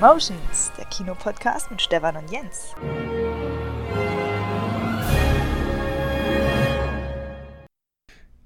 Cinemotions, 0.00 0.72
der 0.78 0.86
Kinopodcast 0.86 1.70
mit 1.70 1.82
Stefan 1.82 2.16
und 2.16 2.30
Jens. 2.30 2.74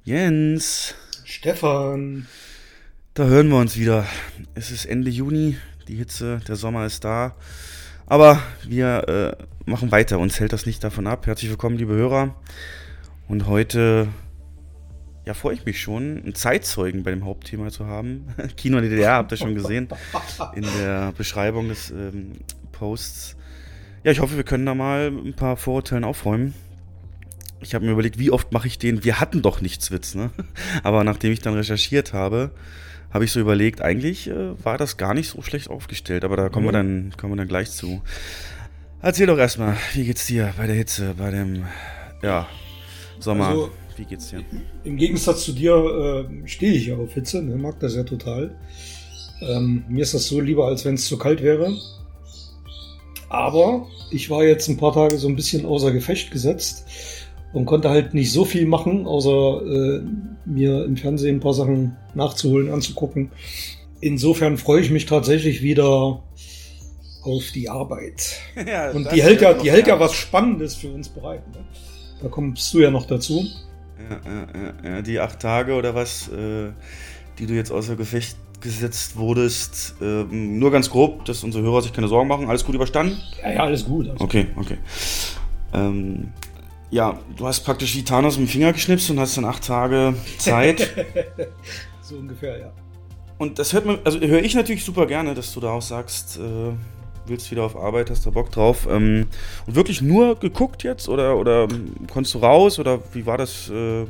Jens. 0.02 0.96
Stefan. 1.22 2.26
Da 3.14 3.26
hören 3.26 3.50
wir 3.50 3.58
uns 3.58 3.76
wieder. 3.76 4.04
Es 4.56 4.72
ist 4.72 4.84
Ende 4.84 5.10
Juni, 5.12 5.56
die 5.86 5.94
Hitze, 5.94 6.40
der 6.48 6.56
Sommer 6.56 6.86
ist 6.86 7.04
da. 7.04 7.36
Aber 8.06 8.42
wir 8.66 9.08
äh, 9.08 9.70
machen 9.70 9.92
weiter, 9.92 10.18
uns 10.18 10.40
hält 10.40 10.52
das 10.52 10.66
nicht 10.66 10.82
davon 10.82 11.06
ab. 11.06 11.24
Herzlich 11.28 11.50
willkommen, 11.50 11.78
liebe 11.78 11.94
Hörer. 11.94 12.34
Und 13.28 13.46
heute, 13.46 14.08
ja, 15.26 15.32
freue 15.32 15.54
ich 15.54 15.64
mich 15.64 15.80
schon, 15.80 16.22
einen 16.22 16.34
Zeitzeugen 16.34 17.02
bei 17.02 17.10
dem 17.10 17.24
Hauptthema 17.24 17.70
zu 17.70 17.86
haben. 17.86 18.26
Kino 18.56 18.76
in 18.76 18.82
der 18.82 18.90
DDR, 18.90 19.12
habt 19.14 19.32
ihr 19.32 19.38
schon 19.38 19.54
gesehen, 19.54 19.88
in 20.54 20.66
der 20.78 21.12
Beschreibung 21.12 21.68
des 21.68 21.90
ähm, 21.90 22.32
Posts. 22.72 23.36
Ja, 24.02 24.12
ich 24.12 24.20
hoffe, 24.20 24.36
wir 24.36 24.44
können 24.44 24.66
da 24.66 24.74
mal 24.74 25.08
ein 25.08 25.34
paar 25.34 25.56
Vorurteilen 25.56 26.04
aufräumen. 26.04 26.54
Ich 27.60 27.74
habe 27.74 27.86
mir 27.86 27.92
überlegt, 27.92 28.18
wie 28.18 28.30
oft 28.30 28.52
mache 28.52 28.66
ich 28.66 28.78
den 28.78 29.04
Wir 29.04 29.18
hatten 29.18 29.40
doch 29.40 29.62
nichts 29.62 29.90
Witz, 29.90 30.14
ne? 30.14 30.30
Aber 30.82 31.04
nachdem 31.04 31.32
ich 31.32 31.40
dann 31.40 31.54
recherchiert 31.54 32.12
habe, 32.12 32.50
habe 33.10 33.24
ich 33.24 33.32
so 33.32 33.40
überlegt, 33.40 33.80
eigentlich 33.80 34.28
äh, 34.28 34.62
war 34.62 34.76
das 34.76 34.98
gar 34.98 35.14
nicht 35.14 35.30
so 35.30 35.40
schlecht 35.40 35.70
aufgestellt, 35.70 36.24
aber 36.24 36.36
da 36.36 36.48
kommen, 36.48 36.64
mhm. 36.64 36.68
wir, 36.68 36.72
dann, 36.72 37.12
kommen 37.16 37.32
wir 37.32 37.36
dann 37.36 37.48
gleich 37.48 37.70
zu. 37.70 38.02
Erzähl 39.00 39.28
doch 39.28 39.38
erstmal, 39.38 39.76
wie 39.92 40.04
geht's 40.04 40.26
dir 40.26 40.52
bei 40.56 40.66
der 40.66 40.74
Hitze, 40.74 41.14
bei 41.16 41.30
dem 41.30 41.64
ja, 42.22 42.48
Sommer? 43.20 43.48
Also, 43.48 43.70
wie 43.96 44.04
geht's 44.04 44.30
dir? 44.30 44.42
Im 44.84 44.96
Gegensatz 44.96 45.44
zu 45.44 45.52
dir 45.52 45.74
äh, 45.74 46.48
stehe 46.48 46.72
ich 46.72 46.86
ja 46.86 46.96
auf 46.96 47.14
Hitze, 47.14 47.42
ne, 47.42 47.56
mag 47.56 47.78
das 47.80 47.94
ja 47.94 48.04
total. 48.04 48.56
Ähm, 49.40 49.84
mir 49.88 50.02
ist 50.02 50.14
das 50.14 50.26
so 50.28 50.40
lieber, 50.40 50.66
als 50.66 50.84
wenn 50.84 50.94
es 50.94 51.06
zu 51.06 51.18
kalt 51.18 51.42
wäre. 51.42 51.76
Aber 53.28 53.88
ich 54.10 54.30
war 54.30 54.44
jetzt 54.44 54.68
ein 54.68 54.76
paar 54.76 54.92
Tage 54.92 55.18
so 55.18 55.28
ein 55.28 55.36
bisschen 55.36 55.66
außer 55.66 55.92
Gefecht 55.92 56.30
gesetzt 56.30 56.86
und 57.52 57.66
konnte 57.66 57.88
halt 57.88 58.14
nicht 58.14 58.32
so 58.32 58.44
viel 58.44 58.66
machen, 58.66 59.06
außer 59.06 59.62
äh, 59.66 60.02
mir 60.44 60.84
im 60.84 60.96
Fernsehen 60.96 61.36
ein 61.36 61.40
paar 61.40 61.54
Sachen 61.54 61.96
nachzuholen, 62.14 62.70
anzugucken. 62.70 63.30
Insofern 64.00 64.56
freue 64.56 64.82
ich 64.82 64.90
mich 64.90 65.06
tatsächlich 65.06 65.62
wieder 65.62 66.22
auf 67.22 67.50
die 67.54 67.68
Arbeit. 67.68 68.36
Ja, 68.66 68.90
und 68.90 69.10
die 69.12 69.22
hält 69.22 69.40
ja, 69.40 69.54
die 69.54 69.70
hält 69.70 69.86
ja 69.86 69.98
was 69.98 70.14
Spannendes 70.14 70.74
für 70.74 70.92
uns 70.92 71.08
bereit. 71.08 71.46
Ne? 71.48 71.64
Da 72.22 72.28
kommst 72.28 72.72
du 72.72 72.80
ja 72.80 72.90
noch 72.90 73.06
dazu. 73.06 73.44
Ja, 74.10 74.90
ja, 74.90 74.90
ja, 74.96 75.02
die 75.02 75.20
acht 75.20 75.40
Tage 75.40 75.74
oder 75.74 75.94
was, 75.94 76.28
äh, 76.28 76.70
die 77.38 77.46
du 77.46 77.54
jetzt 77.54 77.70
außer 77.70 77.96
Gefecht 77.96 78.36
gesetzt 78.60 79.16
wurdest, 79.16 79.96
äh, 80.00 80.24
nur 80.24 80.70
ganz 80.70 80.88
grob, 80.90 81.24
dass 81.26 81.44
unsere 81.44 81.62
Hörer 81.62 81.82
sich 81.82 81.92
keine 81.92 82.08
Sorgen 82.08 82.28
machen. 82.28 82.48
Alles 82.48 82.64
gut 82.64 82.74
überstanden? 82.74 83.18
Ja, 83.42 83.52
ja, 83.52 83.60
alles 83.64 83.84
gut. 83.84 84.08
Alles 84.08 84.20
okay, 84.20 84.46
okay. 84.56 84.78
Ähm, 85.74 86.32
ja, 86.90 87.18
du 87.36 87.46
hast 87.46 87.60
praktisch 87.60 87.94
wie 87.96 88.04
Thanos 88.04 88.38
mit 88.38 88.48
dem 88.48 88.50
Finger 88.50 88.72
geschnipst 88.72 89.10
und 89.10 89.20
hast 89.20 89.36
dann 89.36 89.44
acht 89.44 89.64
Tage 89.64 90.14
Zeit. 90.38 90.88
so 92.00 92.16
ungefähr, 92.16 92.58
ja. 92.58 92.72
Und 93.36 93.58
das 93.58 93.72
hört 93.72 93.84
man, 93.84 93.98
also 94.04 94.20
höre 94.20 94.42
ich 94.42 94.54
natürlich 94.54 94.84
super 94.84 95.06
gerne, 95.06 95.34
dass 95.34 95.52
du 95.52 95.60
da 95.60 95.70
auch 95.70 95.82
sagst, 95.82 96.38
äh, 96.38 96.72
willst 97.26 97.50
wieder 97.50 97.64
auf 97.64 97.76
Arbeit, 97.76 98.10
hast 98.10 98.26
da 98.26 98.30
Bock 98.30 98.50
drauf. 98.50 98.86
Ähm, 98.90 99.26
und 99.66 99.74
wirklich 99.74 100.02
nur 100.02 100.38
geguckt 100.38 100.82
jetzt 100.82 101.08
oder, 101.08 101.36
oder 101.36 101.68
konntest 102.12 102.34
du 102.34 102.38
raus 102.38 102.78
oder 102.78 103.00
wie 103.12 103.26
war 103.26 103.38
das? 103.38 103.70
Äh, 103.70 104.06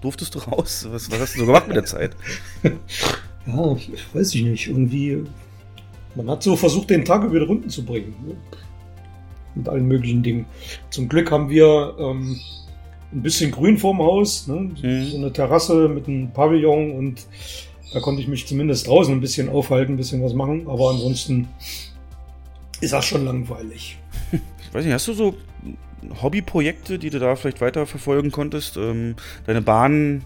durftest 0.00 0.34
du 0.34 0.38
raus? 0.40 0.86
Was, 0.90 1.10
was 1.10 1.20
hast 1.20 1.34
du 1.34 1.40
so 1.40 1.46
gemacht 1.46 1.66
mit 1.66 1.76
der 1.76 1.84
Zeit? 1.84 2.16
ja, 3.46 3.76
ich, 3.76 3.90
weiß 4.14 4.34
ich 4.34 4.42
nicht. 4.42 4.68
Irgendwie, 4.68 5.24
man 6.14 6.30
hat 6.30 6.42
so 6.42 6.56
versucht, 6.56 6.90
den 6.90 7.04
Tag 7.04 7.24
über 7.24 7.40
Runden 7.42 7.70
zu 7.70 7.84
bringen. 7.84 8.14
Ne? 8.26 8.36
mit 9.54 9.68
allen 9.68 9.86
möglichen 9.86 10.22
Dingen. 10.22 10.46
Zum 10.90 11.08
Glück 11.08 11.30
haben 11.30 11.48
wir 11.48 11.94
ähm, 11.98 12.38
ein 13.12 13.22
bisschen 13.22 13.50
Grün 13.50 13.78
vorm 13.78 13.98
Haus, 13.98 14.46
ne? 14.46 14.70
mhm. 14.82 15.04
so 15.06 15.16
eine 15.16 15.32
Terrasse 15.32 15.88
mit 15.88 16.08
einem 16.08 16.30
Pavillon 16.32 16.92
und 16.92 17.26
da 17.92 18.00
konnte 18.00 18.20
ich 18.20 18.28
mich 18.28 18.46
zumindest 18.46 18.88
draußen 18.88 19.14
ein 19.14 19.20
bisschen 19.20 19.48
aufhalten, 19.48 19.94
ein 19.94 19.96
bisschen 19.96 20.22
was 20.22 20.34
machen, 20.34 20.66
aber 20.66 20.90
ansonsten 20.90 21.48
ist 22.84 22.92
das 22.92 23.04
schon 23.04 23.24
langweilig. 23.24 23.98
Ich 24.32 24.74
weiß 24.74 24.84
nicht, 24.84 24.94
hast 24.94 25.08
du 25.08 25.12
so 25.12 25.34
Hobbyprojekte, 26.22 26.98
die 26.98 27.10
du 27.10 27.18
da 27.18 27.36
vielleicht 27.36 27.60
weiter 27.60 27.86
verfolgen 27.86 28.30
konntest? 28.30 28.76
Ähm, 28.76 29.16
deine 29.46 29.62
Bahn. 29.62 30.24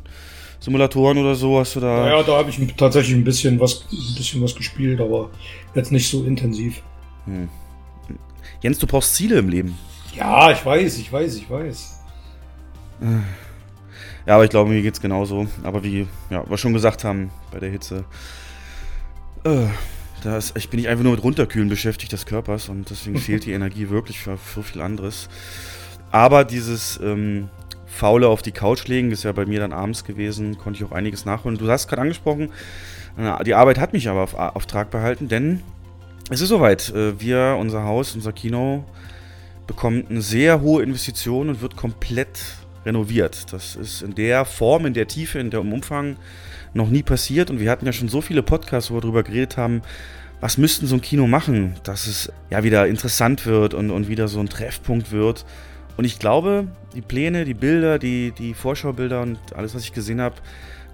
Simulatoren 0.60 1.18
oder 1.18 1.36
so 1.36 1.60
hast 1.60 1.76
du 1.76 1.80
da? 1.80 2.04
Naja, 2.04 2.22
da 2.24 2.38
habe 2.38 2.50
ich 2.50 2.58
tatsächlich 2.76 3.14
ein 3.14 3.22
bisschen 3.22 3.60
was, 3.60 3.84
ein 3.92 4.14
bisschen 4.16 4.42
was 4.42 4.56
gespielt, 4.56 5.00
aber 5.00 5.30
jetzt 5.74 5.92
nicht 5.92 6.08
so 6.10 6.24
intensiv. 6.24 6.82
Hm. 7.26 7.48
Jens, 8.60 8.78
du 8.78 8.86
brauchst 8.86 9.14
Ziele 9.14 9.38
im 9.38 9.48
Leben. 9.48 9.78
Ja, 10.16 10.50
ich 10.50 10.64
weiß, 10.66 10.98
ich 10.98 11.12
weiß, 11.12 11.36
ich 11.36 11.48
weiß. 11.48 12.00
Ja, 14.26 14.34
aber 14.34 14.44
ich 14.44 14.50
glaube, 14.50 14.70
mir 14.70 14.82
geht 14.82 14.94
es 14.94 15.00
genauso. 15.00 15.46
Aber 15.62 15.84
wie 15.84 16.08
ja, 16.30 16.48
wir 16.48 16.58
schon 16.58 16.72
gesagt 16.72 17.04
haben 17.04 17.30
bei 17.52 17.60
der 17.60 17.70
Hitze, 17.70 18.04
äh, 19.44 19.66
da 20.22 20.36
ist, 20.36 20.56
ich 20.56 20.68
bin 20.68 20.80
nicht 20.80 20.88
einfach 20.88 21.04
nur 21.04 21.12
mit 21.12 21.22
Runterkühlen 21.22 21.68
beschäftigt 21.68 22.12
des 22.12 22.26
Körpers 22.26 22.68
und 22.68 22.90
deswegen 22.90 23.18
fehlt 23.20 23.44
die 23.44 23.52
Energie 23.52 23.90
wirklich 23.90 24.18
für, 24.20 24.36
für 24.36 24.62
viel 24.62 24.82
anderes. 24.82 25.28
Aber 26.10 26.44
dieses 26.44 26.98
ähm, 27.02 27.48
Faule 27.86 28.28
auf 28.28 28.42
die 28.42 28.52
Couch 28.52 28.86
legen, 28.86 29.10
ist 29.10 29.24
ja 29.24 29.32
bei 29.32 29.46
mir 29.46 29.60
dann 29.60 29.72
abends 29.72 30.04
gewesen, 30.04 30.58
konnte 30.58 30.78
ich 30.78 30.88
auch 30.88 30.94
einiges 30.94 31.24
nachholen. 31.24 31.58
Du 31.58 31.68
hast 31.70 31.88
gerade 31.88 32.02
angesprochen, 32.02 32.50
die 33.44 33.54
Arbeit 33.54 33.78
hat 33.78 33.92
mich 33.92 34.08
aber 34.08 34.22
auf, 34.22 34.34
auf 34.34 34.66
Trag 34.66 34.90
behalten, 34.90 35.26
denn 35.26 35.62
es 36.30 36.40
ist 36.40 36.50
soweit. 36.50 36.90
Äh, 36.90 37.20
wir, 37.20 37.56
unser 37.58 37.84
Haus, 37.84 38.14
unser 38.14 38.32
Kino 38.32 38.84
bekommt 39.66 40.10
eine 40.10 40.22
sehr 40.22 40.60
hohe 40.60 40.82
Investition 40.82 41.48
und 41.48 41.60
wird 41.60 41.76
komplett 41.76 42.38
renoviert. 42.86 43.52
Das 43.52 43.76
ist 43.76 44.02
in 44.02 44.14
der 44.14 44.44
Form, 44.44 44.86
in 44.86 44.94
der 44.94 45.08
Tiefe, 45.08 45.38
in 45.38 45.50
dem 45.50 45.72
Umfang 45.72 46.16
noch 46.78 46.88
nie 46.88 47.02
passiert. 47.02 47.50
Und 47.50 47.60
wir 47.60 47.70
hatten 47.70 47.84
ja 47.84 47.92
schon 47.92 48.08
so 48.08 48.22
viele 48.22 48.42
Podcasts, 48.42 48.90
wo 48.90 48.94
wir 48.94 49.02
darüber 49.02 49.22
geredet 49.22 49.58
haben, 49.58 49.82
was 50.40 50.56
müssten 50.56 50.86
so 50.86 50.94
ein 50.94 51.02
Kino 51.02 51.26
machen, 51.26 51.74
dass 51.82 52.06
es 52.06 52.32
ja 52.48 52.64
wieder 52.64 52.86
interessant 52.86 53.44
wird 53.44 53.74
und, 53.74 53.90
und 53.90 54.08
wieder 54.08 54.28
so 54.28 54.40
ein 54.40 54.48
Treffpunkt 54.48 55.12
wird. 55.12 55.44
Und 55.96 56.04
ich 56.04 56.18
glaube, 56.18 56.68
die 56.94 57.02
Pläne, 57.02 57.44
die 57.44 57.54
Bilder, 57.54 57.98
die, 57.98 58.32
die 58.32 58.54
Vorschaubilder 58.54 59.20
und 59.20 59.38
alles, 59.54 59.74
was 59.74 59.82
ich 59.82 59.92
gesehen 59.92 60.20
habe, 60.20 60.36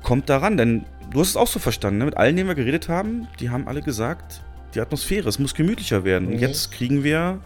kommt 0.03 0.29
daran. 0.31 0.57
Denn 0.57 0.87
du 1.13 1.21
hast 1.21 1.29
es 1.29 1.37
auch 1.37 1.47
so 1.47 1.59
verstanden, 1.59 1.99
ne? 1.99 2.07
mit 2.07 2.17
allen, 2.17 2.37
denen 2.37 2.49
wir 2.49 2.55
geredet 2.55 2.89
haben, 2.89 3.29
die 3.39 3.51
haben 3.51 3.69
alle 3.69 3.83
gesagt, 3.83 4.43
die 4.75 4.81
Atmosphäre. 4.81 5.29
Es 5.29 5.39
muss 5.39 5.55
gemütlicher 5.55 6.05
werden. 6.05 6.29
Mhm. 6.29 6.35
Und 6.35 6.41
jetzt 6.41 6.73
kriegen 6.73 7.05
wir 7.05 7.41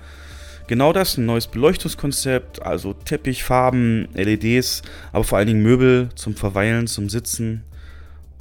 genau 0.69 0.93
das, 0.93 1.17
ein 1.17 1.27
neues 1.27 1.49
Beleuchtungskonzept, 1.49 2.63
also 2.63 2.93
Teppich, 2.93 3.43
Farben, 3.43 4.09
LEDs, 4.15 4.83
aber 5.13 5.25
vor 5.25 5.39
allen 5.39 5.49
Dingen 5.49 5.63
Möbel 5.63 6.11
zum 6.15 6.37
Verweilen, 6.37 6.87
zum 6.87 7.09
Sitzen 7.09 7.65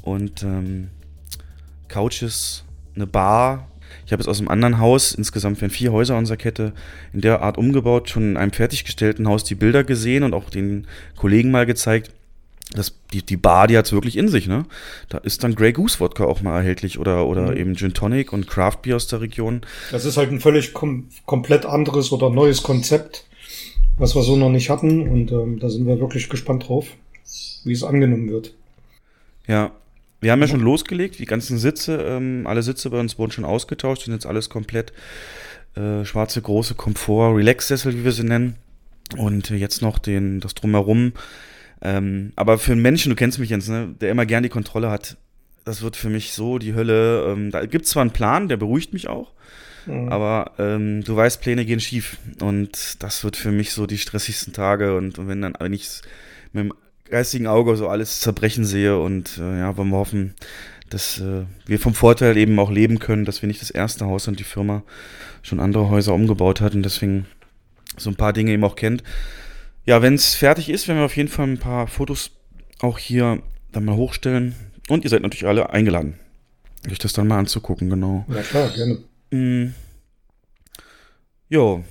und 0.08 0.44
ähm, 0.44 0.90
Couches, 1.88 2.64
eine 2.96 3.08
Bar. 3.08 3.68
Ich 4.06 4.12
habe 4.12 4.22
es 4.22 4.28
aus 4.28 4.40
einem 4.40 4.50
anderen 4.50 4.80
Haus, 4.80 5.14
insgesamt 5.14 5.62
werden 5.62 5.72
vier 5.72 5.92
Häuser 5.92 6.18
unserer 6.18 6.38
Kette, 6.38 6.74
in 7.14 7.22
der 7.22 7.42
Art 7.42 7.58
umgebaut, 7.58 8.10
schon 8.10 8.32
in 8.32 8.38
einem 8.38 8.52
fertiggestellten 8.52 9.28
Haus 9.28 9.44
die 9.44 9.56
Bilder 9.56 9.84
gesehen 9.84 10.24
und 10.24 10.34
auch 10.34 10.50
den 10.50 10.88
Kollegen 11.16 11.52
mal 11.52 11.66
gezeigt 11.66 12.12
das, 12.74 12.94
die, 13.14 13.22
die 13.26 13.38
Bar, 13.38 13.68
die 13.68 13.78
hat 13.78 13.86
es 13.86 13.94
wirklich 13.94 14.18
in 14.18 14.28
sich, 14.28 14.48
ne? 14.48 14.66
Da 15.10 15.20
ist 15.20 15.44
dann 15.44 15.56
Grey 15.56 15.72
Goose 15.72 16.00
Wodka 16.00 16.26
auch 16.26 16.42
mal 16.42 16.58
erhältlich 16.58 17.00
oder, 17.00 17.26
oder 17.26 17.52
mhm. 17.52 17.58
eben 17.58 17.76
Gin 17.76 17.94
Tonic 17.94 18.34
und 18.34 18.48
Craft 18.48 18.80
Beer 18.82 18.98
aus 18.98 19.08
der 19.08 19.22
Region. 19.22 19.62
Das 19.92 20.04
ist 20.04 20.18
halt 20.18 20.32
ein 20.32 20.42
völlig 20.42 20.74
kom 20.74 21.08
komplett 21.26 21.66
anderes 21.66 22.12
oder 22.12 22.30
neues 22.30 22.64
Konzept, 22.64 23.26
was 23.98 24.16
wir 24.16 24.22
so 24.22 24.36
noch 24.36 24.50
nicht 24.50 24.70
hatten 24.70 25.08
und 25.08 25.32
ähm, 25.32 25.60
da 25.60 25.70
sind 25.70 25.88
wir 25.88 26.00
wirklich 26.00 26.30
gespannt 26.30 26.68
drauf, 26.68 26.88
wie 27.64 27.72
es 27.72 27.84
angenommen 27.84 28.30
wird. 28.30 28.54
Ja, 29.48 29.72
wir 30.20 30.32
haben 30.32 30.42
ja 30.42 30.48
schon 30.48 30.62
losgelegt, 30.62 31.20
die 31.20 31.26
ganzen 31.26 31.58
Sitze, 31.58 31.98
ähm, 32.02 32.48
alle 32.48 32.64
Sitze 32.64 32.90
bei 32.90 33.00
uns 33.00 33.18
wurden 33.20 33.32
schon 33.32 33.46
ausgetauscht, 33.46 34.04
sind 34.04 34.14
jetzt 34.14 34.26
alles 34.26 34.50
komplett 34.50 34.94
äh, 35.76 36.06
schwarze, 36.06 36.42
große 36.42 36.76
Komfort, 36.76 37.36
Relax-Sessel, 37.36 37.94
wie 37.96 38.04
wir 38.04 38.12
sie 38.12 38.24
nennen. 38.24 38.56
Und 39.16 39.50
jetzt 39.52 39.82
noch 39.82 40.00
den, 40.00 40.40
das 40.40 40.54
Drumherum 40.54 41.14
ähm, 41.82 42.34
aber 42.36 42.58
für 42.58 42.72
einen 42.72 42.82
Menschen, 42.82 43.10
du 43.10 43.16
kennst 43.16 43.40
mich 43.40 43.50
jetzt, 43.50 43.70
ne, 43.70 43.96
der 44.02 44.12
immer 44.12 44.26
gern 44.26 44.44
die 44.44 44.50
Kontrolle 44.50 44.90
hat, 44.90 45.18
das 45.64 45.82
wird 45.82 45.96
für 45.96 46.10
mich 46.10 46.32
so 46.32 46.58
die 46.58 46.74
Hölle. 46.74 47.26
Ähm, 47.28 47.52
da 47.52 47.66
gibt 47.66 47.86
es 47.86 47.92
zwar 47.92 48.02
einen 48.02 48.12
Plan, 48.12 48.48
der 48.48 48.58
beruhigt 48.58 48.94
mich 48.94 49.08
auch, 49.08 49.34
mhm. 49.86 50.10
aber 50.10 50.54
ähm, 50.58 51.04
du 51.04 51.16
weißt, 51.16 51.42
Pläne 51.42 51.66
gehen 51.66 51.80
schief. 51.80 52.18
Und 52.42 53.04
das 53.04 53.24
wird 53.24 53.36
für 53.36 53.52
mich 53.52 53.74
so 53.74 53.86
die 53.86 53.98
stressigsten 53.98 54.54
Tage. 54.54 54.96
Und, 54.96 55.20
und 55.20 55.28
wenn 55.28 55.42
dann, 55.42 55.54
wenn 55.60 55.74
ich 55.74 56.02
mit 56.54 56.66
dem 56.66 56.74
geistigen 57.10 57.48
Auge 57.48 57.76
so 57.76 57.88
alles 57.88 58.20
zerbrechen 58.20 58.66
sehe 58.66 59.00
und 59.00 59.38
äh, 59.38 59.60
ja, 59.60 59.78
wollen 59.78 59.90
wir 59.90 59.98
hoffen, 59.98 60.36
dass 60.90 61.20
äh, 61.20 61.44
wir 61.66 61.80
vom 61.80 61.94
Vorteil 61.94 62.38
eben 62.38 62.58
auch 62.60 62.72
leben 62.72 63.00
können, 63.00 63.26
dass 63.26 63.42
wir 63.42 63.48
nicht 63.48 63.62
das 63.62 63.72
erste 63.72 64.06
Haus 64.06 64.28
und 64.28 64.40
die 64.40 64.44
Firma 64.44 64.84
schon 65.42 65.60
andere 65.60 65.90
Häuser 65.90 66.14
umgebaut 66.14 66.62
hat 66.62 66.76
und 66.76 66.84
deswegen 66.84 67.26
so 67.98 68.10
ein 68.10 68.16
paar 68.16 68.34
Dinge 68.34 68.52
eben 68.52 68.64
auch 68.64 68.76
kennt 68.76 69.04
ja, 69.88 70.02
wenn 70.02 70.16
es 70.16 70.36
fertig 70.36 70.70
ist, 70.70 70.88
werden 70.88 71.00
wir 71.00 71.06
auf 71.06 71.16
jeden 71.16 71.30
Fall 71.30 71.48
ein 71.48 71.58
paar 71.58 71.88
Fotos 71.88 72.32
auch 72.80 73.00
hier 73.00 73.42
dann 73.72 73.86
mal 73.86 73.96
hochstellen. 73.96 74.54
Und 74.90 75.06
ihr 75.06 75.10
seid 75.10 75.22
natürlich 75.22 75.48
alle 75.48 75.70
eingeladen, 75.70 76.20
euch 76.92 77.00
das 77.00 77.14
dann 77.14 77.28
mal 77.28 77.40
anzugucken, 77.40 77.90
genau. 77.90 78.26
Ja 78.28 78.42
klar, 78.42 78.70
gerne. 78.70 79.00
Mm. 79.32 79.74
Jo, 81.50 81.86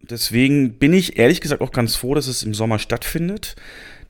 deswegen 0.00 0.78
bin 0.78 0.94
ich 0.94 1.18
ehrlich 1.18 1.42
gesagt 1.42 1.60
auch 1.60 1.72
ganz 1.72 1.94
froh, 1.94 2.14
dass 2.14 2.26
es 2.26 2.42
im 2.42 2.54
Sommer 2.54 2.78
stattfindet. 2.78 3.54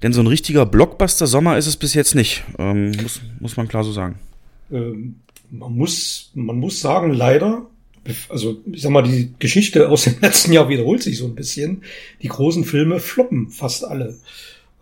Denn 0.02 0.12
so 0.12 0.20
ein 0.20 0.26
richtiger 0.26 0.66
Blockbuster-Sommer 0.66 1.56
ist 1.56 1.66
es 1.66 1.76
bis 1.76 1.94
jetzt 1.94 2.14
nicht. 2.14 2.44
Ähm, 2.58 2.92
muss, 3.02 3.20
muss 3.40 3.56
man 3.56 3.68
klar 3.68 3.84
so 3.84 3.92
sagen. 3.92 4.18
Ähm, 4.70 5.16
man, 5.50 5.74
muss, 5.74 6.30
man 6.34 6.56
muss 6.56 6.80
sagen, 6.80 7.12
leider, 7.12 7.66
also 8.28 8.58
ich 8.70 8.82
sag 8.82 8.90
mal, 8.90 9.02
die 9.02 9.32
Geschichte 9.38 9.88
aus 9.88 10.04
dem 10.04 10.16
letzten 10.20 10.52
Jahr 10.52 10.68
wiederholt 10.68 11.02
sich 11.02 11.18
so 11.18 11.26
ein 11.26 11.34
bisschen. 11.34 11.82
Die 12.22 12.28
großen 12.28 12.64
Filme 12.64 13.00
floppen 13.00 13.50
fast 13.50 13.84
alle. 13.84 14.16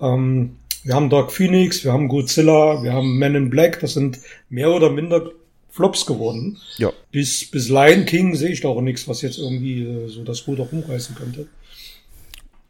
Ähm, 0.01 0.57
wir 0.83 0.95
haben 0.95 1.11
Dark 1.11 1.33
Phoenix, 1.33 1.85
wir 1.85 1.93
haben 1.93 2.09
Godzilla, 2.09 2.83
wir 2.83 2.93
haben 2.93 3.19
Men 3.19 3.35
in 3.35 3.51
Black, 3.51 3.81
das 3.81 3.95
sind 3.95 4.19
mehr 4.51 4.71
oder 4.71 4.91
minder 4.91 5.31
Flops 5.71 6.07
geworden. 6.07 6.59
Ja. 6.77 6.93
Bis, 7.11 7.51
bis 7.51 7.69
Lion 7.69 8.05
King 8.05 8.37
sehe 8.37 8.51
ich 8.51 8.61
da 8.61 8.69
auch 8.69 8.81
nichts, 8.81 9.09
was 9.09 9.23
jetzt 9.23 9.39
irgendwie 9.39 9.83
äh, 9.83 10.09
so 10.09 10.23
das 10.23 10.47
Ruder 10.47 10.65
rumreißen 10.65 11.17
könnte. 11.17 11.49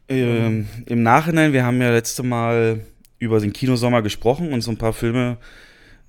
Ähm, 0.07 0.67
Im 0.85 1.03
Nachhinein, 1.03 1.53
wir 1.53 1.65
haben 1.65 1.81
ja 1.81 1.89
letzte 1.89 2.23
Mal 2.23 2.81
über 3.17 3.39
den 3.39 3.53
Kinosommer 3.53 4.01
gesprochen 4.01 4.53
und 4.53 4.61
so 4.61 4.71
ein 4.71 4.77
paar 4.77 4.93
Filme 4.93 5.37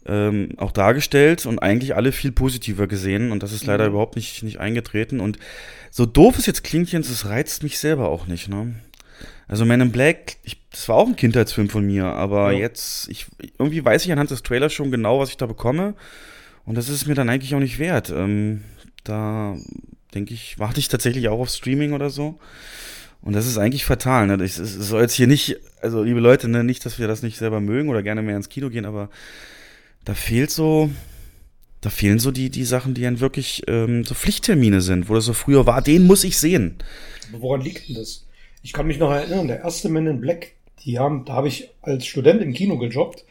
ähm, 0.07 0.51
auch 0.57 0.73
dargestellt 0.73 1.47
und 1.47 1.59
eigentlich 1.59 1.97
alle 1.97 2.13
viel 2.13 2.33
positiver 2.33 2.87
gesehen 2.87 3.33
und 3.33 3.43
das 3.43 3.53
ist 3.53 3.67
leider 3.67 3.85
mhm. 3.85 3.91
überhaupt 3.91 4.17
nicht, 4.17 4.43
nicht 4.43 4.61
eingetreten 4.61 5.21
und 5.21 5.39
so 5.91 6.07
doof 6.07 6.39
es 6.39 6.47
jetzt 6.47 6.63
klingt, 6.63 6.93
Jens, 6.93 7.09
es 7.09 7.27
reizt 7.27 7.63
mich 7.63 7.79
selber 7.79 8.09
auch 8.09 8.27
nicht, 8.27 8.49
ne? 8.49 8.75
Also 9.49 9.65
Man 9.65 9.81
in 9.81 9.93
Black, 9.93 10.37
ich, 10.43 10.61
das 10.71 10.89
war 10.89 10.97
auch 10.97 11.07
ein 11.07 11.17
Kindheitsfilm 11.17 11.71
von 11.71 11.87
mir, 11.87 12.07
aber 12.07 12.53
ja. 12.53 12.59
jetzt, 12.59 13.09
ich, 13.09 13.27
irgendwie 13.59 13.85
weiß 13.85 14.05
ich 14.05 14.13
anhand 14.13 14.31
des 14.31 14.43
Trailers 14.43 14.73
schon 14.73 14.91
genau, 14.91 15.21
was 15.21 15.31
ich 15.31 15.37
da 15.37 15.47
bekomme 15.47 15.95
und 16.65 16.77
das 16.77 16.89
ist 16.89 17.07
mir 17.07 17.15
dann 17.15 17.31
eigentlich 17.31 17.55
auch 17.55 17.61
nicht 17.61 17.79
wert. 17.79 18.11
Ähm, 18.11 18.63
da 19.05 19.57
denke 20.15 20.35
ich, 20.35 20.59
warte 20.59 20.81
ich 20.81 20.89
tatsächlich 20.89 21.29
auch 21.29 21.39
auf 21.39 21.51
Streaming 21.51 21.93
oder 21.93 22.11
so. 22.11 22.39
Und 23.27 23.33
das 23.33 23.49
ist 23.49 23.59
eigentlich 23.59 23.85
fatal. 23.85 24.29
Ne? 24.29 24.35
Es 24.45 24.55
soll 24.55 25.03
jetzt 25.03 25.15
hier 25.15 25.27
nicht, 25.27 25.57
also 25.81 26.05
liebe 26.05 26.21
Leute, 26.21 26.47
ne, 26.47 26.63
nicht, 26.63 26.87
dass 26.87 27.01
wir 27.01 27.09
das 27.09 27.25
nicht 27.25 27.37
selber 27.39 27.61
mögen 27.61 27.89
oder 27.89 28.05
gerne 28.05 28.23
mehr 28.23 28.37
ins 28.37 28.49
Kino 28.49 28.71
gehen, 28.71 28.85
aber 28.85 29.11
da 30.05 30.15
fehlt 30.15 30.53
so, 30.53 30.91
da 31.81 31.91
fehlen 31.91 32.21
so 32.21 32.31
die, 32.31 32.51
die 32.51 32.63
Sachen, 32.63 32.95
die 32.95 33.03
dann 33.03 33.19
wirklich 33.19 33.65
ähm, 33.67 34.05
so 34.05 34.15
Pflichttermine 34.15 34.81
sind, 34.81 35.09
wo 35.09 35.15
das 35.15 35.25
so 35.25 35.33
früher 35.33 35.67
war, 35.67 35.83
den 35.83 36.07
muss 36.07 36.23
ich 36.23 36.39
sehen. 36.39 36.77
Aber 37.33 37.43
woran 37.43 37.63
liegt 37.63 37.89
denn 37.89 37.97
das? 37.97 38.27
Ich 38.63 38.73
kann 38.73 38.87
mich 38.87 39.01
noch 39.01 39.11
erinnern, 39.11 39.49
der 39.49 39.59
erste 39.59 39.89
Man 39.89 40.07
in 40.07 40.21
Black, 40.21 40.53
die 40.85 41.01
haben, 41.01 41.25
da 41.25 41.33
habe 41.33 41.49
ich 41.49 41.71
als 41.83 42.07
Student 42.07 42.41
im 42.43 42.53
Kino 42.53 42.79
gejobbt, 42.79 43.25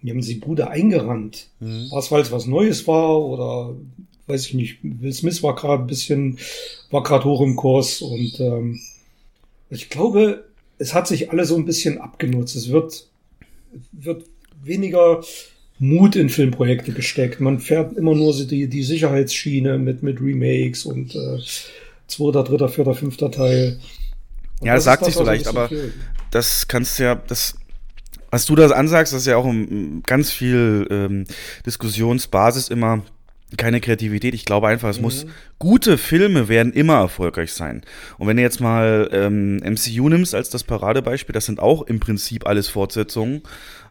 die 0.00 0.08
haben 0.08 0.22
die 0.22 0.36
Bude 0.36 0.70
eingerannt. 0.70 1.48
Mhm. 1.60 1.88
Was, 1.90 2.10
weil 2.10 2.22
es 2.22 2.32
was 2.32 2.46
Neues 2.46 2.86
war 2.86 3.20
oder 3.20 3.76
weiß 4.26 4.46
ich 4.46 4.54
nicht, 4.54 4.78
Will 4.82 5.12
Smith 5.12 5.42
war 5.42 5.54
gerade 5.54 5.82
ein 5.82 5.86
bisschen, 5.86 6.38
war 6.90 7.02
gerade 7.02 7.26
hoch 7.26 7.42
im 7.42 7.56
Kurs 7.56 8.00
und 8.00 8.40
ähm, 8.40 8.80
ich 9.74 9.90
glaube, 9.90 10.44
es 10.78 10.94
hat 10.94 11.06
sich 11.06 11.30
alle 11.30 11.44
so 11.44 11.56
ein 11.56 11.64
bisschen 11.64 12.00
abgenutzt. 12.00 12.56
Es 12.56 12.70
wird, 12.70 13.08
wird 13.92 14.24
weniger 14.62 15.22
Mut 15.78 16.16
in 16.16 16.28
Filmprojekte 16.28 16.92
gesteckt. 16.92 17.40
Man 17.40 17.58
fährt 17.58 17.96
immer 17.96 18.14
nur 18.14 18.32
die, 18.34 18.68
die 18.68 18.82
Sicherheitsschiene 18.82 19.78
mit, 19.78 20.02
mit 20.02 20.20
Remakes 20.20 20.84
und 20.84 21.14
äh, 21.14 21.38
zweiter, 22.06 22.44
dritter, 22.44 22.68
vierter, 22.68 22.94
fünfter 22.94 23.30
Teil. 23.30 23.78
Und 24.60 24.66
ja, 24.66 24.74
das 24.74 24.84
sagt 24.84 25.04
sich 25.04 25.14
so 25.14 25.24
leicht, 25.24 25.46
aber 25.46 25.68
viel. 25.68 25.92
das 26.30 26.68
kannst 26.68 26.98
du 26.98 27.04
ja, 27.04 27.14
das, 27.14 27.56
was 28.30 28.46
du 28.46 28.54
da 28.54 28.68
ansagst, 28.68 29.12
das 29.12 29.22
ist 29.22 29.26
ja 29.26 29.36
auch 29.36 29.52
ganz 30.06 30.30
viel 30.30 30.86
ähm, 30.90 31.24
Diskussionsbasis 31.66 32.68
immer 32.68 33.02
keine 33.56 33.80
Kreativität. 33.80 34.34
Ich 34.34 34.44
glaube 34.44 34.68
einfach, 34.68 34.88
es 34.88 34.98
mhm. 34.98 35.02
muss 35.02 35.26
gute 35.58 35.98
Filme 35.98 36.48
werden 36.48 36.72
immer 36.72 36.94
erfolgreich 36.94 37.52
sein. 37.52 37.82
Und 38.18 38.26
wenn 38.26 38.36
du 38.36 38.42
jetzt 38.42 38.60
mal 38.60 39.08
ähm, 39.12 39.56
MCU 39.58 40.08
nimmst 40.08 40.34
als 40.34 40.50
das 40.50 40.64
Paradebeispiel, 40.64 41.32
das 41.32 41.46
sind 41.46 41.60
auch 41.60 41.82
im 41.82 42.00
Prinzip 42.00 42.46
alles 42.46 42.68
Fortsetzungen, 42.68 43.42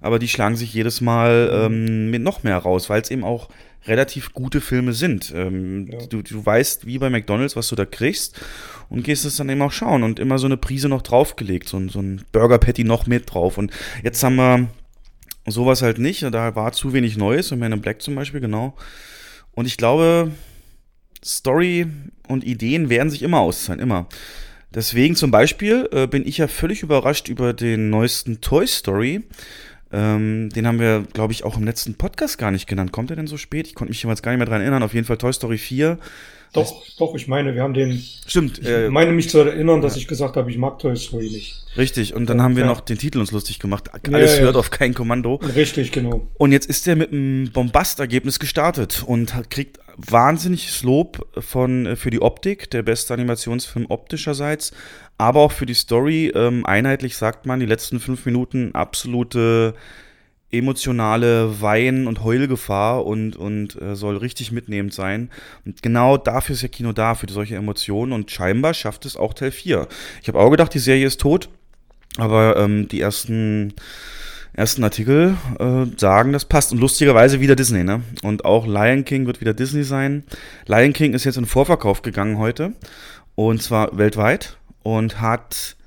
aber 0.02 0.20
die 0.20 0.28
schlagen 0.28 0.56
sich 0.56 0.74
jedes 0.74 1.02
Mal 1.02 1.50
ähm, 1.54 2.12
mit 2.12 2.22
noch 2.22 2.44
mehr 2.44 2.58
raus, 2.58 2.90
weil 2.90 3.02
es 3.02 3.12
eben 3.12 3.24
auch 3.24 3.50
relativ 3.86 4.34
gute 4.34 4.62
Filme 4.62 4.94
sind. 4.94 5.34
Ähm, 5.36 5.90
ja. 5.92 6.06
du, 6.08 6.22
du 6.22 6.46
weißt, 6.46 6.86
wie 6.86 6.98
bei 6.98 7.10
McDonalds, 7.10 7.56
was 7.56 7.68
du 7.68 7.76
da 7.76 7.86
kriegst 7.86 8.40
und 8.90 9.04
gehst 9.04 9.26
es 9.26 9.38
dann 9.38 9.50
eben 9.50 9.62
auch 9.62 9.72
schauen 9.72 10.04
und 10.04 10.20
immer 10.20 10.38
so 10.38 10.46
eine 10.46 10.58
Prise 10.58 10.90
noch 10.90 11.02
draufgelegt, 11.02 11.68
so, 11.68 11.86
so 11.90 12.00
ein 12.00 12.24
Burger 12.32 12.58
Patty 12.58 12.84
noch 12.84 13.08
mit 13.08 13.34
drauf. 13.34 13.58
Und 13.58 13.72
jetzt 14.04 14.24
haben 14.24 14.36
wir 14.36 14.68
sowas 15.46 15.82
halt 15.82 16.00
nicht, 16.00 16.24
da 16.24 16.56
war 16.56 16.72
zu 16.72 16.94
wenig 16.94 17.18
Neues, 17.18 17.52
und 17.52 17.60
Man 17.60 17.74
in 17.74 17.82
Black 17.82 18.02
zum 18.02 18.16
Beispiel, 18.16 18.40
genau. 18.40 18.76
Und 19.56 19.66
ich 19.66 19.78
glaube, 19.78 20.32
Story 21.24 21.88
und 22.28 22.44
Ideen 22.44 22.90
werden 22.90 23.10
sich 23.10 23.22
immer 23.22 23.40
auszahlen, 23.40 23.82
immer. 23.82 24.08
Deswegen 24.74 25.16
zum 25.16 25.30
Beispiel 25.30 25.88
äh, 25.92 26.08
bin 26.08 26.28
ich 26.28 26.40
ja 26.40 26.48
völlig 26.48 26.82
überrascht 26.82 27.30
über 27.30 27.54
den 27.54 27.90
neuesten 27.90 28.42
Toy 28.42 28.66
Story. 28.66 29.22
Ähm, 29.92 30.50
den 30.50 30.66
haben 30.66 30.80
wir, 30.80 31.04
glaube 31.14 31.34
ich, 31.34 31.44
auch 31.44 31.58
im 31.58 31.64
letzten 31.64 31.94
Podcast 31.94 32.40
gar 32.40 32.50
nicht 32.50 32.66
genannt. 32.66 32.92
Kommt 32.92 33.12
er 33.12 33.16
denn 33.16 33.28
so 33.28 33.38
spät? 33.38 33.68
Ich 33.68 33.76
konnte 33.76 33.92
mich 33.92 34.02
jetzt 34.02 34.24
gar 34.24 34.32
nicht 34.32 34.40
mehr 34.40 34.48
dran 34.48 34.62
erinnern. 34.62 34.82
Auf 34.82 34.96
jeden 34.96 35.06
Fall 35.06 35.18
Toy 35.18 35.32
Story 35.32 35.60
4 35.60 36.00
doch, 36.54 36.84
doch, 36.98 37.16
ich 37.16 37.28
meine, 37.28 37.56
wir 37.56 37.64
haben 37.64 37.74
den. 37.74 38.04
Stimmt. 38.28 38.60
Ich 38.60 38.68
äh, 38.68 38.90
meine 38.90 39.12
mich 39.12 39.30
zu 39.30 39.40
erinnern, 39.40 39.82
dass 39.82 39.96
ja. 39.96 40.02
ich 40.02 40.08
gesagt 40.08 40.38
habe, 40.38 40.52
ich 40.52 40.58
mag 40.58 40.78
Toy 40.80 40.96
Story 40.96 41.30
nicht. 41.30 41.66
Richtig, 41.76 42.14
und 42.14 42.30
dann 42.30 42.42
haben 42.42 42.56
wir 42.56 42.64
ja. 42.64 42.70
noch 42.70 42.80
den 42.80 43.00
Titel 43.00 43.20
uns 43.20 43.32
lustig 43.32 43.60
gemacht. 43.60 43.90
Alles 44.12 44.38
ja, 44.38 44.44
hört 44.44 44.56
auf 44.56 44.70
kein 44.70 44.94
Kommando. 44.94 45.36
Richtig, 45.56 45.92
genau. 45.92 46.28
Und 46.36 46.52
jetzt 46.52 46.68
ist 46.68 46.88
er 46.88 46.96
mit 46.96 47.12
einem 47.12 47.52
Bombastergebnis 47.52 48.40
gestartet 48.40 49.04
und 49.06 49.34
kriegt 49.50 49.80
wahnsinniges 49.98 50.84
Lob 50.84 51.28
von, 51.40 51.88
äh, 51.88 51.96
für 51.96 52.12
die 52.12 52.22
Optik, 52.22 52.70
der 52.70 52.84
beste 52.84 53.14
Animationsfilm 53.14 53.88
optischerseits, 53.90 54.74
aber 55.18 55.42
auch 55.42 55.52
für 55.52 55.66
die 55.66 55.74
Story. 55.74 56.32
Ähm, 56.36 56.66
einheitlich 56.66 57.18
sagt 57.18 57.46
man, 57.46 57.60
die 57.60 57.66
letzten 57.66 58.00
fünf 58.00 58.26
Minuten 58.26 58.76
absolute 58.76 59.74
emotionale 60.54 61.62
Wein- 61.62 62.08
und 62.08 62.24
Heulgefahr 62.24 63.06
und, 63.06 63.36
und 63.36 63.82
äh, 63.82 63.96
soll 63.96 64.18
richtig 64.18 64.52
mitnehmend 64.52 64.94
sein. 64.94 65.30
Und 65.66 65.82
genau 65.82 66.18
dafür 66.18 66.54
ist 66.54 66.62
ja 66.62 66.68
Kino 66.68 66.94
da, 66.94 67.16
für 67.16 67.28
solche 67.30 67.56
Emotionen. 67.56 68.14
Und 68.14 68.30
scheinbar 68.32 68.74
schafft 68.74 69.06
es 69.06 69.18
auch 69.18 69.34
Teil 69.34 69.52
4. 69.52 69.88
Ich 70.22 70.28
habe 70.28 70.40
auch 70.40 70.52
gedacht, 70.52 70.74
die 70.74 70.80
Serie 70.80 71.08
ist 71.08 71.20
tot, 71.20 71.50
aber 72.18 72.58
ähm, 72.58 72.88
die 72.88 73.02
ersten, 73.02 73.74
ersten 74.54 74.84
Artikel 74.84 75.36
äh, 75.60 75.86
sagen, 75.98 76.34
das 76.34 76.46
passt. 76.46 76.72
Und 76.72 76.80
lustigerweise 76.80 77.40
wieder 77.40 77.56
Disney, 77.56 77.84
ne? 77.84 78.04
Und 78.22 78.46
auch 78.46 78.68
Lion 78.68 79.06
King 79.06 79.26
wird 79.26 79.42
wieder 79.42 79.56
Disney 79.56 79.84
sein. 79.84 80.24
Lion 80.68 80.94
King 80.94 81.14
ist 81.14 81.24
jetzt 81.24 81.38
in 81.38 81.48
Vorverkauf 81.48 82.04
gegangen 82.04 82.38
heute. 82.38 82.74
Und 83.36 83.64
zwar 83.64 83.98
weltweit. 83.98 84.58
Und 84.84 85.20
hat, 85.20 85.78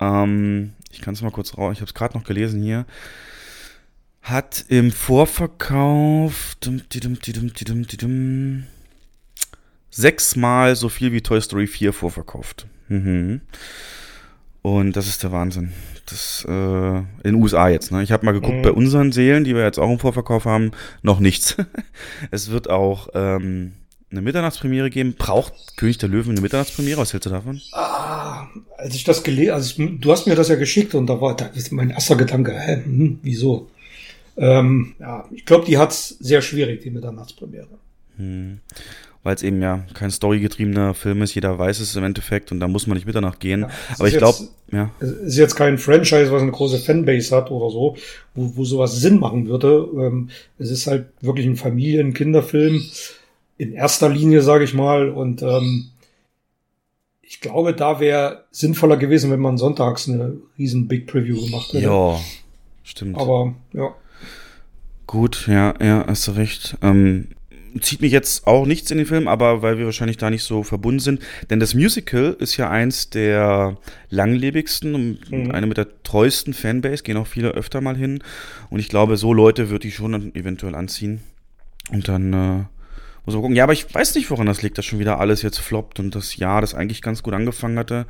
ähm, 0.00 0.72
ich 0.90 1.02
kann 1.02 1.14
es 1.14 1.22
mal 1.22 1.30
kurz 1.30 1.56
raus, 1.56 1.74
ich 1.74 1.80
habe 1.80 1.88
es 1.88 1.94
gerade 1.94 2.16
noch 2.16 2.24
gelesen 2.24 2.62
hier, 2.62 2.86
hat 4.22 4.64
im 4.68 4.92
Vorverkauf 4.92 6.56
sechsmal 9.90 10.76
so 10.76 10.88
viel 10.88 11.12
wie 11.12 11.20
Toy 11.20 11.40
Story 11.40 11.66
4 11.66 11.92
vorverkauft. 11.92 12.66
Mhm. 12.88 13.40
Und 14.62 14.96
das 14.96 15.08
ist 15.08 15.24
der 15.24 15.32
Wahnsinn. 15.32 15.72
Das 16.06 16.46
äh, 16.48 16.98
in 16.98 17.04
den 17.24 17.34
USA 17.34 17.68
jetzt. 17.68 17.90
Ne? 17.90 18.02
Ich 18.02 18.12
habe 18.12 18.24
mal 18.24 18.32
geguckt, 18.32 18.58
mhm. 18.58 18.62
bei 18.62 18.72
unseren 18.72 19.10
Seelen, 19.10 19.42
die 19.44 19.56
wir 19.56 19.64
jetzt 19.64 19.78
auch 19.78 19.90
im 19.90 19.98
Vorverkauf 19.98 20.44
haben, 20.44 20.70
noch 21.02 21.18
nichts. 21.18 21.56
es 22.30 22.50
wird 22.50 22.70
auch 22.70 23.08
ähm, 23.14 23.72
eine 24.12 24.22
Mitternachtspremiere 24.22 24.90
geben. 24.90 25.14
Braucht 25.18 25.76
König 25.76 25.98
der 25.98 26.08
Löwen 26.08 26.32
eine 26.32 26.40
Mitternachtspremiere? 26.40 27.00
Was 27.00 27.12
hältst 27.12 27.26
du 27.26 27.30
davon? 27.30 27.60
Ah, 27.72 28.46
als 28.78 28.94
ich 28.94 29.02
das 29.02 29.24
gelesen, 29.24 29.52
also 29.52 29.84
du 29.84 30.12
hast 30.12 30.26
mir 30.26 30.36
das 30.36 30.48
ja 30.48 30.54
geschickt 30.54 30.94
und 30.94 31.08
da 31.08 31.20
war 31.20 31.34
da 31.34 31.46
ist 31.46 31.72
mein 31.72 31.90
erster 31.90 32.14
Gedanke, 32.16 32.52
hä, 32.52 32.82
hm, 32.84 33.18
wieso? 33.22 33.68
Ähm, 34.36 34.94
ja, 34.98 35.28
ich 35.30 35.44
glaube, 35.44 35.66
die 35.66 35.78
hat 35.78 35.90
es 35.90 36.08
sehr 36.20 36.42
schwierig, 36.42 36.82
die 36.82 36.90
Mitternachtspremiere. 36.90 37.68
Hm. 38.16 38.60
Weil 39.22 39.36
es 39.36 39.42
eben 39.44 39.62
ja 39.62 39.84
kein 39.94 40.10
storygetriebener 40.10 40.94
Film 40.94 41.22
ist, 41.22 41.34
jeder 41.34 41.56
weiß 41.56 41.78
es 41.78 41.94
im 41.94 42.02
Endeffekt 42.02 42.50
und 42.50 42.58
da 42.58 42.66
muss 42.66 42.88
man 42.88 42.96
nicht 42.96 43.06
Mitternacht 43.06 43.38
gehen. 43.38 43.60
Ja, 43.60 43.70
Aber 43.98 44.08
ich 44.08 44.16
glaube, 44.16 44.38
ja. 44.72 44.90
Es 44.98 45.10
ist 45.10 45.36
jetzt 45.38 45.54
kein 45.54 45.78
Franchise, 45.78 46.32
was 46.32 46.42
eine 46.42 46.50
große 46.50 46.78
Fanbase 46.78 47.36
hat 47.36 47.50
oder 47.52 47.70
so, 47.70 47.96
wo, 48.34 48.56
wo 48.56 48.64
sowas 48.64 48.96
Sinn 48.96 49.20
machen 49.20 49.46
würde. 49.46 49.88
Ähm, 49.94 50.30
es 50.58 50.70
ist 50.70 50.88
halt 50.88 51.06
wirklich 51.20 51.46
ein 51.46 51.56
Familien-Kinderfilm 51.56 52.82
in 53.58 53.72
erster 53.74 54.08
Linie, 54.08 54.42
sage 54.42 54.64
ich 54.64 54.74
mal. 54.74 55.10
Und 55.10 55.42
ähm, 55.42 55.90
ich 57.20 57.40
glaube, 57.40 57.74
da 57.74 58.00
wäre 58.00 58.44
sinnvoller 58.50 58.96
gewesen, 58.96 59.30
wenn 59.30 59.40
man 59.40 59.56
sonntags 59.56 60.08
eine 60.08 60.36
riesen 60.58 60.88
Big 60.88 61.06
Preview 61.06 61.44
gemacht 61.44 61.72
hätte. 61.72 61.84
Ja, 61.84 62.18
stimmt. 62.82 63.16
Aber 63.18 63.54
ja. 63.72 63.94
Gut, 65.12 65.46
ja, 65.46 65.74
ja, 65.78 66.06
hast 66.06 66.26
du 66.26 66.30
recht. 66.30 66.78
Ähm, 66.80 67.28
zieht 67.82 68.00
mich 68.00 68.12
jetzt 68.12 68.46
auch 68.46 68.64
nichts 68.64 68.90
in 68.90 68.96
den 68.96 69.06
Film, 69.06 69.28
aber 69.28 69.60
weil 69.60 69.76
wir 69.76 69.84
wahrscheinlich 69.84 70.16
da 70.16 70.30
nicht 70.30 70.42
so 70.42 70.62
verbunden 70.62 71.00
sind. 71.00 71.20
Denn 71.50 71.60
das 71.60 71.74
Musical 71.74 72.34
ist 72.38 72.56
ja 72.56 72.70
eins 72.70 73.10
der 73.10 73.76
langlebigsten 74.08 74.94
und 74.94 75.30
mhm. 75.30 75.50
eine 75.50 75.66
mit 75.66 75.76
der 75.76 76.02
treuesten 76.02 76.54
Fanbase, 76.54 77.02
gehen 77.02 77.18
auch 77.18 77.26
viele 77.26 77.50
öfter 77.50 77.82
mal 77.82 77.94
hin. 77.94 78.24
Und 78.70 78.78
ich 78.80 78.88
glaube, 78.88 79.18
so 79.18 79.34
Leute 79.34 79.68
wird 79.68 79.84
die 79.84 79.90
schon 79.90 80.34
eventuell 80.34 80.74
anziehen. 80.74 81.20
Und 81.90 82.08
dann 82.08 82.32
äh, 82.32 82.64
Muss 83.26 83.34
man 83.34 83.42
gucken. 83.42 83.56
Ja, 83.56 83.64
aber 83.64 83.74
ich 83.74 83.94
weiß 83.94 84.14
nicht, 84.14 84.30
woran 84.30 84.46
das 84.46 84.62
liegt, 84.62 84.78
dass 84.78 84.86
schon 84.86 84.98
wieder 84.98 85.20
alles 85.20 85.42
jetzt 85.42 85.58
floppt 85.58 86.00
und 86.00 86.14
das 86.14 86.36
Jahr, 86.36 86.62
das 86.62 86.74
eigentlich 86.74 87.02
ganz 87.02 87.22
gut 87.22 87.34
angefangen 87.34 87.78
hatte, 87.78 88.06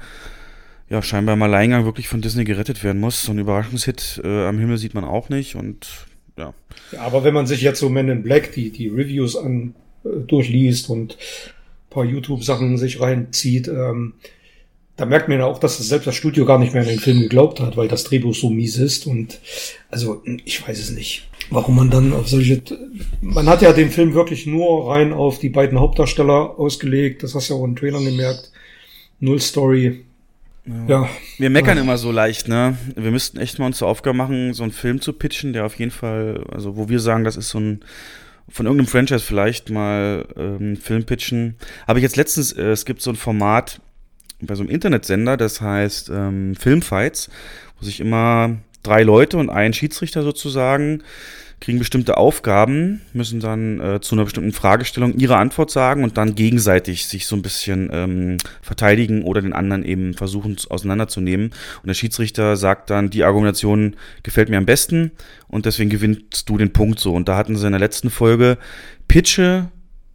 ja, 0.88 1.02
scheinbar 1.02 1.34
im 1.34 1.42
Alleingang 1.42 1.84
wirklich 1.84 2.06
von 2.06 2.20
Disney 2.20 2.44
gerettet 2.44 2.84
werden 2.84 3.00
muss. 3.00 3.24
So 3.24 3.32
ein 3.32 3.40
Überraschungshit 3.40 4.20
äh, 4.22 4.46
am 4.46 4.60
Himmel 4.60 4.78
sieht 4.78 4.94
man 4.94 5.02
auch 5.02 5.30
nicht 5.30 5.56
und 5.56 6.06
ja. 6.36 6.54
ja. 6.92 7.00
Aber 7.00 7.24
wenn 7.24 7.34
man 7.34 7.46
sich 7.46 7.62
jetzt 7.62 7.80
so 7.80 7.88
Men 7.88 8.08
in 8.08 8.22
Black, 8.22 8.52
die, 8.52 8.70
die 8.70 8.88
Reviews 8.88 9.36
an, 9.36 9.74
äh, 10.04 10.08
durchliest 10.26 10.88
und 10.88 11.16
paar 11.90 12.04
YouTube-Sachen 12.04 12.78
sich 12.78 13.00
reinzieht, 13.00 13.68
ähm, 13.68 14.14
da 14.96 15.06
merkt 15.06 15.28
man 15.28 15.38
ja 15.38 15.46
auch, 15.46 15.58
dass 15.58 15.78
selbst 15.78 16.06
das 16.06 16.14
Studio 16.14 16.44
gar 16.44 16.58
nicht 16.58 16.74
mehr 16.74 16.82
an 16.82 16.88
den 16.88 16.98
Film 16.98 17.20
geglaubt 17.20 17.60
hat, 17.60 17.76
weil 17.76 17.88
das 17.88 18.04
Drehbuch 18.04 18.34
so 18.34 18.50
mies 18.50 18.76
ist 18.76 19.06
und 19.06 19.40
also 19.90 20.22
ich 20.44 20.66
weiß 20.66 20.78
es 20.78 20.90
nicht, 20.90 21.28
warum 21.50 21.76
man 21.76 21.90
dann 21.90 22.12
auf 22.12 22.28
solche, 22.28 22.62
man 23.20 23.46
hat 23.46 23.62
ja 23.62 23.72
den 23.72 23.90
Film 23.90 24.14
wirklich 24.14 24.46
nur 24.46 24.90
rein 24.90 25.12
auf 25.12 25.38
die 25.38 25.48
beiden 25.48 25.80
Hauptdarsteller 25.80 26.58
ausgelegt, 26.58 27.22
das 27.22 27.34
hast 27.34 27.48
du 27.48 27.54
ja 27.54 27.60
auch 27.60 27.64
in 27.64 27.76
Trailern 27.76 28.04
gemerkt, 28.04 28.52
Null 29.18 29.40
Story, 29.40 30.04
ja. 30.86 31.08
Wir 31.38 31.50
meckern 31.50 31.78
immer 31.78 31.98
so 31.98 32.12
leicht, 32.12 32.48
ne? 32.48 32.76
Wir 32.94 33.10
müssten 33.10 33.38
echt 33.38 33.58
mal 33.58 33.66
uns 33.66 33.78
zur 33.78 33.88
Aufgabe 33.88 34.16
machen, 34.16 34.54
so 34.54 34.62
einen 34.62 34.72
Film 34.72 35.00
zu 35.00 35.12
pitchen, 35.12 35.52
der 35.52 35.66
auf 35.66 35.74
jeden 35.76 35.90
Fall, 35.90 36.44
also 36.50 36.76
wo 36.76 36.88
wir 36.88 37.00
sagen, 37.00 37.24
das 37.24 37.36
ist 37.36 37.48
so 37.48 37.58
ein 37.58 37.84
von 38.48 38.66
irgendeinem 38.66 38.88
Franchise 38.88 39.24
vielleicht 39.24 39.70
mal 39.70 40.26
ähm, 40.36 40.76
Film 40.76 41.04
pitchen. 41.04 41.56
Habe 41.86 41.98
ich 41.98 42.02
jetzt 42.02 42.16
letztens, 42.16 42.52
äh, 42.52 42.70
es 42.70 42.84
gibt 42.84 43.00
so 43.00 43.10
ein 43.10 43.16
Format 43.16 43.80
bei 44.40 44.54
so 44.54 44.62
einem 44.62 44.70
Internetsender, 44.70 45.36
das 45.36 45.60
heißt 45.60 46.10
ähm, 46.10 46.54
Filmfights, 46.56 47.30
wo 47.78 47.84
sich 47.84 48.00
immer 48.00 48.58
drei 48.82 49.04
Leute 49.04 49.38
und 49.38 49.48
ein 49.48 49.72
Schiedsrichter 49.72 50.22
sozusagen 50.22 51.02
kriegen 51.62 51.78
bestimmte 51.78 52.16
Aufgaben, 52.16 53.02
müssen 53.12 53.38
dann 53.38 53.80
äh, 53.80 54.00
zu 54.00 54.16
einer 54.16 54.24
bestimmten 54.24 54.52
Fragestellung 54.52 55.14
ihre 55.16 55.36
Antwort 55.36 55.70
sagen 55.70 56.02
und 56.02 56.16
dann 56.16 56.34
gegenseitig 56.34 57.06
sich 57.06 57.26
so 57.26 57.36
ein 57.36 57.42
bisschen 57.42 57.88
ähm, 57.92 58.36
verteidigen 58.62 59.22
oder 59.22 59.40
den 59.40 59.52
anderen 59.52 59.84
eben 59.84 60.14
versuchen 60.14 60.56
auseinanderzunehmen. 60.68 61.46
Und 61.46 61.86
der 61.86 61.94
Schiedsrichter 61.94 62.56
sagt 62.56 62.90
dann, 62.90 63.10
die 63.10 63.22
Argumentation 63.22 63.94
gefällt 64.24 64.48
mir 64.48 64.58
am 64.58 64.66
besten 64.66 65.12
und 65.46 65.64
deswegen 65.64 65.88
gewinnst 65.88 66.48
du 66.48 66.58
den 66.58 66.72
Punkt 66.72 66.98
so. 66.98 67.14
Und 67.14 67.28
da 67.28 67.36
hatten 67.36 67.56
sie 67.56 67.66
in 67.66 67.72
der 67.72 67.80
letzten 67.80 68.10
Folge 68.10 68.58
Pitche 69.06 69.70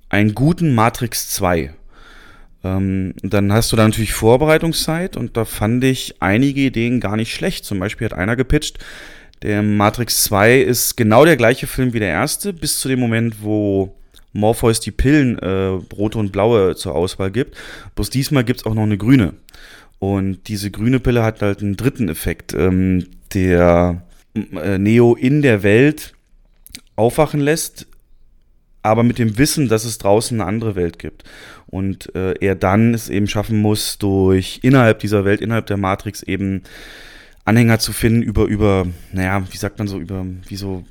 einen 0.10 0.36
guten 0.36 0.76
Matrix 0.76 1.30
2. 1.30 1.74
Ähm, 2.66 3.14
dann 3.24 3.54
hast 3.54 3.72
du 3.72 3.78
da 3.78 3.86
natürlich 3.86 4.14
Vorbereitungszeit 4.14 5.16
und 5.16 5.38
da 5.38 5.46
fand 5.46 5.82
ich 5.86 6.16
einige 6.20 6.60
Ideen 6.60 7.00
gar 7.00 7.16
nicht 7.16 7.34
schlecht. 7.34 7.64
Zum 7.64 7.80
Beispiel 7.80 8.04
hat 8.04 8.14
einer 8.14 8.36
gepitcht, 8.36 8.80
der 9.42 9.62
Matrix 9.62 10.24
2 10.24 10.62
ist 10.62 10.98
genau 10.98 11.26
der 11.26 11.38
gleiche 11.38 11.68
Film 11.68 11.94
wie 11.94 12.00
der 12.00 12.10
erste, 12.10 12.54
bis 12.54 12.80
zu 12.80 12.88
dem 12.88 13.00
Moment, 13.00 13.44
wo 13.44 13.96
Morpheus 14.34 14.80
die 14.80 14.92
Pillen, 14.92 15.38
äh, 15.40 15.80
rote 15.96 16.18
und 16.18 16.32
blaue, 16.32 16.76
zur 16.76 16.96
Auswahl 16.96 17.32
gibt. 17.32 17.56
Bloß 17.96 18.10
diesmal 18.10 18.44
gibt 18.44 18.62
es 18.62 18.66
auch 18.66 18.74
noch 18.74 18.84
eine 18.84 18.98
grüne. 18.98 19.34
Und 20.00 20.48
diese 20.48 20.70
grüne 20.72 21.00
Pille 21.00 21.24
hat 21.24 21.42
halt 21.42 21.62
einen 21.62 21.76
dritten 21.76 22.10
Effekt, 22.10 22.54
ähm, 22.54 23.08
der 23.34 24.04
äh, 24.36 24.78
Neo 24.78 25.16
in 25.16 25.42
der 25.42 25.64
Welt 25.64 26.14
aufwachen 26.96 27.40
lässt, 27.40 27.88
aber 28.84 29.04
mit 29.04 29.18
dem 29.18 29.38
Wissen, 29.38 29.70
dass 29.70 29.86
es 29.86 29.98
draußen 29.98 30.40
eine 30.40 30.48
andere 30.48 30.76
Welt 30.76 31.00
gibt. 31.00 31.24
Und 31.66 32.14
äh, 32.16 32.34
er 32.40 32.56
dann 32.56 32.94
es 32.94 33.10
eben 33.10 33.28
schaffen 33.28 33.62
muss, 33.62 33.98
durch 33.98 34.60
innerhalb 34.62 35.00
dieser 35.00 35.26
Welt, 35.26 35.42
innerhalb 35.42 35.66
der 35.66 35.78
Matrix 35.78 36.24
eben 36.24 36.64
Anhänger 37.48 37.80
zu 37.80 37.94
finden 37.94 38.22
über, 38.22 38.46
über, 38.46 38.86
naja, 39.14 39.44
wie 39.50 39.58
sagt 39.58 39.80
man 39.80 39.88
so, 39.88 40.00
über, 40.00 40.26
wie 40.48 40.58
so, 40.58 40.86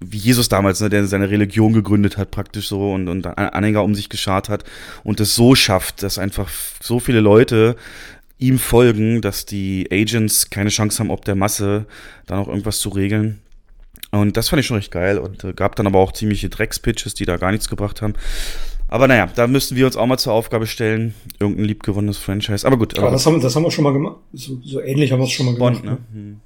wie 0.00 0.16
Jesus 0.16 0.48
damals, 0.48 0.80
ne, 0.80 0.88
der 0.88 1.06
seine 1.06 1.30
Religion 1.30 1.72
gegründet 1.72 2.16
hat, 2.16 2.30
praktisch 2.30 2.68
so 2.68 2.92
und, 2.92 3.08
und 3.08 3.26
Anhänger 3.26 3.84
um 3.84 3.94
sich 3.94 4.08
geschart 4.08 4.48
hat 4.48 4.64
und 5.04 5.20
es 5.20 5.34
so 5.34 5.54
schafft, 5.54 6.02
dass 6.02 6.18
einfach 6.18 6.48
so 6.80 6.98
viele 6.98 7.20
Leute 7.20 7.76
ihm 8.38 8.58
folgen, 8.58 9.20
dass 9.20 9.44
die 9.44 9.88
Agents 9.90 10.48
keine 10.48 10.70
Chance 10.70 11.00
haben, 11.00 11.10
ob 11.10 11.24
der 11.24 11.34
Masse 11.34 11.86
da 12.26 12.36
noch 12.36 12.48
irgendwas 12.48 12.78
zu 12.78 12.88
regeln. 12.88 13.40
Und 14.10 14.36
das 14.36 14.48
fand 14.48 14.60
ich 14.60 14.66
schon 14.66 14.76
recht 14.76 14.92
geil 14.92 15.18
und 15.18 15.44
äh, 15.44 15.52
gab 15.52 15.76
dann 15.76 15.86
aber 15.86 15.98
auch 15.98 16.12
ziemliche 16.12 16.48
Dreckspitches, 16.48 17.14
die 17.14 17.26
da 17.26 17.36
gar 17.36 17.50
nichts 17.50 17.68
gebracht 17.68 18.00
haben. 18.00 18.14
Aber 18.88 19.06
naja, 19.06 19.28
da 19.34 19.46
müssten 19.46 19.76
wir 19.76 19.84
uns 19.84 19.96
auch 19.96 20.06
mal 20.06 20.18
zur 20.18 20.32
Aufgabe 20.32 20.66
stellen, 20.66 21.14
irgendein 21.38 21.66
liebgewonnenes 21.66 22.16
Franchise. 22.16 22.66
Aber 22.66 22.78
gut. 22.78 22.96
Aber, 22.96 23.08
aber 23.08 23.12
das, 23.12 23.26
haben, 23.26 23.40
das 23.40 23.54
haben 23.54 23.62
wir 23.62 23.70
schon 23.70 23.84
mal 23.84 23.92
gemacht. 23.92 24.16
So, 24.32 24.58
so 24.64 24.80
ähnlich 24.80 25.12
haben 25.12 25.20
wir 25.20 25.26
es 25.26 25.30
schon 25.30 25.46
mal 25.46 25.54
gemacht. 25.54 25.82
Bond, 25.82 25.84
ne? 25.84 25.90
ne? 25.92 25.98
Hm. 26.12 26.40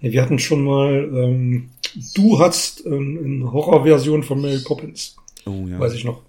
Nee, 0.00 0.12
wir 0.12 0.22
hatten 0.22 0.38
schon 0.38 0.64
mal, 0.64 1.10
ähm, 1.12 1.70
du 2.14 2.38
hast 2.38 2.86
ähm, 2.86 3.18
eine 3.24 3.52
Horrorversion 3.52 4.22
von 4.22 4.40
Mary 4.40 4.60
Poppins. 4.64 5.16
Oh 5.46 5.66
ja. 5.68 5.78
Weiß 5.80 5.94
ich 5.94 6.04
noch. 6.04 6.22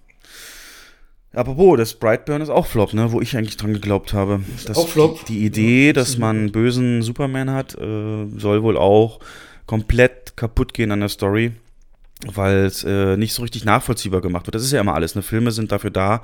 Apropos, 1.34 1.78
das 1.78 1.94
Brightburn 1.94 2.42
ist 2.42 2.50
auch 2.50 2.66
Flop, 2.66 2.94
ne? 2.94 3.12
Wo 3.12 3.22
ich 3.22 3.38
eigentlich 3.38 3.56
dran 3.56 3.74
geglaubt 3.74 4.14
habe. 4.14 4.42
Das, 4.66 4.78
auch 4.78 4.88
Flop. 4.88 5.26
Die, 5.26 5.34
die 5.34 5.46
Idee, 5.46 5.88
ja, 5.88 5.94
dass 5.94 6.18
man 6.18 6.38
einen 6.38 6.52
bösen 6.52 7.04
Superman 7.04 7.52
hat, 7.52 7.76
äh, 7.76 8.26
soll 8.36 8.64
wohl 8.64 8.78
auch 8.78 9.20
komplett 9.66 10.36
kaputt 10.36 10.74
gehen 10.74 10.92
an 10.92 11.00
der 11.00 11.10
Story 11.10 11.54
weil 12.28 12.66
es 12.66 12.84
äh, 12.84 13.18
nicht 13.18 13.34
so 13.34 13.42
richtig 13.42 13.66
nachvollziehbar 13.66 14.22
gemacht 14.22 14.48
wird. 14.48 14.56
Das 14.56 14.64
ist 14.64 14.72
ja 14.72 14.82
immer 14.82 14.94
alles. 14.94 15.16
Ne? 15.16 15.22
Filme 15.22 15.52
sind 15.52 15.72
dafür 15.72 15.92
da, 15.92 16.22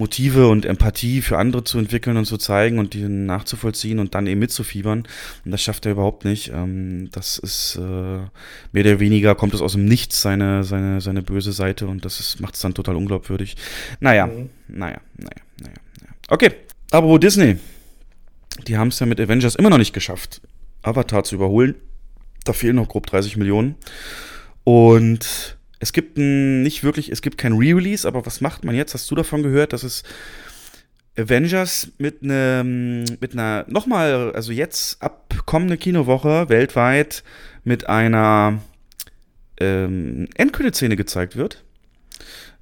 Motive 0.00 0.48
und 0.48 0.64
Empathie 0.64 1.20
für 1.20 1.36
andere 1.36 1.62
zu 1.62 1.78
entwickeln 1.78 2.16
und 2.16 2.24
zu 2.24 2.38
zeigen 2.38 2.78
und 2.78 2.94
die 2.94 3.02
nachzuvollziehen 3.02 3.98
und 3.98 4.14
dann 4.14 4.26
eben 4.26 4.40
mitzufiebern. 4.40 5.06
Und 5.44 5.50
das 5.50 5.62
schafft 5.62 5.84
er 5.84 5.92
überhaupt 5.92 6.24
nicht. 6.24 6.50
Ähm, 6.54 7.10
das 7.12 7.38
ist 7.38 7.76
äh, 7.76 7.80
mehr 7.80 8.30
oder 8.72 8.98
weniger, 8.98 9.34
kommt 9.34 9.52
es 9.52 9.60
aus 9.60 9.72
dem 9.72 9.84
Nichts, 9.84 10.22
seine, 10.22 10.64
seine, 10.64 11.00
seine 11.00 11.22
böse 11.22 11.52
Seite 11.52 11.86
und 11.86 12.04
das 12.04 12.40
macht 12.40 12.54
es 12.54 12.60
dann 12.60 12.74
total 12.74 12.96
unglaubwürdig. 12.96 13.56
Naja, 14.00 14.26
mhm. 14.26 14.48
naja, 14.68 15.00
naja, 15.18 15.30
naja, 15.60 15.74
naja. 16.00 16.14
Okay, 16.28 16.50
aber 16.90 17.06
wo 17.06 17.18
Disney? 17.18 17.58
Die 18.66 18.76
haben 18.76 18.88
es 18.88 18.98
ja 18.98 19.06
mit 19.06 19.20
Avengers 19.20 19.54
immer 19.54 19.70
noch 19.70 19.78
nicht 19.78 19.92
geschafft, 19.92 20.40
Avatar 20.82 21.24
zu 21.24 21.34
überholen. 21.34 21.74
Da 22.44 22.54
fehlen 22.54 22.76
noch 22.76 22.88
grob 22.88 23.06
30 23.06 23.36
Millionen. 23.36 23.74
Und 24.70 25.58
es 25.80 25.92
gibt 25.92 26.16
nicht 26.16 26.84
wirklich, 26.84 27.10
es 27.10 27.22
gibt 27.22 27.38
kein 27.38 27.54
Re-Release, 27.54 28.06
aber 28.06 28.24
was 28.24 28.40
macht 28.40 28.64
man 28.64 28.76
jetzt? 28.76 28.94
Hast 28.94 29.10
du 29.10 29.16
davon 29.16 29.42
gehört, 29.42 29.72
dass 29.72 29.82
es 29.82 30.04
Avengers 31.18 31.90
mit 31.98 32.22
einem, 32.22 33.04
mit 33.20 33.32
einer, 33.32 33.64
nochmal, 33.66 34.30
also 34.32 34.52
jetzt 34.52 35.02
ab 35.02 35.34
kommende 35.44 35.76
Kinowoche 35.76 36.48
weltweit 36.50 37.24
mit 37.64 37.88
einer 37.88 38.60
ähm, 39.58 40.28
Endcredit-Szene 40.36 40.94
gezeigt 40.94 41.34
wird? 41.34 41.64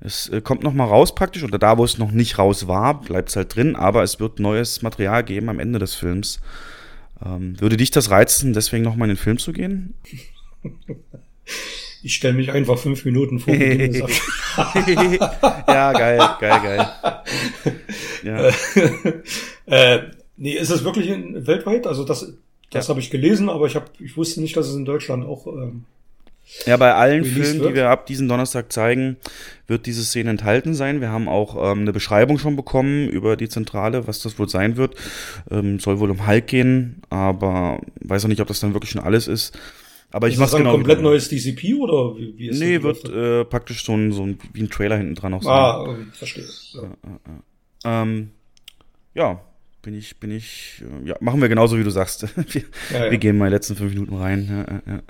Es 0.00 0.31
äh, 0.31 0.41
kommt 0.41 0.62
nochmal 0.62 0.88
raus 0.88 1.15
praktisch, 1.15 1.43
oder 1.43 1.59
da, 1.59 1.77
wo 1.77 1.85
es 1.85 1.99
noch 1.99 2.12
nicht 2.12 2.38
raus 2.38 2.69
war, 2.69 3.03
bleibt 3.03 3.29
es 3.29 3.37
halt 3.37 3.55
drin, 3.55 3.77
aber 3.77 4.03
es 4.03 4.19
wird 4.19 4.41
neues 4.41 4.81
Material 4.81 5.25
geben 5.25 5.50
am 5.50 5.61
Ende 5.61 5.79
des 5.79 5.95
Films. 5.95 6.41
Ähm, 7.23 7.61
würde 7.61 7.77
dich 7.77 7.91
das 7.91 8.09
reizen, 8.09 8.55
deswegen 8.55 8.83
nochmal 8.83 9.11
in 9.11 9.17
den 9.17 9.23
Film 9.23 9.37
zu 9.37 9.53
gehen? 9.53 9.93
Ich 12.02 12.14
stelle 12.14 12.35
mich 12.35 12.52
einfach 12.52 12.78
fünf 12.78 13.05
Minuten 13.05 13.40
vor. 13.40 13.55
ja, 13.55 13.83
geil, 15.93 16.21
geil, 16.40 16.61
geil. 16.62 16.88
Ja. 18.25 18.50
äh, 19.67 20.02
nee, 20.37 20.55
ist 20.55 20.71
es 20.71 20.83
wirklich 20.85 21.09
in, 21.09 21.47
weltweit? 21.47 21.87
Also 21.87 22.05
das, 22.05 22.35
das 22.71 22.87
ja. 22.87 22.90
habe 22.90 23.00
ich 23.00 23.11
gelesen, 23.11 23.49
aber 23.49 23.67
ich, 23.67 23.76
hab, 23.76 23.93
ich 24.00 24.17
wusste 24.17 24.40
nicht, 24.40 24.57
dass 24.57 24.67
es 24.67 24.75
in 24.75 24.85
Deutschland 24.85 25.25
auch. 25.25 25.47
Ähm, 25.47 25.85
ja, 26.67 26.76
bei 26.78 26.95
allen 26.95 27.25
Filmen, 27.25 27.61
wird. 27.61 27.71
die 27.71 27.75
wir 27.75 27.90
ab 27.90 28.07
diesem 28.07 28.26
Donnerstag 28.26 28.73
zeigen, 28.73 29.19
wird 29.67 29.87
diese 29.87 30.02
Szene 30.02 30.31
enthalten 30.31 30.75
sein. 30.75 31.00
Wir 31.00 31.11
haben 31.11 31.28
auch 31.28 31.73
ähm, 31.73 31.81
eine 31.81 31.93
Beschreibung 31.93 32.38
schon 32.38 32.57
bekommen 32.57 33.09
über 33.09 33.37
die 33.37 33.49
Zentrale, 33.49 34.07
was 34.07 34.21
das 34.21 34.38
wohl 34.38 34.49
sein 34.49 34.76
wird. 34.76 34.95
Ähm, 35.50 35.78
soll 35.78 36.00
wohl 36.00 36.11
um 36.11 36.26
Hulk 36.26 36.47
gehen, 36.47 37.02
aber 37.11 37.81
weiß 38.00 38.25
auch 38.25 38.28
nicht, 38.28 38.40
ob 38.40 38.49
das 38.49 38.61
dann 38.61 38.73
wirklich 38.73 38.90
schon 38.90 39.02
alles 39.02 39.28
ist. 39.28 39.59
Aber 40.11 40.29
ich 40.29 40.35
ist 40.35 40.41
das 40.41 40.55
ein 40.55 40.59
genau 40.59 40.73
komplett 40.73 41.03
neues 41.03 41.29
DCP 41.29 41.75
oder 41.75 42.17
wie, 42.17 42.37
wie 42.38 42.49
ist 42.49 42.59
Nee, 42.59 42.83
wird 42.83 43.09
äh, 43.09 43.45
praktisch 43.45 43.85
so 43.85 43.95
ein, 43.95 44.12
so 44.12 44.25
ein 44.25 44.38
wie 44.55 44.62
ein 44.62 44.71
Trailer 44.71 44.97
hinten 44.97 45.15
dran 45.15 45.35
auch 45.35 45.43
sein. 45.43 45.53
Ah, 45.53 45.97
verstehe. 46.12 46.47
Ja. 46.73 46.83
Äh, 46.83 48.03
ähm, 48.03 48.31
ja, 49.15 49.43
bin 49.83 49.95
ich, 49.95 50.19
bin 50.19 50.31
ich, 50.31 50.83
ja, 51.05 51.15
machen 51.21 51.41
wir 51.41 51.49
genauso 51.49 51.79
wie 51.79 51.85
du 51.85 51.91
sagst. 51.91 52.23
wir, 52.37 52.62
ja, 52.91 53.05
ja. 53.05 53.11
wir 53.11 53.19
gehen 53.19 53.37
mal 53.37 53.47
in 53.47 53.50
die 53.50 53.57
letzten 53.57 53.77
fünf 53.77 53.93
Minuten 53.93 54.17
rein. 54.17 54.83
Ja, 54.87 55.00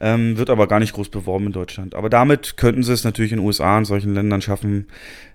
ähm, 0.00 0.38
wird 0.38 0.50
aber 0.50 0.66
gar 0.66 0.80
nicht 0.80 0.94
groß 0.94 1.10
beworben 1.10 1.46
in 1.46 1.52
Deutschland. 1.52 1.94
Aber 1.94 2.08
damit 2.08 2.56
könnten 2.56 2.82
sie 2.82 2.92
es 2.92 3.04
natürlich 3.04 3.32
in 3.32 3.38
den 3.38 3.46
USA 3.46 3.76
und 3.76 3.84
solchen 3.84 4.14
Ländern 4.14 4.42
schaffen, 4.42 4.86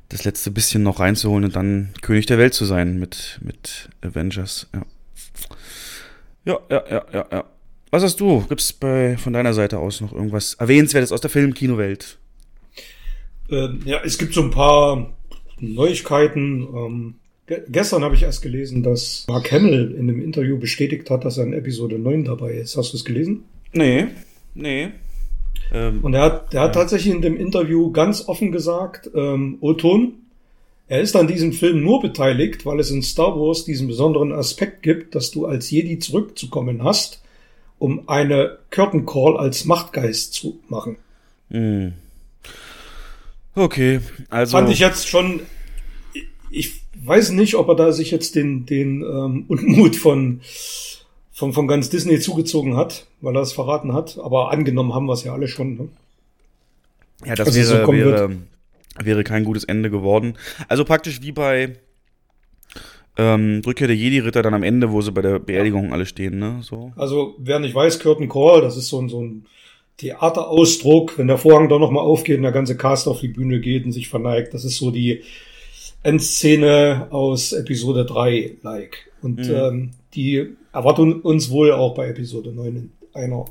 das 0.09 0.25
letzte 0.25 0.51
bisschen 0.51 0.83
noch 0.83 0.99
reinzuholen 0.99 1.45
und 1.45 1.55
dann 1.55 1.93
König 2.01 2.25
der 2.25 2.37
Welt 2.37 2.53
zu 2.53 2.65
sein 2.65 2.99
mit, 2.99 3.39
mit 3.41 3.89
Avengers. 4.01 4.67
Ja. 4.73 4.81
Ja, 6.43 6.59
ja, 6.69 6.83
ja, 6.89 7.05
ja, 7.13 7.25
ja. 7.31 7.45
Was 7.91 8.03
hast 8.03 8.21
du? 8.21 8.45
Gibt 8.47 8.61
es 8.61 8.71
von 9.21 9.33
deiner 9.33 9.53
Seite 9.53 9.77
aus 9.77 9.99
noch 9.99 10.13
irgendwas 10.13 10.53
Erwähnenswertes 10.53 11.11
aus 11.11 11.19
der 11.19 11.29
Film-Kinowelt? 11.29 12.17
Ähm, 13.49 13.81
ja, 13.83 13.99
es 14.03 14.17
gibt 14.17 14.33
so 14.33 14.41
ein 14.41 14.49
paar 14.51 15.11
Neuigkeiten. 15.59 16.67
Ähm, 16.73 17.15
ge 17.47 17.63
gestern 17.67 18.03
habe 18.05 18.15
ich 18.15 18.23
erst 18.23 18.41
gelesen, 18.41 18.81
dass 18.81 19.25
Mark 19.27 19.51
Hamill 19.51 19.91
in 19.91 20.09
einem 20.09 20.21
Interview 20.21 20.57
bestätigt 20.57 21.09
hat, 21.09 21.25
dass 21.25 21.37
er 21.37 21.43
in 21.43 21.51
Episode 21.51 21.99
9 21.99 22.23
dabei 22.23 22.53
ist. 22.53 22.77
Hast 22.77 22.93
du 22.93 22.97
es 22.97 23.03
gelesen? 23.03 23.43
Nee, 23.73 24.07
nee. 24.55 24.91
Ähm, 25.73 25.99
und 26.01 26.13
er 26.13 26.21
hat, 26.21 26.53
der 26.53 26.61
hat 26.61 26.75
ja. 26.75 26.81
tatsächlich 26.81 27.13
in 27.13 27.21
dem 27.21 27.35
Interview 27.35 27.91
ganz 27.91 28.27
offen 28.29 28.53
gesagt, 28.53 29.09
ähm, 29.13 29.57
Oton, 29.59 30.13
er 30.87 31.01
ist 31.01 31.17
an 31.17 31.27
diesem 31.27 31.51
Film 31.51 31.83
nur 31.83 32.01
beteiligt, 32.01 32.65
weil 32.65 32.79
es 32.79 32.89
in 32.89 33.03
Star 33.03 33.37
Wars 33.37 33.65
diesen 33.65 33.87
besonderen 33.87 34.31
Aspekt 34.31 34.81
gibt, 34.81 35.13
dass 35.15 35.31
du 35.31 35.45
als 35.45 35.69
Jedi 35.71 35.99
zurückzukommen 35.99 36.83
hast, 36.83 37.21
um 37.81 38.07
eine 38.07 38.59
Curtain 38.69 39.07
Call 39.07 39.37
als 39.37 39.65
Machtgeist 39.65 40.35
zu 40.35 40.59
machen. 40.69 40.97
Hm. 41.49 41.93
Okay, 43.55 44.01
also. 44.29 44.55
Fand 44.55 44.69
ich 44.69 44.77
jetzt 44.79 45.07
schon. 45.09 45.41
Ich 46.51 46.83
weiß 47.03 47.31
nicht, 47.31 47.55
ob 47.55 47.69
er 47.69 47.75
da 47.75 47.91
sich 47.91 48.11
jetzt 48.11 48.35
den, 48.35 48.67
den 48.67 49.01
ähm, 49.01 49.45
Unmut 49.47 49.95
von, 49.95 50.41
von, 51.31 51.53
von 51.53 51.67
ganz 51.67 51.89
Disney 51.89 52.19
zugezogen 52.19 52.77
hat, 52.77 53.07
weil 53.19 53.35
er 53.35 53.41
es 53.41 53.51
verraten 53.51 53.93
hat. 53.93 54.19
Aber 54.19 54.51
angenommen 54.51 54.93
haben 54.93 55.07
wir 55.07 55.13
es 55.13 55.23
ja 55.23 55.33
alle 55.33 55.47
schon. 55.47 55.75
Ne? 55.75 55.89
Ja, 57.25 57.33
das 57.33 57.47
also 57.47 57.59
wäre, 57.59 57.85
so 57.85 57.91
wäre, 57.91 58.37
wäre 58.99 59.23
kein 59.23 59.43
gutes 59.43 59.63
Ende 59.63 59.89
geworden. 59.89 60.37
Also 60.67 60.85
praktisch 60.85 61.23
wie 61.23 61.31
bei 61.31 61.77
ähm, 63.17 63.61
Rückkehr 63.65 63.87
der 63.87 63.95
Jedi-Ritter 63.95 64.41
dann 64.41 64.53
am 64.53 64.63
Ende, 64.63 64.91
wo 64.91 65.01
sie 65.01 65.11
bei 65.11 65.21
der 65.21 65.39
Beerdigung 65.39 65.91
alle 65.93 66.05
stehen, 66.05 66.39
ne? 66.39 66.59
So. 66.61 66.93
Also, 66.95 67.35
wer 67.37 67.59
nicht 67.59 67.75
weiß, 67.75 67.99
Curtain 67.99 68.29
Call, 68.29 68.61
das 68.61 68.77
ist 68.77 68.87
so 68.87 69.01
ein, 69.01 69.09
so 69.09 69.21
ein 69.21 69.45
Theaterausdruck, 69.97 71.17
wenn 71.17 71.27
der 71.27 71.37
Vorhang 71.37 71.69
doch 71.69 71.79
nochmal 71.79 72.03
aufgeht 72.03 72.37
und 72.37 72.43
der 72.43 72.51
ganze 72.51 72.77
Cast 72.77 73.07
auf 73.07 73.19
die 73.19 73.27
Bühne 73.27 73.59
geht 73.59 73.85
und 73.85 73.91
sich 73.91 74.09
verneigt. 74.09 74.53
Das 74.53 74.65
ist 74.65 74.77
so 74.77 74.91
die 74.91 75.21
Endszene 76.03 77.07
aus 77.11 77.51
Episode 77.53 78.05
3 78.05 78.57
like. 78.63 79.11
Und 79.21 79.39
mhm. 79.39 79.55
ähm, 79.55 79.91
die 80.15 80.55
erwarten 80.73 81.21
uns 81.21 81.51
wohl 81.51 81.71
auch 81.71 81.93
bei 81.93 82.07
Episode 82.07 82.51
9 82.51 82.75
in 82.75 82.91
einer, 83.13 83.45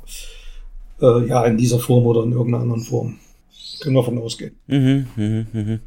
äh, 1.01 1.29
ja, 1.29 1.45
in 1.45 1.57
dieser 1.57 1.79
Form 1.79 2.07
oder 2.07 2.25
in 2.25 2.33
irgendeiner 2.33 2.63
anderen 2.63 2.83
Form. 2.83 3.19
Können 3.81 3.95
wir 3.95 4.03
von 4.03 4.19
ausgehen. 4.19 4.57
Mhm, 4.67 5.07
mh, 5.17 5.47
mh. 5.53 5.79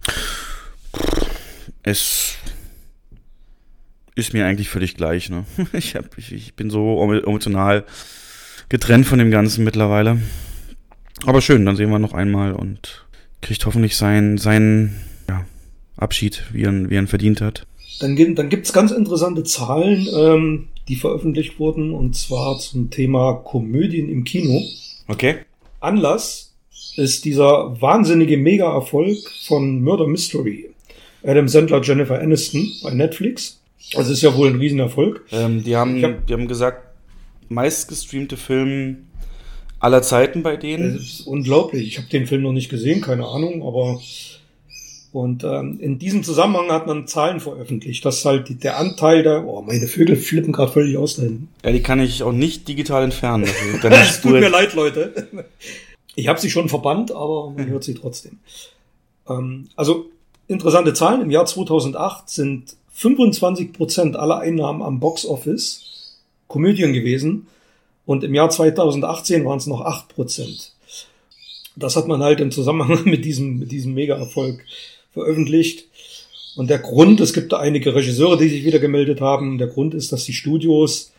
Es 1.84 2.38
ist 4.16 4.34
mir 4.34 4.46
eigentlich 4.46 4.70
völlig 4.70 4.96
gleich. 4.96 5.30
Ne? 5.30 5.46
Ich, 5.74 5.96
hab, 5.96 6.18
ich, 6.18 6.32
ich 6.32 6.54
bin 6.54 6.70
so 6.70 7.02
emotional 7.12 7.86
getrennt 8.70 9.06
von 9.06 9.20
dem 9.20 9.32
Ganzen 9.32 9.64
mittlerweile. 9.64 10.20
Aber 11.26 11.42
schön, 11.42 11.66
dann 11.66 11.76
sehen 11.76 11.90
wir 11.90 12.00
noch 12.00 12.14
einmal 12.14 12.54
und 12.54 13.06
kriegt 13.42 13.66
hoffentlich 13.66 13.96
seinen, 13.96 14.38
seinen 14.38 15.00
ja, 15.30 15.46
Abschied, 15.98 16.44
wie 16.52 16.64
er, 16.64 16.90
wie 16.90 16.96
er 16.96 17.02
ihn 17.02 17.08
verdient 17.08 17.42
hat. 17.42 17.66
Dann, 18.00 18.16
dann 18.36 18.50
gibt 18.50 18.66
es 18.66 18.74
ganz 18.74 18.92
interessante 18.92 19.44
Zahlen, 19.44 20.08
ähm, 20.14 20.68
die 20.88 20.96
veröffentlicht 20.96 21.60
wurden, 21.60 21.92
und 21.92 22.16
zwar 22.16 22.58
zum 22.60 22.90
Thema 22.90 23.34
Komödien 23.36 24.10
im 24.10 24.24
Kino. 24.24 24.62
Okay. 25.08 25.38
Anlass 25.80 26.54
ist 26.96 27.26
dieser 27.26 27.80
wahnsinnige 27.82 28.38
Mega-Erfolg 28.38 29.18
von 29.46 29.82
Murder 29.82 30.08
Mystery. 30.08 30.70
Adam 31.24 31.48
Sandler, 31.48 31.82
Jennifer 31.82 32.20
Aniston 32.20 32.72
bei 32.84 32.94
Netflix. 32.94 33.60
Also 33.96 34.14
ist 34.14 34.22
ja 34.22 34.36
wohl 34.36 34.50
ein 34.50 34.60
Riesenerfolg. 34.60 35.26
Ähm, 35.32 35.64
die, 35.64 35.76
haben, 35.76 36.02
hab, 36.04 36.28
die 36.28 36.34
haben 36.34 36.48
gesagt, 36.48 36.88
meistgestreamte 37.50 38.38
Film 38.38 39.08
aller 39.80 40.02
Zeiten 40.02 40.44
bei 40.44 40.56
denen. 40.56 40.96
Das 40.96 41.04
ist 41.04 41.28
unglaublich. 41.28 41.88
Ich 41.88 41.98
habe 41.98 42.08
den 42.08 42.26
Film 42.26 42.44
noch 42.44 42.54
nicht 42.54 42.70
gesehen, 42.70 43.02
keine 43.02 43.28
Ahnung, 43.28 43.66
aber 43.68 44.00
und 45.14 45.44
ähm, 45.44 45.78
in 45.80 46.00
diesem 46.00 46.24
Zusammenhang 46.24 46.72
hat 46.72 46.88
man 46.88 47.06
Zahlen 47.06 47.40
veröffentlicht, 47.40 48.04
dass 48.04 48.26
halt 48.26 48.50
die, 48.50 48.56
der 48.56 48.80
Anteil 48.80 49.22
der, 49.22 49.46
oh, 49.46 49.62
meine 49.62 49.86
Vögel 49.86 50.16
flippen 50.16 50.52
gerade 50.52 50.72
völlig 50.72 50.98
aus 50.98 51.18
da 51.18 51.22
hinten. 51.22 51.50
Ja, 51.64 51.72
die 51.72 51.84
kann 51.84 52.00
ich 52.00 52.24
auch 52.24 52.32
nicht 52.32 52.68
digital 52.68 53.04
entfernen. 53.04 53.48
Es 53.84 54.22
tut 54.22 54.32
mir 54.32 54.50
leid, 54.50 54.74
Leute. 54.74 55.28
Ich 56.16 56.28
habe 56.28 56.42
sie 56.42 56.50
schon 56.50 56.68
verbannt, 56.68 57.12
aber 57.12 57.52
man 57.52 57.68
hört 57.68 57.84
sie 57.84 57.94
trotzdem. 57.94 58.40
Ähm, 59.30 59.68
also 59.76 60.10
interessante 60.48 60.96
Zahlen. 60.96 61.22
Im 61.22 61.30
Jahr 61.30 61.46
2008 61.46 62.28
sind 62.28 62.76
25 62.94 63.74
Prozent 63.74 64.16
aller 64.16 64.40
Einnahmen 64.40 64.82
am 64.82 65.00
Box 65.00 65.26
Office 65.26 66.20
Komödien 66.48 66.94
gewesen 66.94 67.48
und 68.06 68.24
im 68.24 68.34
Jahr 68.34 68.50
2018 68.50 69.46
waren 69.46 69.58
es 69.58 69.68
noch 69.68 69.82
8 69.82 70.10
Prozent. 70.10 70.74
Das 71.76 71.96
hat 71.96 72.08
man 72.08 72.22
halt 72.22 72.40
im 72.40 72.52
Zusammenhang 72.52 73.04
mit 73.06 73.26
diesem, 73.26 73.60
mit 73.60 73.72
diesem 73.72 73.94
Mega-Erfolg 73.94 74.64
veröffentlicht. 75.12 75.88
Und 76.56 76.70
der 76.70 76.80
Grund, 76.80 77.20
es 77.20 77.34
gibt 77.34 77.52
da 77.52 77.58
einige 77.58 77.96
Regisseure, 77.96 78.38
die 78.38 78.50
sich 78.50 78.64
wieder 78.64 78.80
gemeldet 78.80 79.22
haben. 79.22 79.58
Der 79.58 79.68
Grund 79.68 79.96
ist, 79.96 80.12
dass 80.12 80.26
die 80.26 80.34
Studios 80.34 81.12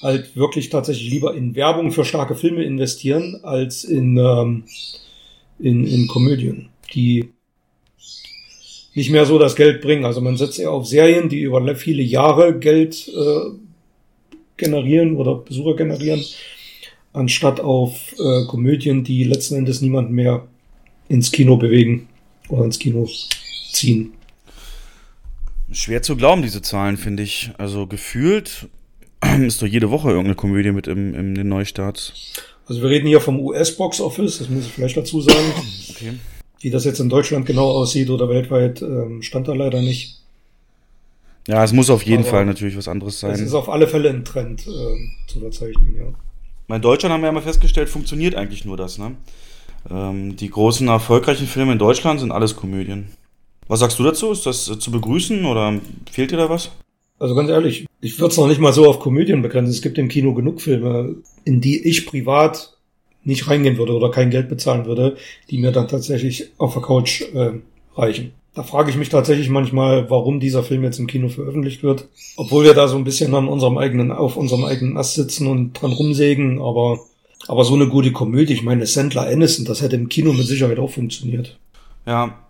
halt 0.00 0.36
wirklich 0.36 0.68
tatsächlich 0.68 1.10
lieber 1.10 1.34
in 1.34 1.56
Werbung 1.56 1.90
für 1.90 2.04
starke 2.04 2.36
Filme 2.36 2.62
investieren, 2.62 3.40
als 3.42 3.82
in, 3.82 4.16
ähm, 4.16 4.64
in, 5.58 5.84
in 5.84 6.06
Komödien, 6.06 6.68
die 6.94 7.30
nicht 8.98 9.10
mehr 9.10 9.26
so 9.26 9.38
das 9.38 9.54
Geld 9.54 9.80
bringen. 9.80 10.04
Also 10.04 10.20
man 10.20 10.36
setzt 10.36 10.58
eher 10.58 10.72
auf 10.72 10.84
Serien, 10.84 11.28
die 11.28 11.40
über 11.40 11.76
viele 11.76 12.02
Jahre 12.02 12.58
Geld 12.58 13.08
äh, 13.08 13.50
generieren 14.56 15.16
oder 15.16 15.36
Besucher 15.36 15.76
generieren, 15.76 16.24
anstatt 17.12 17.60
auf 17.60 18.12
äh, 18.18 18.46
Komödien, 18.48 19.04
die 19.04 19.22
letzten 19.22 19.54
Endes 19.54 19.80
niemand 19.80 20.10
mehr 20.10 20.48
ins 21.08 21.30
Kino 21.30 21.56
bewegen 21.56 22.08
oder 22.48 22.64
ins 22.64 22.80
Kino 22.80 23.08
ziehen. 23.72 24.14
Schwer 25.70 26.02
zu 26.02 26.16
glauben, 26.16 26.42
diese 26.42 26.60
Zahlen, 26.60 26.96
finde 26.96 27.22
ich. 27.22 27.52
Also 27.56 27.86
gefühlt 27.86 28.68
ist 29.46 29.62
doch 29.62 29.66
jede 29.68 29.90
Woche 29.92 30.08
irgendeine 30.08 30.34
Komödie 30.34 30.72
mit 30.72 30.88
im, 30.88 31.14
im 31.14 31.36
den 31.36 31.48
Neustarts. 31.48 32.32
Also 32.66 32.82
wir 32.82 32.90
reden 32.90 33.06
hier 33.06 33.20
vom 33.20 33.38
US-Box 33.38 34.00
Office, 34.00 34.38
das 34.38 34.48
muss 34.48 34.66
ich 34.66 34.72
vielleicht 34.72 34.96
dazu 34.96 35.20
sagen. 35.20 35.52
Okay. 35.90 36.14
Wie 36.60 36.70
das 36.70 36.84
jetzt 36.84 37.00
in 37.00 37.08
Deutschland 37.08 37.46
genau 37.46 37.70
aussieht 37.70 38.10
oder 38.10 38.28
weltweit, 38.28 38.82
ähm, 38.82 39.22
stand 39.22 39.48
da 39.48 39.54
leider 39.54 39.80
nicht. 39.80 40.18
Ja, 41.46 41.64
es 41.64 41.72
muss 41.72 41.88
auf 41.88 42.02
jeden 42.02 42.22
Aber 42.22 42.30
Fall 42.30 42.46
natürlich 42.46 42.76
was 42.76 42.88
anderes 42.88 43.20
sein. 43.20 43.30
Es 43.30 43.40
ist 43.40 43.54
auf 43.54 43.68
alle 43.68 43.86
Fälle 43.86 44.10
ein 44.10 44.24
Trend 44.24 44.66
äh, 44.66 45.30
zu 45.32 45.40
verzeichnen, 45.40 45.96
ja. 45.96 46.74
In 46.76 46.82
Deutschland 46.82 47.12
haben 47.12 47.22
wir 47.22 47.28
ja 47.28 47.32
mal 47.32 47.40
festgestellt, 47.40 47.88
funktioniert 47.88 48.34
eigentlich 48.34 48.66
nur 48.66 48.76
das, 48.76 48.98
ne? 48.98 49.16
Ähm, 49.90 50.36
die 50.36 50.50
großen 50.50 50.86
erfolgreichen 50.88 51.46
Filme 51.46 51.72
in 51.72 51.78
Deutschland 51.78 52.20
sind 52.20 52.32
alles 52.32 52.56
Komödien. 52.56 53.08
Was 53.68 53.80
sagst 53.80 53.98
du 53.98 54.02
dazu? 54.02 54.32
Ist 54.32 54.44
das 54.44 54.68
äh, 54.68 54.78
zu 54.78 54.90
begrüßen 54.90 55.44
oder 55.44 55.80
fehlt 56.10 56.30
dir 56.30 56.36
da 56.36 56.50
was? 56.50 56.70
Also 57.18 57.34
ganz 57.34 57.50
ehrlich, 57.50 57.86
ich 58.00 58.18
würde 58.20 58.32
es 58.32 58.36
noch 58.36 58.48
nicht 58.48 58.60
mal 58.60 58.72
so 58.72 58.88
auf 58.88 59.00
Komödien 59.00 59.42
begrenzen. 59.42 59.72
Es 59.72 59.82
gibt 59.82 59.98
im 59.98 60.08
Kino 60.08 60.34
genug 60.34 60.60
Filme, 60.60 61.16
in 61.44 61.60
die 61.60 61.86
ich 61.88 62.06
privat 62.06 62.77
nicht 63.24 63.48
reingehen 63.48 63.78
würde 63.78 63.94
oder 63.94 64.10
kein 64.10 64.30
Geld 64.30 64.48
bezahlen 64.48 64.86
würde, 64.86 65.16
die 65.50 65.58
mir 65.58 65.72
dann 65.72 65.88
tatsächlich 65.88 66.50
auf 66.58 66.72
der 66.74 66.82
Couch 66.82 67.22
äh, 67.34 67.52
reichen. 67.96 68.32
Da 68.54 68.62
frage 68.64 68.90
ich 68.90 68.96
mich 68.96 69.08
tatsächlich 69.08 69.50
manchmal, 69.50 70.10
warum 70.10 70.40
dieser 70.40 70.64
Film 70.64 70.82
jetzt 70.82 70.98
im 70.98 71.06
Kino 71.06 71.28
veröffentlicht 71.28 71.82
wird. 71.82 72.08
Obwohl 72.36 72.64
wir 72.64 72.74
da 72.74 72.88
so 72.88 72.96
ein 72.96 73.04
bisschen 73.04 73.32
an 73.34 73.46
unserem 73.46 73.78
eigenen, 73.78 74.10
auf 74.10 74.36
unserem 74.36 74.64
eigenen 74.64 74.96
Ast 74.96 75.14
sitzen 75.14 75.46
und 75.46 75.74
dran 75.74 75.92
rumsägen, 75.92 76.60
aber, 76.60 76.98
aber 77.46 77.64
so 77.64 77.74
eine 77.74 77.88
gute 77.88 78.10
Komödie, 78.10 78.54
ich 78.54 78.64
meine, 78.64 78.86
Sandler 78.86 79.28
Aniston, 79.28 79.64
das 79.64 79.80
hätte 79.80 79.96
im 79.96 80.08
Kino 80.08 80.32
mit 80.32 80.46
Sicherheit 80.46 80.78
auch 80.78 80.90
funktioniert. 80.90 81.56
Ja, 82.04 82.47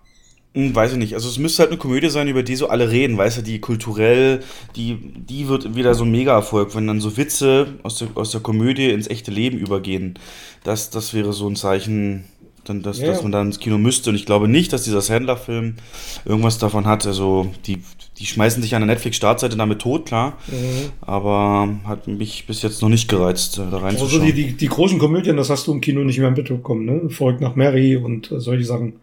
weiß 0.75 0.93
ich 0.93 0.99
nicht. 0.99 1.15
Also 1.15 1.29
es 1.29 1.39
müsste 1.39 1.61
halt 1.61 1.71
eine 1.71 1.79
Komödie 1.79 2.09
sein, 2.09 2.29
über 2.29 2.43
die 2.43 2.57
so 2.57 2.69
alle 2.69 2.91
reden, 2.91 3.17
weißt 3.17 3.39
du, 3.39 3.43
die 3.43 3.61
kulturell, 3.61 4.41
die, 4.77 4.97
die 4.97 5.49
wird 5.49 5.75
wieder 5.75 5.95
so 5.95 6.05
ein 6.05 6.11
Mega-Erfolg, 6.11 6.75
wenn 6.75 6.87
dann 6.87 7.01
so 7.01 7.17
Witze 7.17 7.75
aus 7.83 7.99
der, 7.99 8.09
aus 8.15 8.31
der 8.31 8.41
Komödie 8.41 8.91
ins 8.91 9.09
echte 9.09 9.31
Leben 9.31 9.59
übergehen. 9.59 10.19
Das, 10.65 10.91
das 10.91 11.15
wäre 11.15 11.33
so 11.33 11.49
ein 11.49 11.57
Zeichen, 11.57 12.25
dann, 12.65 12.83
dass, 12.83 12.99
ja. 12.99 13.07
dass 13.07 13.23
man 13.23 13.33
dann 13.33 13.47
ins 13.47 13.61
Kino 13.61 13.79
müsste. 13.79 14.11
Und 14.11 14.17
ich 14.17 14.27
glaube 14.27 14.49
nicht, 14.49 14.73
dass 14.73 14.85
dieser 14.85 15.01
Sandler-Film 15.01 15.77
irgendwas 16.25 16.59
davon 16.59 16.87
hat. 16.87 17.07
Also 17.07 17.53
die, 17.67 17.83
die 18.19 18.27
schmeißen 18.27 18.63
sich 18.63 18.75
an 18.75 18.83
der 18.83 18.95
Netflix-Startseite 18.95 19.57
damit 19.57 19.81
tot, 19.81 20.07
klar. 20.07 20.37
Mhm. 20.49 20.91
Aber 21.01 21.69
hat 21.85 22.09
mich 22.09 22.47
bis 22.47 22.63
jetzt 22.63 22.83
noch 22.83 22.89
nicht 22.89 23.09
gereizt, 23.09 23.59
äh, 23.59 23.63
da 23.71 23.79
reinzuschauen. 23.79 24.23
Also 24.23 24.33
die, 24.33 24.33
die, 24.33 24.53
die 24.57 24.69
großen 24.69 24.99
Komödien, 24.99 25.37
das 25.37 25.51
hast 25.51 25.67
du 25.67 25.73
im 25.73 25.81
Kino 25.81 26.03
nicht 26.05 26.19
mehr 26.19 26.31
mitbekommen, 26.31 26.85
ne? 26.85 27.11
Folgt 27.11 27.41
nach 27.41 27.55
Mary 27.55 27.97
und 27.97 28.29
solche 28.31 28.65
Sachen. 28.65 28.95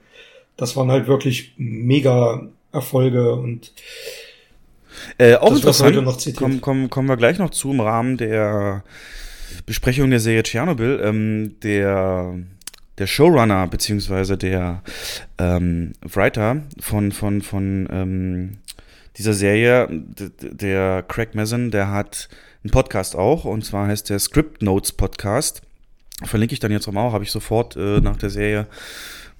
Das 0.57 0.75
waren 0.75 0.91
halt 0.91 1.07
wirklich 1.07 1.53
mega 1.57 2.47
Erfolge 2.71 3.33
und 3.33 3.73
äh, 5.17 5.35
auch 5.35 5.53
interessant, 5.53 5.95
kommen, 6.35 6.61
kommen, 6.61 6.89
kommen 6.89 7.07
wir 7.07 7.17
gleich 7.17 7.37
noch 7.37 7.49
zu 7.49 7.71
im 7.71 7.79
Rahmen 7.79 8.17
der 8.17 8.83
Besprechung 9.65 10.09
der 10.09 10.19
Serie 10.19 10.43
Tschernobyl. 10.43 11.01
Ähm, 11.03 11.55
der 11.61 12.35
der 12.97 13.07
Showrunner 13.07 13.67
beziehungsweise 13.67 14.37
der 14.37 14.81
ähm, 15.37 15.93
Writer 16.01 16.61
von, 16.79 17.11
von, 17.11 17.41
von 17.41 17.87
ähm, 17.91 18.57
dieser 19.17 19.33
Serie, 19.33 19.87
der 19.89 21.03
Craig 21.03 21.35
Mazin, 21.35 21.71
der 21.71 21.91
hat 21.91 22.29
einen 22.63 22.71
Podcast 22.71 23.15
auch 23.15 23.45
und 23.45 23.65
zwar 23.65 23.87
heißt 23.87 24.09
der 24.09 24.19
Script 24.19 24.61
Notes 24.61 24.91
Podcast. 24.91 25.61
Verlinke 26.23 26.53
ich 26.53 26.59
dann 26.59 26.71
jetzt 26.71 26.87
auch, 26.87 27.13
habe 27.13 27.23
ich 27.23 27.31
sofort 27.31 27.75
äh, 27.75 27.99
nach 27.99 28.17
der 28.17 28.29
Serie 28.29 28.67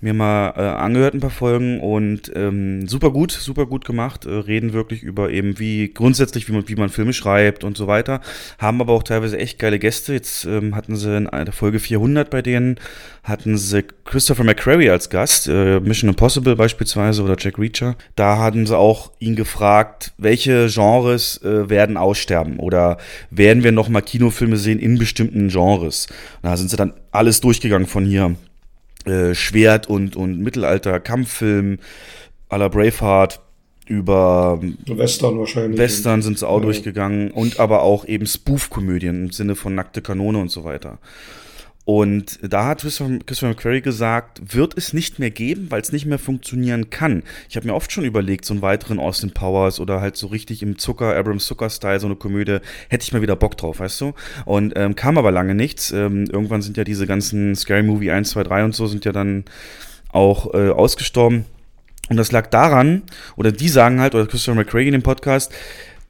mir 0.01 0.13
mal 0.13 0.53
äh, 0.58 0.62
angehört 0.62 1.13
ein 1.13 1.19
paar 1.19 1.29
Folgen 1.29 1.79
und 1.79 2.31
ähm, 2.36 2.88
super 2.88 3.12
gut, 3.12 3.31
super 3.31 3.65
gut 3.65 3.86
gemacht. 3.86 4.25
Äh, 4.25 4.31
reden 4.31 4.73
wirklich 4.73 5.03
über 5.03 5.29
eben 5.29 5.58
wie 5.58 5.89
grundsätzlich, 5.93 6.47
wie 6.47 6.51
man, 6.51 6.67
wie 6.67 6.75
man 6.75 6.89
Filme 6.89 7.13
schreibt 7.13 7.63
und 7.63 7.77
so 7.77 7.88
weiter. 7.88 8.21
Haben 8.60 8.81
aber 8.81 8.93
auch 8.93 9.03
teilweise 9.03 9.38
echt 9.38 9.58
geile 9.58 9.79
Gäste. 9.79 10.13
Jetzt 10.13 10.45
ähm, 10.45 10.75
hatten 10.75 10.95
sie 10.95 11.17
in 11.17 11.29
der 11.31 11.53
Folge 11.53 11.79
400 11.79 12.29
bei 12.29 12.41
denen, 12.41 12.79
hatten 13.23 13.58
sie 13.58 13.84
Christopher 14.03 14.43
McQuarrie 14.43 14.89
als 14.89 15.10
Gast, 15.10 15.47
äh, 15.47 15.79
Mission 15.79 16.10
Impossible 16.10 16.55
beispielsweise 16.55 17.23
oder 17.23 17.38
Jack 17.39 17.58
Reacher. 17.58 17.95
Da 18.15 18.38
hatten 18.38 18.67
sie 18.67 18.77
auch 18.77 19.12
ihn 19.19 19.36
gefragt, 19.36 20.13
welche 20.17 20.67
Genres 20.67 21.41
äh, 21.43 21.69
werden 21.69 21.95
aussterben 21.95 22.60
oder 22.60 22.97
werden 23.31 23.63
wir 23.63 23.71
nochmal 23.71 24.01
Kinofilme 24.01 24.58
sehen 24.58 24.79
in 24.79 24.99
bestimmten 24.99 25.47
Genres. 25.47 26.08
Da 26.41 26.58
sind 26.58 26.69
sie 26.69 26.77
dann 26.77 26.93
alles 27.12 27.39
durchgegangen 27.39 27.88
von 27.88 28.05
hier 28.05 28.36
äh, 29.06 29.34
Schwert- 29.36 29.88
und, 29.88 30.15
und 30.15 30.39
Mittelalter-Kampffilm 30.39 31.80
à 32.50 32.58
la 32.58 32.68
Braveheart 32.68 33.41
über 33.88 34.60
Western 34.88 35.38
wahrscheinlich. 35.38 35.80
Western 35.80 36.22
sind 36.22 36.39
sie 36.39 36.48
auch 36.48 36.60
ja. 36.60 36.63
durchgegangen 36.63 37.32
und 37.32 37.60
aber 37.60 37.84
auch 37.84 38.06
eben 38.06 38.26
Spoof-Komödien 38.26 39.26
im 39.26 39.32
Sinne 39.32 39.56
von 39.56 39.76
nackte 39.76 40.02
Kanone 40.02 40.39
und 40.39 40.50
so 40.50 40.63
weiter. 40.63 40.98
Und 41.86 42.39
da 42.41 42.65
hat 42.65 42.82
Christopher, 42.82 43.19
Christopher 43.26 43.50
McQuarrie 43.50 43.82
gesagt, 43.82 44.56
wird 44.56 44.76
es 44.76 44.91
nicht 44.91 45.19
mehr 45.19 45.30
geben, 45.30 45.67
weil 45.69 45.82
es 45.82 45.91
nicht 45.91 46.08
mehr 46.08 46.17
funktionieren 46.17 46.89
kann. 46.89 47.21
Ich 47.48 47.56
habe 47.56 47.67
mir 47.67 47.76
oft 47.76 47.91
schon 47.91 48.06
überlegt, 48.06 48.43
so 48.43 48.56
einen 48.56 48.63
weiteren 48.63 49.00
Austin 49.00 49.32
Powers 49.32 49.80
oder 49.80 50.02
halt 50.02 50.17
so 50.17 50.28
richtig 50.28 50.63
im 50.63 50.80
Zucker, 50.80 51.15
Abrams 51.15 51.45
Zucker-Style, 51.45 52.00
so 52.00 52.08
eine 52.08 52.15
Komödie, 52.15 52.58
hätte 52.89 53.04
ich 53.04 53.13
mal 53.13 53.21
wieder 53.21 53.36
Bock 53.36 53.56
drauf, 53.56 53.80
weißt 53.80 54.02
du? 54.02 54.13
Und 54.45 54.74
ähm, 54.76 54.95
kam 54.95 55.19
aber 55.19 55.32
lange 55.32 55.54
nichts. 55.54 55.91
Ähm, 55.91 56.26
irgendwann 56.26 56.63
sind 56.63 56.76
ja 56.76 56.84
diese 56.84 57.06
ganzen 57.06 57.56
Scary 57.56 57.84
Movie 57.84 58.10
1, 58.10 58.32
2, 58.32 58.43
3 58.43 58.65
und 58.65 58.76
so 58.76 58.88
sind 58.88 59.06
ja 59.06 59.12
dann 59.12 59.45
auch 60.12 60.56
äh, 60.56 60.69
ausgestorben. 60.69 61.45
Und 62.10 62.17
das 62.17 62.32
lag 62.32 62.48
daran, 62.48 63.04
oder 63.36 63.52
die 63.52 63.69
sagen 63.69 64.00
halt, 64.00 64.15
oder 64.15 64.26
Christopher 64.26 64.56
McQuarrie 64.56 64.88
in 64.88 64.93
dem 64.93 65.04
Podcast, 65.04 65.52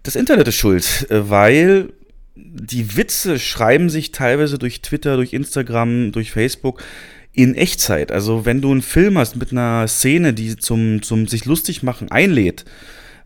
das 0.04 0.16
Internet 0.16 0.48
ist 0.48 0.56
schuld, 0.56 1.08
äh, 1.10 1.30
weil 1.30 1.90
die 2.36 2.98
Witze 2.98 3.39
schreiben 3.39 3.89
sich 3.89 4.12
teilweise 4.12 4.58
durch 4.58 4.82
Twitter, 4.82 5.15
durch 5.15 5.34
Instagram, 5.34 6.12
durch 6.12 6.32
Facebook 6.32 6.84
in 7.34 7.56
Echtzeit. 7.56 8.12
Also 8.12 8.45
wenn 8.45 8.62
du 8.62 8.71
einen 8.71 8.82
Film 8.82 9.17
hast 9.17 9.36
mit 9.36 9.52
einer 9.52 9.88
Szene, 9.88 10.34
die 10.34 10.56
zum, 10.58 11.02
zum 11.02 11.28
sich 11.28 11.45
lustig 11.45 11.84
machen 11.84 12.12
einlädt, 12.12 12.65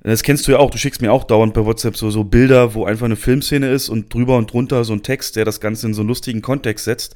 das 0.01 0.23
kennst 0.23 0.47
du 0.47 0.53
ja 0.53 0.59
auch, 0.59 0.69
du 0.69 0.77
schickst 0.77 1.01
mir 1.01 1.11
auch 1.11 1.25
dauernd 1.25 1.53
bei 1.53 1.65
WhatsApp 1.65 1.97
so, 1.97 2.09
so 2.09 2.23
Bilder, 2.23 2.73
wo 2.73 2.85
einfach 2.85 3.05
eine 3.05 3.17
Filmszene 3.17 3.69
ist 3.69 3.89
und 3.89 4.13
drüber 4.13 4.37
und 4.37 4.51
drunter 4.53 4.85
so 4.85 4.93
ein 4.93 5.03
Text, 5.03 5.35
der 5.35 5.43
das 5.43 5.59
Ganze 5.59 5.87
in 5.87 5.93
so 5.93 6.01
einen 6.01 6.07
lustigen 6.07 6.41
Kontext 6.41 6.85
setzt. 6.85 7.15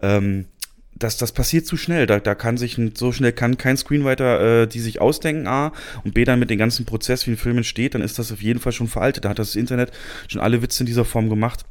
Ähm, 0.00 0.46
das, 0.94 1.16
das 1.16 1.32
passiert 1.32 1.66
zu 1.66 1.76
schnell. 1.76 2.06
Da, 2.06 2.20
da 2.20 2.34
kann 2.34 2.56
sich 2.56 2.78
so 2.94 3.12
schnell 3.12 3.32
kann 3.32 3.56
kein 3.58 3.76
Screenwriter 3.76 4.62
äh, 4.62 4.66
die 4.66 4.80
sich 4.80 5.00
ausdenken, 5.00 5.46
A, 5.46 5.72
und 6.04 6.14
B, 6.14 6.24
dann 6.24 6.38
mit 6.38 6.50
dem 6.50 6.58
ganzen 6.58 6.84
Prozess, 6.84 7.26
wie 7.26 7.32
ein 7.32 7.36
Film 7.36 7.56
entsteht, 7.58 7.94
dann 7.94 8.02
ist 8.02 8.18
das 8.18 8.32
auf 8.32 8.42
jeden 8.42 8.60
Fall 8.60 8.72
schon 8.72 8.88
veraltet. 8.88 9.24
Da 9.24 9.30
hat 9.30 9.38
das 9.38 9.56
Internet 9.56 9.92
schon 10.28 10.40
alle 10.40 10.62
Witze 10.62 10.82
in 10.82 10.86
dieser 10.86 11.04
Form 11.04 11.28
gemacht. 11.28 11.64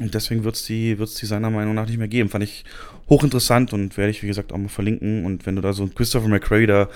Und 0.00 0.14
deswegen 0.14 0.42
wird 0.42 0.56
es 0.56 0.64
die, 0.64 0.98
wird's 0.98 1.14
die 1.14 1.26
seiner 1.26 1.50
Meinung 1.50 1.74
nach 1.74 1.86
nicht 1.86 1.98
mehr 1.98 2.08
geben. 2.08 2.30
Fand 2.30 2.44
ich 2.44 2.64
hochinteressant 3.10 3.74
und 3.74 3.96
werde 3.98 4.10
ich, 4.10 4.22
wie 4.22 4.26
gesagt, 4.26 4.52
auch 4.52 4.58
mal 4.58 4.68
verlinken. 4.68 5.26
Und 5.26 5.44
wenn 5.44 5.54
du 5.54 5.62
da 5.62 5.74
so 5.74 5.82
einen 5.82 5.94
Christopher 5.94 6.28
McCray 6.28 6.66
da 6.66 6.88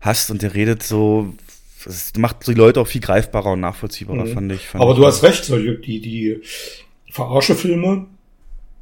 hast 0.00 0.30
und 0.30 0.40
der 0.40 0.54
redet 0.54 0.82
so, 0.82 1.34
das 1.84 2.12
macht 2.16 2.46
die 2.46 2.54
Leute 2.54 2.80
auch 2.80 2.86
viel 2.86 3.02
greifbarer 3.02 3.52
und 3.52 3.60
nachvollziehbarer, 3.60 4.24
mhm. 4.24 4.32
fand 4.32 4.52
ich. 4.52 4.66
Fand 4.66 4.82
Aber 4.82 4.92
ich 4.92 4.98
du 4.98 5.06
hast 5.06 5.22
recht, 5.22 5.44
solche, 5.44 5.74
die, 5.74 6.00
die 6.00 6.40
Verarsche-Filme 7.10 8.06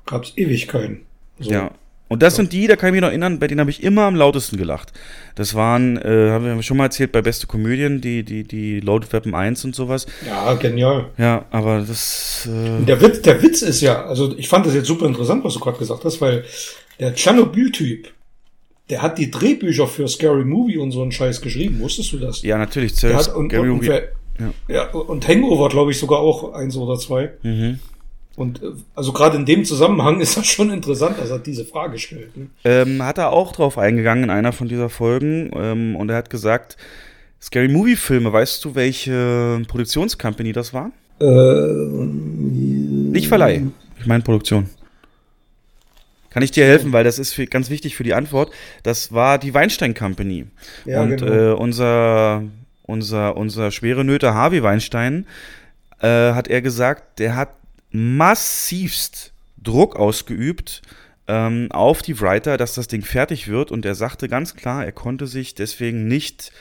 gab 0.06 0.22
es 0.22 0.36
Ewigkeiten. 0.36 1.02
So. 1.40 1.50
Ja, 1.50 1.72
und 2.08 2.22
das 2.22 2.36
sind 2.36 2.52
die, 2.52 2.68
da 2.68 2.76
kann 2.76 2.88
ich 2.88 2.92
mich 2.92 3.00
noch 3.00 3.08
erinnern, 3.08 3.40
bei 3.40 3.48
denen 3.48 3.60
habe 3.60 3.70
ich 3.70 3.82
immer 3.82 4.02
am 4.02 4.14
lautesten 4.14 4.56
gelacht. 4.56 4.92
Das 5.34 5.54
waren, 5.54 5.96
äh, 5.96 6.30
haben 6.30 6.44
wir 6.44 6.62
schon 6.62 6.76
mal 6.76 6.84
erzählt, 6.84 7.10
bei 7.10 7.20
Beste 7.20 7.48
Komödien, 7.48 8.00
die, 8.00 8.22
die, 8.22 8.44
die 8.44 8.78
Loaded 8.80 9.12
Weapon 9.12 9.34
1 9.34 9.64
und 9.64 9.74
sowas. 9.74 10.06
Ja, 10.24 10.54
genial. 10.54 11.10
Ja, 11.18 11.46
aber 11.50 11.80
das. 11.80 12.48
Äh 12.48 12.84
der, 12.84 13.00
Witz, 13.00 13.22
der 13.22 13.42
Witz 13.42 13.62
ist 13.62 13.80
ja, 13.80 14.04
also 14.04 14.36
ich 14.38 14.48
fand 14.48 14.66
das 14.66 14.74
jetzt 14.74 14.86
super 14.86 15.06
interessant, 15.06 15.42
was 15.42 15.54
du 15.54 15.60
gerade 15.60 15.78
gesagt 15.78 16.04
hast, 16.04 16.20
weil 16.20 16.44
der 17.00 17.14
Tschernobyl-Typ, 17.14 18.08
der 18.88 19.02
hat 19.02 19.18
die 19.18 19.30
Drehbücher 19.30 19.88
für 19.88 20.06
Scary 20.06 20.44
Movie 20.44 20.78
und 20.78 20.92
so 20.92 21.02
einen 21.02 21.10
Scheiß 21.10 21.40
geschrieben. 21.40 21.80
Wusstest 21.80 22.12
du 22.12 22.18
das? 22.18 22.42
Ja, 22.42 22.56
natürlich. 22.56 22.94
Scary 22.94 23.66
Movie. 23.66 24.00
Ja. 24.38 24.52
ja. 24.68 24.90
und 24.90 25.26
Hangover, 25.26 25.68
glaube 25.68 25.90
ich, 25.90 25.98
sogar 25.98 26.20
auch 26.20 26.52
eins 26.52 26.76
oder 26.76 26.98
zwei. 26.98 27.32
Mhm. 27.42 27.80
Und 28.36 28.62
äh, 28.62 28.66
also 28.94 29.12
gerade 29.12 29.36
in 29.36 29.46
dem 29.46 29.64
Zusammenhang 29.64 30.20
ist 30.20 30.36
das 30.36 30.46
schon 30.46 30.70
interessant, 30.70 31.18
dass 31.18 31.30
er 31.30 31.38
diese 31.38 31.64
Frage 31.64 31.98
stellt. 31.98 32.36
Ne? 32.36 32.48
Ähm, 32.64 33.02
hat 33.02 33.18
er 33.18 33.32
auch 33.32 33.52
drauf 33.52 33.78
eingegangen 33.78 34.24
in 34.24 34.30
einer 34.30 34.52
von 34.52 34.68
dieser 34.68 34.90
Folgen 34.90 35.50
ähm, 35.54 35.96
und 35.96 36.10
er 36.10 36.16
hat 36.16 36.30
gesagt, 36.30 36.76
Scary 37.40 37.68
Movie 37.68 37.96
Filme, 37.96 38.32
weißt 38.32 38.64
du, 38.64 38.74
welche 38.74 39.62
Produktionscompany 39.66 40.52
das 40.52 40.72
war? 40.72 40.90
Äh, 41.20 41.26
Nicht 41.26 43.28
Verleih, 43.28 43.62
ich 43.98 44.06
meine 44.06 44.22
Produktion. 44.22 44.68
Kann 46.30 46.42
ich 46.42 46.50
dir 46.50 46.66
helfen, 46.66 46.92
weil 46.92 47.04
das 47.04 47.18
ist 47.18 47.32
für, 47.32 47.46
ganz 47.46 47.70
wichtig 47.70 47.96
für 47.96 48.04
die 48.04 48.12
Antwort. 48.12 48.50
Das 48.82 49.10
war 49.10 49.38
die 49.38 49.54
Weinstein 49.54 49.94
Company. 49.94 50.46
Ja, 50.84 51.00
und 51.00 51.16
genau. 51.16 51.32
äh, 51.32 51.54
unser, 51.54 52.42
unser, 52.82 53.38
unser 53.38 53.70
schwere 53.70 54.04
Nöte 54.04 54.34
Harvey 54.34 54.62
Weinstein 54.62 55.26
äh, 56.00 56.32
hat 56.32 56.48
er 56.48 56.60
gesagt, 56.60 57.20
der 57.20 57.36
hat 57.36 57.48
massivst 57.90 59.32
Druck 59.56 59.96
ausgeübt 59.96 60.82
ähm, 61.28 61.68
auf 61.70 62.02
die 62.02 62.20
Writer, 62.20 62.56
dass 62.56 62.74
das 62.74 62.88
Ding 62.88 63.02
fertig 63.02 63.48
wird. 63.48 63.70
Und 63.70 63.84
er 63.84 63.94
sagte 63.94 64.28
ganz 64.28 64.54
klar, 64.54 64.84
er 64.84 64.92
konnte 64.92 65.26
sich 65.26 65.54
deswegen 65.54 66.06
nicht 66.06 66.52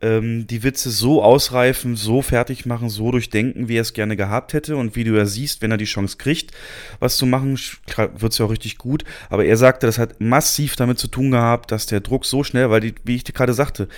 ähm, 0.00 0.46
die 0.46 0.62
Witze 0.62 0.90
so 0.90 1.22
ausreifen, 1.22 1.96
so 1.96 2.22
fertig 2.22 2.66
machen, 2.66 2.88
so 2.88 3.10
durchdenken, 3.10 3.68
wie 3.68 3.76
er 3.76 3.82
es 3.82 3.92
gerne 3.92 4.16
gehabt 4.16 4.52
hätte. 4.52 4.76
Und 4.76 4.96
wie 4.96 5.04
du 5.04 5.16
ja 5.16 5.26
siehst, 5.26 5.62
wenn 5.62 5.70
er 5.70 5.76
die 5.76 5.84
Chance 5.84 6.16
kriegt, 6.18 6.52
was 7.00 7.16
zu 7.16 7.26
machen, 7.26 7.58
wird 7.96 8.32
es 8.32 8.38
ja 8.38 8.46
auch 8.46 8.50
richtig 8.50 8.78
gut. 8.78 9.04
Aber 9.30 9.44
er 9.44 9.56
sagte, 9.56 9.86
das 9.86 9.98
hat 9.98 10.20
massiv 10.20 10.76
damit 10.76 10.98
zu 10.98 11.08
tun 11.08 11.30
gehabt, 11.30 11.72
dass 11.72 11.86
der 11.86 12.00
Druck 12.00 12.24
so 12.24 12.44
schnell, 12.44 12.70
weil 12.70 12.80
die, 12.80 12.94
wie 13.04 13.16
ich 13.16 13.24
dir 13.24 13.32
gerade 13.32 13.54
sagte, 13.54 13.88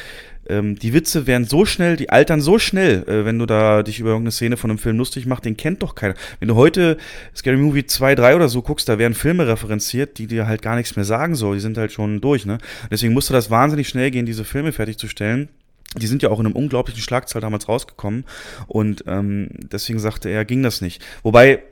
ähm, 0.50 0.76
die 0.76 0.92
Witze 0.92 1.26
werden 1.26 1.44
so 1.44 1.64
schnell, 1.64 1.96
die 1.96 2.10
altern 2.10 2.40
so 2.40 2.58
schnell, 2.58 3.04
äh, 3.08 3.24
wenn 3.24 3.38
du 3.38 3.46
da 3.46 3.82
dich 3.82 4.00
über 4.00 4.10
irgendeine 4.10 4.32
Szene 4.32 4.56
von 4.56 4.70
einem 4.70 4.78
Film 4.78 4.98
lustig 4.98 5.26
machst, 5.26 5.44
den 5.44 5.56
kennt 5.56 5.82
doch 5.82 5.94
keiner. 5.94 6.14
Wenn 6.38 6.48
du 6.48 6.56
heute 6.56 6.96
Scary 7.34 7.56
Movie 7.56 7.86
2, 7.86 8.14
3 8.14 8.36
oder 8.36 8.48
so 8.48 8.62
guckst, 8.62 8.88
da 8.88 8.98
werden 8.98 9.14
Filme 9.14 9.46
referenziert, 9.46 10.18
die 10.18 10.26
dir 10.26 10.46
halt 10.46 10.62
gar 10.62 10.76
nichts 10.76 10.96
mehr 10.96 11.04
sagen 11.04 11.34
so, 11.34 11.54
die 11.54 11.60
sind 11.60 11.78
halt 11.78 11.92
schon 11.92 12.20
durch, 12.20 12.44
ne? 12.44 12.58
Deswegen 12.90 13.14
musste 13.14 13.32
das 13.32 13.50
wahnsinnig 13.50 13.88
schnell 13.88 14.10
gehen, 14.10 14.26
diese 14.26 14.44
Filme 14.44 14.72
fertigzustellen. 14.72 15.48
Die 15.96 16.06
sind 16.06 16.22
ja 16.22 16.30
auch 16.30 16.38
in 16.38 16.46
einem 16.46 16.54
unglaublichen 16.56 17.02
Schlagzahl 17.02 17.40
damals 17.40 17.68
rausgekommen 17.68 18.24
und 18.68 19.04
ähm, 19.06 19.48
deswegen 19.72 19.98
sagte 19.98 20.28
er, 20.28 20.44
ging 20.44 20.62
das 20.62 20.80
nicht. 20.80 21.02
Wobei 21.22 21.62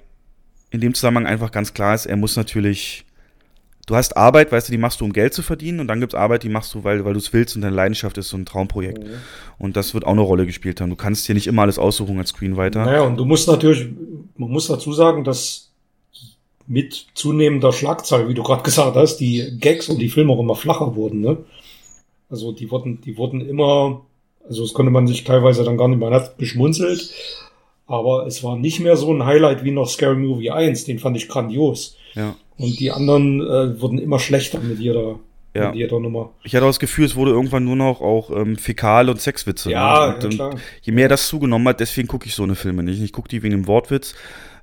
in 0.71 0.81
dem 0.81 0.95
Zusammenhang 0.95 1.27
einfach 1.27 1.51
ganz 1.51 1.73
klar 1.73 1.95
ist, 1.95 2.07
er 2.07 2.17
muss 2.17 2.37
natürlich 2.37 3.05
du 3.89 3.97
hast 3.97 4.17
Arbeit, 4.17 4.53
weißt 4.53 4.69
du, 4.69 4.71
die 4.71 4.79
machst 4.79 5.01
du, 5.01 5.05
um 5.05 5.13
Geld 5.13 5.35
zu 5.35 5.43
verdienen, 5.43 5.81
und 5.81 5.89
dann 5.89 5.99
gibt 5.99 6.13
es 6.13 6.19
Arbeit, 6.19 6.45
die 6.45 6.49
machst 6.49 6.73
du, 6.75 6.85
weil, 6.85 7.05
weil 7.05 7.15
du 7.15 7.19
es 7.19 7.33
willst 7.33 7.57
und 7.57 7.63
deine 7.63 7.75
Leidenschaft 7.75 8.19
ist 8.19 8.29
so 8.29 8.37
ein 8.37 8.47
Traumprojekt. 8.47 9.03
Mhm. 9.03 9.15
Und 9.59 9.77
das 9.77 9.95
wird 9.95 10.05
auch 10.07 10.13
eine 10.13 10.21
Rolle 10.21 10.47
gespielt 10.47 10.81
haben. 10.81 10.91
Du 10.91 10.97
kannst 10.97 11.27
hier 11.27 11.35
nicht 11.35 11.47
immer 11.47 11.63
alles 11.63 11.79
aussuchen 11.79 12.19
als 12.19 12.31
Screenwriter. 12.31 12.85
Naja, 12.85 13.03
und 13.03 13.17
du 13.17 13.25
musst 13.25 13.49
natürlich, 13.49 13.89
man 14.37 14.51
muss 14.51 14.69
dazu 14.69 14.93
sagen, 14.93 15.25
dass 15.25 15.73
mit 16.67 17.07
zunehmender 17.15 17.73
Schlagzahl, 17.73 18.29
wie 18.29 18.35
du 18.35 18.43
gerade 18.43 18.63
gesagt 18.63 18.95
hast, 18.95 19.17
die 19.17 19.57
Gags 19.59 19.89
und 19.89 19.99
die 19.99 20.11
Filme 20.11 20.35
auch 20.35 20.41
immer 20.41 20.55
flacher 20.55 20.95
wurden, 20.95 21.21
ne? 21.21 21.39
Also 22.29 22.53
die 22.53 22.71
wurden, 22.71 23.01
die 23.01 23.17
wurden 23.17 23.41
immer, 23.41 24.03
also 24.47 24.63
das 24.63 24.75
konnte 24.75 24.93
man 24.93 25.07
sich 25.07 25.25
teilweise 25.25 25.65
dann 25.65 25.79
gar 25.79 25.89
nicht 25.89 25.99
mehr 25.99 26.11
hat 26.11 26.37
geschmunzelt, 26.37 27.11
aber 27.87 28.27
es 28.27 28.45
war 28.45 28.57
nicht 28.57 28.81
mehr 28.81 28.99
so 28.99 29.11
ein 29.15 29.25
Highlight 29.25 29.65
wie 29.65 29.71
noch 29.71 29.89
Scary 29.89 30.17
Movie 30.17 30.51
1, 30.51 30.85
den 30.85 30.99
fand 30.99 31.17
ich 31.17 31.27
grandios. 31.27 31.97
Ja. 32.15 32.37
Und 32.59 32.79
die 32.81 32.91
anderen 32.91 33.41
äh, 33.41 33.81
wurden 33.81 33.99
immer 33.99 34.19
schlechter 34.19 34.59
mit 34.61 34.79
jeder, 34.81 35.21
ja. 35.55 35.69
mit 35.69 35.77
jeder 35.77 36.01
Nummer. 36.01 36.31
Ich 36.43 36.55
hatte 36.55 36.65
auch 36.65 36.71
das 36.71 36.81
Gefühl, 36.81 37.05
es 37.05 37.15
wurde 37.15 37.31
irgendwann 37.31 37.65
nur 37.65 37.77
noch 37.77 38.01
auch 38.01 38.31
ähm, 38.31 38.57
Fäkal- 38.57 39.09
und 39.09 39.21
Sexwitze. 39.21 39.71
Ja, 39.71 40.09
ne? 40.09 40.15
und, 40.15 40.23
ja 40.25 40.29
klar. 40.31 40.61
je 40.83 40.93
mehr 40.93 41.09
das 41.09 41.29
zugenommen 41.29 41.69
hat, 41.69 41.81
deswegen 41.81 42.09
gucke 42.09 42.27
ich 42.27 42.35
so 42.35 42.43
eine 42.43 42.57
Filme 42.57 42.83
nicht. 42.83 43.01
Ich 43.01 43.13
gucke 43.13 43.29
die 43.29 43.43
wegen 43.43 43.53
dem 43.53 43.67
Wortwitz 43.69 44.15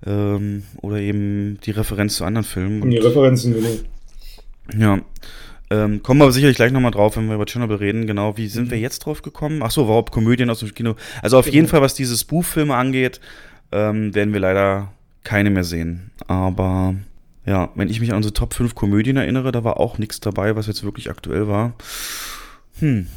ähm, 0.06 0.64
oder 0.82 0.98
eben 0.98 1.58
die 1.64 1.72
Referenz 1.72 2.18
zu 2.18 2.26
anderen 2.26 2.46
Filmen. 2.46 2.82
Und 2.82 2.92
die 2.92 2.98
Referenzen, 2.98 3.54
genau. 3.54 3.70
Ja. 4.78 5.00
Ähm, 5.72 6.04
kommen 6.04 6.20
wir 6.20 6.32
sicherlich 6.32 6.58
gleich 6.58 6.72
nochmal 6.72 6.92
drauf, 6.92 7.18
wenn 7.18 7.28
wir 7.28 7.36
über 7.36 7.46
Tschernobyl 7.46 7.78
reden. 7.78 8.06
Genau, 8.06 8.38
wie 8.38 8.48
sind 8.48 8.68
mhm. 8.68 8.72
wir 8.72 8.80
jetzt 8.80 9.00
drauf 9.00 9.22
gekommen? 9.22 9.64
Achso, 9.64 9.84
überhaupt 9.84 10.12
Komödien 10.12 10.50
aus 10.50 10.60
dem 10.60 10.74
Kino. 10.74 10.96
Also 11.22 11.38
auf 11.38 11.46
genau. 11.46 11.56
jeden 11.56 11.68
Fall, 11.68 11.82
was 11.82 11.96
diese 11.96 12.16
Spoof-Filme 12.16 12.76
angeht, 12.76 13.20
ähm, 13.72 14.14
werden 14.14 14.34
wir 14.34 14.40
leider 14.40 14.92
keine 15.24 15.50
mehr 15.50 15.64
sehen. 15.64 16.12
Aber 16.28 16.96
ja, 17.46 17.72
wenn 17.76 17.90
ich 17.90 18.00
mich 18.00 18.12
an 18.12 18.18
unsere 18.18 18.34
Top 18.34 18.54
5 18.54 18.76
Komödien 18.76 19.18
erinnere, 19.18 19.52
da 19.52 19.64
war 19.64 19.80
auch 19.80 19.98
nichts 19.98 20.20
dabei, 20.20 20.56
was 20.56 20.68
jetzt 20.68 20.84
wirklich 20.84 21.10
aktuell 21.10 21.48
war. 21.48 21.74
Hm. 22.80 23.08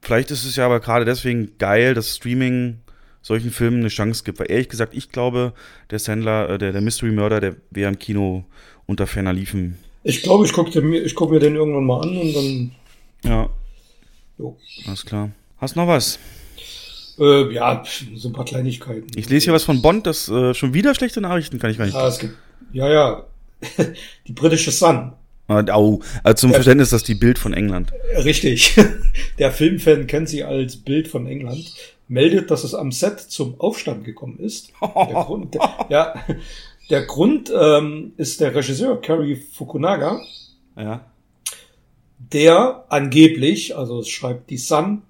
Vielleicht 0.00 0.30
ist 0.30 0.44
es 0.44 0.56
ja 0.56 0.66
aber 0.66 0.80
gerade 0.80 1.04
deswegen 1.04 1.58
geil, 1.58 1.94
dass 1.94 2.16
Streaming 2.16 2.78
solchen 3.22 3.50
Filmen 3.50 3.80
eine 3.80 3.88
Chance 3.88 4.22
gibt. 4.24 4.38
Weil 4.38 4.50
ehrlich 4.50 4.68
gesagt, 4.68 4.94
ich 4.94 5.10
glaube, 5.10 5.52
der 5.90 5.98
Sandler, 5.98 6.48
äh, 6.48 6.58
der, 6.58 6.72
der 6.72 6.80
Mystery 6.80 7.10
Murder, 7.10 7.40
der 7.40 7.56
wäre 7.70 7.90
im 7.90 7.98
Kino 7.98 8.44
unter 8.86 9.06
ferner 9.06 9.32
Liefen. 9.32 9.76
Ich 10.04 10.22
glaube, 10.22 10.46
ich 10.46 10.52
gucke 10.52 10.80
mir, 10.80 11.04
guck 11.14 11.30
mir 11.32 11.40
den 11.40 11.56
irgendwann 11.56 11.84
mal 11.84 12.02
an 12.02 12.16
und 12.16 12.34
dann 12.34 12.70
Ja. 13.24 13.50
Jo. 14.38 14.56
Alles 14.86 15.04
klar. 15.04 15.30
Hast 15.58 15.74
noch 15.74 15.88
was? 15.88 16.18
Äh, 17.18 17.52
ja, 17.52 17.82
so 18.14 18.28
ein 18.28 18.32
paar 18.32 18.44
Kleinigkeiten. 18.44 19.06
Ich 19.16 19.28
lese 19.28 19.46
hier 19.46 19.54
was 19.54 19.64
von 19.64 19.82
Bond, 19.82 20.06
das 20.06 20.28
äh, 20.28 20.54
schon 20.54 20.74
wieder 20.74 20.94
schlechte 20.94 21.20
Nachrichten 21.20 21.58
kann 21.58 21.70
ich 21.70 21.78
gar 21.78 21.86
nicht. 21.86 21.94
Ja, 21.94 22.06
es 22.06 22.18
gibt, 22.18 22.34
ja, 22.72 22.88
ja. 22.88 23.24
die 24.26 24.32
britische 24.32 24.70
Sun. 24.70 25.12
Ah, 25.48 25.62
Au, 25.72 26.00
also 26.24 26.34
zum 26.42 26.50
Ja. 26.50 26.54
Verständnis, 26.56 26.90
das 26.90 27.02
ist 27.02 27.08
die 27.08 27.14
Bild 27.14 27.38
von 27.38 27.52
England. 27.52 27.92
Richtig. 28.24 28.74
Der 29.38 29.52
Filmfan 29.52 30.06
kennt 30.08 30.28
sie 30.28 30.42
als 30.42 30.76
Bild 30.76 31.06
von 31.08 31.26
England. 31.26 31.72
Meldet, 32.08 32.50
dass 32.50 32.64
es 32.64 32.74
am 32.74 32.90
Set 32.92 33.20
zum 33.20 33.60
Aufstand 33.60 34.04
gekommen 34.04 34.38
ist. 34.40 34.72
Der 34.80 34.88
Grund, 35.24 35.54
der, 35.54 35.86
ja, 35.88 36.14
der 36.90 37.02
Grund 37.06 37.52
ähm, 37.56 38.12
ist 38.16 38.40
der 38.40 38.54
Regisseur 38.54 39.00
Cary 39.00 39.36
Fukunaga, 39.36 40.20
Ja. 40.76 41.04
der 42.18 42.84
angeblich, 42.88 43.76
also 43.76 44.00
es 44.00 44.08
schreibt 44.08 44.50
die 44.50 44.56
Sun, 44.58 45.02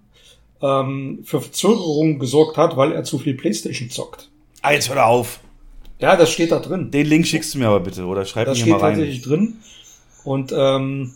ähm, 0.63 1.21
für 1.25 1.41
Verzögerungen 1.43 2.19
gesorgt 2.19 2.57
hat, 2.57 2.77
weil 2.77 2.93
er 2.93 3.05
zu 3.05 3.19
viel 3.19 3.35
Playstation 3.35 3.91
zockt. 3.91 4.31
Ah, 4.63 4.73
jetzt 4.73 4.89
hör 4.89 5.07
auf. 5.07 5.41
Ja, 5.99 6.17
das 6.17 6.31
steht 6.31 6.53
da 6.53 6.59
drin. 6.59 6.91
Den 6.91 7.07
Link 7.07 7.27
schickst 7.27 7.55
du 7.55 7.59
mir 7.59 7.69
aber 7.69 7.81
bitte 7.81 8.05
oder 8.05 8.25
schreib 8.25 8.47
Das 8.47 8.59
mir 8.59 8.63
steht 8.63 8.73
mal 8.73 8.81
rein. 8.81 8.95
tatsächlich 8.95 9.23
drin. 9.23 9.55
Und 10.25 10.53
ähm, 10.57 11.13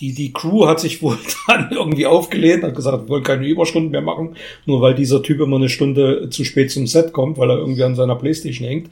die, 0.00 0.12
die 0.12 0.32
Crew 0.32 0.66
hat 0.66 0.80
sich 0.80 1.02
wohl 1.02 1.18
dann 1.46 1.70
irgendwie 1.70 2.06
aufgelehnt, 2.06 2.62
hat 2.62 2.74
gesagt, 2.76 3.04
wir 3.04 3.08
wollen 3.08 3.24
keine 3.24 3.46
Überstunden 3.46 3.90
mehr 3.90 4.02
machen, 4.02 4.36
nur 4.66 4.80
weil 4.80 4.94
dieser 4.94 5.22
Typ 5.22 5.40
immer 5.40 5.56
eine 5.56 5.68
Stunde 5.68 6.28
zu 6.30 6.44
spät 6.44 6.70
zum 6.70 6.86
Set 6.86 7.12
kommt, 7.12 7.38
weil 7.38 7.50
er 7.50 7.58
irgendwie 7.58 7.82
an 7.84 7.94
seiner 7.94 8.16
Playstation 8.16 8.66
hängt. 8.66 8.90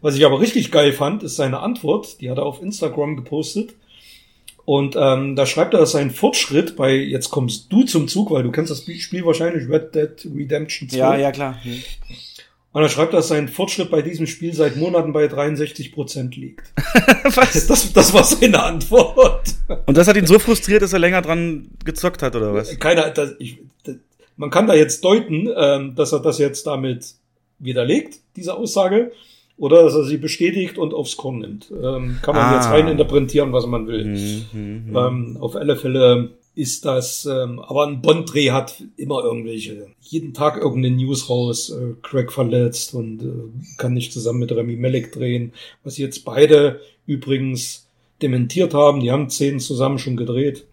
Was 0.00 0.14
ich 0.14 0.24
aber 0.24 0.40
richtig 0.40 0.70
geil 0.70 0.92
fand, 0.92 1.22
ist 1.22 1.36
seine 1.36 1.60
Antwort. 1.60 2.20
Die 2.20 2.30
hat 2.30 2.38
er 2.38 2.46
auf 2.46 2.62
Instagram 2.62 3.16
gepostet. 3.16 3.74
Und 4.64 4.96
ähm, 4.96 5.34
da 5.34 5.46
schreibt 5.46 5.72
er, 5.72 5.80
dass 5.80 5.92
sein 5.92 6.10
Fortschritt 6.10 6.76
bei, 6.76 6.94
jetzt 6.94 7.30
kommst 7.30 7.72
du 7.72 7.84
zum 7.84 8.06
Zug, 8.06 8.30
weil 8.30 8.42
du 8.42 8.52
kennst 8.52 8.70
das 8.70 8.84
Spiel 8.98 9.24
wahrscheinlich, 9.24 9.68
Red 9.68 9.94
Dead 9.94 10.28
Redemption 10.36 10.88
2. 10.90 10.98
Ja, 10.98 11.16
ja, 11.16 11.32
klar. 11.32 11.56
Hm. 11.64 11.82
Und 12.72 12.82
er 12.82 12.88
schreibt, 12.90 13.14
dass 13.14 13.28
sein 13.28 13.48
Fortschritt 13.48 13.90
bei 13.90 14.02
diesem 14.02 14.26
Spiel 14.26 14.52
seit 14.52 14.76
Monaten 14.76 15.12
bei 15.12 15.26
63 15.26 15.90
Prozent 15.92 16.36
liegt. 16.36 16.72
was? 17.34 17.66
Das, 17.66 17.92
das 17.92 18.12
war 18.12 18.22
seine 18.24 18.62
Antwort. 18.62 19.54
Und 19.86 19.96
das 19.96 20.06
hat 20.06 20.16
ihn 20.16 20.26
so 20.26 20.38
frustriert, 20.38 20.82
dass 20.82 20.92
er 20.92 20.98
länger 20.98 21.22
dran 21.22 21.68
gezockt 21.84 22.22
hat, 22.22 22.36
oder 22.36 22.52
was? 22.52 22.78
Keiner, 22.78 23.10
das, 23.10 23.34
ich, 23.38 23.58
das, 23.84 23.96
man 24.36 24.50
kann 24.50 24.66
da 24.66 24.74
jetzt 24.74 25.02
deuten, 25.02 25.48
ähm, 25.56 25.94
dass 25.94 26.12
er 26.12 26.20
das 26.20 26.38
jetzt 26.38 26.66
damit 26.66 27.14
widerlegt, 27.58 28.20
diese 28.36 28.54
Aussage, 28.54 29.12
oder 29.56 29.82
dass 29.82 29.94
er 29.94 30.04
sie 30.04 30.18
bestätigt 30.18 30.78
und 30.78 30.94
aufs 30.94 31.16
Korn 31.16 31.38
nimmt. 31.38 31.70
Ähm, 31.72 32.18
kann 32.22 32.36
man 32.36 32.44
Ah. 32.44 32.54
jetzt 32.56 32.70
rein 32.70 32.86
interpretieren, 32.86 33.52
was 33.52 33.66
man 33.66 33.86
will. 33.88 34.04
Hm, 34.04 34.44
hm, 34.52 34.84
hm. 34.88 34.96
Ähm, 34.96 35.36
auf 35.40 35.56
alle 35.56 35.74
Fälle 35.76 36.30
ist 36.58 36.84
das, 36.84 37.24
ähm, 37.24 37.60
aber 37.60 37.86
ein 37.86 38.02
Bond-Dreh 38.02 38.50
hat 38.50 38.82
immer 38.96 39.22
irgendwelche, 39.22 39.86
jeden 40.00 40.34
Tag 40.34 40.56
irgendeine 40.60 40.96
News 40.96 41.28
raus, 41.30 41.70
äh, 41.70 41.94
Craig 42.02 42.32
verletzt 42.32 42.94
und 42.94 43.22
äh, 43.22 43.26
kann 43.76 43.94
nicht 43.94 44.12
zusammen 44.12 44.40
mit 44.40 44.50
Remy 44.50 44.74
Malek 44.76 45.12
drehen, 45.12 45.52
was 45.84 45.94
sie 45.94 46.02
jetzt 46.02 46.24
beide 46.24 46.80
übrigens 47.06 47.86
dementiert 48.22 48.74
haben, 48.74 49.00
die 49.00 49.12
haben 49.12 49.30
Szenen 49.30 49.60
zusammen 49.60 49.98
schon 49.98 50.16
gedreht. 50.16 50.64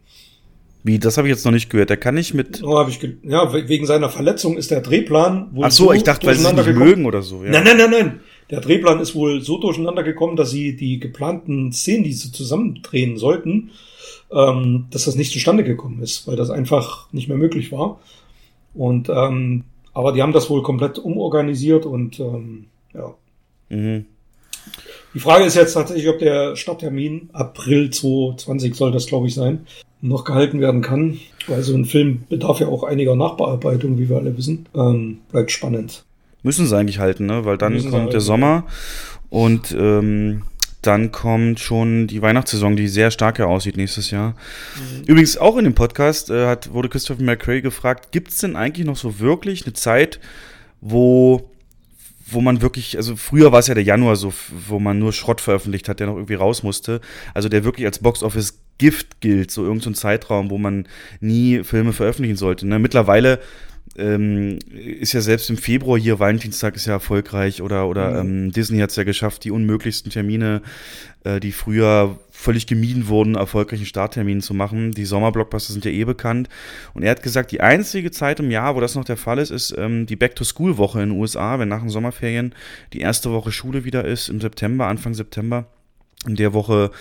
Wie, 0.84 0.98
das 1.00 1.18
habe 1.18 1.28
ich 1.28 1.34
jetzt 1.34 1.46
noch 1.46 1.52
nicht 1.52 1.70
gehört. 1.70 1.90
Der 1.90 1.98
kann 1.98 2.14
nicht 2.16 2.34
mit. 2.34 2.62
Oh, 2.64 2.78
hab 2.78 2.90
ich 2.90 3.00
ge 3.00 3.18
ja, 3.24 3.52
we- 3.54 3.68
wegen 3.68 3.86
seiner 3.86 4.10
Verletzung 4.10 4.56
ist 4.58 4.70
der 4.72 4.82
Drehplan 4.82 5.50
wohl 5.56 5.66
Ach 5.66 5.72
so, 5.72 5.92
ich 5.94 6.04
dachte, 6.04 6.28
weil 6.28 6.36
sie 6.36 6.44
nicht 6.52 6.56
gekommen- 6.66 6.78
mögen 6.80 7.06
oder 7.06 7.22
so. 7.24 7.44
Ja. 7.44 7.52
Nein, 7.52 7.64
nein, 7.64 7.78
nein, 7.78 7.90
nein. 7.92 8.20
Der 8.52 8.62
Drehplan 8.62 9.00
ist 9.00 9.16
wohl 9.16 9.42
so 9.42 9.60
durcheinander 9.60 10.04
gekommen, 10.04 10.36
dass 10.36 10.52
sie 10.52 10.76
die 10.76 11.00
geplanten 11.00 11.72
Szenen, 11.72 12.04
die 12.04 12.14
sie 12.14 12.32
zusammen 12.32 12.82
drehen 12.84 13.18
sollten, 13.18 13.72
ähm, 14.36 14.86
dass 14.92 15.06
das 15.06 15.16
nicht 15.16 15.32
zustande 15.32 15.64
gekommen 15.64 16.02
ist, 16.02 16.28
weil 16.28 16.36
das 16.36 16.50
einfach 16.50 17.12
nicht 17.12 17.28
mehr 17.28 17.38
möglich 17.38 17.72
war. 17.72 18.00
Und 18.74 19.10
ähm, 19.10 19.64
aber 19.94 20.12
die 20.12 20.22
haben 20.22 20.34
das 20.34 20.50
wohl 20.50 20.62
komplett 20.62 21.00
umorganisiert 21.00 21.86
und 21.86 22.20
ähm, 22.20 22.66
ja. 22.94 23.14
Mhm. 23.70 24.06
Die 25.14 25.20
Frage 25.20 25.46
ist 25.46 25.56
jetzt 25.56 25.74
tatsächlich, 25.74 26.10
ob 26.10 26.20
der 26.20 26.58
Starttermin 26.58 27.30
April 27.32 27.90
2020 27.90 28.76
soll 28.76 28.92
das, 28.92 29.06
glaube 29.06 29.28
ich, 29.28 29.34
sein, 29.34 29.66
noch 30.02 30.26
gehalten 30.26 30.60
werden 30.60 30.82
kann, 30.82 31.20
weil 31.48 31.62
so 31.62 31.74
ein 31.74 31.86
Film 31.86 32.24
bedarf 32.28 32.60
ja 32.60 32.68
auch 32.68 32.84
einiger 32.84 33.16
Nachbearbeitung, 33.16 33.98
wie 33.98 34.10
wir 34.10 34.18
alle 34.18 34.38
wissen. 34.38 34.68
Ähm, 34.76 35.20
bleibt 35.32 35.52
spannend. 35.52 36.04
Müssen 36.44 36.68
sie 36.68 36.76
eigentlich 36.76 37.00
halten, 37.00 37.26
ne? 37.26 37.46
Weil 37.46 37.58
dann 37.58 37.74
Müssen 37.74 37.92
kommt 37.92 38.12
der. 38.12 38.20
Sommer 38.20 38.66
und 39.30 39.74
ähm, 39.78 40.42
dann 40.86 41.12
kommt 41.12 41.60
schon 41.60 42.08
die 42.08 42.22
Weihnachtssaison, 42.22 42.76
die 42.76 42.88
sehr 42.88 43.12
stark 43.12 43.40
aussieht 43.40 43.78
nächstes 43.78 44.12
Jahr. 44.12 44.32
Mhm. 44.32 45.04
Übrigens 45.08 45.38
auch 45.38 45.58
in 45.58 45.66
dem 45.66 45.76
Podcast 45.76 46.30
äh, 46.30 46.48
hat, 46.48 46.72
wurde 46.74 46.90
Christopher 46.90 47.24
McRae 47.24 47.62
gefragt, 47.62 48.12
gibt 48.12 48.30
es 48.30 48.38
denn 48.40 48.56
eigentlich 48.56 48.86
noch 48.86 48.98
so 48.98 49.20
wirklich 49.20 49.66
eine 49.66 49.74
Zeit, 49.74 50.20
wo, 50.82 51.50
wo 52.28 52.42
man 52.42 52.62
wirklich, 52.62 52.98
also 52.98 53.16
früher 53.16 53.52
war 53.52 53.60
es 53.60 53.68
ja 53.68 53.74
der 53.74 53.84
Januar 53.84 54.16
so, 54.16 54.34
wo 54.68 54.80
man 54.80 55.00
nur 55.00 55.14
Schrott 55.14 55.42
veröffentlicht 55.42 55.90
hat, 55.90 56.00
der 56.00 56.08
noch 56.08 56.16
irgendwie 56.16 56.36
raus 56.36 56.64
musste, 56.64 57.02
also 57.34 57.50
der 57.50 57.64
wirklich 57.64 57.86
als 57.86 58.00
Boxoffice 58.00 58.60
Gift 58.78 59.22
gilt, 59.22 59.52
so 59.52 59.64
irgendein 59.64 59.94
so 59.94 60.00
Zeitraum, 60.00 60.50
wo 60.50 60.58
man 60.58 60.88
nie 61.22 61.64
Filme 61.64 61.94
veröffentlichen 61.94 62.36
sollte. 62.36 62.68
Ne? 62.68 62.78
Mittlerweile 62.78 63.40
ähm, 63.98 64.60
ist 64.74 65.14
ja 65.14 65.22
selbst 65.22 65.50
im 65.50 65.58
Februar 65.58 66.00
hier, 66.00 66.20
Valentinstag 66.20 66.76
ist 66.76 66.86
ja 66.86 66.94
erfolgreich 66.94 67.62
oder, 67.62 67.88
oder 67.88 68.24
Mhm. 68.24 68.46
ähm, 68.46 68.52
Disney 68.52 68.80
hat 68.80 68.90
es 68.90 68.96
ja 68.96 69.04
geschafft, 69.04 69.44
die 69.44 69.52
unmöglichsten 69.52 70.12
Termine, 70.12 70.62
äh, 71.24 71.40
die 71.40 71.52
früher 71.52 72.20
völlig 72.32 72.68
gemieden 72.68 73.08
wurden, 73.08 73.36
erfolgreichen 73.36 73.86
Startterminen 73.86 74.42
zu 74.42 74.54
machen. 74.54 74.92
Die 74.92 75.06
Sommerblockbuster 75.06 75.74
sind 75.74 75.86
ja 75.86 75.92
eh 75.92 76.04
bekannt. 76.04 76.50
Und 76.94 77.04
er 77.04 77.12
hat 77.12 77.24
gesagt, 77.24 77.52
die 77.52 77.62
einzige 77.62 78.12
Zeit 78.12 78.40
im 78.40 78.52
Jahr, 78.52 78.76
wo 78.76 78.82
das 78.82 78.96
noch 78.96 79.06
der 79.06 79.18
Fall 79.18 79.40
ist, 79.40 79.52
ist 79.52 79.74
ähm, 79.78 80.06
die 80.06 80.18
Back-to-School-Woche 80.18 81.02
in 81.02 81.10
den 81.10 81.20
USA, 81.20 81.58
wenn 81.60 81.70
nach 81.70 81.80
den 81.80 81.90
Sommerferien 81.90 82.54
die 82.94 83.00
erste 83.00 83.32
Woche 83.32 83.52
Schule 83.52 83.86
wieder 83.86 84.04
ist, 84.06 84.30
im 84.30 84.42
September, 84.42 84.88
Anfang 84.88 85.14
September. 85.14 85.68
In 86.28 86.36
der 86.36 86.54
Woche 86.54 86.92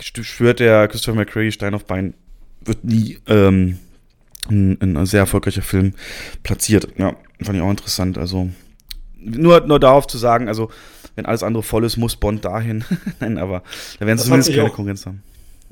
schwört 0.00 0.60
der 0.60 0.88
Christopher 0.88 1.16
McCrary 1.16 1.52
Stein 1.52 1.74
auf 1.74 1.86
Bein, 1.86 2.14
wird 2.64 2.84
nie 2.84 3.18
ähm, 3.28 3.78
ein, 4.50 4.78
ein 4.80 5.06
sehr 5.06 5.20
erfolgreicher 5.20 5.62
Film 5.62 5.94
platziert. 6.42 6.88
Ja, 6.98 7.16
fand 7.42 7.56
ich 7.56 7.62
auch 7.62 7.70
interessant. 7.70 8.18
Also 8.18 8.48
nur, 9.18 9.60
nur 9.66 9.80
darauf 9.80 10.06
zu 10.06 10.18
sagen, 10.18 10.48
also 10.48 10.70
wenn 11.16 11.26
alles 11.26 11.42
andere 11.42 11.62
voll 11.62 11.84
ist, 11.84 11.96
muss 11.96 12.16
Bond 12.16 12.44
dahin. 12.44 12.84
Nein, 13.20 13.38
aber 13.38 13.62
da 13.98 14.06
werden 14.06 14.18
sie 14.18 14.24
zumindest 14.24 14.50
keine 14.50 14.64
auch- 14.64 14.72
Konkurrenz 14.74 15.06
haben. 15.06 15.22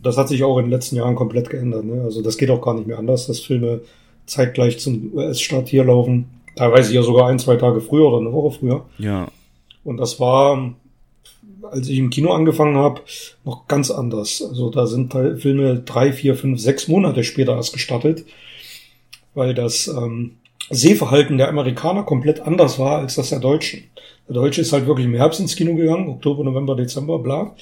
Das 0.03 0.17
hat 0.17 0.29
sich 0.29 0.43
auch 0.43 0.59
in 0.59 0.65
den 0.65 0.71
letzten 0.73 0.97
Jahren 0.97 1.15
komplett 1.15 1.49
geändert. 1.49 1.85
Ne? 1.85 2.03
Also 2.03 2.23
das 2.23 2.37
geht 2.37 2.51
auch 2.51 2.61
gar 2.61 2.75
nicht 2.75 2.89
mehr 2.89 2.99
anders, 2.99 3.29
dass 3.29 3.39
Filme 3.39 3.83
zeitgleich 4.27 4.81
zum 4.81 5.13
US-Start 5.15 5.69
hier 5.69 5.85
laufen. 5.85 6.27
Teilweise 6.57 6.93
ja 6.93 7.03
sogar 7.03 7.29
ein, 7.29 7.39
zwei 7.39 7.55
Tage 7.57 7.81
früher 7.81 8.09
oder 8.09 8.19
eine 8.19 8.33
Woche 8.33 8.59
früher. 8.59 8.85
Ja, 8.99 9.29
Und 9.85 9.99
das 9.99 10.19
war, 10.19 10.75
als 11.71 11.89
ich 11.89 11.99
im 11.99 12.11
Kino 12.11 12.33
angefangen 12.33 12.77
habe, 12.77 13.01
noch 13.45 13.69
ganz 13.69 13.91
anders. 13.93 14.43
Also 14.47 14.71
da 14.71 14.87
sind 14.87 15.13
Filme 15.41 15.81
drei, 15.85 16.13
vier, 16.13 16.35
fünf, 16.35 16.61
sechs 16.61 16.89
Monate 16.89 17.23
später 17.25 17.55
erst 17.55 17.73
gestartet, 17.73 18.25
weil 19.35 19.55
das 19.55 19.89
ähm, 19.89 20.37
Sehverhalten 20.71 21.39
der 21.39 21.49
Amerikaner 21.49 22.05
komplett 22.05 22.41
anders 22.41 22.79
war 22.79 22.99
als 22.99 23.17
das 23.17 23.31
der 23.31 23.41
Deutschen. 23.41 23.85
Der 24.29 24.35
Deutsche 24.35 24.61
ist 24.61 24.73
halt 24.73 24.87
wirklich 24.87 25.07
im 25.07 25.15
Herbst 25.15 25.41
ins 25.41 25.57
Kino 25.57 25.75
gegangen, 25.75 26.09
Oktober, 26.09 26.45
November, 26.45 26.77
Dezember, 26.77 27.19
bla. 27.19 27.55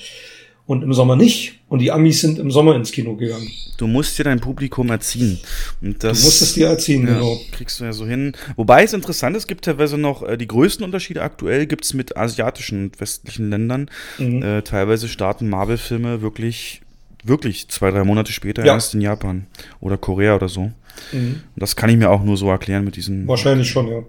Und 0.67 0.85
im 0.85 0.93
Sommer 0.93 1.17
nicht. 1.17 1.59
Und 1.69 1.81
die 1.81 1.91
Amis 1.91 2.21
sind 2.21 2.39
im 2.39 2.53
Sommer 2.53 2.77
ins 2.77 2.93
Kino 2.93 3.17
gegangen. 3.17 3.51
du 3.77 3.89
musst 3.89 4.17
dir 4.19 4.25
dein 4.25 4.39
Publikum 4.39 4.91
erziehen. 4.91 5.41
Und 5.81 6.05
das, 6.05 6.21
du 6.21 6.27
musst 6.27 6.43
es 6.43 6.55
dir 6.55 6.69
erziehen, 6.69 7.09
ja, 7.09 7.15
genau. 7.15 7.41
kriegst 7.51 7.81
du 7.81 7.85
ja 7.85 7.93
so 7.93 8.07
hin. 8.07 8.37
Wobei 8.55 8.85
es 8.85 8.93
interessant 8.93 9.35
ist, 9.37 9.45
es 9.45 9.47
gibt 9.49 9.65
teilweise 9.65 9.99
noch 9.99 10.23
äh, 10.23 10.37
die 10.37 10.47
größten 10.47 10.85
Unterschiede 10.85 11.23
aktuell 11.23 11.67
gibt 11.67 11.85
es 11.85 11.95
mit 11.95 12.17
asiatischen 12.17 12.85
und 12.85 13.01
westlichen 13.01 13.51
Ländern. 13.51 13.91
Mhm. 14.19 14.43
Äh, 14.43 14.63
teilweise 14.63 15.09
starten 15.09 15.49
Marvel-Filme 15.49 16.23
wirklich, 16.23 16.83
wirklich 17.25 17.69
zwei, 17.69 17.91
drei 17.91 18.05
Monate 18.05 18.33
später 18.33 18.65
Ja. 18.65 18.75
erst 18.75 18.95
in 18.95 19.01
Japan 19.01 19.47
oder 19.81 19.97
Korea 19.97 20.35
oder 20.37 20.49
so. 20.49 20.71
Mhm. 21.13 21.41
Und 21.55 21.57
das 21.57 21.77
kann 21.77 21.91
ich 21.91 21.97
mir 21.97 22.11
auch 22.11 22.23
nur 22.23 22.37
so 22.37 22.49
erklären 22.51 22.85
mit 22.85 22.97
diesen. 22.97 23.27
Wahrscheinlich 23.27 23.69
schon, 23.71 23.89
ja. 23.89 23.99
äh. 23.99 24.03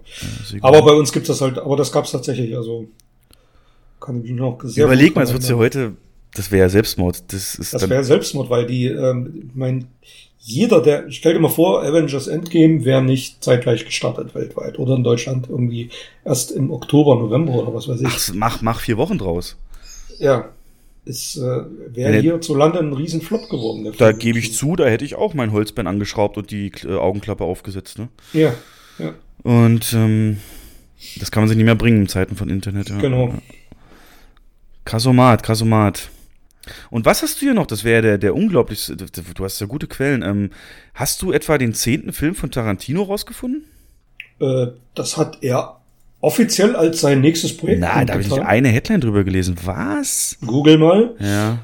Aber 0.60 0.82
bei 0.82 0.92
uns 0.92 1.12
gibt 1.12 1.28
es 1.28 1.38
das 1.38 1.40
halt, 1.40 1.58
aber 1.58 1.76
das 1.76 1.92
gab 1.92 2.04
es 2.04 2.10
tatsächlich, 2.12 2.56
also 2.56 2.86
kann 4.00 4.16
ich 4.16 4.30
mich 4.30 4.32
noch 4.40 4.58
sehr 4.64 4.84
Überleg 4.86 5.14
mal, 5.14 5.22
es 5.24 5.32
wird 5.32 5.48
ja 5.48 5.56
heute, 5.56 5.92
das 6.34 6.50
wäre 6.50 6.62
ja 6.62 6.68
Selbstmord. 6.68 7.32
Das 7.32 7.54
ist 7.54 7.72
Das 7.72 7.88
wäre 7.88 8.02
Selbstmord, 8.04 8.50
weil 8.50 8.66
die, 8.66 8.86
ähm, 8.86 9.50
mein, 9.54 9.86
jeder, 10.40 10.82
der, 10.82 11.10
stell 11.10 11.34
dir 11.34 11.40
mal 11.40 11.48
vor, 11.48 11.84
Avengers 11.84 12.26
Endgame 12.26 12.84
wäre 12.84 13.00
nicht 13.00 13.44
zeitgleich 13.44 13.84
gestartet 13.84 14.34
weltweit 14.34 14.78
oder 14.78 14.96
in 14.96 15.04
Deutschland 15.04 15.48
irgendwie 15.48 15.90
erst 16.24 16.50
im 16.50 16.72
Oktober, 16.72 17.14
November 17.14 17.52
oder 17.52 17.72
was 17.72 17.86
weiß 17.86 18.00
ich. 18.00 18.08
ach, 18.08 18.30
mach, 18.34 18.62
mach 18.62 18.80
vier 18.80 18.96
Wochen 18.96 19.18
draus. 19.18 19.56
Ja, 20.18 20.48
es 21.04 21.36
äh, 21.36 21.40
wäre 21.40 22.14
er- 22.14 22.20
hierzulande 22.22 22.78
ein 22.78 22.92
Riesenflop 22.92 23.48
geworden. 23.48 23.84
Da 23.98 24.06
Film. 24.08 24.18
gebe 24.18 24.38
ich 24.38 24.54
zu, 24.54 24.76
da 24.76 24.86
hätte 24.86 25.04
ich 25.04 25.14
auch 25.16 25.34
mein 25.34 25.52
Holzbein 25.52 25.86
angeschraubt 25.86 26.36
und 26.38 26.50
die 26.50 26.70
äh, 26.84 26.94
Augenklappe 26.94 27.44
aufgesetzt. 27.44 27.98
Ne? 27.98 28.08
Ja, 28.32 28.54
ja, 28.98 29.14
Und 29.42 29.92
ähm, 29.94 30.38
das 31.18 31.30
kann 31.30 31.42
man 31.42 31.48
sich 31.48 31.56
nicht 31.56 31.66
mehr 31.66 31.74
bringen 31.74 32.02
in 32.02 32.08
Zeiten 32.08 32.36
von 32.36 32.48
Internet. 32.48 32.88
Ja. 32.90 33.00
genau. 33.00 33.28
Ja. 33.28 33.34
Krassomat, 34.84 35.42
Krassomat. 35.42 36.10
Und 36.90 37.04
was 37.06 37.22
hast 37.22 37.36
du 37.40 37.46
hier 37.46 37.54
noch? 37.54 37.66
Das 37.66 37.82
wäre 37.84 38.02
der, 38.02 38.18
der 38.18 38.34
unglaublichste. 38.36 38.96
Du 38.96 39.44
hast 39.44 39.60
ja 39.60 39.66
gute 39.66 39.88
Quellen. 39.88 40.22
Ähm, 40.22 40.50
hast 40.94 41.20
du 41.22 41.32
etwa 41.32 41.58
den 41.58 41.74
zehnten 41.74 42.12
Film 42.12 42.34
von 42.34 42.50
Tarantino 42.50 43.02
rausgefunden? 43.02 43.64
Äh, 44.40 44.68
das 44.94 45.16
hat 45.16 45.38
er 45.42 45.80
offiziell 46.22 46.74
als 46.74 47.00
sein 47.00 47.20
nächstes 47.20 47.54
Projekt. 47.54 47.80
Nein, 47.80 48.06
da 48.06 48.14
habe 48.14 48.22
ich 48.22 48.32
eine 48.32 48.68
Headline 48.68 49.02
drüber 49.02 49.24
gelesen. 49.24 49.56
Was? 49.64 50.38
Google 50.46 50.78
mal. 50.78 51.14
Ja. 51.18 51.58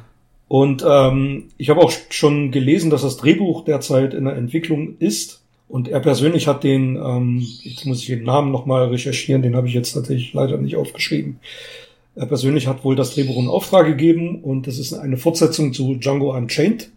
Und 0.49 0.85
ähm, 0.87 1.45
ich 1.57 1.71
habe 1.71 1.81
auch 1.81 1.93
schon 2.11 2.51
gelesen, 2.51 2.91
dass 2.91 3.03
das 3.03 3.17
Drehbuch 3.17 3.65
derzeit 3.65 4.13
in 4.13 4.25
der 4.25 4.37
Entwicklung 4.37 4.97
ist. 4.99 5.43
Und 5.69 5.89
er 5.89 6.01
persönlich 6.01 6.49
hat 6.49 6.65
den, 6.65 6.97
ähm, 6.97 7.47
jetzt 7.63 7.85
muss 7.87 8.01
ich 8.01 8.07
den 8.07 8.25
Namen 8.25 8.51
nochmal 8.51 8.89
recherchieren, 8.89 9.43
den 9.43 9.55
habe 9.55 9.69
ich 9.69 9.75
jetzt 9.75 9.93
tatsächlich 9.93 10.33
leider 10.33 10.57
nicht 10.57 10.77
aufgeschrieben. 10.77 11.41
Er 12.17 12.27
persönlich 12.27 12.67
hat 12.67 12.85
wohl 12.85 12.97
das 12.97 13.15
Drehbuch 13.15 13.39
in 13.39 13.49
Auftrag 13.49 13.87
gegeben 13.87 14.41
und 14.43 14.67
das 14.67 14.79
ist 14.79 14.95
eine 14.95 15.19
Fortsetzung 15.19 15.73
zu 15.73 15.95
Django 15.95 16.35
Unchained. 16.35 16.91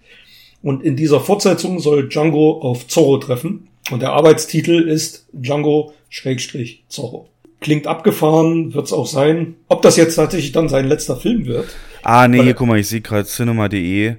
Und 0.63 0.83
in 0.83 0.95
dieser 0.95 1.19
Fortsetzung 1.19 1.79
soll 1.79 2.07
Django 2.07 2.61
auf 2.61 2.87
Zorro 2.87 3.17
treffen. 3.17 3.67
Und 3.91 4.01
der 4.01 4.13
Arbeitstitel 4.13 4.87
ist 4.87 5.27
Django 5.33 5.93
Schrägstrich 6.09 6.83
Zorro. 6.87 7.27
Klingt 7.61 7.85
abgefahren, 7.85 8.73
wird's 8.73 8.91
auch 8.91 9.05
sein. 9.05 9.55
Ob 9.67 9.83
das 9.83 9.95
jetzt 9.95 10.15
tatsächlich 10.15 10.51
dann 10.51 10.67
sein 10.67 10.87
letzter 10.87 11.15
Film 11.15 11.45
wird? 11.45 11.67
Ah, 12.01 12.27
nee, 12.27 12.41
hier, 12.41 12.55
guck 12.55 12.67
mal, 12.67 12.79
ich 12.79 12.87
sehe 12.87 13.01
gerade 13.01 13.27
cinema.de. 13.27 14.15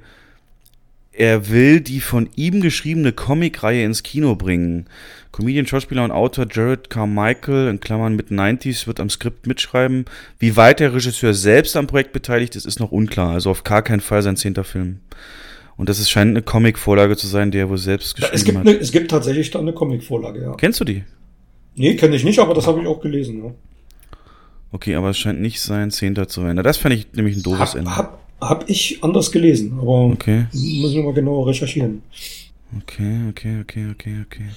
Er 1.11 1.51
will 1.51 1.81
die 1.81 2.01
von 2.01 2.31
ihm 2.37 2.61
geschriebene 2.61 3.13
Comicreihe 3.13 3.85
ins 3.85 4.05
Kino 4.05 4.37
bringen. 4.37 4.87
Comedian, 5.33 5.67
Schauspieler 5.67 6.05
und 6.05 6.13
Autor 6.13 6.47
Jared 6.51 6.89
Carmichael, 6.89 7.69
in 7.69 7.81
Klammern 7.81 8.15
mit 8.15 8.29
90s, 8.29 8.87
wird 8.87 9.01
am 9.01 9.11
Skript 9.11 9.49
mitschreiben. 9.49 10.05
Wie 10.39 10.57
weit 10.57 10.79
der 10.79 10.95
Regisseur 10.95 11.35
selbst 11.35 11.77
am 11.77 11.89
Projekt 11.89 12.13
beteiligt 12.13 12.55
ist, 12.55 12.65
ist 12.65 12.79
noch 12.79 12.93
unklar. 12.93 13.31
Also 13.31 13.51
auf 13.51 13.65
gar 13.65 13.83
keinen 13.83 14.01
Fall 14.01 14.23
sein 14.23 14.37
zehnter 14.37 14.65
Film. 14.65 15.01
Und 15.77 15.89
das 15.89 15.99
ist, 15.99 16.11
scheint 16.11 16.31
eine 16.31 16.43
Comic-Vorlage 16.43 17.17
zu 17.17 17.27
sein, 17.27 17.51
die 17.51 17.59
er 17.59 17.69
wohl 17.69 17.79
selbst 17.79 18.15
geschrieben 18.15 18.35
es 18.37 18.45
gibt 18.45 18.59
hat. 18.59 18.67
Eine, 18.69 18.79
es 18.79 18.93
gibt 18.93 19.11
tatsächlich 19.11 19.51
da 19.51 19.59
eine 19.59 19.73
Comic-Vorlage, 19.73 20.43
ja. 20.43 20.55
Kennst 20.55 20.79
du 20.79 20.85
die? 20.85 21.03
Nee, 21.75 21.97
kenne 21.97 22.17
ich 22.17 22.25
nicht, 22.25 22.39
aber 22.39 22.55
das 22.55 22.67
habe 22.67 22.81
ich 22.83 22.87
auch 22.87 23.01
gelesen, 23.01 23.43
ja. 23.45 23.51
Okay, 24.73 24.95
aber 24.95 25.11
es 25.11 25.19
scheint 25.19 25.41
nicht 25.41 25.61
sein 25.61 25.91
Zehnter 25.91 26.29
zu 26.29 26.43
werden. 26.45 26.63
Das 26.63 26.77
fände 26.79 26.97
ich 26.97 27.13
nämlich 27.13 27.37
ein 27.37 27.43
doofes 27.43 27.61
Hab, 27.73 27.75
Ende. 27.77 27.97
hab, 27.97 28.21
hab 28.41 28.71
ich 28.71 29.03
anders 29.03 29.31
gelesen, 29.33 29.79
aber 29.81 30.07
Okay, 30.13 30.47
müssen 30.53 30.95
wir 30.97 31.03
mal 31.05 31.13
genauer 31.15 31.47
recherchieren. 31.47 32.03
okay, 32.79 33.21
okay, 33.31 33.61
okay, 33.61 33.87
okay, 33.93 34.17
okay. 34.27 34.49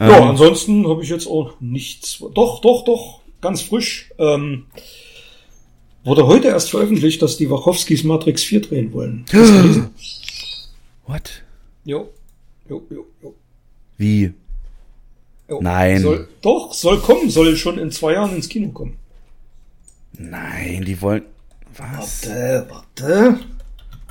Ja, 0.00 0.18
Ähm, 0.18 0.28
ansonsten 0.28 0.88
habe 0.88 1.02
ich 1.02 1.08
jetzt 1.10 1.26
auch 1.26 1.52
nichts. 1.60 2.22
Doch, 2.34 2.60
doch, 2.62 2.84
doch, 2.84 3.20
ganz 3.42 3.60
frisch. 3.62 4.10
Ähm, 4.18 4.64
wurde 6.04 6.26
heute 6.26 6.48
erst 6.48 6.70
veröffentlicht, 6.70 7.20
dass 7.20 7.36
die 7.36 7.50
Wachowskis 7.50 8.04
Matrix 8.04 8.42
4 8.44 8.62
drehen 8.62 8.92
wollen. 8.94 9.24
What? 11.06 11.42
Jo. 11.84 12.08
Jo, 12.68 12.82
jo, 12.90 13.06
jo. 13.22 13.34
Wie? 13.96 14.32
Jo. 15.48 15.60
Nein. 15.60 16.00
Soll, 16.00 16.28
doch, 16.40 16.72
soll 16.72 16.98
kommen, 17.00 17.30
soll 17.30 17.56
schon 17.56 17.78
in 17.78 17.90
zwei 17.90 18.14
Jahren 18.14 18.34
ins 18.34 18.48
Kino 18.48 18.70
kommen. 18.70 18.96
Nein, 20.12 20.84
die 20.84 21.00
wollen. 21.00 21.22
Was? 21.76 22.26
Warte, 22.28 22.66
warte. 22.68 23.38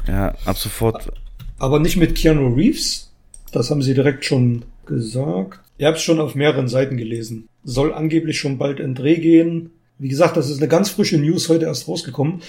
Ja, 0.08 0.34
ab 0.45 0.58
sofort. 0.58 1.12
Aber 1.60 1.80
nicht 1.80 1.97
mit 1.97 2.15
Keanu 2.15 2.54
Reeves. 2.54 3.12
Das 3.52 3.71
haben 3.71 3.82
sie 3.82 3.93
direkt 3.93 4.26
schon 4.26 4.63
gesagt. 4.86 5.60
Ihr 5.78 5.88
habt 5.88 5.97
es 5.97 6.04
schon 6.04 6.19
auf 6.19 6.36
mehreren 6.36 6.67
Seiten 6.67 6.97
gelesen. 6.97 7.50
Soll 7.63 7.93
angeblich 7.93 8.39
schon 8.39 8.58
bald 8.58 8.80
in 8.80 8.95
Dreh 8.95 9.17
gehen. 9.17 9.71
Wie 10.00 10.08
gesagt, 10.08 10.38
das 10.38 10.50
ist 10.50 10.60
eine 10.60 10.67
ganz 10.67 10.89
frische 10.89 11.17
News 11.17 11.50
heute 11.50 11.65
erst 11.65 11.88
rausgekommen. 11.88 12.41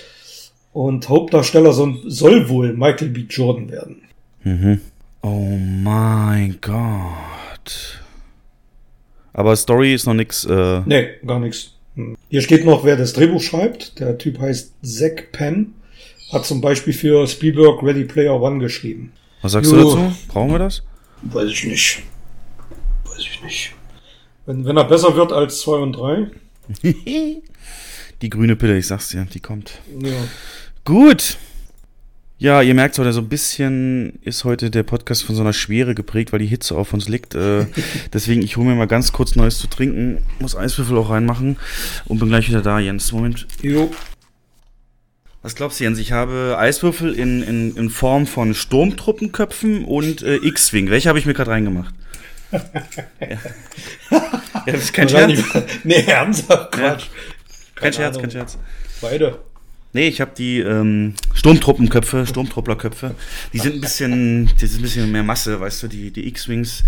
Und 0.72 1.08
Hauptdarsteller 1.08 1.72
soll, 1.72 1.98
soll 2.06 2.48
wohl 2.48 2.74
Michael 2.74 3.08
B. 3.08 3.24
Jordan 3.28 3.70
werden. 3.70 4.02
Mhm. 4.44 4.80
Oh 5.22 5.58
mein 5.58 6.58
Gott. 6.60 8.00
Aber 9.38 9.54
Story 9.54 9.94
ist 9.94 10.04
noch 10.04 10.14
nix. 10.14 10.44
Äh, 10.46 10.80
Nee, 10.84 11.10
gar 11.24 11.38
nichts. 11.38 11.70
Hier 12.28 12.42
steht 12.42 12.64
noch, 12.64 12.84
wer 12.84 12.96
das 12.96 13.12
Drehbuch 13.12 13.40
schreibt. 13.40 14.00
Der 14.00 14.18
Typ 14.18 14.40
heißt 14.40 14.72
Zack 14.82 15.30
Penn. 15.30 15.74
Hat 16.32 16.44
zum 16.44 16.60
Beispiel 16.60 16.92
für 16.92 17.24
Spielberg 17.28 17.80
Ready 17.84 18.02
Player 18.02 18.40
One 18.40 18.58
geschrieben. 18.58 19.12
was 19.40 19.52
sagst 19.52 19.70
Jo. 19.70 19.76
du 19.78 19.84
dazu? 19.84 20.12
Brauchen 20.26 20.50
wir 20.50 20.58
das? 20.58 20.82
Weiß 21.22 21.50
ich 21.52 21.64
nicht. 21.66 22.02
Weiß 23.04 23.20
ich 23.20 23.40
nicht. 23.44 23.74
Wenn, 24.44 24.64
wenn 24.64 24.76
er 24.76 24.84
besser 24.84 25.14
wird 25.14 25.32
als 25.32 25.60
zwei 25.60 25.76
und 25.76 25.92
drei. 25.92 26.26
die 26.82 28.30
grüne 28.30 28.56
Pille, 28.56 28.76
ich 28.76 28.88
sag's 28.88 29.10
dir, 29.10 29.24
die 29.32 29.38
kommt. 29.40 29.78
Ja. 30.02 30.10
Gut. 30.84 31.36
Ja, 32.40 32.62
ihr 32.62 32.74
merkt 32.74 32.96
heute 33.00 33.12
so 33.12 33.20
ein 33.20 33.28
bisschen 33.28 34.20
ist 34.22 34.44
heute 34.44 34.70
der 34.70 34.84
Podcast 34.84 35.24
von 35.24 35.34
so 35.34 35.42
einer 35.42 35.52
Schwere 35.52 35.96
geprägt, 35.96 36.32
weil 36.32 36.38
die 36.38 36.46
Hitze 36.46 36.76
auf 36.76 36.92
uns 36.92 37.08
liegt. 37.08 37.34
Äh, 37.34 37.66
deswegen, 38.12 38.42
ich 38.42 38.56
hole 38.56 38.68
mir 38.68 38.76
mal 38.76 38.86
ganz 38.86 39.10
kurz 39.12 39.34
Neues 39.34 39.58
zu 39.58 39.66
trinken, 39.66 40.24
muss 40.38 40.54
Eiswürfel 40.54 40.96
auch 40.98 41.10
reinmachen 41.10 41.56
und 42.04 42.20
bin 42.20 42.28
gleich 42.28 42.48
wieder 42.48 42.62
da, 42.62 42.78
Jens. 42.78 43.10
Moment. 43.10 43.48
Jo. 43.60 43.90
Was 45.42 45.56
glaubst 45.56 45.80
du, 45.80 45.84
Jens? 45.84 45.98
Ich 45.98 46.12
habe 46.12 46.56
Eiswürfel 46.56 47.12
in, 47.12 47.42
in, 47.42 47.76
in 47.76 47.90
Form 47.90 48.28
von 48.28 48.54
Sturmtruppenköpfen 48.54 49.84
und 49.84 50.22
äh, 50.22 50.36
X-Wing. 50.36 50.90
Welche 50.90 51.08
habe 51.08 51.18
ich 51.18 51.26
mir 51.26 51.34
gerade 51.34 51.50
reingemacht? 51.50 51.92
ja. 52.52 52.60
ja, 54.10 54.62
das 54.66 54.84
ist 54.84 54.92
kein 54.92 55.08
Scherz. 55.08 55.40
Nee, 55.82 56.04
ernsthaft, 56.06 56.70
Quatsch. 56.70 57.06
Kein 57.74 57.82
Keine 57.82 57.92
Scherz, 57.92 58.18
kein 58.18 58.30
Scherz. 58.30 58.58
Beide. 59.00 59.40
Nee, 59.94 60.08
ich 60.08 60.20
habe 60.20 60.32
die 60.36 60.58
ähm, 60.58 61.14
Sturmtruppenköpfe, 61.32 62.26
Sturmtrupplerköpfe. 62.26 63.14
Die 63.54 63.58
sind 63.58 63.76
ein 63.76 63.80
bisschen, 63.80 64.50
die 64.60 64.66
sind 64.66 64.80
ein 64.80 64.82
bisschen 64.82 65.12
mehr 65.12 65.22
Masse, 65.22 65.60
weißt 65.60 65.82
du, 65.82 65.88
die, 65.88 66.10
die 66.10 66.28
X-Wings, 66.28 66.84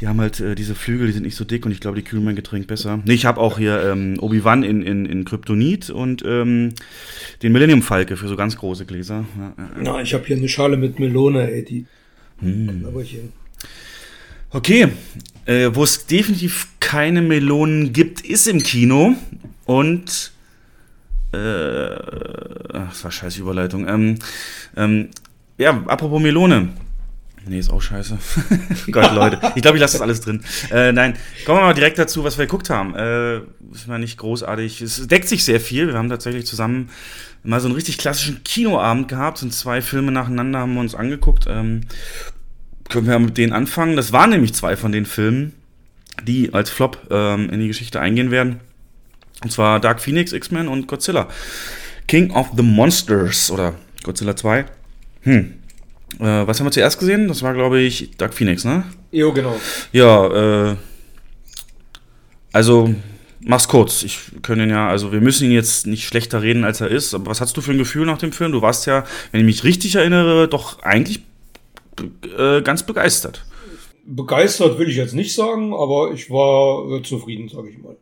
die 0.00 0.08
haben 0.08 0.20
halt 0.20 0.40
äh, 0.40 0.56
diese 0.56 0.74
Flügel, 0.74 1.06
die 1.06 1.12
sind 1.12 1.22
nicht 1.22 1.36
so 1.36 1.44
dick 1.44 1.64
und 1.64 1.70
ich 1.70 1.78
glaube, 1.78 1.96
die 1.96 2.02
kühlen 2.02 2.24
mein 2.24 2.34
Getränk 2.34 2.66
besser. 2.66 3.00
Nee, 3.04 3.14
ich 3.14 3.26
habe 3.26 3.40
auch 3.40 3.58
hier 3.58 3.80
ähm, 3.84 4.18
Obi-Wan 4.18 4.64
in, 4.64 4.82
in, 4.82 5.06
in 5.06 5.24
Kryptonit 5.24 5.90
und 5.90 6.24
ähm, 6.26 6.74
den 7.44 7.52
Millennium 7.52 7.80
Falke 7.80 8.16
für 8.16 8.26
so 8.26 8.34
ganz 8.34 8.56
große 8.56 8.86
Gläser. 8.86 9.24
Ja. 9.38 9.54
Na, 9.80 10.02
ich 10.02 10.12
habe 10.12 10.26
hier 10.26 10.36
eine 10.36 10.48
Schale 10.48 10.76
mit 10.76 10.98
Melone, 10.98 11.48
ey, 11.48 11.64
die. 11.64 11.86
Hm. 12.40 12.84
Aber 12.88 13.04
hier. 13.04 13.20
Okay, 14.50 14.88
äh, 15.46 15.70
wo 15.72 15.84
es 15.84 16.06
definitiv 16.06 16.66
keine 16.80 17.22
Melonen 17.22 17.92
gibt, 17.92 18.20
ist 18.20 18.48
im 18.48 18.62
Kino 18.62 19.14
und 19.64 20.32
äh, 21.32 21.94
ach, 22.72 22.88
das 22.90 23.04
war 23.04 23.10
scheiß 23.10 23.36
Überleitung. 23.38 23.88
Ähm, 23.88 24.18
ähm, 24.76 25.08
ja, 25.58 25.82
apropos 25.86 26.20
Melone. 26.20 26.70
Nee, 27.46 27.58
ist 27.58 27.70
auch 27.70 27.82
scheiße. 27.82 28.18
Gott, 28.92 29.12
Leute. 29.14 29.40
Ich 29.56 29.62
glaube, 29.62 29.76
ich 29.76 29.80
lasse 29.80 29.94
das 29.94 30.02
alles 30.02 30.20
drin. 30.20 30.44
Äh, 30.70 30.92
nein, 30.92 31.16
kommen 31.44 31.58
wir 31.58 31.64
mal 31.64 31.74
direkt 31.74 31.98
dazu, 31.98 32.22
was 32.22 32.38
wir 32.38 32.46
geguckt 32.46 32.70
haben. 32.70 32.94
Äh, 32.94 33.38
ist 33.72 33.88
mal 33.88 33.98
nicht 33.98 34.16
großartig. 34.18 34.80
Es 34.80 35.06
deckt 35.08 35.28
sich 35.28 35.44
sehr 35.44 35.60
viel. 35.60 35.88
Wir 35.88 35.94
haben 35.94 36.08
tatsächlich 36.08 36.46
zusammen 36.46 36.90
mal 37.42 37.60
so 37.60 37.66
einen 37.66 37.74
richtig 37.74 37.98
klassischen 37.98 38.44
Kinoabend 38.44 39.08
gehabt. 39.08 39.38
Sind 39.38 39.52
zwei 39.52 39.82
Filme 39.82 40.12
nacheinander 40.12 40.60
haben 40.60 40.74
wir 40.74 40.80
uns 40.80 40.94
angeguckt. 40.94 41.46
Ähm, 41.48 41.82
können 42.88 43.08
wir 43.08 43.18
mit 43.18 43.38
denen 43.38 43.52
anfangen. 43.52 43.96
Das 43.96 44.12
waren 44.12 44.30
nämlich 44.30 44.54
zwei 44.54 44.76
von 44.76 44.92
den 44.92 45.06
Filmen, 45.06 45.52
die 46.22 46.54
als 46.54 46.70
Flop 46.70 47.08
ähm, 47.10 47.50
in 47.50 47.58
die 47.58 47.68
Geschichte 47.68 48.00
eingehen 48.00 48.30
werden. 48.30 48.60
Und 49.42 49.50
zwar 49.50 49.80
Dark 49.80 50.00
Phoenix, 50.00 50.32
X-Men 50.32 50.68
und 50.68 50.86
Godzilla. 50.86 51.28
King 52.06 52.30
of 52.32 52.50
the 52.56 52.62
Monsters 52.62 53.50
oder 53.50 53.74
Godzilla 54.02 54.36
2. 54.36 54.64
Hm. 55.22 55.54
Äh, 56.18 56.24
was 56.46 56.58
haben 56.58 56.66
wir 56.66 56.72
zuerst 56.72 56.98
gesehen? 56.98 57.28
Das 57.28 57.42
war, 57.42 57.54
glaube 57.54 57.80
ich, 57.80 58.10
Dark 58.16 58.34
Phoenix, 58.34 58.64
ne? 58.64 58.84
Jo, 59.10 59.32
genau. 59.32 59.56
Ja, 59.92 60.70
äh. 60.70 60.76
Also, 62.52 62.94
mach's 63.40 63.68
kurz. 63.68 64.02
Ich 64.02 64.18
können 64.42 64.68
ihn 64.68 64.70
ja, 64.70 64.88
also 64.88 65.12
wir 65.12 65.20
müssen 65.20 65.46
ihn 65.46 65.52
jetzt 65.52 65.86
nicht 65.86 66.06
schlechter 66.06 66.42
reden, 66.42 66.64
als 66.64 66.80
er 66.80 66.88
ist. 66.88 67.14
Aber 67.14 67.26
was 67.26 67.40
hast 67.40 67.56
du 67.56 67.60
für 67.60 67.72
ein 67.72 67.78
Gefühl 67.78 68.06
nach 68.06 68.18
dem 68.18 68.32
Film? 68.32 68.52
Du 68.52 68.62
warst 68.62 68.86
ja, 68.86 69.04
wenn 69.30 69.40
ich 69.40 69.46
mich 69.46 69.64
richtig 69.64 69.94
erinnere, 69.94 70.48
doch 70.48 70.82
eigentlich 70.82 71.20
äh, 72.38 72.60
ganz 72.62 72.84
begeistert. 72.84 73.44
Begeistert 74.04 74.78
will 74.78 74.88
ich 74.88 74.96
jetzt 74.96 75.14
nicht 75.14 75.34
sagen, 75.34 75.72
aber 75.72 76.12
ich 76.12 76.30
war 76.30 76.90
äh, 76.90 77.02
zufrieden, 77.02 77.48
sage 77.48 77.70
ich 77.70 77.78
mal. 77.78 77.96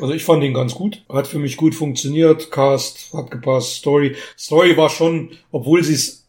Also 0.00 0.12
ich 0.12 0.24
fand 0.24 0.42
ihn 0.42 0.54
ganz 0.54 0.74
gut. 0.74 1.02
Hat 1.08 1.26
für 1.26 1.38
mich 1.38 1.56
gut 1.56 1.74
funktioniert. 1.74 2.50
Cast 2.50 3.12
hat 3.14 3.30
gepasst. 3.30 3.76
Story. 3.76 4.16
Story 4.38 4.76
war 4.76 4.90
schon, 4.90 5.30
obwohl 5.52 5.84
sie 5.84 5.94
es 5.94 6.24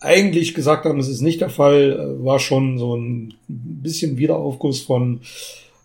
eigentlich 0.00 0.54
gesagt 0.54 0.84
haben, 0.84 0.98
es 0.98 1.08
ist 1.08 1.20
nicht 1.20 1.40
der 1.40 1.48
Fall, 1.50 1.92
äh, 2.20 2.24
war 2.24 2.38
schon 2.38 2.78
so 2.78 2.96
ein 2.96 3.34
bisschen 3.48 4.18
Wiederaufguss 4.18 4.80
von 4.82 5.20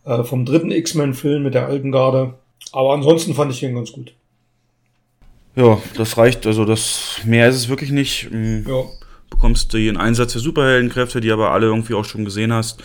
äh, 0.05 0.23
vom 0.23 0.43
dritten 0.45 0.71
X-Men-Film 0.71 1.43
mit 1.43 1.53
der 1.53 1.67
alten 1.67 1.91
Garde. 1.91 2.33
Aber 2.71 2.93
ansonsten 2.93 3.33
fand 3.35 3.51
ich 3.51 3.61
ihn 3.63 3.75
ganz 3.75 3.91
gut. 3.91 4.13
Ja, 5.55 5.81
das 5.95 6.17
reicht. 6.17 6.45
Also 6.45 6.65
das 6.65 7.19
mehr 7.25 7.47
ist 7.49 7.55
es 7.55 7.69
wirklich 7.69 7.91
nicht. 7.91 8.29
Mm, 8.31 8.67
Ja. 8.67 8.83
bekommst 9.29 9.73
den 9.73 9.97
Einsatz 9.97 10.33
der 10.33 10.41
Superheldenkräfte, 10.41 11.21
die 11.21 11.31
aber 11.31 11.51
alle 11.51 11.67
irgendwie 11.67 11.93
auch 11.93 12.05
schon 12.05 12.25
gesehen 12.25 12.51
hast. 12.53 12.81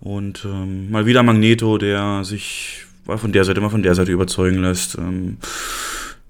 Und 0.00 0.44
ähm, 0.44 0.90
mal 0.90 1.06
wieder 1.06 1.22
Magneto, 1.22 1.78
der 1.78 2.24
sich 2.24 2.86
mal 3.06 3.18
von 3.18 3.32
der 3.32 3.44
Seite, 3.44 3.60
mal 3.60 3.70
von 3.70 3.82
der 3.82 3.94
Seite 3.94 4.12
überzeugen 4.12 4.62
lässt. 4.62 4.96
Ähm, 4.96 5.38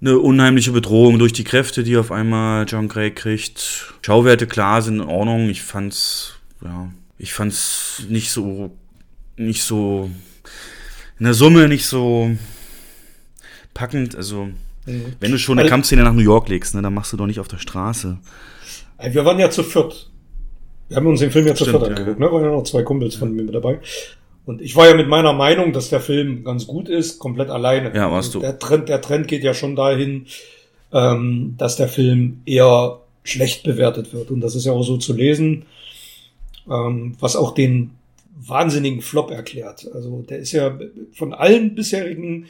eine 0.00 0.18
unheimliche 0.18 0.72
Bedrohung 0.72 1.18
durch 1.18 1.32
die 1.32 1.44
Kräfte, 1.44 1.84
die 1.84 1.96
auf 1.96 2.10
einmal 2.10 2.66
John 2.66 2.88
Gray 2.88 3.12
kriegt. 3.12 3.94
Schauwerte 4.02 4.46
klar 4.46 4.82
sind 4.82 4.96
in 4.96 5.06
Ordnung. 5.06 5.48
Ich 5.48 5.62
fand's, 5.62 6.34
ja, 6.62 6.90
ich 7.18 7.32
fand's 7.32 8.02
nicht 8.08 8.32
so, 8.32 8.76
nicht 9.36 9.62
so, 9.62 10.10
in 11.18 11.24
der 11.24 11.34
Summe 11.34 11.68
nicht 11.68 11.86
so 11.86 12.32
packend. 13.74 14.16
Also, 14.16 14.48
mhm. 14.86 15.14
wenn 15.20 15.30
du 15.30 15.38
schon 15.38 15.58
eine 15.58 15.68
Kampfszene 15.68 16.02
nach 16.02 16.14
New 16.14 16.20
York 16.20 16.48
legst, 16.48 16.74
ne, 16.74 16.82
dann 16.82 16.94
machst 16.94 17.12
du 17.12 17.16
doch 17.16 17.26
nicht 17.26 17.38
auf 17.38 17.48
der 17.48 17.58
Straße. 17.58 18.18
Wir 19.10 19.24
waren 19.24 19.38
ja 19.38 19.50
zu 19.50 19.62
viert. 19.62 20.10
Wir 20.88 20.96
haben 20.96 21.06
uns 21.06 21.20
den 21.20 21.30
Film 21.30 21.46
ja 21.46 21.54
zu 21.54 21.64
viert 21.64 21.82
angeguckt, 21.82 22.20
ja. 22.20 22.26
ne? 22.26 22.32
Waren 22.32 22.44
ja 22.44 22.50
noch 22.50 22.64
zwei 22.64 22.82
Kumpels 22.82 23.14
von 23.14 23.32
mir 23.32 23.44
mit 23.44 23.54
dabei. 23.54 23.80
Und 24.44 24.60
ich 24.60 24.74
war 24.74 24.88
ja 24.88 24.94
mit 24.94 25.08
meiner 25.08 25.32
Meinung, 25.32 25.72
dass 25.72 25.88
der 25.88 26.00
Film 26.00 26.44
ganz 26.44 26.66
gut 26.66 26.88
ist, 26.88 27.18
komplett 27.18 27.48
alleine. 27.48 27.94
Ja, 27.94 28.10
warst 28.10 28.34
du. 28.34 28.40
Der 28.40 28.58
Trend, 28.58 28.88
der 28.88 29.00
Trend 29.00 29.28
geht 29.28 29.44
ja 29.44 29.54
schon 29.54 29.76
dahin, 29.76 30.26
ähm, 30.92 31.54
dass 31.58 31.76
der 31.76 31.88
Film 31.88 32.40
eher 32.44 32.98
schlecht 33.24 33.62
bewertet 33.62 34.12
wird. 34.12 34.30
Und 34.30 34.40
das 34.40 34.56
ist 34.56 34.66
ja 34.66 34.72
auch 34.72 34.82
so 34.82 34.96
zu 34.96 35.12
lesen, 35.12 35.64
ähm, 36.68 37.14
was 37.20 37.36
auch 37.36 37.54
den 37.54 37.92
wahnsinnigen 38.34 39.00
Flop 39.00 39.30
erklärt. 39.30 39.88
Also 39.94 40.24
der 40.28 40.38
ist 40.38 40.52
ja 40.52 40.76
von 41.12 41.32
allen 41.32 41.74
bisherigen 41.76 42.46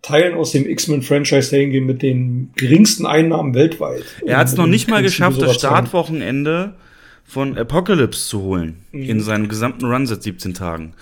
Teilen 0.00 0.34
aus 0.34 0.52
dem 0.52 0.66
X-Men-Franchise 0.66 1.54
hingehen 1.54 1.84
mit 1.84 2.00
den 2.00 2.50
geringsten 2.56 3.06
Einnahmen 3.06 3.54
weltweit. 3.54 4.04
Er 4.24 4.38
hat 4.38 4.46
es 4.46 4.56
noch 4.56 4.66
nicht 4.66 4.88
mal 4.88 5.02
geschafft, 5.02 5.42
das 5.42 5.56
Startwochenende 5.56 6.74
von 7.26 7.58
Apocalypse 7.58 8.28
zu 8.28 8.42
holen. 8.42 8.84
Mhm. 8.92 9.02
In 9.02 9.20
seinem 9.20 9.48
gesamten 9.48 9.84
Run 9.84 10.06
seit 10.06 10.22
17 10.22 10.54
Tagen. 10.54 10.94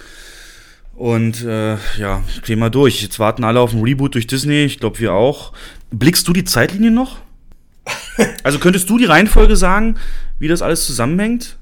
Und 0.97 1.45
äh, 1.45 1.77
ja, 1.99 2.23
dreh 2.45 2.57
mal 2.57 2.71
durch. 2.71 3.03
Jetzt 3.03 3.19
warten 3.19 3.45
alle 3.45 3.61
auf 3.61 3.73
ein 3.73 3.83
Reboot 3.83 4.15
durch 4.15 4.27
Disney. 4.27 4.65
Ich 4.65 4.79
glaube, 4.79 4.99
wir 5.01 5.13
auch. 5.13 5.53
Blickst 5.91 6.27
du 6.29 6.33
die 6.33 6.45
Zeitlinie 6.45 6.91
noch? 6.91 7.19
also 8.43 8.59
könntest 8.59 8.89
du 8.89 8.99
die 8.99 9.05
Reihenfolge 9.05 9.57
sagen, 9.57 9.97
wie 10.39 10.49
das 10.49 10.63
alles 10.63 10.87
zusammenhängt? 10.87 11.59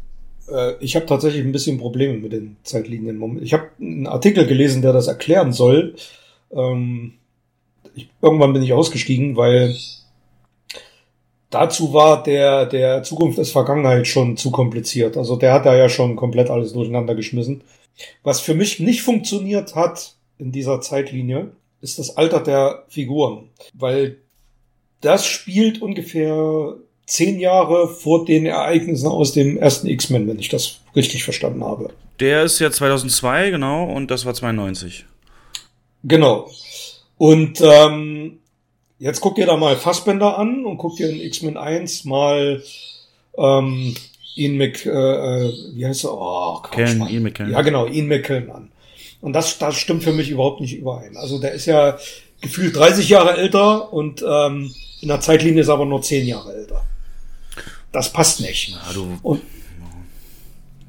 Äh, 0.48 0.74
ich 0.80 0.96
habe 0.96 1.06
tatsächlich 1.06 1.44
ein 1.44 1.52
bisschen 1.52 1.78
Probleme 1.78 2.18
mit 2.18 2.32
den 2.32 2.56
Zeitlinien. 2.62 3.40
Ich 3.42 3.52
habe 3.52 3.68
einen 3.80 4.06
Artikel 4.06 4.46
gelesen, 4.46 4.82
der 4.82 4.92
das 4.92 5.08
erklären 5.08 5.52
soll. 5.52 5.94
Ähm, 6.52 7.14
ich, 7.94 8.08
irgendwann 8.20 8.52
bin 8.52 8.62
ich 8.62 8.72
ausgestiegen, 8.72 9.36
weil 9.36 9.74
dazu 11.52 11.92
war 11.92 12.22
der, 12.22 12.66
der 12.66 13.02
Zukunft 13.02 13.38
ist 13.38 13.52
Vergangenheit 13.52 14.06
schon 14.08 14.36
zu 14.36 14.50
kompliziert. 14.50 15.16
Also 15.16 15.36
der 15.36 15.52
hat 15.52 15.66
da 15.66 15.76
ja 15.76 15.88
schon 15.88 16.16
komplett 16.16 16.50
alles 16.50 16.72
durcheinander 16.72 17.14
geschmissen. 17.14 17.62
Was 18.22 18.40
für 18.40 18.54
mich 18.54 18.80
nicht 18.80 19.02
funktioniert 19.02 19.74
hat 19.74 20.14
in 20.38 20.50
dieser 20.50 20.80
Zeitlinie, 20.80 21.52
ist 21.80 21.98
das 21.98 22.16
Alter 22.16 22.40
der 22.40 22.84
Figuren. 22.88 23.50
Weil 23.74 24.18
das 25.00 25.26
spielt 25.26 25.82
ungefähr 25.82 26.76
zehn 27.06 27.38
Jahre 27.38 27.88
vor 27.88 28.24
den 28.24 28.46
Ereignissen 28.46 29.08
aus 29.08 29.32
dem 29.32 29.58
ersten 29.58 29.86
X-Men, 29.88 30.26
wenn 30.28 30.38
ich 30.38 30.48
das 30.48 30.80
richtig 30.96 31.24
verstanden 31.24 31.64
habe. 31.64 31.90
Der 32.20 32.44
ist 32.44 32.58
ja 32.60 32.70
2002, 32.70 33.50
genau, 33.50 33.84
und 33.84 34.10
das 34.10 34.24
war 34.24 34.34
92. 34.34 35.04
Genau. 36.04 36.50
Und 37.18 37.60
ähm, 37.60 38.38
jetzt 39.02 39.20
guckt 39.20 39.38
ihr 39.38 39.46
da 39.46 39.56
mal 39.56 39.76
Fassbender 39.76 40.38
an 40.38 40.64
und 40.64 40.78
guckt 40.78 41.00
ihr 41.00 41.10
in 41.10 41.20
X-Men 41.20 41.56
1 41.56 42.04
mal 42.04 42.62
ähm, 43.36 43.94
Ian 44.36 44.56
Mc, 44.56 44.86
äh, 44.86 44.90
äh, 44.90 45.52
wie 45.74 45.86
heißt 45.86 46.04
er? 46.04 46.14
Oh, 46.14 46.60
Kellen, 46.70 47.06
Ian 47.08 47.24
McKellen. 47.24 47.52
Ja, 47.52 47.62
genau, 47.62 47.86
Ian 47.86 48.06
McKellen 48.06 48.50
an. 48.50 48.70
Und 49.20 49.34
das, 49.34 49.58
das 49.58 49.76
stimmt 49.76 50.04
für 50.04 50.12
mich 50.12 50.30
überhaupt 50.30 50.60
nicht 50.60 50.74
überein. 50.74 51.16
Also 51.16 51.38
der 51.38 51.52
ist 51.52 51.66
ja 51.66 51.98
gefühlt 52.40 52.76
30 52.76 53.08
Jahre 53.08 53.36
älter 53.36 53.92
und 53.92 54.24
ähm, 54.26 54.72
in 55.00 55.08
der 55.08 55.20
Zeitlinie 55.20 55.62
ist 55.62 55.68
er 55.68 55.74
aber 55.74 55.86
nur 55.86 56.00
10 56.00 56.26
Jahre 56.26 56.54
älter. 56.54 56.84
Das 57.90 58.12
passt 58.12 58.40
nicht. 58.40 58.70
Ja, 58.70 58.92
du, 58.94 59.18
und, 59.22 59.42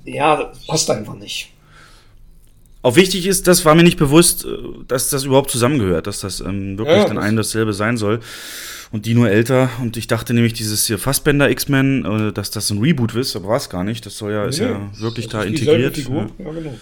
ja, 0.06 0.52
passt 0.68 0.90
einfach 0.90 1.16
nicht. 1.16 1.53
Auch 2.84 2.98
wichtig 2.98 3.26
ist, 3.28 3.48
das 3.48 3.64
war 3.64 3.76
mir 3.76 3.84
nicht 3.84 3.98
bewusst, 3.98 4.46
äh, 4.46 4.50
dass 4.88 5.10
das 5.10 5.24
überhaupt 5.24 5.50
zusammengehört, 5.50 6.06
dass 6.06 6.20
das 6.20 6.42
ähm, 6.42 6.78
wirklich 6.78 6.98
ja, 6.98 7.08
dann 7.08 7.18
ein 7.18 7.38
dasselbe 7.38 7.74
sein 7.74 7.98
soll 7.98 8.20
und 8.92 9.06
die 9.06 9.16
nur 9.16 9.30
älter. 9.30 9.70
Und 9.82 9.96
ich 9.96 10.08
dachte 10.08 10.34
nämlich, 10.34 10.52
dieses 10.52 10.86
hier 10.86 11.00
Fassbender 11.00 11.50
X-Men, 11.50 12.06
äh, 12.06 12.34
dass 12.34 12.52
das 12.52 12.70
ein 12.70 12.80
Reboot 12.80 13.16
ist, 13.16 13.38
aber 13.38 13.48
war 13.48 13.58
es 13.58 13.70
gar 13.70 13.86
nicht. 13.86 14.06
Das 14.06 14.18
soll 14.18 14.34
ja, 14.34 14.46
ist 14.46 14.60
ja 14.60 14.92
wirklich 15.00 15.30
da 15.30 15.44
integriert. 15.44 15.96
Figur. 15.96 16.28
Ja. 16.38 16.46
ja, 16.46 16.52
genau. 16.52 16.74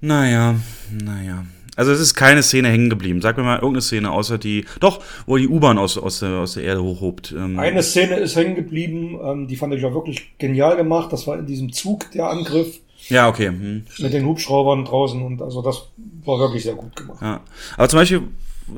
Naja, 0.00 0.56
naja. 0.90 1.44
Also 1.74 1.90
es 1.90 2.00
ist 2.00 2.14
keine 2.14 2.42
Szene 2.42 2.68
hängen 2.68 2.90
geblieben. 2.90 3.20
Sag 3.20 3.36
mir 3.36 3.42
mal 3.42 3.56
irgendeine 3.56 3.82
Szene, 3.82 4.12
außer 4.12 4.38
die, 4.38 4.66
doch, 4.78 5.02
wo 5.26 5.38
die 5.38 5.48
U-Bahn 5.48 5.78
aus, 5.78 5.98
aus, 5.98 6.20
der, 6.20 6.30
aus 6.30 6.54
der 6.54 6.64
Erde 6.64 6.82
hochhobt. 6.82 7.32
Ähm. 7.32 7.58
Eine 7.58 7.82
Szene 7.82 8.16
ist 8.16 8.36
hängen 8.36 8.54
geblieben, 8.54 9.18
ähm, 9.24 9.48
die 9.48 9.56
fand 9.56 9.74
ich 9.74 9.84
auch 9.84 9.94
wirklich 9.94 10.38
genial 10.38 10.76
gemacht. 10.76 11.12
Das 11.12 11.26
war 11.26 11.38
in 11.38 11.46
diesem 11.46 11.72
Zug 11.72 12.10
der 12.12 12.28
Angriff. 12.28 12.78
Ja, 13.08 13.28
okay. 13.28 13.48
Hm. 13.48 13.84
Mit 13.98 14.12
den 14.12 14.24
Hubschraubern 14.24 14.84
draußen 14.84 15.20
und 15.22 15.42
also 15.42 15.62
das 15.62 15.88
war 16.24 16.38
wirklich 16.38 16.62
sehr 16.62 16.74
gut 16.74 16.94
gemacht. 16.96 17.20
Ja. 17.20 17.40
Aber 17.76 17.88
zum 17.88 17.98
Beispiel, 17.98 18.22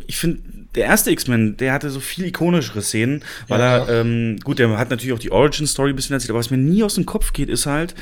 ich 0.06 0.16
finde, 0.16 0.40
der 0.74 0.86
erste 0.86 1.10
X-Men, 1.10 1.56
der 1.56 1.72
hatte 1.72 1.90
so 1.90 2.00
viel 2.00 2.26
ikonischere 2.26 2.82
Szenen, 2.82 3.22
weil 3.48 3.60
ja, 3.60 3.78
er. 3.78 4.00
Ähm, 4.00 4.38
gut, 4.42 4.58
der 4.58 4.76
hat 4.76 4.90
natürlich 4.90 5.12
auch 5.12 5.18
die 5.18 5.30
Origin-Story 5.30 5.90
ein 5.90 5.96
bisschen 5.96 6.14
erzählt, 6.14 6.30
aber 6.30 6.40
was 6.40 6.50
mir 6.50 6.56
nie 6.56 6.82
aus 6.82 6.94
dem 6.94 7.06
Kopf 7.06 7.32
geht, 7.32 7.48
ist 7.48 7.66
halt, 7.66 7.94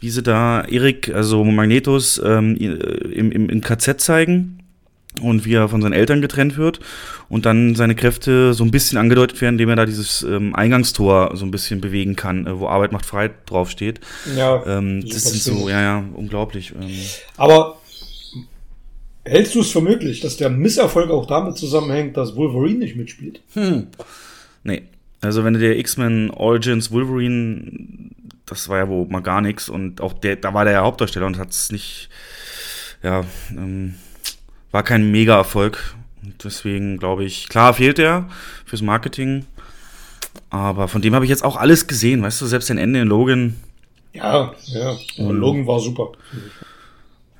wie 0.00 0.10
sie 0.10 0.22
da 0.22 0.62
Erik, 0.62 1.08
also 1.14 1.44
Magnetos, 1.44 2.20
ähm, 2.24 2.56
im, 2.56 3.32
im, 3.32 3.48
im 3.48 3.60
KZ 3.60 4.00
zeigen 4.00 4.58
und 5.20 5.44
wie 5.44 5.54
er 5.54 5.68
von 5.68 5.82
seinen 5.82 5.92
Eltern 5.92 6.20
getrennt 6.20 6.56
wird 6.56 6.80
und 7.28 7.46
dann 7.46 7.74
seine 7.74 7.94
Kräfte 7.94 8.54
so 8.54 8.64
ein 8.64 8.70
bisschen 8.70 8.98
angedeutet 8.98 9.40
werden, 9.40 9.54
indem 9.54 9.70
er 9.70 9.76
da 9.76 9.86
dieses 9.86 10.22
ähm, 10.22 10.54
Eingangstor 10.54 11.36
so 11.36 11.44
ein 11.44 11.50
bisschen 11.50 11.80
bewegen 11.80 12.16
kann, 12.16 12.46
äh, 12.46 12.58
wo 12.58 12.68
Arbeit 12.68 12.92
macht 12.92 13.06
frei 13.06 13.30
draufsteht. 13.46 14.00
Ja. 14.36 14.64
Ähm, 14.66 15.06
das 15.08 15.24
sind 15.24 15.42
so, 15.42 15.68
ja, 15.68 15.80
ja, 15.80 16.04
unglaublich. 16.14 16.72
Ähm. 16.80 16.90
Aber 17.36 17.78
Hältst 19.28 19.54
du 19.54 19.60
es 19.60 19.70
für 19.70 19.82
möglich, 19.82 20.20
dass 20.20 20.38
der 20.38 20.48
Misserfolg 20.48 21.10
auch 21.10 21.26
damit 21.26 21.58
zusammenhängt, 21.58 22.16
dass 22.16 22.34
Wolverine 22.34 22.78
nicht 22.78 22.96
mitspielt? 22.96 23.42
Hm. 23.52 23.88
Nee. 24.62 24.84
Also 25.20 25.44
wenn 25.44 25.52
du 25.52 25.60
der 25.60 25.78
X-Men 25.78 26.30
Origins 26.30 26.90
Wolverine, 26.92 28.10
das 28.46 28.68
war 28.68 28.78
ja 28.78 28.88
wohl 28.88 29.06
mal 29.08 29.20
gar 29.20 29.40
nichts 29.40 29.68
und 29.68 30.00
auch 30.00 30.14
der, 30.14 30.36
da 30.36 30.54
war 30.54 30.64
der 30.64 30.74
ja 30.74 30.82
Hauptdarsteller 30.82 31.26
und 31.26 31.38
hat 31.38 31.50
es 31.50 31.70
nicht, 31.70 32.08
ja, 33.02 33.24
ähm, 33.50 33.96
war 34.70 34.82
kein 34.82 35.10
Mega-Erfolg. 35.10 35.94
Deswegen 36.42 36.98
glaube 36.98 37.24
ich, 37.24 37.48
klar 37.48 37.74
fehlt 37.74 37.98
er 37.98 38.28
fürs 38.64 38.82
Marketing, 38.82 39.46
aber 40.50 40.88
von 40.88 41.02
dem 41.02 41.14
habe 41.14 41.24
ich 41.24 41.30
jetzt 41.30 41.44
auch 41.44 41.56
alles 41.56 41.86
gesehen, 41.86 42.22
weißt 42.22 42.40
du, 42.40 42.46
selbst 42.46 42.68
den 42.68 42.78
Ende 42.78 43.00
in 43.00 43.08
Logan. 43.08 43.56
Ja, 44.12 44.54
ja, 44.66 44.96
und 45.18 45.36
Logan 45.36 45.66
war 45.66 45.80
super. 45.80 46.12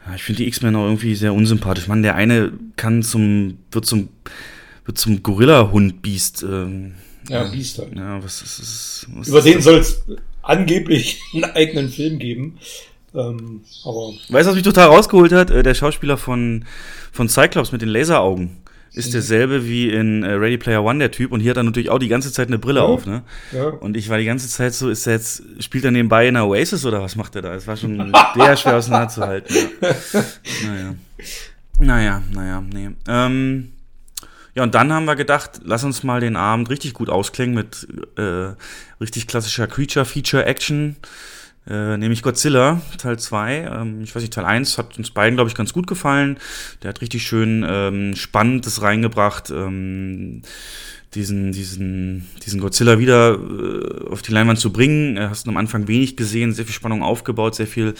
Ja, 0.06 0.14
ich 0.14 0.22
finde 0.22 0.42
die 0.42 0.48
X-Men 0.48 0.76
auch 0.76 0.84
irgendwie 0.84 1.14
sehr 1.14 1.34
unsympathisch. 1.34 1.88
Mann, 1.88 2.02
der 2.02 2.14
eine 2.14 2.52
kann 2.76 3.02
zum, 3.02 3.58
wird 3.70 3.84
zum, 3.84 4.08
wird 4.84 4.98
zum 4.98 5.22
Gorilla-Hund-Biest. 5.22 6.42
Ähm, 6.44 6.94
ja, 7.28 7.44
Biest 7.44 7.78
halt. 7.78 7.94
Ja, 7.94 8.22
was 8.22 8.42
ist? 8.42 9.06
Was 9.14 9.28
Über 9.28 9.38
ist 9.38 9.44
den 9.44 9.60
soll 9.60 9.78
es 9.78 10.02
angeblich 10.42 11.20
einen 11.34 11.44
eigenen 11.44 11.88
Film 11.90 12.18
geben. 12.18 12.58
Ähm, 13.18 13.62
aber 13.84 14.12
weißt 14.28 14.46
du, 14.46 14.50
was 14.50 14.54
mich 14.54 14.64
total 14.64 14.88
rausgeholt 14.88 15.32
hat? 15.32 15.50
Äh, 15.50 15.62
der 15.62 15.74
Schauspieler 15.74 16.16
von, 16.16 16.64
von 17.12 17.28
Cyclops 17.28 17.72
mit 17.72 17.82
den 17.82 17.88
Laseraugen 17.88 18.58
ist 18.92 19.14
derselbe 19.14 19.66
wie 19.66 19.90
in 19.90 20.22
äh, 20.22 20.32
Ready 20.32 20.58
Player 20.58 20.82
One, 20.82 20.98
der 20.98 21.10
Typ. 21.10 21.30
Und 21.30 21.40
hier 21.40 21.50
hat 21.50 21.56
er 21.56 21.62
natürlich 21.62 21.90
auch 21.90 21.98
die 21.98 22.08
ganze 22.08 22.32
Zeit 22.32 22.48
eine 22.48 22.58
Brille 22.58 22.80
ja. 22.80 22.86
auf, 22.86 23.06
ne? 23.06 23.22
Ja. 23.52 23.68
Und 23.68 23.96
ich 23.96 24.08
war 24.08 24.18
die 24.18 24.24
ganze 24.24 24.48
Zeit 24.48 24.74
so, 24.74 24.88
ist 24.88 25.06
er 25.06 25.14
jetzt, 25.14 25.42
spielt 25.60 25.84
er 25.84 25.90
nebenbei 25.90 26.26
in 26.26 26.34
der 26.34 26.46
Oasis 26.46 26.84
oder 26.84 27.02
was 27.02 27.14
macht 27.14 27.36
er 27.36 27.42
da? 27.42 27.54
Es 27.54 27.66
war 27.66 27.76
schon 27.76 28.12
sehr 28.34 28.56
schwer 28.56 28.76
auseinanderzuhalten. 28.76 29.54
Ja. 29.80 30.24
Naja. 30.66 30.94
Naja, 31.80 32.22
naja, 32.32 32.60
nee. 32.72 32.90
Ähm, 33.06 33.72
ja, 34.54 34.64
und 34.64 34.74
dann 34.74 34.92
haben 34.92 35.04
wir 35.04 35.14
gedacht, 35.14 35.60
lass 35.64 35.84
uns 35.84 36.02
mal 36.02 36.20
den 36.20 36.34
Abend 36.34 36.68
richtig 36.70 36.92
gut 36.94 37.08
ausklingen 37.08 37.54
mit 37.54 37.86
äh, 38.16 38.54
richtig 39.00 39.28
klassischer 39.28 39.68
Creature-Feature-Action. 39.68 40.96
Äh, 41.68 41.98
nämlich 41.98 42.22
Godzilla 42.22 42.80
Teil 42.96 43.18
2. 43.18 43.70
Ähm, 43.72 44.00
ich 44.02 44.14
weiß 44.14 44.22
nicht, 44.22 44.32
Teil 44.32 44.46
1 44.46 44.78
hat 44.78 44.96
uns 44.96 45.10
beiden, 45.10 45.36
glaube 45.36 45.48
ich, 45.48 45.54
ganz 45.54 45.72
gut 45.72 45.86
gefallen. 45.86 46.38
Der 46.82 46.90
hat 46.90 47.00
richtig 47.00 47.26
schön 47.26 47.64
ähm, 47.68 48.16
Spannendes 48.16 48.80
reingebracht. 48.80 49.50
Ähm, 49.50 50.42
diesen, 51.14 51.52
diesen, 51.52 52.26
diesen 52.44 52.60
Godzilla 52.60 52.98
wieder 52.98 53.34
äh, 53.34 54.08
auf 54.08 54.22
die 54.22 54.32
Leinwand 54.32 54.58
zu 54.58 54.72
bringen. 54.72 55.16
Er 55.16 55.30
hast 55.30 55.48
am 55.48 55.56
Anfang 55.56 55.88
wenig 55.88 56.16
gesehen, 56.16 56.52
sehr 56.52 56.64
viel 56.64 56.74
Spannung 56.74 57.02
aufgebaut, 57.02 57.54
sehr 57.54 57.66
viel 57.66 57.94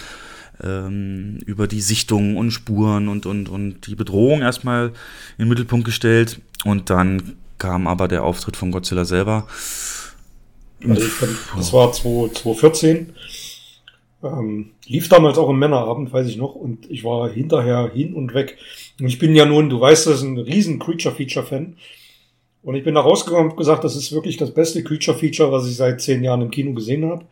ähm, 0.62 1.38
über 1.46 1.66
die 1.66 1.80
Sichtungen 1.80 2.36
und 2.36 2.50
Spuren 2.50 3.08
und, 3.08 3.26
und, 3.26 3.48
und 3.48 3.86
die 3.86 3.94
Bedrohung 3.94 4.42
erstmal 4.42 4.88
in 5.36 5.44
den 5.44 5.48
Mittelpunkt 5.48 5.84
gestellt. 5.84 6.40
Und 6.64 6.90
dann 6.90 7.36
kam 7.58 7.86
aber 7.86 8.08
der 8.08 8.24
Auftritt 8.24 8.56
von 8.56 8.70
Godzilla 8.70 9.04
selber. 9.04 9.46
Also 10.86 11.02
ich, 11.02 11.12
das 11.56 11.72
war 11.72 11.92
2014. 11.92 13.14
Ähm, 14.22 14.72
lief 14.86 15.08
damals 15.08 15.38
auch 15.38 15.48
im 15.48 15.58
Männerabend, 15.58 16.12
weiß 16.12 16.26
ich 16.26 16.36
noch, 16.36 16.54
und 16.54 16.90
ich 16.90 17.04
war 17.04 17.30
hinterher 17.30 17.90
hin 17.94 18.14
und 18.14 18.34
weg. 18.34 18.58
Und 19.00 19.06
ich 19.06 19.18
bin 19.18 19.34
ja 19.34 19.44
nun, 19.44 19.70
du 19.70 19.80
weißt, 19.80 20.06
das 20.06 20.22
ein 20.22 20.38
riesen 20.38 20.78
Creature-Feature-Fan. 20.78 21.76
Und 22.62 22.74
ich 22.74 22.84
bin 22.84 22.96
da 22.96 23.00
rausgekommen 23.00 23.52
und 23.52 23.56
gesagt, 23.56 23.84
das 23.84 23.94
ist 23.94 24.12
wirklich 24.12 24.36
das 24.36 24.52
beste 24.52 24.82
Creature-Feature, 24.82 25.52
was 25.52 25.68
ich 25.68 25.76
seit 25.76 26.00
zehn 26.00 26.24
Jahren 26.24 26.42
im 26.42 26.50
Kino 26.50 26.72
gesehen 26.72 27.08
habe. 27.08 27.24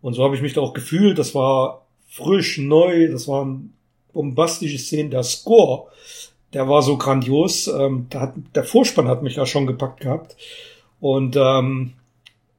Und 0.00 0.14
so 0.14 0.22
habe 0.22 0.36
ich 0.36 0.42
mich 0.42 0.52
da 0.52 0.60
auch 0.60 0.74
gefühlt. 0.74 1.18
Das 1.18 1.34
war 1.34 1.86
frisch, 2.08 2.58
neu, 2.58 3.08
das 3.10 3.26
waren 3.26 3.72
bombastische 4.12 4.78
Szenen. 4.78 5.10
Der 5.10 5.24
Score, 5.24 5.88
der 6.52 6.68
war 6.68 6.82
so 6.82 6.96
grandios. 6.98 7.66
Ähm, 7.66 8.06
da 8.10 8.20
hat, 8.20 8.34
der 8.54 8.64
Vorspann 8.64 9.08
hat 9.08 9.22
mich 9.22 9.36
ja 9.36 9.46
schon 9.46 9.66
gepackt 9.66 10.00
gehabt. 10.00 10.36
Und 11.00 11.36
ähm, 11.36 11.94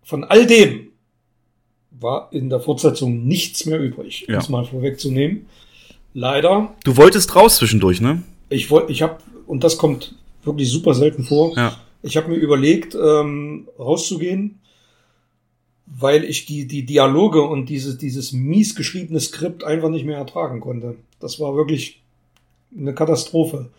von 0.04 0.24
all 0.26 0.46
dem 0.46 0.90
war 2.00 2.30
in 2.32 2.50
der 2.50 2.60
Fortsetzung 2.60 3.26
nichts 3.26 3.66
mehr 3.66 3.80
übrig, 3.80 4.26
Ja. 4.28 4.36
um 4.36 4.42
es 4.42 4.50
mal 4.50 4.66
vorwegzunehmen. 4.66 5.46
Leider. 6.14 6.74
Du 6.84 6.98
wolltest 6.98 7.36
raus 7.36 7.58
zwischendurch, 7.58 8.02
ne? 8.02 8.24
Ich 8.50 8.70
wollte, 8.70 8.92
ich 8.92 9.02
habe, 9.02 9.18
und 9.48 9.64
das 9.64 9.78
kommt 9.78 10.16
wirklich 10.44 10.70
super 10.70 10.94
selten 10.94 11.24
vor, 11.24 11.56
Ja. 11.58 11.78
ich 12.02 12.18
habe 12.18 12.30
mir 12.30 12.36
überlegt, 12.36 12.96
ähm, 12.96 13.68
rauszugehen, 13.80 14.60
weil 15.86 16.24
ich 16.24 16.46
die, 16.46 16.68
die 16.68 16.86
Dialoge 16.86 17.42
und 17.42 17.70
dieses, 17.70 17.98
dieses 17.98 18.32
mies 18.32 18.76
geschriebene 18.76 19.20
Skript 19.20 19.64
einfach 19.64 19.90
nicht 19.90 20.06
mehr 20.06 20.18
ertragen 20.18 20.60
konnte. 20.60 20.96
Das 21.20 21.40
war 21.40 21.56
wirklich 21.56 22.02
eine 22.78 22.94
Katastrophe. 22.94 23.70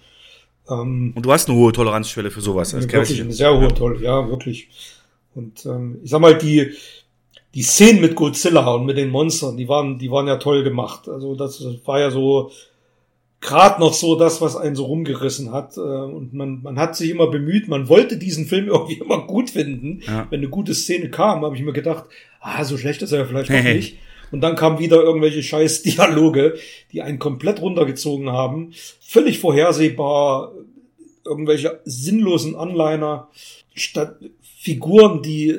Ähm, 0.69 1.12
Und 1.15 1.27
du 1.27 1.33
hast 1.33 1.49
eine 1.49 1.59
hohe 1.59 1.73
Toleranzschwelle 1.73 2.31
für 2.31 2.41
sowas. 2.41 2.71
Das 2.71 2.83
wirklich 2.91 3.19
ich. 3.19 3.21
eine 3.23 3.33
sehr 3.33 3.59
hohe 3.59 3.69
toll, 3.75 4.01
ja, 4.03 4.29
wirklich. 4.29 4.69
Und 5.35 5.67
ähm, 5.67 5.99
ich 6.03 6.11
sag 6.11 6.21
mal, 6.21 6.37
die, 6.39 6.71
die 7.55 7.63
Szenen 7.63 8.01
mit 8.01 8.15
Godzilla 8.17 8.69
und 8.75 8.85
mit 8.87 8.97
den 8.97 9.11
Monstern, 9.11 9.57
die 9.57 9.69
waren, 9.69 9.99
die 9.99 10.11
waren 10.11 10.27
ja 10.27 10.37
toll 10.37 10.65
gemacht. 10.65 11.09
Also 11.09 11.35
das 11.35 11.65
war 11.85 12.01
ja 12.01 12.11
so 12.11 12.51
gerade 13.41 13.79
noch 13.81 13.93
so 13.93 14.17
das, 14.17 14.41
was 14.41 14.57
einen 14.57 14.75
so 14.75 14.87
rumgerissen 14.87 15.53
hat. 15.53 15.77
Äh, 15.77 15.81
Und 15.81 16.33
man, 16.33 16.63
man 16.63 16.79
hat 16.79 16.97
sich 16.97 17.11
immer 17.11 17.27
bemüht, 17.29 17.69
man 17.69 17.89
wollte 17.89 18.17
diesen 18.17 18.47
Film 18.47 18.67
irgendwie 18.69 18.95
immer 18.99 19.27
gut 19.27 19.51
finden. 19.51 20.01
Ja. 20.07 20.27
Wenn 20.31 20.41
eine 20.41 20.49
gute 20.49 20.75
Szene 20.75 21.11
kam, 21.11 21.45
habe 21.45 21.55
ich 21.57 21.63
mir 21.63 21.73
gedacht, 21.73 22.05
ah, 22.41 22.65
so 22.65 22.77
schlecht 22.79 23.03
ist 23.03 23.13
er 23.13 23.19
ja 23.21 23.25
vielleicht 23.27 23.51
noch 23.51 23.57
Hey. 23.57 23.77
nicht. 23.77 23.99
Und 24.33 24.41
dann 24.41 24.57
kamen 24.57 24.79
wieder 24.81 25.01
irgendwelche 25.03 25.43
scheiß 25.43 25.83
Dialoge, 25.83 26.55
die 26.93 27.03
einen 27.03 27.19
komplett 27.21 27.61
runtergezogen 27.61 28.31
haben. 28.33 28.73
Völlig 29.01 29.39
vorhersehbar, 29.39 30.53
irgendwelche 31.25 31.81
sinnlosen 31.85 32.57
Anliner, 32.57 33.29
statt 33.75 34.17
Figuren, 34.59 35.23
die, 35.23 35.57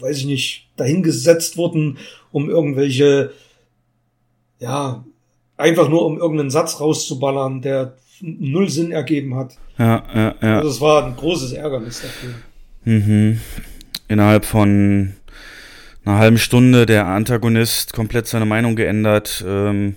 weiß 0.00 0.18
ich 0.18 0.26
nicht, 0.26 0.68
dahingesetzt 0.76 1.56
wurden, 1.56 1.98
um 2.32 2.48
irgendwelche, 2.48 3.32
ja, 4.58 5.04
einfach 5.56 5.88
nur 5.88 6.06
um 6.06 6.18
irgendeinen 6.18 6.50
Satz 6.50 6.80
rauszuballern, 6.80 7.60
der 7.62 7.96
null 8.20 8.68
Sinn 8.68 8.92
ergeben 8.92 9.34
hat. 9.34 9.56
Ja, 9.78 10.04
ja, 10.14 10.34
ja. 10.42 10.56
Also 10.58 10.70
es 10.70 10.80
war 10.80 11.04
ein 11.04 11.16
großes 11.16 11.52
Ärgernis 11.52 12.02
dafür. 12.02 12.34
Mhm. 12.84 13.40
Innerhalb 14.08 14.44
von 14.44 15.14
einer 16.04 16.18
halben 16.18 16.38
Stunde 16.38 16.86
der 16.86 17.06
Antagonist 17.06 17.92
komplett 17.92 18.26
seine 18.26 18.46
Meinung 18.46 18.76
geändert. 18.76 19.44
Ähm, 19.46 19.96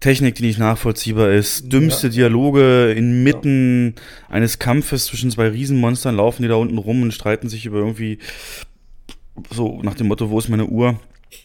Technik, 0.00 0.34
die 0.36 0.44
nicht 0.44 0.58
nachvollziehbar 0.58 1.30
ist. 1.30 1.70
Dümmste 1.70 2.08
Dialoge 2.08 2.92
inmitten 2.92 3.94
eines 4.30 4.58
Kampfes 4.58 5.06
zwischen 5.06 5.30
zwei 5.30 5.48
Riesenmonstern 5.48 6.16
laufen 6.16 6.42
die 6.42 6.48
da 6.48 6.54
unten 6.54 6.78
rum 6.78 7.02
und 7.02 7.12
streiten 7.12 7.50
sich 7.50 7.66
über 7.66 7.78
irgendwie 7.78 8.18
so 9.50 9.80
nach 9.82 9.94
dem 9.94 10.08
Motto, 10.08 10.30
wo 10.30 10.38
ist 10.38 10.48
meine 10.48 10.66
Uhr? 10.66 10.98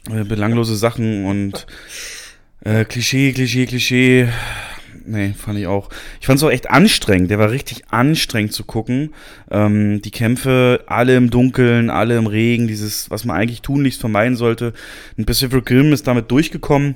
Äh, 0.10 0.24
belanglose 0.24 0.76
Sachen 0.76 1.26
und 1.26 1.68
äh, 2.62 2.86
Klischee, 2.86 3.32
Klischee, 3.34 3.66
Klischee. 3.66 4.28
Nee, 5.08 5.34
fand 5.38 5.60
ich 5.60 5.68
auch. 5.68 5.90
Ich 6.20 6.26
fand 6.26 6.38
es 6.38 6.44
auch 6.44 6.50
echt 6.50 6.70
anstrengend. 6.70 7.30
Der 7.30 7.38
war 7.38 7.52
richtig 7.52 7.84
anstrengend 7.92 8.54
zu 8.54 8.64
gucken. 8.64 9.14
Ähm, 9.52 10.02
die 10.02 10.12
Kämpfe, 10.12 10.84
alle 10.88 11.16
im 11.16 11.30
Dunkeln, 11.30 11.92
alle 11.92 12.18
im 12.18 12.26
Regen, 12.26 12.68
dieses, 12.68 13.12
was 13.12 13.24
man 13.24 13.38
eigentlich 13.38 13.62
tunlichst 13.62 14.00
vermeiden 14.00 14.36
sollte. 14.36 14.74
Ein 15.18 15.26
Pacific 15.26 15.70
Rim 15.70 15.94
ist 15.94 16.08
damit 16.08 16.32
durchgekommen, 16.32 16.96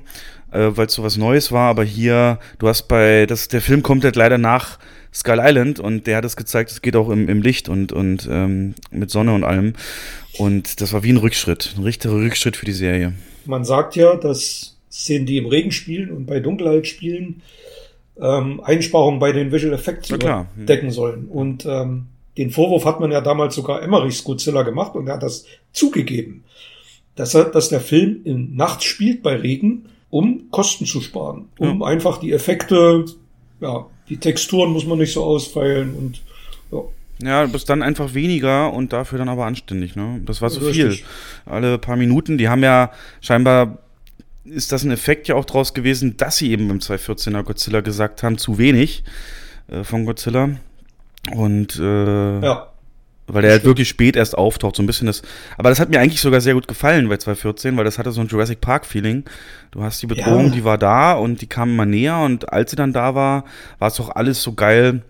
äh, 0.52 0.70
weil 0.72 0.88
es 0.88 0.94
so 0.94 1.04
was 1.04 1.18
Neues 1.18 1.52
war. 1.52 1.70
Aber 1.70 1.84
hier, 1.84 2.40
du 2.58 2.68
hast 2.68 2.88
bei, 2.88 3.28
das, 3.28 3.48
der 3.48 3.62
Film 3.62 3.84
kommt 3.84 4.04
halt 4.04 4.16
leider 4.16 4.40
nach 4.40 4.80
Skull 5.14 5.40
Island 5.42 5.80
und 5.80 6.08
der 6.08 6.18
hat 6.18 6.26
es 6.26 6.36
gezeigt, 6.36 6.72
es 6.72 6.82
geht 6.82 6.96
auch 6.96 7.10
im, 7.10 7.28
im 7.30 7.42
Licht 7.42 7.70
und, 7.70 7.92
und 7.92 8.28
ähm, 8.32 8.76
mit 8.92 9.10
Sonne 9.10 9.34
und 9.34 9.44
allem. 9.44 9.74
Und 10.38 10.82
das 10.82 10.94
war 10.94 11.04
wie 11.04 11.12
ein 11.12 11.18
Rückschritt, 11.18 11.74
ein 11.78 11.84
richtiger 11.84 12.14
Rückschritt 12.14 12.56
für 12.56 12.66
die 12.66 12.74
Serie. 12.74 13.14
Man 13.46 13.66
sagt 13.66 13.96
ja, 13.96 14.16
dass 14.16 14.78
Szenen, 14.92 15.26
die 15.26 15.38
im 15.38 15.48
Regen 15.48 15.72
spielen 15.72 16.12
und 16.12 16.26
bei 16.26 16.40
Dunkelheit 16.40 16.88
spielen, 16.88 17.42
ähm, 18.22 18.62
Einsparungen 18.64 19.20
bei 19.20 19.32
den 19.32 19.52
Visual 19.52 19.74
Effects 19.74 20.10
decken 20.56 20.92
sollen. 20.92 21.26
Und 21.26 21.66
ähm, 21.66 22.08
den 22.38 22.52
Vorwurf 22.52 22.86
hat 22.86 23.00
man 23.00 23.12
ja 23.12 23.22
damals 23.22 23.56
sogar 23.56 23.82
Emmerichs 23.82 24.24
Godzilla 24.24 24.64
gemacht 24.64 24.96
und 24.96 25.08
er 25.08 25.16
hat 25.16 25.24
das 25.24 25.46
zugegeben, 25.74 26.44
dass, 27.16 27.34
er, 27.34 27.46
dass 27.46 27.70
der 27.70 27.82
Film 27.82 28.22
in 28.24 28.56
Nacht 28.56 28.84
spielt 28.84 29.24
bei 29.24 29.36
Regen, 29.36 29.90
um 30.10 30.50
Kosten 30.50 30.86
zu 30.86 31.02
sparen, 31.02 31.50
um 31.58 31.84
einfach 31.84 32.18
die 32.18 32.32
Effekte, 32.32 33.06
ja, 33.60 33.86
die 34.10 34.18
Texturen 34.18 34.72
muss 34.72 34.86
man 34.86 34.98
nicht 34.98 35.14
so 35.14 35.24
ausfeilen 35.24 35.96
und 35.96 36.22
ja, 36.72 36.82
Ja, 37.22 37.46
bis 37.46 37.66
dann 37.66 37.84
einfach 37.84 38.14
weniger 38.14 38.74
und 38.74 38.94
dafür 38.94 39.20
dann 39.20 39.30
aber 39.30 39.46
anständig, 39.46 39.96
ne? 39.96 40.22
Das 40.26 40.42
war 40.42 40.50
zu 40.50 40.62
Richtig. 40.62 41.00
viel. 41.00 41.06
Alle 41.46 41.78
paar 41.78 41.96
Minuten, 41.96 42.38
die 42.38 42.50
haben 42.50 42.64
ja 42.64 42.92
scheinbar 43.22 43.80
ist 44.46 44.72
das 44.72 44.84
ein 44.84 44.92
Effekt 44.92 45.28
ja 45.28 45.36
auch 45.36 45.46
draus 45.46 45.74
gewesen, 45.74 46.18
dass 46.18 46.38
sie 46.38 46.52
eben 46.52 46.68
beim 46.68 46.80
214er 46.80 47.44
Godzilla 47.44 47.82
gesagt 47.82 48.24
haben, 48.24 48.38
zu 48.38 48.58
wenig 48.58 49.04
äh, 49.68 49.84
von 49.84 50.06
Godzilla. 50.06 50.50
Und 51.36 51.78
äh, 51.78 52.42
ja, 52.42 52.69
weil 53.34 53.42
der 53.44 53.52
halt 53.52 53.64
wirklich 53.64 53.88
spät 53.90 54.16
erst 54.16 54.38
auftaucht, 54.38 54.76
so 54.76 54.84
ein 54.84 54.88
bisschen 54.88 55.08
das. 55.08 55.22
Aber 55.58 55.70
das 55.70 55.80
hat 55.80 55.90
mir 55.90 56.00
eigentlich 56.00 56.22
sogar 56.22 56.42
sehr 56.42 56.54
gut 56.54 56.68
gefallen 56.68 57.08
bei 57.10 57.18
214, 57.18 57.78
weil 57.78 57.86
das 57.86 57.98
hatte 57.98 58.12
so 58.12 58.22
ein 58.22 58.28
Jurassic 58.28 58.62
Park-Feeling. 58.62 59.24
Du 59.72 59.84
hast 59.84 60.02
die 60.02 60.08
Bedrohung, 60.08 60.48
Ja. 60.48 60.52
die 60.54 60.64
war 60.64 60.78
da 60.78 61.14
und 61.14 61.42
die 61.42 61.48
kam 61.48 61.70
immer 61.72 61.86
näher 61.86 62.18
und 62.20 62.52
als 62.52 62.72
sie 62.72 62.76
dann 62.78 62.94
da 62.94 63.16
war, 63.16 63.46
war 63.78 63.88
es 63.90 63.96
doch 63.96 64.10
alles 64.16 64.42
so 64.42 64.54
geil. 64.54 65.02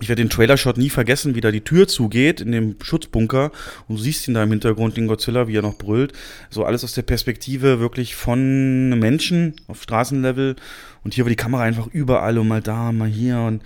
Ich 0.00 0.08
werde 0.08 0.22
den 0.22 0.28
Trailer-Shot 0.28 0.76
nie 0.76 0.90
vergessen, 0.90 1.36
wie 1.36 1.40
da 1.40 1.52
die 1.52 1.60
Tür 1.60 1.86
zugeht 1.86 2.40
in 2.40 2.50
dem 2.50 2.74
Schutzbunker 2.82 3.52
und 3.86 3.96
du 3.96 4.02
siehst 4.02 4.26
ihn 4.26 4.34
da 4.34 4.42
im 4.42 4.50
Hintergrund, 4.50 4.96
den 4.96 5.06
Godzilla, 5.06 5.46
wie 5.46 5.56
er 5.56 5.62
noch 5.62 5.78
brüllt. 5.78 6.12
So 6.50 6.64
alles 6.64 6.82
aus 6.82 6.94
der 6.94 7.02
Perspektive 7.02 7.78
wirklich 7.78 8.16
von 8.16 8.88
Menschen 8.98 9.54
auf 9.68 9.80
Straßenlevel 9.84 10.56
und 11.04 11.14
hier 11.14 11.24
war 11.24 11.30
die 11.30 11.36
Kamera 11.36 11.62
einfach 11.62 11.86
überall 11.86 12.38
und 12.38 12.48
mal 12.48 12.60
da, 12.60 12.90
mal 12.90 13.08
hier 13.08 13.38
und 13.38 13.62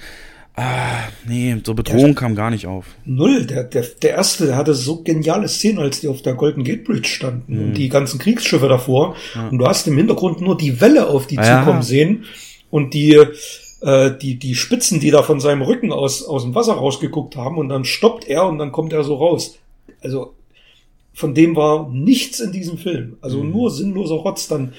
ah, 0.59 1.09
nee, 1.27 1.57
so 1.65 1.75
Bedrohung 1.75 2.15
kam 2.15 2.35
gar 2.35 2.51
nicht 2.51 2.67
auf. 2.67 2.85
Null. 3.05 3.47
Der, 3.47 3.65
der, 3.65 3.83
der 4.03 4.11
erste, 4.11 4.47
der 4.47 4.57
hatte 4.57 4.75
so 4.75 5.03
geniale 5.03 5.49
Szenen, 5.49 5.79
als 5.79 6.01
die 6.01 6.09
auf 6.09 6.23
der 6.23 6.35
Golden 6.35 6.65
Gate 6.65 6.85
Bridge 6.85 7.09
standen 7.09 7.55
Mhm. 7.55 7.65
und 7.65 7.75
die 7.75 7.89
ganzen 7.89 8.19
Kriegsschiffe 8.19 8.69
davor. 8.69 9.15
Und 9.51 9.59
du 9.59 9.67
hast 9.67 9.87
im 9.87 9.97
Hintergrund 9.97 10.41
nur 10.41 10.57
die 10.57 10.81
Welle 10.81 11.07
auf 11.09 11.27
die 11.27 11.37
Ja. 11.37 11.61
zukommen 11.61 11.83
sehen 11.83 12.25
und 12.71 12.93
die, 12.95 13.15
äh, 13.83 14.11
die, 14.21 14.37
die 14.37 14.55
Spitzen, 14.55 15.01
die 15.01 15.11
da 15.11 15.23
von 15.23 15.41
seinem 15.41 15.63
Rücken 15.63 15.93
aus, 15.93 16.23
aus 16.25 16.43
dem 16.43 16.55
Wasser 16.55 16.75
rausgeguckt 16.75 17.37
haben 17.37 17.57
und 17.59 17.69
dann 17.69 17.85
stoppt 17.85 18.27
er 18.29 18.45
und 18.47 18.59
dann 18.59 18.73
kommt 18.73 18.93
er 18.93 19.05
so 19.05 19.15
raus. 19.17 19.57
Also 20.03 20.35
von 21.15 21.35
dem 21.35 21.57
war 21.57 21.89
nichts 21.93 22.41
in 22.41 22.53
diesem 22.53 22.79
Film. 22.79 23.17
Also 23.21 23.39
Mhm. 23.43 23.51
nur 23.51 23.71
sinnloser 23.71 24.17
Rotz. 24.17 24.49
Dann 24.49 24.73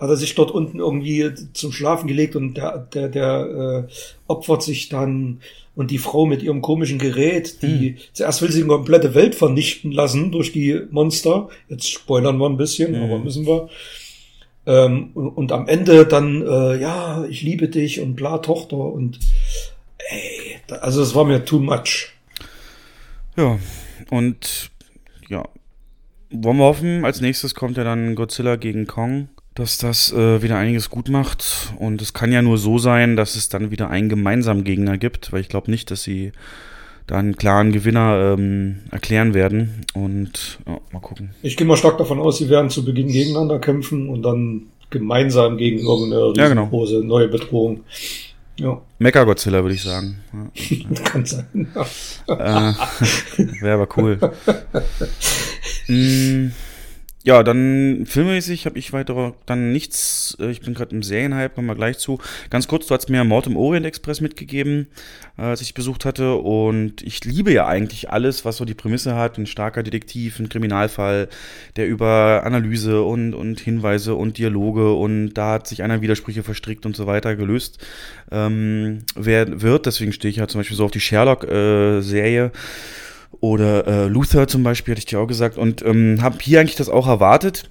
hat 0.00 0.08
er 0.08 0.16
sich 0.16 0.34
dort 0.34 0.50
unten 0.50 0.78
irgendwie 0.78 1.30
zum 1.52 1.72
Schlafen 1.72 2.08
gelegt 2.08 2.34
und 2.34 2.54
der, 2.56 2.78
der, 2.78 3.08
der 3.08 3.86
äh, 3.88 3.92
opfert 4.26 4.62
sich 4.62 4.88
dann 4.88 5.40
und 5.76 5.90
die 5.90 5.98
Frau 5.98 6.26
mit 6.26 6.42
ihrem 6.42 6.62
komischen 6.62 6.98
Gerät, 6.98 7.62
die 7.62 7.96
zuerst 8.12 8.42
will 8.42 8.50
sie 8.50 8.62
die 8.62 8.68
komplette 8.68 9.14
Welt 9.14 9.34
vernichten 9.34 9.92
lassen 9.92 10.32
durch 10.32 10.52
die 10.52 10.80
Monster. 10.90 11.48
Jetzt 11.68 11.88
spoilern 11.90 12.38
wir 12.38 12.48
ein 12.48 12.56
bisschen, 12.56 12.94
aber 12.94 13.18
müssen 13.18 13.46
wir. 13.46 13.68
Ähm, 14.66 15.10
und, 15.14 15.28
und 15.28 15.52
am 15.52 15.68
Ende 15.68 16.04
dann, 16.06 16.42
äh, 16.46 16.80
ja, 16.80 17.24
ich 17.24 17.42
liebe 17.42 17.68
dich 17.68 18.00
und 18.00 18.14
bla 18.14 18.38
Tochter 18.38 18.76
und 18.78 19.18
ey, 20.10 20.56
da- 20.66 20.76
also 20.76 21.00
es 21.02 21.14
war 21.14 21.24
mir 21.24 21.44
too 21.44 21.60
much. 21.60 22.08
Ja, 23.36 23.58
und 24.10 24.70
ja, 25.28 25.48
wollen 26.30 26.56
wir 26.58 26.64
hoffen, 26.64 27.04
als 27.04 27.20
nächstes 27.20 27.54
kommt 27.54 27.76
ja 27.78 27.84
dann 27.84 28.14
Godzilla 28.16 28.56
gegen 28.56 28.86
Kong, 28.86 29.28
dass 29.54 29.78
das 29.78 30.12
äh, 30.12 30.42
wieder 30.42 30.56
einiges 30.56 30.90
gut 30.90 31.08
macht. 31.08 31.72
Und 31.78 32.00
es 32.02 32.12
kann 32.12 32.32
ja 32.32 32.42
nur 32.42 32.58
so 32.58 32.78
sein, 32.78 33.16
dass 33.16 33.34
es 33.36 33.48
dann 33.48 33.70
wieder 33.70 33.90
einen 33.90 34.08
gemeinsamen 34.08 34.64
Gegner 34.64 34.98
gibt, 34.98 35.32
weil 35.32 35.40
ich 35.40 35.48
glaube 35.48 35.70
nicht, 35.70 35.90
dass 35.90 36.02
sie 36.02 36.32
da 37.06 37.16
einen 37.18 37.36
klaren 37.36 37.72
Gewinner 37.72 38.34
ähm, 38.38 38.80
erklären 38.90 39.34
werden. 39.34 39.84
Und 39.94 40.58
ja, 40.66 40.78
mal 40.92 41.00
gucken. 41.00 41.30
Ich 41.42 41.56
gehe 41.56 41.66
mal 41.66 41.76
stark 41.76 41.98
davon 41.98 42.20
aus, 42.20 42.38
sie 42.38 42.48
werden 42.48 42.70
zu 42.70 42.84
Beginn 42.84 43.08
gegeneinander 43.08 43.58
kämpfen 43.58 44.08
und 44.08 44.22
dann 44.22 44.66
gemeinsam 44.90 45.56
gegen 45.56 45.78
irgendeine 45.80 46.32
Ja, 46.36 46.48
genau. 46.48 46.62
riesengroße 46.62 47.04
neue 47.04 47.28
Bedrohung. 47.28 47.80
Ja, 48.56 48.80
Mecha 48.98 49.24
Godzilla 49.24 49.62
würde 49.62 49.74
ich 49.74 49.82
sagen. 49.82 50.18
Kann 51.04 51.24
sein. 51.24 51.68
äh, 52.28 52.72
Wäre 53.62 53.74
aber 53.74 53.88
cool. 53.96 54.18
mm, 55.88 56.48
ja, 57.22 57.42
dann 57.42 58.06
filmmäßig 58.06 58.64
habe 58.64 58.78
ich 58.78 58.94
weiter 58.94 59.34
dann 59.44 59.72
nichts. 59.72 60.36
Äh, 60.40 60.50
ich 60.50 60.62
bin 60.62 60.72
gerade 60.72 60.94
im 60.94 61.02
Serienhype, 61.02 61.54
kommen 61.54 61.66
wir 61.66 61.74
gleich 61.74 61.98
zu. 61.98 62.18
Ganz 62.48 62.66
kurz, 62.66 62.86
du 62.86 62.94
hast 62.94 63.10
mir 63.10 63.24
Mord 63.24 63.46
im 63.46 63.56
Orient 63.56 63.84
Express 63.84 64.22
mitgegeben, 64.22 64.86
äh, 65.36 65.42
als 65.42 65.60
ich 65.60 65.74
besucht 65.74 66.06
hatte. 66.06 66.36
Und 66.36 67.02
ich 67.02 67.22
liebe 67.24 67.52
ja 67.52 67.66
eigentlich 67.66 68.10
alles, 68.10 68.46
was 68.46 68.56
so 68.56 68.64
die 68.64 68.74
Prämisse 68.74 69.16
hat. 69.16 69.36
Ein 69.36 69.44
starker 69.46 69.82
Detektiv, 69.82 70.38
ein 70.38 70.48
Kriminalfall, 70.48 71.28
der 71.76 71.88
über 71.88 72.42
Analyse 72.44 73.02
und, 73.02 73.34
und 73.34 73.60
Hinweise 73.60 74.14
und 74.14 74.38
Dialoge 74.38 74.94
und 74.94 75.34
da 75.34 75.52
hat 75.52 75.66
sich 75.66 75.82
einer 75.82 76.00
Widersprüche 76.00 76.42
verstrickt 76.42 76.86
und 76.86 76.96
so 76.96 77.06
weiter 77.06 77.36
gelöst 77.36 77.84
ähm, 78.30 79.00
wer, 79.14 79.60
wird. 79.60 79.86
Deswegen 79.86 80.12
stehe 80.12 80.30
ich 80.30 80.38
ja 80.38 80.48
zum 80.48 80.60
Beispiel 80.60 80.76
so 80.76 80.84
auf 80.84 80.90
die 80.90 81.00
Sherlock-Serie. 81.00 82.44
Äh, 82.46 82.50
oder 83.40 83.86
äh, 83.86 84.06
Luther 84.08 84.48
zum 84.48 84.62
Beispiel, 84.62 84.92
hatte 84.92 85.00
ich 85.00 85.06
dir 85.06 85.20
auch 85.20 85.26
gesagt. 85.26 85.56
Und 85.58 85.82
ähm, 85.82 86.18
habe 86.20 86.38
hier 86.40 86.60
eigentlich 86.60 86.76
das 86.76 86.88
auch 86.88 87.06
erwartet 87.06 87.70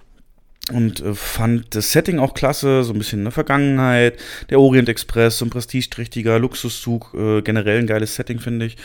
und 0.71 1.01
äh, 1.01 1.13
fand 1.13 1.75
das 1.75 1.91
Setting 1.91 2.19
auch 2.19 2.33
klasse, 2.33 2.83
so 2.83 2.93
ein 2.93 2.97
bisschen 2.99 3.19
in 3.19 3.25
der 3.25 3.31
Vergangenheit. 3.31 4.17
Der 4.49 4.59
Orient 4.59 4.89
Express, 4.89 5.39
so 5.39 5.45
ein 5.45 5.49
prestigeträchtiger 5.49 6.39
Luxuszug, 6.39 7.13
äh, 7.13 7.41
generell 7.41 7.79
ein 7.79 7.87
geiles 7.87 8.15
Setting, 8.15 8.39
finde 8.39 8.67
ich. 8.67 8.77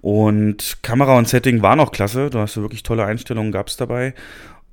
Und 0.00 0.78
Kamera 0.82 1.16
und 1.16 1.28
Setting 1.28 1.62
waren 1.62 1.80
auch 1.80 1.92
klasse, 1.92 2.30
da 2.30 2.40
hast 2.40 2.56
du 2.56 2.62
wirklich 2.62 2.82
tolle 2.82 3.04
Einstellungen, 3.04 3.52
gab 3.52 3.68
es 3.68 3.76
dabei. 3.76 4.14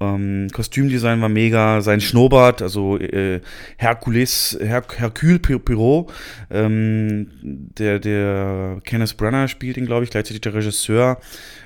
Ähm, 0.01 0.47
Kostümdesign 0.51 1.21
war 1.21 1.29
mega, 1.29 1.81
sein 1.81 2.01
Schnurrbart, 2.01 2.61
also 2.61 2.97
äh, 2.97 3.39
Herkules, 3.77 4.57
Her 4.59 4.83
Hercule 4.97 5.39
Pirot, 5.39 6.11
ähm, 6.49 7.27
der, 7.41 7.99
der 7.99 8.81
Kenneth 8.83 9.15
Branagh 9.15 9.47
spielt 9.47 9.77
ihn, 9.77 9.85
glaube 9.85 10.03
ich, 10.03 10.09
gleichzeitig 10.09 10.41
der 10.41 10.55
Regisseur, 10.55 11.21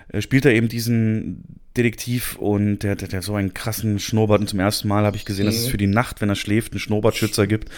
äh, 0.09 0.21
spielt 0.21 0.45
er 0.45 0.53
eben 0.53 0.67
diesen 0.67 1.43
Detektiv 1.77 2.37
und 2.37 2.79
der, 2.79 2.95
der, 2.95 3.09
der 3.09 3.21
so 3.21 3.35
einen 3.35 3.53
krassen 3.53 3.99
Schnurrbart. 3.99 4.39
Und 4.39 4.47
zum 4.47 4.59
ersten 4.59 4.87
Mal 4.87 5.03
habe 5.05 5.17
ich 5.17 5.25
gesehen, 5.25 5.45
dass 5.45 5.55
es 5.55 5.67
mhm. 5.67 5.71
für 5.71 5.77
die 5.77 5.87
Nacht, 5.87 6.21
wenn 6.21 6.29
er 6.29 6.35
schläft, 6.35 6.71
einen 6.71 6.79
Schnurrbartschützer 6.79 7.47
gibt. 7.47 7.69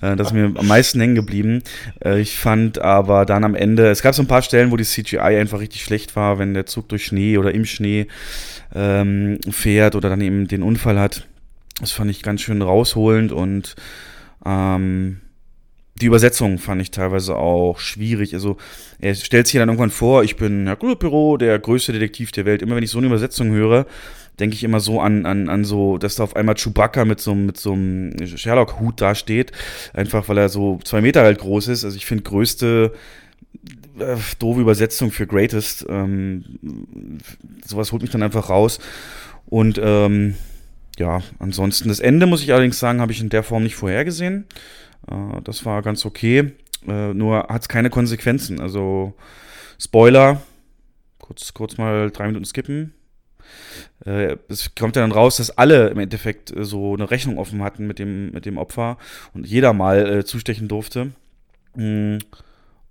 Äh, 0.00 0.16
das 0.16 0.28
ist 0.28 0.32
mir 0.32 0.52
am 0.56 0.66
meisten 0.66 1.00
hängen 1.00 1.14
geblieben. 1.14 1.62
Äh, 2.04 2.20
ich 2.20 2.36
fand 2.36 2.80
aber 2.80 3.24
dann 3.26 3.44
am 3.44 3.54
Ende, 3.54 3.90
es 3.90 4.02
gab 4.02 4.14
so 4.14 4.22
ein 4.22 4.28
paar 4.28 4.42
Stellen, 4.42 4.72
wo 4.72 4.76
die 4.76 4.84
CGI 4.84 5.18
einfach 5.18 5.60
richtig 5.60 5.82
schlecht 5.82 6.16
war, 6.16 6.38
wenn 6.38 6.54
der 6.54 6.66
Zug 6.66 6.88
durch 6.88 7.04
Schnee 7.04 7.38
oder 7.38 7.54
im 7.54 7.64
Schnee 7.64 8.08
ähm, 8.74 9.38
fährt 9.50 9.94
oder 9.94 10.08
dann 10.08 10.20
eben 10.20 10.48
den 10.48 10.62
Unfall 10.62 10.98
hat. 10.98 11.26
Das 11.80 11.90
fand 11.90 12.10
ich 12.10 12.22
ganz 12.22 12.40
schön 12.40 12.62
rausholend 12.62 13.32
und 13.32 13.74
ähm, 14.46 15.20
die 16.00 16.06
Übersetzung 16.06 16.58
fand 16.58 16.82
ich 16.82 16.90
teilweise 16.90 17.36
auch 17.36 17.78
schwierig. 17.78 18.34
Also 18.34 18.56
er 18.98 19.14
stellt 19.14 19.46
sich 19.46 19.58
dann 19.58 19.68
irgendwann 19.68 19.90
vor, 19.90 20.24
ich 20.24 20.36
bin 20.36 20.66
Hercule 20.66 20.96
Poirot, 20.96 21.40
der 21.40 21.58
größte 21.58 21.92
Detektiv 21.92 22.32
der 22.32 22.44
Welt. 22.44 22.62
Immer 22.62 22.76
wenn 22.76 22.82
ich 22.82 22.90
so 22.90 22.98
eine 22.98 23.06
Übersetzung 23.06 23.52
höre, 23.52 23.86
denke 24.40 24.56
ich 24.56 24.64
immer 24.64 24.80
so 24.80 25.00
an, 25.00 25.24
an, 25.24 25.48
an 25.48 25.64
so, 25.64 25.96
dass 25.98 26.16
da 26.16 26.24
auf 26.24 26.34
einmal 26.34 26.56
Chewbacca 26.56 27.04
mit 27.04 27.20
so, 27.20 27.34
mit 27.36 27.58
so 27.58 27.72
einem 27.72 28.26
Sherlock-Hut 28.26 29.00
dasteht. 29.00 29.52
Einfach 29.92 30.28
weil 30.28 30.38
er 30.38 30.48
so 30.48 30.80
zwei 30.84 31.00
Meter 31.00 31.22
halt 31.22 31.38
groß 31.38 31.68
ist. 31.68 31.84
Also 31.84 31.96
ich 31.96 32.06
finde 32.06 32.24
größte 32.24 32.92
äh, 33.98 34.16
doofe 34.38 34.60
Übersetzung 34.60 35.10
für 35.10 35.26
Greatest. 35.26 35.86
Ähm, 35.88 36.44
sowas 37.64 37.92
holt 37.92 38.02
mich 38.02 38.10
dann 38.10 38.22
einfach 38.22 38.50
raus. 38.50 38.78
Und 39.46 39.80
ähm, 39.82 40.34
ja, 40.98 41.22
ansonsten 41.38 41.88
das 41.88 42.00
Ende, 42.00 42.26
muss 42.26 42.42
ich 42.42 42.52
allerdings 42.52 42.78
sagen, 42.78 43.00
habe 43.00 43.12
ich 43.12 43.20
in 43.20 43.28
der 43.28 43.42
Form 43.42 43.62
nicht 43.62 43.76
vorhergesehen. 43.76 44.46
Äh, 45.10 45.40
das 45.42 45.64
war 45.64 45.82
ganz 45.82 46.04
okay. 46.04 46.52
Äh, 46.86 47.14
nur 47.14 47.46
hat 47.48 47.62
es 47.62 47.68
keine 47.68 47.90
Konsequenzen. 47.90 48.60
Also 48.60 49.14
Spoiler, 49.78 50.40
kurz, 51.18 51.52
kurz 51.54 51.78
mal 51.78 52.10
drei 52.10 52.26
Minuten 52.26 52.44
skippen. 52.44 52.94
Äh, 54.04 54.36
es 54.48 54.74
kommt 54.74 54.96
ja 54.96 55.02
dann 55.02 55.12
raus, 55.12 55.36
dass 55.36 55.56
alle 55.56 55.88
im 55.88 55.98
Endeffekt 55.98 56.52
so 56.56 56.94
eine 56.94 57.10
Rechnung 57.10 57.38
offen 57.38 57.62
hatten 57.62 57.86
mit 57.86 57.98
dem, 57.98 58.30
mit 58.30 58.46
dem 58.46 58.56
Opfer 58.56 58.98
und 59.34 59.46
jeder 59.46 59.72
mal 59.72 60.24
zustechen 60.24 60.68
durfte. 60.68 61.10
Mm. 61.74 62.18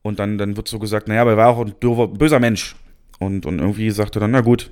Und 0.03 0.19
dann, 0.19 0.37
dann 0.37 0.55
wird 0.55 0.67
so 0.67 0.77
gesagt, 0.77 1.07
naja, 1.07 1.21
aber 1.21 1.31
er 1.31 1.37
war 1.37 1.47
auch 1.47 1.65
ein 1.65 1.73
dürfer, 1.81 2.07
böser 2.07 2.39
Mensch. 2.39 2.75
Und, 3.19 3.45
und 3.45 3.59
irgendwie 3.59 3.89
sagt 3.89 4.15
er 4.15 4.19
dann, 4.19 4.31
na 4.31 4.41
gut, 4.41 4.71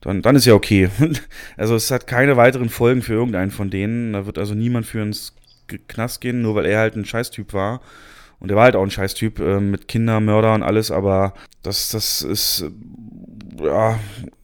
dann, 0.00 0.22
dann 0.22 0.36
ist 0.36 0.46
ja 0.46 0.54
okay. 0.54 0.88
also 1.56 1.74
es 1.74 1.90
hat 1.90 2.06
keine 2.06 2.36
weiteren 2.36 2.68
Folgen 2.68 3.02
für 3.02 3.14
irgendeinen 3.14 3.50
von 3.50 3.70
denen. 3.70 4.12
Da 4.12 4.24
wird 4.24 4.38
also 4.38 4.54
niemand 4.54 4.86
für 4.86 5.02
ins 5.02 5.34
Knast 5.88 6.20
gehen, 6.20 6.42
nur 6.42 6.54
weil 6.54 6.66
er 6.66 6.78
halt 6.78 6.96
ein 6.96 7.04
Scheißtyp 7.04 7.52
war. 7.52 7.80
Und 8.38 8.50
er 8.50 8.56
war 8.56 8.64
halt 8.64 8.76
auch 8.76 8.82
ein 8.82 8.90
Scheißtyp 8.90 9.40
äh, 9.40 9.60
mit 9.60 9.88
Kindermörder 9.88 10.54
und 10.54 10.62
alles, 10.62 10.90
aber 10.90 11.34
das, 11.62 11.88
das 11.88 12.22
ist, 12.22 12.66
äh, 13.60 13.64
ja, 13.64 13.98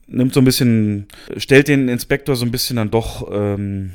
nimmt 0.06 0.34
so 0.34 0.40
ein 0.40 0.44
bisschen, 0.44 1.06
stellt 1.36 1.68
den 1.68 1.88
Inspektor 1.88 2.34
so 2.34 2.44
ein 2.44 2.50
bisschen 2.50 2.76
dann 2.76 2.90
doch 2.90 3.28
ähm, 3.30 3.92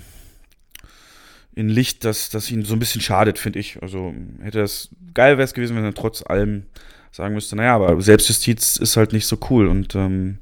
in 1.57 1.69
Licht, 1.69 2.05
dass 2.05 2.29
das 2.29 2.51
ihn 2.51 2.63
so 2.63 2.73
ein 2.73 2.79
bisschen 2.79 3.01
schadet, 3.01 3.39
finde 3.39 3.57
ich. 3.57 3.81
Also 3.81 4.13
hätte 4.43 4.59
das 4.59 4.89
geil 5.15 5.37
wäre 5.37 5.45
es 5.45 5.55
gewesen, 5.55 5.75
wenn 5.75 5.83
er 5.83 5.93
trotz 5.93 6.23
allem 6.23 6.63
sagen 7.11 7.33
müsste, 7.33 7.55
naja, 7.55 7.75
aber 7.75 7.99
Selbstjustiz 7.99 8.77
ist 8.77 8.95
halt 8.95 9.11
nicht 9.11 9.25
so 9.25 9.39
cool 9.49 9.67
und 9.67 9.95
ähm, 9.95 10.37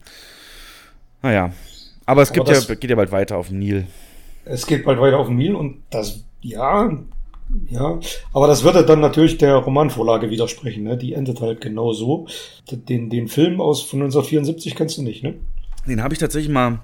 naja. 1.22 1.53
Aber 2.05 2.22
es 2.22 2.34
gibt 2.34 2.49
das, 2.49 2.68
ja, 2.68 2.76
geht 2.76 2.89
ja 2.89 2.97
bald 2.97 3.13
weiter 3.13 3.38
auf 3.38 3.47
dem 3.47 3.59
Nil. 3.59 3.88
Es 4.43 4.68
geht 4.68 4.84
bald 4.84 4.99
weiter 4.99 5.18
auf 5.18 5.28
dem 5.28 5.38
Nil 5.38 5.55
und 5.55 5.78
das 5.89 6.26
ja, 6.41 6.91
ja, 7.70 7.99
aber 8.34 8.47
das 8.47 8.66
würde 8.66 8.86
dann 8.86 8.99
natürlich 8.99 9.38
der 9.38 9.55
Romanvorlage 9.55 10.30
widersprechen, 10.30 10.84
ne? 10.84 10.97
Die 10.97 11.13
endet 11.13 11.39
halt 11.39 11.61
genau 11.61 11.93
so. 11.93 12.28
Den, 12.70 13.09
den 13.09 13.30
Film 13.30 13.61
aus 13.61 13.82
von 13.84 14.01
1974 14.01 14.76
kennst 14.76 14.97
du 14.97 15.01
nicht, 15.01 15.24
ne? 15.24 15.36
Den 15.88 16.03
habe 16.03 16.13
ich 16.13 16.20
tatsächlich 16.20 16.51
mal 16.51 16.80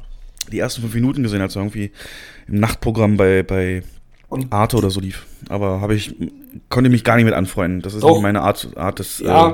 die 0.51 0.59
ersten 0.59 0.81
fünf 0.81 0.93
Minuten 0.93 1.21
gesehen, 1.21 1.41
als 1.41 1.57
er 1.57 1.63
irgendwie 1.63 1.91
im 2.47 2.61
Nachtprogramm 2.61 3.17
bei, 3.17 3.43
bei 3.43 3.83
und 4.31 4.53
Arte 4.53 4.77
oder 4.77 4.89
so 4.89 5.01
lief. 5.01 5.27
Aber 5.49 5.81
habe 5.81 5.93
ich, 5.93 6.15
konnte 6.69 6.89
mich 6.89 7.03
gar 7.03 7.17
nicht 7.17 7.25
mit 7.25 7.33
anfreunden. 7.33 7.81
Das 7.81 7.93
ist 7.93 8.01
doch, 8.01 8.13
nicht 8.13 8.21
meine 8.21 8.41
Art, 8.41 8.69
Art 8.77 8.99
des. 8.99 9.19
Ja, 9.19 9.49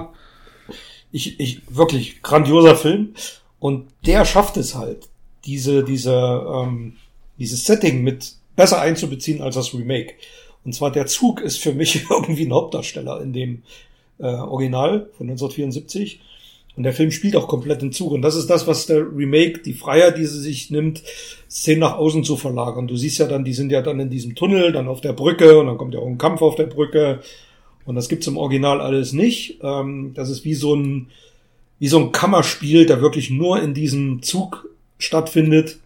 äh, 0.69 0.73
ich, 1.11 1.39
ich, 1.39 1.61
wirklich 1.67 2.21
grandioser 2.21 2.75
Film. 2.75 3.15
Und 3.59 3.87
der 4.05 4.23
schafft 4.23 4.55
es 4.55 4.75
halt, 4.75 5.09
diese, 5.45 5.83
diese, 5.83 6.13
ähm, 6.13 6.93
dieses 7.39 7.65
Setting 7.65 8.03
mit 8.03 8.33
besser 8.55 8.79
einzubeziehen 8.79 9.41
als 9.41 9.55
das 9.55 9.73
Remake. 9.73 10.13
Und 10.63 10.73
zwar 10.73 10.91
der 10.91 11.07
Zug 11.07 11.41
ist 11.41 11.57
für 11.57 11.73
mich 11.73 12.05
irgendwie 12.09 12.45
ein 12.45 12.53
Hauptdarsteller 12.53 13.19
in 13.21 13.33
dem 13.33 13.63
äh, 14.19 14.25
Original 14.25 15.09
von 15.17 15.27
1974. 15.27 16.21
Und 16.77 16.83
der 16.83 16.93
Film 16.93 17.09
spielt 17.09 17.35
auch 17.35 17.47
komplett 17.47 17.81
im 17.81 17.91
Zug. 17.91 18.11
Und 18.11 18.21
das 18.21 18.35
ist 18.35 18.51
das, 18.51 18.67
was 18.67 18.85
der 18.85 18.99
Remake, 18.99 19.63
die 19.63 19.73
Freiheit, 19.73 20.19
die 20.19 20.27
sie 20.27 20.39
sich 20.39 20.69
nimmt, 20.69 21.01
Szenen 21.49 21.79
nach 21.79 21.97
außen 21.97 22.23
zu 22.23 22.37
verlagern. 22.37 22.87
Du 22.87 22.95
siehst 22.95 23.17
ja 23.17 23.25
dann, 23.25 23.43
die 23.43 23.53
sind 23.53 23.71
ja 23.71 23.81
dann 23.81 23.99
in 23.99 24.11
diesem 24.11 24.35
Tunnel, 24.35 24.71
dann 24.71 24.87
auf 24.87 25.01
der 25.01 25.13
Brücke 25.13 25.57
und 25.59 25.65
dann 25.65 25.79
kommt 25.79 25.95
ja 25.95 25.99
auch 25.99 26.05
ein 26.05 26.19
Kampf 26.19 26.43
auf 26.43 26.53
der 26.53 26.67
Brücke. 26.67 27.21
Und 27.85 27.95
das 27.95 28.09
gibt's 28.09 28.27
im 28.27 28.37
Original 28.37 28.79
alles 28.79 29.11
nicht. 29.11 29.57
Ähm, 29.63 30.11
das 30.13 30.29
ist 30.29 30.45
wie 30.45 30.53
so 30.53 30.75
ein, 30.75 31.07
wie 31.79 31.87
so 31.87 31.97
ein 31.97 32.11
Kammerspiel, 32.11 32.85
der 32.85 33.01
wirklich 33.01 33.31
nur 33.31 33.59
in 33.59 33.73
diesem 33.73 34.21
Zug 34.21 34.69
stattfindet. 34.99 35.79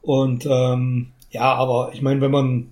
Und 0.00 0.46
ähm, 0.50 1.12
ja, 1.30 1.54
aber 1.54 1.92
ich 1.94 2.02
meine, 2.02 2.20
wenn 2.20 2.32
man 2.32 2.71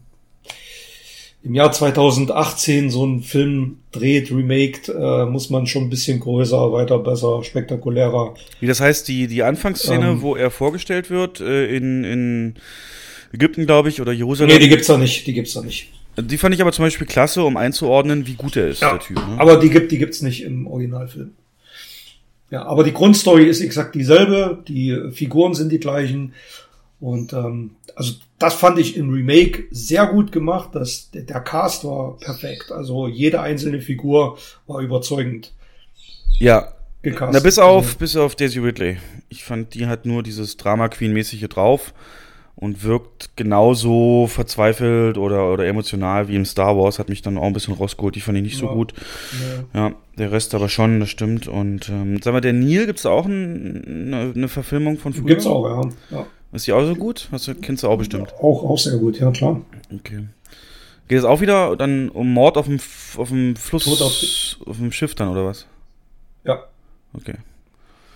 im 1.43 1.55
Jahr 1.55 1.73
2018 1.73 2.91
so 2.91 3.03
einen 3.03 3.23
Film 3.23 3.79
dreht, 3.93 4.31
remaked, 4.31 4.89
äh, 4.89 5.25
muss 5.25 5.49
man 5.49 5.67
schon 5.67 5.85
ein 5.85 5.91
bisschen 5.91 6.21
größer, 6.21 6.73
weiter, 6.73 6.99
besser, 6.99 7.43
spektakulärer. 7.43 8.35
Wie 8.61 8.67
das 8.67 8.81
heißt, 8.81 9.09
die, 9.09 9.27
die 9.27 9.43
Anfangsszene, 9.43 10.11
ähm, 10.11 10.23
wo 10.23 10.37
er 10.37 10.51
vorgestellt 10.51 11.09
wird, 11.09 11.41
äh, 11.41 11.75
in, 11.75 12.05
in 12.05 12.55
Ägypten, 13.33 13.65
glaube 13.65 13.89
ich, 13.89 14.01
oder 14.01 14.13
Jerusalem. 14.13 14.53
Nee, 14.53 14.59
die 14.59 14.69
gibt's 14.69 14.87
da 14.87 14.99
nicht, 14.99 15.27
die 15.27 15.33
gibt's 15.33 15.55
da 15.55 15.63
nicht. 15.63 15.89
Die 16.19 16.39
fand 16.39 16.55
ich 16.55 16.61
aber 16.61 16.73
zum 16.73 16.85
Beispiel 16.85 17.07
klasse, 17.07 17.43
um 17.43 17.57
einzuordnen, 17.57 18.27
wie 18.27 18.35
gut 18.35 18.57
er 18.57 18.69
ist, 18.69 18.83
ja, 18.83 18.91
der 18.91 19.01
Typ. 19.01 19.17
Ne? 19.17 19.37
Aber 19.39 19.57
die 19.57 19.71
gibt, 19.71 19.93
die 19.93 19.99
gibt's 19.99 20.21
nicht 20.21 20.43
im 20.43 20.67
Originalfilm. 20.67 21.33
Ja, 22.51 22.65
aber 22.65 22.83
die 22.83 22.93
Grundstory 22.93 23.45
ist 23.45 23.61
exakt 23.61 23.95
dieselbe, 23.95 24.63
die 24.67 24.99
Figuren 25.13 25.55
sind 25.55 25.71
die 25.71 25.79
gleichen 25.79 26.35
und 27.01 27.33
ähm, 27.33 27.73
also 27.97 28.15
das 28.39 28.55
fand 28.55 28.79
ich 28.79 28.97
im 28.97 29.11
Remake 29.11 29.65
sehr 29.71 30.07
gut 30.07 30.33
gemacht. 30.33 30.71
Das, 30.73 31.11
der, 31.13 31.41
Cast 31.41 31.85
war 31.85 32.17
perfekt. 32.19 32.71
Also 32.73 33.09
jede 33.09 33.41
einzelne 33.41 33.81
Figur 33.81 34.39
war 34.67 34.81
überzeugend. 34.81 35.53
Ja. 36.39 36.73
Gecastet. 37.03 37.33
Na, 37.33 37.41
bis 37.41 37.59
auf, 37.59 37.97
bis 37.97 38.17
auf 38.17 38.35
Daisy 38.35 38.59
Ridley. 38.59 38.99
Ich 39.31 39.45
fand, 39.45 39.75
die 39.75 39.87
hat 39.87 40.05
nur 40.05 40.23
dieses 40.23 40.59
Drama 40.59 40.89
Queen-mäßige 40.89 41.49
drauf 41.49 41.95
und 42.57 42.85
wirkt 42.85 43.31
genauso 43.37 44.27
verzweifelt 44.27 45.17
oder, 45.17 45.51
oder 45.51 45.65
emotional 45.65 46.29
wie 46.29 46.37
im 46.37 46.45
Star 46.45 46.77
Wars. 46.77 46.99
Hat 46.99 47.09
mich 47.09 47.23
dann 47.23 47.39
auch 47.39 47.45
ein 47.45 47.55
bisschen 47.55 47.73
rausgeholt. 47.73 48.17
Die 48.17 48.21
fand 48.21 48.37
ich 48.37 48.45
nicht 48.45 48.61
ja. 48.61 48.69
so 48.69 48.75
gut. 48.75 48.93
Ja. 49.73 49.89
ja. 49.89 49.95
der 50.19 50.33
Rest 50.33 50.55
aber 50.55 50.69
schon, 50.69 51.01
das 51.01 51.09
stimmt. 51.09 51.49
Und 51.49 51.89
ähm, 51.89 52.21
sag 52.23 52.35
mal, 52.35 52.43
der 52.43 52.53
Neil, 52.53 52.85
gibt 52.85 52.99
es 52.99 53.07
auch 53.07 53.25
ein, 53.25 53.85
eine, 53.87 54.33
eine, 54.37 54.49
Verfilmung 54.49 54.99
von 54.99 55.15
früher? 55.15 55.27
Gibt's 55.27 55.47
auch, 55.47 55.65
ja. 55.65 56.19
ja. 56.19 56.27
Ist 56.53 56.67
die 56.67 56.73
auch 56.73 56.85
so 56.85 56.95
gut? 56.97 57.29
Hast 57.31 57.47
du, 57.47 57.55
kennst 57.55 57.83
du 57.83 57.89
auch 57.89 57.97
bestimmt. 57.97 58.35
Auch, 58.35 58.65
auch 58.65 58.79
sehr 58.79 58.99
gut, 58.99 59.19
ja 59.21 59.31
klar. 59.31 59.61
Okay. 59.93 60.27
Geht 61.07 61.19
es 61.19 61.25
auch 61.25 61.41
wieder 61.41 61.77
dann 61.77 62.09
um 62.09 62.33
Mord 62.33 62.57
auf 62.57 62.67
dem, 62.67 62.79
auf 63.17 63.29
dem 63.29 63.57
Fluss, 63.57 63.87
auf, 64.01 64.69
auf, 64.69 64.77
dem 64.77 64.93
Schiff 64.93 65.15
dann, 65.15 65.29
oder 65.29 65.45
was? 65.45 65.67
Ja. 66.45 66.65
Okay. 67.13 67.35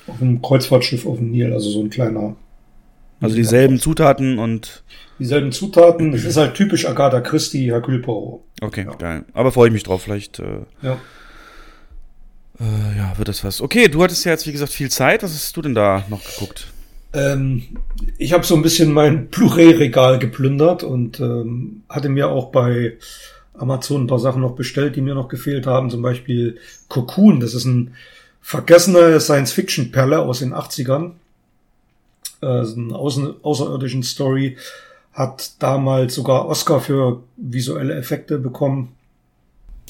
Auf 0.07 0.20
einem 0.20 0.43
Kreuzfahrtschiff 0.43 1.07
auf 1.07 1.18
dem 1.18 1.30
Nil, 1.30 1.53
also 1.53 1.70
so 1.70 1.80
ein 1.80 1.91
kleiner, 1.91 2.37
Also 3.20 3.37
dieselben 3.37 3.78
Zutaten 3.78 4.39
und. 4.39 4.85
Dieselben 5.18 5.53
Zutaten. 5.53 6.12
Es 6.12 6.24
ist 6.24 6.37
halt 6.37 6.55
typisch 6.55 6.87
Agatha 6.87 7.20
Christie, 7.20 7.70
Hercule 7.70 8.01
Poirot. 8.01 8.43
Okay, 8.61 8.85
ja. 8.85 8.95
geil. 8.95 9.24
Aber 9.32 9.53
freue 9.53 9.68
ich 9.68 9.72
mich 9.72 9.85
drauf. 9.85 10.03
Vielleicht. 10.03 10.41
Äh, 10.41 10.61
ja. 10.82 10.99
Äh, 12.61 12.99
ja, 12.99 13.16
wird 13.16 13.28
das 13.28 13.45
was. 13.45 13.61
Okay, 13.61 13.89
du 13.89 14.03
hattest 14.03 14.24
ja 14.24 14.32
jetzt, 14.32 14.47
wie 14.47 14.53
gesagt, 14.53 14.72
viel 14.72 14.91
Zeit. 14.91 15.22
Was 15.22 15.32
hast 15.32 15.57
du 15.57 15.62
denn 15.62 15.74
da 15.74 16.05
noch 16.09 16.22
geguckt? 16.22 16.68
Ähm, 17.15 17.62
ich 18.19 18.33
habe 18.33 18.45
so 18.45 18.57
ein 18.57 18.62
bisschen 18.62 18.93
mein 18.93 19.29
Blu-ray-Regal 19.29 20.19
geplündert 20.19 20.83
und 20.83 21.21
ähm, 21.21 21.85
hatte 21.89 22.09
mir 22.09 22.29
auch 22.29 22.51
bei 22.51 22.99
Amazon 23.55 24.03
ein 24.03 24.07
paar 24.09 24.19
Sachen 24.19 24.43
noch 24.43 24.57
bestellt, 24.57 24.97
die 24.97 25.01
mir 25.01 25.15
noch 25.15 25.29
gefehlt 25.29 25.67
haben. 25.67 25.91
Zum 25.91 26.03
Beispiel 26.03 26.59
Cocoon. 26.89 27.39
Das 27.39 27.55
ist 27.55 27.65
ein 27.65 27.95
vergessener 28.41 29.21
Science-Fiction-Perle 29.21 30.19
aus 30.19 30.41
den 30.41 30.53
80ern. 30.53 31.12
Äh, 32.43 32.47
eine 32.47 32.97
außen, 32.97 33.35
außerirdischen 33.43 34.03
Story. 34.03 34.57
Hat 35.12 35.62
damals 35.62 36.17
sogar 36.17 36.49
Oscar 36.49 36.81
für 36.81 37.23
visuelle 37.37 37.95
Effekte 37.95 38.39
bekommen. 38.39 38.97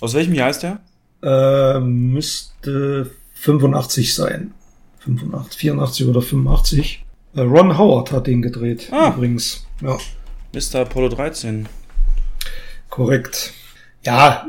Aus 0.02 0.12
welchem 0.12 0.34
Jahr 0.34 0.50
ist 0.50 0.62
der? 0.62 0.80
Äh, 1.22 1.80
müsste 1.80 3.10
85 3.32 4.14
sein. 4.14 4.52
85, 4.98 5.58
84 5.58 6.06
oder 6.06 6.20
85. 6.20 7.03
Äh, 7.34 7.40
Ron 7.40 7.76
Howard 7.76 8.12
hat 8.12 8.26
den 8.26 8.42
gedreht, 8.42 8.88
ah. 8.90 9.12
übrigens. 9.14 9.66
Ja. 9.80 9.98
Mr. 10.52 10.80
Apollo 10.80 11.10
13. 11.10 11.68
Korrekt. 12.88 13.52
Ja, 14.04 14.46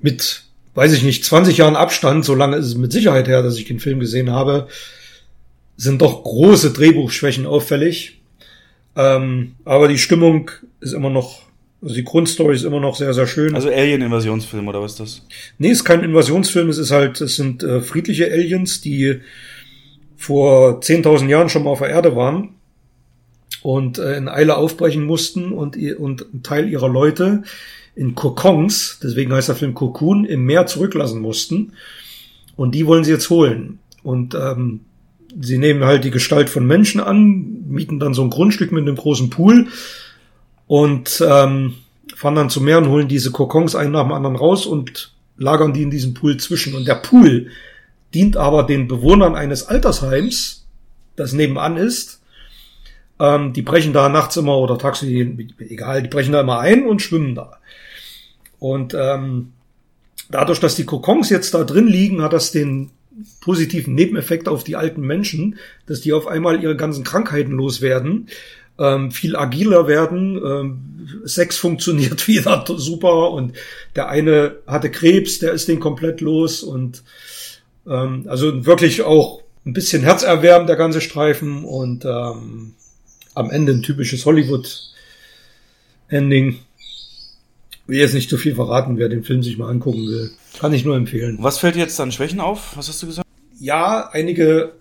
mit, 0.00 0.44
weiß 0.74 0.92
ich 0.92 1.02
nicht, 1.02 1.24
20 1.24 1.56
Jahren 1.56 1.76
Abstand, 1.76 2.24
so 2.24 2.34
lange 2.34 2.56
ist 2.56 2.66
es 2.66 2.76
mit 2.76 2.92
Sicherheit 2.92 3.26
her, 3.26 3.42
dass 3.42 3.58
ich 3.58 3.64
den 3.64 3.80
Film 3.80 3.98
gesehen 3.98 4.30
habe, 4.30 4.68
sind 5.76 6.02
doch 6.02 6.22
große 6.22 6.72
Drehbuchschwächen 6.72 7.46
auffällig. 7.46 8.20
Ähm, 8.94 9.54
aber 9.64 9.88
die 9.88 9.98
Stimmung 9.98 10.50
ist 10.80 10.92
immer 10.92 11.10
noch, 11.10 11.42
also 11.80 11.94
die 11.94 12.04
Grundstory 12.04 12.54
ist 12.54 12.64
immer 12.64 12.78
noch 12.78 12.94
sehr, 12.94 13.14
sehr 13.14 13.26
schön. 13.26 13.54
Also 13.54 13.68
Alien-Invasionsfilm 13.68 14.68
oder 14.68 14.82
was 14.82 14.92
ist 14.92 15.00
das? 15.00 15.22
Nee, 15.58 15.70
es 15.70 15.78
ist 15.78 15.84
kein 15.84 16.04
Invasionsfilm, 16.04 16.68
es 16.68 16.78
ist 16.78 16.90
halt, 16.92 17.20
es 17.20 17.36
sind 17.36 17.64
äh, 17.64 17.80
friedliche 17.80 18.30
Aliens, 18.30 18.80
die 18.80 19.20
vor 20.22 20.78
10.000 20.80 21.26
Jahren 21.26 21.48
schon 21.48 21.64
mal 21.64 21.70
auf 21.70 21.80
der 21.80 21.88
Erde 21.88 22.14
waren 22.14 22.50
und 23.62 23.98
äh, 23.98 24.16
in 24.16 24.28
Eile 24.28 24.56
aufbrechen 24.56 25.04
mussten 25.04 25.50
und, 25.52 25.76
und 25.76 26.32
ein 26.32 26.42
Teil 26.44 26.68
ihrer 26.68 26.88
Leute 26.88 27.42
in 27.96 28.14
Kokons, 28.14 29.00
deswegen 29.02 29.32
heißt 29.32 29.48
der 29.48 29.56
Film 29.56 29.74
Cocoon, 29.74 30.24
im 30.24 30.44
Meer 30.44 30.66
zurücklassen 30.66 31.20
mussten. 31.20 31.72
Und 32.54 32.74
die 32.76 32.86
wollen 32.86 33.02
sie 33.02 33.10
jetzt 33.10 33.30
holen. 33.30 33.80
Und 34.04 34.36
ähm, 34.36 34.82
sie 35.40 35.58
nehmen 35.58 35.84
halt 35.84 36.04
die 36.04 36.12
Gestalt 36.12 36.48
von 36.48 36.66
Menschen 36.66 37.00
an, 37.00 37.64
mieten 37.68 37.98
dann 37.98 38.14
so 38.14 38.22
ein 38.22 38.30
Grundstück 38.30 38.70
mit 38.70 38.82
einem 38.82 38.96
großen 38.96 39.28
Pool 39.28 39.66
und 40.68 41.22
ähm, 41.26 41.74
fahren 42.14 42.36
dann 42.36 42.50
zum 42.50 42.64
Meer 42.64 42.78
und 42.78 42.88
holen 42.88 43.08
diese 43.08 43.32
Kokons 43.32 43.74
einen 43.74 43.92
nach 43.92 44.04
dem 44.04 44.12
anderen 44.12 44.36
raus 44.36 44.66
und 44.66 45.12
lagern 45.36 45.72
die 45.72 45.82
in 45.82 45.90
diesem 45.90 46.14
Pool 46.14 46.36
zwischen. 46.36 46.76
Und 46.76 46.86
der 46.86 46.94
Pool 46.94 47.48
dient 48.14 48.36
aber 48.36 48.64
den 48.64 48.88
Bewohnern 48.88 49.34
eines 49.34 49.66
Altersheims, 49.66 50.66
das 51.16 51.32
nebenan 51.32 51.76
ist. 51.76 52.20
Ähm, 53.18 53.52
die 53.52 53.62
brechen 53.62 53.92
da 53.92 54.08
nachts 54.08 54.36
immer 54.36 54.58
oder 54.58 54.78
tagsüber, 54.78 55.42
egal, 55.58 56.02
die 56.02 56.08
brechen 56.08 56.32
da 56.32 56.40
immer 56.40 56.60
ein 56.60 56.86
und 56.86 57.02
schwimmen 57.02 57.34
da. 57.34 57.58
Und 58.58 58.94
ähm, 58.94 59.52
dadurch, 60.30 60.60
dass 60.60 60.76
die 60.76 60.84
Kokons 60.84 61.30
jetzt 61.30 61.54
da 61.54 61.64
drin 61.64 61.86
liegen, 61.86 62.22
hat 62.22 62.32
das 62.32 62.52
den 62.52 62.90
positiven 63.40 63.94
Nebeneffekt 63.94 64.48
auf 64.48 64.64
die 64.64 64.76
alten 64.76 65.02
Menschen, 65.02 65.58
dass 65.86 66.00
die 66.00 66.12
auf 66.12 66.26
einmal 66.26 66.62
ihre 66.62 66.76
ganzen 66.76 67.04
Krankheiten 67.04 67.52
loswerden, 67.52 68.28
ähm, 68.78 69.10
viel 69.10 69.36
agiler 69.36 69.86
werden, 69.86 70.36
ähm, 70.36 71.22
Sex 71.24 71.58
funktioniert 71.58 72.26
wieder 72.28 72.64
super 72.66 73.32
und 73.32 73.52
der 73.96 74.08
eine 74.08 74.56
hatte 74.66 74.90
Krebs, 74.90 75.38
der 75.38 75.52
ist 75.52 75.68
den 75.68 75.80
komplett 75.80 76.20
los 76.20 76.62
und 76.62 77.02
ähm, 77.86 78.26
also 78.28 78.66
wirklich 78.66 79.02
auch 79.02 79.42
ein 79.64 79.72
bisschen 79.72 80.02
herzerwärmend, 80.02 80.68
der 80.68 80.76
ganze 80.76 81.00
Streifen 81.00 81.64
und 81.64 82.04
ähm, 82.04 82.74
am 83.34 83.50
Ende 83.50 83.72
ein 83.72 83.82
typisches 83.82 84.26
Hollywood-Ending. 84.26 86.58
Will 87.86 87.98
jetzt 87.98 88.14
nicht 88.14 88.30
zu 88.30 88.38
viel 88.38 88.54
verraten, 88.54 88.96
wer 88.98 89.08
den 89.08 89.24
Film 89.24 89.42
sich 89.42 89.58
mal 89.58 89.68
angucken 89.68 90.06
will. 90.06 90.30
Kann 90.58 90.72
ich 90.72 90.84
nur 90.84 90.94
empfehlen. 90.96 91.38
Was 91.40 91.58
fällt 91.58 91.74
jetzt 91.76 92.00
an 92.00 92.12
Schwächen 92.12 92.40
auf? 92.40 92.76
Was 92.76 92.88
hast 92.88 93.02
du 93.02 93.06
gesagt? 93.06 93.26
Ja, 93.58 94.10
einige. 94.12 94.72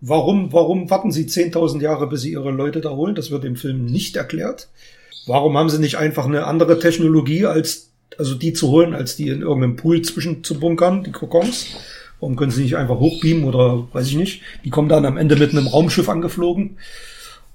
Warum, 0.00 0.52
warum 0.52 0.90
warten 0.90 1.10
sie 1.10 1.24
10.000 1.24 1.80
Jahre, 1.80 2.06
bis 2.06 2.20
sie 2.20 2.32
ihre 2.32 2.50
Leute 2.50 2.82
da 2.82 2.90
holen? 2.90 3.14
Das 3.14 3.30
wird 3.30 3.46
im 3.46 3.56
Film 3.56 3.86
nicht 3.86 4.16
erklärt. 4.16 4.68
Warum 5.26 5.56
haben 5.56 5.70
sie 5.70 5.78
nicht 5.78 5.96
einfach 5.96 6.26
eine 6.26 6.46
andere 6.46 6.78
Technologie 6.78 7.46
als, 7.46 7.88
also 8.18 8.34
die 8.34 8.52
zu 8.52 8.68
holen, 8.68 8.92
als 8.94 9.16
die 9.16 9.28
in 9.28 9.40
irgendeinem 9.40 9.76
Pool 9.76 10.02
zwischen 10.02 10.44
zu 10.44 10.60
bunkern, 10.60 11.02
die 11.02 11.12
Kokons? 11.12 11.68
Warum 12.20 12.36
können 12.36 12.50
sie 12.50 12.62
nicht 12.62 12.76
einfach 12.76 12.98
hochbeamen 12.98 13.44
oder 13.44 13.86
weiß 13.92 14.08
ich 14.08 14.16
nicht? 14.16 14.42
Die 14.64 14.70
kommen 14.70 14.88
dann 14.88 15.04
am 15.04 15.16
Ende 15.16 15.36
mit 15.36 15.50
einem 15.50 15.66
Raumschiff 15.66 16.08
angeflogen. 16.08 16.78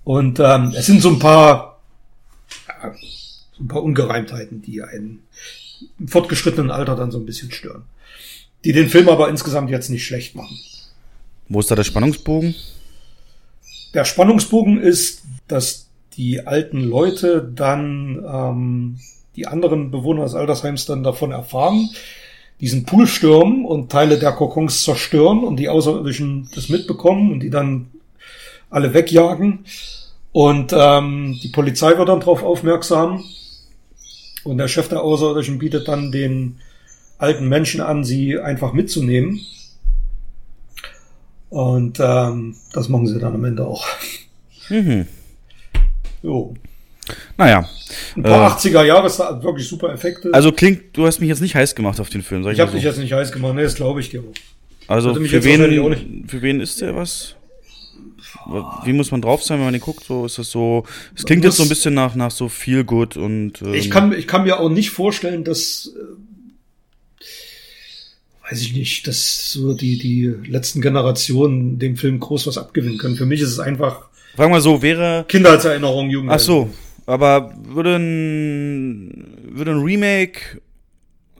Und 0.03 0.39
ähm, 0.39 0.73
es 0.75 0.85
sind 0.85 1.01
so 1.01 1.09
ein 1.09 1.19
paar, 1.19 1.79
ja, 2.67 2.93
so 3.53 3.63
ein 3.63 3.67
paar 3.67 3.83
Ungereimtheiten, 3.83 4.61
die 4.61 4.81
einen 4.81 5.23
im 5.99 6.07
fortgeschrittenen 6.07 6.71
Alter 6.71 6.95
dann 6.95 7.11
so 7.11 7.19
ein 7.19 7.25
bisschen 7.25 7.51
stören. 7.51 7.83
Die 8.63 8.73
den 8.73 8.89
Film 8.89 9.09
aber 9.09 9.29
insgesamt 9.29 9.71
jetzt 9.71 9.89
nicht 9.89 10.05
schlecht 10.05 10.35
machen. 10.35 10.59
Wo 11.49 11.59
ist 11.59 11.71
da 11.71 11.75
der 11.75 11.83
Spannungsbogen? 11.83 12.55
Der 13.93 14.05
Spannungsbogen 14.05 14.79
ist, 14.79 15.23
dass 15.47 15.87
die 16.13 16.45
alten 16.45 16.81
Leute 16.81 17.51
dann 17.55 18.23
ähm, 18.25 18.99
die 19.35 19.47
anderen 19.47 19.91
Bewohner 19.91 20.23
des 20.23 20.35
Altersheims 20.35 20.85
dann 20.85 21.03
davon 21.03 21.31
erfahren, 21.31 21.89
diesen 22.61 22.85
Pool 22.85 23.07
stürmen 23.07 23.65
und 23.65 23.91
Teile 23.91 24.19
der 24.19 24.33
Kokons 24.33 24.83
zerstören 24.83 25.43
und 25.43 25.57
die 25.57 25.67
Außerirdischen 25.67 26.47
das 26.53 26.69
mitbekommen 26.69 27.31
und 27.31 27.39
die 27.41 27.49
dann 27.49 27.87
alle 28.69 28.93
wegjagen. 28.93 29.65
Und 30.31 30.71
ähm, 30.73 31.39
die 31.43 31.49
Polizei 31.49 31.97
wird 31.97 32.07
dann 32.07 32.19
darauf 32.19 32.43
aufmerksam. 32.43 33.23
Und 34.43 34.57
der 34.59 34.67
Chef 34.67 34.87
der 34.87 35.01
Außerirdischen 35.01 35.57
bietet 35.57 35.87
dann 35.87 36.11
den 36.11 36.57
alten 37.17 37.49
Menschen 37.49 37.81
an, 37.81 38.03
sie 38.03 38.39
einfach 38.39 38.73
mitzunehmen. 38.73 39.41
Und 41.49 41.99
ähm, 41.99 42.55
das 42.73 42.87
machen 42.89 43.07
sie 43.07 43.19
dann 43.19 43.35
am 43.35 43.43
Ende 43.43 43.65
auch. 43.65 43.85
Mhm. 44.69 45.07
Jo. 46.23 46.53
Naja. 47.37 47.69
Ein 48.15 48.23
paar 48.23 48.51
äh, 48.51 48.53
80er 48.53 48.83
Jahre 48.83 49.07
ist 49.07 49.17
da 49.17 49.41
wirklich 49.43 49.67
super 49.67 49.93
Effekte. 49.93 50.29
Also 50.33 50.51
klingt, 50.51 50.95
du 50.95 51.05
hast 51.05 51.19
mich 51.19 51.29
jetzt 51.29 51.41
nicht 51.41 51.55
heiß 51.55 51.75
gemacht 51.75 51.99
auf 51.99 52.09
den 52.09 52.21
Film. 52.21 52.43
Sag 52.43 52.51
ich 52.51 52.57
ich 52.57 52.61
habe 52.61 52.71
so. 52.71 52.77
dich 52.77 52.85
jetzt 52.85 52.97
nicht 52.97 53.13
heiß 53.13 53.31
gemacht, 53.31 53.55
ne, 53.55 53.63
das 53.63 53.75
glaube 53.75 53.99
ich 53.99 54.09
dir. 54.09 54.23
Also 54.87 55.13
für 55.13 55.43
wen, 55.43 56.25
für 56.27 56.41
wen 56.41 56.59
ist 56.59 56.81
der 56.81 56.95
was? 56.95 57.35
Wie 58.85 58.93
muss 58.93 59.11
man 59.11 59.21
drauf 59.21 59.43
sein, 59.43 59.59
wenn 59.59 59.65
man 59.65 59.73
den 59.73 59.81
guckt? 59.81 60.03
So 60.03 60.25
ist 60.25 60.37
das 60.37 60.49
so. 60.51 60.83
Es 61.15 61.25
klingt 61.25 61.43
jetzt 61.43 61.57
so 61.57 61.63
ein 61.63 61.69
bisschen 61.69 61.93
nach 61.93 62.15
nach 62.15 62.31
so 62.31 62.49
viel 62.49 62.83
gut 62.83 63.17
und. 63.17 63.61
Ähm, 63.61 63.73
ich 63.73 63.89
kann 63.89 64.11
ich 64.13 64.27
kann 64.27 64.43
mir 64.43 64.59
auch 64.59 64.69
nicht 64.69 64.89
vorstellen, 64.89 65.43
dass 65.43 65.93
äh, 65.95 65.99
weiß 68.49 68.61
ich 68.61 68.73
nicht, 68.73 69.07
dass 69.07 69.51
so 69.51 69.73
die 69.73 69.97
die 69.97 70.33
letzten 70.49 70.81
Generationen 70.81 71.79
dem 71.79 71.97
Film 71.97 72.19
groß 72.19 72.47
was 72.47 72.57
abgewinnen 72.57 72.97
können. 72.97 73.15
Für 73.15 73.25
mich 73.25 73.41
ist 73.41 73.49
es 73.49 73.59
einfach. 73.59 74.09
Sagen 74.35 74.51
wir 74.51 74.61
so, 74.61 74.81
wäre 74.81 75.25
Kindheitserinnerung, 75.27 76.09
Jugend. 76.09 76.31
Ach 76.31 76.39
so, 76.39 76.69
aber 77.11 77.53
würde 77.61 77.97
ein, 77.97 79.37
würde 79.43 79.71
ein 79.71 79.83
Remake 79.83 80.61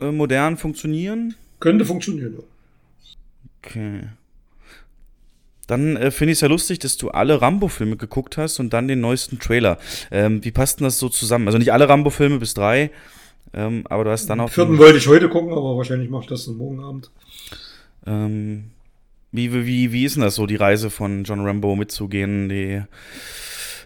äh, 0.02 0.12
modern 0.12 0.58
funktionieren? 0.58 1.36
Könnte 1.60 1.86
funktionieren, 1.86 2.34
ja. 2.34 2.44
Okay. 3.64 4.02
Dann 5.68 5.96
äh, 5.96 6.12
finde 6.12 6.34
ich 6.34 6.38
es 6.38 6.42
ja 6.42 6.50
lustig, 6.50 6.80
dass 6.80 6.98
du 6.98 7.10
alle 7.12 7.42
Rambo-Filme 7.42 7.96
geguckt 7.96 8.38
hast 8.38 8.60
und 8.60 8.74
dann 8.74 8.90
den 8.90 9.00
neuesten 9.00 9.40
Trailer. 9.40 9.78
Ähm, 10.12 10.44
wie 10.44 10.52
passt 10.52 10.80
denn 10.80 10.86
das 10.86 11.00
so 11.00 11.08
zusammen? 11.08 11.48
Also 11.48 11.58
nicht 11.58 11.72
alle 11.72 11.88
Rambo-Filme 11.88 12.40
bis 12.40 12.54
drei, 12.54 12.92
ähm, 13.54 13.86
aber 13.90 14.04
du 14.04 14.10
hast 14.12 14.28
dann 14.28 14.42
auch. 14.42 14.50
Den 14.50 14.54
vierten 14.54 14.78
wollte 14.78 14.98
ich 14.98 15.08
heute 15.08 15.30
gucken, 15.30 15.52
aber 15.52 15.78
wahrscheinlich 15.78 16.10
mache 16.10 16.24
ich 16.24 16.30
das 16.30 16.46
dann 16.46 16.58
morgen 16.58 16.84
Abend. 16.84 17.12
Ähm, 18.06 18.72
wie, 19.32 19.54
wie, 19.66 19.94
wie 19.94 20.04
ist 20.04 20.16
denn 20.16 20.24
das 20.24 20.36
so, 20.36 20.46
die 20.46 20.58
Reise 20.58 20.90
von 20.90 21.24
John 21.24 21.46
Rambo 21.46 21.76
mitzugehen? 21.78 22.50
Die 22.50 22.82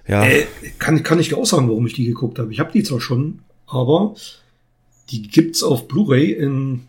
ja. 0.08 0.26
Äh, 0.26 0.46
kann, 0.80 1.02
kann 1.04 1.20
ich 1.20 1.30
dir 1.30 1.38
auch 1.38 1.46
sagen, 1.46 1.68
warum 1.68 1.88
ich 1.88 1.94
die 1.94 2.06
geguckt 2.06 2.40
habe. 2.40 2.52
Ich 2.52 2.60
habe 2.60 2.72
die 2.72 2.84
zwar 2.84 3.02
schon, 3.02 3.40
aber 3.68 4.16
die 5.10 5.24
gibt's 5.24 5.64
auf 5.64 5.88
Blu-ray 5.88 6.32
in 6.32 6.88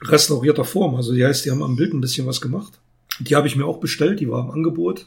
restaurierter 0.00 0.64
Form. 0.64 0.94
Also 0.96 1.14
die 1.14 1.24
heißt, 1.24 1.44
die 1.44 1.50
haben 1.50 1.62
am 1.62 1.76
Bild 1.76 1.92
ein 1.92 2.00
bisschen 2.00 2.26
was 2.26 2.40
gemacht. 2.40 2.72
Die 3.20 3.36
habe 3.36 3.46
ich 3.46 3.56
mir 3.56 3.66
auch 3.66 3.78
bestellt, 3.78 4.20
die 4.20 4.28
war 4.28 4.42
im 4.44 4.50
Angebot. 4.50 5.06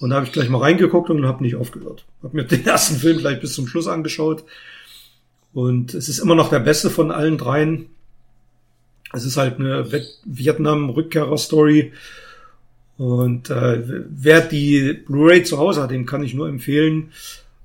Und 0.00 0.10
da 0.10 0.16
habe 0.16 0.26
ich 0.26 0.32
gleich 0.32 0.48
mal 0.48 0.58
reingeguckt 0.58 1.10
und 1.10 1.26
habe 1.26 1.42
nicht 1.42 1.56
aufgehört. 1.56 2.04
Habe 2.22 2.36
mir 2.36 2.44
den 2.44 2.66
ersten 2.66 2.96
Film 2.96 3.18
gleich 3.18 3.40
bis 3.40 3.54
zum 3.54 3.66
Schluss 3.66 3.86
angeschaut. 3.86 4.44
Und 5.52 5.94
es 5.94 6.08
ist 6.08 6.18
immer 6.18 6.34
noch 6.34 6.50
der 6.50 6.60
beste 6.60 6.90
von 6.90 7.10
allen 7.10 7.38
dreien. 7.38 7.86
Es 9.12 9.24
ist 9.24 9.36
halt 9.36 9.60
eine 9.60 9.86
Vietnam-Rückkehrer-Story 10.24 11.92
Und 12.96 13.50
äh, 13.50 13.82
wer 14.08 14.40
die 14.40 14.92
Blu-ray 14.92 15.42
zu 15.42 15.58
Hause 15.58 15.82
hat, 15.82 15.90
dem 15.90 16.06
kann 16.06 16.22
ich 16.22 16.34
nur 16.34 16.48
empfehlen, 16.48 17.10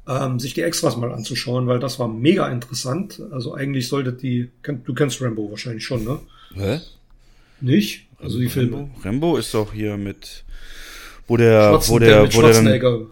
ähm, 0.07 0.39
sich 0.39 0.55
die 0.55 0.63
Extras 0.63 0.97
mal 0.97 1.11
anzuschauen, 1.11 1.67
weil 1.67 1.79
das 1.79 1.99
war 1.99 2.07
mega 2.07 2.49
interessant. 2.49 3.21
Also 3.31 3.53
eigentlich 3.53 3.87
sollte 3.87 4.11
die, 4.11 4.49
du 4.63 4.93
kennst 4.93 5.21
Rambo 5.21 5.51
wahrscheinlich 5.51 5.85
schon, 5.85 6.03
ne? 6.03 6.19
Hä? 6.55 6.79
Nicht? 7.61 8.07
Also 8.19 8.39
die 8.39 8.49
Filme. 8.49 8.77
Rambo, 8.77 9.01
Rambo 9.03 9.37
ist 9.37 9.53
doch 9.53 9.73
hier 9.73 9.97
mit, 9.97 10.43
wo 11.27 11.37
der, 11.37 11.79
wo 11.87 11.99
der, 11.99 12.33
wo 12.33 12.41
der 12.41 12.53
dann, 12.53 13.07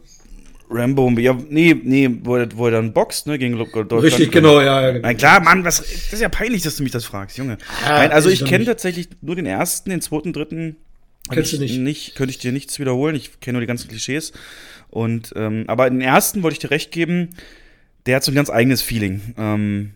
Rambo, 0.70 1.10
ja, 1.12 1.38
nee, 1.50 1.76
nee, 1.82 2.10
wo 2.24 2.36
er, 2.36 2.50
wo 2.58 2.66
er 2.66 2.72
dann 2.72 2.92
boxt, 2.92 3.28
ne, 3.28 3.38
gegen 3.38 3.58
Deutschland. 3.58 4.04
Richtig, 4.04 4.32
genau, 4.32 4.60
ja, 4.60 4.82
ja. 4.82 4.92
Genau. 4.92 5.02
Nein, 5.04 5.18
klar, 5.18 5.40
Mann, 5.42 5.64
was, 5.64 5.78
das 5.78 6.14
ist 6.14 6.22
ja 6.22 6.30
peinlich, 6.30 6.64
dass 6.64 6.76
du 6.76 6.84
mich 6.84 6.92
das 6.92 7.06
fragst, 7.06 7.38
Junge. 7.38 7.58
Ah, 7.86 8.00
Nein, 8.00 8.12
also 8.12 8.30
ich 8.30 8.44
kenne 8.44 8.66
tatsächlich 8.66 9.08
nur 9.22 9.36
den 9.36 9.46
ersten, 9.46 9.92
den 9.92 10.02
zweiten, 10.02 10.34
dritten. 10.34 10.76
Kennst 11.30 11.54
du 11.54 11.60
nicht? 11.60 11.80
nicht? 11.80 12.16
Könnte 12.16 12.32
ich 12.32 12.38
dir 12.38 12.52
nichts 12.52 12.80
wiederholen, 12.80 13.16
ich 13.16 13.40
kenne 13.40 13.54
nur 13.54 13.62
die 13.62 13.68
ganzen 13.68 13.90
Klischees. 13.90 14.32
Und, 14.90 15.34
ähm, 15.36 15.66
aber 15.68 15.90
den 15.90 16.02
ersten 16.02 16.44
wollte 16.44 16.54
ich 16.54 16.60
dir 16.60 16.72
recht 16.72 16.92
geben, 16.92 17.30
der 18.06 18.18
hat 18.18 18.24
so 18.24 18.32
ein 18.32 18.36
ganz 18.36 18.50
eigenes 18.50 18.82
Feeling. 18.82 19.22
Ähm, 19.38 19.92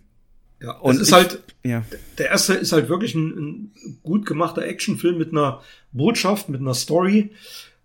ja, 0.62 0.74
und 0.74 0.96
es 0.96 1.02
ist 1.04 1.08
ich, 1.08 1.14
halt, 1.14 1.40
ja. 1.64 1.84
der 2.18 2.30
erste 2.30 2.54
ist 2.54 2.72
halt 2.72 2.90
wirklich 2.90 3.16
ein, 3.16 3.30
ein 3.30 3.72
gut 4.04 4.26
gemachter 4.26 4.64
Actionfilm 4.64 5.18
mit 5.18 5.32
einer 5.32 5.62
Botschaft, 5.92 6.50
mit 6.50 6.62
einer 6.62 6.76
Story, 6.76 7.32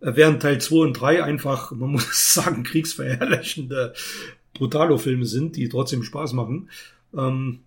äh, 0.01 0.13
während 0.15 0.43
Teil 0.43 0.61
2 0.61 0.77
und 0.77 0.93
3 0.95 1.23
einfach, 1.23 1.71
man 1.71 1.91
muss 1.93 2.35
sagen, 2.35 2.65
kriegsverherrlichende 2.65 3.95
Brutalo-Filme 4.55 5.27
sind, 5.27 5.57
die 5.57 5.69
trotzdem 5.69 6.03
Spaß 6.03 6.33
machen. 6.33 6.69
Ähm, 7.17 7.61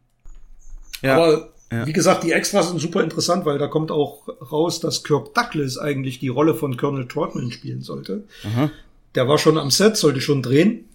ja, 1.01 1.15
aber 1.15 1.53
ja. 1.71 1.85
wie 1.85 1.93
gesagt, 1.93 2.23
die 2.23 2.31
Extras 2.31 2.69
sind 2.69 2.79
super 2.79 3.03
interessant, 3.03 3.45
weil 3.45 3.57
da 3.57 3.67
kommt 3.67 3.91
auch 3.91 4.27
raus, 4.51 4.79
dass 4.79 5.03
Kirk 5.03 5.33
Douglas 5.33 5.77
eigentlich 5.77 6.19
die 6.19 6.27
Rolle 6.27 6.55
von 6.55 6.77
Colonel 6.77 7.07
Trotman 7.07 7.51
spielen 7.51 7.81
sollte. 7.81 8.23
Aha. 8.43 8.71
Der 9.15 9.27
war 9.27 9.37
schon 9.37 9.57
am 9.57 9.71
Set, 9.71 9.97
sollte 9.97 10.21
schon 10.21 10.41
drehen, 10.41 10.85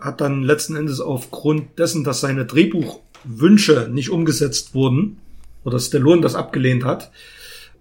hat 0.00 0.20
dann 0.20 0.42
letzten 0.42 0.76
Endes 0.76 1.00
aufgrund 1.00 1.78
dessen, 1.78 2.04
dass 2.04 2.20
seine 2.20 2.46
Drehbuchwünsche 2.46 3.88
nicht 3.92 4.10
umgesetzt 4.10 4.74
wurden, 4.74 5.18
oder 5.64 5.80
Stallone 5.80 6.20
das 6.20 6.34
abgelehnt 6.34 6.84
hat, 6.84 7.10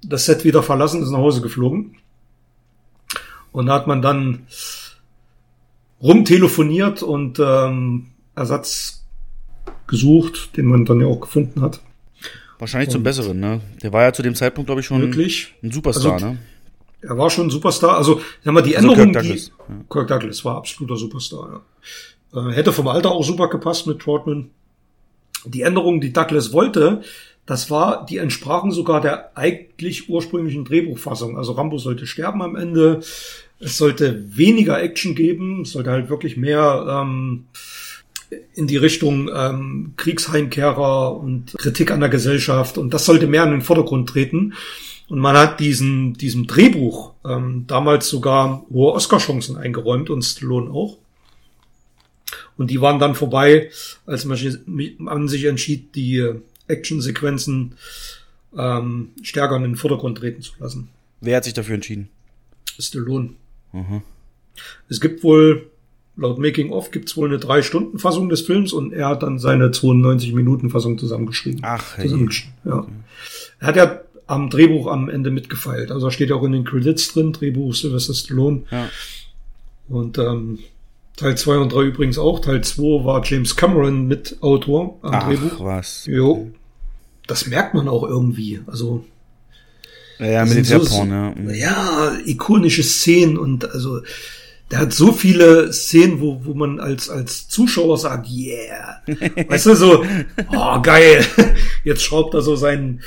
das 0.04 0.26
Set 0.26 0.44
wieder 0.44 0.64
verlassen, 0.64 1.04
ist 1.04 1.10
nach 1.10 1.20
Hause 1.20 1.42
geflogen. 1.42 1.98
Und 3.52 3.68
da 3.68 3.74
hat 3.74 3.88
man 3.88 4.02
dann 4.02 4.48
rumtelefoniert 6.02 7.04
und 7.04 7.40
ähm, 7.40 8.08
Ersatz 8.36 9.06
gesucht, 9.88 10.58
den 10.58 10.66
man 10.66 10.86
dann 10.86 11.00
ja 11.00 11.08
auch 11.08 11.20
gefunden 11.20 11.62
hat. 11.62 11.82
Wahrscheinlich 12.64 12.88
und 12.88 12.94
zum 12.94 13.04
Besseren, 13.04 13.42
ne? 13.42 13.60
Der 13.82 13.92
war 13.92 14.04
ja 14.04 14.14
zu 14.14 14.22
dem 14.22 14.36
Zeitpunkt, 14.36 14.68
glaube 14.68 14.80
ich, 14.80 14.88
schon 14.88 15.02
wirklich? 15.02 15.54
ein 15.62 15.72
Superstar, 15.72 16.14
also, 16.14 16.28
ne? 16.28 16.38
Er 17.02 17.18
war 17.18 17.30
schon 17.30 17.48
ein 17.48 17.50
Superstar. 17.50 17.98
Also, 17.98 18.22
sag 18.42 18.54
mal, 18.54 18.62
die 18.62 18.78
also 18.78 18.88
Änderung, 18.88 19.12
Kirk 19.12 19.26
Douglas, 19.26 19.46
die, 19.46 19.74
ja. 19.74 19.80
Kirk 19.90 20.08
Douglas 20.08 20.46
war 20.46 20.56
absoluter 20.56 20.96
Superstar, 20.96 21.62
ja. 22.32 22.50
Äh, 22.50 22.54
hätte 22.54 22.72
vom 22.72 22.88
Alter 22.88 23.12
auch 23.12 23.26
super 23.26 23.50
gepasst 23.50 23.86
mit 23.86 24.00
Trotman. 24.00 24.50
Die 25.44 25.64
Änderungen, 25.64 26.00
die 26.00 26.14
Douglas 26.14 26.54
wollte, 26.54 27.02
das 27.46 27.70
war, 27.70 28.06
die 28.06 28.16
entsprachen 28.16 28.72
sogar 28.72 29.02
der 29.02 29.38
eigentlich 29.38 30.10
ursprünglichen 30.10 30.64
Drehbuchfassung. 30.64 31.38
Also 31.38 31.52
Rambo 31.52 31.80
sollte 31.80 32.08
sterben 32.08 32.42
am 32.42 32.56
Ende. 32.56 33.02
Es 33.60 33.78
sollte 33.78 34.38
weniger 34.38 34.82
Action 34.82 35.16
geben. 35.16 35.64
Es 35.64 35.72
sollte 35.72 35.92
halt 35.92 36.10
wirklich 36.10 36.38
mehr 36.38 36.86
ähm, 36.90 37.44
in 38.54 38.68
die 38.68 38.78
Richtung 38.78 39.30
ähm, 39.34 39.94
Kriegsheimkehrer 39.98 41.18
und 41.18 41.54
Kritik 41.58 41.92
an 41.92 42.00
der 42.00 42.10
Gesellschaft. 42.10 42.78
Und 42.78 42.94
das 42.94 43.06
sollte 43.06 43.28
mehr 43.28 43.44
in 43.44 43.52
den 43.52 43.62
Vordergrund 43.62 44.10
treten. 44.10 44.54
Und 45.10 45.20
man 45.20 45.38
hat 45.38 45.60
diesen, 45.60 46.14
diesem 46.14 46.48
Drehbuch 46.48 47.14
ähm, 47.26 47.66
damals 47.68 48.10
sogar 48.10 48.66
hohe 48.70 48.94
Oscar-Chancen 48.94 49.58
eingeräumt 49.58 50.10
und 50.10 50.24
Stallone 50.24 50.72
auch. 50.72 50.98
Und 52.58 52.70
die 52.70 52.82
waren 52.82 53.00
dann 53.00 53.16
vorbei, 53.16 53.70
als 54.06 54.26
man 54.26 55.28
sich 55.28 55.46
entschied, 55.46 55.96
die 55.96 56.32
Actionsequenzen 56.68 57.76
ähm, 58.58 59.10
stärker 59.22 59.56
in 59.58 59.64
den 59.64 59.76
Vordergrund 59.76 60.18
treten 60.18 60.42
zu 60.42 60.54
lassen. 60.60 60.90
Wer 61.22 61.38
hat 61.38 61.44
sich 61.44 61.54
dafür 61.54 61.76
entschieden? 61.76 62.10
Stallone. 62.80 63.34
Mhm. 63.72 64.02
Es 64.90 65.02
gibt 65.02 65.24
wohl, 65.24 65.70
laut 66.16 66.38
Making 66.38 66.72
of, 66.72 66.92
gibt 66.92 67.10
es 67.10 67.18
wohl 67.18 67.28
eine 67.28 67.40
Drei-Stunden-Fassung 67.40 68.30
des 68.30 68.42
Films 68.42 68.74
und 68.74 68.94
er 68.94 69.10
hat 69.10 69.24
dann 69.24 69.40
seine 69.40 69.70
92-Minuten-Fassung 69.70 70.98
zusammengeschrieben. 70.98 71.62
Ach, 71.64 71.98
hey. 71.98 72.06
Zusammengeschrieben, 72.06 72.54
ja. 72.66 72.78
Okay. 72.80 72.92
Er 73.60 73.68
hat 73.68 73.76
ja 73.76 74.02
am 74.28 74.50
Drehbuch 74.50 74.88
am 74.88 75.10
Ende 75.10 75.32
mitgefeilt. 75.32 75.92
Also 75.92 76.10
steht 76.10 76.30
ja 76.30 76.36
auch 76.36 76.44
in 76.44 76.52
den 76.52 76.66
Credits 76.66 77.14
drin, 77.14 77.34
Drehbuch 77.34 77.74
Sylvester 77.74 78.14
Stallone. 78.14 78.64
Ja. 78.72 78.90
Und 79.90 80.18
ähm, 80.18 80.60
Teil 81.16 81.38
2 81.38 81.58
und 81.58 81.74
3 81.74 81.84
übrigens 81.84 82.18
auch. 82.18 82.40
Teil 82.40 82.64
2 82.64 83.06
war 83.06 83.24
James 83.24 83.56
Cameron 83.56 84.08
mit 84.08 84.38
Autor 84.42 85.00
am 85.02 85.14
Ach, 85.14 85.28
Drehbuch. 85.28 85.64
was. 85.64 86.06
Jo. 86.06 86.52
Das 87.28 87.48
merkt 87.48 87.74
man 87.74 87.88
auch 87.88 88.04
irgendwie. 88.04 88.62
Also. 88.66 89.06
Ja, 90.20 90.46
Militärporn, 90.46 91.36
so, 91.38 91.52
ja. 91.52 91.54
Ja, 91.54 92.18
ikonische 92.26 92.84
Szenen 92.84 93.38
und 93.38 93.70
also 93.72 94.02
der 94.74 94.80
hat 94.80 94.94
so 94.94 95.12
viele 95.12 95.72
Szenen, 95.72 96.20
wo, 96.20 96.44
wo 96.46 96.56
man 96.56 96.80
als, 96.80 97.08
als 97.08 97.48
Zuschauer 97.48 97.96
sagt, 97.96 98.28
yeah. 98.28 99.04
weißt 99.48 99.68
du, 99.68 99.76
so, 99.76 100.04
oh, 100.52 100.82
geil. 100.82 101.24
Jetzt 101.84 102.02
schraubt 102.02 102.34
er 102.34 102.42
so 102.42 102.56
seinen, 102.56 103.04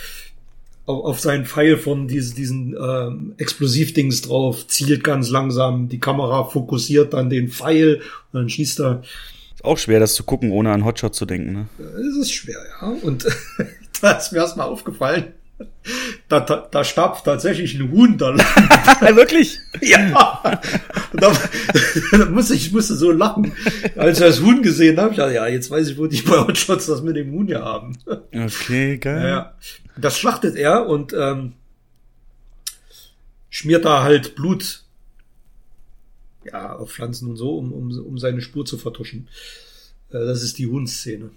auf, 0.85 1.05
auf 1.05 1.19
seinen 1.19 1.45
Pfeil 1.45 1.77
von 1.77 2.07
diesen, 2.07 2.37
diesen 2.37 2.77
ähm, 2.81 3.35
Explosivdings 3.39 4.23
drauf, 4.23 4.69
zielt 4.69 5.03
ganz 5.03 5.29
langsam, 5.29 5.89
die 5.89 5.99
Kamera 5.99 6.45
fokussiert 6.45 7.15
dann 7.15 7.31
den 7.31 7.49
Pfeil 7.49 7.97
und 8.31 8.43
dann 8.43 8.49
schießt 8.49 8.79
er. 8.79 9.03
Ist 9.57 9.65
auch 9.65 9.79
schwer, 9.79 9.99
das 9.99 10.15
zu 10.15 10.23
gucken, 10.23 10.53
ohne 10.53 10.71
an 10.71 10.85
Hotshot 10.85 11.17
zu 11.17 11.27
denken, 11.27 11.53
ne? 11.53 11.69
Es 11.81 12.17
ist 12.17 12.33
schwer, 12.33 12.61
ja. 12.81 12.97
Und 13.03 13.27
da 14.01 14.13
ist 14.13 14.31
mir 14.31 14.39
erstmal 14.39 14.69
aufgefallen. 14.69 15.33
Da, 16.29 16.41
da, 16.41 16.69
da 16.71 16.85
starb 16.85 17.23
tatsächlich 17.25 17.75
ein 17.75 17.91
Huhn 17.91 18.19
da. 18.19 18.35
Wirklich? 19.17 19.59
Ja. 19.81 20.61
Da, 21.13 21.33
da 22.13 22.25
musste 22.27 22.55
ich, 22.55 22.67
ich 22.67 22.73
musste 22.73 22.95
so 22.95 23.11
lachen. 23.13 23.53
Als 23.97 24.19
ich 24.19 24.25
das 24.25 24.41
Huhn 24.43 24.63
gesehen 24.63 24.99
habe, 24.99 25.13
ich 25.13 25.17
dachte, 25.17 25.35
ja, 25.35 25.47
jetzt 25.47 25.71
weiß 25.71 25.89
ich, 25.89 25.99
wo 25.99 26.07
die 26.07 26.23
bei 26.23 26.39
Hotshots 26.39 26.87
das 26.87 27.03
mit 27.03 27.17
dem 27.17 27.33
Huhn 27.33 27.47
hier 27.47 27.63
haben. 27.63 27.97
Okay, 28.35 28.99
geil. 28.99 29.29
Ja, 29.29 29.55
das 29.97 30.19
schlachtet 30.19 30.57
er 30.57 30.87
und 30.87 31.15
ähm, 31.15 31.55
schmiert 33.49 33.85
da 33.85 34.03
halt 34.03 34.35
Blut 34.35 34.83
ja, 36.45 36.77
auf 36.77 36.93
Pflanzen 36.93 37.31
und 37.31 37.37
so, 37.37 37.57
um, 37.57 37.73
um, 37.73 37.99
um 37.99 38.19
seine 38.19 38.41
Spur 38.41 38.65
zu 38.65 38.79
vertuschen. 38.79 39.29
Äh, 40.11 40.25
das 40.25 40.43
ist 40.43 40.59
die 40.59 40.67
Huhnszene. 40.67 41.31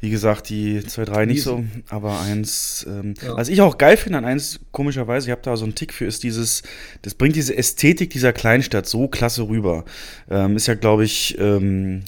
Wie 0.00 0.10
gesagt, 0.10 0.50
die 0.50 0.84
2, 0.84 1.04
3 1.06 1.26
nicht 1.26 1.42
so, 1.42 1.64
aber 1.88 2.20
eins, 2.20 2.84
ähm, 2.88 3.14
ja. 3.22 3.36
was 3.36 3.48
ich 3.48 3.62
auch 3.62 3.78
geil 3.78 3.96
finde 3.96 4.18
an 4.18 4.26
eins, 4.26 4.60
komischerweise, 4.70 5.28
ich 5.28 5.30
habe 5.30 5.40
da 5.42 5.56
so 5.56 5.64
einen 5.64 5.74
Tick 5.74 5.94
für, 5.94 6.04
ist 6.04 6.22
dieses, 6.22 6.62
das 7.02 7.14
bringt 7.14 7.36
diese 7.36 7.56
Ästhetik 7.56 8.10
dieser 8.10 8.34
Kleinstadt 8.34 8.86
so 8.86 9.08
klasse 9.08 9.48
rüber. 9.48 9.84
Ähm, 10.30 10.56
ist 10.56 10.66
ja, 10.66 10.74
glaube 10.74 11.04
ich, 11.04 11.38
ähm, 11.38 12.02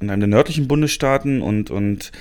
in 0.00 0.10
einem 0.10 0.20
der 0.20 0.28
nördlichen 0.28 0.68
Bundesstaaten 0.68 1.42
und, 1.42 1.70
und 1.70 2.12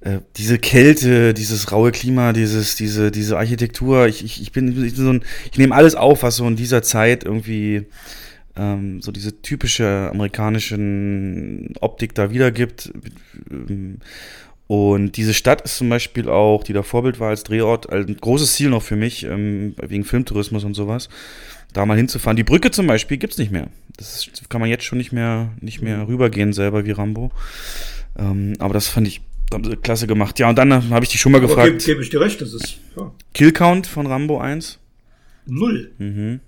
äh, 0.00 0.18
diese 0.36 0.58
Kälte, 0.58 1.34
dieses 1.34 1.70
raue 1.70 1.92
Klima, 1.92 2.32
dieses, 2.32 2.74
diese, 2.76 3.10
diese 3.10 3.38
Architektur, 3.38 4.06
ich, 4.06 4.24
ich, 4.24 4.42
ich 4.42 4.52
bin, 4.52 4.68
ich 4.84 4.94
bin 4.94 5.04
so 5.04 5.12
ein, 5.12 5.24
ich 5.50 5.58
nehme 5.58 5.74
alles 5.74 5.94
auf, 5.94 6.22
was 6.22 6.36
so 6.36 6.46
in 6.46 6.56
dieser 6.56 6.82
Zeit 6.82 7.24
irgendwie 7.24 7.86
ähm, 8.56 9.00
so 9.00 9.12
diese 9.12 9.40
typische 9.42 10.10
amerikanischen 10.10 11.74
Optik 11.80 12.14
da 12.14 12.30
wiedergibt. 12.30 12.92
Und 14.66 15.16
diese 15.16 15.34
Stadt 15.34 15.62
ist 15.62 15.76
zum 15.76 15.88
Beispiel 15.88 16.28
auch, 16.28 16.64
die 16.64 16.72
da 16.72 16.82
Vorbild 16.82 17.20
war 17.20 17.30
als 17.30 17.44
Drehort, 17.44 17.90
ein 17.90 18.16
großes 18.16 18.54
Ziel 18.54 18.70
noch 18.70 18.82
für 18.82 18.96
mich, 18.96 19.24
ähm, 19.24 19.74
wegen 19.80 20.04
Filmtourismus 20.04 20.64
und 20.64 20.74
sowas, 20.74 21.08
da 21.72 21.86
mal 21.86 21.96
hinzufahren. 21.96 22.36
Die 22.36 22.44
Brücke 22.44 22.70
zum 22.70 22.86
Beispiel 22.86 23.16
gibt's 23.16 23.38
nicht 23.38 23.52
mehr. 23.52 23.68
Das 23.96 24.30
kann 24.48 24.60
man 24.60 24.70
jetzt 24.70 24.84
schon 24.84 24.98
nicht 24.98 25.12
mehr, 25.12 25.52
nicht 25.60 25.82
mehr 25.82 26.06
rübergehen 26.06 26.52
selber 26.52 26.84
wie 26.84 26.92
Rambo. 26.92 27.32
Ähm, 28.18 28.54
aber 28.58 28.74
das 28.74 28.88
fand 28.88 29.08
ich 29.08 29.22
klasse 29.82 30.06
gemacht. 30.06 30.38
Ja, 30.38 30.48
und 30.48 30.56
dann 30.56 30.90
habe 30.90 31.04
ich 31.04 31.10
dich 31.10 31.20
schon 31.20 31.32
mal 31.32 31.40
gefragt. 31.40 31.68
Gebe 31.68 31.84
geb 31.84 32.00
ich 32.00 32.10
dir 32.10 32.20
recht, 32.20 32.40
das 32.40 32.54
ist. 32.54 32.78
Ja. 32.96 33.12
Killcount 33.34 33.86
von 33.86 34.06
Rambo 34.06 34.38
1? 34.38 34.78
Null. 35.46 35.92
Mhm. 35.98 36.40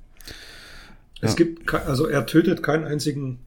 Es 1.24 1.32
ja. 1.32 1.36
gibt, 1.36 1.72
also 1.72 2.06
er 2.06 2.26
tötet 2.26 2.62
keinen 2.62 2.84
einzigen 2.84 3.38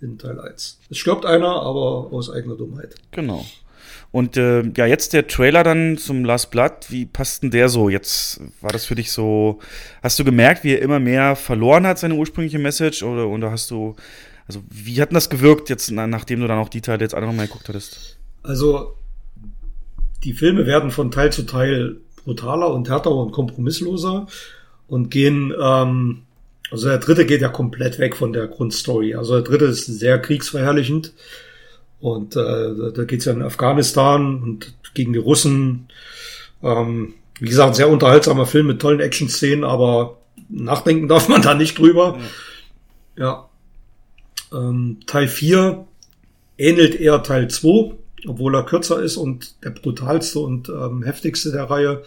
in 0.00 0.18
Teil 0.18 0.38
1. 0.40 0.78
Es 0.90 0.98
stirbt 0.98 1.24
einer, 1.24 1.48
aber 1.48 2.12
aus 2.12 2.30
eigener 2.30 2.56
Dummheit. 2.56 2.94
Genau. 3.10 3.44
Und 4.12 4.36
äh, 4.36 4.62
ja, 4.76 4.86
jetzt 4.86 5.12
der 5.12 5.28
Trailer 5.28 5.62
dann 5.62 5.96
zum 5.96 6.24
Last 6.24 6.50
Blood, 6.50 6.72
wie 6.88 7.06
passt 7.06 7.42
denn 7.42 7.50
der 7.50 7.68
so? 7.68 7.88
Jetzt 7.88 8.40
war 8.60 8.70
das 8.70 8.84
für 8.84 8.96
dich 8.96 9.12
so, 9.12 9.60
hast 10.02 10.18
du 10.18 10.24
gemerkt, 10.24 10.64
wie 10.64 10.72
er 10.72 10.82
immer 10.82 10.98
mehr 10.98 11.36
verloren 11.36 11.86
hat, 11.86 11.98
seine 11.98 12.14
ursprüngliche 12.14 12.58
Message? 12.58 13.02
Oder, 13.02 13.28
oder 13.28 13.50
hast 13.50 13.70
du, 13.70 13.94
also 14.48 14.62
wie 14.68 15.00
hat 15.00 15.10
denn 15.10 15.14
das 15.14 15.30
gewirkt 15.30 15.68
jetzt, 15.68 15.90
nachdem 15.90 16.40
du 16.40 16.48
dann 16.48 16.58
auch 16.58 16.68
die 16.68 16.80
Teile 16.80 17.02
jetzt 17.02 17.14
einfach 17.14 17.32
mal 17.32 17.46
geguckt 17.46 17.68
hattest? 17.68 18.18
Also, 18.42 18.96
die 20.24 20.32
Filme 20.32 20.66
werden 20.66 20.90
von 20.90 21.10
Teil 21.10 21.32
zu 21.32 21.44
Teil 21.44 21.96
brutaler 22.24 22.74
und 22.74 22.88
härter 22.88 23.12
und 23.14 23.32
kompromissloser. 23.32 24.26
und 24.88 25.08
gehen, 25.08 25.54
ähm, 25.62 26.22
also 26.70 26.88
der 26.88 26.98
dritte 26.98 27.26
geht 27.26 27.40
ja 27.40 27.48
komplett 27.48 27.98
weg 27.98 28.16
von 28.16 28.32
der 28.32 28.46
Grundstory. 28.46 29.14
Also 29.14 29.34
der 29.34 29.42
dritte 29.42 29.64
ist 29.66 29.86
sehr 29.86 30.18
kriegsverherrlichend. 30.20 31.12
Und 32.00 32.36
äh, 32.36 32.92
da 32.94 33.04
geht's 33.04 33.26
ja 33.26 33.32
in 33.32 33.42
Afghanistan 33.42 34.42
und 34.42 34.74
gegen 34.94 35.12
die 35.12 35.18
Russen. 35.18 35.88
Ähm, 36.62 37.14
wie 37.38 37.48
gesagt, 37.48 37.76
sehr 37.76 37.88
unterhaltsamer 37.88 38.46
Film 38.46 38.66
mit 38.66 38.80
tollen 38.80 39.00
Action-Szenen, 39.00 39.64
aber 39.64 40.18
nachdenken 40.48 41.08
darf 41.08 41.28
man 41.28 41.42
da 41.42 41.54
nicht 41.54 41.78
drüber. 41.78 42.18
Ja. 43.16 43.48
ja. 44.52 44.58
Ähm, 44.58 44.98
Teil 45.06 45.28
4 45.28 45.86
ähnelt 46.58 46.94
eher 46.94 47.22
Teil 47.22 47.48
2, 47.48 47.94
obwohl 48.26 48.54
er 48.54 48.64
kürzer 48.64 49.02
ist 49.02 49.16
und 49.16 49.64
der 49.64 49.70
brutalste 49.70 50.40
und 50.40 50.68
ähm, 50.68 51.02
heftigste 51.02 51.52
der 51.52 51.70
Reihe. 51.70 52.02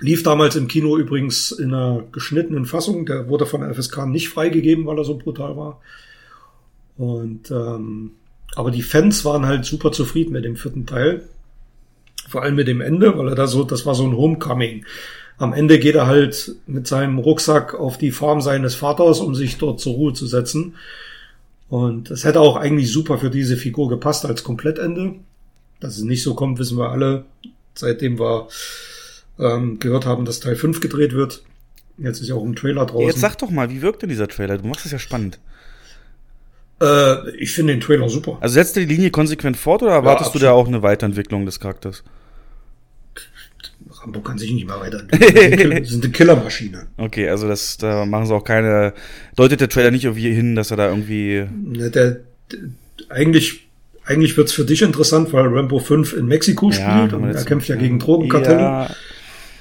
Lief 0.00 0.22
damals 0.22 0.54
im 0.56 0.68
Kino 0.68 0.96
übrigens 0.96 1.50
in 1.50 1.74
einer 1.74 2.04
geschnittenen 2.12 2.66
Fassung. 2.66 3.04
Der 3.06 3.28
wurde 3.28 3.46
von 3.46 3.62
FSK 3.74 4.06
nicht 4.06 4.28
freigegeben, 4.28 4.86
weil 4.86 4.98
er 4.98 5.04
so 5.04 5.18
brutal 5.18 5.56
war. 5.56 5.80
Und 6.96 7.50
ähm, 7.50 8.12
aber 8.54 8.70
die 8.70 8.82
Fans 8.82 9.24
waren 9.24 9.46
halt 9.46 9.64
super 9.64 9.92
zufrieden 9.92 10.32
mit 10.32 10.44
dem 10.44 10.56
vierten 10.56 10.86
Teil. 10.86 11.28
Vor 12.28 12.42
allem 12.42 12.56
mit 12.56 12.68
dem 12.68 12.80
Ende, 12.80 13.16
weil 13.16 13.28
er 13.28 13.34
da 13.34 13.46
so, 13.46 13.64
das 13.64 13.86
war 13.86 13.94
so 13.94 14.04
ein 14.04 14.16
Homecoming. 14.16 14.84
Am 15.38 15.52
Ende 15.52 15.78
geht 15.78 15.94
er 15.94 16.06
halt 16.06 16.56
mit 16.66 16.86
seinem 16.86 17.18
Rucksack 17.18 17.74
auf 17.74 17.96
die 17.98 18.10
Farm 18.10 18.40
seines 18.40 18.74
Vaters, 18.74 19.20
um 19.20 19.34
sich 19.34 19.58
dort 19.58 19.80
zur 19.80 19.94
Ruhe 19.94 20.12
zu 20.12 20.26
setzen. 20.26 20.74
Und 21.68 22.10
das 22.10 22.24
hätte 22.24 22.40
auch 22.40 22.56
eigentlich 22.56 22.90
super 22.90 23.18
für 23.18 23.30
diese 23.30 23.56
Figur 23.56 23.88
gepasst 23.88 24.26
als 24.26 24.42
Komplettende. 24.42 25.14
Dass 25.80 25.96
es 25.96 26.02
nicht 26.02 26.22
so 26.22 26.34
kommt, 26.34 26.58
wissen 26.58 26.78
wir 26.78 26.90
alle, 26.90 27.24
seitdem 27.74 28.18
wir 28.18 28.48
ähm, 29.38 29.78
gehört 29.78 30.06
haben, 30.06 30.24
dass 30.24 30.40
Teil 30.40 30.56
5 30.56 30.80
gedreht 30.80 31.12
wird. 31.12 31.42
Jetzt 31.98 32.20
ist 32.20 32.28
ja 32.28 32.34
auch 32.34 32.44
ein 32.44 32.54
Trailer 32.54 32.86
draußen. 32.86 33.06
Jetzt 33.06 33.20
sag 33.20 33.36
doch 33.38 33.50
mal, 33.50 33.70
wie 33.70 33.82
wirkt 33.82 34.02
denn 34.02 34.08
dieser 34.08 34.28
Trailer? 34.28 34.58
Du 34.58 34.66
machst 34.66 34.86
es 34.86 34.92
ja 34.92 34.98
spannend. 34.98 35.38
Äh, 36.80 37.30
ich 37.36 37.52
finde 37.52 37.72
den 37.74 37.80
Trailer 37.80 38.08
super. 38.08 38.38
Also 38.40 38.54
setzt 38.54 38.76
du 38.76 38.80
die 38.80 38.94
Linie 38.94 39.10
konsequent 39.10 39.56
fort 39.56 39.82
oder 39.82 39.92
erwartest 39.92 40.34
ja, 40.34 40.38
du 40.38 40.46
da 40.46 40.52
auch 40.52 40.68
eine 40.68 40.82
Weiterentwicklung 40.82 41.44
des 41.44 41.58
Charakters? 41.58 42.04
Rambo 44.00 44.20
kann 44.20 44.38
sich 44.38 44.52
nicht 44.52 44.66
mehr 44.66 44.78
weiterentwickeln. 44.80 45.70
Das 45.80 45.88
sind 45.88 46.04
eine 46.04 46.12
Killermaschine. 46.12 46.86
Okay, 46.96 47.28
also 47.28 47.48
das, 47.48 47.78
da 47.78 48.06
machen 48.06 48.26
sie 48.26 48.34
auch 48.34 48.44
keine, 48.44 48.92
deutet 49.34 49.60
der 49.60 49.68
Trailer 49.68 49.90
nicht 49.90 50.04
irgendwie 50.04 50.32
hin, 50.32 50.54
dass 50.54 50.70
er 50.70 50.76
da 50.76 50.88
irgendwie. 50.88 51.46
Ne, 51.50 51.90
der, 51.90 52.20
der, 52.52 52.58
eigentlich, 53.08 53.68
eigentlich 54.04 54.36
wird's 54.36 54.52
für 54.52 54.64
dich 54.64 54.82
interessant, 54.82 55.32
weil 55.32 55.48
Rambo 55.48 55.80
5 55.80 56.12
in 56.12 56.26
Mexiko 56.26 56.70
ja, 56.70 56.74
spielt 56.74 57.12
und 57.12 57.24
er 57.24 57.44
kämpft 57.44 57.68
ja, 57.68 57.74
ja 57.74 57.80
gegen 57.80 57.98
Drogenkartelle. 57.98 58.60
Ja, 58.60 58.90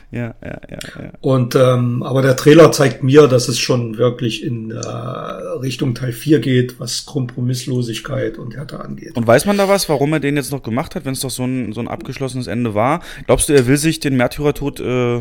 ja, 0.10 0.36
ja, 0.42 0.62
ja, 0.70 0.80
ja. 1.02 1.12
Und 1.20 1.56
ähm, 1.56 2.02
aber 2.02 2.22
der 2.22 2.38
Trailer 2.38 2.72
zeigt 2.72 3.04
mir, 3.04 3.28
dass 3.28 3.50
es 3.50 3.60
schon 3.60 3.98
wirklich 3.98 4.42
in 4.42 4.72
äh, 4.72 4.78
Richtung 4.80 5.96
Teil 5.96 6.14
4 6.14 6.40
geht, 6.40 6.80
was 6.80 7.06
Kompromisslosigkeit 7.06 8.38
und 8.38 8.56
Härte 8.56 8.80
angeht. 8.80 9.18
Und 9.18 9.28
weiß 9.28 9.46
man 9.46 9.58
da 9.58 9.68
was, 9.68 9.90
warum 9.90 10.14
er 10.14 10.22
den 10.22 10.38
jetzt 10.38 10.52
noch 10.54 10.64
gemacht 10.64 10.96
hat, 10.96 11.04
wenn 11.04 11.12
es 11.12 11.20
doch 11.20 11.30
so 11.30 11.44
ein, 11.44 11.74
so 11.74 11.82
ein 11.82 11.90
abgeschlossenes 11.90 12.48
Ende 12.48 12.74
war? 12.74 13.02
Glaubst 13.26 13.50
du, 13.50 13.54
er 13.54 13.68
will 13.68 13.76
sich 13.76 14.00
den 14.00 14.16
Märtyrertod, 14.16 14.80
äh, 14.80 15.16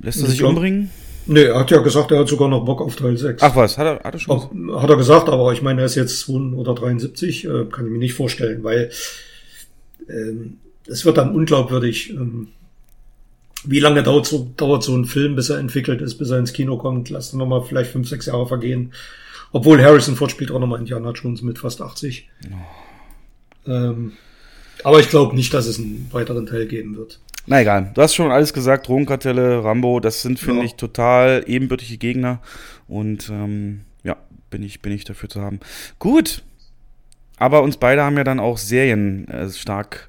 lässt 0.00 0.22
er 0.22 0.28
sich 0.28 0.38
glaub, 0.38 0.50
umbringen? 0.50 0.90
Nee, 1.26 1.42
er 1.42 1.58
hat 1.58 1.70
ja 1.72 1.78
gesagt, 1.78 2.12
er 2.12 2.20
hat 2.20 2.28
sogar 2.28 2.48
noch 2.48 2.64
Bock 2.64 2.80
auf 2.80 2.94
Teil 2.94 3.16
6. 3.16 3.42
Ach 3.42 3.56
was, 3.56 3.78
hat 3.78 3.86
er, 3.86 4.04
hat 4.04 4.14
er 4.14 4.20
schon? 4.20 4.32
Auch, 4.32 4.80
hat 4.80 4.90
er 4.90 4.96
gesagt, 4.96 5.28
aber 5.28 5.52
ich 5.52 5.60
meine, 5.60 5.80
er 5.80 5.86
ist 5.86 5.96
jetzt 5.96 6.20
2 6.20 6.54
oder 6.54 6.72
73, 6.76 7.46
äh, 7.46 7.48
kann 7.64 7.86
ich 7.86 7.90
mir 7.90 7.98
nicht 7.98 8.14
vorstellen, 8.14 8.62
weil 8.62 8.90
ähm, 10.08 10.58
es 10.86 11.04
wird 11.04 11.18
dann 11.18 11.34
unglaubwürdig. 11.34 12.10
Ähm, 12.10 12.48
wie 13.64 13.80
lange 13.80 14.02
dauert 14.02 14.26
so, 14.26 14.50
dauert 14.56 14.82
so 14.82 14.96
ein 14.96 15.04
Film, 15.04 15.34
bis 15.34 15.50
er 15.50 15.58
entwickelt 15.58 16.00
ist, 16.00 16.16
bis 16.16 16.30
er 16.30 16.38
ins 16.38 16.52
Kino 16.52 16.76
kommt? 16.76 17.10
Lass 17.10 17.30
dann 17.30 17.38
nochmal 17.38 17.62
vielleicht 17.62 17.90
fünf, 17.90 18.08
sechs 18.08 18.26
Jahre 18.26 18.46
vergehen. 18.46 18.92
Obwohl 19.52 19.82
Harrison 19.82 20.16
Ford 20.16 20.30
spielt 20.30 20.50
auch 20.50 20.60
nochmal 20.60 20.78
Indiana 20.78 21.10
Jones 21.12 21.42
mit 21.42 21.58
fast 21.58 21.80
80. 21.80 22.28
Oh. 22.44 23.70
Ähm, 23.70 24.12
aber 24.84 25.00
ich 25.00 25.08
glaube 25.08 25.34
nicht, 25.34 25.52
dass 25.54 25.66
es 25.66 25.78
einen 25.78 26.08
weiteren 26.12 26.46
Teil 26.46 26.66
geben 26.66 26.96
wird. 26.96 27.18
Na 27.46 27.62
egal, 27.62 27.90
du 27.94 28.02
hast 28.02 28.14
schon 28.14 28.30
alles 28.30 28.52
gesagt, 28.52 28.88
Drogenkartelle, 28.88 29.64
Rambo, 29.64 30.00
das 30.00 30.20
sind, 30.20 30.38
finde 30.38 30.60
ja. 30.60 30.66
ich, 30.66 30.74
total 30.74 31.44
ebenbürtige 31.46 31.96
Gegner. 31.96 32.40
Und 32.86 33.30
ähm, 33.30 33.80
ja, 34.04 34.16
bin 34.50 34.62
ich, 34.62 34.82
bin 34.82 34.92
ich 34.92 35.04
dafür 35.04 35.28
zu 35.28 35.40
haben. 35.40 35.60
Gut. 35.98 36.42
Aber 37.38 37.62
uns 37.62 37.76
beide 37.76 38.02
haben 38.02 38.16
ja 38.16 38.24
dann 38.24 38.40
auch 38.40 38.58
Serien 38.58 39.28
äh, 39.28 39.48
stark 39.48 40.07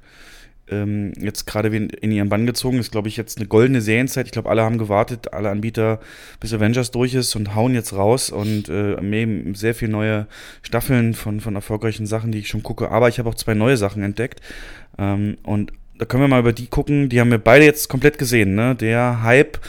ähm, 0.71 1.13
jetzt 1.19 1.45
gerade 1.45 1.69
in 1.75 2.11
ihren 2.11 2.29
Bann 2.29 2.45
gezogen. 2.45 2.79
Ist, 2.79 2.91
glaube 2.91 3.07
ich, 3.07 3.17
jetzt 3.17 3.37
eine 3.37 3.47
goldene 3.47 3.81
Serienzeit. 3.81 4.25
Ich 4.25 4.31
glaube, 4.31 4.49
alle 4.49 4.63
haben 4.63 4.77
gewartet, 4.77 5.33
alle 5.33 5.49
Anbieter, 5.49 5.99
bis 6.39 6.53
Avengers 6.53 6.91
durch 6.91 7.13
ist 7.13 7.35
und 7.35 7.55
hauen 7.55 7.73
jetzt 7.73 7.93
raus 7.93 8.29
und 8.29 8.69
äh, 8.69 9.53
sehr 9.53 9.75
viele 9.75 9.91
neue 9.91 10.27
Staffeln 10.61 11.13
von, 11.13 11.39
von 11.39 11.55
erfolgreichen 11.55 12.05
Sachen, 12.05 12.31
die 12.31 12.39
ich 12.39 12.47
schon 12.47 12.63
gucke. 12.63 12.91
Aber 12.91 13.09
ich 13.09 13.19
habe 13.19 13.29
auch 13.29 13.35
zwei 13.35 13.53
neue 13.53 13.77
Sachen 13.77 14.03
entdeckt. 14.03 14.41
Ähm, 14.97 15.37
und 15.43 15.71
da 15.97 16.05
können 16.05 16.23
wir 16.23 16.27
mal 16.27 16.39
über 16.39 16.53
die 16.53 16.67
gucken. 16.67 17.09
Die 17.09 17.19
haben 17.19 17.31
wir 17.31 17.37
beide 17.37 17.65
jetzt 17.65 17.89
komplett 17.89 18.17
gesehen. 18.17 18.55
Ne? 18.55 18.75
Der 18.75 19.21
Hype, 19.23 19.59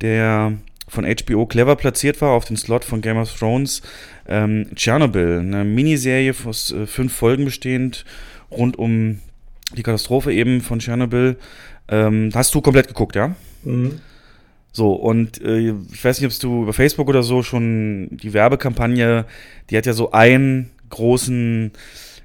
der 0.00 0.52
von 0.90 1.04
HBO 1.04 1.46
clever 1.46 1.76
platziert 1.76 2.20
war 2.20 2.30
auf 2.30 2.44
den 2.44 2.56
Slot 2.56 2.84
von 2.84 3.00
Game 3.00 3.16
of 3.16 3.32
Thrones. 3.36 3.82
Ähm, 4.28 4.66
Chernobyl, 4.74 5.38
eine 5.40 5.64
Miniserie 5.64 6.34
aus 6.44 6.72
äh, 6.72 6.86
fünf 6.86 7.14
Folgen 7.14 7.44
bestehend 7.44 8.04
rund 8.50 8.78
um 8.78 9.20
die 9.76 9.82
Katastrophe 9.82 10.32
eben 10.32 10.60
von 10.60 10.78
Tschernobyl. 10.78 11.36
Ähm, 11.88 12.30
hast 12.34 12.54
du 12.54 12.60
komplett 12.60 12.88
geguckt, 12.88 13.16
ja? 13.16 13.34
Mhm. 13.64 14.00
So, 14.72 14.92
und 14.92 15.42
äh, 15.42 15.74
ich 15.92 16.04
weiß 16.04 16.20
nicht, 16.20 16.32
ob 16.32 16.40
du 16.40 16.62
über 16.62 16.72
Facebook 16.72 17.08
oder 17.08 17.22
so 17.22 17.42
schon 17.42 18.08
die 18.12 18.32
Werbekampagne, 18.32 19.24
die 19.68 19.76
hat 19.76 19.86
ja 19.86 19.92
so 19.92 20.12
einen 20.12 20.70
großen 20.90 21.72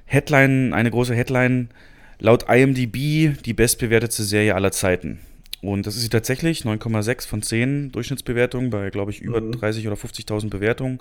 Headline, 0.04 0.72
eine 0.72 0.90
große 0.90 1.14
Headline, 1.14 1.70
laut 2.18 2.48
IMDb 2.48 3.36
die 3.44 3.52
bestbewertete 3.52 4.22
Serie 4.22 4.54
aller 4.54 4.70
Zeiten. 4.70 5.18
Und 5.62 5.86
das 5.86 5.96
ist 5.96 6.02
sie 6.02 6.08
tatsächlich, 6.08 6.62
9,6 6.62 7.26
von 7.26 7.42
10 7.42 7.90
Durchschnittsbewertungen 7.90 8.70
bei, 8.70 8.90
glaube 8.90 9.10
ich, 9.10 9.20
über 9.20 9.40
mhm. 9.40 9.52
30 9.52 9.86
oder 9.88 9.96
50.000 9.96 10.48
Bewertungen. 10.48 11.00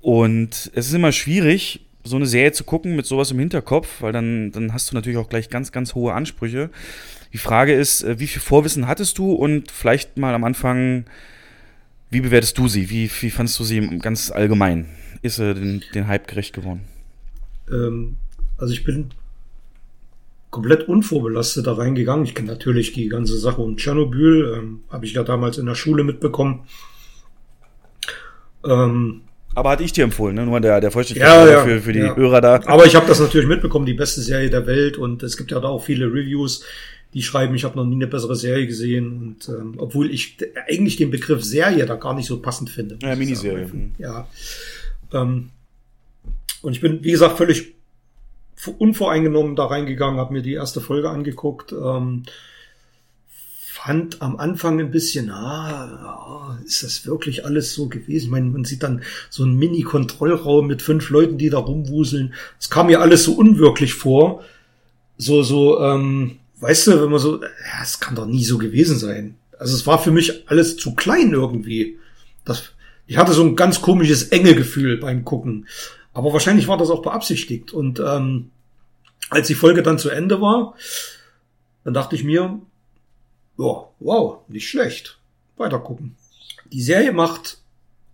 Und 0.00 0.70
es 0.74 0.88
ist 0.88 0.94
immer 0.94 1.12
schwierig, 1.12 1.80
so 2.08 2.16
eine 2.16 2.26
Serie 2.26 2.52
zu 2.52 2.64
gucken 2.64 2.96
mit 2.96 3.06
sowas 3.06 3.30
im 3.30 3.38
Hinterkopf, 3.38 4.02
weil 4.02 4.12
dann, 4.12 4.50
dann 4.52 4.72
hast 4.72 4.90
du 4.90 4.94
natürlich 4.94 5.18
auch 5.18 5.28
gleich 5.28 5.50
ganz, 5.50 5.72
ganz 5.72 5.94
hohe 5.94 6.12
Ansprüche. 6.12 6.70
Die 7.32 7.38
Frage 7.38 7.74
ist, 7.74 8.02
äh, 8.02 8.18
wie 8.18 8.26
viel 8.26 8.42
Vorwissen 8.42 8.86
hattest 8.86 9.18
du 9.18 9.32
und 9.32 9.70
vielleicht 9.70 10.16
mal 10.16 10.34
am 10.34 10.44
Anfang, 10.44 11.04
wie 12.10 12.20
bewertest 12.20 12.56
du 12.58 12.68
sie? 12.68 12.90
Wie, 12.90 13.10
wie 13.20 13.30
fandest 13.30 13.58
du 13.58 13.64
sie 13.64 13.80
ganz 13.98 14.30
allgemein? 14.30 14.86
Ist 15.22 15.36
sie 15.36 15.54
den, 15.54 15.82
den 15.94 16.06
Hype 16.06 16.26
gerecht 16.26 16.54
geworden? 16.54 16.80
Ähm, 17.70 18.16
also 18.56 18.72
ich 18.72 18.84
bin 18.84 19.10
komplett 20.50 20.88
unvorbelastet 20.88 21.66
da 21.66 21.74
reingegangen. 21.74 22.24
Ich 22.24 22.34
kenne 22.34 22.48
natürlich 22.48 22.92
die 22.92 23.08
ganze 23.08 23.38
Sache 23.38 23.60
um 23.60 23.76
Tschernobyl, 23.76 24.54
ähm, 24.56 24.80
habe 24.88 25.04
ich 25.04 25.12
ja 25.12 25.22
damals 25.22 25.58
in 25.58 25.66
der 25.66 25.74
Schule 25.74 26.04
mitbekommen. 26.04 26.66
Ähm, 28.64 29.22
aber 29.58 29.70
hatte 29.70 29.82
ich 29.82 29.92
dir 29.92 30.04
empfohlen, 30.04 30.36
ne? 30.36 30.46
nur 30.46 30.60
der, 30.60 30.80
der 30.80 30.90
Vollständigkeit 30.90 31.48
ja, 31.48 31.50
ja, 31.50 31.64
für, 31.64 31.80
für 31.80 31.92
die 31.92 31.98
ja. 32.00 32.14
Hörer 32.14 32.40
da. 32.40 32.60
Aber 32.66 32.86
ich 32.86 32.94
habe 32.94 33.06
das 33.06 33.20
natürlich 33.20 33.48
mitbekommen, 33.48 33.86
die 33.86 33.94
beste 33.94 34.20
Serie 34.20 34.50
der 34.50 34.66
Welt 34.66 34.96
und 34.96 35.22
es 35.22 35.36
gibt 35.36 35.50
ja 35.50 35.60
da 35.60 35.68
auch 35.68 35.84
viele 35.84 36.06
Reviews, 36.06 36.64
die 37.14 37.22
schreiben, 37.22 37.54
ich 37.54 37.64
habe 37.64 37.76
noch 37.76 37.84
nie 37.84 37.96
eine 37.96 38.06
bessere 38.06 38.36
Serie 38.36 38.66
gesehen 38.66 39.18
und 39.18 39.48
ähm, 39.48 39.74
obwohl 39.78 40.10
ich 40.10 40.36
eigentlich 40.68 40.96
den 40.96 41.10
Begriff 41.10 41.42
Serie 41.42 41.86
da 41.86 41.96
gar 41.96 42.14
nicht 42.14 42.26
so 42.26 42.40
passend 42.40 42.70
finde. 42.70 42.98
Ja, 43.02 43.16
Miniserie. 43.16 43.68
Ja. 43.98 44.28
Ähm, 45.12 45.50
und 46.62 46.72
ich 46.72 46.80
bin, 46.80 47.02
wie 47.02 47.10
gesagt, 47.10 47.38
völlig 47.38 47.74
unvoreingenommen 48.78 49.56
da 49.56 49.66
reingegangen, 49.66 50.18
habe 50.18 50.32
mir 50.32 50.42
die 50.42 50.54
erste 50.54 50.80
Folge 50.80 51.10
angeguckt. 51.10 51.72
Ähm, 51.72 52.24
fand 53.84 54.20
am 54.22 54.36
Anfang 54.38 54.80
ein 54.80 54.90
bisschen, 54.90 55.30
ah, 55.30 56.58
ist 56.66 56.82
das 56.82 57.06
wirklich 57.06 57.44
alles 57.44 57.74
so 57.74 57.88
gewesen? 57.88 58.24
Ich 58.26 58.30
meine, 58.30 58.46
man 58.46 58.64
sieht 58.64 58.82
dann 58.82 59.02
so 59.30 59.44
einen 59.44 59.56
Mini-Kontrollraum 59.56 60.66
mit 60.66 60.82
fünf 60.82 61.10
Leuten, 61.10 61.38
die 61.38 61.48
da 61.48 61.58
rumwuseln. 61.58 62.34
Es 62.58 62.70
kam 62.70 62.88
mir 62.88 63.00
alles 63.00 63.22
so 63.22 63.34
unwirklich 63.34 63.94
vor. 63.94 64.42
So, 65.16 65.44
so, 65.44 65.80
ähm, 65.80 66.38
weißt 66.58 66.88
du, 66.88 67.02
wenn 67.02 67.10
man 67.10 67.20
so, 67.20 67.40
ja, 67.40 67.82
es 67.82 68.00
kann 68.00 68.16
doch 68.16 68.26
nie 68.26 68.44
so 68.44 68.58
gewesen 68.58 68.98
sein. 68.98 69.36
Also 69.58 69.76
es 69.76 69.86
war 69.86 70.02
für 70.02 70.10
mich 70.10 70.48
alles 70.48 70.76
zu 70.76 70.96
klein 70.96 71.32
irgendwie. 71.32 71.98
Das, 72.44 72.70
ich 73.06 73.16
hatte 73.16 73.32
so 73.32 73.44
ein 73.44 73.54
ganz 73.54 73.80
komisches 73.80 74.24
enge 74.24 74.56
Gefühl 74.56 74.96
beim 74.96 75.24
Gucken. 75.24 75.68
Aber 76.14 76.32
wahrscheinlich 76.32 76.66
war 76.66 76.78
das 76.78 76.90
auch 76.90 77.02
beabsichtigt. 77.02 77.72
Und 77.72 78.00
ähm, 78.00 78.50
als 79.30 79.46
die 79.46 79.54
Folge 79.54 79.84
dann 79.84 79.98
zu 79.98 80.10
Ende 80.10 80.40
war, 80.40 80.74
dann 81.84 81.94
dachte 81.94 82.16
ich 82.16 82.24
mir, 82.24 82.60
ja, 83.58 83.88
wow, 84.00 84.38
nicht 84.48 84.68
schlecht. 84.68 85.18
Weiter 85.56 85.80
gucken. 85.80 86.16
Die 86.72 86.82
Serie 86.82 87.12
macht 87.12 87.58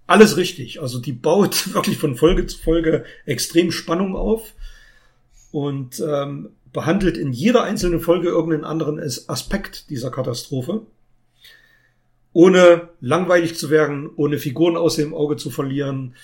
alles 0.06 0.36
richtig. 0.36 0.80
Also 0.80 0.98
die 0.98 1.12
baut 1.12 1.72
wirklich 1.74 1.98
von 1.98 2.16
Folge 2.16 2.46
zu 2.46 2.58
Folge 2.58 3.04
extrem 3.26 3.70
Spannung 3.70 4.16
auf 4.16 4.52
und 5.52 6.00
ähm, 6.00 6.50
behandelt 6.72 7.16
in 7.16 7.32
jeder 7.32 7.62
einzelnen 7.62 8.00
Folge 8.00 8.28
irgendeinen 8.28 8.64
anderen 8.64 8.98
Aspekt 9.00 9.90
dieser 9.90 10.10
Katastrophe. 10.10 10.82
ohne 12.32 12.88
langweilig 13.00 13.56
zu 13.56 13.70
werden, 13.70 14.10
ohne 14.16 14.38
Figuren 14.38 14.76
aus 14.76 14.96
dem 14.96 15.14
Auge 15.14 15.36
zu 15.36 15.50
verlieren. 15.50 16.14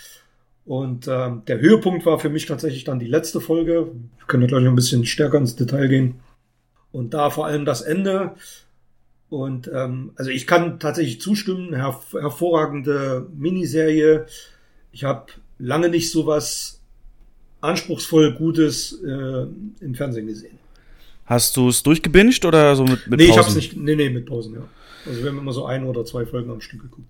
Und 0.67 1.07
ähm, 1.09 1.43
der 1.47 1.61
Höhepunkt 1.61 2.05
war 2.05 2.19
für 2.19 2.29
mich 2.29 2.47
tatsächlich 2.47 2.85
dann 2.85 2.99
die 2.99 3.07
letzte 3.07 3.41
Folge. 3.41 3.93
Wir 4.19 4.27
können 4.27 4.47
gleich 4.47 4.63
noch 4.63 4.71
ein 4.71 4.77
bisschen 4.77 5.07
stärker 5.07 5.39
ins 5.39 5.57
Detail 5.57 5.89
gehen. 5.89 6.21
Und 6.93 7.15
da 7.15 7.31
vor 7.31 7.47
allem 7.47 7.65
das 7.65 7.81
Ende. 7.83 8.35
Und 9.31 9.71
ähm, 9.73 10.11
also 10.17 10.31
ich 10.31 10.47
kann 10.47 10.81
tatsächlich 10.81 11.21
zustimmen, 11.21 11.73
her 11.73 11.99
hervorragende 12.13 13.29
Miniserie. 13.35 14.27
Ich 14.93 15.05
habe 15.05 15.27
lange 15.59 15.89
nicht 15.89 16.11
so 16.11 16.27
was 16.27 16.81
anspruchsvoll 17.61 18.35
Gutes 18.35 19.01
äh, 19.05 19.47
im 19.81 19.95
Fernsehen 19.95 20.27
gesehen. 20.27 20.59
Hast 21.27 21.57
du 21.57 21.69
es 21.69 21.83
durchgebinged 21.85 22.45
oder 22.45 22.75
so 22.75 22.83
mit, 22.83 23.07
mit 23.07 23.21
nee, 23.21 23.29
Pausen? 23.29 23.29
Nee, 23.29 23.31
ich 23.31 23.39
hab's 23.39 23.55
nicht, 23.55 23.77
nee, 23.77 23.95
nee, 23.95 24.11
mit 24.11 24.27
Pausen, 24.27 24.55
ja. 24.55 24.63
Also 25.07 25.23
wir 25.23 25.31
haben 25.31 25.39
immer 25.39 25.53
so 25.53 25.65
ein 25.65 25.85
oder 25.85 26.05
zwei 26.05 26.27
Folgen 26.27 26.51
am 26.51 26.61
Stück 26.61 26.83
geguckt. 26.83 27.07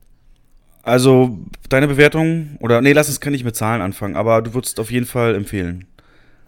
Also 0.82 1.38
deine 1.68 1.88
Bewertung, 1.88 2.56
oder 2.60 2.82
nee, 2.82 2.92
lass 2.92 3.08
uns 3.08 3.20
kann 3.20 3.34
ich 3.34 3.44
mit 3.44 3.56
Zahlen 3.56 3.80
anfangen, 3.80 4.16
aber 4.16 4.42
du 4.42 4.52
würdest 4.52 4.78
auf 4.78 4.90
jeden 4.90 5.06
Fall 5.06 5.34
empfehlen. 5.34 5.86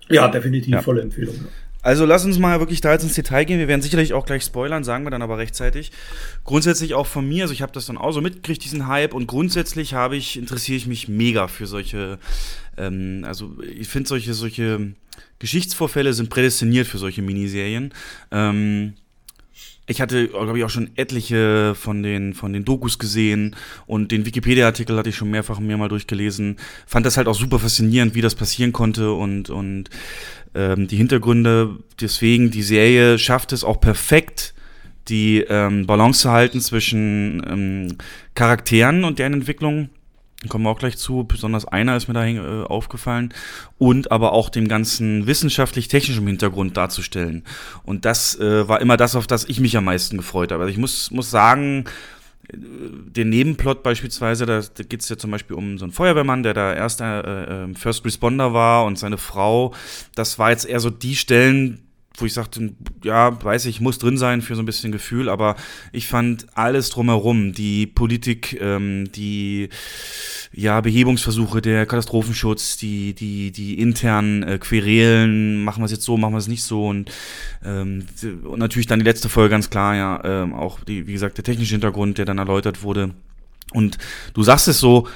Ja, 0.08 0.28
definitiv 0.28 0.72
ja. 0.72 0.82
volle 0.82 1.00
Empfehlung. 1.00 1.34
Also 1.82 2.06
lass 2.06 2.24
uns 2.24 2.38
mal 2.38 2.60
wirklich 2.60 2.80
da 2.80 2.92
jetzt 2.92 3.02
ins 3.02 3.14
Detail 3.14 3.44
gehen. 3.44 3.58
Wir 3.58 3.68
werden 3.68 3.82
sicherlich 3.82 4.14
auch 4.14 4.24
gleich 4.24 4.44
spoilern, 4.44 4.84
sagen 4.84 5.04
wir 5.04 5.10
dann 5.10 5.22
aber 5.22 5.38
rechtzeitig. 5.38 5.90
Grundsätzlich 6.44 6.94
auch 6.94 7.06
von 7.06 7.28
mir, 7.28 7.42
also 7.42 7.52
ich 7.52 7.60
habe 7.60 7.72
das 7.72 7.86
dann 7.86 7.98
auch 7.98 8.12
so 8.12 8.20
mitgekriegt, 8.20 8.64
diesen 8.64 8.86
Hype. 8.86 9.14
Und 9.14 9.26
grundsätzlich 9.26 9.94
habe 9.94 10.16
ich, 10.16 10.38
interessiere 10.38 10.76
ich 10.76 10.86
mich 10.86 11.08
mega 11.08 11.48
für 11.48 11.66
solche, 11.66 12.18
ähm, 12.76 13.24
also 13.26 13.56
ich 13.62 13.88
finde 13.88 14.08
solche, 14.08 14.32
solche 14.32 14.94
Geschichtsvorfälle 15.40 16.12
sind 16.12 16.30
prädestiniert 16.30 16.86
für 16.86 16.98
solche 16.98 17.20
Miniserien. 17.20 17.92
Ähm, 18.30 18.94
ich 19.86 20.00
hatte, 20.00 20.28
glaube 20.28 20.58
ich, 20.58 20.64
auch 20.64 20.70
schon 20.70 20.90
etliche 20.96 21.74
von 21.74 22.02
den, 22.02 22.34
von 22.34 22.52
den 22.52 22.64
Dokus 22.64 22.98
gesehen 22.98 23.56
und 23.86 24.12
den 24.12 24.24
Wikipedia-Artikel 24.24 24.96
hatte 24.96 25.08
ich 25.08 25.16
schon 25.16 25.30
mehrfach 25.30 25.58
mir 25.58 25.76
mal 25.76 25.88
durchgelesen. 25.88 26.56
Fand 26.86 27.04
das 27.04 27.16
halt 27.16 27.26
auch 27.26 27.34
super 27.34 27.58
faszinierend, 27.58 28.14
wie 28.14 28.20
das 28.20 28.34
passieren 28.36 28.72
konnte 28.72 29.12
und, 29.12 29.50
und 29.50 29.90
ähm, 30.54 30.86
die 30.86 30.96
Hintergründe. 30.96 31.78
Deswegen, 32.00 32.50
die 32.50 32.62
Serie 32.62 33.18
schafft 33.18 33.52
es 33.52 33.64
auch 33.64 33.80
perfekt, 33.80 34.54
die 35.08 35.40
ähm, 35.48 35.86
Balance 35.86 36.20
zu 36.20 36.30
halten 36.30 36.60
zwischen 36.60 37.42
ähm, 37.48 37.98
Charakteren 38.34 39.02
und 39.04 39.18
deren 39.18 39.34
Entwicklung. 39.34 39.90
Kommen 40.48 40.64
wir 40.64 40.70
auch 40.70 40.78
gleich 40.78 40.98
zu. 40.98 41.24
Besonders 41.24 41.66
einer 41.66 41.96
ist 41.96 42.08
mir 42.08 42.14
da 42.14 42.26
äh, 42.26 42.64
aufgefallen. 42.64 43.32
Und 43.78 44.10
aber 44.10 44.32
auch 44.32 44.48
dem 44.48 44.68
ganzen 44.68 45.26
wissenschaftlich-technischen 45.26 46.26
Hintergrund 46.26 46.76
darzustellen. 46.76 47.44
Und 47.84 48.04
das 48.04 48.38
äh, 48.40 48.68
war 48.68 48.80
immer 48.80 48.96
das, 48.96 49.14
auf 49.14 49.26
das 49.26 49.44
ich 49.44 49.60
mich 49.60 49.76
am 49.76 49.84
meisten 49.84 50.16
gefreut 50.16 50.52
habe. 50.52 50.64
Also 50.64 50.72
ich 50.72 50.78
muss, 50.78 51.10
muss 51.10 51.30
sagen, 51.30 51.84
den 52.52 53.28
Nebenplot 53.28 53.82
beispielsweise, 53.82 54.46
da, 54.46 54.60
da 54.60 54.82
geht 54.82 55.00
es 55.00 55.08
ja 55.08 55.16
zum 55.16 55.30
Beispiel 55.30 55.56
um 55.56 55.78
so 55.78 55.84
einen 55.84 55.92
Feuerwehrmann, 55.92 56.42
der 56.42 56.54
da 56.54 56.74
erster 56.74 57.24
äh, 57.24 57.70
äh, 57.70 57.74
First 57.74 58.04
Responder 58.04 58.52
war 58.52 58.84
und 58.84 58.98
seine 58.98 59.18
Frau. 59.18 59.74
Das 60.14 60.38
war 60.38 60.50
jetzt 60.50 60.66
eher 60.66 60.80
so 60.80 60.90
die 60.90 61.16
Stellen, 61.16 61.82
wo 62.16 62.26
ich 62.26 62.34
sagte, 62.34 62.72
ja, 63.02 63.42
weiß 63.42 63.66
ich, 63.66 63.80
muss 63.80 63.98
drin 63.98 64.18
sein 64.18 64.42
für 64.42 64.54
so 64.54 64.62
ein 64.62 64.66
bisschen 64.66 64.92
Gefühl, 64.92 65.28
aber 65.28 65.56
ich 65.92 66.06
fand 66.06 66.46
alles 66.54 66.90
drumherum, 66.90 67.52
die 67.52 67.86
Politik, 67.86 68.58
ähm, 68.60 69.10
die 69.12 69.68
ja, 70.52 70.80
Behebungsversuche, 70.80 71.62
der 71.62 71.86
Katastrophenschutz, 71.86 72.76
die, 72.76 73.14
die, 73.14 73.50
die 73.50 73.78
internen 73.78 74.42
äh, 74.42 74.58
Querelen, 74.58 75.64
machen 75.64 75.80
wir 75.80 75.86
es 75.86 75.92
jetzt 75.92 76.04
so, 76.04 76.16
machen 76.16 76.34
wir 76.34 76.38
es 76.38 76.48
nicht 76.48 76.64
so 76.64 76.88
und, 76.88 77.10
ähm, 77.64 78.04
und 78.44 78.58
natürlich 78.58 78.86
dann 78.86 78.98
die 78.98 79.06
letzte 79.06 79.28
Folge 79.28 79.50
ganz 79.50 79.70
klar, 79.70 79.96
ja, 79.96 80.20
ähm, 80.24 80.52
auch 80.54 80.80
die, 80.80 81.06
wie 81.06 81.12
gesagt, 81.12 81.38
der 81.38 81.44
technische 81.44 81.72
Hintergrund, 81.72 82.18
der 82.18 82.26
dann 82.26 82.38
erläutert 82.38 82.82
wurde. 82.82 83.10
Und 83.72 83.96
du 84.34 84.42
sagst 84.42 84.68
es 84.68 84.78
so, 84.78 85.08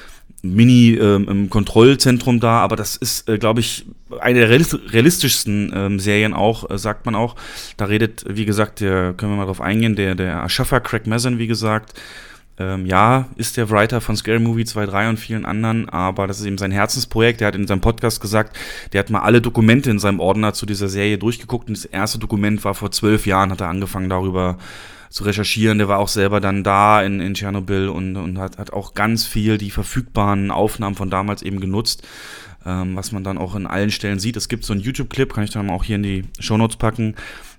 Mini 0.43 0.95
ähm, 0.95 1.29
im 1.29 1.51
Kontrollzentrum 1.51 2.41
da, 2.41 2.61
aber 2.61 2.77
das 2.77 2.97
ist, 2.97 3.29
äh, 3.29 3.39
glaube 3.39 3.61
ich, 3.61 3.87
eine 4.21 4.47
der 4.47 4.51
realistischsten 4.51 5.73
ähm, 5.75 6.01
Serien 6.01 6.35
auch, 6.35 6.71
äh, 6.71 6.79
sagt 6.79 7.07
man 7.07 7.15
auch. 7.15 7.37
Da 7.77 7.87
redet, 7.87 8.25
wie 8.29 8.45
gesagt, 8.45 8.81
der, 8.81 9.15
können 9.15 9.33
wir 9.33 9.37
mal 9.37 9.47
drauf 9.47 9.61
eingehen, 9.61 9.97
der, 9.97 10.15
der 10.15 10.33
Erschaffer 10.33 10.81
Craig 10.81 11.07
Mazin, 11.07 11.39
wie 11.39 11.47
gesagt, 11.47 11.95
ähm, 12.59 12.87
ja, 12.87 13.27
ist 13.37 13.57
der 13.57 13.69
Writer 13.71 14.01
von 14.01 14.17
Scary 14.17 14.39
Movie 14.39 14.65
2, 14.65 14.87
3 14.87 15.09
und 15.11 15.17
vielen 15.19 15.45
anderen, 15.45 15.89
aber 15.91 16.27
das 16.27 16.41
ist 16.41 16.47
eben 16.47 16.59
sein 16.59 16.71
Herzensprojekt. 16.71 17.43
Er 17.43 17.49
hat 17.49 17.57
in 17.57 17.67
seinem 17.67 17.83
Podcast 17.83 18.21
gesagt, 18.21 18.57
der 18.93 19.01
hat 19.01 19.11
mal 19.11 19.21
alle 19.21 19.43
Dokumente 19.43 19.91
in 19.91 19.99
seinem 19.99 20.21
Ordner 20.21 20.55
zu 20.55 20.65
dieser 20.65 20.89
Serie 20.89 21.19
durchgeguckt 21.19 21.69
und 21.69 21.77
das 21.77 21.85
erste 21.85 22.19
Dokument 22.19 22.65
war 22.65 22.75
vor 22.75 22.91
zwölf 22.91 23.27
Jahren, 23.27 23.51
hat 23.51 23.61
er 23.61 23.69
angefangen 23.69 24.09
darüber 24.09 24.57
zu 25.11 25.25
recherchieren. 25.25 25.79
Der 25.79 25.89
war 25.89 25.99
auch 25.99 26.09
selber 26.09 26.41
dann 26.41 26.65
da 26.65 27.03
in, 27.03 27.21
in 27.21 27.35
Tschernobyl 27.35 27.89
und, 27.89 28.17
und 28.17 28.39
hat, 28.39 28.59
hat 28.59 28.73
auch 28.73 28.95
ganz 28.95 29.27
viel 29.27 29.59
die 29.59 29.71
verfügbaren 29.71 30.51
Aufnahmen 30.51 30.95
von 30.95 31.11
damals 31.11 31.43
eben 31.43 31.61
genutzt, 31.61 32.07
ähm, 32.65 32.97
was 32.97 33.13
man 33.13 33.25
dann 33.25 33.39
auch 33.39 33.55
in 33.55 33.67
allen 33.67 33.91
Stellen 33.91 34.19
sieht. 34.19 34.37
Es 34.37 34.49
gibt 34.49 34.65
so 34.65 34.73
einen 34.73 34.83
YouTube-Clip, 34.83 35.33
kann 35.33 35.45
ich 35.45 35.51
dann 35.51 35.71
auch 35.71 35.85
hier 35.85 35.97
in 35.97 36.03
die 36.03 36.25
Shownotes 36.39 36.77
packen, 36.77 37.15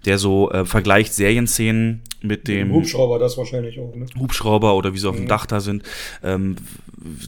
der 0.05 0.17
so 0.17 0.51
äh, 0.51 0.65
vergleicht 0.65 1.13
Serienszenen 1.13 2.01
mit 2.21 2.47
dem 2.47 2.71
Hubschrauber, 2.71 3.19
das 3.19 3.37
wahrscheinlich 3.37 3.79
auch, 3.79 3.95
ne? 3.95 4.05
Hubschrauber 4.19 4.75
oder 4.75 4.93
wie 4.93 4.97
sie 4.97 5.07
auf 5.07 5.15
dem 5.15 5.25
mhm. 5.25 5.29
Dach 5.29 5.45
da 5.45 5.59
sind, 5.59 5.83
ähm, 6.23 6.55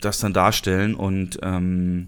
das 0.01 0.20
dann 0.20 0.34
darstellen 0.34 0.95
und 0.95 1.39
ähm, 1.43 2.07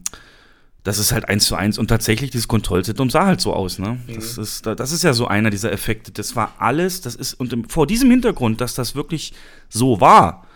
das 0.84 0.98
ist 0.98 1.12
halt 1.12 1.30
eins 1.30 1.46
zu 1.46 1.56
eins 1.56 1.78
und 1.78 1.88
tatsächlich 1.88 2.32
dieses 2.32 2.48
Kontrollzentrum 2.48 3.10
sah 3.10 3.26
halt 3.26 3.42
so 3.42 3.54
aus, 3.54 3.78
ne? 3.78 4.00
Mhm. 4.08 4.16
Das 4.16 4.38
ist, 4.38 4.66
das 4.66 4.92
ist 4.92 5.04
ja 5.04 5.14
so 5.14 5.28
einer 5.28 5.52
dieser 5.52 5.72
Effekte. 5.72 6.12
Das 6.12 6.36
war 6.36 6.56
alles, 6.58 7.02
das 7.02 7.16
ist, 7.16 7.36
und 7.36 7.72
vor 7.72 7.86
diesem 7.86 8.10
Hintergrund, 8.10 8.62
dass 8.62 8.74
das 8.74 8.96
wirklich 8.96 9.34
so 9.70 10.02
war, 10.02 10.48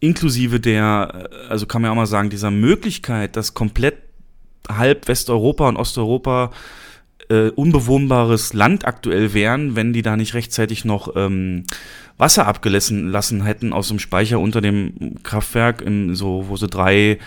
inklusive 0.00 0.60
der, 0.60 1.30
äh, 1.32 1.48
also 1.48 1.66
kann 1.66 1.80
man 1.80 1.88
ja 1.88 1.92
auch 1.92 1.96
mal 1.96 2.06
sagen, 2.06 2.28
dieser 2.28 2.50
Möglichkeit, 2.50 3.36
dass 3.36 3.54
komplett 3.54 3.96
halb 4.68 5.08
Westeuropa 5.08 5.68
und 5.68 5.76
Osteuropa 5.76 6.50
äh, 7.28 7.48
unbewohnbares 7.48 8.52
Land 8.52 8.86
aktuell 8.86 9.32
wären, 9.32 9.74
wenn 9.74 9.92
die 9.92 10.02
da 10.02 10.16
nicht 10.16 10.34
rechtzeitig 10.34 10.84
noch 10.84 11.16
ähm, 11.16 11.64
Wasser 12.18 12.46
abgelassen 12.46 13.08
lassen 13.10 13.42
hätten 13.42 13.72
aus 13.72 13.88
dem 13.88 13.98
Speicher 13.98 14.38
unter 14.38 14.60
dem 14.60 15.22
Kraftwerk, 15.22 15.80
in 15.80 16.14
so, 16.14 16.46
wo 16.48 16.56
sie 16.56 16.68
drei 16.68 17.18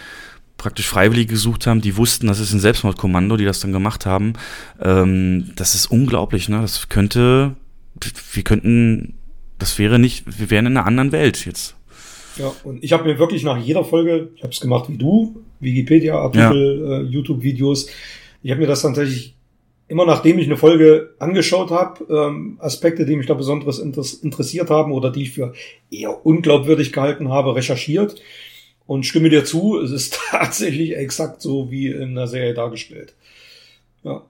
praktisch 0.59 0.87
Freiwillige 0.87 1.33
gesucht 1.33 1.65
haben, 1.65 1.81
die 1.81 1.97
wussten, 1.97 2.27
das 2.27 2.39
ist 2.39 2.53
ein 2.53 2.59
Selbstmordkommando, 2.59 3.37
die 3.37 3.45
das 3.45 3.61
dann 3.61 3.71
gemacht 3.71 4.05
haben. 4.05 4.33
Ähm, 4.79 5.51
das 5.55 5.73
ist 5.73 5.87
unglaublich, 5.87 6.49
ne? 6.49 6.61
Das 6.61 6.89
könnte, 6.89 7.55
wir 8.33 8.43
könnten, 8.43 9.15
das 9.57 9.79
wäre 9.79 9.97
nicht, 9.97 10.25
wir 10.39 10.51
wären 10.51 10.67
in 10.67 10.77
einer 10.77 10.85
anderen 10.85 11.11
Welt 11.11 11.45
jetzt. 11.45 11.75
Ja, 12.37 12.53
und 12.63 12.83
ich 12.83 12.93
habe 12.93 13.05
mir 13.05 13.17
wirklich 13.17 13.43
nach 13.43 13.57
jeder 13.57 13.83
Folge, 13.83 14.29
ich 14.35 14.43
habe 14.43 14.53
es 14.53 14.59
gemacht 14.59 14.89
wie 14.89 14.97
du, 14.97 15.41
Wikipedia-Artikel, 15.59 16.85
ja. 16.85 16.99
äh, 16.99 17.01
YouTube-Videos, 17.03 17.87
ich 18.43 18.51
habe 18.51 18.61
mir 18.61 18.67
das 18.67 18.83
tatsächlich 18.83 19.35
immer 19.87 20.05
nachdem 20.05 20.37
ich 20.37 20.45
eine 20.45 20.55
Folge 20.55 21.15
angeschaut 21.17 21.71
habe, 21.71 22.05
ähm, 22.13 22.57
Aspekte, 22.59 23.05
die 23.05 23.15
mich 23.15 23.25
da 23.25 23.33
besonders 23.33 23.79
interessiert 23.79 24.69
haben 24.69 24.91
oder 24.91 25.09
die 25.09 25.23
ich 25.23 25.31
für 25.31 25.53
eher 25.89 26.25
unglaubwürdig 26.25 26.93
gehalten 26.93 27.29
habe, 27.29 27.55
recherchiert 27.55 28.21
und 28.89 29.05
stimme 29.05 29.29
dir 29.29 29.45
zu, 29.45 29.79
es 29.79 29.91
ist 29.91 30.17
tatsächlich 30.31 30.97
exakt 30.97 31.43
so 31.43 31.69
wie 31.69 31.89
in 31.89 32.15
der 32.15 32.25
Serie 32.25 32.55
dargestellt. 32.55 33.13
Ja. 34.03 34.23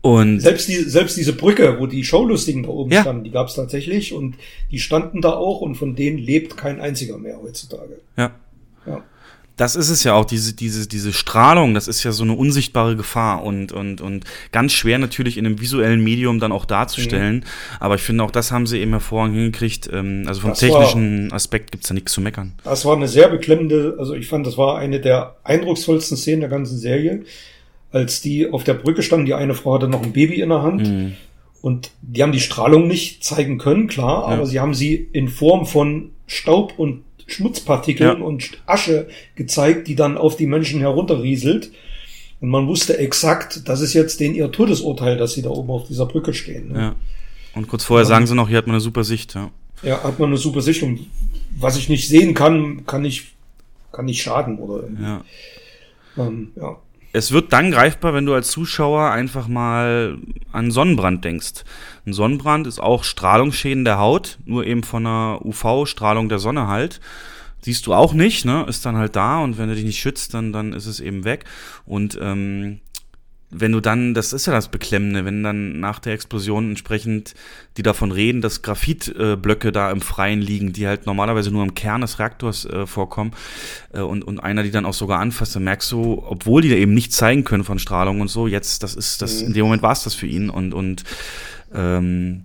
Und 0.00 0.40
selbst, 0.40 0.66
die, 0.66 0.76
selbst 0.76 1.18
diese 1.18 1.34
Brücke, 1.34 1.76
wo 1.78 1.86
die 1.86 2.02
Showlustigen 2.02 2.62
da 2.62 2.70
oben 2.70 2.90
ja. 2.90 3.02
standen, 3.02 3.24
die 3.24 3.30
gab 3.30 3.48
es 3.48 3.54
tatsächlich 3.54 4.14
und 4.14 4.36
die 4.70 4.78
standen 4.78 5.20
da 5.20 5.32
auch 5.32 5.60
und 5.60 5.74
von 5.74 5.94
denen 5.94 6.16
lebt 6.16 6.56
kein 6.56 6.80
einziger 6.80 7.18
mehr 7.18 7.38
heutzutage. 7.42 8.00
Ja. 8.16 8.34
ja 8.86 9.04
das 9.62 9.76
ist 9.76 9.90
es 9.90 10.02
ja 10.02 10.14
auch, 10.14 10.24
diese, 10.24 10.54
diese, 10.54 10.88
diese 10.88 11.12
Strahlung, 11.12 11.72
das 11.72 11.86
ist 11.86 12.02
ja 12.02 12.10
so 12.10 12.24
eine 12.24 12.32
unsichtbare 12.32 12.96
Gefahr 12.96 13.44
und, 13.44 13.70
und, 13.70 14.00
und 14.00 14.24
ganz 14.50 14.72
schwer 14.72 14.98
natürlich 14.98 15.38
in 15.38 15.46
einem 15.46 15.60
visuellen 15.60 16.02
Medium 16.02 16.40
dann 16.40 16.50
auch 16.50 16.64
darzustellen. 16.64 17.36
Mhm. 17.36 17.78
Aber 17.78 17.94
ich 17.94 18.00
finde, 18.00 18.24
auch 18.24 18.32
das 18.32 18.50
haben 18.50 18.66
sie 18.66 18.80
eben 18.80 18.90
hervorragend 18.90 19.36
hingekriegt. 19.36 19.88
Ähm, 19.92 20.24
also 20.26 20.40
vom 20.40 20.50
das 20.50 20.58
technischen 20.58 21.30
war, 21.30 21.36
Aspekt 21.36 21.70
gibt's 21.70 21.86
da 21.86 21.94
nichts 21.94 22.10
zu 22.10 22.20
meckern. 22.20 22.54
Das 22.64 22.84
war 22.84 22.96
eine 22.96 23.06
sehr 23.06 23.28
beklemmende, 23.28 23.94
also 24.00 24.14
ich 24.14 24.26
fand, 24.26 24.48
das 24.48 24.58
war 24.58 24.78
eine 24.78 24.98
der 24.98 25.36
eindrucksvollsten 25.44 26.16
Szenen 26.16 26.40
der 26.40 26.50
ganzen 26.50 26.76
Serie. 26.76 27.22
Als 27.92 28.20
die 28.20 28.50
auf 28.50 28.64
der 28.64 28.74
Brücke 28.74 29.04
standen, 29.04 29.26
die 29.26 29.34
eine 29.34 29.54
Frau 29.54 29.74
hatte 29.74 29.86
noch 29.86 30.02
ein 30.02 30.12
Baby 30.12 30.40
in 30.40 30.48
der 30.48 30.62
Hand. 30.62 30.88
Mhm. 30.88 31.12
Und 31.60 31.92
die 32.02 32.24
haben 32.24 32.32
die 32.32 32.40
Strahlung 32.40 32.88
nicht 32.88 33.22
zeigen 33.22 33.58
können, 33.58 33.86
klar, 33.86 34.22
ja. 34.22 34.34
aber 34.34 34.44
sie 34.44 34.58
haben 34.58 34.74
sie 34.74 35.08
in 35.12 35.28
Form 35.28 35.66
von 35.66 36.10
Staub 36.26 36.74
und 36.78 37.04
Schmutzpartikeln 37.32 38.18
ja. 38.18 38.24
und 38.24 38.58
Asche 38.66 39.08
gezeigt, 39.34 39.88
die 39.88 39.94
dann 39.94 40.16
auf 40.16 40.36
die 40.36 40.46
Menschen 40.46 40.80
herunterrieselt. 40.80 41.70
Und 42.40 42.48
man 42.48 42.66
wusste 42.66 42.98
exakt, 42.98 43.68
das 43.68 43.80
ist 43.80 43.94
jetzt 43.94 44.20
den 44.20 44.34
ihr 44.34 44.50
Todesurteil, 44.50 45.16
dass 45.16 45.34
sie 45.34 45.42
da 45.42 45.50
oben 45.50 45.70
auf 45.70 45.86
dieser 45.86 46.06
Brücke 46.06 46.34
stehen. 46.34 46.72
Ne? 46.72 46.78
Ja. 46.78 46.94
Und 47.54 47.68
kurz 47.68 47.84
vorher 47.84 48.04
sagen 48.04 48.26
sie 48.26 48.34
noch, 48.34 48.48
hier 48.48 48.58
hat 48.58 48.66
man 48.66 48.74
eine 48.74 48.80
super 48.80 49.04
Sicht. 49.04 49.34
Ja. 49.34 49.50
ja, 49.82 50.02
hat 50.02 50.18
man 50.18 50.30
eine 50.30 50.38
super 50.38 50.60
Sicht. 50.60 50.82
Und 50.82 51.06
was 51.56 51.76
ich 51.76 51.88
nicht 51.88 52.08
sehen 52.08 52.34
kann, 52.34 52.84
kann 52.86 53.04
ich, 53.04 53.34
kann 53.92 54.06
nicht 54.06 54.22
schaden. 54.22 54.58
Oder, 54.58 54.84
ja. 55.00 55.24
Ähm, 56.18 56.52
ja. 56.56 56.76
Es 57.12 57.32
wird 57.32 57.52
dann 57.52 57.70
greifbar, 57.70 58.14
wenn 58.14 58.26
du 58.26 58.34
als 58.34 58.50
Zuschauer 58.50 59.10
einfach 59.10 59.46
mal 59.46 60.18
an 60.50 60.70
Sonnenbrand 60.70 61.24
denkst. 61.24 61.64
Ein 62.06 62.12
Sonnenbrand 62.14 62.66
ist 62.66 62.80
auch 62.80 63.04
Strahlungsschäden 63.04 63.84
der 63.84 63.98
Haut, 63.98 64.38
nur 64.46 64.66
eben 64.66 64.82
von 64.82 65.06
einer 65.06 65.44
UV-Strahlung 65.44 66.28
der 66.28 66.38
Sonne 66.38 66.68
halt. 66.68 67.00
Siehst 67.60 67.86
du 67.86 67.94
auch 67.94 68.12
nicht, 68.12 68.44
ne? 68.44 68.64
Ist 68.68 68.84
dann 68.86 68.96
halt 68.96 69.14
da 69.14 69.38
und 69.40 69.56
wenn 69.56 69.68
du 69.68 69.74
dich 69.74 69.84
nicht 69.84 70.00
schützt, 70.00 70.34
dann, 70.34 70.52
dann 70.52 70.72
ist 70.72 70.86
es 70.86 71.00
eben 71.00 71.24
weg. 71.24 71.44
Und 71.86 72.18
ähm, 72.20 72.80
wenn 73.54 73.72
du 73.72 73.80
dann, 73.80 74.14
das 74.14 74.32
ist 74.32 74.46
ja 74.46 74.52
das 74.52 74.68
Beklemmende, 74.68 75.24
wenn 75.24 75.42
dann 75.42 75.78
nach 75.78 75.98
der 75.98 76.14
Explosion 76.14 76.70
entsprechend 76.70 77.34
die 77.76 77.82
davon 77.82 78.10
reden, 78.10 78.40
dass 78.40 78.62
Graphitblöcke 78.62 79.68
äh, 79.68 79.72
da 79.72 79.90
im 79.90 80.00
Freien 80.00 80.40
liegen, 80.40 80.72
die 80.72 80.86
halt 80.86 81.06
normalerweise 81.06 81.50
nur 81.50 81.62
im 81.62 81.74
Kern 81.74 82.00
des 82.00 82.18
Reaktors 82.18 82.64
äh, 82.64 82.86
vorkommen 82.86 83.32
äh, 83.92 84.00
und, 84.00 84.22
und 84.24 84.40
einer 84.40 84.62
die 84.62 84.70
dann 84.70 84.86
auch 84.86 84.94
sogar 84.94 85.20
anfasst, 85.20 85.54
dann 85.54 85.64
merkst 85.64 85.92
du, 85.92 86.24
obwohl 86.26 86.62
die 86.62 86.70
da 86.70 86.76
eben 86.76 86.94
nicht 86.94 87.12
zeigen 87.12 87.44
können 87.44 87.64
von 87.64 87.78
Strahlung 87.78 88.22
und 88.22 88.28
so, 88.28 88.46
jetzt, 88.46 88.82
das 88.82 88.94
ist, 88.94 89.20
das, 89.20 89.42
mhm. 89.42 89.48
in 89.48 89.52
dem 89.52 89.64
Moment 89.64 89.82
war 89.82 89.92
es 89.92 90.04
das 90.04 90.14
für 90.14 90.26
ihn 90.26 90.48
und, 90.48 90.72
und 90.72 91.04
ähm, 91.74 92.44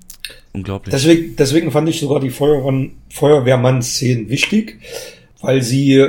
unglaublich. 0.51 0.93
Deswegen, 0.93 1.35
deswegen 1.37 1.71
fand 1.71 1.87
ich 1.87 1.99
sogar 1.99 2.19
die 2.19 2.31
Feuerwehrmann, 2.31 2.91
Feuerwehrmann-Szenen 3.09 4.29
wichtig, 4.29 4.79
weil 5.41 5.61
sie 5.61 6.05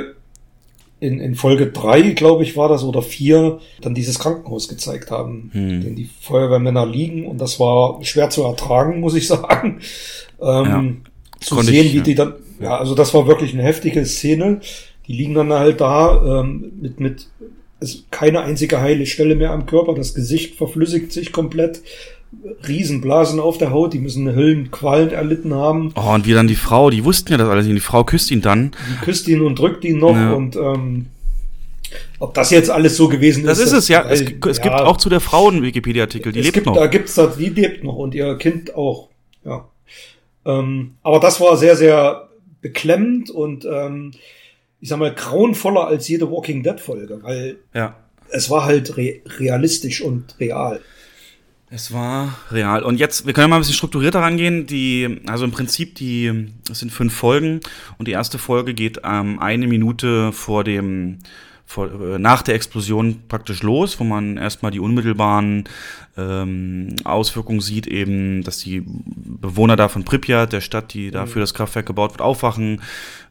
in, 0.99 1.19
in 1.19 1.35
Folge 1.35 1.67
drei, 1.67 2.01
glaube 2.11 2.43
ich, 2.43 2.57
war 2.57 2.69
das, 2.69 2.83
oder 2.83 3.01
vier, 3.01 3.59
dann 3.81 3.95
dieses 3.95 4.19
Krankenhaus 4.19 4.67
gezeigt 4.67 5.11
haben, 5.11 5.49
hm. 5.53 5.87
in 5.87 5.95
die 5.95 6.09
Feuerwehrmänner 6.21 6.85
liegen. 6.85 7.25
Und 7.25 7.39
das 7.39 7.59
war 7.59 8.03
schwer 8.03 8.29
zu 8.29 8.43
ertragen, 8.43 8.99
muss 8.99 9.15
ich 9.15 9.27
sagen. 9.27 9.79
Ähm, 10.41 10.65
ja. 10.65 10.83
Zu 11.39 11.55
Konnte 11.55 11.71
sehen, 11.71 11.85
ich, 11.85 11.93
wie 11.93 11.97
ja. 11.97 12.03
die 12.03 12.15
dann, 12.15 12.33
ja, 12.59 12.77
also 12.77 12.95
das 12.95 13.13
war 13.13 13.27
wirklich 13.27 13.53
eine 13.53 13.63
heftige 13.63 14.05
Szene. 14.05 14.59
Die 15.07 15.13
liegen 15.13 15.33
dann 15.33 15.53
halt 15.53 15.81
da 15.81 16.41
ähm, 16.41 16.73
mit, 16.81 16.99
mit 16.99 17.27
ist 17.79 18.11
keine 18.11 18.41
einzige 18.41 18.81
heile 18.81 19.05
Stelle 19.05 19.35
mehr 19.35 19.51
am 19.51 19.65
Körper. 19.65 19.93
Das 19.93 20.13
Gesicht 20.13 20.55
verflüssigt 20.55 21.13
sich 21.13 21.31
komplett. 21.31 21.81
Riesenblasen 22.67 23.39
auf 23.39 23.57
der 23.57 23.71
Haut, 23.71 23.93
die 23.93 23.99
müssen 23.99 24.33
Höllenqualen 24.33 25.11
erlitten 25.11 25.53
haben. 25.53 25.93
Oh, 25.95 26.13
und 26.13 26.27
wie 26.27 26.33
dann 26.33 26.47
die 26.47 26.55
Frau, 26.55 26.89
die 26.89 27.03
wussten 27.03 27.31
ja 27.31 27.37
das 27.37 27.49
alles 27.49 27.65
nicht. 27.65 27.75
Die 27.75 27.81
Frau 27.81 28.03
küsst 28.03 28.29
ihn 28.31 28.41
dann. 28.41 28.71
Die 28.71 29.05
küsst 29.05 29.27
ihn 29.27 29.41
und 29.41 29.57
drückt 29.57 29.83
ihn 29.83 29.97
noch 29.97 30.15
ja. 30.15 30.33
und 30.33 30.55
ähm, 30.55 31.07
ob 32.19 32.33
das 32.33 32.51
jetzt 32.51 32.69
alles 32.69 32.97
so 32.97 33.07
gewesen 33.07 33.45
das 33.45 33.57
ist. 33.57 33.67
Das 33.67 33.73
ist 33.73 33.79
es, 33.85 33.87
ja. 33.87 34.05
Weil, 34.05 34.13
es, 34.13 34.21
es 34.21 34.57
ja, 34.57 34.63
gibt 34.63 34.75
auch 34.75 34.97
zu 34.97 35.09
der 35.09 35.21
Frau 35.21 35.47
einen 35.47 35.63
Wikipedia-Artikel, 35.63 36.31
die 36.31 36.41
lebt 36.41 36.53
gibt, 36.53 36.65
noch. 36.67 36.75
Da 36.75 36.87
gibt's 36.87 37.15
da, 37.15 37.27
die 37.27 37.49
lebt 37.49 37.83
noch 37.83 37.95
und 37.95 38.13
ihr 38.13 38.37
Kind 38.37 38.75
auch. 38.75 39.09
Ja. 39.43 39.67
Ähm, 40.45 40.95
aber 41.01 41.19
das 41.19 41.41
war 41.41 41.57
sehr, 41.57 41.75
sehr 41.75 42.29
beklemmend 42.61 43.29
und 43.29 43.65
ähm, 43.65 44.11
ich 44.81 44.89
sag 44.89 44.99
mal 44.99 45.13
grauenvoller 45.13 45.87
als 45.87 46.07
jede 46.07 46.29
Walking 46.29 46.63
Dead 46.63 46.79
Folge, 46.79 47.19
weil 47.23 47.57
ja. 47.73 47.95
es 48.29 48.49
war 48.49 48.65
halt 48.65 48.97
re 48.97 49.21
realistisch 49.39 50.01
und 50.01 50.35
real. 50.39 50.81
Es 51.71 51.93
war 51.93 52.35
real. 52.49 52.81
Und 52.81 52.99
jetzt, 52.99 53.27
wir 53.27 53.33
können 53.33 53.51
mal 53.51 53.57
ein 53.57 53.61
bisschen 53.61 53.75
strukturierter 53.75 54.21
rangehen. 54.21 54.65
Die, 54.65 55.21
also 55.27 55.45
im 55.45 55.51
Prinzip, 55.51 55.95
die, 55.95 56.47
es 56.69 56.79
sind 56.79 56.91
fünf 56.91 57.13
Folgen 57.13 57.59
und 57.99 58.07
die 58.07 58.11
erste 58.11 58.39
Folge 58.39 58.73
geht 58.73 59.01
ähm, 59.03 59.39
eine 59.39 59.67
Minute 59.67 60.31
vor 60.31 60.63
dem, 60.63 61.19
vor, 61.65 61.87
äh, 61.87 62.17
nach 62.17 62.41
der 62.41 62.55
Explosion 62.55 63.21
praktisch 63.27 63.61
los, 63.61 63.99
wo 63.99 64.03
man 64.03 64.37
erstmal 64.37 64.71
die 64.71 64.79
unmittelbaren 64.79 65.65
ähm, 66.19 66.95
Auswirkungen 67.03 67.61
sieht, 67.61 67.87
eben, 67.87 68.43
dass 68.43 68.59
die 68.59 68.83
Bewohner 68.85 69.75
da 69.75 69.87
von 69.87 70.03
Pripyat, 70.03 70.53
der 70.53 70.61
Stadt, 70.61 70.93
die 70.93 71.11
da 71.11 71.25
für 71.25 71.39
das 71.39 71.53
Kraftwerk 71.53 71.85
gebaut 71.85 72.11
wird, 72.11 72.21
aufwachen. 72.21 72.81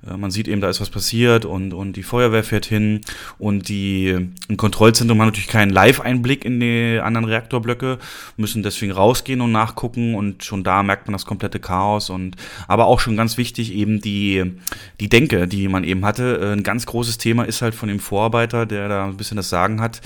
Äh, 0.06 0.16
man 0.16 0.30
sieht 0.30 0.48
eben, 0.48 0.60
da 0.60 0.68
ist 0.68 0.80
was 0.80 0.90
passiert 0.90 1.44
und, 1.44 1.74
und 1.74 1.94
die 1.94 2.02
Feuerwehr 2.02 2.44
fährt 2.44 2.66
hin 2.66 3.00
und 3.38 3.68
die 3.68 4.28
im 4.48 4.56
Kontrollzentrum 4.56 5.20
haben 5.20 5.28
natürlich 5.28 5.48
keinen 5.48 5.70
Live-Einblick 5.70 6.44
in 6.44 6.60
die 6.60 7.00
anderen 7.02 7.26
Reaktorblöcke, 7.26 7.98
müssen 8.36 8.62
deswegen 8.62 8.92
rausgehen 8.92 9.40
und 9.40 9.52
nachgucken 9.52 10.14
und 10.14 10.44
schon 10.44 10.64
da 10.64 10.82
merkt 10.82 11.06
man 11.06 11.12
das 11.12 11.26
komplette 11.26 11.60
Chaos 11.60 12.10
und 12.10 12.36
aber 12.66 12.86
auch 12.86 13.00
schon 13.00 13.16
ganz 13.16 13.36
wichtig 13.36 13.72
eben 13.72 14.00
die, 14.00 14.52
die 15.00 15.08
Denke, 15.08 15.46
die 15.48 15.68
man 15.68 15.84
eben 15.84 16.04
hatte. 16.04 16.38
Äh, 16.40 16.52
ein 16.52 16.62
ganz 16.62 16.86
großes 16.86 17.18
Thema 17.18 17.44
ist 17.44 17.62
halt 17.62 17.74
von 17.74 17.88
dem 17.88 18.00
Vorarbeiter, 18.00 18.66
der 18.66 18.88
da 18.88 19.04
ein 19.04 19.16
bisschen 19.16 19.36
das 19.36 19.50
Sagen 19.50 19.80
hat. 19.80 20.00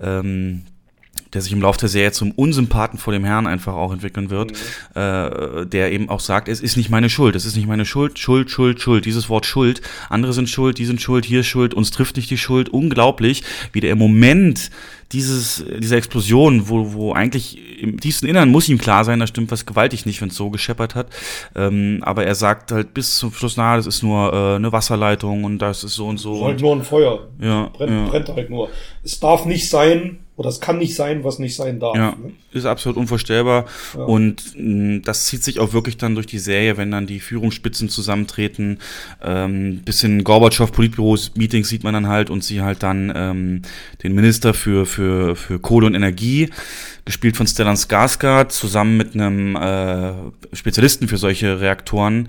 Ähm, 0.00 0.62
der 1.34 1.42
sich 1.42 1.52
im 1.52 1.60
Laufe 1.60 1.80
der 1.80 1.88
Serie 1.88 2.12
zum 2.12 2.30
Unsympathen 2.30 2.98
vor 2.98 3.12
dem 3.12 3.24
Herrn 3.24 3.46
einfach 3.46 3.74
auch 3.74 3.92
entwickeln 3.92 4.30
wird, 4.30 4.52
mhm. 4.52 5.00
äh, 5.00 5.66
der 5.66 5.92
eben 5.92 6.08
auch 6.08 6.20
sagt, 6.20 6.48
es 6.48 6.60
ist 6.60 6.76
nicht 6.76 6.90
meine 6.90 7.10
Schuld, 7.10 7.34
es 7.36 7.44
ist 7.44 7.56
nicht 7.56 7.66
meine 7.66 7.84
Schuld, 7.84 8.18
Schuld, 8.18 8.50
Schuld, 8.50 8.80
Schuld, 8.80 9.04
dieses 9.04 9.28
Wort 9.28 9.46
Schuld, 9.46 9.82
andere 10.08 10.32
sind 10.32 10.48
schuld, 10.48 10.78
die 10.78 10.86
sind 10.86 11.00
schuld, 11.00 11.24
hier 11.24 11.42
Schuld, 11.42 11.74
uns 11.74 11.90
trifft 11.90 12.16
nicht 12.16 12.30
die 12.30 12.38
Schuld, 12.38 12.68
unglaublich, 12.68 13.42
wie 13.72 13.80
der 13.80 13.90
im 13.90 13.98
Moment 13.98 14.70
dieses, 15.12 15.64
diese 15.78 15.96
Explosion, 15.96 16.68
wo, 16.68 16.92
wo 16.92 17.12
eigentlich 17.12 17.80
im 17.80 18.00
tiefsten 18.00 18.26
Innern 18.26 18.48
muss 18.48 18.68
ihm 18.68 18.78
klar 18.78 19.04
sein, 19.04 19.20
da 19.20 19.26
stimmt 19.26 19.50
was 19.50 19.64
gewaltig 19.66 20.06
nicht, 20.06 20.20
wenn 20.20 20.28
es 20.28 20.34
so 20.34 20.50
gescheppert 20.50 20.94
hat. 20.94 21.06
Ähm, 21.54 22.00
aber 22.02 22.24
er 22.24 22.34
sagt 22.34 22.72
halt 22.72 22.94
bis 22.94 23.16
zum 23.16 23.32
Schluss, 23.32 23.56
na, 23.56 23.76
das 23.76 23.86
ist 23.86 24.02
nur 24.02 24.32
äh, 24.32 24.56
eine 24.56 24.72
Wasserleitung 24.72 25.44
und 25.44 25.58
das 25.58 25.84
ist 25.84 25.94
so 25.94 26.06
und 26.06 26.18
so. 26.18 26.44
Halt 26.44 26.60
nur 26.60 26.74
ein 26.74 26.82
Feuer. 26.82 27.28
Ja, 27.40 27.70
brennt, 27.72 27.92
ja. 27.92 28.08
brennt 28.08 28.28
halt 28.28 28.50
nur. 28.50 28.70
Es 29.02 29.20
darf 29.20 29.44
nicht 29.44 29.68
sein, 29.68 30.23
oder 30.36 30.48
es 30.48 30.60
kann 30.60 30.78
nicht 30.78 30.96
sein, 30.96 31.22
was 31.22 31.38
nicht 31.38 31.54
sein 31.54 31.78
darf. 31.78 31.96
Ja, 31.96 32.10
ne? 32.10 32.32
ist 32.52 32.64
absolut 32.64 32.96
unvorstellbar. 32.96 33.66
Ja. 33.94 34.00
Und 34.00 34.54
mh, 34.56 35.02
das 35.04 35.26
zieht 35.26 35.44
sich 35.44 35.60
auch 35.60 35.72
wirklich 35.72 35.96
dann 35.96 36.16
durch 36.16 36.26
die 36.26 36.40
Serie, 36.40 36.76
wenn 36.76 36.90
dann 36.90 37.06
die 37.06 37.20
Führungsspitzen 37.20 37.88
zusammentreten. 37.88 38.78
Ähm, 39.22 39.82
bisschen 39.84 40.24
Gorbatschow-Politbüros-Meetings 40.24 41.68
sieht 41.68 41.84
man 41.84 41.94
dann 41.94 42.08
halt 42.08 42.30
und 42.30 42.42
sie 42.42 42.62
halt 42.62 42.82
dann 42.82 43.12
ähm, 43.14 43.62
den 44.02 44.14
Minister 44.14 44.54
für, 44.54 44.86
für, 44.86 45.36
für 45.36 45.60
Kohle 45.60 45.86
und 45.86 45.94
Energie, 45.94 46.50
gespielt 47.04 47.36
von 47.36 47.46
Stellan 47.46 47.76
Skarsgård, 47.76 48.48
zusammen 48.48 48.96
mit 48.96 49.14
einem 49.14 49.54
äh, 49.54 50.12
Spezialisten 50.52 51.06
für 51.06 51.16
solche 51.16 51.60
Reaktoren, 51.60 52.28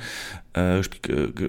äh, 0.55 0.81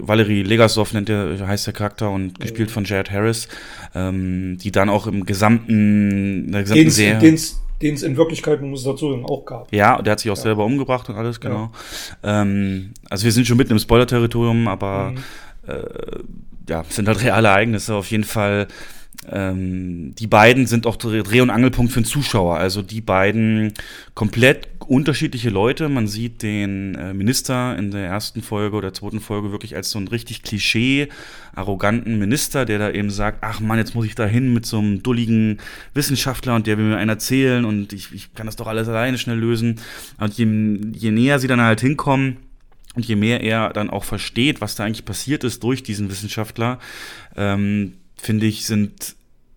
Valerie 0.01 0.43
Legasov 0.43 0.93
nennt 0.93 1.09
der, 1.09 1.47
heißt 1.47 1.67
der 1.67 1.73
Charakter 1.73 2.09
und 2.09 2.39
gespielt 2.39 2.71
von 2.71 2.83
Jared 2.83 3.09
Harris, 3.09 3.47
ähm, 3.95 4.57
die 4.57 4.71
dann 4.71 4.89
auch 4.89 5.07
im 5.07 5.25
gesamten, 5.25 6.51
der 6.51 6.61
gesamten 6.61 6.83
den's, 6.83 6.95
Serie. 6.95 7.19
Den's, 7.19 7.61
den 7.81 7.93
es 7.93 8.03
in 8.03 8.17
Wirklichkeit, 8.17 8.59
man 8.61 8.71
muss 8.71 8.83
dazu 8.83 9.11
sagen, 9.11 9.25
auch 9.25 9.45
gab. 9.45 9.73
Ja, 9.73 10.01
der 10.01 10.13
hat 10.13 10.19
sich 10.19 10.31
auch 10.31 10.37
ja. 10.37 10.43
selber 10.43 10.65
umgebracht 10.65 11.09
und 11.09 11.15
alles, 11.15 11.39
genau. 11.39 11.71
Ja. 12.23 12.41
Ähm, 12.41 12.91
also 13.09 13.23
wir 13.23 13.31
sind 13.31 13.47
schon 13.47 13.57
mitten 13.57 13.71
im 13.71 13.79
Spoiler-Territorium, 13.79 14.67
aber 14.67 15.11
mhm. 15.11 15.17
äh, 15.67 16.21
ja, 16.69 16.83
sind 16.89 17.07
halt 17.07 17.23
reale 17.23 17.47
Ereignisse. 17.47 17.95
Auf 17.95 18.09
jeden 18.11 18.23
Fall 18.23 18.67
ähm, 19.29 20.13
die 20.15 20.27
beiden 20.27 20.67
sind 20.67 20.87
auch 20.87 20.95
Dreh- 20.95 21.41
und 21.41 21.49
Angelpunkt 21.49 21.91
für 21.91 22.01
den 22.01 22.05
Zuschauer. 22.05 22.57
Also 22.57 22.81
die 22.81 23.01
beiden 23.01 23.73
komplett 24.13 24.69
unterschiedliche 24.87 25.49
Leute. 25.49 25.89
Man 25.89 26.07
sieht 26.07 26.41
den 26.43 26.95
äh, 26.95 27.13
Minister 27.13 27.77
in 27.77 27.91
der 27.91 28.05
ersten 28.05 28.41
Folge 28.41 28.77
oder 28.77 28.93
zweiten 28.93 29.19
Folge 29.19 29.51
wirklich 29.51 29.75
als 29.75 29.89
so 29.89 29.97
einen 29.97 30.07
richtig 30.07 30.43
Klischee, 30.43 31.09
arroganten 31.55 32.19
Minister, 32.19 32.63
der 32.63 32.79
da 32.79 32.91
eben 32.91 33.09
sagt, 33.09 33.39
ach 33.41 33.59
man, 33.59 33.77
jetzt 33.77 33.95
muss 33.95 34.05
ich 34.05 34.15
da 34.15 34.25
hin 34.25 34.53
mit 34.53 34.65
so 34.65 34.77
einem 34.79 35.03
dulligen 35.03 35.57
Wissenschaftler 35.93 36.55
und 36.55 36.67
der 36.67 36.77
will 36.77 36.85
mir 36.85 36.97
einen 36.97 37.09
erzählen 37.09 37.65
und 37.65 37.91
ich, 37.91 38.13
ich 38.13 38.33
kann 38.33 38.45
das 38.45 38.55
doch 38.55 38.67
alles 38.67 38.87
alleine 38.87 39.17
schnell 39.17 39.37
lösen. 39.37 39.79
Und 40.19 40.37
je, 40.37 40.45
je 40.93 41.11
näher 41.11 41.39
sie 41.39 41.47
dann 41.47 41.61
halt 41.61 41.81
hinkommen, 41.81 42.37
und 42.95 43.05
je 43.05 43.15
mehr 43.15 43.41
er 43.41 43.69
dann 43.73 43.91
auch 43.91 44.03
versteht, 44.03 44.59
was 44.59 44.73
da 44.73 44.83
eigentlich 44.83 45.05
passiert 45.05 45.43
ist 45.43 45.61
durch 45.61 45.83
diesen 45.83 46.09
Wissenschaftler, 46.09 46.79
ähm, 47.35 47.93
finde 48.21 48.45
ich, 48.45 48.65
sind, 48.65 49.15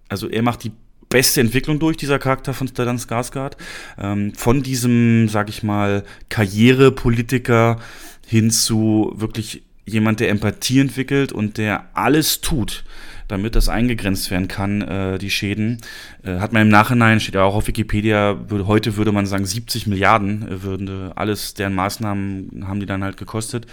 also 0.08 0.28
er 0.28 0.42
macht 0.42 0.64
die 0.64 0.72
beste 1.08 1.40
Entwicklung 1.40 1.78
durch, 1.78 1.96
dieser 1.96 2.18
Charakter 2.18 2.54
von 2.54 2.68
Stellan 2.68 2.98
Skarsgård. 2.98 3.56
Ähm, 3.98 4.32
von 4.34 4.62
diesem, 4.62 5.28
sag 5.28 5.48
ich 5.48 5.62
mal, 5.62 6.04
Karrierepolitiker 6.28 7.78
hin 8.26 8.50
zu 8.50 9.12
wirklich 9.16 9.62
jemand, 9.84 10.20
der 10.20 10.30
Empathie 10.30 10.80
entwickelt 10.80 11.32
und 11.32 11.58
der 11.58 11.90
alles 11.94 12.40
tut, 12.40 12.84
damit 13.30 13.54
das 13.54 13.68
eingegrenzt 13.68 14.30
werden 14.30 14.48
kann, 14.48 14.82
äh, 14.82 15.18
die 15.18 15.30
Schäden. 15.30 15.80
Äh, 16.24 16.38
hat 16.38 16.52
man 16.52 16.62
im 16.62 16.68
Nachhinein, 16.68 17.20
steht 17.20 17.34
ja 17.34 17.44
auch 17.44 17.54
auf 17.54 17.66
Wikipedia, 17.66 18.38
würde, 18.48 18.66
heute 18.66 18.96
würde 18.96 19.12
man 19.12 19.26
sagen 19.26 19.44
70 19.44 19.86
Milliarden 19.86 20.48
äh, 20.48 20.62
würden 20.62 20.88
äh, 20.88 21.12
alles, 21.14 21.54
deren 21.54 21.74
Maßnahmen 21.74 22.64
haben 22.66 22.80
die 22.80 22.86
dann 22.86 23.04
halt 23.04 23.16
gekostet. 23.16 23.66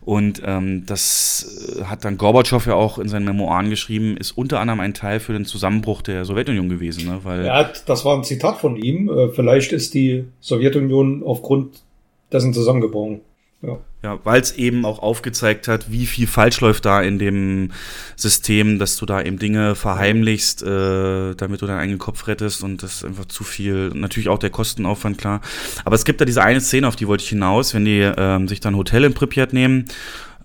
Und 0.00 0.42
ähm, 0.44 0.84
das 0.86 1.76
äh, 1.78 1.84
hat 1.84 2.04
dann 2.04 2.18
Gorbatschow 2.18 2.64
ja 2.66 2.74
auch 2.74 2.98
in 2.98 3.08
seinen 3.08 3.24
Memoiren 3.24 3.70
geschrieben, 3.70 4.16
ist 4.16 4.32
unter 4.32 4.60
anderem 4.60 4.80
ein 4.80 4.94
Teil 4.94 5.20
für 5.20 5.32
den 5.32 5.44
Zusammenbruch 5.44 6.02
der 6.02 6.24
Sowjetunion 6.24 6.68
gewesen. 6.68 7.06
Ne? 7.06 7.20
Weil 7.22 7.46
ja, 7.46 7.70
das 7.86 8.04
war 8.04 8.16
ein 8.16 8.24
Zitat 8.24 8.58
von 8.58 8.76
ihm. 8.76 9.08
Äh, 9.08 9.28
vielleicht 9.30 9.72
ist 9.72 9.94
die 9.94 10.24
Sowjetunion 10.40 11.22
aufgrund 11.24 11.82
dessen 12.32 12.52
zusammengebrochen. 12.52 13.20
Ja, 13.66 13.78
ja 14.02 14.18
weil 14.24 14.40
es 14.40 14.52
eben 14.52 14.84
auch 14.84 14.98
aufgezeigt 14.98 15.68
hat, 15.68 15.90
wie 15.90 16.06
viel 16.06 16.26
falsch 16.26 16.60
läuft 16.60 16.84
da 16.84 17.02
in 17.02 17.18
dem 17.18 17.72
System, 18.16 18.78
dass 18.78 18.96
du 18.96 19.06
da 19.06 19.22
eben 19.22 19.38
Dinge 19.38 19.74
verheimlichst, 19.74 20.62
äh, 20.62 21.34
damit 21.34 21.62
du 21.62 21.66
deinen 21.66 21.80
eigenen 21.80 21.98
Kopf 21.98 22.26
rettest 22.26 22.62
und 22.62 22.82
das 22.82 22.96
ist 22.96 23.04
einfach 23.04 23.26
zu 23.26 23.44
viel. 23.44 23.90
Natürlich 23.94 24.28
auch 24.28 24.38
der 24.38 24.50
Kostenaufwand, 24.50 25.18
klar. 25.18 25.40
Aber 25.84 25.96
es 25.96 26.04
gibt 26.04 26.20
da 26.20 26.24
diese 26.24 26.42
eine 26.42 26.60
Szene, 26.60 26.88
auf 26.88 26.96
die 26.96 27.08
wollte 27.08 27.24
ich 27.24 27.30
hinaus, 27.30 27.74
wenn 27.74 27.84
die 27.84 28.00
ähm, 28.00 28.48
sich 28.48 28.60
dann 28.60 28.76
Hotel 28.76 29.04
in 29.04 29.14
Pripyat 29.14 29.52
nehmen 29.52 29.86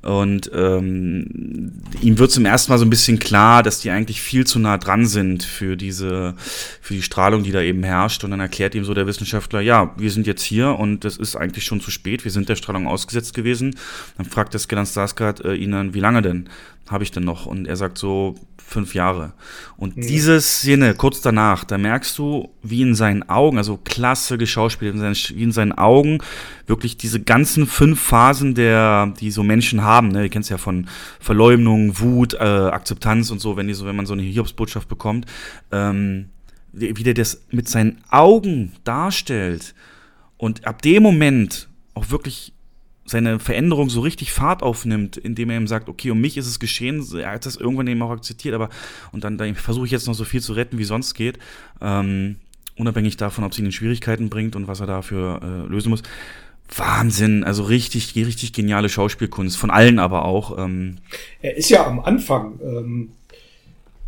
Und 0.01 0.49
ähm, 0.53 1.73
ihm 2.01 2.17
wird 2.19 2.31
zum 2.31 2.45
ersten 2.45 2.71
Mal 2.71 2.77
so 2.77 2.85
ein 2.85 2.89
bisschen 2.89 3.19
klar, 3.19 3.63
dass 3.63 3.81
die 3.81 3.89
eigentlich 3.89 4.21
viel 4.21 4.47
zu 4.47 4.57
nah 4.57 4.77
dran 4.77 5.05
sind 5.05 5.43
für 5.43 5.75
diese, 5.75 6.35
für 6.81 6.93
die 6.93 7.01
Strahlung, 7.01 7.43
die 7.43 7.51
da 7.51 7.61
eben 7.61 7.83
herrscht. 7.83 8.23
Und 8.23 8.31
dann 8.31 8.39
erklärt 8.39 8.75
ihm 8.75 8.85
so 8.85 8.93
der 8.93 9.07
Wissenschaftler, 9.07 9.59
ja, 9.59 9.93
wir 9.97 10.09
sind 10.11 10.25
jetzt 10.25 10.43
hier 10.43 10.79
und 10.79 11.03
das 11.03 11.17
ist 11.17 11.35
eigentlich 11.35 11.65
schon 11.65 11.81
zu 11.81 11.91
spät, 11.91 12.23
wir 12.23 12.31
sind 12.31 12.47
der 12.47 12.55
Strahlung 12.55 12.87
ausgesetzt 12.87 13.33
gewesen. 13.33 13.75
Dann 14.17 14.25
fragt 14.25 14.53
der 14.53 14.61
Skelan 14.61 14.85
Skarsgård 14.85 15.43
äh, 15.43 15.55
ihn 15.55 15.71
dann, 15.71 15.93
wie 15.93 15.99
lange 15.99 16.21
denn 16.21 16.49
habe 16.87 17.03
ich 17.03 17.11
denn 17.11 17.23
noch? 17.23 17.45
Und 17.45 17.67
er 17.67 17.75
sagt 17.75 17.97
so, 17.97 18.35
fünf 18.69 18.93
Jahre. 18.93 19.33
Und 19.77 19.97
mhm. 19.97 20.01
diese 20.01 20.39
Szene 20.39 20.93
kurz 20.93 21.21
danach, 21.21 21.63
da 21.63 21.77
merkst 21.77 22.17
du, 22.17 22.49
wie 22.61 22.81
in 22.81 22.95
seinen 22.95 23.27
Augen, 23.27 23.57
also 23.57 23.77
klasse 23.77 24.37
geschauspielt, 24.37 24.95
wie 24.95 25.43
in 25.43 25.51
seinen 25.51 25.71
Augen 25.73 26.19
wirklich 26.67 26.95
diese 26.95 27.19
ganzen 27.19 27.65
fünf 27.65 27.99
Phasen, 27.99 28.55
der, 28.55 29.13
die 29.19 29.31
so 29.31 29.43
Menschen 29.43 29.83
haben, 29.83 30.09
ne? 30.09 30.23
Ihr 30.23 30.29
kennt 30.29 30.43
es 30.43 30.49
ja 30.49 30.57
von 30.57 30.87
Verleumdung, 31.19 31.99
Wut, 31.99 32.35
äh, 32.35 32.37
Akzeptanz 32.37 33.31
und 33.31 33.39
so, 33.39 33.57
wenn 33.57 33.67
die 33.67 33.73
so, 33.73 33.85
wenn 33.85 33.95
man 33.95 34.05
so 34.05 34.13
eine 34.13 34.21
Hiobsbotschaft 34.21 34.87
bekommt, 34.87 35.25
ähm, 35.71 36.29
wie 36.71 37.03
der 37.03 37.15
das 37.15 37.41
mit 37.49 37.67
seinen 37.67 38.01
Augen 38.09 38.73
darstellt. 38.83 39.73
Und 40.37 40.65
ab 40.67 40.81
dem 40.83 41.03
Moment 41.03 41.67
auch 41.95 42.11
wirklich 42.11 42.53
seine 43.09 43.39
Veränderung 43.39 43.89
so 43.89 44.01
richtig 44.01 44.31
Fahrt 44.31 44.61
aufnimmt, 44.61 45.17
indem 45.17 45.49
er 45.49 45.57
ihm 45.57 45.67
sagt, 45.67 45.89
okay, 45.89 46.11
um 46.11 46.21
mich 46.21 46.37
ist 46.37 46.47
es 46.47 46.59
geschehen, 46.59 47.05
er 47.17 47.31
hat 47.31 47.45
das 47.45 47.55
irgendwann 47.55 47.87
eben 47.87 48.01
auch 48.01 48.11
akzeptiert, 48.11 48.53
aber 48.53 48.69
und 49.11 49.23
dann, 49.23 49.37
dann 49.37 49.55
versuche 49.55 49.85
ich 49.85 49.91
jetzt 49.91 50.07
noch 50.07 50.13
so 50.13 50.25
viel 50.25 50.41
zu 50.41 50.53
retten, 50.53 50.77
wie 50.77 50.83
sonst 50.83 51.15
geht, 51.15 51.39
ähm, 51.81 52.35
unabhängig 52.77 53.17
davon, 53.17 53.43
ob 53.43 53.51
es 53.51 53.59
ihn 53.59 53.65
in 53.65 53.71
Schwierigkeiten 53.71 54.29
bringt 54.29 54.55
und 54.55 54.67
was 54.67 54.79
er 54.79 54.87
dafür 54.87 55.41
äh, 55.41 55.71
lösen 55.71 55.89
muss. 55.89 56.03
Wahnsinn, 56.75 57.43
also 57.43 57.63
richtig, 57.63 58.13
richtig 58.15 58.53
geniale 58.53 58.89
Schauspielkunst, 58.89 59.57
von 59.57 59.71
allen 59.71 59.97
aber 59.97 60.25
auch. 60.25 60.57
Ähm. 60.57 60.97
Er 61.41 61.57
ist 61.57 61.69
ja 61.69 61.87
am 61.87 61.99
Anfang, 61.99 62.59
ähm, 62.61 63.09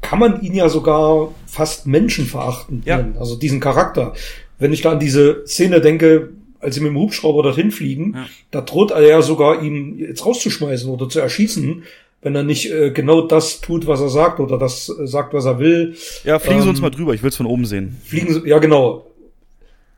kann 0.02 0.20
man 0.20 0.42
ihn 0.42 0.54
ja 0.54 0.70
sogar 0.70 1.30
fast 1.48 1.88
menschenverachtend 1.88 2.86
ja. 2.86 2.98
nennen, 2.98 3.18
also 3.18 3.36
diesen 3.36 3.60
Charakter. 3.60 4.14
Wenn 4.60 4.74
ich 4.74 4.82
da 4.82 4.92
an 4.92 5.00
diese 5.00 5.46
Szene 5.48 5.82
denke, 5.82 6.30
als 6.62 6.76
sie 6.76 6.82
mit 6.82 6.90
dem 6.90 7.00
Hubschrauber 7.00 7.44
dorthin 7.44 7.72
fliegen, 7.72 8.14
ja. 8.16 8.26
da 8.52 8.62
droht 8.62 8.92
er 8.92 9.02
ja 9.02 9.22
sogar, 9.22 9.62
ihn 9.62 9.98
jetzt 9.98 10.26
rauszuschmeißen 10.26 10.90
oder 10.90 11.10
zu 11.10 11.20
erschießen, 11.20 11.84
wenn 12.22 12.36
er 12.36 12.44
nicht 12.44 12.72
äh, 12.72 12.92
genau 12.92 13.22
das 13.22 13.62
tut, 13.62 13.88
was 13.88 14.00
er 14.00 14.10
sagt 14.10 14.40
oder 14.40 14.58
das 14.58 14.90
äh, 14.90 15.08
sagt, 15.08 15.34
was 15.34 15.46
er 15.46 15.60
will. 15.60 15.96
Ja, 16.24 16.40
fliegen 16.40 16.58
ähm, 16.58 16.64
Sie 16.64 16.70
uns 16.70 16.80
ähm, 16.80 16.84
mal 16.84 16.92
drüber, 16.92 17.14
ich 17.14 17.24
will 17.24 17.30
es 17.30 17.36
von 17.36 17.48
oben 17.48 17.66
sehen. 17.66 17.98
Fliegen 18.04 18.34
Sie, 18.34 18.48
ja 18.48 18.60
genau. 18.60 19.08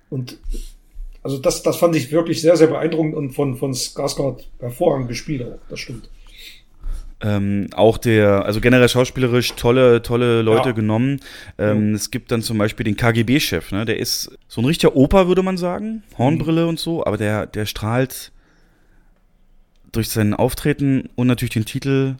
Und 0.10 0.38
also 1.22 1.38
das, 1.38 1.64
das 1.64 1.77
fand 1.77 1.95
ich 1.95 2.11
wirklich 2.11 2.41
sehr, 2.41 2.57
sehr 2.57 2.68
beeindruckend 2.68 3.15
und 3.15 3.31
von, 3.31 3.57
von 3.57 3.73
Skarsgård 3.73 4.44
hervorragend 4.60 5.07
gespielt 5.07 5.44
auch, 5.44 5.60
das 5.69 5.80
stimmt. 5.80 6.10
Ähm, 7.24 7.68
auch 7.74 7.98
der, 7.98 8.45
also 8.45 8.60
generell 8.60 8.90
schauspielerisch 8.90 9.54
tolle, 9.54 10.02
tolle 10.02 10.41
Leute 10.41 10.70
ja. 10.70 10.72
genommen. 10.74 11.22
Ähm, 11.58 11.91
ja. 11.91 11.95
Es 11.95 12.12
gibt 12.12 12.32
dann 12.32 12.41
zum 12.41 12.58
Beispiel 12.58 12.84
den 12.84 12.98
KGB-Chef, 12.98 13.72
ne? 13.72 13.86
Der 13.86 13.98
ist 13.98 14.38
so 14.50 14.62
ein 14.62 14.66
richtiger 14.66 14.95
Opa, 14.95 15.28
würde 15.28 15.41
man 15.41 15.58
sagen. 15.58 16.04
Hornbrille 16.18 16.64
mhm. 16.64 16.70
und 16.70 16.80
so, 16.80 17.06
aber 17.06 17.18
der, 17.18 17.48
der 17.48 17.66
strahlt 17.66 18.34
durch 19.94 20.10
sein 20.10 20.34
Auftreten 20.34 21.10
und 21.16 21.28
natürlich 21.28 21.54
den 21.54 21.66
Titel 21.66 22.16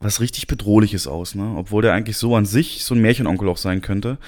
was 0.00 0.20
richtig 0.20 0.46
Bedrohliches 0.46 1.06
aus, 1.06 1.34
ne? 1.34 1.54
Obwohl 1.56 1.80
der 1.80 1.94
eigentlich 1.94 2.18
so 2.18 2.36
an 2.36 2.44
sich 2.44 2.84
so 2.84 2.94
ein 2.94 3.00
Märchenonkel 3.00 3.48
auch 3.48 3.56
sein 3.56 3.80
könnte. 3.80 4.18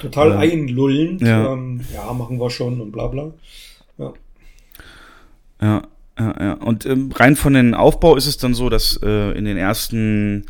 Total 0.00 0.32
äh, 0.32 0.36
einlullend. 0.36 1.20
Ja. 1.20 1.52
Ähm, 1.52 1.82
ja, 1.92 2.10
machen 2.14 2.40
wir 2.40 2.48
schon 2.48 2.80
und 2.80 2.92
bla 2.92 3.08
bla. 3.08 3.32
Ja. 3.98 4.14
Ja, 5.60 5.82
ja, 6.20 6.34
ja. 6.40 6.52
Und 6.54 6.84
ähm, 6.86 7.10
rein 7.12 7.34
von 7.34 7.54
den 7.54 7.74
Aufbau 7.74 8.16
ist 8.16 8.26
es 8.26 8.36
dann 8.36 8.54
so, 8.54 8.68
dass 8.68 9.00
äh, 9.02 9.32
in 9.32 9.44
den 9.46 9.56
ersten 9.56 10.44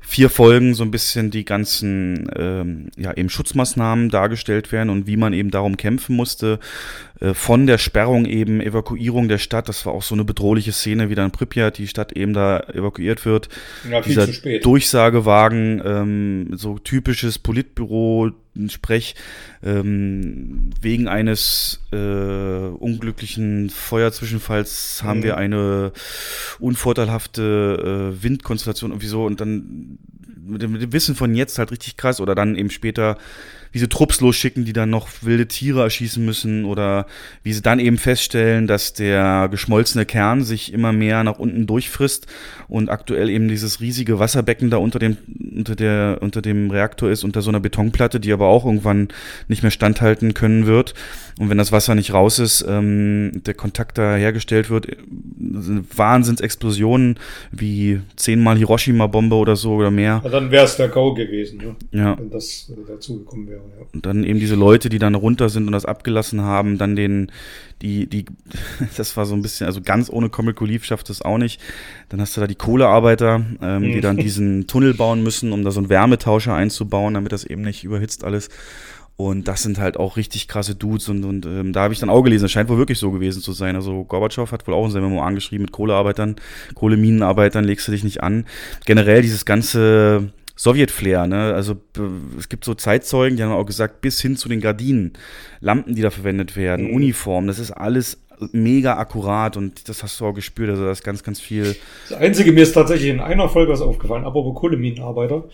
vier 0.00 0.30
Folgen 0.30 0.74
so 0.74 0.84
ein 0.84 0.92
bisschen 0.92 1.32
die 1.32 1.44
ganzen 1.44 2.30
ähm, 2.36 2.90
ja 2.96 3.12
eben 3.14 3.28
Schutzmaßnahmen 3.28 4.08
dargestellt 4.08 4.70
werden 4.70 4.88
und 4.88 5.08
wie 5.08 5.16
man 5.16 5.32
eben 5.32 5.50
darum 5.50 5.76
kämpfen 5.76 6.14
musste 6.14 6.60
von 7.34 7.66
der 7.66 7.78
Sperrung 7.78 8.26
eben 8.26 8.60
Evakuierung 8.60 9.28
der 9.28 9.38
Stadt 9.38 9.68
das 9.68 9.86
war 9.86 9.94
auch 9.94 10.02
so 10.02 10.14
eine 10.14 10.24
bedrohliche 10.24 10.72
Szene 10.72 11.08
wie 11.08 11.14
dann 11.14 11.30
Pripyat 11.30 11.78
die 11.78 11.88
Stadt 11.88 12.12
eben 12.12 12.34
da 12.34 12.60
evakuiert 12.60 13.24
wird 13.24 13.48
ja, 13.90 14.02
viel 14.02 14.10
dieser 14.10 14.26
zu 14.26 14.32
spät. 14.34 14.64
Durchsagewagen 14.64 15.82
ähm, 15.84 16.48
so 16.56 16.78
typisches 16.78 17.38
Politbüro 17.38 18.32
Sprech 18.68 19.14
ähm, 19.62 20.70
wegen 20.80 21.08
eines 21.08 21.80
äh, 21.92 21.96
unglücklichen 21.96 23.70
Feuerzwischenfalls 23.70 25.02
haben 25.04 25.20
mhm. 25.20 25.24
wir 25.24 25.36
eine 25.36 25.92
unvorteilhafte 26.58 28.12
äh, 28.14 28.22
Windkonstellation 28.22 28.92
irgendwie 28.92 29.08
so 29.08 29.24
und 29.24 29.40
dann 29.40 29.98
mit 30.46 30.62
dem, 30.62 30.72
mit 30.72 30.82
dem 30.82 30.92
Wissen 30.92 31.14
von 31.14 31.34
jetzt 31.34 31.58
halt 31.58 31.70
richtig 31.70 31.96
krass 31.96 32.20
oder 32.20 32.34
dann 32.34 32.56
eben 32.56 32.70
später 32.70 33.18
wie 33.76 33.80
sie 33.80 33.88
Trupps 33.90 34.22
losschicken, 34.22 34.64
die 34.64 34.72
dann 34.72 34.88
noch 34.88 35.06
wilde 35.20 35.48
Tiere 35.48 35.82
erschießen 35.82 36.24
müssen 36.24 36.64
oder 36.64 37.04
wie 37.42 37.52
sie 37.52 37.60
dann 37.60 37.78
eben 37.78 37.98
feststellen, 37.98 38.66
dass 38.66 38.94
der 38.94 39.48
geschmolzene 39.50 40.06
Kern 40.06 40.44
sich 40.44 40.72
immer 40.72 40.94
mehr 40.94 41.22
nach 41.24 41.38
unten 41.38 41.66
durchfrisst 41.66 42.26
und 42.68 42.88
aktuell 42.88 43.28
eben 43.28 43.48
dieses 43.48 43.82
riesige 43.82 44.18
Wasserbecken 44.18 44.70
da 44.70 44.78
unter 44.78 44.98
dem, 44.98 45.18
unter 45.54 45.76
der, 45.76 46.20
unter 46.22 46.40
dem 46.40 46.70
Reaktor 46.70 47.10
ist, 47.10 47.22
unter 47.22 47.42
so 47.42 47.50
einer 47.50 47.60
Betonplatte, 47.60 48.18
die 48.18 48.32
aber 48.32 48.46
auch 48.46 48.64
irgendwann 48.64 49.08
nicht 49.46 49.62
mehr 49.62 49.70
standhalten 49.70 50.32
können 50.32 50.64
wird. 50.64 50.94
Und 51.38 51.50
wenn 51.50 51.58
das 51.58 51.70
Wasser 51.70 51.94
nicht 51.94 52.14
raus 52.14 52.38
ist, 52.38 52.64
ähm, 52.66 53.42
der 53.44 53.52
Kontakt 53.52 53.98
da 53.98 54.16
hergestellt 54.16 54.70
wird, 54.70 54.86
Wahnsinnsexplosionen 55.36 57.18
wie 57.52 58.00
zehnmal 58.16 58.56
Hiroshima-Bombe 58.56 59.36
oder 59.36 59.54
so 59.54 59.74
oder 59.74 59.90
mehr. 59.90 60.22
Ja, 60.24 60.30
dann 60.30 60.50
wäre 60.50 60.64
es 60.64 60.76
der 60.76 60.88
Gau 60.88 61.12
gewesen, 61.12 61.58
ne? 61.58 61.76
ja. 61.90 62.18
wenn 62.18 62.30
das 62.30 62.70
äh, 62.70 62.80
dazu 62.88 63.22
Ja. 63.68 63.86
Und 63.92 64.06
dann 64.06 64.24
eben 64.24 64.38
diese 64.40 64.54
Leute, 64.54 64.88
die 64.88 64.98
dann 64.98 65.14
runter 65.14 65.48
sind 65.48 65.66
und 65.66 65.72
das 65.72 65.84
abgelassen 65.84 66.42
haben, 66.42 66.78
dann 66.78 66.96
den, 66.96 67.32
die, 67.82 68.06
die, 68.06 68.26
das 68.96 69.16
war 69.16 69.26
so 69.26 69.34
ein 69.34 69.42
bisschen, 69.42 69.66
also 69.66 69.80
ganz 69.80 70.10
ohne 70.10 70.28
Comic 70.28 70.60
Relief 70.60 70.84
schafft 70.84 71.10
es 71.10 71.22
auch 71.22 71.38
nicht. 71.38 71.60
Dann 72.08 72.20
hast 72.20 72.36
du 72.36 72.40
da 72.40 72.46
die 72.46 72.54
Kohlearbeiter, 72.54 73.44
ähm, 73.62 73.82
die 73.82 74.00
dann 74.00 74.16
diesen 74.18 74.66
Tunnel 74.66 74.94
bauen 74.94 75.22
müssen, 75.22 75.52
um 75.52 75.64
da 75.64 75.70
so 75.70 75.80
einen 75.80 75.88
Wärmetauscher 75.88 76.54
einzubauen, 76.54 77.14
damit 77.14 77.32
das 77.32 77.44
eben 77.44 77.62
nicht 77.62 77.84
überhitzt 77.84 78.24
alles. 78.24 78.48
Und 79.16 79.48
das 79.48 79.62
sind 79.62 79.78
halt 79.78 79.96
auch 79.96 80.18
richtig 80.18 80.46
krasse 80.46 80.74
Dudes 80.74 81.08
und, 81.08 81.24
und 81.24 81.46
ähm, 81.46 81.72
da 81.72 81.82
habe 81.82 81.94
ich 81.94 82.00
dann 82.00 82.10
auch 82.10 82.20
gelesen, 82.20 82.44
es 82.44 82.52
scheint 82.52 82.68
wohl 82.68 82.76
wirklich 82.76 82.98
so 82.98 83.10
gewesen 83.10 83.40
zu 83.40 83.52
sein. 83.52 83.74
Also 83.74 84.04
Gorbatschow 84.04 84.50
hat 84.52 84.66
wohl 84.66 84.74
auch 84.74 84.84
in 84.84 84.90
seinem 84.90 85.08
Memo 85.08 85.22
angeschrieben, 85.22 85.64
mit 85.64 85.72
Kohlearbeitern, 85.72 86.36
Kohleminenarbeitern 86.74 87.64
legst 87.64 87.88
du 87.88 87.92
dich 87.92 88.04
nicht 88.04 88.22
an. 88.22 88.44
Generell 88.84 89.22
dieses 89.22 89.46
ganze 89.46 90.32
Sowjet-Flair, 90.56 91.26
ne? 91.26 91.54
Also 91.54 91.76
es 92.38 92.48
gibt 92.48 92.64
so 92.64 92.74
Zeitzeugen, 92.74 93.36
die 93.36 93.42
haben 93.42 93.52
auch 93.52 93.66
gesagt, 93.66 94.00
bis 94.00 94.20
hin 94.20 94.36
zu 94.36 94.48
den 94.48 94.60
Gardinen, 94.60 95.12
Lampen, 95.60 95.94
die 95.94 96.02
da 96.02 96.10
verwendet 96.10 96.56
werden, 96.56 96.88
mhm. 96.88 96.94
Uniformen, 96.94 97.46
das 97.46 97.58
ist 97.58 97.70
alles 97.70 98.18
mega 98.52 98.96
akkurat 98.98 99.56
und 99.56 99.88
das 99.88 100.02
hast 100.02 100.20
du 100.20 100.26
auch 100.26 100.32
gespürt, 100.32 100.70
also 100.70 100.84
da 100.84 100.90
ist 100.90 101.04
ganz, 101.04 101.22
ganz 101.22 101.40
viel. 101.40 101.76
Das 102.08 102.18
Einzige, 102.18 102.52
mir 102.52 102.62
ist 102.62 102.72
tatsächlich 102.72 103.10
in 103.10 103.20
einer 103.20 103.48
Folge 103.48 103.72
was 103.72 103.80
aufgefallen, 103.80 104.24
apropos 104.24 104.58
Kohleminenarbeiter, 104.58 105.44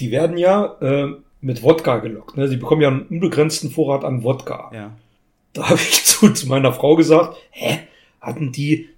die 0.00 0.10
werden 0.10 0.36
ja 0.36 0.76
äh, 0.80 1.14
mit 1.40 1.62
Wodka 1.62 1.98
gelockt, 1.98 2.36
ne? 2.36 2.48
Sie 2.48 2.56
bekommen 2.56 2.82
ja 2.82 2.88
einen 2.88 3.02
unbegrenzten 3.02 3.70
Vorrat 3.70 4.04
an 4.04 4.24
Wodka. 4.24 4.70
Ja. 4.74 4.96
Da 5.52 5.68
habe 5.70 5.80
ich 5.80 6.04
zu, 6.04 6.30
zu 6.30 6.48
meiner 6.48 6.72
Frau 6.72 6.96
gesagt, 6.96 7.36
hä, 7.50 7.78
hatten 8.20 8.50
die, 8.50 8.88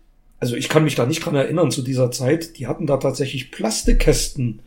also 0.40 0.56
ich 0.56 0.68
kann 0.70 0.84
mich 0.84 0.94
da 0.94 1.04
nicht 1.04 1.24
dran 1.24 1.34
erinnern 1.34 1.70
zu 1.70 1.82
dieser 1.82 2.10
Zeit, 2.10 2.58
die 2.58 2.66
hatten 2.66 2.86
da 2.86 2.96
tatsächlich 2.96 3.50
Plastikkästen 3.50 4.60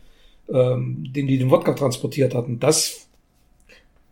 ähm, 0.52 1.12
den 1.14 1.26
die 1.26 1.38
den 1.38 1.50
Wodka 1.50 1.72
transportiert 1.74 2.34
hatten. 2.34 2.60
Das 2.60 3.08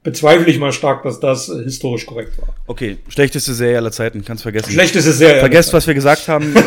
bezweifle 0.02 0.50
ich 0.50 0.58
mal 0.58 0.72
stark, 0.72 1.02
dass 1.02 1.20
das 1.20 1.48
äh, 1.48 1.62
historisch 1.64 2.06
korrekt 2.06 2.40
war. 2.40 2.54
Okay, 2.66 2.98
schlechteste 3.08 3.52
Serie 3.52 3.78
aller 3.78 3.92
Zeiten, 3.92 4.24
kannst 4.24 4.42
vergessen. 4.42 4.72
Schlechteste 4.72 5.12
Serie. 5.12 5.40
Vergesst, 5.40 5.72
was 5.72 5.86
wir 5.86 5.94
gesagt 5.94 6.28
haben. 6.28 6.54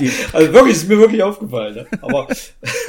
Äh, 0.00 0.10
also 0.32 0.52
wirklich, 0.52 0.76
ist 0.76 0.88
mir 0.88 0.98
wirklich 0.98 1.22
aufgefallen. 1.22 1.74
Ne? 1.74 1.86
Aber, 2.00 2.26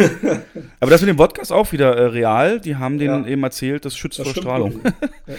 Aber 0.80 0.92
das 0.92 1.02
mit 1.02 1.10
dem 1.10 1.20
Wodka 1.20 1.40
ist 1.42 1.52
auch 1.52 1.72
wieder 1.72 1.96
äh, 1.96 2.06
real. 2.06 2.60
Die 2.60 2.78
haben 2.78 2.98
denen 2.98 3.26
ja. 3.26 3.30
eben 3.30 3.44
erzählt, 3.44 3.86
das 3.86 3.96
schützt 3.96 4.18
das 4.18 4.28
vor 4.28 4.42
Strahlung. 4.42 4.80
Ja. 5.28 5.36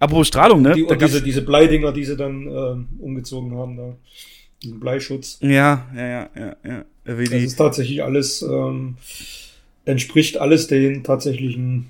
Apropos 0.00 0.26
Strahlung, 0.26 0.62
ne? 0.62 0.74
Die, 0.74 0.86
diese, 0.98 1.22
diese 1.22 1.42
Bleidinger, 1.42 1.92
die 1.92 2.04
sie 2.04 2.16
dann 2.16 2.46
äh, 2.48 3.02
umgezogen 3.02 3.56
haben, 3.56 3.76
da. 3.76 3.96
Diesen 4.62 4.80
Bleischutz. 4.80 5.38
Ja, 5.40 5.86
ja, 5.94 6.06
ja, 6.06 6.28
ja. 6.34 6.56
ja. 6.64 6.84
Wie 7.18 7.24
das 7.24 7.42
ist 7.42 7.56
tatsächlich 7.56 8.02
alles 8.02 8.42
ähm, 8.42 8.96
entspricht 9.84 10.38
alles 10.38 10.66
den 10.66 11.04
tatsächlichen 11.04 11.86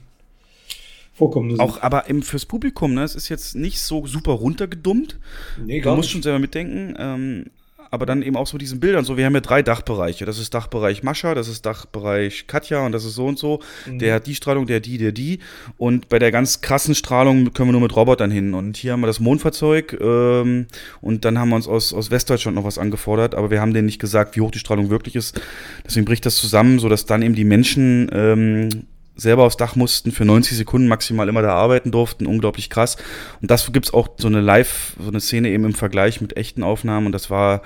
Vorkommnissen. 1.15 1.61
Auch 1.61 1.81
aber 1.81 2.09
im, 2.09 2.23
fürs 2.23 2.47
Publikum, 2.47 2.95
ne, 2.95 3.05
es 3.05 3.15
ist 3.15 3.29
jetzt 3.29 3.55
nicht 3.55 3.81
so 3.81 4.07
super 4.07 4.33
runtergedummt. 4.33 5.19
Nee, 5.65 5.81
du 5.81 5.89
musst 5.91 6.01
nicht. 6.03 6.11
schon 6.11 6.23
selber 6.23 6.41
mitdenken. 6.41 6.95
Ähm, 6.99 7.47
aber 7.95 8.07
dann 8.07 8.23
eben 8.23 8.37
auch 8.37 8.47
so 8.47 8.59
diesen 8.59 8.81
Bildern. 8.81 9.05
So, 9.05 9.17
wir 9.17 9.25
haben 9.25 9.35
ja 9.35 9.41
drei 9.41 9.63
Dachbereiche. 9.63 10.27
Das 10.27 10.39
ist 10.39 10.53
Dachbereich 10.53 11.03
Mascha, 11.03 11.35
das 11.35 11.49
ist 11.49 11.65
Dachbereich 11.65 12.47
Katja 12.47 12.85
und 12.85 12.93
das 12.93 13.05
ist 13.05 13.15
so 13.15 13.27
und 13.27 13.39
so. 13.39 13.61
Mhm. 13.87 14.01
Der 14.01 14.15
hat 14.15 14.27
die 14.27 14.35
Strahlung, 14.35 14.67
der 14.67 14.81
die, 14.81 14.99
der 14.99 15.13
die. 15.13 15.39
Und 15.79 16.09
bei 16.09 16.19
der 16.19 16.31
ganz 16.31 16.61
krassen 16.61 16.95
Strahlung 16.95 17.53
können 17.53 17.69
wir 17.69 17.73
nur 17.73 17.81
mit 17.81 17.97
Robotern 17.97 18.31
hin. 18.31 18.53
Und 18.53 18.77
hier 18.77 18.93
haben 18.93 19.01
wir 19.01 19.07
das 19.07 19.21
Mondfahrzeug 19.21 19.97
ähm, 20.01 20.67
und 21.01 21.25
dann 21.25 21.39
haben 21.39 21.49
wir 21.51 21.57
uns 21.57 21.69
aus, 21.69 21.95
aus 21.95 22.11
Westdeutschland 22.11 22.57
noch 22.57 22.65
was 22.65 22.79
angefordert, 22.79 23.35
aber 23.35 23.51
wir 23.51 23.61
haben 23.61 23.73
denen 23.73 23.87
nicht 23.87 24.01
gesagt, 24.01 24.37
wie 24.37 24.41
hoch 24.41 24.51
die 24.51 24.59
Strahlung 24.59 24.91
wirklich 24.91 25.17
ist. 25.17 25.41
Deswegen 25.87 26.05
bricht 26.05 26.27
das 26.27 26.37
zusammen, 26.37 26.81
sodass 26.81 27.07
dann 27.07 27.23
eben 27.23 27.35
die 27.35 27.45
Menschen 27.45 28.11
ähm, 28.13 28.69
selber 29.17 29.45
aufs 29.45 29.57
Dach 29.57 29.77
mussten, 29.77 30.13
für 30.13 30.25
90 30.25 30.57
Sekunden 30.57 30.89
maximal 30.89 31.29
immer 31.29 31.43
da 31.43 31.55
arbeiten 31.55 31.91
durften, 31.91 32.27
unglaublich 32.27 32.71
krass. 32.71 32.97
Und 33.41 33.51
das 33.51 33.73
gibt's 33.73 33.95
auch 33.95 34.09
so 34.19 34.29
eine 34.29 34.41
Live, 34.41 34.97
so 34.99 35.09
eine 35.09 35.21
Szene 35.21 35.51
eben 35.51 35.65
im 35.65 35.75
Vergleich 35.75 36.21
mit 36.21 36.37
echten 36.37 36.63
Aufnahmen 36.63 37.07
und 37.07 37.13
das 37.13 37.31
war 37.31 37.63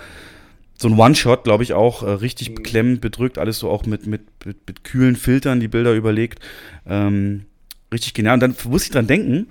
so 0.81 0.89
ein 0.89 0.99
One-Shot, 0.99 1.45
glaube 1.45 1.65
ich, 1.65 1.73
auch 1.73 2.03
äh, 2.03 2.11
richtig 2.11 2.51
mhm. 2.51 2.55
beklemmend, 2.55 3.01
bedrückt, 3.01 3.39
alles 3.39 3.59
so 3.59 3.69
auch 3.69 3.85
mit, 3.85 4.07
mit, 4.07 4.23
mit, 4.45 4.59
mit 4.67 4.85
kühlen 4.85 5.17
Filtern, 5.17 5.61
die 5.61 5.69
Bilder 5.69 5.93
überlegt. 5.93 6.39
Ähm, 6.87 7.47
richtig 7.93 8.15
genial. 8.15 8.35
Und 8.35 8.41
dann 8.41 8.55
muss 8.69 8.85
ich 8.85 8.91
dran 8.91 9.09
denken, 9.09 9.49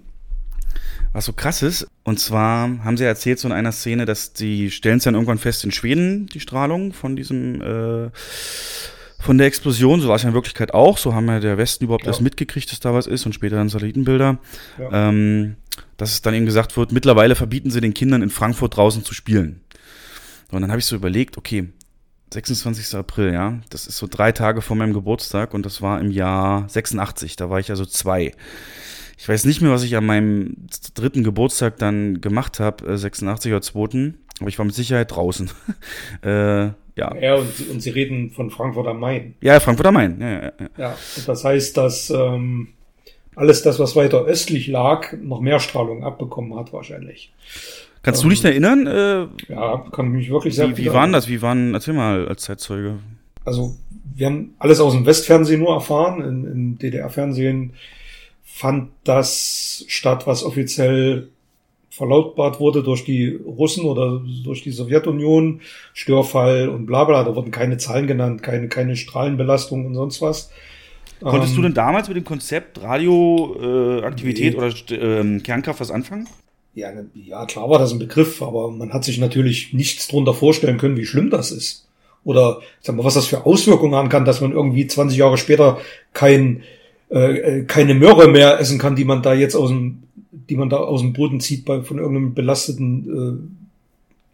was 1.12 1.26
so 1.26 1.34
krass 1.34 1.62
ist. 1.62 1.88
Und 2.04 2.20
zwar 2.20 2.84
haben 2.84 2.96
sie 2.96 3.04
erzählt 3.04 3.40
so 3.40 3.48
in 3.48 3.54
einer 3.54 3.74
Szene, 3.74 4.06
dass 4.06 4.34
die 4.34 4.72
stellen 4.72 5.00
es 5.00 5.04
dann 5.04 5.16
irgendwann 5.16 5.38
fest 5.38 5.66
in 5.66 5.72
Schweden, 5.72 6.28
die 6.28 6.40
Strahlung 6.40 6.94
von 6.94 7.18
diesem 7.18 7.62
äh, 7.62 8.10
von 9.20 9.38
der 9.38 9.48
Explosion, 9.48 10.00
so 10.00 10.08
war 10.08 10.16
es 10.16 10.24
ja 10.24 10.30
in 10.30 10.36
Wirklichkeit 10.36 10.74
auch, 10.74 10.98
so 10.98 11.14
haben 11.14 11.28
ja 11.28 11.40
der 11.40 11.58
Westen 11.58 11.86
überhaupt 11.86 12.04
ja. 12.04 12.12
erst 12.12 12.22
mitgekriegt, 12.22 12.72
dass 12.72 12.80
da 12.80 12.94
was 12.94 13.08
ist 13.08 13.26
und 13.26 13.34
später 13.34 13.56
dann 13.56 13.70
Satellitenbilder. 13.70 14.38
Ja. 14.80 15.10
Ähm, 15.10 15.56
dass 15.98 16.12
es 16.12 16.22
dann 16.22 16.34
eben 16.34 16.46
gesagt 16.46 16.76
wird, 16.78 16.92
mittlerweile 16.92 17.36
verbieten 17.36 17.72
sie 17.72 17.82
den 17.82 17.94
Kindern 17.94 18.22
in 18.22 18.30
Frankfurt 18.30 18.78
draußen 18.78 19.04
zu 19.04 19.14
spielen. 19.14 19.62
Und 20.52 20.62
dann 20.62 20.72
habe 20.72 20.80
ich 20.80 20.86
so 20.86 20.96
überlegt, 20.96 21.38
okay, 21.38 21.70
26. 22.34 22.96
April, 22.96 23.34
ja, 23.34 23.60
das 23.70 23.88
ist 23.88 23.98
so 23.98 24.08
drei 24.10 24.32
Tage 24.32 24.62
vor 24.62 24.76
meinem 24.76 24.94
Geburtstag 24.94 25.54
und 25.54 25.66
das 25.66 25.82
war 25.82 26.00
im 26.00 26.12
Jahr 26.12 26.68
86, 26.68 27.36
da 27.36 27.50
war 27.50 27.60
ich 27.60 27.70
also 27.70 27.86
zwei. 27.86 28.34
Ich 29.18 29.28
weiß 29.28 29.46
nicht 29.46 29.62
mehr, 29.62 29.72
was 29.72 29.84
ich 29.84 29.96
an 29.96 30.06
meinem 30.06 30.68
dritten 30.94 31.24
Geburtstag 31.24 31.78
dann 31.78 32.22
gemacht 32.22 32.60
habe, 32.60 32.98
86 32.98 33.52
oder 33.52 33.62
2. 33.62 34.14
Aber 34.40 34.50
ich 34.50 34.60
war 34.60 34.66
mit 34.66 34.76
Sicherheit 34.76 35.12
draußen. 35.12 35.50
äh, 36.22 36.70
ja. 36.98 37.16
Ja, 37.16 37.36
und, 37.36 37.70
und 37.70 37.82
Sie 37.82 37.90
reden 37.90 38.32
von 38.32 38.50
Frankfurt 38.50 38.88
am 38.88 39.00
Main. 39.00 39.36
Ja, 39.42 39.60
Frankfurt 39.60 39.88
am 39.88 39.94
Main. 39.94 40.18
Ja, 40.20 40.30
ja, 40.30 40.42
ja. 40.42 40.70
ja 40.78 40.98
das 41.26 41.44
heißt, 41.44 41.78
dass 41.78 42.10
ähm, 42.10 42.70
alles 43.36 43.62
das, 43.62 43.80
was 43.80 43.96
weiter 43.96 44.26
östlich 44.26 44.68
lag, 44.68 45.14
noch 45.22 45.40
mehr 45.40 45.60
Strahlung 45.60 46.04
abbekommen 46.04 46.58
hat 46.58 46.74
wahrscheinlich. 46.74 47.32
Kannst 48.02 48.24
ähm, 48.24 48.30
du 48.30 48.36
dich 48.36 48.44
erinnern? 48.44 48.88
Äh, 48.88 49.52
ja, 49.52 49.86
kann 49.92 50.10
mich 50.10 50.30
wirklich 50.30 50.56
sehr 50.56 50.76
Wie, 50.76 50.86
wie 50.86 50.94
waren 50.94 51.14
das? 51.14 51.28
Wie 51.28 51.42
waren, 51.42 51.74
erzähl 51.74 51.94
mal 51.94 52.28
als 52.28 52.44
Zeitzeuge. 52.44 53.00
Also, 53.46 53.76
wir 54.16 54.26
haben 54.26 54.56
alles 54.60 54.80
aus 54.80 54.94
dem 54.94 55.06
Westfernsehen 55.06 55.60
nur 55.60 55.74
erfahren. 55.74 56.22
In, 56.22 56.52
im 56.52 56.78
DDR-Fernsehen 56.80 57.74
fand 58.44 58.90
das 59.04 59.86
statt, 59.88 60.26
was 60.26 60.44
offiziell 60.44 61.30
verlautbart 61.98 62.60
wurde 62.60 62.84
durch 62.84 63.04
die 63.04 63.40
Russen 63.44 63.86
oder 63.86 64.22
durch 64.44 64.62
die 64.62 64.72
Sowjetunion, 64.72 65.62
Störfall 65.94 66.70
und 66.70 66.86
bla 66.86 67.04
bla. 67.06 67.24
Da 67.24 67.36
wurden 67.36 67.50
keine 67.50 67.78
Zahlen 67.78 68.06
genannt, 68.06 68.44
keine, 68.44 68.68
keine 68.70 68.96
Strahlenbelastung 68.96 69.86
und 69.86 69.96
sonst 69.96 70.22
was. 70.22 70.52
Konntest 71.20 71.54
ähm, 71.54 71.56
du 71.56 71.62
denn 71.64 71.74
damals 71.74 72.08
mit 72.08 72.18
dem 72.18 72.24
Konzept 72.24 72.82
Radioaktivität 72.82 74.54
nee. 74.54 74.60
oder 74.60 74.68
äh, 74.92 75.40
Kernkraft 75.40 75.80
was 75.80 75.90
anfangen? 75.90 76.28
Ja, 76.76 76.92
ne, 76.92 77.08
ja, 77.16 77.48
klar 77.48 77.68
war 77.72 77.80
das 77.80 77.92
ein 77.92 78.00
Begriff, 78.00 78.44
aber 78.44 78.70
man 78.70 78.94
hat 78.94 79.04
sich 79.04 79.18
natürlich 79.18 79.74
nichts 79.74 80.08
drunter 80.08 80.36
vorstellen 80.36 80.78
können, 80.78 80.98
wie 80.98 81.08
schlimm 81.08 81.32
das 81.32 81.50
ist. 81.50 81.88
Oder 82.24 82.60
sag 82.82 82.96
mal, 82.96 83.04
was 83.06 83.16
das 83.16 83.26
für 83.26 83.48
Auswirkungen 83.48 83.96
haben 83.96 84.10
kann, 84.10 84.26
dass 84.26 84.42
man 84.42 84.52
irgendwie 84.52 84.86
20 84.86 85.18
Jahre 85.18 85.38
später 85.38 85.80
kein, 86.14 86.62
äh, 87.10 87.38
äh, 87.38 87.64
keine 87.64 87.96
Möhre 87.96 88.28
mehr 88.28 88.60
essen 88.60 88.78
kann, 88.78 88.96
die 88.96 89.06
man 89.06 89.24
da 89.24 89.34
jetzt 89.34 89.56
aus 89.56 89.70
dem 89.70 90.04
die 90.50 90.56
man 90.56 90.70
da 90.70 90.78
aus 90.78 91.02
dem 91.02 91.14
Boden 91.14 91.40
zieht 91.40 91.66
bei, 91.66 91.82
von 91.82 91.98
irgendeinem 91.98 92.34
belasteten 92.34 93.50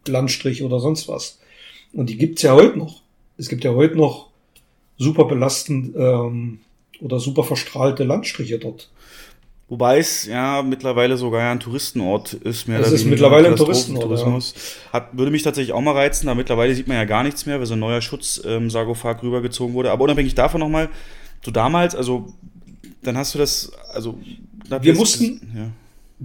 äh, 0.06 0.12
Landstrich 0.12 0.64
oder 0.64 0.80
sonst 0.80 1.08
was. 1.08 1.40
Und 1.94 2.10
die 2.10 2.18
gibt's 2.18 2.42
ja 2.42 2.54
heute 2.54 2.78
noch. 2.78 3.02
Es 3.38 3.50
gibt 3.50 3.64
ja 3.64 3.74
heute 3.74 3.96
noch 3.96 4.30
super 4.98 5.26
belastend 5.26 5.96
ähm, 5.96 6.60
oder 7.00 7.20
super 7.20 7.44
verstrahlte 7.44 8.04
Landstriche 8.04 8.60
dort. 8.60 8.90
Wobei 9.70 9.98
es 9.98 10.26
ja 10.26 10.62
mittlerweile 10.62 11.18
sogar 11.18 11.50
ein 11.52 11.60
Touristenort 11.60 12.34
ist. 12.34 12.68
Mehr 12.68 12.80
es 12.80 12.92
ist 12.92 13.06
mittlerweile 13.06 13.48
ein 13.48 13.56
Touristenort. 13.56 14.04
Tourismus. 14.04 14.54
Ja. 14.56 14.94
Hat, 14.94 15.18
würde 15.18 15.32
mich 15.32 15.42
tatsächlich 15.42 15.74
auch 15.74 15.82
mal 15.82 15.94
reizen, 15.94 16.28
aber 16.28 16.36
mittlerweile 16.36 16.76
sieht 16.76 16.88
man 16.88 16.98
ja 16.98 17.06
gar 17.06 17.24
nichts 17.24 17.46
mehr, 17.46 17.60
weil 17.60 17.66
so 17.66 17.74
ein 17.74 17.80
neuer 17.80 18.02
Schutz 18.02 18.42
ähm, 18.46 18.70
rübergezogen 18.70 19.74
wurde. 19.74 19.92
Aber 19.92 20.04
unabhängig 20.04 20.36
davon 20.36 20.60
nochmal, 20.60 20.90
so 21.44 21.50
damals, 21.50 21.96
also 21.96 22.34
dann 23.02 23.18
hast 23.18 23.34
du 23.34 23.40
das, 23.40 23.72
also 23.94 24.18
wir 24.70 24.96
mussten, 24.96 25.52
ja 25.56 25.72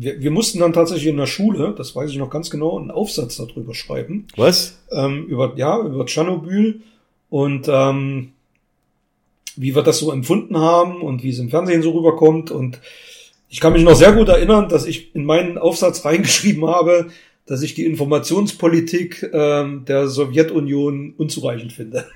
wir, 0.01 0.21
wir 0.21 0.31
mussten 0.31 0.61
dann 0.61 0.73
tatsächlich 0.73 1.09
in 1.09 1.17
der 1.17 1.27
Schule, 1.27 1.75
das 1.77 1.95
weiß 1.97 2.11
ich 2.11 2.17
noch 2.17 2.31
ganz 2.31 2.51
genau, 2.51 2.79
einen 2.79 2.91
Aufsatz 2.91 3.37
darüber 3.37 3.75
schreiben. 3.75 4.29
Was? 4.37 4.79
Ähm, 4.93 5.27
über, 5.27 5.55
ja, 5.57 5.81
über 5.81 6.07
Tschernobyl 6.07 6.83
und 7.31 7.69
ähm, 7.69 8.33
wie 9.57 9.75
wir 9.75 9.83
das 9.83 9.99
so 9.99 10.13
empfunden 10.13 10.57
haben 10.57 11.03
und 11.03 11.25
wie 11.25 11.31
es 11.31 11.41
im 11.41 11.51
Fernsehen 11.51 11.83
so 11.83 11.91
rüberkommt. 11.91 12.53
Und 12.53 12.81
ich 13.49 13.59
kann 13.59 13.73
mich 13.73 13.83
noch 13.83 13.97
sehr 13.97 14.13
gut 14.13 14.29
erinnern, 14.29 14.69
dass 14.69 14.87
ich 14.87 15.15
in 15.17 15.25
meinen 15.25 15.59
Aufsatz 15.59 16.05
reingeschrieben 16.05 16.67
habe, 16.67 17.09
dass 17.47 17.63
ich 17.63 17.75
die 17.75 17.85
Informationspolitik 17.85 19.31
ähm, 19.33 19.85
der 19.85 20.07
Sowjetunion 20.07 21.15
unzureichend 21.17 21.73
finde. 21.73 22.07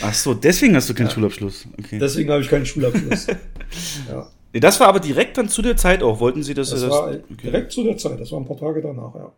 Ach 0.00 0.14
so, 0.14 0.34
deswegen 0.34 0.74
hast 0.74 0.88
du 0.88 0.94
keinen 0.94 1.08
ja. 1.08 1.12
Schulabschluss. 1.12 1.68
Okay. 1.78 1.98
Deswegen 2.00 2.30
habe 2.30 2.42
ich 2.42 2.48
keinen 2.48 2.66
Schulabschluss. 2.66 3.26
ja. 4.08 4.28
Nee, 4.56 4.60
das 4.60 4.80
war 4.80 4.88
aber 4.88 5.00
direkt 5.00 5.36
dann 5.36 5.50
zu 5.50 5.60
der 5.60 5.76
Zeit 5.76 6.02
auch. 6.02 6.18
Wollten 6.18 6.42
Sie 6.42 6.54
das? 6.54 6.70
Das, 6.70 6.80
das 6.80 6.90
war 6.90 7.08
okay. 7.08 7.20
direkt 7.42 7.72
zu 7.72 7.84
der 7.84 7.98
Zeit. 7.98 8.18
Das 8.18 8.32
war 8.32 8.40
ein 8.40 8.46
paar 8.46 8.56
Tage 8.56 8.80
danach, 8.80 9.14
ja. 9.14 9.30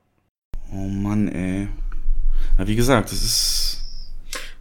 Oh 0.73 0.87
Mann, 0.87 1.27
ey. 1.27 1.67
Na, 2.57 2.69
wie 2.69 2.77
gesagt, 2.77 3.11
das 3.11 3.25
ist. 3.25 3.83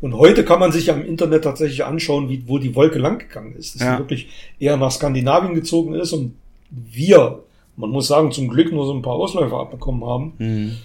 Und 0.01 0.15
heute 0.15 0.43
kann 0.43 0.59
man 0.59 0.71
sich 0.71 0.87
ja 0.87 0.95
im 0.95 1.05
Internet 1.05 1.43
tatsächlich 1.43 1.85
anschauen, 1.85 2.27
wie, 2.29 2.41
wo 2.47 2.57
die 2.57 2.73
Wolke 2.73 2.97
langgegangen 2.97 3.55
ist. 3.55 3.75
Dass 3.75 3.83
ja. 3.83 3.93
sie 3.93 3.99
wirklich 3.99 4.29
eher 4.57 4.77
nach 4.77 4.89
Skandinavien 4.89 5.53
gezogen 5.53 5.93
ist 5.93 6.11
und 6.11 6.33
wir, 6.71 7.43
man 7.75 7.91
muss 7.91 8.07
sagen, 8.07 8.31
zum 8.31 8.47
Glück 8.47 8.71
nur 8.71 8.87
so 8.87 8.95
ein 8.95 9.03
paar 9.03 9.13
Ausläufer 9.13 9.59
abbekommen 9.59 10.03
haben. 10.05 10.33
Mhm. 10.39 10.77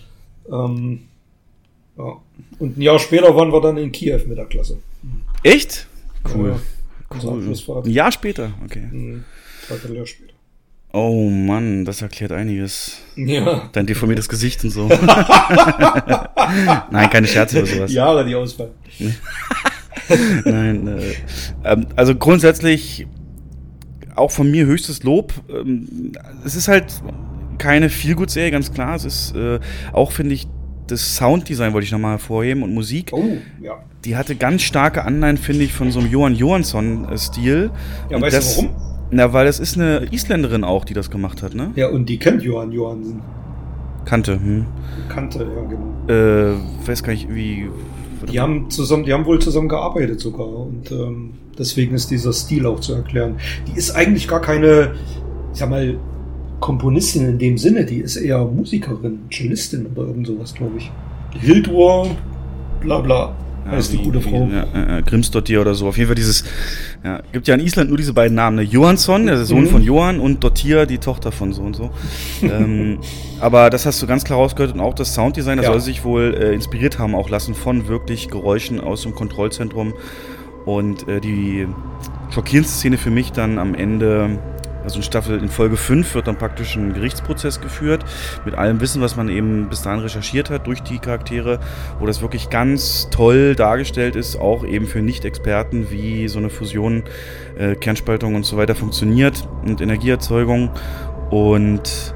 Ähm, 0.53 1.01
ja. 1.97 2.21
Und 2.59 2.77
ein 2.77 2.83
Jahr 2.83 2.99
später 2.99 3.35
waren 3.35 3.51
wir 3.51 3.61
dann 3.63 3.79
in 3.79 3.91
Kiew 3.91 4.21
mit 4.27 4.37
der 4.37 4.45
Klasse. 4.45 4.77
Echt? 5.43 5.87
Cool. 6.35 6.59
Ja, 7.11 7.23
cool. 7.25 7.57
Ein 7.87 7.91
Jahr 7.91 8.13
später, 8.13 8.53
okay. 8.67 8.87
Mhm. 8.93 9.25
Oh 10.95 11.31
Mann, 11.31 11.87
das 11.87 12.03
erklärt 12.03 12.33
einiges. 12.33 12.99
Ja. 13.17 13.71
Dein 13.73 13.87
deformiertes 13.87 14.29
Gesicht 14.29 14.63
und 14.63 14.71
so. 14.71 14.89
Nein, 16.91 17.11
keine 17.11 17.27
Scherze 17.27 17.59
oder 17.59 17.67
sowas. 17.67 17.93
Jahre, 17.93 18.27
die 18.27 18.35
ausfallen. 18.35 18.73
Nein, 20.45 20.89
äh, 20.89 21.15
ähm, 21.65 21.87
also 21.97 22.15
grundsätzlich 22.15 23.07
auch 24.15 24.31
von 24.31 24.51
mir 24.51 24.67
höchstes 24.67 25.03
Lob. 25.03 25.33
Ähm, 25.49 26.13
es 26.45 26.57
ist 26.57 26.69
halt 26.69 26.93
keine 27.57 27.89
Feelgood-Serie, 27.89 28.51
ganz 28.51 28.73
klar. 28.73 28.95
Es 28.95 29.07
ist 29.07 29.35
äh, 29.35 29.61
auch, 29.95 30.13
finde 30.13 30.35
ich, 30.35 30.47
das 30.89 31.17
Sounddesign 31.17 31.73
wollte 31.73 31.87
ich 31.87 31.93
nochmal 31.93 32.13
hervorheben 32.13 32.63
und 32.63 32.75
Musik. 32.75 33.13
Oh, 33.13 33.39
ja. 33.63 33.83
Die 34.05 34.17
hatte 34.17 34.37
ganz 34.37 34.63
starke 34.63 35.05
Anleihen, 35.05 35.39
finde 35.39 35.65
ich, 35.65 35.73
von 35.73 35.91
so 35.91 36.01
einem 36.01 36.11
Johan 36.11 36.35
Johansson-Stil. 36.35 37.71
Ja, 38.11 38.17
und 38.17 38.23
weißt 38.23 38.37
das, 38.37 38.57
du 38.57 38.65
warum? 38.65 38.92
Na, 39.13 39.35
weil 39.35 39.47
es 39.47 39.61
ist 39.61 39.77
eine 39.77 40.09
Isländerin 40.11 40.65
auch, 40.65 40.87
die 40.87 40.95
das 40.95 41.11
gemacht 41.11 41.43
hat, 41.43 41.55
ne? 41.55 41.71
Ja, 41.77 41.91
und 41.91 42.09
die 42.09 42.19
kennt 42.19 42.43
Johann 42.43 42.73
Johansen. 42.73 43.21
Kannte, 44.07 44.41
hm. 44.41 44.65
Kannte, 45.11 45.41
ja, 45.41 45.63
genau. 45.69 46.55
Äh, 46.55 46.57
weiß 46.87 47.03
gar 47.03 47.13
nicht, 47.13 47.33
wie. 47.33 47.69
Die 48.31 48.41
haben 48.41 48.71
zusammen, 48.71 49.05
die 49.05 49.13
haben 49.13 49.27
wohl 49.27 49.39
zusammen 49.39 49.69
gearbeitet 49.69 50.21
sogar 50.21 50.47
und 50.47 50.91
ähm, 50.93 51.33
deswegen 51.59 51.95
ist 51.95 52.11
dieser 52.11 52.33
Stil 52.33 52.67
auch 52.67 52.81
zu 52.81 52.95
erklären. 52.95 53.37
Die 53.67 53.77
ist 53.77 53.91
eigentlich 53.91 54.29
gar 54.29 54.41
keine, 54.41 54.93
ich 55.53 55.59
sag 55.59 55.69
mal, 55.69 55.99
Komponistin 56.61 57.27
in 57.27 57.39
dem 57.39 57.59
Sinne, 57.59 57.85
die 57.85 57.99
ist 57.99 58.17
eher 58.17 58.45
Musikerin, 58.45 59.25
Cellistin 59.31 59.87
oder 59.87 60.07
irgend 60.07 60.27
sowas, 60.27 60.55
glaube 60.55 60.79
ich. 60.79 60.91
Hildur, 61.39 62.09
bla 62.81 63.01
bla. 63.01 63.35
Ja, 63.73 63.79
ist 63.79 63.93
die 63.93 63.99
gute 63.99 64.21
Frau. 64.21 64.49
Ja, 64.53 64.99
äh, 64.99 65.03
Grimsdottir 65.03 65.61
oder 65.61 65.75
so. 65.75 65.89
Auf 65.89 65.97
jeden 65.97 66.09
Fall 66.09 66.15
dieses, 66.15 66.45
ja, 67.05 67.21
gibt 67.33 67.49
ja 67.49 67.55
in 67.55 67.61
Island 67.61 67.89
nur 67.89 67.99
diese 67.99 68.13
beiden 68.13 68.35
Namen, 68.35 68.57
ne? 68.57 68.63
Johansson, 68.63 69.27
der 69.27 69.45
Sohn 69.45 69.65
mhm. 69.65 69.69
von 69.69 69.83
Johann 69.83 70.21
und 70.21 70.45
Dottir, 70.45 70.87
die 70.87 70.99
Tochter 70.99 71.33
von 71.33 71.53
so 71.53 71.63
und 71.63 71.75
so. 71.75 71.91
ähm, 72.43 72.99
aber 73.41 73.71
das 73.71 73.87
hast 73.87 74.01
du 74.03 74.07
ganz 74.07 74.25
klar 74.25 74.39
rausgehört 74.39 74.75
und 74.75 74.81
auch 74.81 74.95
das 74.95 75.15
Sounddesign, 75.15 75.57
das 75.57 75.67
ja. 75.67 75.73
soll 75.73 75.81
sich 75.81 76.05
wohl 76.05 76.37
äh, 76.39 76.55
inspiriert 76.55 76.99
haben 76.99 77.15
auch 77.15 77.31
lassen 77.31 77.55
von 77.55 77.89
wirklich 77.89 78.29
Geräuschen 78.29 78.81
aus 78.81 79.03
dem 79.03 79.15
Kontrollzentrum. 79.15 79.95
Und 80.65 81.09
äh, 81.09 81.21
die 81.21 81.67
schockierendste 82.31 82.77
Szene 82.79 82.99
für 82.99 83.11
mich 83.11 83.33
dann 83.33 83.59
am 83.59 83.75
Ende 83.75 84.39
Also 84.85 84.97
in 84.97 85.03
Staffel 85.03 85.39
in 85.39 85.49
Folge 85.49 85.77
5 85.77 86.15
wird 86.15 86.27
dann 86.27 86.37
praktisch 86.37 86.77
ein 86.77 86.93
Gerichtsprozess 86.93 87.61
geführt, 87.61 88.05
mit 88.45 88.55
allem 88.55 88.81
Wissen, 88.81 89.01
was 89.01 89.17
man 89.17 89.29
eben 89.29 89.69
bis 89.69 89.83
dahin 89.83 90.01
recherchiert 90.01 90.51
hat 90.51 90.67
durch 90.67 90.83
die 90.83 90.99
Charaktere, 90.99 91.61
wo 91.99 92.07
das 92.07 92.21
wirklich 92.21 92.51
ganz 92.51 93.09
toll 93.11 93.55
dargestellt 93.55 94.17
ist, 94.17 94.37
auch 94.37 94.65
eben 94.65 94.87
für 94.87 95.01
Nicht-Experten, 95.01 95.91
wie 95.91 96.29
so 96.29 96.39
eine 96.39 96.51
Fusion, 96.51 97.05
äh, 97.57 97.75
Kernspaltung 97.75 98.35
und 98.35 98.45
so 98.45 98.57
weiter 98.57 98.75
funktioniert 98.75 99.47
und 99.65 99.81
Energieerzeugung. 99.81 100.71
Und 101.31 102.15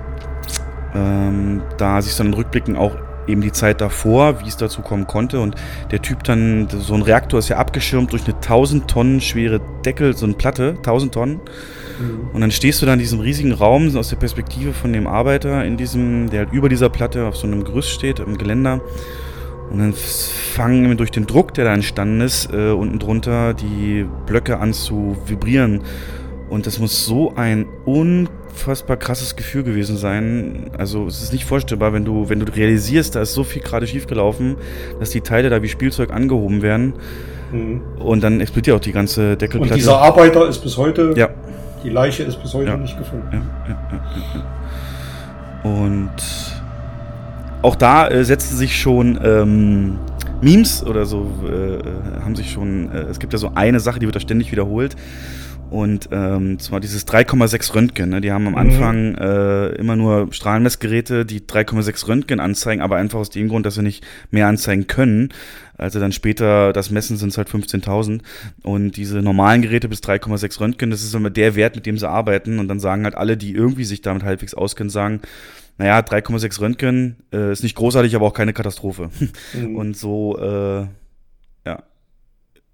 ähm, 0.94 1.62
da 1.78 2.02
sich 2.02 2.16
dann 2.16 2.34
Rückblicken 2.34 2.76
auch 2.76 2.96
eben 3.26 3.40
die 3.40 3.52
Zeit 3.52 3.80
davor, 3.80 4.40
wie 4.40 4.48
es 4.48 4.56
dazu 4.56 4.82
kommen 4.82 5.06
konnte. 5.06 5.40
Und 5.40 5.56
der 5.90 6.02
Typ 6.02 6.24
dann, 6.24 6.68
so 6.70 6.94
ein 6.94 7.02
Reaktor 7.02 7.38
ist 7.38 7.48
ja 7.48 7.56
abgeschirmt 7.56 8.12
durch 8.12 8.24
eine 8.24 8.34
1000 8.34 8.88
Tonnen 8.88 9.20
schwere 9.20 9.60
Deckel, 9.84 10.16
so 10.16 10.26
eine 10.26 10.34
Platte, 10.34 10.74
1000 10.78 11.14
Tonnen. 11.14 11.40
Mhm. 11.98 12.28
Und 12.32 12.40
dann 12.40 12.50
stehst 12.50 12.82
du 12.82 12.86
da 12.86 12.92
in 12.92 12.98
diesem 12.98 13.20
riesigen 13.20 13.52
Raum 13.52 13.94
aus 13.96 14.08
der 14.08 14.16
Perspektive 14.16 14.72
von 14.72 14.92
dem 14.92 15.06
Arbeiter 15.06 15.64
in 15.64 15.76
diesem, 15.76 16.30
der 16.30 16.40
halt 16.40 16.52
über 16.52 16.68
dieser 16.68 16.88
Platte 16.88 17.26
auf 17.26 17.36
so 17.36 17.46
einem 17.46 17.64
Gerüst 17.64 17.90
steht, 17.90 18.20
im 18.20 18.38
Geländer. 18.38 18.80
Und 19.70 19.78
dann 19.78 19.92
fangen 19.94 20.96
durch 20.96 21.10
den 21.10 21.26
Druck, 21.26 21.54
der 21.54 21.64
da 21.64 21.74
entstanden 21.74 22.20
ist, 22.20 22.52
äh, 22.52 22.70
unten 22.70 22.98
drunter 22.98 23.52
die 23.54 24.06
Blöcke 24.26 24.58
an 24.58 24.72
zu 24.72 25.16
vibrieren. 25.26 25.82
Und 26.48 26.66
das 26.66 26.78
muss 26.78 27.04
so 27.04 27.34
ein 27.34 27.66
unfassbar 27.84 28.96
krasses 28.96 29.34
Gefühl 29.34 29.64
gewesen 29.64 29.96
sein. 29.96 30.70
Also 30.78 31.06
es 31.06 31.20
ist 31.20 31.32
nicht 31.32 31.44
vorstellbar, 31.44 31.92
wenn 31.92 32.04
du, 32.04 32.28
wenn 32.28 32.38
du 32.38 32.46
realisierst, 32.52 33.16
da 33.16 33.22
ist 33.22 33.34
so 33.34 33.42
viel 33.42 33.62
gerade 33.62 33.86
schiefgelaufen, 33.86 34.56
dass 35.00 35.10
die 35.10 35.22
Teile 35.22 35.50
da 35.50 35.62
wie 35.62 35.68
Spielzeug 35.68 36.12
angehoben 36.12 36.62
werden. 36.62 36.94
Mhm. 37.52 37.80
Und 37.98 38.22
dann 38.22 38.40
explodiert 38.40 38.76
auch 38.76 38.80
die 38.80 38.92
ganze 38.92 39.36
Deckelplatte. 39.36 39.74
Und 39.74 39.78
dieser 39.78 39.98
Arbeiter 39.98 40.48
ist 40.48 40.58
bis 40.58 40.76
heute, 40.76 41.14
ja. 41.16 41.30
Die 41.86 41.92
Leiche 41.92 42.24
ist 42.24 42.42
bis 42.42 42.52
heute 42.52 42.70
ja. 42.70 42.76
nicht 42.76 42.98
gefunden. 42.98 43.28
Ja, 43.32 43.40
Und 45.62 46.10
auch 47.62 47.76
da 47.76 48.08
äh, 48.08 48.24
setzten 48.24 48.56
sich 48.56 48.76
schon 48.78 49.18
ähm, 49.22 50.00
Memes 50.40 50.84
oder 50.84 51.06
so, 51.06 51.30
äh, 51.48 51.78
haben 52.22 52.34
sich 52.34 52.50
schon, 52.50 52.90
äh, 52.90 53.02
es 53.02 53.20
gibt 53.20 53.32
ja 53.32 53.38
so 53.38 53.52
eine 53.54 53.78
Sache, 53.78 54.00
die 54.00 54.06
wird 54.06 54.16
da 54.16 54.20
ständig 54.20 54.50
wiederholt. 54.50 54.96
Und 55.70 56.08
ähm, 56.12 56.58
zwar 56.58 56.80
dieses 56.80 57.06
3,6 57.08 57.74
Röntgen. 57.74 58.10
Ne? 58.10 58.20
Die 58.20 58.30
haben 58.30 58.46
am 58.46 58.52
mhm. 58.52 58.58
Anfang 58.58 59.14
äh, 59.16 59.68
immer 59.74 59.96
nur 59.96 60.32
Strahlenmessgeräte, 60.32 61.26
die 61.26 61.40
3,6 61.40 62.08
Röntgen 62.08 62.40
anzeigen, 62.40 62.82
aber 62.82 62.96
einfach 62.96 63.18
aus 63.18 63.30
dem 63.30 63.48
Grund, 63.48 63.66
dass 63.66 63.74
sie 63.74 63.82
nicht 63.82 64.04
mehr 64.30 64.46
anzeigen 64.46 64.86
können. 64.86 65.30
Also 65.76 66.00
dann 66.00 66.12
später 66.12 66.72
das 66.72 66.90
Messen 66.90 67.16
sind 67.16 67.30
es 67.30 67.38
halt 67.38 67.48
15.000. 67.48 68.20
Und 68.62 68.96
diese 68.96 69.22
normalen 69.22 69.62
Geräte 69.62 69.88
bis 69.88 70.00
3,6 70.00 70.60
Röntgen, 70.60 70.90
das 70.90 71.02
ist 71.02 71.14
immer 71.14 71.30
der 71.30 71.56
Wert, 71.56 71.74
mit 71.74 71.86
dem 71.86 71.98
sie 71.98 72.08
arbeiten. 72.08 72.58
Und 72.58 72.68
dann 72.68 72.80
sagen 72.80 73.04
halt 73.04 73.16
alle, 73.16 73.36
die 73.36 73.52
irgendwie 73.52 73.84
sich 73.84 74.02
damit 74.02 74.22
halbwegs 74.22 74.54
auskennen, 74.54 74.90
sagen, 74.90 75.20
naja, 75.78 75.98
3,6 75.98 76.60
Röntgen 76.60 77.16
äh, 77.32 77.52
ist 77.52 77.62
nicht 77.62 77.76
großartig, 77.76 78.14
aber 78.16 78.26
auch 78.26 78.34
keine 78.34 78.52
Katastrophe. 78.52 79.10
Mhm. 79.52 79.76
Und 79.76 79.96
so, 79.96 80.38
äh, 80.38 80.86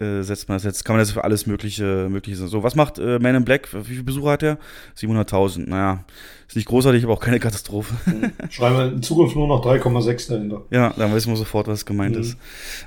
äh, 0.02 0.22
setzt 0.22 0.48
man 0.48 0.56
das 0.56 0.64
jetzt, 0.64 0.84
kann 0.84 0.96
man 0.96 1.00
das 1.00 1.12
für 1.12 1.24
alles 1.24 1.46
Mögliche, 1.46 2.08
Mögliche 2.10 2.46
so. 2.46 2.62
Was 2.62 2.74
macht 2.74 2.98
äh, 2.98 3.18
Man 3.18 3.34
in 3.34 3.44
Black? 3.44 3.72
Wie 3.72 3.92
viele 3.92 4.02
Besucher 4.02 4.32
hat 4.32 4.42
er? 4.42 4.58
700.000. 4.98 5.68
Naja, 5.68 6.04
ist 6.48 6.56
nicht 6.56 6.68
großartig, 6.68 7.04
aber 7.04 7.12
auch 7.14 7.20
keine 7.20 7.40
Katastrophe. 7.40 7.94
Mhm. 8.06 8.32
Schreiben 8.50 8.76
wir 8.76 8.92
in 8.92 9.02
Zukunft 9.02 9.36
nur 9.36 9.46
noch 9.46 9.64
3,6 9.64 10.28
dahinter. 10.28 10.62
Ja, 10.70 10.92
dann 10.96 11.14
wissen 11.14 11.30
wir 11.30 11.36
sofort, 11.36 11.68
was 11.68 11.86
gemeint 11.86 12.16
mhm. 12.16 12.20
ist. 12.20 12.36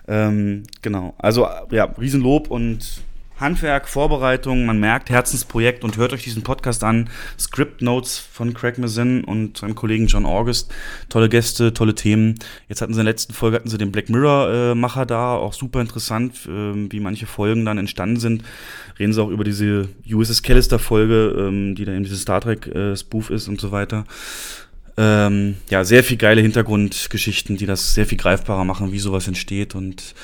Ähm, 0.07 0.63
genau. 0.81 1.15
Also, 1.17 1.47
ja, 1.71 1.85
Riesenlob 1.85 2.51
und 2.51 3.01
Handwerk, 3.37 3.89
Vorbereitung, 3.89 4.65
man 4.65 4.79
merkt 4.79 5.09
Herzensprojekt 5.09 5.83
und 5.83 5.97
hört 5.97 6.13
euch 6.13 6.23
diesen 6.23 6.43
Podcast 6.43 6.83
an. 6.83 7.09
Script 7.37 7.81
Notes 7.81 8.17
von 8.17 8.53
Craig 8.53 8.77
Mazin 8.77 9.25
und 9.25 9.57
seinem 9.57 9.75
Kollegen 9.75 10.07
John 10.07 10.25
August. 10.25 10.73
Tolle 11.09 11.27
Gäste, 11.27 11.73
tolle 11.73 11.95
Themen. 11.95 12.39
Jetzt 12.69 12.81
hatten 12.81 12.93
sie 12.93 13.01
in 13.01 13.05
der 13.05 13.11
letzten 13.11 13.33
Folge 13.33 13.57
hatten 13.57 13.69
sie 13.69 13.77
den 13.77 13.91
Black 13.91 14.09
Mirror 14.09 14.73
äh, 14.73 15.05
da, 15.05 15.35
auch 15.35 15.53
super 15.53 15.81
interessant, 15.81 16.45
äh, 16.45 16.91
wie 16.91 17.01
manche 17.01 17.25
Folgen 17.25 17.65
dann 17.65 17.77
entstanden 17.77 18.19
sind. 18.19 18.43
Reden 18.97 19.11
sie 19.11 19.21
auch 19.21 19.29
über 19.29 19.43
diese 19.43 19.89
USS 20.09 20.41
Callister 20.41 20.79
Folge, 20.79 21.35
ähm, 21.37 21.75
die 21.75 21.83
da 21.83 21.91
eben 21.91 22.03
dieses 22.03 22.21
Star 22.21 22.39
Trek 22.39 22.67
äh, 22.73 22.93
ist 22.93 23.47
und 23.49 23.59
so 23.59 23.71
weiter. 23.71 24.05
Ähm, 24.97 25.57
ja, 25.69 25.83
sehr 25.83 26.05
viel 26.05 26.15
geile 26.15 26.41
Hintergrundgeschichten, 26.41 27.57
die 27.57 27.65
das 27.65 27.93
sehr 27.93 28.05
viel 28.05 28.17
greifbarer 28.17 28.63
machen, 28.63 28.93
wie 28.93 28.99
sowas 28.99 29.27
entsteht 29.27 29.75
und 29.75 30.15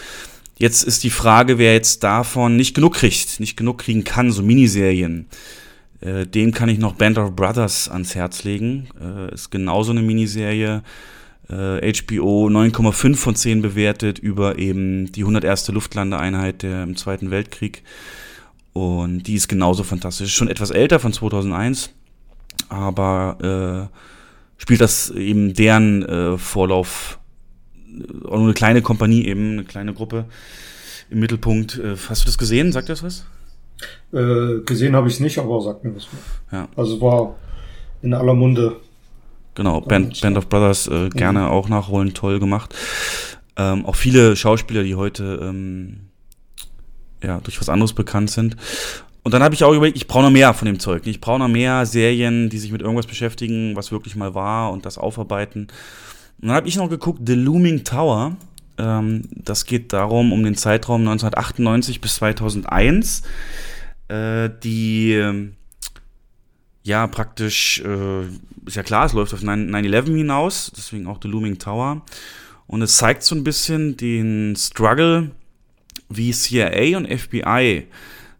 Jetzt 0.57 0.83
ist 0.83 1.03
die 1.03 1.09
Frage, 1.09 1.57
wer 1.57 1.73
jetzt 1.73 2.03
davon 2.03 2.55
nicht 2.55 2.75
genug 2.75 2.95
kriegt, 2.95 3.39
nicht 3.39 3.57
genug 3.57 3.79
kriegen 3.79 4.03
kann, 4.03 4.31
so 4.31 4.43
Miniserien. 4.43 5.27
Äh, 6.01 6.25
dem 6.25 6.51
kann 6.51 6.69
ich 6.69 6.79
noch 6.79 6.95
Band 6.95 7.17
of 7.17 7.35
Brothers 7.35 7.89
ans 7.89 8.15
Herz 8.15 8.43
legen. 8.43 8.87
Äh, 8.99 9.33
ist 9.33 9.51
genauso 9.51 9.91
eine 9.91 10.01
Miniserie. 10.01 10.83
Äh, 11.49 11.93
HBO 11.93 12.47
9,5 12.47 13.15
von 13.15 13.35
10 13.35 13.61
bewertet 13.61 14.19
über 14.19 14.57
eben 14.57 15.11
die 15.11 15.21
101. 15.21 15.67
Luftlandeeinheit 15.69 16.63
der, 16.63 16.83
im 16.83 16.95
Zweiten 16.95 17.31
Weltkrieg. 17.31 17.83
Und 18.73 19.23
die 19.23 19.35
ist 19.35 19.47
genauso 19.47 19.83
fantastisch. 19.83 20.33
Schon 20.33 20.47
etwas 20.47 20.71
älter, 20.71 20.99
von 20.99 21.13
2001. 21.13 21.91
Aber 22.69 23.89
äh, 23.91 24.61
spielt 24.61 24.81
das 24.81 25.09
eben 25.11 25.53
deren 25.53 26.03
äh, 26.03 26.37
Vorlauf 26.37 27.19
auch 28.25 28.37
nur 28.37 28.45
eine 28.45 28.53
kleine 28.53 28.81
Kompanie 28.81 29.25
eben, 29.25 29.53
eine 29.53 29.63
kleine 29.63 29.93
Gruppe 29.93 30.25
im 31.09 31.19
Mittelpunkt. 31.19 31.77
Äh, 31.77 31.95
hast 32.09 32.23
du 32.23 32.25
das 32.25 32.37
gesehen? 32.37 32.71
Sagt 32.71 32.89
das 32.89 33.03
was? 33.03 33.25
Äh, 34.13 34.61
gesehen 34.65 34.95
habe 34.95 35.07
ich 35.07 35.15
es 35.15 35.19
nicht, 35.19 35.37
aber 35.37 35.61
sagt 35.61 35.83
mir 35.83 35.95
was. 35.95 36.07
Ja. 36.51 36.67
Also 36.75 36.99
war 37.01 37.35
in 38.01 38.13
aller 38.13 38.33
Munde. 38.33 38.77
Genau, 39.55 39.81
Band, 39.81 40.19
Band 40.21 40.37
of 40.37 40.47
Brothers 40.47 40.87
äh, 40.87 41.09
gerne 41.09 41.39
mhm. 41.41 41.45
auch 41.47 41.69
nachholen, 41.69 42.13
toll 42.13 42.39
gemacht. 42.39 42.73
Ähm, 43.57 43.85
auch 43.85 43.95
viele 43.95 44.35
Schauspieler, 44.35 44.83
die 44.83 44.95
heute 44.95 45.39
ähm, 45.41 46.07
ja, 47.21 47.39
durch 47.41 47.59
was 47.59 47.69
anderes 47.69 47.93
bekannt 47.93 48.31
sind. 48.31 48.55
Und 49.23 49.33
dann 49.33 49.43
habe 49.43 49.53
ich 49.53 49.63
auch 49.63 49.73
überlegt, 49.73 49.97
ich 49.97 50.07
brauche 50.07 50.23
noch 50.23 50.31
mehr 50.31 50.53
von 50.53 50.65
dem 50.65 50.79
Zeug. 50.79 51.05
Ich 51.05 51.21
brauche 51.21 51.39
noch 51.39 51.47
mehr 51.47 51.85
Serien, 51.85 52.49
die 52.49 52.57
sich 52.57 52.71
mit 52.71 52.81
irgendwas 52.81 53.05
beschäftigen, 53.05 53.75
was 53.75 53.91
wirklich 53.91 54.15
mal 54.15 54.33
war 54.33 54.71
und 54.71 54.85
das 54.85 54.97
aufarbeiten. 54.97 55.67
Und 56.41 56.47
dann 56.47 56.55
habe 56.55 56.67
ich 56.67 56.75
noch 56.75 56.89
geguckt, 56.89 57.21
The 57.25 57.35
Looming 57.35 57.83
Tower. 57.83 58.35
Ähm, 58.77 59.23
das 59.29 59.65
geht 59.65 59.93
darum, 59.93 60.33
um 60.33 60.43
den 60.43 60.55
Zeitraum 60.55 61.01
1998 61.01 62.01
bis 62.01 62.15
2001. 62.15 63.21
Äh, 64.07 64.49
die, 64.63 65.13
äh, 65.13 65.49
ja, 66.83 67.05
praktisch, 67.07 67.81
äh, 67.85 68.23
ist 68.65 68.75
ja 68.75 68.83
klar, 68.83 69.05
es 69.05 69.13
läuft 69.13 69.33
auf 69.33 69.43
9-11 69.43 70.17
hinaus, 70.17 70.71
deswegen 70.75 71.07
auch 71.07 71.19
The 71.21 71.27
Looming 71.27 71.59
Tower. 71.59 72.01
Und 72.65 72.81
es 72.81 72.97
zeigt 72.97 73.23
so 73.23 73.35
ein 73.35 73.43
bisschen 73.43 73.97
den 73.97 74.55
Struggle, 74.55 75.31
wie 76.09 76.31
CIA 76.31 76.97
und 76.97 77.07
FBI 77.07 77.87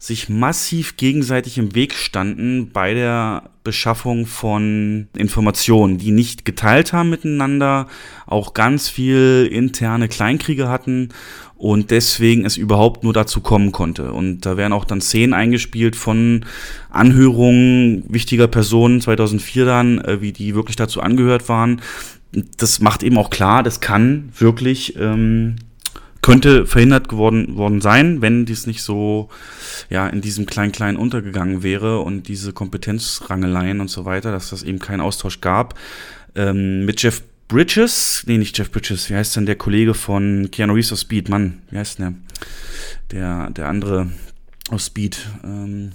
sich 0.01 0.29
massiv 0.29 0.97
gegenseitig 0.97 1.59
im 1.59 1.75
Weg 1.75 1.93
standen 1.93 2.71
bei 2.71 2.95
der 2.95 3.51
Beschaffung 3.63 4.25
von 4.25 5.07
Informationen, 5.15 5.99
die 5.99 6.09
nicht 6.09 6.43
geteilt 6.43 6.91
haben 6.91 7.11
miteinander, 7.11 7.85
auch 8.25 8.55
ganz 8.55 8.89
viel 8.89 9.47
interne 9.51 10.07
Kleinkriege 10.07 10.67
hatten 10.67 11.09
und 11.55 11.91
deswegen 11.91 12.45
es 12.45 12.57
überhaupt 12.57 13.03
nur 13.03 13.13
dazu 13.13 13.41
kommen 13.41 13.71
konnte. 13.71 14.11
Und 14.11 14.41
da 14.41 14.57
werden 14.57 14.73
auch 14.73 14.85
dann 14.85 15.01
Szenen 15.01 15.35
eingespielt 15.35 15.95
von 15.95 16.45
Anhörungen 16.89 18.03
wichtiger 18.09 18.47
Personen 18.47 19.01
2004 19.01 19.65
dann, 19.65 19.99
äh, 19.99 20.19
wie 20.19 20.31
die 20.31 20.55
wirklich 20.55 20.77
dazu 20.77 21.01
angehört 21.01 21.47
waren. 21.47 21.79
Das 22.57 22.79
macht 22.79 23.03
eben 23.03 23.19
auch 23.19 23.29
klar, 23.29 23.61
das 23.61 23.81
kann 23.81 24.29
wirklich 24.35 24.95
ähm, 24.95 25.57
könnte 26.21 26.65
verhindert 26.67 27.09
geworden 27.09 27.55
worden 27.55 27.81
sein, 27.81 28.21
wenn 28.21 28.45
dies 28.45 28.67
nicht 28.67 28.83
so 28.83 29.29
ja 29.89 30.07
in 30.07 30.21
diesem 30.21 30.45
klein 30.45 30.71
klein 30.71 30.95
untergegangen 30.95 31.63
wäre 31.63 31.99
und 31.99 32.27
diese 32.27 32.53
Kompetenzrangeleien 32.53 33.81
und 33.81 33.89
so 33.89 34.05
weiter, 34.05 34.31
dass 34.31 34.51
das 34.51 34.63
eben 34.63 34.79
keinen 34.79 35.01
Austausch 35.01 35.41
gab. 35.41 35.77
Ähm, 36.35 36.85
mit 36.85 37.01
Jeff 37.01 37.23
Bridges, 37.47 38.23
nee, 38.27 38.37
nicht 38.37 38.57
Jeff 38.57 38.71
Bridges, 38.71 39.09
wie 39.09 39.15
heißt 39.15 39.35
denn 39.35 39.45
der 39.45 39.55
Kollege 39.55 39.93
von 39.93 40.49
Keanu 40.51 40.73
Reeves 40.73 40.93
aus 40.93 41.01
Speed? 41.01 41.27
Mann, 41.27 41.61
wie 41.69 41.77
heißt 41.77 41.99
denn 41.99 42.05
der? 43.11 43.19
Der, 43.19 43.49
der 43.49 43.67
andere 43.67 44.11
aus 44.69 44.85
Speed. 44.85 45.17
Ähm, 45.43 45.91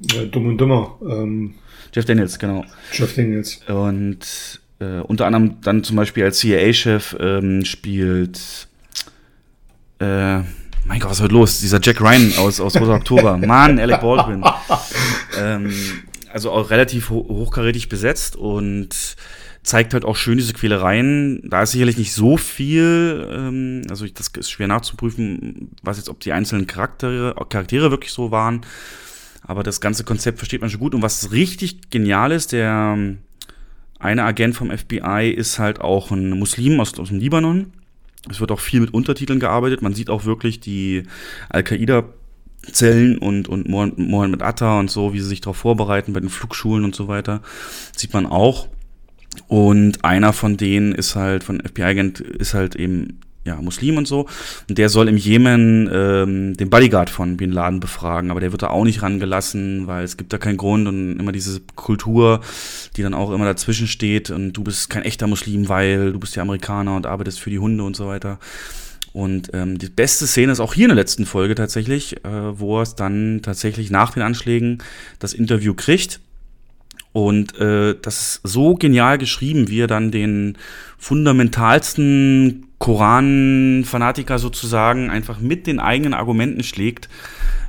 ja, 0.00 0.24
dumm 0.24 0.46
und 0.46 0.58
dummer. 0.58 0.98
Ähm, 1.02 1.54
Jeff 1.94 2.04
Daniels, 2.06 2.38
genau. 2.38 2.64
Jeff 2.92 3.14
Daniels. 3.14 3.60
Und 3.68 4.60
äh, 4.80 5.00
unter 5.00 5.26
anderem 5.26 5.60
dann 5.60 5.84
zum 5.84 5.96
Beispiel 5.96 6.24
als 6.24 6.38
CIA-Chef 6.38 7.16
ähm, 7.20 7.64
spielt 7.64 8.68
äh, 10.02 10.42
mein 10.84 10.98
Gott, 10.98 11.10
was 11.10 11.18
ist 11.18 11.22
heute 11.22 11.34
los? 11.34 11.60
Dieser 11.60 11.80
Jack 11.80 12.00
Ryan 12.00 12.32
aus, 12.38 12.60
aus 12.60 12.76
Rosa 12.76 12.96
Oktober. 12.96 13.36
Mann, 13.46 13.78
Alec 13.78 14.00
Baldwin. 14.00 14.44
ähm, 15.38 15.72
also 16.32 16.50
auch 16.50 16.70
relativ 16.70 17.10
ho 17.10 17.24
hochkarätig 17.28 17.88
besetzt 17.88 18.36
und 18.36 19.16
zeigt 19.62 19.94
halt 19.94 20.04
auch 20.04 20.16
schön 20.16 20.38
diese 20.38 20.54
Quälereien. 20.54 21.48
Da 21.48 21.62
ist 21.62 21.72
sicherlich 21.72 21.96
nicht 21.96 22.12
so 22.12 22.36
viel, 22.36 23.28
ähm, 23.32 23.82
also 23.88 24.06
das 24.06 24.28
ist 24.36 24.50
schwer 24.50 24.66
nachzuprüfen, 24.66 25.70
was 25.82 25.98
jetzt, 25.98 26.08
ob 26.08 26.18
die 26.20 26.32
einzelnen 26.32 26.66
Charaktere, 26.66 27.34
Charaktere 27.48 27.90
wirklich 27.90 28.12
so 28.12 28.30
waren. 28.30 28.62
Aber 29.42 29.62
das 29.62 29.80
ganze 29.80 30.04
Konzept 30.04 30.38
versteht 30.38 30.60
man 30.60 30.70
schon 30.70 30.80
gut. 30.80 30.94
Und 30.94 31.02
was 31.02 31.32
richtig 31.32 31.90
genial 31.90 32.32
ist, 32.32 32.52
der 32.52 32.96
eine 33.98 34.24
Agent 34.24 34.56
vom 34.56 34.76
FBI 34.76 35.30
ist 35.30 35.58
halt 35.58 35.80
auch 35.80 36.10
ein 36.10 36.30
Muslim 36.30 36.80
aus, 36.80 36.98
aus 36.98 37.08
dem 37.08 37.18
Libanon. 37.18 37.72
Es 38.30 38.40
wird 38.40 38.52
auch 38.52 38.60
viel 38.60 38.80
mit 38.80 38.94
Untertiteln 38.94 39.40
gearbeitet. 39.40 39.82
Man 39.82 39.94
sieht 39.94 40.10
auch 40.10 40.24
wirklich 40.24 40.60
die 40.60 41.04
Al-Qaida 41.48 42.04
Zellen 42.70 43.18
und, 43.18 43.48
und 43.48 43.68
Mohammed 43.68 44.42
Atta 44.42 44.78
und 44.78 44.90
so, 44.90 45.12
wie 45.12 45.20
sie 45.20 45.26
sich 45.26 45.40
darauf 45.40 45.56
vorbereiten 45.56 46.12
bei 46.12 46.20
den 46.20 46.28
Flugschulen 46.28 46.84
und 46.84 46.94
so 46.94 47.08
weiter, 47.08 47.42
sieht 47.96 48.12
man 48.12 48.24
auch. 48.26 48.68
Und 49.48 50.04
einer 50.04 50.32
von 50.32 50.56
denen 50.56 50.92
ist 50.92 51.16
halt, 51.16 51.42
von 51.42 51.60
FBI-Agent, 51.60 52.20
ist 52.20 52.54
halt 52.54 52.76
eben 52.76 53.20
ja, 53.44 53.56
Muslim 53.60 53.96
und 53.96 54.06
so. 54.06 54.26
Und 54.68 54.78
der 54.78 54.88
soll 54.88 55.08
im 55.08 55.16
Jemen 55.16 55.90
ähm, 55.92 56.56
den 56.56 56.70
Bodyguard 56.70 57.10
von 57.10 57.36
Bin 57.36 57.52
Laden 57.52 57.80
befragen, 57.80 58.30
aber 58.30 58.40
der 58.40 58.52
wird 58.52 58.62
da 58.62 58.68
auch 58.68 58.84
nicht 58.84 59.02
rangelassen, 59.02 59.86
weil 59.86 60.04
es 60.04 60.16
gibt 60.16 60.32
da 60.32 60.38
keinen 60.38 60.56
Grund 60.56 60.86
und 60.86 61.18
immer 61.18 61.32
diese 61.32 61.60
Kultur, 61.74 62.40
die 62.96 63.02
dann 63.02 63.14
auch 63.14 63.32
immer 63.32 63.44
dazwischen 63.44 63.86
steht 63.86 64.30
und 64.30 64.52
du 64.52 64.62
bist 64.62 64.90
kein 64.90 65.02
echter 65.02 65.26
Muslim, 65.26 65.68
weil 65.68 66.12
du 66.12 66.20
bist 66.20 66.36
ja 66.36 66.42
Amerikaner 66.42 66.96
und 66.96 67.06
arbeitest 67.06 67.40
für 67.40 67.50
die 67.50 67.58
Hunde 67.58 67.84
und 67.84 67.96
so 67.96 68.06
weiter. 68.06 68.38
Und 69.12 69.50
ähm, 69.52 69.78
die 69.78 69.90
beste 69.90 70.26
Szene 70.26 70.52
ist 70.52 70.60
auch 70.60 70.72
hier 70.72 70.86
in 70.86 70.90
der 70.90 70.96
letzten 70.96 71.26
Folge 71.26 71.54
tatsächlich, 71.54 72.24
äh, 72.24 72.58
wo 72.58 72.78
er 72.78 72.82
es 72.82 72.94
dann 72.94 73.40
tatsächlich 73.42 73.90
nach 73.90 74.12
den 74.12 74.22
Anschlägen 74.22 74.78
das 75.18 75.34
Interview 75.34 75.74
kriegt. 75.74 76.20
Und 77.12 77.58
äh, 77.58 77.94
das 78.00 78.20
ist 78.22 78.40
so 78.42 78.74
genial 78.74 79.18
geschrieben, 79.18 79.68
wie 79.68 79.80
er 79.80 79.86
dann 79.86 80.10
den 80.10 80.56
fundamentalsten 80.96 82.68
Koran-Fanatiker 82.82 84.40
sozusagen 84.40 85.08
einfach 85.08 85.38
mit 85.38 85.68
den 85.68 85.78
eigenen 85.78 86.14
Argumenten 86.14 86.64
schlägt, 86.64 87.08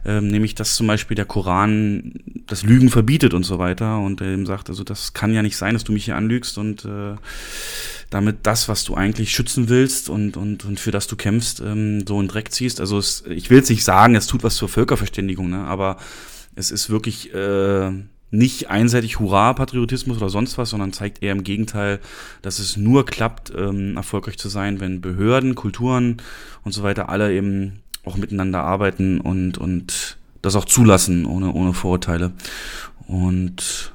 ähm, 0.06 0.28
nämlich 0.28 0.56
dass 0.56 0.76
zum 0.76 0.88
Beispiel 0.88 1.14
der 1.14 1.26
Koran 1.26 2.16
das 2.48 2.64
Lügen 2.64 2.90
verbietet 2.90 3.36
und 3.36 3.44
so 3.44 3.60
weiter 3.60 4.00
und 4.00 4.24
eben 4.24 4.48
sagt, 4.48 4.70
also 4.72 4.84
das 4.84 5.14
kann 5.14 5.32
ja 5.32 5.44
nicht 5.44 5.56
sein, 5.56 5.76
dass 5.76 5.84
du 5.84 5.92
mich 5.92 6.06
hier 6.06 6.16
anlügst 6.16 6.58
und 6.58 6.86
äh, 6.86 7.14
damit 8.10 8.38
das, 8.42 8.68
was 8.68 8.86
du 8.86 8.96
eigentlich 8.96 9.30
schützen 9.30 9.70
willst 9.70 10.10
und, 10.10 10.36
und, 10.36 10.66
und 10.66 10.80
für 10.80 10.90
das 10.90 11.06
du 11.06 11.16
kämpfst, 11.16 11.60
ähm, 11.60 12.08
so 12.08 12.20
in 12.20 12.28
Dreck 12.28 12.52
ziehst. 12.52 12.80
Also 12.80 12.98
es, 12.98 13.24
ich 13.30 13.52
will 13.52 13.58
jetzt 13.58 13.70
nicht 13.70 13.84
sagen, 13.84 14.16
es 14.16 14.26
tut 14.26 14.42
was 14.42 14.56
zur 14.56 14.68
Völkerverständigung, 14.68 15.48
ne? 15.48 15.60
aber 15.60 15.98
es 16.56 16.72
ist 16.72 16.90
wirklich 16.90 17.32
äh, 17.36 17.92
nicht 18.34 18.72
einseitig 18.72 19.20
Hurra-Patriotismus 19.20 20.18
oder 20.18 20.30
sonst 20.30 20.58
was, 20.58 20.72
sondern 20.72 20.92
zeigt 20.92 21.22
eher 21.22 21.32
im 21.32 21.44
Gegenteil, 21.44 22.00
dass 22.42 22.58
es 22.58 22.78
nur 22.78 23.06
klappt, 23.06 23.54
ähm, 23.56 23.96
erfolgreich 23.96 24.40
zu 24.40 24.50
sein, 24.50 24.80
wenn 24.80 25.02
Behörden, 25.02 25.54
Kulturen 25.54 26.18
und 26.64 26.72
so 26.72 26.82
weiter 26.82 27.10
alle 27.10 27.32
eben 27.32 27.82
auch 28.04 28.18
miteinander 28.18 28.64
arbeiten 28.64 29.22
und, 29.22 29.60
und 29.60 30.18
das 30.42 30.56
auch 30.56 30.66
zulassen, 30.66 31.26
ohne, 31.26 31.54
ohne 31.54 31.74
Vorurteile. 31.74 32.34
Und 33.08 33.94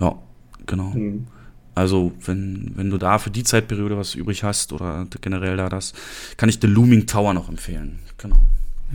ja, 0.00 0.18
genau. 0.66 0.90
Mhm. 0.90 1.28
Also, 1.76 2.12
wenn, 2.24 2.72
wenn 2.74 2.90
du 2.90 2.98
da 2.98 3.18
für 3.18 3.30
die 3.30 3.44
Zeitperiode 3.44 3.96
was 3.96 4.16
übrig 4.16 4.42
hast 4.42 4.72
oder 4.72 5.06
generell 5.20 5.56
da 5.56 5.68
das, 5.68 5.92
kann 6.36 6.48
ich 6.48 6.58
The 6.60 6.66
Looming 6.66 7.06
Tower 7.06 7.32
noch 7.32 7.48
empfehlen. 7.48 8.00
Genau. 8.18 8.38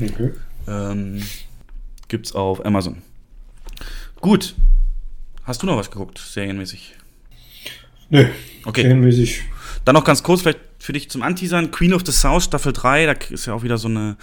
Okay. 0.01 0.33
Ähm, 0.67 1.21
gibt's 2.09 2.33
auf 2.33 2.65
Amazon. 2.65 2.97
Gut, 4.19 4.55
Hast 5.45 5.61
du 5.61 5.67
noch 5.67 5.77
was 5.77 5.91
geguckt, 5.91 6.17
serienmäßig? 6.19 6.95
Nö. 8.09 8.25
Okay. 8.65 8.83
Serienmäßig. 8.83 9.43
Dann 9.83 9.95
noch 9.95 10.03
ganz 10.03 10.23
kurz, 10.23 10.41
vielleicht 10.41 10.72
für 10.83 10.91
dich 10.91 11.09
zum 11.09 11.21
Anteasern. 11.21 11.71
Queen 11.71 11.93
of 11.93 12.01
the 12.05 12.11
South 12.11 12.43
Staffel 12.43 12.73
3, 12.73 13.05
da 13.05 13.13
ist 13.29 13.45
ja 13.45 13.53
auch 13.53 13.63
wieder 13.63 13.77
so 13.77 13.87
eine 13.87 14.17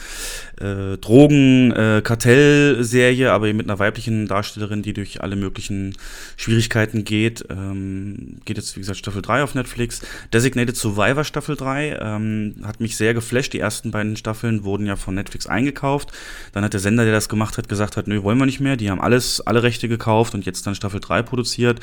äh, 0.61 0.99
Drogen-Kartell-Serie, 0.99 3.29
äh, 3.29 3.31
aber 3.31 3.51
mit 3.55 3.65
einer 3.65 3.79
weiblichen 3.79 4.29
Darstellerin, 4.29 4.83
die 4.83 4.93
durch 4.93 5.23
alle 5.23 5.37
möglichen 5.37 5.97
Schwierigkeiten 6.37 7.05
geht. 7.05 7.47
Ähm, 7.49 8.41
geht 8.45 8.59
jetzt, 8.59 8.77
wie 8.77 8.81
gesagt, 8.81 8.99
Staffel 8.99 9.23
3 9.23 9.43
auf 9.43 9.55
Netflix. 9.55 10.03
Designated 10.35 10.77
Survivor 10.77 11.25
Staffel 11.25 11.57
3 11.57 11.99
ähm, 11.99 12.57
hat 12.63 12.79
mich 12.79 12.99
sehr 12.99 13.15
geflasht. 13.15 13.55
Die 13.55 13.61
ersten 13.61 13.91
beiden 13.91 14.19
Staffeln 14.19 14.63
wurden 14.63 14.85
ja 14.85 14.97
von 14.97 15.15
Netflix 15.15 15.47
eingekauft. 15.47 16.13
Dann 16.53 16.63
hat 16.63 16.75
der 16.75 16.81
Sender, 16.81 17.05
der 17.05 17.15
das 17.15 17.31
gemacht 17.31 17.57
hat, 17.57 17.71
gesagt 17.71 17.97
hat, 17.97 18.07
nö, 18.07 18.23
wollen 18.23 18.37
wir 18.37 18.45
nicht 18.45 18.61
mehr. 18.61 18.77
Die 18.77 18.91
haben 18.91 19.01
alles, 19.01 19.41
alle 19.41 19.63
Rechte 19.63 19.89
gekauft 19.89 20.35
und 20.35 20.45
jetzt 20.45 20.67
dann 20.67 20.75
Staffel 20.75 21.01
3 21.01 21.23
produziert. 21.23 21.81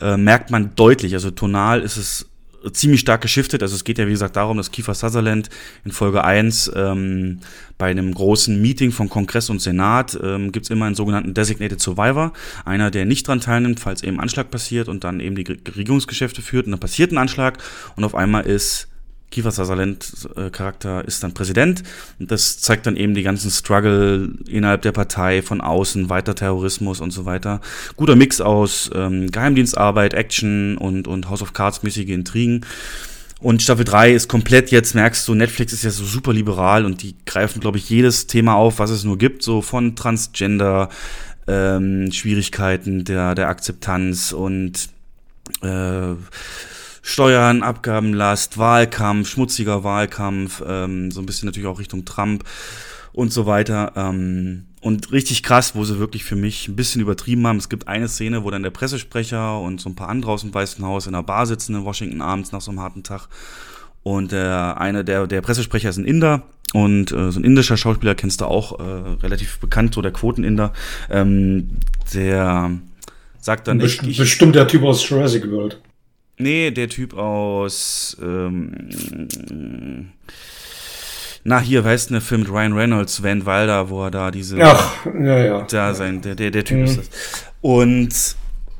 Äh, 0.00 0.16
merkt 0.16 0.50
man 0.50 0.74
deutlich, 0.76 1.12
also 1.12 1.30
tonal 1.30 1.82
ist 1.82 1.98
es 1.98 2.30
ziemlich 2.72 3.00
stark 3.00 3.20
geschiftet. 3.20 3.62
Also 3.62 3.74
es 3.74 3.84
geht 3.84 3.98
ja, 3.98 4.06
wie 4.06 4.12
gesagt, 4.12 4.36
darum, 4.36 4.56
dass 4.56 4.70
Kiefer 4.70 4.94
Sutherland 4.94 5.50
in 5.84 5.92
Folge 5.92 6.24
1 6.24 6.72
ähm, 6.74 7.40
bei 7.78 7.90
einem 7.90 8.14
großen 8.14 8.60
Meeting 8.60 8.92
von 8.92 9.08
Kongress 9.08 9.50
und 9.50 9.60
Senat 9.60 10.18
ähm, 10.22 10.52
gibt 10.52 10.66
es 10.66 10.70
immer 10.70 10.86
einen 10.86 10.94
sogenannten 10.94 11.34
Designated 11.34 11.80
Survivor. 11.80 12.32
Einer, 12.64 12.90
der 12.90 13.04
nicht 13.04 13.26
dran 13.28 13.40
teilnimmt, 13.40 13.80
falls 13.80 14.02
eben 14.02 14.20
Anschlag 14.20 14.50
passiert 14.50 14.88
und 14.88 15.04
dann 15.04 15.20
eben 15.20 15.36
die 15.36 15.44
Regierungsgeschäfte 15.44 16.42
führt 16.42 16.66
und 16.66 16.72
dann 16.72 16.80
passiert 16.80 17.12
ein 17.12 17.18
Anschlag 17.18 17.58
und 17.96 18.04
auf 18.04 18.14
einmal 18.14 18.46
ist 18.46 18.88
Kiefer 19.34 19.50
Sutherland 19.50 20.06
äh, 20.36 20.48
Charakter 20.50 21.04
ist 21.04 21.24
dann 21.24 21.34
Präsident. 21.34 21.82
Das 22.20 22.60
zeigt 22.60 22.86
dann 22.86 22.96
eben 22.96 23.14
die 23.14 23.24
ganzen 23.24 23.50
Struggle 23.50 24.30
innerhalb 24.48 24.82
der 24.82 24.92
Partei, 24.92 25.42
von 25.42 25.60
außen, 25.60 26.08
weiter 26.08 26.36
Terrorismus 26.36 27.00
und 27.00 27.10
so 27.10 27.24
weiter. 27.24 27.60
Guter 27.96 28.14
Mix 28.14 28.40
aus 28.40 28.90
ähm, 28.94 29.32
Geheimdienstarbeit, 29.32 30.14
Action 30.14 30.78
und, 30.78 31.08
und 31.08 31.28
House 31.28 31.42
of 31.42 31.52
Cards 31.52 31.82
mäßige 31.82 32.10
Intrigen. 32.10 32.64
Und 33.40 33.60
Staffel 33.60 33.84
3 33.84 34.12
ist 34.12 34.28
komplett 34.28 34.70
jetzt, 34.70 34.94
merkst 34.94 35.26
du, 35.26 35.34
Netflix 35.34 35.72
ist 35.72 35.82
ja 35.82 35.90
so 35.90 36.04
super 36.04 36.32
liberal 36.32 36.84
und 36.84 37.02
die 37.02 37.16
greifen, 37.26 37.58
glaube 37.58 37.78
ich, 37.78 37.90
jedes 37.90 38.28
Thema 38.28 38.54
auf, 38.54 38.78
was 38.78 38.90
es 38.90 39.02
nur 39.02 39.18
gibt, 39.18 39.42
so 39.42 39.62
von 39.62 39.96
Transgender, 39.96 40.90
ähm, 41.48 42.12
Schwierigkeiten 42.12 43.04
der, 43.04 43.34
der 43.34 43.48
Akzeptanz 43.48 44.30
und 44.30 44.88
äh, 45.62 46.14
Steuern, 47.06 47.62
Abgabenlast, 47.62 48.56
Wahlkampf, 48.56 49.28
schmutziger 49.28 49.84
Wahlkampf, 49.84 50.62
ähm, 50.66 51.10
so 51.10 51.20
ein 51.20 51.26
bisschen 51.26 51.44
natürlich 51.44 51.68
auch 51.68 51.78
Richtung 51.78 52.06
Trump 52.06 52.44
und 53.12 53.30
so 53.30 53.44
weiter. 53.44 53.92
Ähm, 53.94 54.64
und 54.80 55.12
richtig 55.12 55.42
krass, 55.42 55.76
wo 55.76 55.84
sie 55.84 55.98
wirklich 55.98 56.24
für 56.24 56.34
mich 56.34 56.66
ein 56.66 56.76
bisschen 56.76 57.02
übertrieben 57.02 57.46
haben. 57.46 57.58
Es 57.58 57.68
gibt 57.68 57.88
eine 57.88 58.08
Szene, 58.08 58.42
wo 58.42 58.50
dann 58.50 58.62
der 58.62 58.70
Pressesprecher 58.70 59.60
und 59.60 59.82
so 59.82 59.90
ein 59.90 59.94
paar 59.94 60.08
andere 60.08 60.32
aus 60.32 60.40
dem 60.40 60.54
Weißen 60.54 60.82
Haus 60.82 61.06
in 61.06 61.14
einer 61.14 61.22
Bar 61.22 61.44
sitzen 61.44 61.74
in 61.74 61.84
Washington 61.84 62.22
abends 62.22 62.52
nach 62.52 62.62
so 62.62 62.70
einem 62.70 62.80
harten 62.80 63.02
Tag. 63.02 63.28
Und 64.02 64.32
der 64.32 64.80
eine, 64.80 65.04
der, 65.04 65.26
der 65.26 65.42
Pressesprecher 65.42 65.90
ist 65.90 65.98
ein 65.98 66.06
Inder 66.06 66.44
und 66.72 67.12
äh, 67.12 67.30
so 67.30 67.38
ein 67.38 67.44
indischer 67.44 67.76
Schauspieler 67.76 68.14
kennst 68.14 68.40
du 68.40 68.46
auch, 68.46 68.80
äh, 68.80 68.82
relativ 69.22 69.58
bekannt, 69.58 69.92
so 69.92 70.00
der 70.00 70.12
Quoteninder. 70.12 70.72
Ähm, 71.10 71.68
der 72.14 72.78
sagt 73.40 73.68
dann, 73.68 73.76
Best 73.76 74.02
ich, 74.02 74.08
ich, 74.08 74.16
bestimmt 74.16 74.54
der 74.54 74.66
Typ 74.66 74.84
aus 74.84 75.06
Jurassic 75.06 75.50
World. 75.50 75.78
Nee, 76.36 76.70
der 76.70 76.88
Typ 76.88 77.14
aus. 77.14 78.16
Ähm, 78.20 80.10
na, 81.44 81.60
hier, 81.60 81.84
weißt 81.84 82.10
du, 82.10 82.14
der 82.14 82.20
Film 82.20 82.42
mit 82.42 82.50
Ryan 82.50 82.72
Reynolds, 82.72 83.22
Van 83.22 83.46
Wilder, 83.46 83.90
wo 83.90 84.04
er 84.04 84.10
da 84.10 84.30
diese. 84.30 84.58
Ach, 84.60 85.06
ja, 85.06 85.38
ja. 85.44 85.62
Da 85.62 85.94
sein, 85.94 86.22
der, 86.22 86.34
der, 86.34 86.50
der 86.50 86.64
Typ 86.64 86.78
mhm. 86.78 86.84
ist 86.84 86.98
das. 86.98 87.10
Und 87.60 88.36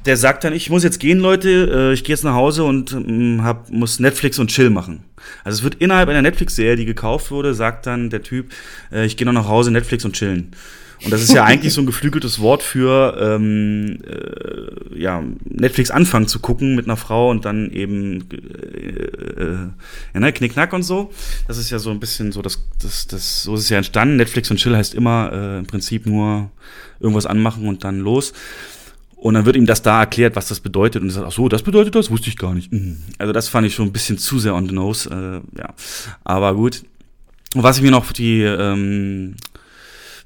der 0.06 0.16
sagt 0.16 0.44
dann, 0.44 0.52
ich 0.52 0.70
muss 0.70 0.84
jetzt 0.84 1.00
gehen, 1.00 1.18
Leute, 1.18 1.90
äh, 1.90 1.92
ich 1.94 2.04
gehe 2.04 2.14
jetzt 2.14 2.24
nach 2.24 2.34
Hause 2.34 2.64
und 2.64 2.92
ähm, 2.92 3.42
hab, 3.42 3.70
muss 3.70 4.00
Netflix 4.00 4.38
und 4.38 4.48
Chill 4.48 4.70
machen. 4.70 5.04
Also 5.44 5.58
es 5.58 5.62
wird 5.62 5.76
innerhalb 5.76 6.08
einer 6.08 6.22
Netflix-Serie, 6.22 6.76
die 6.76 6.84
gekauft 6.84 7.30
wurde, 7.30 7.54
sagt 7.54 7.86
dann 7.86 8.10
der 8.10 8.22
Typ, 8.22 8.52
äh, 8.92 9.06
ich 9.06 9.16
gehe 9.16 9.26
noch 9.26 9.32
nach 9.32 9.48
Hause, 9.48 9.70
Netflix 9.70 10.04
und 10.04 10.14
chillen. 10.14 10.52
Und 11.02 11.10
das 11.10 11.22
ist 11.22 11.32
ja 11.32 11.44
eigentlich 11.44 11.72
so 11.72 11.80
ein 11.80 11.86
geflügeltes 11.86 12.40
Wort 12.40 12.62
für 12.62 13.16
ähm, 13.18 13.98
äh, 14.06 15.00
ja, 15.00 15.22
Netflix 15.44 15.90
anfangen 15.90 16.28
zu 16.28 16.38
gucken 16.38 16.74
mit 16.74 16.86
einer 16.86 16.96
Frau 16.96 17.30
und 17.30 17.44
dann 17.44 17.70
eben 17.70 18.28
äh, 18.30 18.36
äh, 18.36 19.56
ja, 20.14 20.20
ne, 20.20 20.32
Knickknack 20.32 20.72
und 20.72 20.82
so. 20.82 21.12
Das 21.48 21.58
ist 21.58 21.70
ja 21.70 21.78
so 21.78 21.90
ein 21.90 22.00
bisschen 22.00 22.32
so, 22.32 22.42
das, 22.42 22.62
das, 22.80 23.06
das, 23.06 23.42
so 23.42 23.54
ist 23.54 23.62
es 23.62 23.68
ja 23.68 23.78
entstanden. 23.78 24.16
Netflix 24.16 24.50
und 24.50 24.58
Chill 24.58 24.76
heißt 24.76 24.94
immer 24.94 25.32
äh, 25.32 25.58
im 25.58 25.66
Prinzip 25.66 26.06
nur 26.06 26.50
irgendwas 27.00 27.26
anmachen 27.26 27.66
und 27.66 27.84
dann 27.84 27.98
los. 27.98 28.32
Und 29.16 29.34
dann 29.34 29.46
wird 29.46 29.56
ihm 29.56 29.64
das 29.64 29.80
da 29.80 30.00
erklärt, 30.00 30.36
was 30.36 30.48
das 30.48 30.60
bedeutet. 30.60 31.02
Und 31.02 31.08
er 31.08 31.12
sagt, 31.12 31.26
ach 31.26 31.32
so, 31.32 31.48
das 31.48 31.62
bedeutet 31.62 31.94
das? 31.94 32.10
Wusste 32.10 32.28
ich 32.28 32.36
gar 32.36 32.54
nicht. 32.54 32.70
Mhm. 32.72 32.98
Also 33.16 33.32
das 33.32 33.48
fand 33.48 33.66
ich 33.66 33.74
schon 33.74 33.86
ein 33.86 33.92
bisschen 33.92 34.18
zu 34.18 34.38
sehr 34.38 34.54
on 34.54 34.68
the 34.68 34.74
nose. 34.74 35.08
Äh, 35.08 35.58
ja, 35.58 35.72
aber 36.24 36.54
gut. 36.54 36.82
Und 37.54 37.62
was 37.62 37.78
ich 37.78 37.82
mir 37.82 37.90
noch 37.90 38.12
die 38.12 38.42
ähm, 38.42 39.36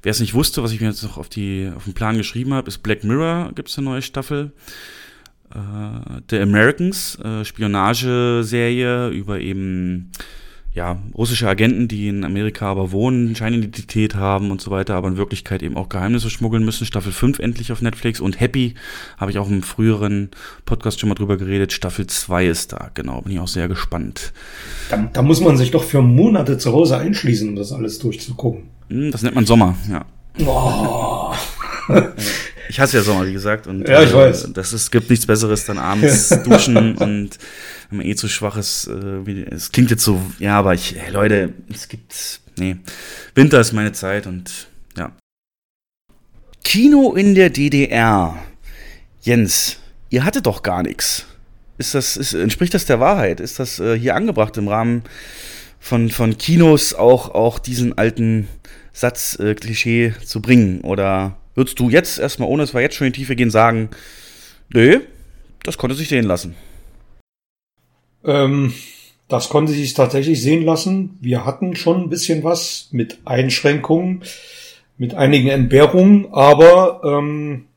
Wer 0.01 0.11
es 0.11 0.19
nicht 0.19 0.33
wusste, 0.33 0.63
was 0.63 0.71
ich 0.71 0.79
mir 0.79 0.87
jetzt 0.87 1.03
noch 1.03 1.17
auf, 1.17 1.29
die, 1.29 1.69
auf 1.75 1.83
den 1.83 1.93
Plan 1.93 2.17
geschrieben 2.17 2.53
habe, 2.53 2.67
ist 2.67 2.79
Black 2.79 3.03
Mirror, 3.03 3.51
gibt 3.53 3.69
es 3.69 3.77
eine 3.77 3.85
neue 3.85 4.01
Staffel. 4.01 4.51
Äh, 5.53 6.21
The 6.29 6.39
Americans, 6.39 7.17
äh, 7.19 7.43
Spionageserie 7.43 9.09
über 9.09 9.39
eben 9.39 10.11
ja, 10.73 11.01
russische 11.17 11.47
Agenten, 11.47 11.87
die 11.87 12.07
in 12.07 12.23
Amerika 12.23 12.67
aber 12.67 12.91
wohnen, 12.91 13.35
Scheinidentität 13.35 14.15
haben 14.15 14.51
und 14.51 14.61
so 14.61 14.69
weiter, 14.69 14.95
aber 14.95 15.07
in 15.07 15.17
Wirklichkeit 15.17 15.63
eben 15.63 15.75
auch 15.75 15.89
Geheimnisse 15.89 16.29
schmuggeln 16.29 16.63
müssen. 16.63 16.85
Staffel 16.85 17.11
5 17.11 17.39
endlich 17.39 17.71
auf 17.71 17.81
Netflix 17.81 18.19
und 18.19 18.39
Happy, 18.39 18.75
habe 19.17 19.31
ich 19.31 19.39
auch 19.39 19.49
im 19.49 19.63
früheren 19.63 20.29
Podcast 20.65 20.99
schon 20.99 21.09
mal 21.09 21.15
drüber 21.15 21.37
geredet. 21.37 21.73
Staffel 21.73 22.05
2 22.05 22.47
ist 22.47 22.73
da, 22.73 22.91
genau, 22.93 23.21
bin 23.21 23.33
ich 23.33 23.39
auch 23.39 23.47
sehr 23.47 23.67
gespannt. 23.67 24.31
Da, 24.89 25.09
da 25.11 25.21
muss 25.23 25.41
man 25.41 25.57
sich 25.57 25.71
doch 25.71 25.83
für 25.83 26.01
Monate 26.01 26.57
zu 26.59 26.71
Hause 26.71 26.97
einschließen, 26.97 27.49
um 27.49 27.55
das 27.55 27.71
alles 27.71 27.97
durchzugucken. 27.97 28.68
Hm, 28.89 29.11
das 29.11 29.21
nennt 29.21 29.35
man 29.35 29.45
Sommer, 29.45 29.77
ja. 29.89 30.05
Oh. 30.45 31.33
Ich 32.69 32.79
hasse 32.79 32.97
ja 32.97 33.03
Sommer, 33.03 33.25
wie 33.25 33.33
gesagt. 33.33 33.65
Und, 33.65 33.87
Ja, 33.87 34.03
ich 34.03 34.11
äh, 34.11 34.15
weiß. 34.15 34.53
Das 34.53 34.73
ist, 34.73 34.91
gibt 34.91 35.09
nichts 35.09 35.25
Besseres, 35.25 35.65
dann 35.65 35.79
abends 35.79 36.29
duschen 36.43 36.95
und 36.95 37.39
wenn 37.89 37.97
man 37.97 38.05
eh 38.05 38.15
zu 38.15 38.27
schwach 38.27 38.57
ist. 38.57 38.87
Äh, 38.87 39.25
wie, 39.25 39.43
es 39.43 39.71
klingt 39.71 39.89
jetzt 39.89 40.03
so, 40.03 40.21
ja, 40.37 40.59
aber 40.59 40.75
ich, 40.75 40.95
ey, 40.95 41.11
Leute, 41.11 41.53
es 41.73 41.87
gibt, 41.87 42.41
nee, 42.59 42.77
Winter 43.33 43.59
ist 43.59 43.73
meine 43.73 43.91
Zeit 43.91 44.27
und 44.27 44.67
ja. 44.95 45.11
Kino 46.63 47.13
in 47.13 47.33
der 47.33 47.49
DDR. 47.49 48.37
Jens, 49.21 49.77
ihr 50.11 50.23
hattet 50.23 50.45
doch 50.45 50.61
gar 50.61 50.83
nichts. 50.83 51.25
Ist 51.79 51.95
das, 51.95 52.17
ist, 52.17 52.33
entspricht 52.33 52.75
das 52.75 52.85
der 52.85 52.99
Wahrheit? 52.99 53.39
Ist 53.39 53.57
das 53.59 53.79
äh, 53.79 53.97
hier 53.97 54.15
angebracht 54.15 54.55
im 54.57 54.67
Rahmen 54.67 55.03
von, 55.79 56.09
von 56.09 56.37
Kinos 56.37 56.93
auch, 56.93 57.29
auch 57.33 57.57
diesen 57.57 57.97
alten 57.97 58.47
Satz, 58.99 59.39
äh, 59.39 59.55
zu 60.25 60.41
bringen? 60.41 60.81
Oder 60.81 61.37
würdest 61.55 61.79
du 61.79 61.89
jetzt 61.89 62.19
erstmal, 62.19 62.49
ohne 62.49 62.63
dass 62.63 62.73
wir 62.73 62.81
jetzt 62.81 62.95
schon 62.95 63.07
in 63.07 63.13
die 63.13 63.19
Tiefe 63.19 63.35
gehen, 63.37 63.49
sagen, 63.49 63.89
nö, 64.73 64.99
das 65.63 65.77
konnte 65.77 65.95
sich 65.95 66.09
sehen 66.09 66.25
lassen? 66.25 66.55
Ähm, 68.25 68.73
das 69.29 69.47
konnte 69.47 69.71
sich 69.71 69.93
tatsächlich 69.93 70.41
sehen 70.41 70.65
lassen. 70.65 71.17
Wir 71.21 71.45
hatten 71.45 71.77
schon 71.77 72.01
ein 72.01 72.09
bisschen 72.09 72.43
was 72.43 72.89
mit 72.91 73.19
Einschränkungen, 73.23 74.23
mit 74.97 75.13
einigen 75.13 75.47
Entbehrungen, 75.47 76.27
aber 76.33 77.01
ähm, 77.05 77.67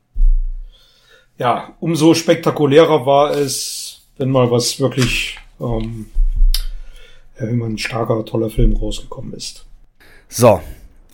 ja, 1.37 1.73
umso 1.79 2.15
spektakulärer 2.15 3.05
war 3.05 3.31
es, 3.31 4.01
wenn 4.17 4.29
mal 4.29 4.51
was 4.51 4.81
wirklich, 4.81 5.37
ähm, 5.61 6.07
wenn 7.37 7.57
mal 7.57 7.69
ein 7.69 7.77
starker, 7.77 8.25
toller 8.25 8.49
Film 8.49 8.75
rausgekommen 8.75 9.33
ist. 9.33 9.65
So, 10.27 10.61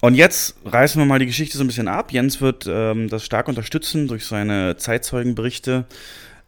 und 0.02 0.16
jetzt 0.16 0.56
reißen 0.66 1.02
wir 1.02 1.06
mal 1.06 1.20
die 1.20 1.26
Geschichte 1.26 1.58
so 1.58 1.64
ein 1.64 1.68
bisschen 1.68 1.88
ab. 1.88 2.12
Jens 2.12 2.40
wird 2.42 2.66
ähm, 2.70 3.10
das 3.10 3.26
stark 3.26 3.48
unterstützen 3.48 4.08
durch 4.08 4.26
seine 4.26 4.78
Zeitzeugenberichte. 4.78 5.86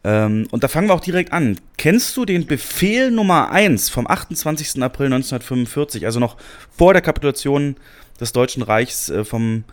Ähm, 0.03 0.47
und 0.51 0.63
da 0.63 0.67
fangen 0.67 0.87
wir 0.87 0.93
auch 0.93 1.01
direkt 1.01 1.33
an. 1.33 1.59
Kennst 1.77 2.15
du 2.17 2.25
den 2.25 2.47
Befehl 2.47 3.11
Nummer 3.11 3.51
1 3.51 3.89
vom 3.89 4.07
28. 4.07 4.81
April 4.81 5.07
1945, 5.07 6.05
also 6.05 6.19
noch 6.19 6.37
vor 6.71 6.93
der 6.93 7.01
Kapitulation 7.01 7.75
des 8.19 8.31
Deutschen 8.31 8.63
Reichs 8.63 9.09
äh, 9.09 9.23
vom 9.25 9.63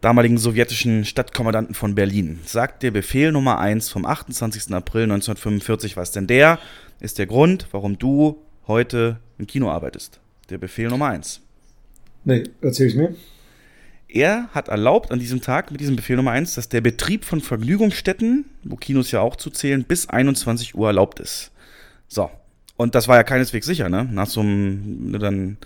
damaligen 0.00 0.38
sowjetischen 0.38 1.04
Stadtkommandanten 1.04 1.74
von 1.74 1.94
Berlin? 1.94 2.40
Sagt 2.44 2.82
der 2.82 2.90
Befehl 2.90 3.32
Nummer 3.32 3.58
1 3.58 3.88
vom 3.88 4.04
28. 4.04 4.72
April 4.74 5.04
1945 5.04 5.96
was? 5.96 6.12
Denn 6.12 6.26
der 6.26 6.58
ist 7.00 7.18
der 7.18 7.26
Grund, 7.26 7.66
warum 7.72 7.98
du 7.98 8.42
heute 8.66 9.18
im 9.38 9.46
Kino 9.46 9.70
arbeitest. 9.70 10.20
Der 10.50 10.58
Befehl 10.58 10.88
Nummer 10.88 11.08
1. 11.08 11.40
Nee, 12.24 12.44
erzähl's 12.60 12.94
mir. 12.94 13.14
Er 14.08 14.48
hat 14.52 14.68
erlaubt 14.68 15.10
an 15.10 15.18
diesem 15.18 15.40
Tag 15.40 15.70
mit 15.70 15.80
diesem 15.80 15.96
Befehl 15.96 16.16
Nummer 16.16 16.32
1, 16.32 16.54
dass 16.54 16.68
der 16.68 16.82
Betrieb 16.82 17.24
von 17.24 17.40
Vergnügungsstätten, 17.40 18.44
wo 18.62 18.76
Kinos 18.76 19.10
ja 19.10 19.20
auch 19.20 19.36
zuzählen, 19.36 19.84
bis 19.84 20.08
21 20.08 20.74
Uhr 20.74 20.88
erlaubt 20.88 21.18
ist. 21.18 21.50
So. 22.08 22.30
Und 22.76 22.94
das 22.94 23.08
war 23.08 23.16
ja 23.16 23.22
keineswegs 23.22 23.66
sicher, 23.66 23.88
ne? 23.88 24.06
Nach 24.10 24.26
so 24.26 24.40
einem, 24.40 25.12
ne, 25.12 25.18
dann, 25.18 25.56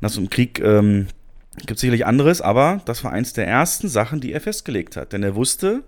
nach 0.00 0.10
so 0.10 0.20
einem 0.20 0.30
Krieg 0.30 0.60
ähm, 0.60 1.08
gibt 1.58 1.72
es 1.72 1.80
sicherlich 1.80 2.06
anderes, 2.06 2.40
aber 2.40 2.80
das 2.84 3.04
war 3.04 3.12
eins 3.12 3.32
der 3.32 3.46
ersten 3.46 3.88
Sachen, 3.88 4.20
die 4.20 4.32
er 4.32 4.40
festgelegt 4.40 4.96
hat. 4.96 5.12
Denn 5.12 5.22
er 5.22 5.34
wusste, 5.34 5.82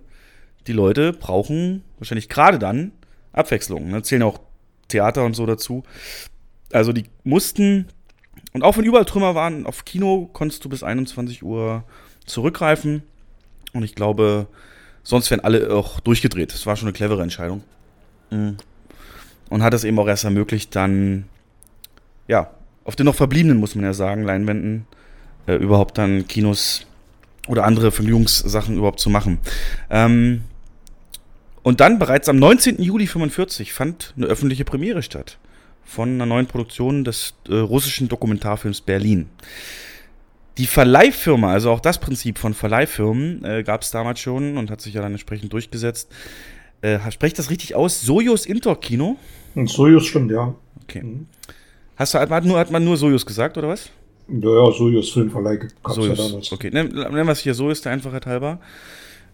die 0.67 0.73
Leute 0.73 1.13
brauchen 1.13 1.83
wahrscheinlich 1.97 2.29
gerade 2.29 2.59
dann 2.59 2.91
Abwechslung. 3.31 3.89
Ne? 3.89 4.03
Zählen 4.03 4.23
auch 4.23 4.39
Theater 4.87 5.25
und 5.25 5.35
so 5.35 5.45
dazu. 5.45 5.83
Also 6.71 6.91
die 6.91 7.05
mussten 7.23 7.87
und 8.53 8.63
auch 8.63 8.77
wenn 8.77 8.85
überall 8.85 9.05
Trümmer 9.05 9.35
waren, 9.35 9.65
auf 9.65 9.83
Kino 9.83 10.29
konntest 10.31 10.63
du 10.63 10.69
bis 10.69 10.83
21 10.83 11.43
Uhr 11.43 11.83
zurückgreifen. 12.25 13.01
Und 13.73 13.83
ich 13.83 13.95
glaube, 13.95 14.47
sonst 15.01 15.31
wären 15.31 15.39
alle 15.39 15.73
auch 15.73 15.99
durchgedreht. 15.99 16.53
Das 16.53 16.65
war 16.67 16.75
schon 16.75 16.87
eine 16.87 16.93
clevere 16.93 17.23
Entscheidung. 17.23 17.63
Mhm. 18.29 18.57
Und 19.49 19.63
hat 19.63 19.73
es 19.73 19.83
eben 19.83 19.97
auch 19.97 20.07
erst 20.07 20.23
ermöglicht, 20.23 20.75
dann, 20.75 21.25
ja, 22.27 22.51
auf 22.85 22.95
den 22.95 23.07
noch 23.07 23.15
verbliebenen, 23.15 23.57
muss 23.57 23.75
man 23.75 23.85
ja 23.85 23.93
sagen, 23.93 24.23
Leinwänden, 24.23 24.85
äh, 25.47 25.55
überhaupt 25.55 25.97
dann 25.97 26.27
Kinos 26.27 26.85
oder 27.47 27.65
andere 27.65 27.91
Vergnügungssachen 27.91 28.77
überhaupt 28.77 28.99
zu 28.99 29.09
machen. 29.09 29.39
Ähm, 29.89 30.43
und 31.63 31.79
dann 31.79 31.97
bereits 31.97 32.29
am 32.29 32.37
19. 32.37 32.81
Juli 32.81 33.07
45 33.07 33.73
fand 33.73 34.13
eine 34.15 34.27
öffentliche 34.27 34.65
Premiere 34.65 35.01
statt 35.01 35.39
von 35.85 36.09
einer 36.09 36.25
neuen 36.25 36.47
Produktion 36.47 37.03
des 37.03 37.33
äh, 37.47 37.55
russischen 37.55 38.07
Dokumentarfilms 38.09 38.81
Berlin. 38.81 39.29
Die 40.57 40.67
Verleihfirma, 40.67 41.51
also 41.51 41.71
auch 41.71 41.79
das 41.79 41.99
Prinzip 41.99 42.37
von 42.37 42.53
Verleihfirmen, 42.53 43.43
äh, 43.43 43.63
gab 43.63 43.81
es 43.81 43.91
damals 43.91 44.19
schon 44.19 44.57
und 44.57 44.69
hat 44.69 44.81
sich 44.81 44.93
ja 44.93 45.01
dann 45.01 45.11
entsprechend 45.11 45.51
durchgesetzt. 45.51 46.11
Äh, 46.81 46.99
sprecht 47.11 47.39
das 47.39 47.49
richtig 47.49 47.75
aus? 47.75 48.01
Sojus 48.01 48.45
Intor 48.45 48.79
Kino? 48.79 49.17
Sojus 49.65 50.05
stimmt, 50.05 50.31
ja. 50.31 50.53
Okay. 50.83 51.01
Mhm. 51.01 51.27
Hast 51.95 52.13
du, 52.13 52.19
hat, 52.19 52.29
man 52.29 52.45
nur, 52.45 52.59
hat 52.59 52.71
man 52.71 52.83
nur 52.83 52.97
Sojus 52.97 53.25
gesagt, 53.25 53.57
oder 53.57 53.69
was? 53.69 53.89
Ja, 54.27 54.65
ja, 54.65 54.71
Sojus 54.71 55.11
Filmverleih 55.11 55.57
gab's 55.57 55.73
ja 55.83 55.93
Sojus. 55.93 56.17
damals. 56.17 56.51
Okay, 56.51 56.69
nennen 56.71 56.93
nennen 56.93 57.27
wir 57.27 57.31
es 57.31 57.39
hier 57.39 57.53
Sojus, 57.53 57.81
der 57.81 57.91
Einfachheit 57.91 58.25
halber. 58.25 58.59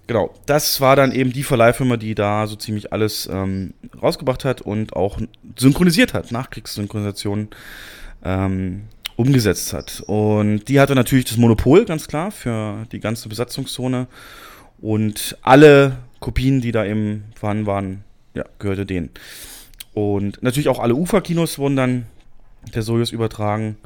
Genau, 0.09 0.33
das 0.47 0.81
war 0.81 0.95
dann 0.95 1.11
eben 1.11 1.31
die 1.33 1.43
Verleihfirma, 1.43 1.95
die 1.95 2.15
da 2.15 2.47
so 2.47 2.55
ziemlich 2.55 2.91
alles 2.91 3.29
ähm, 3.31 3.75
rausgebracht 4.01 4.43
hat 4.43 4.59
und 4.59 4.93
auch 4.93 5.19
synchronisiert 5.55 6.15
hat, 6.15 6.31
Nachkriegssynchronisation 6.31 7.49
ähm, 8.23 8.85
umgesetzt 9.17 9.71
hat. 9.71 10.01
Und 10.07 10.67
die 10.67 10.79
hatte 10.79 10.95
natürlich 10.95 11.25
das 11.25 11.37
Monopol, 11.37 11.85
ganz 11.85 12.07
klar, 12.07 12.31
für 12.31 12.87
die 12.91 12.99
ganze 12.99 13.29
Besatzungszone. 13.29 14.07
Und 14.81 15.37
alle 15.43 15.97
Kopien, 16.19 16.59
die 16.59 16.71
da 16.71 16.85
eben 16.85 17.25
vorhanden 17.35 17.67
waren, 17.67 18.03
ja, 18.33 18.45
gehörte 18.57 18.87
denen. 18.87 19.11
Und 19.93 20.41
natürlich 20.41 20.69
auch 20.69 20.79
alle 20.79 20.95
Uferkinos 20.95 21.59
wurden 21.59 21.75
dann 21.75 22.05
der 22.73 22.81
Sojus 22.81 23.11
übertragen. 23.11 23.77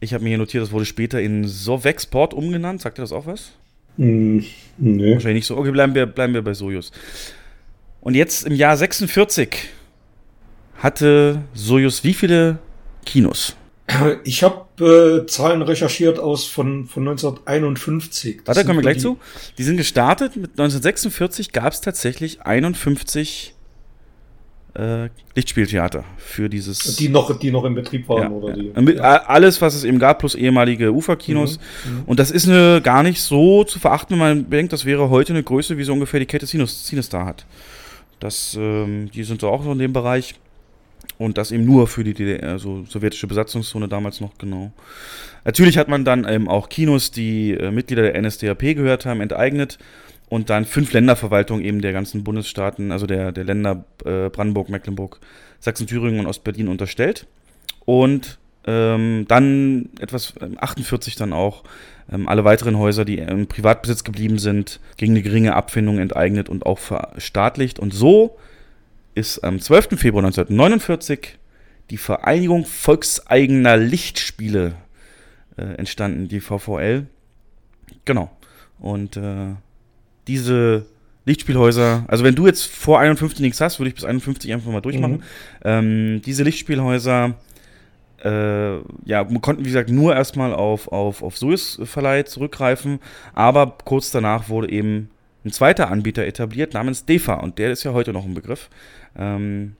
Ich 0.00 0.14
habe 0.14 0.24
mir 0.24 0.30
hier 0.30 0.38
notiert, 0.38 0.62
das 0.62 0.72
wurde 0.72 0.86
später 0.86 1.20
in 1.20 1.44
Sovexport 1.46 2.32
umgenannt. 2.32 2.80
Sagt 2.80 2.98
ihr 2.98 3.02
das 3.02 3.12
auch 3.12 3.26
was? 3.26 3.52
Hm, 3.96 4.44
nee. 4.78 5.14
Wahrscheinlich 5.14 5.40
nicht 5.40 5.46
so. 5.46 5.56
Okay, 5.56 5.70
bleiben 5.70 5.94
wir, 5.94 6.06
bleiben 6.06 6.34
wir 6.34 6.42
bei 6.42 6.54
Sojus. 6.54 6.92
Und 8.00 8.14
jetzt 8.14 8.46
im 8.46 8.54
Jahr 8.54 8.76
46 8.76 9.68
hatte 10.78 11.42
Sojus 11.54 12.04
wie 12.04 12.14
viele 12.14 12.58
Kinos? 13.04 13.56
Ich 14.24 14.42
habe 14.42 15.22
äh, 15.24 15.26
Zahlen 15.26 15.62
recherchiert 15.62 16.18
aus 16.18 16.44
von, 16.46 16.86
von 16.86 17.06
1951. 17.08 18.42
Das 18.44 18.56
Warte, 18.56 18.66
kommen 18.66 18.78
wir 18.78 18.82
so 18.82 18.82
gleich 18.82 18.96
die- 18.96 19.02
zu. 19.02 19.18
Die 19.58 19.62
sind 19.64 19.76
gestartet. 19.76 20.36
Mit 20.36 20.50
1946 20.52 21.52
gab 21.52 21.72
es 21.72 21.80
tatsächlich 21.80 22.42
51 22.42 23.54
äh, 24.78 25.08
Lichtspieltheater 25.34 26.04
für 26.18 26.48
dieses. 26.48 26.96
Die 26.96 27.08
noch, 27.08 27.38
die 27.38 27.50
noch 27.50 27.64
in 27.64 27.74
Betrieb 27.74 28.08
waren, 28.08 28.22
ja, 28.22 28.30
oder 28.30 28.56
ja. 28.56 28.62
die. 28.74 28.80
Mit- 28.82 29.00
Alles, 29.00 29.60
was 29.60 29.74
es 29.74 29.84
eben 29.84 29.98
gab, 29.98 30.18
plus 30.18 30.34
ehemalige 30.34 30.92
Uferkinos. 30.92 31.58
Mhm, 31.84 31.92
mhm. 31.98 32.02
Und 32.06 32.18
das 32.20 32.30
ist 32.30 32.48
eine, 32.48 32.80
gar 32.82 33.02
nicht 33.02 33.20
so 33.20 33.64
zu 33.64 33.78
verachten, 33.78 34.12
wenn 34.14 34.18
man 34.18 34.44
bedenkt, 34.50 34.72
das 34.72 34.84
wäre 34.84 35.10
heute 35.10 35.32
eine 35.32 35.42
Größe, 35.42 35.78
wie 35.78 35.84
so 35.84 35.92
ungefähr 35.92 36.20
die 36.20 36.26
Kette 36.26 36.46
Cines- 36.46 36.84
Cinestar 36.86 37.26
hat. 37.26 37.44
Das, 38.20 38.56
ähm, 38.58 39.10
die 39.12 39.24
sind 39.24 39.40
so 39.40 39.48
auch 39.48 39.62
so 39.64 39.72
in 39.72 39.78
dem 39.78 39.92
Bereich. 39.92 40.34
Und 41.18 41.38
das 41.38 41.50
eben 41.50 41.64
nur 41.64 41.86
für 41.86 42.04
die 42.04 42.12
DDR, 42.12 42.50
also 42.50 42.84
sowjetische 42.88 43.26
Besatzungszone 43.26 43.88
damals 43.88 44.20
noch 44.20 44.36
genau. 44.38 44.70
Natürlich 45.44 45.78
hat 45.78 45.88
man 45.88 46.04
dann 46.04 46.28
eben 46.28 46.48
auch 46.48 46.68
Kinos, 46.68 47.10
die 47.10 47.52
äh, 47.52 47.70
Mitglieder 47.70 48.02
der 48.02 48.20
NSDAP 48.20 48.60
gehört 48.74 49.06
haben, 49.06 49.20
enteignet 49.20 49.78
und 50.28 50.50
dann 50.50 50.64
fünf 50.64 50.92
Länderverwaltungen 50.92 51.64
eben 51.64 51.80
der 51.80 51.92
ganzen 51.92 52.24
Bundesstaaten, 52.24 52.90
also 52.90 53.06
der, 53.06 53.32
der 53.32 53.44
Länder 53.44 53.84
äh, 54.04 54.28
Brandenburg, 54.28 54.68
Mecklenburg, 54.68 55.20
Sachsen, 55.60 55.86
Thüringen 55.86 56.20
und 56.20 56.26
Ostberlin 56.26 56.68
unterstellt. 56.68 57.26
Und 57.84 58.38
ähm, 58.66 59.26
dann 59.28 59.90
etwas 60.00 60.34
ähm, 60.40 60.56
48 60.60 61.14
dann 61.14 61.32
auch 61.32 61.62
ähm, 62.10 62.28
alle 62.28 62.44
weiteren 62.44 62.76
Häuser, 62.78 63.04
die 63.04 63.18
im 63.18 63.46
Privatbesitz 63.46 64.02
geblieben 64.02 64.38
sind, 64.38 64.80
gegen 64.96 65.12
eine 65.12 65.22
geringe 65.22 65.54
Abfindung 65.54 65.98
enteignet 65.98 66.48
und 66.48 66.66
auch 66.66 66.78
verstaatlicht. 66.78 67.78
Und 67.78 67.94
so 67.94 68.36
ist 69.14 69.44
am 69.44 69.60
12. 69.60 69.98
Februar 69.98 70.24
1949 70.24 71.38
die 71.90 71.96
Vereinigung 71.96 72.64
volkseigener 72.64 73.76
Lichtspiele 73.76 74.74
äh, 75.56 75.62
entstanden, 75.62 76.26
die 76.26 76.40
VVL. 76.40 77.06
Genau. 78.04 78.30
Und 78.80 79.16
äh, 79.16 79.54
diese 80.26 80.86
Lichtspielhäuser, 81.24 82.04
also 82.08 82.24
wenn 82.24 82.34
du 82.34 82.46
jetzt 82.46 82.66
vor 82.66 83.00
51 83.00 83.40
nichts 83.40 83.60
hast, 83.60 83.80
würde 83.80 83.88
ich 83.88 83.94
bis 83.94 84.04
51 84.04 84.52
einfach 84.52 84.70
mal 84.70 84.80
durchmachen. 84.80 85.16
Mhm. 85.16 85.22
Ähm, 85.64 86.22
diese 86.24 86.44
Lichtspielhäuser 86.44 87.34
äh, 88.24 88.76
ja, 89.04 89.30
wir 89.30 89.40
konnten, 89.40 89.64
wie 89.64 89.68
gesagt, 89.68 89.90
nur 89.90 90.14
erstmal 90.14 90.52
auf, 90.54 90.88
auf, 90.88 91.22
auf 91.22 91.36
Suez-Verleih 91.36 92.24
zurückgreifen, 92.24 92.98
aber 93.34 93.76
kurz 93.84 94.10
danach 94.10 94.48
wurde 94.48 94.70
eben 94.70 95.10
ein 95.44 95.52
zweiter 95.52 95.90
Anbieter 95.90 96.26
etabliert 96.26 96.74
namens 96.74 97.04
DEFA 97.04 97.34
und 97.34 97.58
der 97.58 97.70
ist 97.70 97.84
ja 97.84 97.92
heute 97.92 98.12
noch 98.12 98.24
ein 98.24 98.34
Begriff. 98.34 98.68
Ähm, 99.16 99.76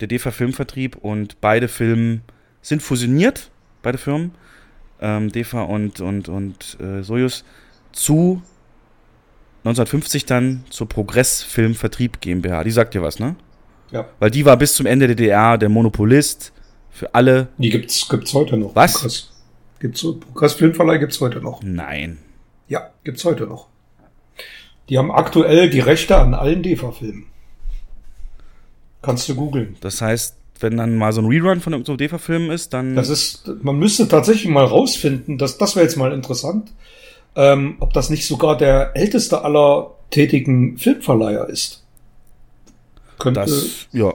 der 0.00 0.08
DEFA 0.08 0.30
Filmvertrieb 0.30 0.96
und 0.96 1.40
beide 1.40 1.66
Filme 1.66 2.20
sind 2.60 2.82
fusioniert, 2.82 3.50
beide 3.82 3.98
Firmen, 3.98 4.32
ähm, 5.00 5.32
DEFA 5.32 5.62
und, 5.62 6.00
und, 6.00 6.28
und 6.28 6.78
äh, 6.80 7.02
Soyuz, 7.02 7.44
zu 7.92 8.42
1950 9.64 10.26
dann 10.26 10.64
zur 10.70 10.88
Progress 10.88 11.42
Film 11.42 11.74
Vertrieb 11.74 12.20
GmbH. 12.20 12.64
Die 12.64 12.70
sagt 12.70 12.94
dir 12.94 13.02
was, 13.02 13.18
ne? 13.20 13.36
Ja. 13.92 14.08
Weil 14.18 14.30
die 14.30 14.44
war 14.44 14.56
bis 14.56 14.74
zum 14.74 14.86
Ende 14.86 15.06
der 15.06 15.14
DDR 15.14 15.58
der 15.58 15.68
Monopolist 15.68 16.52
für 16.90 17.14
alle. 17.14 17.48
Die 17.58 17.70
gibt's, 17.70 18.08
gibt's 18.08 18.34
heute 18.34 18.56
noch. 18.56 18.74
Was? 18.74 18.94
Progress. 18.94 19.32
Gibt's 19.78 20.02
Progress 20.02 20.54
Filmverleih 20.54 20.98
gibt's 20.98 21.20
heute 21.20 21.40
noch. 21.40 21.62
Nein. 21.62 22.18
Ja, 22.68 22.90
gibt's 23.04 23.24
heute 23.24 23.46
noch. 23.46 23.68
Die 24.88 24.98
haben 24.98 25.12
aktuell 25.12 25.70
die 25.70 25.80
Rechte 25.80 26.16
an 26.16 26.34
allen 26.34 26.62
DEFA-Filmen. 26.62 27.26
Kannst 29.00 29.28
du 29.28 29.34
googeln. 29.34 29.76
Das 29.80 30.00
heißt, 30.00 30.36
wenn 30.60 30.76
dann 30.76 30.96
mal 30.96 31.12
so 31.12 31.20
ein 31.20 31.26
Rerun 31.26 31.60
von 31.60 31.72
irgendeinem 31.72 31.98
DEFA-Film 31.98 32.50
ist, 32.50 32.72
dann. 32.72 32.96
Das 32.96 33.08
ist, 33.08 33.48
man 33.62 33.78
müsste 33.78 34.08
tatsächlich 34.08 34.50
mal 34.50 34.64
rausfinden, 34.64 35.38
dass, 35.38 35.58
das 35.58 35.76
wäre 35.76 35.84
jetzt 35.84 35.96
mal 35.96 36.12
interessant, 36.12 36.72
ähm, 37.36 37.76
ob 37.80 37.92
das 37.92 38.10
nicht 38.10 38.26
sogar 38.26 38.56
der 38.56 38.92
älteste 38.96 39.42
aller 39.42 39.94
tätigen 40.10 40.76
Filmverleiher 40.78 41.48
ist. 41.48 41.84
Könnte, 43.18 43.40
das, 43.40 43.86
ja. 43.92 44.12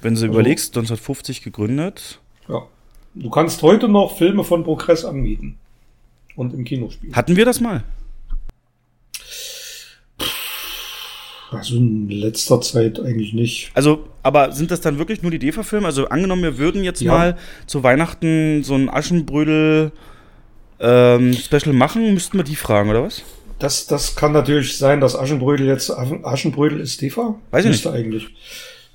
Wenn 0.00 0.14
du 0.14 0.20
Also- 0.20 0.26
überlegst, 0.26 0.74
1950 0.76 1.42
gegründet. 1.42 2.20
ja. 2.48 2.62
Du 3.14 3.28
kannst 3.28 3.60
heute 3.60 3.88
noch 3.88 4.16
Filme 4.16 4.42
von 4.42 4.64
Progress 4.64 5.04
anmieten. 5.04 5.58
Und 6.34 6.54
im 6.54 6.64
Kino 6.64 6.88
spielen. 6.88 7.14
Hatten 7.14 7.36
wir 7.36 7.44
das 7.44 7.60
mal? 7.60 7.84
Also 11.50 11.76
in 11.76 12.08
letzter 12.08 12.60
Zeit 12.62 12.98
eigentlich 12.98 13.34
nicht. 13.34 13.70
Also, 13.74 14.08
aber 14.22 14.52
sind 14.52 14.70
das 14.70 14.80
dann 14.80 14.96
wirklich 14.96 15.20
nur 15.20 15.30
die 15.30 15.38
DEFA-Filme? 15.38 15.84
Also 15.86 16.08
angenommen, 16.08 16.42
wir 16.42 16.56
würden 16.56 16.82
jetzt 16.82 17.02
Ja. 17.02 17.12
mal 17.12 17.38
zu 17.66 17.82
Weihnachten 17.82 18.64
so 18.64 18.74
ein 18.74 18.88
Aschenbrödel 18.88 19.92
ähm, 20.82 21.32
Special 21.34 21.72
machen, 21.72 22.12
müssten 22.12 22.36
wir 22.36 22.44
die 22.44 22.56
fragen, 22.56 22.90
oder 22.90 23.04
was? 23.04 23.22
Das, 23.58 23.86
das 23.86 24.16
kann 24.16 24.32
natürlich 24.32 24.76
sein, 24.76 25.00
dass 25.00 25.16
Aschenbrödel 25.16 25.68
jetzt, 25.68 25.90
Aschenbrödel 25.90 26.80
ist 26.80 27.00
DEFA? 27.00 27.36
Weiß 27.52 27.64
ich 27.64 27.70
Müsste 27.70 27.92
eigentlich. 27.92 28.26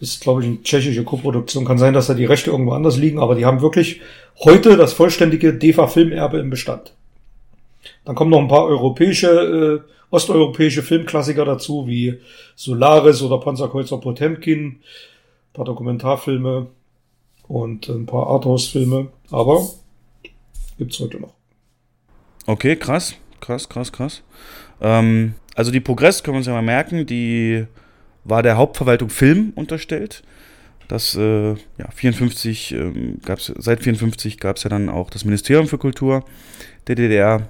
Ist, 0.02 0.22
glaube 0.22 0.42
ich, 0.42 0.48
eine 0.48 0.62
tschechische 0.62 1.04
Koproduktion. 1.06 1.66
Kann 1.66 1.78
sein, 1.78 1.94
dass 1.94 2.08
da 2.08 2.14
die 2.14 2.26
Rechte 2.26 2.52
irgendwo 2.52 2.74
anders 2.74 2.98
liegen, 2.98 3.20
aber 3.20 3.36
die 3.36 3.46
haben 3.46 3.62
wirklich 3.62 4.02
heute 4.44 4.76
das 4.76 4.94
vollständige 4.94 5.54
DEFA-Filmerbe 5.54 6.38
im 6.40 6.50
Bestand. 6.50 6.94
Dann 8.04 8.16
kommen 8.16 8.30
noch 8.30 8.40
ein 8.40 8.50
paar 8.50 8.66
europäische, 8.66 9.84
äh, 9.86 9.92
osteuropäische 10.10 10.84
Filmklassiker 10.84 11.46
dazu, 11.46 11.88
wie 11.88 12.20
Solaris 12.56 13.22
oder 13.22 13.40
Panzerkreuzer 13.40 14.00
Potemkin, 14.00 14.66
ein 14.68 14.82
paar 15.54 15.66
Dokumentarfilme 15.66 16.68
und 17.48 17.88
ein 17.88 18.06
paar 18.06 18.28
Arthouse-Filme, 18.28 19.08
aber 19.32 19.66
gibt's 20.78 21.00
heute 21.00 21.22
noch. 21.22 21.37
Okay, 22.48 22.78
krass, 22.78 23.16
krass, 23.42 23.68
krass, 23.70 23.92
krass. 23.92 24.24
Ähm, 24.82 25.34
also 25.54 25.70
die 25.70 25.82
Progress, 25.82 26.24
können 26.24 26.36
wir 26.36 26.40
uns 26.40 26.48
ja 26.48 26.54
mal 26.54 26.62
merken, 26.62 27.06
die 27.06 27.66
war 28.24 28.42
der 28.42 28.58
Hauptverwaltung 28.58 29.10
Film 29.10 29.52
unterstellt. 29.56 30.24
Das, 30.88 31.16
äh, 31.16 31.50
ja, 31.52 31.92
54 31.94 32.72
ähm, 32.72 33.20
gab's, 33.26 33.52
seit 33.58 33.84
54 33.84 34.40
gab 34.40 34.56
es 34.56 34.64
ja 34.64 34.70
dann 34.70 34.88
auch 34.88 35.10
das 35.10 35.26
Ministerium 35.26 35.68
für 35.68 35.78
Kultur 35.78 36.24
der 36.88 36.96
DDR. 36.96 37.50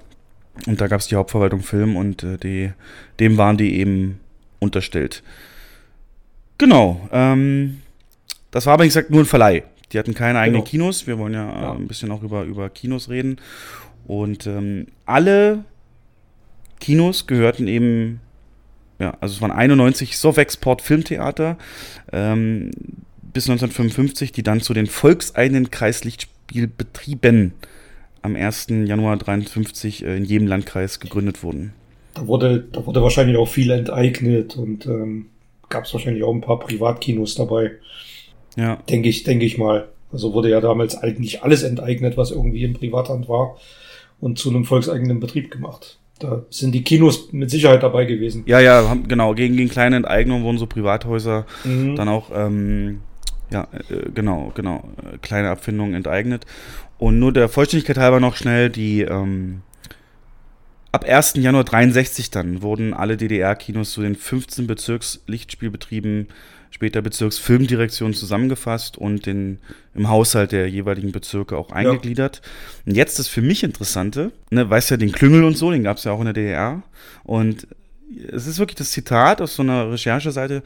Und 0.65 0.81
da 0.81 0.87
gab 0.87 0.99
es 0.99 1.07
die 1.07 1.15
Hauptverwaltung 1.15 1.61
Film 1.61 1.95
und 1.95 2.23
äh, 2.23 2.37
die, 2.37 2.71
dem 3.19 3.37
waren 3.37 3.57
die 3.57 3.79
eben 3.79 4.19
unterstellt. 4.59 5.21
Genau. 6.57 7.07
Ähm, 7.11 7.81
das 8.49 8.65
war 8.65 8.73
aber, 8.73 8.83
wie 8.83 8.87
gesagt, 8.87 9.11
nur 9.11 9.21
ein 9.21 9.27
Verleih. 9.27 9.63
Die 9.91 9.99
hatten 9.99 10.15
keine 10.15 10.39
eigenen 10.39 10.61
Genau. 10.61 10.69
Kinos. 10.69 11.05
Wir 11.05 11.19
wollen 11.19 11.33
ja, 11.33 11.45
Ja. 11.45 11.73
Äh, 11.73 11.75
ein 11.75 11.87
bisschen 11.87 12.11
auch 12.11 12.23
über, 12.23 12.43
über 12.43 12.69
Kinos 12.69 13.09
reden. 13.09 13.37
Und 14.07 14.47
ähm, 14.47 14.87
alle 15.05 15.65
Kinos 16.79 17.27
gehörten 17.27 17.67
eben, 17.67 18.21
ja, 18.99 19.17
also 19.19 19.35
es 19.35 19.41
waren 19.41 19.51
91 19.51 20.17
Sovexport 20.17 20.81
Filmtheater 20.81 21.57
ähm, 22.13 22.71
bis 23.21 23.49
1955, 23.49 24.31
die 24.31 24.43
dann 24.43 24.61
zu 24.61 24.73
den 24.73 24.87
volkseigenen 24.87 25.71
Kreislichtspielbetrieben 25.71 27.53
am 28.21 28.35
1. 28.35 28.67
Januar 28.85 29.17
53 29.17 30.05
äh, 30.05 30.15
in 30.17 30.23
jedem 30.23 30.47
Landkreis 30.47 31.01
gegründet 31.01 31.43
wurden. 31.43 31.73
Da 32.13 32.25
wurde, 32.27 32.65
da 32.71 32.85
wurde 32.85 33.03
wahrscheinlich 33.03 33.37
auch 33.37 33.49
viel 33.49 33.69
enteignet 33.71 34.55
und 34.55 34.85
ähm, 34.85 35.27
gab 35.69 35.83
es 35.83 35.93
wahrscheinlich 35.93 36.23
auch 36.23 36.33
ein 36.33 36.41
paar 36.41 36.59
Privatkinos 36.59 37.35
dabei, 37.35 37.71
Ja, 38.55 38.77
denke 38.89 39.09
ich, 39.09 39.23
denke 39.23 39.45
ich 39.45 39.57
mal. 39.57 39.89
Also 40.13 40.33
wurde 40.33 40.49
ja 40.49 40.61
damals 40.61 40.95
eigentlich 40.95 41.43
alles 41.43 41.63
enteignet, 41.63 42.15
was 42.15 42.31
irgendwie 42.31 42.63
in 42.63 42.73
Privathand 42.73 43.27
war 43.27 43.57
und 44.19 44.39
zu 44.39 44.49
einem 44.49 44.65
volkseigenen 44.65 45.19
Betrieb 45.19 45.51
gemacht. 45.51 45.99
Da 46.19 46.45
sind 46.49 46.73
die 46.73 46.83
Kinos 46.83 47.31
mit 47.31 47.51
Sicherheit 47.51 47.83
dabei 47.83 48.05
gewesen. 48.05 48.43
ja, 48.47 48.59
ja 48.59 48.89
haben, 48.89 49.07
genau. 49.07 49.35
Gegen, 49.35 49.55
gegen 49.55 49.69
kleine 49.69 49.97
Enteignungen 49.97 50.43
wurden 50.43 50.57
so 50.57 50.65
Privathäuser 50.65 51.45
Mhm. 51.63 51.95
dann 51.95 52.09
auch, 52.09 52.31
ähm, 52.33 53.01
ja, 53.51 53.67
äh, 53.89 54.09
genau, 54.13 54.51
genau, 54.55 54.89
äh, 54.97 55.17
kleine 55.19 55.49
Abfindungen 55.51 55.93
enteignet. 55.93 56.45
Und 56.97 57.19
nur 57.19 57.31
der 57.31 57.49
Vollständigkeit 57.49 57.97
halber 57.97 58.19
noch 58.19 58.35
schnell 58.35 58.71
die, 58.71 59.01
ähm, 59.01 59.61
ab 60.91 61.05
1. 61.07 61.35
Januar 61.43 61.63
63 61.63 62.31
dann 62.31 62.63
wurden 62.63 62.95
alle 62.95 63.17
DDR-Kinos 63.17 63.91
zu 63.91 64.01
den 64.01 64.15
15 64.15 64.65
Bezirkslichtspielbetrieben, 64.65 66.29
später 66.69 67.01
Bezirksfilmdirektionen 67.01 68.13
zusammengefasst 68.13 68.97
und 68.97 69.25
den, 69.25 69.59
im 69.95 70.09
Haushalt 70.09 70.51
der 70.51 70.69
jeweiligen 70.69 71.11
Bezirke 71.11 71.57
auch 71.57 71.71
eingegliedert. 71.71 72.41
Und 72.85 72.95
jetzt 72.95 73.19
das 73.19 73.27
für 73.27 73.41
mich 73.41 73.63
Interessante, 73.63 74.31
ne, 74.51 74.69
weißt 74.69 74.91
ja, 74.91 74.97
den 74.97 75.11
Klüngel 75.11 75.43
und 75.43 75.57
so, 75.57 75.71
den 75.71 75.83
gab 75.83 75.97
es 75.97 76.03
ja 76.03 76.11
auch 76.11 76.19
in 76.19 76.25
der 76.25 76.33
DDR. 76.33 76.83
Und 77.23 77.67
es 78.31 78.47
ist 78.47 78.59
wirklich 78.59 78.77
das 78.77 78.91
Zitat 78.91 79.41
aus 79.41 79.55
so 79.55 79.63
einer 79.63 79.91
Rechercheseite, 79.91 80.63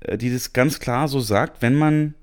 äh, 0.00 0.18
die 0.18 0.32
das 0.32 0.52
ganz 0.52 0.80
klar 0.80 1.08
so 1.08 1.20
sagt, 1.20 1.62
wenn 1.62 1.74
man 1.74 2.14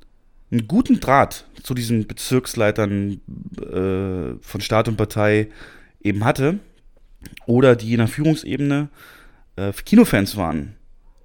einen 0.52 0.68
guten 0.68 1.00
Draht 1.00 1.46
zu 1.64 1.74
diesen 1.74 2.08
Bezirksleitern 2.08 3.22
äh, 3.62 4.42
von 4.42 4.62
Staat 4.62 4.88
und 4.88 4.98
Partei 4.98 5.48
eben 6.02 6.26
hatte 6.26 6.60
oder 7.46 7.76
die 7.76 7.94
in 7.94 8.00
der 8.00 8.08
Führungsebene 8.08 8.90
äh, 9.56 9.72
Kinofans 9.86 10.36
waren, 10.36 10.76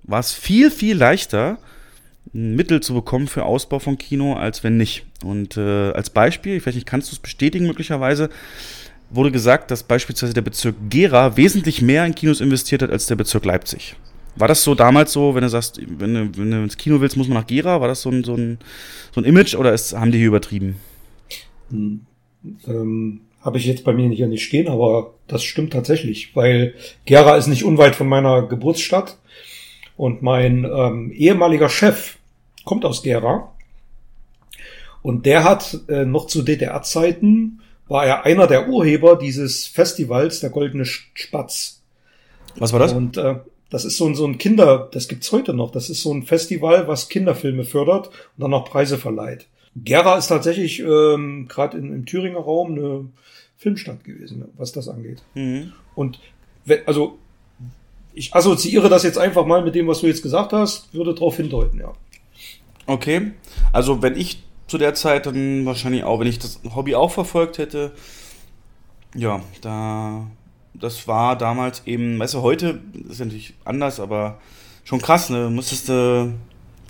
war 0.02 0.20
es 0.20 0.32
viel, 0.32 0.70
viel 0.70 0.96
leichter, 0.96 1.58
Mittel 2.32 2.80
zu 2.80 2.94
bekommen 2.94 3.28
für 3.28 3.44
Ausbau 3.44 3.78
von 3.78 3.98
Kino, 3.98 4.34
als 4.34 4.64
wenn 4.64 4.76
nicht. 4.76 5.04
Und 5.24 5.56
äh, 5.56 5.90
als 5.92 6.10
Beispiel, 6.10 6.56
ich 6.56 6.66
weiß 6.66 6.74
nicht, 6.74 6.86
kannst 6.86 7.10
du 7.10 7.14
es 7.14 7.18
bestätigen 7.18 7.66
möglicherweise, 7.66 8.30
wurde 9.10 9.30
gesagt, 9.30 9.70
dass 9.70 9.82
beispielsweise 9.82 10.34
der 10.34 10.42
Bezirk 10.42 10.74
Gera 10.90 11.36
wesentlich 11.36 11.82
mehr 11.82 12.04
in 12.04 12.14
Kinos 12.14 12.40
investiert 12.40 12.82
hat 12.82 12.90
als 12.90 13.06
der 13.06 13.16
Bezirk 13.16 13.44
Leipzig. 13.44 13.96
War 14.34 14.48
das 14.48 14.62
so 14.62 14.74
damals 14.74 15.12
so, 15.12 15.34
wenn 15.34 15.42
du 15.42 15.48
sagst, 15.48 15.80
wenn 15.98 16.14
du, 16.14 16.38
wenn 16.38 16.50
du 16.50 16.62
ins 16.62 16.76
Kino 16.76 17.00
willst, 17.00 17.16
muss 17.16 17.28
man 17.28 17.38
nach 17.38 17.46
Gera? 17.46 17.80
War 17.80 17.88
das 17.88 18.02
so 18.02 18.10
ein, 18.10 18.22
so 18.22 18.34
ein, 18.34 18.58
so 19.14 19.20
ein 19.20 19.24
Image 19.24 19.54
oder 19.54 19.72
ist, 19.72 19.94
haben 19.94 20.12
die 20.12 20.18
hier 20.18 20.26
übertrieben? 20.28 20.76
Hm. 21.70 22.00
Ähm, 22.66 23.20
Habe 23.40 23.58
ich 23.58 23.64
jetzt 23.64 23.84
bei 23.84 23.92
mir 23.92 24.08
nicht 24.08 24.20
nicht 24.20 24.44
stehen, 24.44 24.68
aber 24.68 25.14
das 25.26 25.42
stimmt 25.42 25.72
tatsächlich, 25.72 26.36
weil 26.36 26.74
Gera 27.06 27.36
ist 27.36 27.46
nicht 27.46 27.64
unweit 27.64 27.96
von 27.96 28.08
meiner 28.08 28.42
Geburtsstadt 28.42 29.16
und 29.96 30.22
mein 30.22 30.64
ähm, 30.64 31.10
ehemaliger 31.12 31.68
Chef 31.68 32.16
kommt 32.64 32.84
aus 32.84 33.02
Gera 33.02 33.52
und 35.02 35.24
der 35.24 35.44
hat 35.44 35.78
äh, 35.88 36.04
noch 36.04 36.26
zu 36.26 36.42
DDR-Zeiten 36.42 37.60
war 37.88 38.04
er 38.04 38.24
einer 38.24 38.46
der 38.46 38.68
Urheber 38.68 39.16
dieses 39.16 39.66
Festivals 39.66 40.40
der 40.40 40.50
Goldene 40.50 40.84
Spatz. 40.84 41.80
Was 42.56 42.72
war 42.72 42.80
das? 42.80 42.92
Und 42.92 43.16
äh, 43.16 43.36
das 43.70 43.84
ist 43.84 43.96
so 43.96 44.06
ein, 44.06 44.14
so 44.14 44.26
ein 44.26 44.38
Kinder, 44.38 44.88
das 44.92 45.08
gibt's 45.08 45.30
heute 45.30 45.54
noch. 45.54 45.70
Das 45.70 45.90
ist 45.90 46.02
so 46.02 46.12
ein 46.12 46.24
Festival, 46.24 46.88
was 46.88 47.08
Kinderfilme 47.08 47.64
fördert 47.64 48.08
und 48.08 48.14
dann 48.38 48.54
auch 48.54 48.64
Preise 48.64 48.98
verleiht. 48.98 49.46
Gera 49.76 50.16
ist 50.16 50.28
tatsächlich 50.28 50.80
ähm, 50.80 51.46
gerade 51.48 51.78
im 51.78 52.06
Thüringer 52.06 52.38
Raum 52.38 52.72
eine 52.72 53.06
Filmstadt 53.58 54.04
gewesen, 54.04 54.44
was 54.56 54.72
das 54.72 54.88
angeht. 54.88 55.22
Mhm. 55.34 55.72
Und 55.94 56.18
wenn, 56.64 56.86
also 56.86 57.18
ich 58.16 58.34
assoziiere 58.34 58.88
das 58.88 59.02
jetzt 59.04 59.18
einfach 59.18 59.46
mal 59.46 59.62
mit 59.62 59.74
dem, 59.74 59.86
was 59.86 60.00
du 60.00 60.06
jetzt 60.06 60.22
gesagt 60.22 60.52
hast, 60.52 60.92
würde 60.92 61.14
darauf 61.14 61.36
hindeuten, 61.36 61.78
ja. 61.78 61.92
Okay, 62.86 63.32
also 63.72 64.02
wenn 64.02 64.16
ich 64.16 64.42
zu 64.66 64.78
der 64.78 64.94
Zeit 64.94 65.26
dann 65.26 65.64
wahrscheinlich 65.66 66.02
auch, 66.04 66.18
wenn 66.18 66.26
ich 66.26 66.38
das 66.38 66.60
Hobby 66.74 66.94
auch 66.94 67.10
verfolgt 67.12 67.58
hätte, 67.58 67.92
ja, 69.14 69.40
da, 69.60 70.26
das 70.74 71.06
war 71.06 71.36
damals 71.36 71.82
eben, 71.86 72.18
weißt 72.18 72.34
du, 72.34 72.42
heute 72.42 72.80
ist 73.08 73.18
ja 73.20 73.26
natürlich 73.26 73.54
anders, 73.64 74.00
aber 74.00 74.38
schon 74.84 75.00
krass, 75.00 75.30
ne, 75.30 75.50
musstest 75.50 75.88
du, 75.88 76.32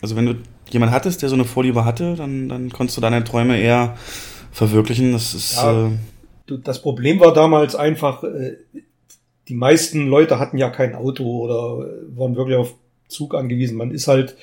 also 0.03 0.17
wenn 0.17 0.27
du 0.27 0.35
jemanden 0.71 0.95
hattest, 0.95 1.23
der 1.23 1.29
so 1.29 1.35
eine 1.35 1.45
Vorliebe 1.45 1.85
hatte, 1.85 2.15
dann, 2.15 2.49
dann 2.49 2.71
konntest 2.71 2.97
du 2.97 3.01
deine 3.01 3.25
Träume 3.25 3.59
eher 3.59 3.97
verwirklichen, 4.53 5.13
das 5.13 5.35
ist, 5.35 5.57
Ja. 5.57 5.89
äh, 5.89 5.91
Du, 6.49 6.57
das 6.59 6.81
Problem 6.81 7.19
war 7.19 7.33
damals 7.33 7.75
einfach, 7.75 8.23
äh, 8.23 8.57
die 9.49 9.55
meisten 9.55 10.07
Leute 10.07 10.39
hatten 10.39 10.59
ja 10.59 10.71
kein 10.71 10.95
Auto 10.95 11.25
oder 11.25 11.89
waren 12.15 12.37
wirklich 12.37 12.57
auf 12.57 12.75
Zug 13.09 13.35
angewiesen. 13.35 13.77
Man 13.77 13.93
ist 13.93 14.09
halt 14.09 14.37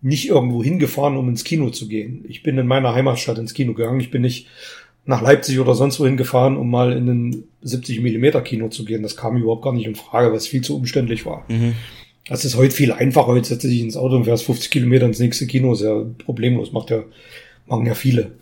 nicht 0.00 0.28
irgendwo 0.28 0.62
hingefahren, 0.62 1.16
um 1.16 1.28
ins 1.28 1.44
Kino 1.44 1.70
zu 1.70 1.86
gehen. 1.86 2.24
Ich 2.28 2.42
bin 2.42 2.58
in 2.58 2.66
meiner 2.66 2.94
Heimatstadt 2.94 3.38
ins 3.38 3.54
Kino 3.54 3.72
gegangen. 3.72 4.00
Ich 4.00 4.10
bin 4.10 4.22
nicht 4.22 4.48
nach 5.04 5.22
Leipzig 5.22 5.58
oder 5.58 5.74
sonst 5.74 6.00
wohin 6.00 6.16
gefahren, 6.16 6.56
um 6.56 6.70
mal 6.70 6.92
in 6.92 7.08
ein 7.08 7.44
70 7.62 8.00
Millimeter 8.00 8.40
Kino 8.40 8.68
zu 8.68 8.84
gehen. 8.84 9.02
Das 9.02 9.16
kam 9.16 9.36
überhaupt 9.36 9.62
gar 9.62 9.72
nicht 9.72 9.86
in 9.86 9.94
Frage, 9.94 10.32
was 10.32 10.46
viel 10.46 10.62
zu 10.62 10.76
umständlich 10.76 11.24
war. 11.24 11.44
Mhm. 11.48 11.74
Das 12.28 12.44
ist 12.44 12.56
heute 12.56 12.74
viel 12.74 12.92
einfacher. 12.92 13.28
Heute 13.28 13.48
setzt 13.48 13.64
du 13.64 13.68
dich 13.68 13.80
ins 13.80 13.96
Auto 13.96 14.16
und 14.16 14.24
fährst 14.24 14.44
50 14.44 14.70
Kilometer 14.70 15.06
ins 15.06 15.18
nächste 15.18 15.46
Kino. 15.46 15.72
Ist 15.72 15.82
ja 15.82 16.04
problemlos. 16.18 16.72
Macht 16.72 16.90
ja, 16.90 17.02
machen 17.66 17.86
ja 17.86 17.94
viele. 17.94 18.32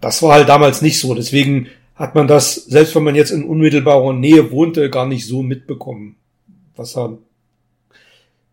Das 0.00 0.22
war 0.22 0.34
halt 0.34 0.48
damals 0.48 0.82
nicht 0.82 0.98
so. 0.98 1.14
Deswegen 1.14 1.68
hat 1.96 2.14
man 2.14 2.28
das, 2.28 2.54
selbst 2.54 2.94
wenn 2.94 3.04
man 3.04 3.14
jetzt 3.14 3.30
in 3.30 3.44
unmittelbarer 3.44 4.12
Nähe 4.12 4.50
wohnte, 4.50 4.90
gar 4.90 5.06
nicht 5.06 5.26
so 5.26 5.42
mitbekommen, 5.42 6.16
was 6.76 6.92
da 6.92 7.16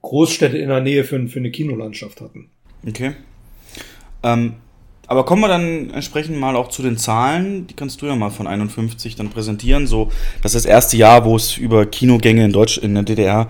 Großstädte 0.01 0.57
in 0.57 0.69
der 0.69 0.81
Nähe 0.81 1.03
für, 1.03 1.27
für 1.27 1.39
eine 1.39 1.51
Kinolandschaft 1.51 2.21
hatten. 2.21 2.49
Okay. 2.87 3.13
Ähm, 4.23 4.55
aber 5.07 5.25
kommen 5.25 5.41
wir 5.41 5.49
dann 5.49 5.89
entsprechend 5.91 6.39
mal 6.39 6.55
auch 6.55 6.69
zu 6.69 6.81
den 6.81 6.97
Zahlen. 6.97 7.67
Die 7.67 7.73
kannst 7.73 8.01
du 8.01 8.05
ja 8.05 8.15
mal 8.15 8.29
von 8.29 8.47
51 8.47 9.15
dann 9.15 9.29
präsentieren. 9.29 9.87
So, 9.87 10.09
das 10.41 10.55
ist 10.55 10.65
das 10.65 10.69
erste 10.69 10.97
Jahr, 10.97 11.25
wo 11.25 11.35
es 11.35 11.57
über 11.57 11.85
Kinogänge 11.85 12.45
in 12.45 12.53
Deutsch, 12.53 12.77
in 12.77 12.93
der 12.93 13.03
DDR, 13.03 13.49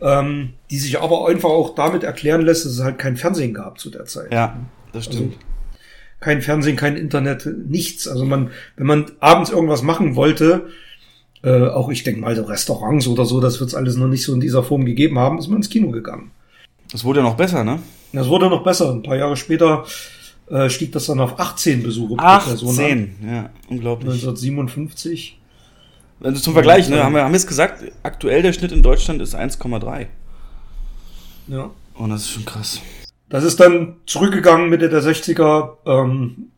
ähm, 0.00 0.54
die 0.70 0.78
sich 0.78 1.00
aber 1.00 1.28
einfach 1.28 1.50
auch 1.50 1.74
damit 1.74 2.04
erklären 2.04 2.42
lässt, 2.42 2.64
dass 2.64 2.72
es 2.72 2.82
halt 2.82 2.98
kein 2.98 3.16
Fernsehen 3.16 3.54
gab 3.54 3.78
zu 3.78 3.90
der 3.90 4.04
Zeit. 4.04 4.32
Ja, 4.32 4.58
das 4.92 5.06
stimmt. 5.06 5.36
Kein 6.20 6.42
Fernsehen, 6.42 6.76
kein 6.76 6.96
Internet, 6.96 7.46
nichts. 7.68 8.08
Also 8.08 8.24
man, 8.24 8.50
wenn 8.76 8.86
man 8.86 9.06
abends 9.20 9.50
irgendwas 9.50 9.82
machen 9.82 10.16
wollte, 10.16 10.68
äh, 11.42 11.68
auch 11.68 11.88
ich 11.90 12.02
denke 12.02 12.20
mal 12.20 12.34
so 12.34 12.42
Restaurants 12.42 13.06
oder 13.06 13.24
so, 13.24 13.40
das 13.40 13.60
wird 13.60 13.68
es 13.68 13.74
alles 13.74 13.96
noch 13.96 14.08
nicht 14.08 14.24
so 14.24 14.34
in 14.34 14.40
dieser 14.40 14.64
Form 14.64 14.84
gegeben 14.84 15.18
haben, 15.18 15.38
ist 15.38 15.48
man 15.48 15.58
ins 15.58 15.70
Kino 15.70 15.90
gegangen. 15.90 16.32
Das 16.90 17.04
wurde 17.04 17.20
ja 17.20 17.24
noch 17.24 17.36
besser, 17.36 17.64
ne? 17.64 17.80
Das 18.12 18.28
wurde 18.28 18.48
noch 18.48 18.64
besser. 18.64 18.90
Ein 18.90 19.02
paar 19.02 19.16
Jahre 19.16 19.36
später 19.36 19.84
äh, 20.48 20.70
stieg 20.70 20.92
das 20.92 21.06
dann 21.06 21.20
auf 21.20 21.38
18 21.38 21.82
Besuche 21.82 22.16
pro 22.16 22.38
Person 22.38 22.68
an. 22.70 22.74
18, 22.74 23.16
ja, 23.24 23.50
unglaublich. 23.68 24.14
1957. 24.14 25.37
Also 26.20 26.40
zum 26.40 26.52
Vergleich, 26.52 26.88
ne, 26.88 27.02
haben 27.02 27.14
wir, 27.14 27.22
haben 27.22 27.34
es 27.34 27.46
gesagt, 27.46 27.84
aktuell 28.02 28.42
der 28.42 28.52
Schnitt 28.52 28.72
in 28.72 28.82
Deutschland 28.82 29.22
ist 29.22 29.36
1,3. 29.36 30.06
Ja. 31.46 31.70
Und 31.94 32.10
das 32.10 32.22
ist 32.22 32.30
schon 32.30 32.44
krass. 32.44 32.80
Das 33.28 33.44
ist 33.44 33.60
dann 33.60 33.96
zurückgegangen 34.06 34.70
Mitte 34.70 34.88
der 34.88 35.02
60er 35.02 35.76
ähm, 35.86 36.50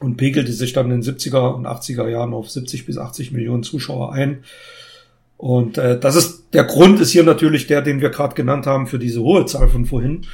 und 0.00 0.16
pegelte 0.16 0.52
sich 0.52 0.72
dann 0.72 0.90
in 0.90 1.00
den 1.00 1.02
70er 1.02 1.54
und 1.54 1.66
80er 1.66 2.08
Jahren 2.08 2.32
auf 2.34 2.50
70 2.50 2.86
bis 2.86 2.98
80 2.98 3.32
Millionen 3.32 3.62
Zuschauer 3.62 4.12
ein. 4.12 4.44
Und 5.36 5.76
äh, 5.76 5.98
das 5.98 6.14
ist 6.14 6.44
der 6.52 6.64
Grund 6.64 7.00
ist 7.00 7.10
hier 7.10 7.24
natürlich 7.24 7.66
der, 7.66 7.82
den 7.82 8.00
wir 8.00 8.10
gerade 8.10 8.34
genannt 8.34 8.66
haben 8.66 8.86
für 8.86 8.98
diese 8.98 9.22
hohe 9.22 9.44
Zahl 9.46 9.68
von 9.68 9.86
vorhin. 9.86 10.26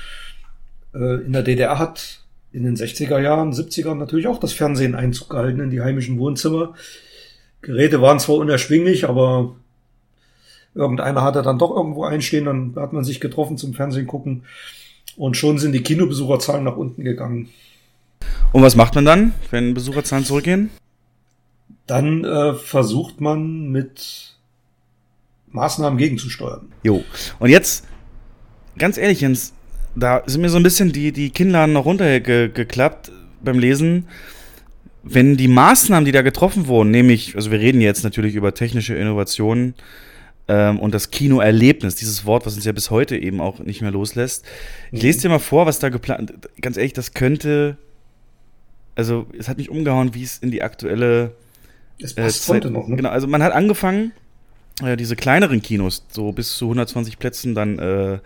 Äh, 0.95 1.25
in 1.25 1.33
der 1.33 1.43
DDR 1.43 1.79
hat 1.79 2.21
in 2.53 2.65
den 2.65 2.77
60er 2.77 3.19
Jahren, 3.19 3.53
70er 3.53 3.95
natürlich 3.95 4.27
auch 4.27 4.41
das 4.41 4.53
Fernsehen 4.53 4.95
Einzug 4.95 5.31
gehalten 5.31 5.61
in 5.61 5.71
die 5.71 5.81
heimischen 5.81 6.19
Wohnzimmer. 6.19 6.75
Geräte 7.63 8.01
waren 8.01 8.21
zwar 8.21 8.37
unerschwinglich, 8.37 9.09
aber 9.09 9.57
irgendeiner 10.75 11.23
hatte 11.23 11.43
dann 11.43 11.59
doch 11.59 11.75
irgendwo 11.75 12.05
einstehen, 12.05 12.45
dann 12.45 12.75
hat 12.77 12.93
man 12.93 13.05
sich 13.05 13.21
getroffen 13.21 13.59
zum 13.59 13.75
Fernsehen 13.75 14.07
gucken. 14.07 14.45
Und 15.17 15.37
schon 15.37 15.59
sind 15.59 15.73
die 15.73 15.83
Kinobesucherzahlen 15.83 16.65
nach 16.65 16.77
unten 16.77 17.03
gegangen. 17.03 17.49
Und 18.53 18.63
was 18.63 18.77
macht 18.77 18.95
man 18.95 19.05
dann, 19.05 19.35
wenn 19.51 19.75
Besucherzahlen 19.75 20.25
zurückgehen? 20.25 20.71
Dann 21.87 22.25
äh, 22.25 22.55
versucht 22.55 23.21
man 23.21 23.71
mit 23.71 24.37
Maßnahmen 25.49 25.99
gegenzusteuern. 25.99 26.73
Jo. 26.83 27.03
Und 27.39 27.51
jetzt, 27.51 27.87
ganz 28.79 28.99
ehrlich, 28.99 29.21
Jens, 29.21 29.55
da 29.97 30.23
sind 30.27 30.43
mir 30.43 30.51
so 30.51 30.59
ein 30.59 30.63
bisschen 30.63 30.93
die, 30.93 31.13
die 31.13 31.31
Kinnladen 31.31 31.73
noch 31.73 31.85
runtergeklappt 31.85 33.11
beim 33.43 33.59
Lesen. 33.59 34.07
Wenn 35.11 35.37
die 35.37 35.49
Maßnahmen, 35.49 36.05
die 36.05 36.13
da 36.13 36.23
getroffen 36.23 36.67
wurden, 36.67 36.91
nämlich, 36.91 37.35
also 37.37 37.51
wir 37.51 37.61
reden 37.61 37.81
jetzt 37.81 38.05
natürlich 38.05 38.35
über 38.35 38.55
technische 38.55 38.95
Innovationen 38.95 39.75
ähm, 40.49 40.79
und 40.79 40.95
das 40.95 41.11
Kinoerlebnis, 41.11 41.95
dieses 41.95 42.25
Wort, 42.25 42.47
was 42.47 42.55
uns 42.57 42.65
ja 42.65 42.73
bis 42.73 42.91
heute 42.91 43.17
eben 43.17 43.41
auch 43.41 43.59
nicht 43.61 43.83
mehr 43.83 43.91
loslässt. 43.91 44.45
Ich 44.93 45.03
lese 45.03 45.21
dir 45.21 45.29
mal 45.29 45.39
vor, 45.39 45.67
was 45.67 45.79
da 45.79 45.89
geplant, 45.89 46.33
ganz 46.61 46.77
ehrlich, 46.77 46.93
das 46.93 47.15
könnte, 47.15 47.77
also 48.95 49.27
es 49.39 49.49
hat 49.49 49.59
mich 49.59 49.71
umgehauen, 49.71 50.15
wie 50.15 50.23
es 50.23 50.39
in 50.39 50.51
die 50.51 50.63
aktuelle 50.63 51.33
Es 52.01 52.13
äh, 52.13 52.23
passt 52.23 52.45
Zeit- 52.45 52.57
heute 52.57 52.71
noch, 52.71 52.89
ne? 52.89 52.97
Genau, 52.97 53.11
also 53.11 53.27
man 53.27 53.43
hat 53.43 53.53
angefangen, 53.53 54.13
äh, 54.83 54.97
diese 54.97 55.17
kleineren 55.17 55.61
Kinos, 55.63 56.05
so 56.11 56.33
bis 56.33 56.57
zu 56.57 56.67
120 56.67 57.19
Plätzen 57.19 57.55
dann 57.55 57.79
äh, 57.79 58.19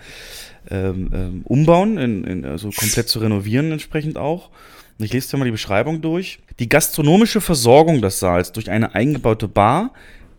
ähm, 0.70 1.10
ähm, 1.12 1.40
umbauen, 1.44 1.98
in, 1.98 2.24
in, 2.24 2.44
also 2.44 2.70
komplett 2.70 3.08
zu 3.08 3.18
renovieren 3.18 3.72
entsprechend 3.72 4.16
auch. 4.16 4.50
Und 4.98 5.06
ich 5.06 5.12
lese 5.12 5.30
dir 5.30 5.38
mal 5.38 5.44
die 5.44 5.50
Beschreibung 5.50 6.00
durch. 6.02 6.38
Die 6.58 6.68
gastronomische 6.68 7.40
Versorgung 7.40 8.02
des 8.02 8.18
Saals 8.18 8.52
durch 8.52 8.70
eine 8.70 8.94
eingebaute 8.94 9.48
Bar, 9.48 9.92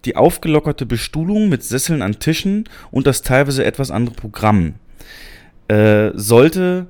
die 0.06 0.16
aufgelockerte 0.16 0.86
Bestuhlung 0.86 1.50
mit 1.50 1.64
Sesseln 1.64 2.02
an 2.02 2.20
Tischen 2.20 2.70
und 2.92 3.08
das 3.08 3.22
teilweise 3.22 3.64
etwas 3.64 3.92
andere 3.92 4.16
Programm 4.16 4.76
äh, 5.68 6.12
sollte 6.14 6.88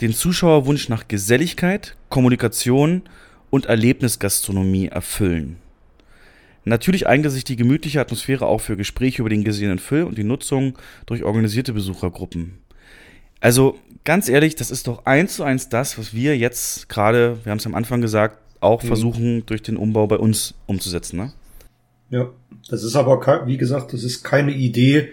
den 0.00 0.12
Zuschauerwunsch 0.12 0.88
nach 0.88 1.08
Geselligkeit, 1.08 1.96
Kommunikation 2.08 3.02
und 3.50 3.66
Erlebnisgastronomie 3.66 4.88
erfüllen. 4.88 5.56
Natürlich 6.64 7.06
eignet 7.06 7.30
sich 7.30 7.44
die 7.44 7.56
gemütliche 7.56 8.00
Atmosphäre 8.00 8.46
auch 8.46 8.60
für 8.60 8.76
Gespräche 8.76 9.22
über 9.22 9.28
den 9.28 9.44
gesehenen 9.44 9.78
Film 9.78 10.08
und 10.08 10.18
die 10.18 10.24
Nutzung 10.24 10.76
durch 11.06 11.22
organisierte 11.22 11.72
Besuchergruppen. 11.72 12.58
Also 13.40 13.78
ganz 14.04 14.28
ehrlich, 14.28 14.56
das 14.56 14.72
ist 14.72 14.88
doch 14.88 15.06
eins 15.06 15.36
zu 15.36 15.44
eins 15.44 15.68
das, 15.68 15.96
was 15.96 16.12
wir 16.12 16.36
jetzt 16.36 16.88
gerade, 16.88 17.38
wir 17.44 17.50
haben 17.50 17.58
es 17.58 17.66
am 17.66 17.76
Anfang 17.76 18.00
gesagt, 18.00 18.40
auch 18.60 18.82
Mhm. 18.82 18.86
versuchen 18.88 19.46
durch 19.46 19.62
den 19.62 19.76
Umbau 19.76 20.06
bei 20.06 20.16
uns 20.16 20.54
umzusetzen. 20.66 21.16
Ne? 21.18 21.32
Ja, 22.10 22.28
das 22.70 22.82
ist 22.82 22.96
aber, 22.96 23.46
wie 23.46 23.56
gesagt, 23.56 23.92
das 23.92 24.02
ist 24.04 24.22
keine 24.22 24.52
Idee, 24.52 25.08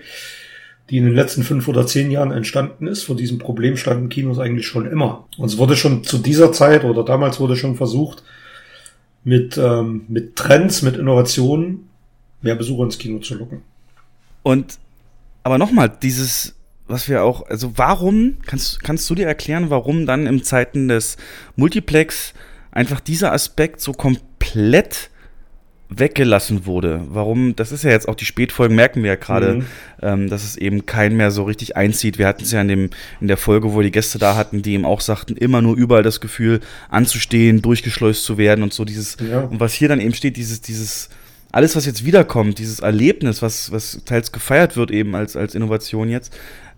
die 0.89 0.97
in 0.97 1.05
den 1.05 1.15
letzten 1.15 1.43
fünf 1.43 1.67
oder 1.67 1.87
zehn 1.87 2.11
Jahren 2.11 2.31
entstanden 2.31 2.87
ist. 2.87 3.03
Vor 3.03 3.15
diesem 3.15 3.39
Problem 3.39 3.77
standen 3.77 4.09
Kinos 4.09 4.37
eigentlich 4.37 4.67
schon 4.67 4.85
immer. 4.85 5.27
Und 5.37 5.45
es 5.45 5.57
wurde 5.57 5.75
schon 5.75 6.03
zu 6.03 6.17
dieser 6.17 6.51
Zeit 6.51 6.83
oder 6.83 7.03
damals 7.03 7.39
wurde 7.39 7.55
schon 7.55 7.75
versucht, 7.75 8.23
mit, 9.23 9.57
ähm, 9.57 10.03
mit 10.09 10.35
Trends, 10.35 10.81
mit 10.81 10.97
Innovationen 10.97 11.87
mehr 12.41 12.55
Besucher 12.55 12.83
ins 12.83 12.97
Kino 12.97 13.19
zu 13.19 13.35
locken. 13.35 13.61
Und 14.43 14.77
aber 15.43 15.57
nochmal, 15.57 15.89
dieses, 16.01 16.55
was 16.87 17.07
wir 17.09 17.23
auch, 17.23 17.45
also 17.49 17.77
warum, 17.77 18.37
kannst, 18.45 18.83
kannst 18.83 19.09
du 19.09 19.15
dir 19.15 19.27
erklären, 19.27 19.69
warum 19.69 20.05
dann 20.05 20.27
im 20.27 20.43
Zeiten 20.43 20.87
des 20.89 21.17
Multiplex 21.55 22.33
einfach 22.73 22.99
dieser 22.99 23.31
Aspekt 23.31 23.79
so 23.79 23.93
komplett 23.93 25.09
weggelassen 25.89 26.65
wurde? 26.65 27.01
Warum, 27.09 27.55
das 27.55 27.71
ist 27.71 27.83
ja 27.83 27.91
jetzt 27.91 28.07
auch 28.07 28.15
die 28.15 28.25
Spätfolgen, 28.25 28.75
merken 28.75 29.03
wir 29.03 29.09
ja 29.11 29.15
gerade, 29.15 29.55
Mhm. 29.55 29.65
ähm, 30.01 30.29
dass 30.29 30.43
es 30.43 30.57
eben 30.57 30.85
keinen 30.85 31.15
mehr 31.17 31.29
so 31.29 31.43
richtig 31.43 31.77
einzieht. 31.77 32.17
Wir 32.17 32.27
hatten 32.27 32.43
es 32.43 32.51
ja 32.51 32.61
in, 32.61 32.67
dem, 32.67 32.89
in 33.21 33.27
der 33.27 33.37
Folge, 33.37 33.73
wo 33.73 33.81
die 33.81 33.91
Gäste 33.91 34.17
da 34.17 34.35
hatten, 34.35 34.63
die 34.63 34.73
eben 34.73 34.85
auch 34.85 35.01
sagten, 35.01 35.37
immer 35.37 35.61
nur 35.61 35.75
überall 35.75 36.01
das 36.03 36.19
Gefühl, 36.19 36.61
anzustehen, 36.89 37.61
durchgeschleust 37.61 38.23
zu 38.23 38.37
werden 38.39 38.63
und 38.63 38.73
so 38.73 38.85
dieses, 38.85 39.17
Ja. 39.19 39.41
und 39.41 39.59
was 39.59 39.73
hier 39.73 39.87
dann 39.87 40.01
eben 40.01 40.13
steht, 40.15 40.35
dieses, 40.37 40.61
dieses, 40.61 41.09
alles, 41.51 41.75
was 41.75 41.85
jetzt 41.85 42.03
wiederkommt, 42.05 42.57
dieses 42.57 42.79
Erlebnis, 42.79 43.43
was, 43.43 43.71
was 43.71 44.01
teils 44.05 44.31
gefeiert 44.31 44.75
wird 44.75 44.89
eben 44.89 45.13
als, 45.15 45.35
als 45.35 45.53
Innovation 45.55 46.09
jetzt, 46.09 46.33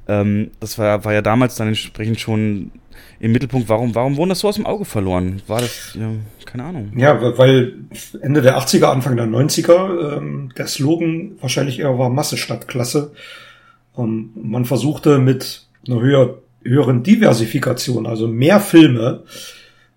Ähm, 0.07 0.51
das 0.59 0.77
war, 0.77 1.03
war 1.03 1.13
ja 1.13 1.23
damals 1.23 1.55
dann 1.55 1.69
entsprechend 1.69 2.19
schon 2.19 2.69
im 3.26 3.31
Mittelpunkt. 3.31 3.68
Warum, 3.69 3.95
warum 3.95 4.18
wurden 4.18 4.30
das 4.30 4.39
so 4.39 4.47
aus 4.47 4.56
dem 4.56 4.68
Auge 4.68 4.85
verloren? 4.85 5.41
War 5.47 5.60
das, 5.60 5.97
ja, 5.99 6.11
keine 6.45 6.64
Ahnung. 6.64 6.91
Ja, 6.95 7.19
weil 7.39 7.73
Ende 8.22 8.43
der 8.43 8.60
80er, 8.60 8.85
Anfang 8.85 9.18
der 9.18 9.26
90er 9.26 10.18
ähm, 10.18 10.53
der 10.56 10.68
Slogan 10.68 11.31
wahrscheinlich 11.41 11.80
eher 11.80 11.97
war 11.97 12.11
Masse 12.11 12.38
statt 12.38 12.68
Klasse. 12.68 13.14
Ähm, 13.97 14.30
man 14.35 14.65
versuchte 14.65 15.18
mit 15.18 15.65
einer 15.88 16.02
höher, 16.02 16.38
höheren 16.64 17.02
Diversifikation, 17.02 18.06
also 18.06 18.27
mehr 18.27 18.60
Filme 18.60 19.23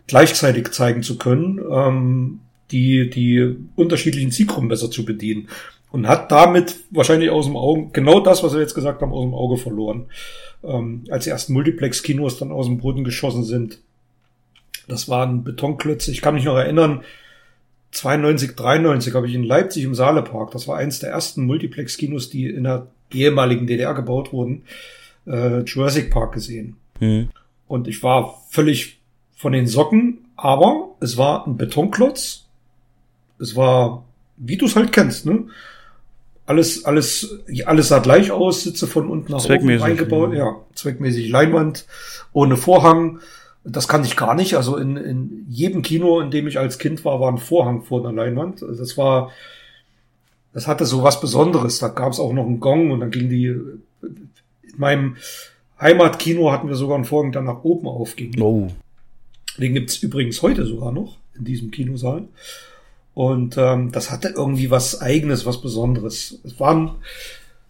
gleichzeitig 0.07 0.71
zeigen 0.71 1.03
zu 1.03 1.19
können, 1.19 1.61
ähm, 1.71 2.41
die 2.71 3.11
die 3.11 3.57
unterschiedlichen 3.77 4.33
Zielgruppen 4.33 4.71
besser 4.71 4.91
zu 4.91 5.05
bedienen 5.05 5.49
und 5.91 6.07
hat 6.07 6.31
damit 6.31 6.77
wahrscheinlich 6.91 7.31
aus 7.31 7.47
dem 7.47 7.57
Auge 7.57 7.89
genau 7.93 8.21
das, 8.21 8.43
was 8.43 8.53
wir 8.53 8.61
jetzt 8.61 8.75
gesagt 8.75 9.03
haben, 9.03 9.13
aus 9.13 9.23
dem 9.25 9.35
Auge 9.35 9.57
verloren. 9.57 10.07
Ähm, 10.63 11.05
als 11.11 11.25
die 11.25 11.31
ersten 11.31 11.53
Multiplex-Kinos 11.53 12.39
dann 12.39 12.53
aus 12.53 12.67
dem 12.67 12.79
Boden 12.79 13.05
geschossen 13.05 13.45
sind. 13.45 13.81
Das 14.89 15.09
waren 15.09 15.45
Betonklötze. 15.45 16.11
Ich 16.11 16.21
kann 16.21 16.35
mich 16.35 16.45
noch 16.45 16.57
erinnern, 16.57 17.03
92, 17.93 18.55
93 18.55 19.15
habe 19.15 19.29
ich 19.29 19.35
in 19.35 19.45
Leipzig 19.45 19.85
im 19.85 19.95
Saalepark, 19.95 20.51
das 20.51 20.69
war 20.69 20.77
eins 20.77 20.99
der 20.99 21.11
ersten 21.11 21.47
Multiplex-Kinos, 21.47 22.29
die 22.29 22.47
in 22.47 22.65
der 22.65 22.89
ehemaligen 23.13 23.67
DDR 23.67 23.95
gebaut 23.95 24.33
wurden, 24.33 24.63
äh, 25.27 25.61
Jurassic 25.61 26.11
Park 26.11 26.35
gesehen. 26.35 26.77
Mhm. 27.01 27.31
Und 27.67 27.89
ich 27.89 28.03
war 28.03 28.43
völlig 28.51 28.99
von 29.37 29.53
den 29.53 29.67
Socken, 29.67 30.27
aber 30.37 30.91
es 31.01 31.17
war 31.17 31.47
ein 31.47 31.57
Betonklotz. 31.57 32.47
Es 33.41 33.57
war, 33.57 34.05
wie 34.37 34.57
du 34.57 34.67
es 34.67 34.77
halt 34.77 34.93
kennst, 34.93 35.27
ne? 35.27 35.47
Alles, 36.49 36.87
alles, 36.87 37.41
alles 37.67 37.89
sah 37.89 37.99
gleich 37.99 38.31
aus, 38.31 38.63
Sitze 38.63 38.87
von 38.87 39.11
unten 39.11 39.33
nach 39.33 39.45
oben 39.45 39.83
eingebaut, 39.83 40.33
ja. 40.33 40.47
ja, 40.47 40.57
zweckmäßig 40.75 41.29
Leinwand, 41.29 41.85
ohne 42.33 42.57
Vorhang. 42.57 43.21
Das 43.65 43.87
kann 43.87 44.03
ich 44.03 44.17
gar 44.17 44.35
nicht. 44.35 44.55
Also 44.55 44.79
in, 44.79 44.97
in 44.97 45.45
jedem 45.51 45.83
Kino, 45.83 46.21
in 46.21 46.31
dem 46.31 46.49
ich 46.49 46.59
als 46.59 46.79
Kind 46.79 47.05
war, 47.05 47.21
war 47.21 47.31
ein 47.31 47.37
Vorhang 47.37 47.83
vor 47.83 48.01
der 48.01 48.13
Leinwand. 48.13 48.63
Also 48.63 48.81
das 48.81 48.97
war, 48.97 49.31
das 50.55 50.67
hatte 50.67 50.87
so 50.87 51.03
was 51.03 51.21
Besonderes. 51.21 51.81
Da 51.81 51.89
gab 51.89 52.13
es 52.13 52.19
auch 52.19 52.33
noch 52.33 52.47
einen 52.47 52.61
Gong 52.61 52.93
und 52.93 53.01
dann 53.01 53.11
ging 53.11 53.29
die, 53.29 53.49
in 53.49 54.31
meinem 54.79 55.17
Heimatkino 55.79 56.51
hatten 56.51 56.69
wir 56.69 56.77
sogar 56.77 56.97
einen 56.97 57.05
Vorhang, 57.05 57.31
der 57.31 57.43
nach 57.43 57.63
oben 57.63 57.87
aufging. 57.87 58.41
Oh. 58.41 58.69
Den 59.59 59.75
gibt's 59.75 59.99
übrigens 59.99 60.41
heute 60.41 60.65
sogar 60.65 60.93
noch 60.93 61.19
in 61.37 61.45
diesem 61.45 61.71
Kinosaal. 61.71 62.23
Und 63.19 63.57
ähm, 63.59 63.91
das 63.91 64.13
hatte 64.13 64.29
irgendwie 64.29 64.71
was 64.71 65.01
Eigenes, 65.01 65.45
was 65.45 65.61
Besonderes. 65.61 66.39
Es 66.45 66.61
waren 66.61 66.93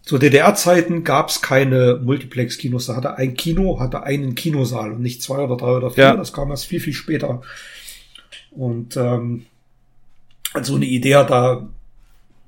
zu 0.03 0.19
DDR-Zeiten 0.19 1.03
gab 1.03 1.29
es 1.29 1.41
keine 1.41 1.99
Multiplex-Kinos. 2.03 2.85
Da 2.85 2.95
hatte 2.95 3.15
ein 3.15 3.33
Kino, 3.33 3.79
hatte 3.79 4.03
einen 4.03 4.35
Kinosaal 4.35 4.91
und 4.91 5.01
nicht 5.01 5.23
zwei 5.23 5.39
oder 5.39 5.57
drei 5.57 5.71
oder 5.71 5.89
vier. 5.89 6.03
Ja. 6.03 6.15
Das 6.15 6.33
kam 6.33 6.51
erst 6.51 6.67
viel, 6.67 6.79
viel 6.79 6.93
später. 6.93 7.41
Und 8.51 8.95
ähm, 8.95 9.47
also 10.53 10.75
eine 10.75 10.85
Idee 10.85 11.13
da, 11.27 11.67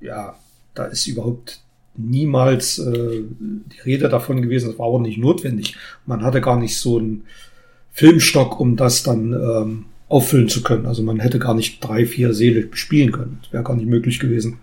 ja, 0.00 0.36
da 0.76 0.84
ist 0.84 1.08
überhaupt 1.08 1.58
niemals 1.96 2.78
äh, 2.78 3.24
die 3.40 3.80
Rede 3.84 4.08
davon 4.10 4.42
gewesen. 4.42 4.68
Das 4.68 4.78
war 4.78 4.86
aber 4.86 5.00
nicht 5.00 5.18
notwendig. 5.18 5.76
Man 6.06 6.22
hatte 6.22 6.40
gar 6.40 6.56
nicht 6.56 6.78
so 6.78 6.98
einen 6.98 7.24
Filmstock, 7.90 8.60
um 8.60 8.76
das 8.76 9.02
dann 9.02 9.32
ähm, 9.32 9.84
auffüllen 10.12 10.48
zu 10.48 10.62
können. 10.62 10.86
Also 10.86 11.02
man 11.02 11.20
hätte 11.20 11.38
gar 11.38 11.54
nicht 11.54 11.80
drei, 11.80 12.06
vier 12.06 12.34
Seele 12.34 12.62
bespielen 12.62 13.12
können. 13.12 13.38
Das 13.42 13.52
wäre 13.52 13.62
gar 13.62 13.76
nicht 13.76 13.88
möglich 13.88 14.20
gewesen. 14.20 14.58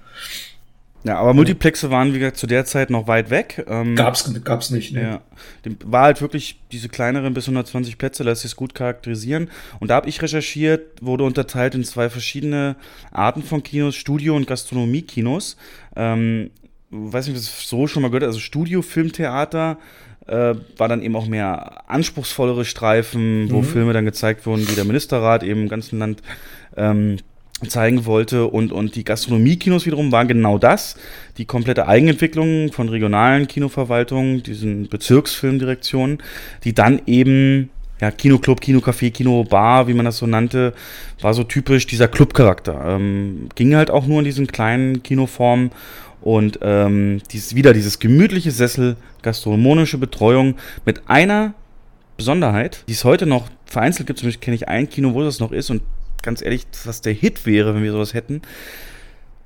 Ja, 1.06 1.18
aber 1.18 1.34
Multiplexe 1.34 1.90
waren, 1.90 2.14
wie 2.14 2.20
gesagt, 2.20 2.38
zu 2.38 2.46
der 2.46 2.66
Zeit 2.66 2.90
noch 2.90 3.08
weit 3.08 3.30
weg. 3.30 3.66
Ähm, 3.70 3.96
gab's, 3.96 4.32
gab's 4.44 4.70
nicht, 4.70 4.92
ne? 4.92 5.02
Ja. 5.02 5.72
War 5.86 6.04
halt 6.04 6.22
wirklich 6.22 6.60
diese 6.74 6.90
kleineren 6.90 7.34
bis 7.34 7.46
120 7.46 7.98
Plätze, 7.98 8.24
lässt 8.24 8.42
sich 8.42 8.56
gut 8.56 8.76
charakterisieren. 8.76 9.50
Und 9.80 9.90
da 9.90 9.96
habe 9.96 10.10
ich 10.10 10.22
recherchiert, 10.22 11.02
wurde 11.02 11.24
unterteilt 11.24 11.74
in 11.74 11.86
zwei 11.86 12.10
verschiedene 12.10 12.76
Arten 13.12 13.44
von 13.44 13.64
Kinos, 13.64 13.96
Studio- 13.96 14.36
und 14.36 14.46
Gastronomie-Kinos. 14.46 15.56
Ähm, 15.96 16.52
weiß 16.92 17.28
nicht, 17.28 17.38
ob 17.38 17.42
das 17.42 17.70
so 17.70 17.88
schon 17.88 18.02
mal 18.02 18.10
gehört 18.10 18.26
also 18.26 18.40
Studio, 18.40 18.82
Filmtheater, 18.82 19.78
äh, 20.30 20.56
war 20.78 20.88
dann 20.88 21.02
eben 21.02 21.16
auch 21.16 21.28
mehr 21.28 21.90
anspruchsvollere 21.90 22.66
Streifen, 22.66 23.50
wo 23.52 23.58
mhm. 23.60 23.66
Filme 23.66 23.94
dann 23.94 24.06
gezeigt 24.06 24.46
wurden, 24.46 24.66
die 24.66 24.76
der 24.76 24.86
Ministerrat 24.86 25.44
eben 25.44 25.64
im 25.64 25.70
ganzen 25.70 26.00
Land 26.00 26.22
ähm, 26.78 27.18
zeigen 27.68 28.06
wollte. 28.06 28.46
Und, 28.48 28.72
und 28.72 28.96
die 28.96 29.04
Gastronomie-Kinos 29.04 29.86
wiederum 29.86 30.12
waren 30.12 30.28
genau 30.28 30.58
das. 30.58 30.96
Die 31.38 31.46
komplette 31.46 31.88
Eigenentwicklung 31.88 32.72
von 32.72 32.90
regionalen 32.90 33.48
Kinoverwaltungen, 33.48 34.44
diesen 34.44 34.88
Bezirksfilmdirektionen, 34.88 36.20
die 36.64 36.74
dann 36.74 37.02
eben 37.06 37.70
ja, 38.00 38.12
Kinoclub, 38.12 38.62
Kinocafé, 38.62 39.12
Kinobar, 39.12 39.88
wie 39.88 39.94
man 39.94 40.06
das 40.06 40.18
so 40.18 40.28
nannte, 40.28 40.74
war 41.20 41.34
so 41.34 41.44
typisch 41.44 41.86
dieser 41.86 42.08
Clubcharakter. 42.08 42.96
Ähm, 42.96 43.50
ging 43.56 43.76
halt 43.76 43.92
auch 43.92 44.06
nur 44.06 44.20
in 44.20 44.26
diesen 44.26 44.48
kleinen 44.48 45.04
Kinoformen 45.04 45.72
und 46.22 46.60
ähm, 46.62 47.22
dies, 47.32 47.56
wieder 47.56 47.74
dieses 47.74 48.00
gemütliche 48.00 48.52
Sessel, 48.52 48.98
gastronomische 49.22 49.98
Betreuung 49.98 50.56
mit 50.86 51.10
einer 51.10 51.54
Besonderheit, 52.18 52.84
die 52.88 52.94
es 52.94 53.04
heute 53.06 53.26
noch 53.26 53.50
vereinzelt 53.66 54.08
gibt. 54.08 54.20
Zumindest 54.20 54.42
kenne 54.42 54.56
ich 54.56 54.68
ein 54.68 54.90
Kino, 54.90 55.14
wo 55.14 55.24
das 55.24 55.40
noch 55.40 55.52
ist. 55.52 55.70
Und 55.70 55.82
ganz 56.22 56.42
ehrlich, 56.42 56.66
was 56.84 57.02
der 57.02 57.14
Hit 57.14 57.46
wäre, 57.46 57.74
wenn 57.74 57.84
wir 57.84 57.94
sowas 57.94 58.14
hätten. 58.14 58.42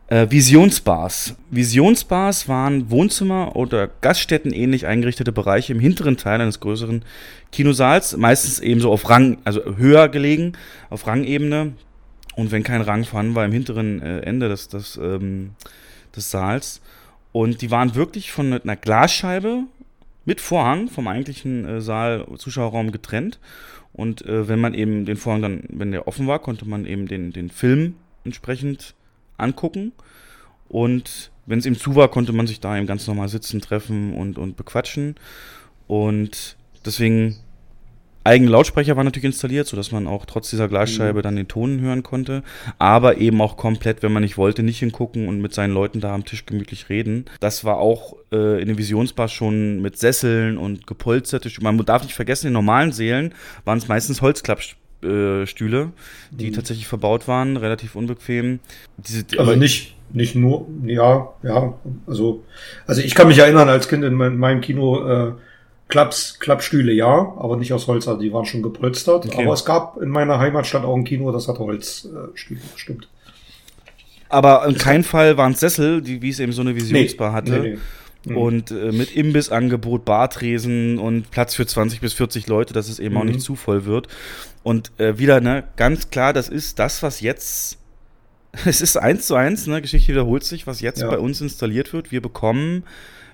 Äh, 0.08 0.30
Visionsbars. 0.30 1.36
Visionsbars 1.52 2.48
waren 2.48 2.90
Wohnzimmer 2.90 3.56
oder 3.56 3.90
Gaststätten 4.02 4.52
ähnlich 4.52 4.86
eingerichtete 4.86 5.32
Bereiche 5.32 5.74
im 5.74 5.80
hinteren 5.80 6.18
Teil 6.18 6.42
eines 6.42 6.60
größeren 6.60 7.04
Kinosaals, 7.52 8.18
meistens 8.18 8.60
eben 8.60 8.82
so 8.82 8.92
auf 8.92 9.10
Rang, 9.10 9.38
also 9.44 9.62
höher 9.78 10.10
gelegen, 10.10 10.54
auf 10.90 11.08
Rangebene. 11.08 11.74
Und 12.36 12.52
wenn 12.52 12.64
kein 12.64 12.82
Rang 12.82 13.06
vorhanden 13.06 13.36
war, 13.36 13.46
im 13.46 13.52
hinteren 13.52 14.02
äh, 14.02 14.20
Ende 14.22 14.50
des, 14.50 14.68
des 14.68 14.98
ähm, 14.98 15.52
des 16.16 16.32
Saals. 16.32 16.82
Und 17.32 17.62
die 17.62 17.72
waren 17.72 17.96
wirklich 17.96 18.32
von 18.32 18.54
einer 18.54 18.76
Glasscheibe 18.76 19.64
mit 20.26 20.40
Vorhang 20.40 20.88
vom 20.88 21.08
eigentlichen 21.08 21.66
äh, 21.66 21.82
Saal, 21.82 22.26
Zuschauerraum 22.38 22.92
getrennt. 22.92 23.40
Und 23.94 24.26
äh, 24.26 24.48
wenn 24.48 24.60
man 24.60 24.74
eben 24.74 25.06
den 25.06 25.18
Vorhang 25.18 25.42
dann, 25.42 25.64
wenn 25.70 25.92
der 25.92 26.08
offen 26.08 26.28
war, 26.28 26.40
konnte 26.40 26.66
man 26.66 26.86
eben 26.86 27.08
den, 27.08 27.32
den 27.34 27.50
Film 27.50 27.96
entsprechend 28.24 28.96
angucken. 29.38 29.92
Und 30.70 31.32
wenn 31.46 31.60
es 31.60 31.66
eben 31.66 31.76
zu 31.76 31.96
war, 31.96 32.10
konnte 32.10 32.34
man 32.34 32.48
sich 32.48 32.60
da 32.60 32.78
eben 32.78 32.88
ganz 32.88 33.06
normal 33.08 33.30
sitzen, 33.30 33.62
treffen 33.62 34.14
und, 34.14 34.38
und 34.38 34.56
bequatschen. 34.56 35.16
Und 35.88 36.58
deswegen 36.86 37.38
eigene 38.24 38.52
Lautsprecher 38.52 38.96
waren 38.96 39.06
natürlich 39.06 39.26
installiert, 39.26 39.68
sodass 39.68 39.92
man 39.92 40.08
auch 40.08 40.26
trotz 40.26 40.50
dieser 40.50 40.68
Glasscheibe 40.68 41.20
mhm. 41.20 41.24
dann 41.24 41.36
den 41.36 41.48
Ton 41.48 41.82
hören 41.82 42.04
konnte. 42.04 42.44
Aber 42.80 43.18
eben 43.18 43.42
auch 43.42 43.58
komplett, 43.58 44.04
wenn 44.04 44.14
man 44.14 44.24
nicht 44.24 44.38
wollte, 44.38 44.64
nicht 44.64 44.80
hingucken 44.80 45.28
und 45.28 45.42
mit 45.42 45.54
seinen 45.54 45.74
Leuten 45.74 46.00
da 46.00 46.14
am 46.14 46.26
Tisch 46.26 46.46
gemütlich 46.46 46.90
reden. 46.90 47.26
Das 47.40 47.66
war 47.66 47.78
auch 47.78 48.16
äh, 48.32 48.62
in 48.62 48.68
den 48.68 48.78
Visionsbars 48.78 49.32
schon 49.32 49.82
mit 49.82 49.98
Sesseln 49.98 50.58
und 50.58 50.88
gepolsterte 50.88 51.50
Stühle. 51.50 51.72
Man 51.72 51.86
darf 51.86 52.04
nicht 52.04 52.16
vergessen, 52.16 52.48
in 52.48 52.54
normalen 52.54 52.92
Sälen 52.92 53.34
waren 53.66 53.78
es 53.78 53.88
meistens 53.88 54.22
Holzklappstühle, 54.22 55.92
die 56.32 56.50
mhm. 56.50 56.54
tatsächlich 56.54 56.88
verbaut 56.88 57.28
waren, 57.28 57.58
relativ 57.58 57.96
unbequem. 57.96 58.60
Diese, 58.98 59.26
also 59.38 59.56
nicht, 59.56 59.96
nicht 60.14 60.36
nur, 60.36 60.68
ja, 60.86 61.30
ja, 61.44 61.74
also, 62.08 62.44
also 62.88 63.02
ich 63.02 63.16
kann 63.16 63.28
mich 63.28 63.40
erinnern, 63.40 63.68
als 63.68 63.88
Kind 63.88 64.04
in 64.04 64.16
meinem 64.16 64.62
Kino, 64.62 65.08
äh, 65.08 65.34
Klapps, 65.94 66.40
Klappstühle 66.40 66.92
ja, 66.92 67.36
aber 67.38 67.56
nicht 67.56 67.72
aus 67.72 67.86
Holz, 67.86 68.08
also 68.08 68.20
die 68.20 68.34
waren 68.34 68.46
schon 68.46 68.64
gepolstert. 68.64 69.28
Okay. 69.28 69.44
Aber 69.44 69.54
es 69.54 69.64
gab 69.64 70.02
in 70.02 70.10
meiner 70.10 70.40
Heimatstadt 70.40 70.84
auch 70.86 70.96
ein 70.96 71.04
Kino, 71.04 71.32
das 71.32 71.48
hat 71.48 71.60
Holzstühle, 71.60 72.60
äh, 72.60 72.78
stimmt. 72.78 73.08
Aber 74.28 74.66
in 74.66 74.76
keinem 74.76 75.04
Fall 75.04 75.38
waren 75.38 75.52
es 75.52 75.60
Sessel, 75.60 76.02
die, 76.02 76.24
wie 76.24 76.30
es 76.30 76.40
eben 76.40 76.52
so 76.52 76.62
eine 76.62 76.76
Visionsbar 76.76 77.30
nee, 77.30 77.36
hatte. 77.36 77.52
Nee, 77.52 77.78
nee. 78.26 78.32
Mhm. 78.32 78.38
Und 78.38 78.72
äh, 78.72 78.92
mit 78.92 79.16
Imbissangebot, 79.16 80.04
Bartresen 80.04 80.98
und 80.98 81.30
Platz 81.30 81.54
für 81.54 81.68
20 81.68 82.02
bis 82.02 82.14
40 82.14 82.48
Leute, 82.48 82.74
dass 82.74 82.90
es 82.90 82.98
eben 82.98 83.14
mhm. 83.14 83.22
auch 83.22 83.26
nicht 83.26 83.42
zu 83.42 83.56
voll 83.56 83.86
wird. 83.86 84.08
Und 84.64 84.94
äh, 84.98 85.20
wieder, 85.20 85.42
ne, 85.42 85.64
ganz 85.76 86.10
klar, 86.10 86.34
das 86.34 86.50
ist 86.50 86.80
das, 86.80 87.04
was 87.04 87.22
jetzt. 87.22 87.78
Es 88.66 88.82
ist 88.82 88.98
eins 88.98 89.28
zu 89.28 89.36
eins, 89.36 89.68
ne, 89.68 89.80
Geschichte 89.80 90.12
wiederholt 90.12 90.44
sich, 90.44 90.66
was 90.66 90.82
jetzt 90.82 91.02
ja. 91.02 91.10
bei 91.10 91.20
uns 91.20 91.40
installiert 91.40 91.94
wird. 91.94 92.12
Wir 92.12 92.22
bekommen 92.22 92.84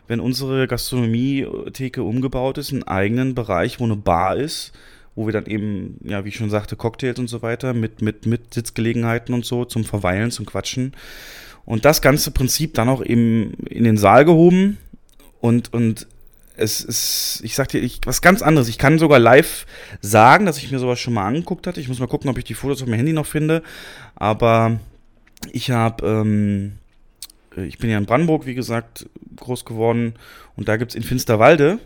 wenn 0.09 0.19
unsere 0.19 0.67
Gastronomie-Theke 0.67 2.01
umgebaut 2.01 2.57
ist, 2.57 2.73
einen 2.73 2.83
eigenen 2.83 3.35
Bereich, 3.35 3.79
wo 3.79 3.83
eine 3.83 3.95
Bar 3.95 4.37
ist, 4.37 4.73
wo 5.13 5.27
wir 5.27 5.33
dann 5.33 5.45
eben, 5.45 5.99
ja, 6.03 6.25
wie 6.25 6.29
ich 6.29 6.35
schon 6.35 6.49
sagte, 6.49 6.75
Cocktails 6.75 7.19
und 7.19 7.27
so 7.27 7.43
weiter 7.43 7.75
mit, 7.75 8.01
mit, 8.01 8.25
mit 8.25 8.51
Sitzgelegenheiten 8.51 9.35
und 9.35 9.45
so 9.45 9.65
zum 9.65 9.83
Verweilen, 9.83 10.31
zum 10.31 10.47
Quatschen. 10.47 10.93
Und 11.63 11.85
das 11.85 12.01
ganze 12.01 12.31
Prinzip 12.31 12.73
dann 12.73 12.89
auch 12.89 13.05
eben 13.05 13.53
in 13.69 13.83
den 13.83 13.97
Saal 13.97 14.25
gehoben 14.25 14.79
und, 15.41 15.71
und 15.73 16.07
es 16.57 16.81
ist, 16.81 17.41
ich 17.43 17.53
sag 17.53 17.69
dir, 17.69 17.79
ich, 17.79 18.01
was 18.05 18.23
ganz 18.23 18.41
anderes. 18.41 18.67
Ich 18.67 18.79
kann 18.79 18.97
sogar 18.97 19.19
live 19.19 19.67
sagen, 20.01 20.47
dass 20.47 20.57
ich 20.57 20.71
mir 20.71 20.79
sowas 20.79 20.99
schon 20.99 21.13
mal 21.13 21.27
angeguckt 21.27 21.67
hatte. 21.67 21.79
Ich 21.79 21.87
muss 21.87 21.99
mal 21.99 22.07
gucken, 22.07 22.31
ob 22.31 22.37
ich 22.39 22.43
die 22.45 22.55
Fotos 22.55 22.81
auf 22.81 22.87
meinem 22.87 22.97
Handy 22.97 23.13
noch 23.13 23.27
finde. 23.27 23.61
Aber 24.15 24.79
ich 25.51 25.69
habe 25.69 26.05
ähm, 26.05 26.73
äh, 26.73 26.78
ich 27.67 27.77
bin 27.77 27.89
ja 27.89 27.97
in 27.97 28.05
Brandenburg, 28.05 28.45
wie 28.45 28.55
gesagt, 28.55 29.09
groß 29.35 29.65
geworden. 29.65 30.13
Und 30.55 30.67
da 30.67 30.77
gibt 30.77 30.91
es 30.91 30.95
in 30.95 31.03
Finsterwalde 31.03 31.79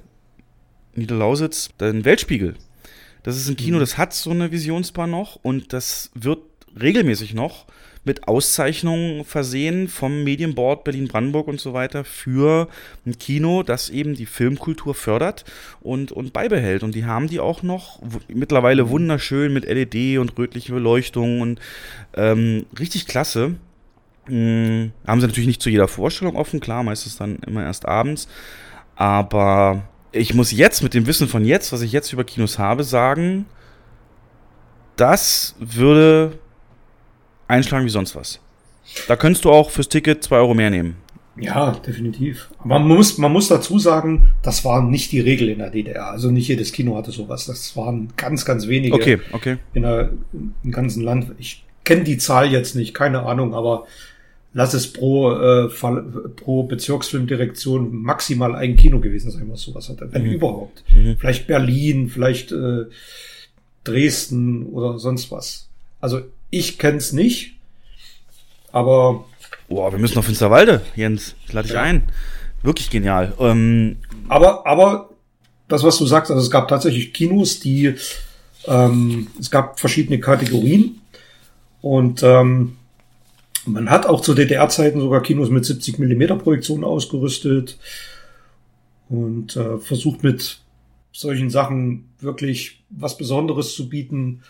Niederlausitz, 0.95 1.69
den 1.79 2.05
Weltspiegel. 2.05 2.55
Das 3.23 3.37
ist 3.37 3.49
ein 3.49 3.57
Kino, 3.57 3.77
mhm. 3.77 3.81
das 3.81 3.97
hat 3.97 4.13
so 4.13 4.31
eine 4.31 4.51
Visionsbar 4.51 5.07
noch 5.07 5.37
und 5.41 5.73
das 5.73 6.11
wird 6.13 6.39
regelmäßig 6.79 7.33
noch 7.33 7.65
mit 8.05 8.27
Auszeichnungen 8.27 9.23
versehen 9.23 9.87
vom 9.87 10.25
Medienboard 10.25 10.83
Berlin-Brandenburg 10.83 11.47
und 11.47 11.61
so 11.61 11.73
weiter 11.73 12.03
für 12.03 12.67
ein 13.05 13.17
Kino, 13.17 13.63
das 13.63 13.89
eben 13.89 14.15
die 14.15 14.25
Filmkultur 14.25 14.93
fördert 14.93 15.45
und, 15.79 16.11
und 16.11 16.33
beibehält. 16.33 16.83
Und 16.83 16.95
die 16.95 17.05
haben 17.05 17.27
die 17.27 17.39
auch 17.39 17.63
noch 17.63 18.01
mittlerweile 18.27 18.89
wunderschön 18.89 19.53
mit 19.53 19.65
LED 19.65 20.17
und 20.17 20.37
rötlicher 20.37 20.73
Beleuchtung 20.73 21.39
und 21.39 21.61
ähm, 22.13 22.65
richtig 22.77 23.07
klasse. 23.07 23.55
Hm, 24.25 24.91
haben 25.05 25.21
sie 25.21 25.27
natürlich 25.27 25.47
nicht 25.47 25.61
zu 25.61 25.69
jeder 25.69 25.87
Vorstellung 25.87 26.35
offen, 26.35 26.59
klar, 26.59 26.83
meistens 26.83 27.17
dann 27.17 27.37
immer 27.45 27.63
erst 27.63 27.87
abends. 27.87 28.27
Aber 28.95 29.83
ich 30.11 30.33
muss 30.33 30.51
jetzt 30.51 30.83
mit 30.83 30.93
dem 30.93 31.07
Wissen 31.07 31.27
von 31.27 31.43
jetzt, 31.43 31.73
was 31.73 31.81
ich 31.81 31.91
jetzt 31.91 32.13
über 32.13 32.23
Kinos 32.23 32.59
habe, 32.59 32.83
sagen, 32.83 33.45
das 34.95 35.55
würde 35.59 36.39
einschlagen 37.47 37.85
wie 37.85 37.89
sonst 37.89 38.15
was. 38.15 38.39
Da 39.07 39.15
könntest 39.15 39.45
du 39.45 39.51
auch 39.51 39.71
fürs 39.71 39.89
Ticket 39.89 40.23
zwei 40.23 40.37
Euro 40.37 40.53
mehr 40.53 40.69
nehmen. 40.69 40.97
Ja, 41.35 41.71
definitiv. 41.71 42.49
Aber 42.59 42.77
man 42.79 42.87
muss, 42.87 43.17
man 43.17 43.31
muss 43.31 43.47
dazu 43.47 43.79
sagen, 43.79 44.29
das 44.43 44.63
war 44.65 44.83
nicht 44.83 45.11
die 45.11 45.19
Regel 45.19 45.49
in 45.49 45.59
der 45.59 45.71
DDR. 45.71 46.11
Also 46.11 46.29
nicht 46.29 46.47
jedes 46.47 46.71
Kino 46.71 46.95
hatte 46.95 47.11
sowas. 47.11 47.47
Das 47.47 47.75
waren 47.75 48.13
ganz, 48.17 48.45
ganz 48.45 48.67
wenige. 48.67 48.93
Okay, 48.93 49.19
okay. 49.31 49.57
In 49.73 49.81
der, 49.81 50.11
im 50.31 50.71
ganzen 50.71 51.03
Land. 51.03 51.31
Ich 51.39 51.65
kenne 51.83 52.03
die 52.03 52.19
Zahl 52.19 52.51
jetzt 52.51 52.75
nicht, 52.75 52.93
keine 52.93 53.23
Ahnung, 53.23 53.55
aber 53.55 53.87
lass 54.53 54.73
es 54.73 54.91
pro, 54.91 55.31
äh, 55.31 55.69
pro 56.35 56.63
Bezirksfilmdirektion 56.63 57.93
maximal 57.95 58.55
ein 58.55 58.75
Kino 58.75 58.99
gewesen 58.99 59.31
sein, 59.31 59.49
was 59.49 59.61
sowas 59.61 59.89
hatte, 59.89 60.07
wenn 60.11 60.23
mhm. 60.23 60.33
überhaupt. 60.33 60.83
Mhm. 60.91 61.17
Vielleicht 61.17 61.47
Berlin, 61.47 62.09
vielleicht 62.09 62.51
äh, 62.51 62.85
Dresden 63.83 64.67
oder 64.67 64.99
sonst 64.99 65.31
was. 65.31 65.67
Also 65.99 66.21
ich 66.49 66.77
kenn's 66.77 67.13
nicht, 67.13 67.55
aber. 68.71 69.25
Boah, 69.67 69.91
wir 69.91 69.99
müssen 69.99 70.17
auf 70.19 70.25
Finsterwalde, 70.25 70.81
Jens. 70.95 71.35
Ich 71.47 71.53
lade 71.53 71.67
dich 71.67 71.75
ja. 71.75 71.81
ein. 71.81 72.03
Wirklich 72.61 72.89
genial. 72.89 73.33
Ähm, 73.39 73.97
aber, 74.29 74.65
aber 74.67 75.09
das, 75.67 75.83
was 75.83 75.97
du 75.97 76.05
sagst, 76.05 76.31
also 76.31 76.43
es 76.43 76.51
gab 76.51 76.67
tatsächlich 76.67 77.13
Kinos, 77.13 77.59
die 77.59 77.95
ähm, 78.67 79.27
es 79.39 79.51
gab 79.51 79.79
verschiedene 79.79 80.19
Kategorien 80.19 81.01
und 81.81 82.23
ähm, 82.23 82.77
man 83.65 83.89
hat 83.89 84.05
auch 84.05 84.21
zu 84.21 84.33
DDR-Zeiten 84.33 84.99
sogar 84.99 85.21
Kinos 85.21 85.49
mit 85.49 85.65
70 85.65 85.99
Millimeter 85.99 86.35
Projektionen 86.35 86.83
ausgerüstet 86.83 87.77
und 89.09 89.55
äh, 89.55 89.77
versucht 89.77 90.23
mit 90.23 90.59
solchen 91.11 91.49
Sachen 91.49 92.09
wirklich 92.19 92.83
was 92.89 93.17
Besonderes 93.17 93.75
zu 93.75 93.89
bieten. 93.89 94.41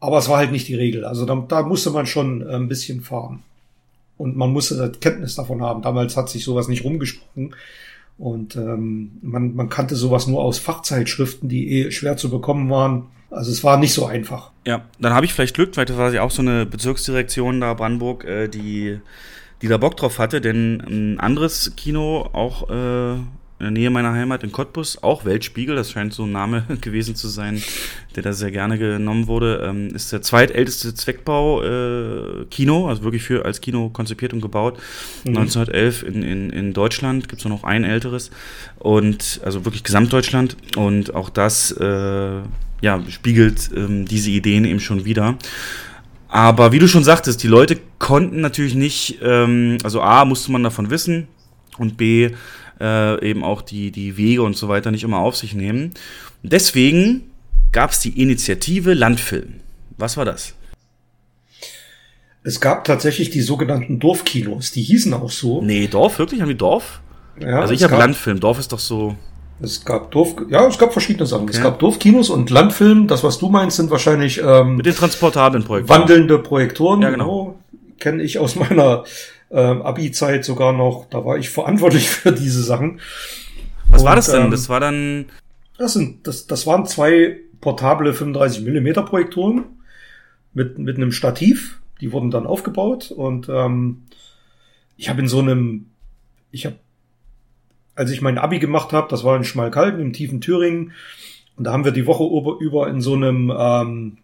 Aber 0.00 0.18
es 0.18 0.28
war 0.28 0.38
halt 0.38 0.50
nicht 0.50 0.68
die 0.68 0.74
Regel. 0.74 1.04
Also 1.04 1.24
da, 1.24 1.36
da 1.48 1.62
musste 1.62 1.90
man 1.90 2.06
schon 2.06 2.42
äh, 2.42 2.54
ein 2.54 2.68
bisschen 2.68 3.00
fahren. 3.00 3.42
Und 4.18 4.36
man 4.36 4.52
musste 4.52 4.92
Kenntnis 5.00 5.36
davon 5.36 5.62
haben. 5.62 5.82
Damals 5.82 6.16
hat 6.16 6.28
sich 6.28 6.44
sowas 6.44 6.68
nicht 6.68 6.84
rumgesprochen. 6.84 7.54
Und 8.18 8.56
ähm, 8.56 9.18
man, 9.22 9.54
man 9.54 9.68
kannte 9.68 9.96
sowas 9.96 10.26
nur 10.26 10.42
aus 10.42 10.58
Fachzeitschriften, 10.58 11.48
die 11.48 11.70
eh 11.70 11.90
schwer 11.90 12.16
zu 12.16 12.30
bekommen 12.30 12.70
waren. 12.70 13.06
Also 13.30 13.50
es 13.50 13.64
war 13.64 13.78
nicht 13.78 13.94
so 13.94 14.06
einfach. 14.06 14.52
Ja, 14.66 14.82
dann 15.00 15.14
habe 15.14 15.26
ich 15.26 15.32
vielleicht 15.32 15.54
Glück, 15.54 15.76
weil 15.76 15.86
das 15.86 15.96
war 15.96 16.12
ja 16.12 16.22
auch 16.22 16.30
so 16.30 16.42
eine 16.42 16.66
Bezirksdirektion 16.66 17.60
da 17.60 17.74
Brandenburg, 17.74 18.24
äh, 18.24 18.48
die, 18.48 19.00
die 19.62 19.68
da 19.68 19.78
Bock 19.78 19.96
drauf 19.96 20.18
hatte, 20.18 20.40
denn 20.40 20.80
ein 20.80 21.20
anderes 21.20 21.74
Kino, 21.76 22.28
auch 22.32 22.68
äh, 22.70 23.16
in 23.62 23.74
der 23.74 23.82
Nähe 23.82 23.90
meiner 23.90 24.12
Heimat 24.12 24.42
in 24.42 24.50
Cottbus, 24.50 25.02
auch 25.04 25.24
Weltspiegel, 25.24 25.76
das 25.76 25.92
scheint 25.92 26.12
so 26.12 26.24
ein 26.24 26.32
Name 26.32 26.64
gewesen 26.80 27.14
zu 27.14 27.28
sein, 27.28 27.62
der 28.16 28.24
da 28.24 28.32
sehr 28.32 28.50
gerne 28.50 28.76
genommen 28.76 29.28
wurde, 29.28 29.64
ähm, 29.64 29.94
ist 29.94 30.10
der 30.10 30.20
zweitälteste 30.20 30.94
Zweckbau-Kino, 30.94 32.86
äh, 32.86 32.88
also 32.88 33.04
wirklich 33.04 33.22
für 33.22 33.44
als 33.44 33.60
Kino 33.60 33.88
konzipiert 33.90 34.32
und 34.32 34.40
gebaut. 34.40 34.78
Mhm. 35.24 35.36
1911 35.36 36.02
in, 36.02 36.22
in, 36.24 36.50
in 36.50 36.72
Deutschland, 36.72 37.28
gibt 37.28 37.40
es 37.40 37.44
nur 37.44 37.56
noch 37.56 37.62
ein 37.62 37.84
älteres 37.84 38.32
und 38.80 39.40
also 39.44 39.64
wirklich 39.64 39.84
Gesamtdeutschland 39.84 40.56
und 40.76 41.14
auch 41.14 41.30
das 41.30 41.70
äh, 41.70 42.40
ja, 42.80 43.00
spiegelt 43.10 43.70
ähm, 43.76 44.06
diese 44.06 44.30
Ideen 44.30 44.64
eben 44.64 44.80
schon 44.80 45.04
wieder. 45.04 45.36
Aber 46.28 46.72
wie 46.72 46.80
du 46.80 46.88
schon 46.88 47.04
sagtest, 47.04 47.42
die 47.44 47.48
Leute 47.48 47.78
konnten 48.00 48.40
natürlich 48.40 48.74
nicht, 48.74 49.18
ähm, 49.22 49.78
also 49.84 50.00
A, 50.00 50.24
musste 50.24 50.50
man 50.50 50.64
davon 50.64 50.90
wissen 50.90 51.28
und 51.78 51.96
B, 51.96 52.30
äh, 52.82 53.24
eben 53.24 53.44
auch 53.44 53.62
die, 53.62 53.92
die 53.92 54.16
Wege 54.16 54.42
und 54.42 54.56
so 54.56 54.68
weiter 54.68 54.90
nicht 54.90 55.04
immer 55.04 55.18
auf 55.18 55.36
sich 55.36 55.54
nehmen. 55.54 55.92
Deswegen 56.42 57.30
gab 57.70 57.92
es 57.92 58.00
die 58.00 58.20
Initiative 58.20 58.92
Landfilm. 58.92 59.60
Was 59.96 60.16
war 60.16 60.24
das? 60.24 60.54
Es 62.44 62.60
gab 62.60 62.84
tatsächlich 62.84 63.30
die 63.30 63.40
sogenannten 63.40 64.00
Dorfkinos, 64.00 64.72
die 64.72 64.82
hießen 64.82 65.14
auch 65.14 65.30
so. 65.30 65.62
Nee, 65.62 65.86
Dorf, 65.86 66.18
wirklich? 66.18 66.40
Haben 66.40 66.48
die 66.48 66.56
Dorf? 66.56 67.00
Ja, 67.40 67.60
also 67.60 67.72
ich 67.72 67.84
habe 67.84 67.96
Landfilm, 67.96 68.40
Dorf 68.40 68.58
ist 68.58 68.72
doch 68.72 68.80
so. 68.80 69.16
Es 69.60 69.84
gab 69.84 70.10
Dorf, 70.10 70.34
ja, 70.50 70.66
es 70.66 70.76
gab 70.76 70.92
verschiedene 70.92 71.24
Sachen. 71.24 71.44
Okay. 71.44 71.52
Es 71.56 71.62
gab 71.62 71.78
Dorfkinos 71.78 72.30
und 72.30 72.50
Landfilm. 72.50 73.06
Das, 73.06 73.22
was 73.22 73.38
du 73.38 73.48
meinst, 73.48 73.76
sind 73.76 73.90
wahrscheinlich 73.90 74.42
ähm, 74.44 74.76
mit 74.76 74.86
den 74.86 74.94
transportablen 74.94 75.62
Projektoren. 75.62 76.00
Wandelnde 76.00 76.38
Projektoren. 76.40 77.00
Ja, 77.00 77.10
genau. 77.10 77.24
genau 77.24 77.58
Kenne 78.00 78.24
ich 78.24 78.40
aus 78.40 78.56
meiner 78.56 79.04
ähm, 79.52 79.82
Abi-Zeit 79.82 80.44
sogar 80.44 80.72
noch, 80.72 81.06
da 81.10 81.24
war 81.24 81.36
ich 81.38 81.50
verantwortlich 81.50 82.08
für 82.10 82.32
diese 82.32 82.62
Sachen. 82.62 83.00
Was 83.88 84.02
und, 84.02 84.08
war 84.08 84.16
das 84.16 84.30
denn? 84.30 84.44
Ähm, 84.44 84.50
das 84.50 84.68
war 84.68 84.80
dann. 84.80 85.26
Das 85.78 85.92
sind, 85.94 86.26
das, 86.26 86.46
das 86.46 86.66
waren 86.66 86.86
zwei 86.86 87.38
portable 87.60 88.12
35 88.12 88.62
Millimeter 88.62 89.02
Projektoren 89.02 89.64
mit, 90.54 90.78
mit 90.78 90.96
einem 90.96 91.12
Stativ. 91.12 91.80
Die 92.00 92.12
wurden 92.12 92.30
dann 92.30 92.46
aufgebaut 92.46 93.10
und 93.10 93.48
ähm, 93.48 94.02
ich 94.96 95.08
habe 95.08 95.20
in 95.20 95.28
so 95.28 95.38
einem, 95.38 95.86
ich 96.50 96.66
habe, 96.66 96.76
als 97.94 98.10
ich 98.10 98.20
mein 98.20 98.38
Abi 98.38 98.58
gemacht 98.58 98.92
habe, 98.92 99.08
das 99.08 99.24
war 99.24 99.36
in 99.36 99.44
Schmalkalden 99.44 100.00
im 100.00 100.12
tiefen 100.12 100.40
Thüringen, 100.40 100.92
und 101.56 101.64
da 101.64 101.72
haben 101.72 101.84
wir 101.84 101.92
die 101.92 102.06
Woche 102.06 102.24
über 102.60 102.88
in 102.88 103.00
so 103.00 103.14
einem, 103.14 103.52
ähm, 103.56 104.18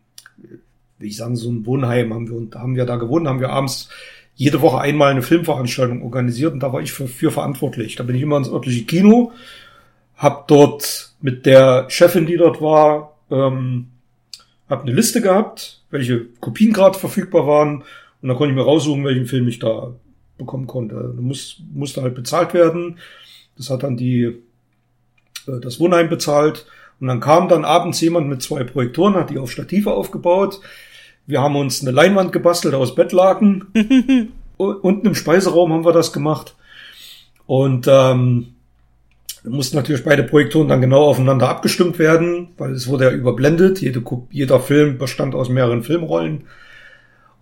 wie 0.99 1.09
ich 1.09 1.17
sagen, 1.17 1.37
so 1.37 1.51
ein 1.51 1.67
Wohnheim 1.67 2.13
haben 2.15 2.29
wir, 2.29 2.37
und 2.37 2.55
da 2.55 2.61
haben 2.61 2.75
wir 2.75 2.87
da 2.87 2.97
gewohnt, 2.97 3.29
haben 3.29 3.41
wir 3.41 3.51
abends 3.51 3.91
jede 4.39 4.63
Woche 4.63 4.81
einmal 4.81 5.11
eine 5.11 5.23
Filmveranstaltung 5.23 6.01
organisiert 6.03 6.53
und 6.53 6.61
da 6.61 6.73
war 6.73 6.81
ich 6.81 6.93
für, 6.93 7.09
für 7.09 7.33
verantwortlich. 7.33 7.97
Da 7.97 8.05
bin 8.05 8.15
ich 8.15 8.23
immer 8.23 8.37
ins 8.37 8.49
örtliche 8.49 8.85
Kino, 8.85 9.33
hab 10.17 10.47
dort 10.47 11.13
mit 11.21 11.45
der 11.45 11.87
Chefin, 11.91 12.25
die 12.25 12.37
dort 12.37 12.63
war, 12.63 13.17
ähm, 13.33 13.89
hab 14.69 14.83
eine 14.83 14.93
Liste 14.93 15.21
gehabt, 15.21 15.83
welche 15.91 16.27
Kopien 16.41 16.73
gerade 16.73 16.97
verfügbar 16.97 17.49
waren 17.49 17.83
und 18.23 18.29
dann 18.29 18.37
konnte 18.37 18.53
ich 18.53 18.57
mir 18.57 18.63
raussuchen, 18.63 19.05
welchen 19.05 19.27
Film 19.27 19.49
ich 19.49 19.59
da 19.59 19.97
bekommen 20.39 20.69
konnte. 20.69 21.15
Muss, 21.19 21.61
musste 21.75 22.03
halt 22.03 22.15
bezahlt 22.15 22.55
werden. 22.55 22.99
Das 23.57 23.71
hat 23.71 23.83
dann 23.83 23.97
die 23.97 24.23
äh, 24.23 25.61
das 25.61 25.81
Wohnheim 25.81 26.09
bezahlt 26.09 26.65
und 27.01 27.09
dann 27.09 27.19
kam 27.19 27.49
dann 27.49 27.65
abends 27.65 28.01
jemand 28.01 28.29
mit 28.29 28.41
zwei 28.41 28.63
Projektoren, 28.63 29.15
hat 29.15 29.31
die 29.31 29.39
auf 29.39 29.51
Stative 29.51 29.93
aufgebaut 29.93 30.61
wir 31.29 31.43
haben 31.43 31.57
uns 31.57 31.83
eine 31.83 31.91
Leinwand 31.91 32.33
gebastelt 32.33 32.75
aus 32.75 32.95
Bettlaken. 32.95 33.67
Unten 34.57 35.07
im 35.07 35.15
Speiseraum 35.15 35.73
haben 35.75 35.85
wir 35.85 35.93
das 35.93 36.15
gemacht. 36.15 36.57
Und 37.47 37.87
ähm, 37.87 38.55
mussten 39.45 39.77
natürlich 39.77 40.05
beide 40.05 40.23
Projektoren 40.23 40.69
dann 40.69 40.81
genau 40.81 41.05
aufeinander 41.05 41.51
abgestimmt 41.51 41.99
werden, 41.99 42.49
weil 42.57 42.73
es 42.73 42.89
wurde 42.89 43.05
ja 43.05 43.11
überblendet. 43.11 43.83
Jede, 43.83 44.03
jeder 44.31 44.59
Film 44.59 44.97
bestand 44.97 45.35
aus 45.35 45.51
mehreren 45.51 45.83
Filmrollen. 45.83 46.45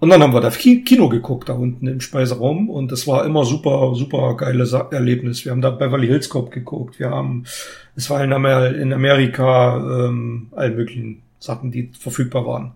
Und 0.01 0.11
dann 0.11 0.21
haben 0.21 0.35
wir 0.35 0.41
da 0.41 0.51
Kino 0.51 1.09
geguckt, 1.09 1.49
da 1.49 1.53
unten 1.53 1.87
im 1.87 2.01
Speiseraum. 2.01 2.69
Und 2.69 2.91
das 2.91 3.07
war 3.07 3.25
immer 3.25 3.45
super, 3.45 3.95
super 3.95 4.37
geiles 4.37 4.73
Erlebnis. 4.73 5.45
Wir 5.45 5.53
haben 5.53 5.63
da 5.63 5.71
Beverly 5.71 6.09
Hills 6.09 6.29
Cop 6.29 6.51
geguckt. 6.51 6.99
Wir 6.99 7.11
haben, 7.11 7.45
es 7.95 8.11
war 8.11 8.23
in, 8.23 8.33
Amerika 8.33 9.77
ähm, 10.09 10.49
all 10.57 10.73
möglichen 10.73 11.23
Sachen, 11.39 11.71
die 11.71 11.93
verfügbar 11.97 12.45
waren. 12.47 12.73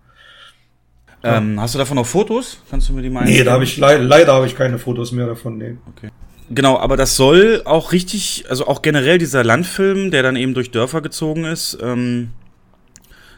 Ähm, 1.23 1.59
hast 1.59 1.75
du 1.75 1.79
davon 1.79 1.95
noch 1.95 2.05
Fotos? 2.05 2.59
Kannst 2.69 2.89
du 2.89 2.93
mir 2.93 3.01
die 3.01 3.09
mal 3.09 3.25
Nee, 3.25 3.43
da 3.43 3.53
habe 3.53 3.63
ich 3.63 3.77
le 3.77 3.97
leider 3.97 4.33
habe 4.33 4.47
ich 4.47 4.55
keine 4.55 4.79
Fotos 4.79 5.11
mehr 5.11 5.27
davon. 5.27 5.57
Nee. 5.57 5.77
Okay. 5.95 6.09
Genau, 6.49 6.77
aber 6.77 6.97
das 6.97 7.15
soll 7.15 7.61
auch 7.63 7.93
richtig, 7.93 8.45
also 8.49 8.67
auch 8.67 8.81
generell 8.81 9.17
dieser 9.17 9.43
Landfilm, 9.43 10.11
der 10.11 10.23
dann 10.23 10.35
eben 10.35 10.53
durch 10.53 10.71
Dörfer 10.71 11.01
gezogen 11.01 11.45
ist, 11.45 11.77
ähm, 11.81 12.31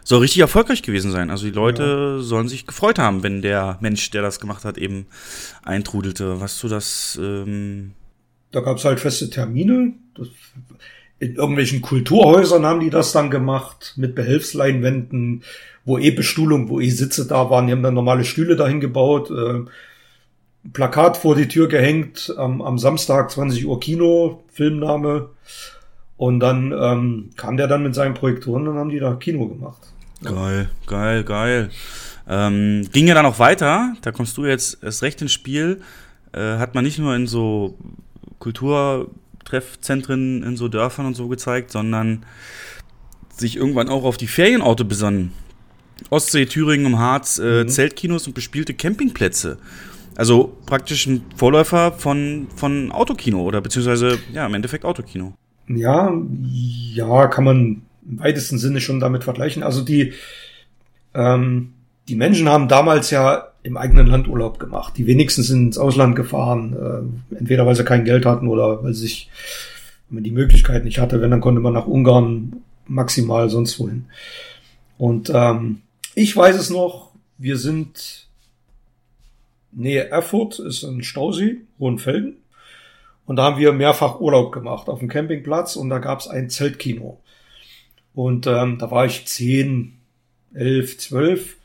soll 0.03 0.19
richtig 0.19 0.41
erfolgreich 0.41 0.81
gewesen 0.81 1.11
sein. 1.11 1.29
Also 1.29 1.45
die 1.45 1.51
Leute 1.51 2.15
ja. 2.17 2.23
sollen 2.23 2.47
sich 2.47 2.65
gefreut 2.65 2.99
haben, 2.99 3.21
wenn 3.23 3.41
der 3.41 3.77
Mensch, 3.81 4.09
der 4.09 4.21
das 4.21 4.39
gemacht 4.39 4.65
hat, 4.65 4.77
eben 4.77 5.05
eintrudelte. 5.63 6.41
Was 6.41 6.59
du 6.59 6.67
das? 6.67 7.19
Ähm 7.21 7.93
da 8.51 8.61
gab 8.61 8.77
es 8.77 8.85
halt 8.85 8.99
feste 8.99 9.29
Termine. 9.29 9.93
Das, 10.15 10.27
in 11.19 11.35
irgendwelchen 11.35 11.81
Kulturhäusern 11.81 12.65
haben 12.65 12.81
die 12.81 12.89
das 12.89 13.13
dann 13.13 13.29
gemacht 13.29 13.93
mit 13.95 14.13
Behelfsleinwänden 14.13 15.43
wo 15.85 15.97
eh 15.97 16.11
Bestuhlung, 16.11 16.69
wo 16.69 16.79
eh 16.79 16.89
Sitze 16.89 17.27
da 17.27 17.49
waren. 17.49 17.67
Die 17.67 17.73
haben 17.73 17.83
dann 17.83 17.93
normale 17.93 18.23
Stühle 18.23 18.55
dahin 18.55 18.79
gebaut, 18.79 19.29
äh, 19.31 19.65
Plakat 20.71 21.17
vor 21.17 21.35
die 21.35 21.49
Tür 21.49 21.67
gehängt, 21.67 22.33
am, 22.37 22.61
am 22.61 22.77
Samstag 22.77 23.31
20 23.31 23.65
Uhr 23.65 23.79
Kino, 23.79 24.43
Filmname. 24.51 25.29
Und 26.15 26.39
dann 26.39 26.71
ähm, 26.71 27.31
kam 27.35 27.57
der 27.57 27.67
dann 27.67 27.83
mit 27.83 27.95
seinen 27.95 28.13
Projektoren 28.13 28.67
und 28.67 28.77
haben 28.77 28.89
die 28.89 28.99
da 28.99 29.15
Kino 29.15 29.47
gemacht. 29.47 29.81
Geil, 30.23 30.69
geil, 30.87 31.25
geil. 31.25 31.69
Ähm, 32.29 32.87
ging 32.93 33.07
ja 33.07 33.13
dann 33.13 33.25
auch 33.25 33.39
weiter, 33.39 33.93
da 34.01 34.13
kommst 34.13 34.37
du 34.37 34.45
jetzt 34.45 34.81
erst 34.81 35.03
recht 35.03 35.21
ins 35.21 35.33
Spiel. 35.33 35.81
Äh, 36.31 36.57
hat 36.57 36.75
man 36.75 36.85
nicht 36.85 36.99
nur 36.99 37.13
in 37.13 37.27
so 37.27 37.77
Kulturtreffzentren 38.39 40.43
in 40.43 40.55
so 40.55 40.69
Dörfern 40.69 41.05
und 41.05 41.15
so 41.15 41.27
gezeigt, 41.27 41.71
sondern 41.71 42.25
sich 43.35 43.57
irgendwann 43.57 43.89
auch 43.89 44.05
auf 44.05 44.15
die 44.15 44.27
Ferienorte 44.27 44.85
besonnen. 44.85 45.33
Ostsee, 46.09 46.45
Thüringen, 46.45 46.85
um 46.85 46.99
Harz, 46.99 47.39
äh, 47.39 47.63
Mhm. 47.63 47.69
Zeltkinos 47.69 48.27
und 48.27 48.33
bespielte 48.33 48.73
Campingplätze. 48.73 49.57
Also 50.15 50.55
praktisch 50.65 51.07
ein 51.07 51.23
Vorläufer 51.35 51.91
von, 51.91 52.47
von 52.55 52.91
Autokino 52.91 53.41
oder 53.41 53.61
beziehungsweise 53.61 54.19
ja 54.31 54.45
im 54.45 54.53
Endeffekt 54.53 54.85
Autokino. 54.85 55.33
Ja, 55.67 56.13
ja, 56.93 57.27
kann 57.27 57.43
man 57.43 57.81
im 58.07 58.19
weitesten 58.19 58.57
Sinne 58.57 58.81
schon 58.81 58.99
damit 58.99 59.23
vergleichen. 59.23 59.63
Also 59.63 59.81
die, 59.81 60.13
ähm, 61.13 61.73
die 62.07 62.15
Menschen 62.15 62.49
haben 62.49 62.67
damals 62.67 63.09
ja 63.09 63.47
im 63.63 63.77
eigenen 63.77 64.07
Land 64.07 64.27
Urlaub 64.27 64.59
gemacht. 64.59 64.93
Die 64.97 65.07
wenigsten 65.07 65.41
sind 65.41 65.67
ins 65.67 65.77
Ausland 65.77 66.15
gefahren, 66.15 66.75
äh, 67.31 67.35
entweder 67.37 67.65
weil 67.65 67.75
sie 67.75 67.85
kein 67.85 68.03
Geld 68.03 68.25
hatten 68.25 68.47
oder 68.47 68.83
weil 68.83 68.93
sie 68.93 69.01
sich 69.03 69.29
wenn 70.09 70.15
man 70.15 70.23
die 70.25 70.31
Möglichkeit 70.31 70.83
nicht 70.83 70.99
hatte. 70.99 71.21
Wenn, 71.21 71.31
dann 71.31 71.41
konnte 71.41 71.61
man 71.61 71.73
nach 71.73 71.87
Ungarn 71.87 72.57
maximal 72.85 73.49
sonst 73.49 73.79
wohin. 73.79 74.05
Und 74.97 75.31
ähm, 75.33 75.81
ich 76.15 76.35
weiß 76.35 76.55
es 76.55 76.69
noch, 76.69 77.11
wir 77.37 77.57
sind 77.57 78.27
Nähe 79.71 80.09
Erfurt, 80.09 80.59
ist 80.59 80.83
ein 80.83 81.03
Stausee, 81.03 81.61
Hohenfelden. 81.79 82.37
Und 83.25 83.37
da 83.37 83.43
haben 83.43 83.57
wir 83.57 83.73
mehrfach 83.73 84.19
Urlaub 84.19 84.51
gemacht 84.51 84.89
auf 84.89 84.99
dem 84.99 85.07
Campingplatz 85.07 85.75
und 85.75 85.89
da 85.89 85.99
gab 85.99 86.19
es 86.19 86.27
ein 86.27 86.49
Zeltkino. 86.49 87.19
Und 88.13 88.47
ähm, 88.47 88.77
da 88.77 88.91
war 88.91 89.05
ich 89.05 89.25
10, 89.25 89.97
11, 90.53 90.97
12. 90.97 91.57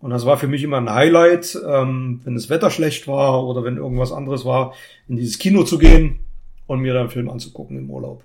Und 0.00 0.10
das 0.10 0.24
war 0.26 0.38
für 0.38 0.48
mich 0.48 0.62
immer 0.62 0.78
ein 0.78 0.90
Highlight, 0.90 1.58
ähm, 1.66 2.20
wenn 2.24 2.34
das 2.34 2.48
Wetter 2.48 2.70
schlecht 2.70 3.06
war 3.06 3.44
oder 3.44 3.62
wenn 3.64 3.76
irgendwas 3.76 4.12
anderes 4.12 4.44
war, 4.44 4.74
in 5.08 5.16
dieses 5.16 5.38
Kino 5.38 5.64
zu 5.64 5.78
gehen 5.78 6.20
und 6.66 6.80
mir 6.80 6.92
dann 6.92 7.02
einen 7.02 7.10
Film 7.10 7.28
anzugucken 7.28 7.78
im 7.78 7.90
Urlaub. 7.90 8.24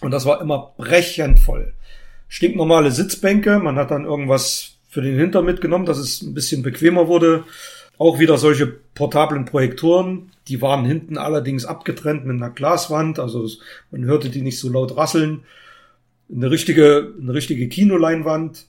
Und 0.00 0.10
das 0.10 0.24
war 0.24 0.40
immer 0.40 0.72
brechend 0.76 1.38
voll. 1.38 1.74
Stinknormale 2.32 2.90
Sitzbänke, 2.90 3.58
man 3.58 3.76
hat 3.76 3.90
dann 3.90 4.06
irgendwas 4.06 4.78
für 4.88 5.02
den 5.02 5.18
Hinter 5.18 5.42
mitgenommen, 5.42 5.84
dass 5.84 5.98
es 5.98 6.22
ein 6.22 6.32
bisschen 6.32 6.62
bequemer 6.62 7.06
wurde. 7.06 7.44
Auch 7.98 8.20
wieder 8.20 8.38
solche 8.38 8.66
portablen 8.66 9.44
Projektoren, 9.44 10.30
die 10.48 10.62
waren 10.62 10.86
hinten 10.86 11.18
allerdings 11.18 11.66
abgetrennt 11.66 12.24
mit 12.24 12.36
einer 12.36 12.48
Glaswand, 12.48 13.18
also 13.18 13.46
man 13.90 14.06
hörte 14.06 14.30
die 14.30 14.40
nicht 14.40 14.58
so 14.58 14.70
laut 14.70 14.96
rasseln. 14.96 15.42
Eine 16.34 16.50
richtige, 16.50 17.12
eine 17.20 17.34
richtige 17.34 17.68
Kinoleinwand. 17.68 18.64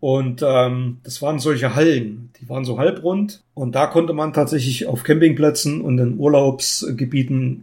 Und 0.00 0.42
ähm, 0.44 0.96
das 1.04 1.22
waren 1.22 1.38
solche 1.38 1.76
Hallen, 1.76 2.30
die 2.40 2.48
waren 2.48 2.64
so 2.64 2.78
halbrund. 2.78 3.44
Und 3.54 3.76
da 3.76 3.86
konnte 3.86 4.12
man 4.12 4.32
tatsächlich 4.32 4.88
auf 4.88 5.04
Campingplätzen 5.04 5.82
und 5.82 5.98
in 6.00 6.18
Urlaubsgebieten 6.18 7.62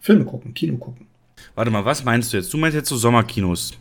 Filme 0.00 0.26
gucken, 0.26 0.52
Kino 0.52 0.76
gucken. 0.76 1.06
Warte 1.54 1.70
mal, 1.70 1.86
was 1.86 2.04
meinst 2.04 2.34
du 2.34 2.36
jetzt? 2.36 2.52
Du 2.52 2.58
meinst 2.58 2.76
jetzt 2.76 2.90
so 2.90 2.96
Sommerkinos, 2.98 3.72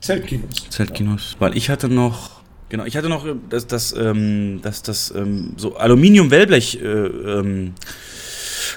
Zeltkinos. 0.00 0.68
Zeltkinos? 0.70 1.36
Weil 1.38 1.56
ich 1.56 1.70
hatte 1.70 1.88
noch, 1.88 2.40
genau, 2.68 2.84
ich 2.84 2.96
hatte 2.96 3.08
noch 3.08 3.26
äh, 3.26 3.34
das, 3.48 3.66
das, 3.66 3.92
ähm, 3.96 4.60
das, 4.62 4.82
das 4.82 5.12
ähm, 5.16 5.54
so 5.56 5.76
Aluminium-Wellblech, 5.76 6.80
äh, 6.80 6.86
ähm, 6.86 7.74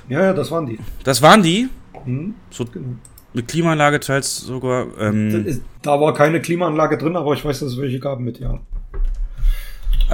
Ja, 0.07 0.23
ja, 0.25 0.33
das 0.33 0.49
waren 0.51 0.65
die. 0.65 0.79
das 1.03 1.21
waren 1.21 1.43
die, 1.43 1.67
Hm, 2.05 2.33
so 2.49 2.65
genau. 2.65 2.87
mit 3.33 3.47
Klimaanlage 3.47 3.99
teils 3.99 4.37
sogar. 4.37 4.87
Ähm, 4.99 5.61
Da 5.81 5.99
war 5.99 6.13
keine 6.13 6.41
Klimaanlage 6.41 6.97
drin, 6.97 7.15
aber 7.15 7.33
ich 7.33 7.43
weiß, 7.43 7.59
dass 7.59 7.73
es 7.73 7.77
welche 7.77 7.99
gab 7.99 8.19
mit, 8.19 8.39
ja. 8.39 8.59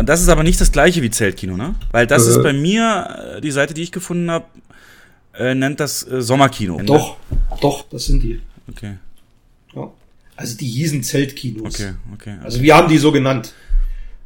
das 0.04 0.22
ist 0.22 0.30
aber 0.30 0.44
nicht 0.44 0.60
das 0.60 0.72
gleiche 0.72 1.02
wie 1.02 1.10
Zeltkino, 1.12 1.56
ne? 1.56 1.76
Weil 1.92 2.08
das 2.08 2.26
Äh. 2.28 2.32
ist 2.32 2.44
bei 2.44 2.54
mir, 2.54 3.36
äh, 3.38 3.42
die 3.42 3.52
Seite, 3.52 3.74
die 3.74 3.84
ich 3.84 3.92
gefunden 3.92 4.30
habe, 4.32 4.46
äh, 5.38 5.54
nennt 5.54 5.80
das 5.80 6.06
äh, 6.08 6.22
Sommerkino. 6.22 6.82
Doch, 6.84 7.18
doch, 7.62 7.84
das 7.90 8.06
sind 8.06 8.24
die. 8.24 8.42
Okay. 8.70 8.96
Also 10.36 10.58
die 10.58 10.68
hießen 10.68 11.04
Zeltkinos. 11.04 11.76
okay, 11.76 11.94
okay. 12.14 12.38
Also 12.44 12.62
wir 12.62 12.76
haben 12.76 12.90
die 12.90 12.98
so 12.98 13.12
genannt. 13.12 13.54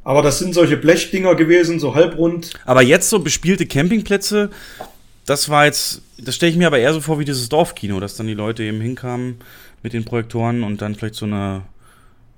Aber 0.03 0.21
das 0.21 0.39
sind 0.39 0.53
solche 0.53 0.77
Blechdinger 0.77 1.35
gewesen, 1.35 1.79
so 1.79 1.93
halbrund. 1.93 2.51
Aber 2.65 2.81
jetzt 2.81 3.09
so 3.09 3.19
bespielte 3.19 3.65
Campingplätze, 3.65 4.49
das 5.25 5.49
war 5.49 5.65
jetzt, 5.65 6.01
das 6.17 6.35
stelle 6.35 6.51
ich 6.51 6.57
mir 6.57 6.67
aber 6.67 6.79
eher 6.79 6.93
so 6.93 7.01
vor 7.01 7.19
wie 7.19 7.25
dieses 7.25 7.49
Dorfkino, 7.49 7.99
dass 7.99 8.15
dann 8.15 8.25
die 8.25 8.33
Leute 8.33 8.63
eben 8.63 8.81
hinkamen 8.81 9.35
mit 9.83 9.93
den 9.93 10.05
Projektoren 10.05 10.63
und 10.63 10.81
dann 10.81 10.95
vielleicht 10.95 11.15
so 11.15 11.25
eine 11.25 11.63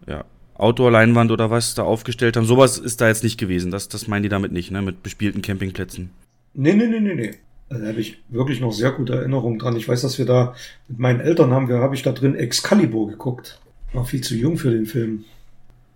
ja, 0.08 0.26
Outdoor-Leinwand 0.56 1.32
oder 1.32 1.50
was 1.50 1.74
da 1.74 1.84
aufgestellt 1.84 2.36
haben. 2.36 2.46
Sowas 2.46 2.78
ist 2.78 3.00
da 3.00 3.08
jetzt 3.08 3.24
nicht 3.24 3.40
gewesen. 3.40 3.72
Das, 3.72 3.88
das 3.88 4.08
meinen 4.08 4.24
die 4.24 4.30
damit 4.30 4.52
nicht, 4.52 4.72
ne? 4.72 4.82
Mit 4.82 5.04
bespielten 5.04 5.42
Campingplätzen. 5.42 6.10
Nee, 6.54 6.74
nee, 6.74 6.88
nee, 6.88 7.00
nee, 7.00 7.16
nee. 7.16 7.32
Also, 7.72 7.84
Da 7.84 7.90
habe 7.90 8.02
ich 8.02 8.18
wirklich 8.30 8.60
noch 8.60 8.74
sehr 8.74 8.92
gute 8.92 9.16
Erinnerungen 9.16 9.58
dran. 9.58 9.78
Ich 9.78 9.88
weiß, 9.88 10.02
dass 10.02 10.18
wir 10.18 10.26
da 10.26 10.54
mit 10.90 11.00
meinen 11.00 11.22
Eltern 11.22 11.52
haben, 11.52 11.70
wir 11.70 11.78
habe 11.78 11.96
ich 11.96 12.04
da 12.04 12.12
drin 12.12 12.36
Excalibur 12.36 13.08
geguckt. 13.08 13.60
War 13.94 14.06
viel 14.06 14.22
zu 14.22 14.36
jung 14.36 14.58
für 14.58 14.72
den 14.72 14.86
Film. 14.86 15.24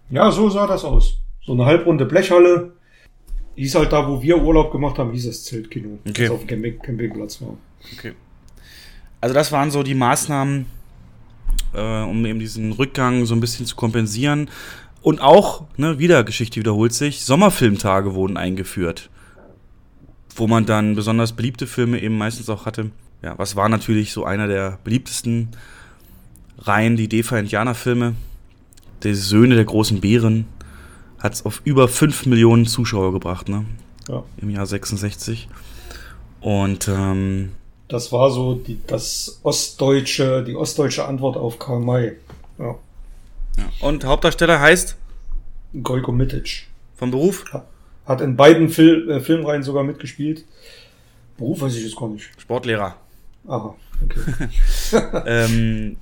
Ja, 0.09 0.31
so 0.31 0.49
sah 0.49 0.67
das 0.67 0.85
aus. 0.85 1.19
So 1.45 1.53
eine 1.53 1.65
halbrunde 1.65 2.05
Blechhalle. 2.05 2.73
Hieß 3.55 3.75
halt 3.75 3.91
da, 3.91 4.07
wo 4.07 4.21
wir 4.21 4.41
Urlaub 4.41 4.71
gemacht 4.71 4.97
haben, 4.97 5.11
hieß 5.11 5.27
es 5.27 5.45
Zeltkino. 5.45 5.99
Okay. 6.07 6.23
Das 6.23 6.31
auf 6.31 6.39
dem 6.41 6.47
Camping 6.47 6.79
Campingplatz 6.79 7.41
war. 7.41 7.57
Okay. 7.97 8.13
Also 9.21 9.33
das 9.33 9.51
waren 9.51 9.71
so 9.71 9.81
die 9.83 9.95
Maßnahmen, 9.95 10.65
äh, 11.73 12.01
um 12.03 12.25
eben 12.25 12.39
diesen 12.39 12.73
Rückgang 12.73 13.25
so 13.25 13.33
ein 13.33 13.39
bisschen 13.39 13.65
zu 13.65 13.75
kompensieren. 13.75 14.49
Und 15.01 15.21
auch, 15.21 15.65
ne, 15.77 15.99
wieder 15.99 16.23
Geschichte 16.23 16.59
wiederholt 16.59 16.93
sich, 16.93 17.23
Sommerfilmtage 17.23 18.13
wurden 18.13 18.37
eingeführt. 18.37 19.09
Wo 20.35 20.47
man 20.47 20.65
dann 20.65 20.95
besonders 20.95 21.31
beliebte 21.33 21.65
Filme 21.65 22.01
eben 22.01 22.17
meistens 22.17 22.49
auch 22.49 22.65
hatte. 22.65 22.91
Ja, 23.21 23.37
was 23.37 23.55
war 23.55 23.69
natürlich 23.69 24.11
so 24.11 24.25
einer 24.25 24.47
der 24.47 24.77
beliebtesten 24.83 25.49
Reihen, 26.59 26.95
die 26.95 27.07
Defa-Indianer-Filme. 27.07 28.15
Die 29.03 29.13
Söhne 29.13 29.55
der 29.55 29.65
großen 29.65 30.01
Bären 30.01 30.45
hat 31.19 31.33
es 31.33 31.45
auf 31.45 31.61
über 31.63 31.87
5 31.87 32.27
Millionen 32.27 32.65
Zuschauer 32.65 33.11
gebracht, 33.13 33.49
ne? 33.49 33.65
Ja. 34.07 34.23
Im 34.37 34.49
Jahr 34.49 34.65
66. 34.65 35.47
Und 36.41 36.87
ähm, 36.87 37.51
Das 37.87 38.11
war 38.11 38.29
so 38.29 38.55
die, 38.55 38.79
das 38.85 39.39
ostdeutsche, 39.43 40.43
die 40.43 40.55
ostdeutsche 40.55 41.05
Antwort 41.05 41.37
auf 41.37 41.57
Karl 41.59 41.79
May. 41.79 42.17
Ja. 42.59 42.75
ja. 43.57 43.63
Und 43.79 44.05
Hauptdarsteller 44.05 44.59
heißt 44.59 44.95
Gojko 45.81 46.11
Mitic. 46.11 46.67
vom 46.95 47.11
Beruf 47.11 47.45
Hat 48.05 48.21
in 48.21 48.35
beiden 48.35 48.69
Fil 48.69 49.09
äh, 49.09 49.19
Filmreihen 49.19 49.63
sogar 49.63 49.83
mitgespielt. 49.83 50.45
Beruf 51.37 51.61
weiß 51.61 51.75
ich 51.75 51.83
jetzt 51.83 51.97
gar 51.97 52.09
nicht. 52.09 52.29
Sportlehrer. 52.37 52.95
Aha, 53.47 53.75
okay. 54.03 54.49
ähm, 55.25 55.97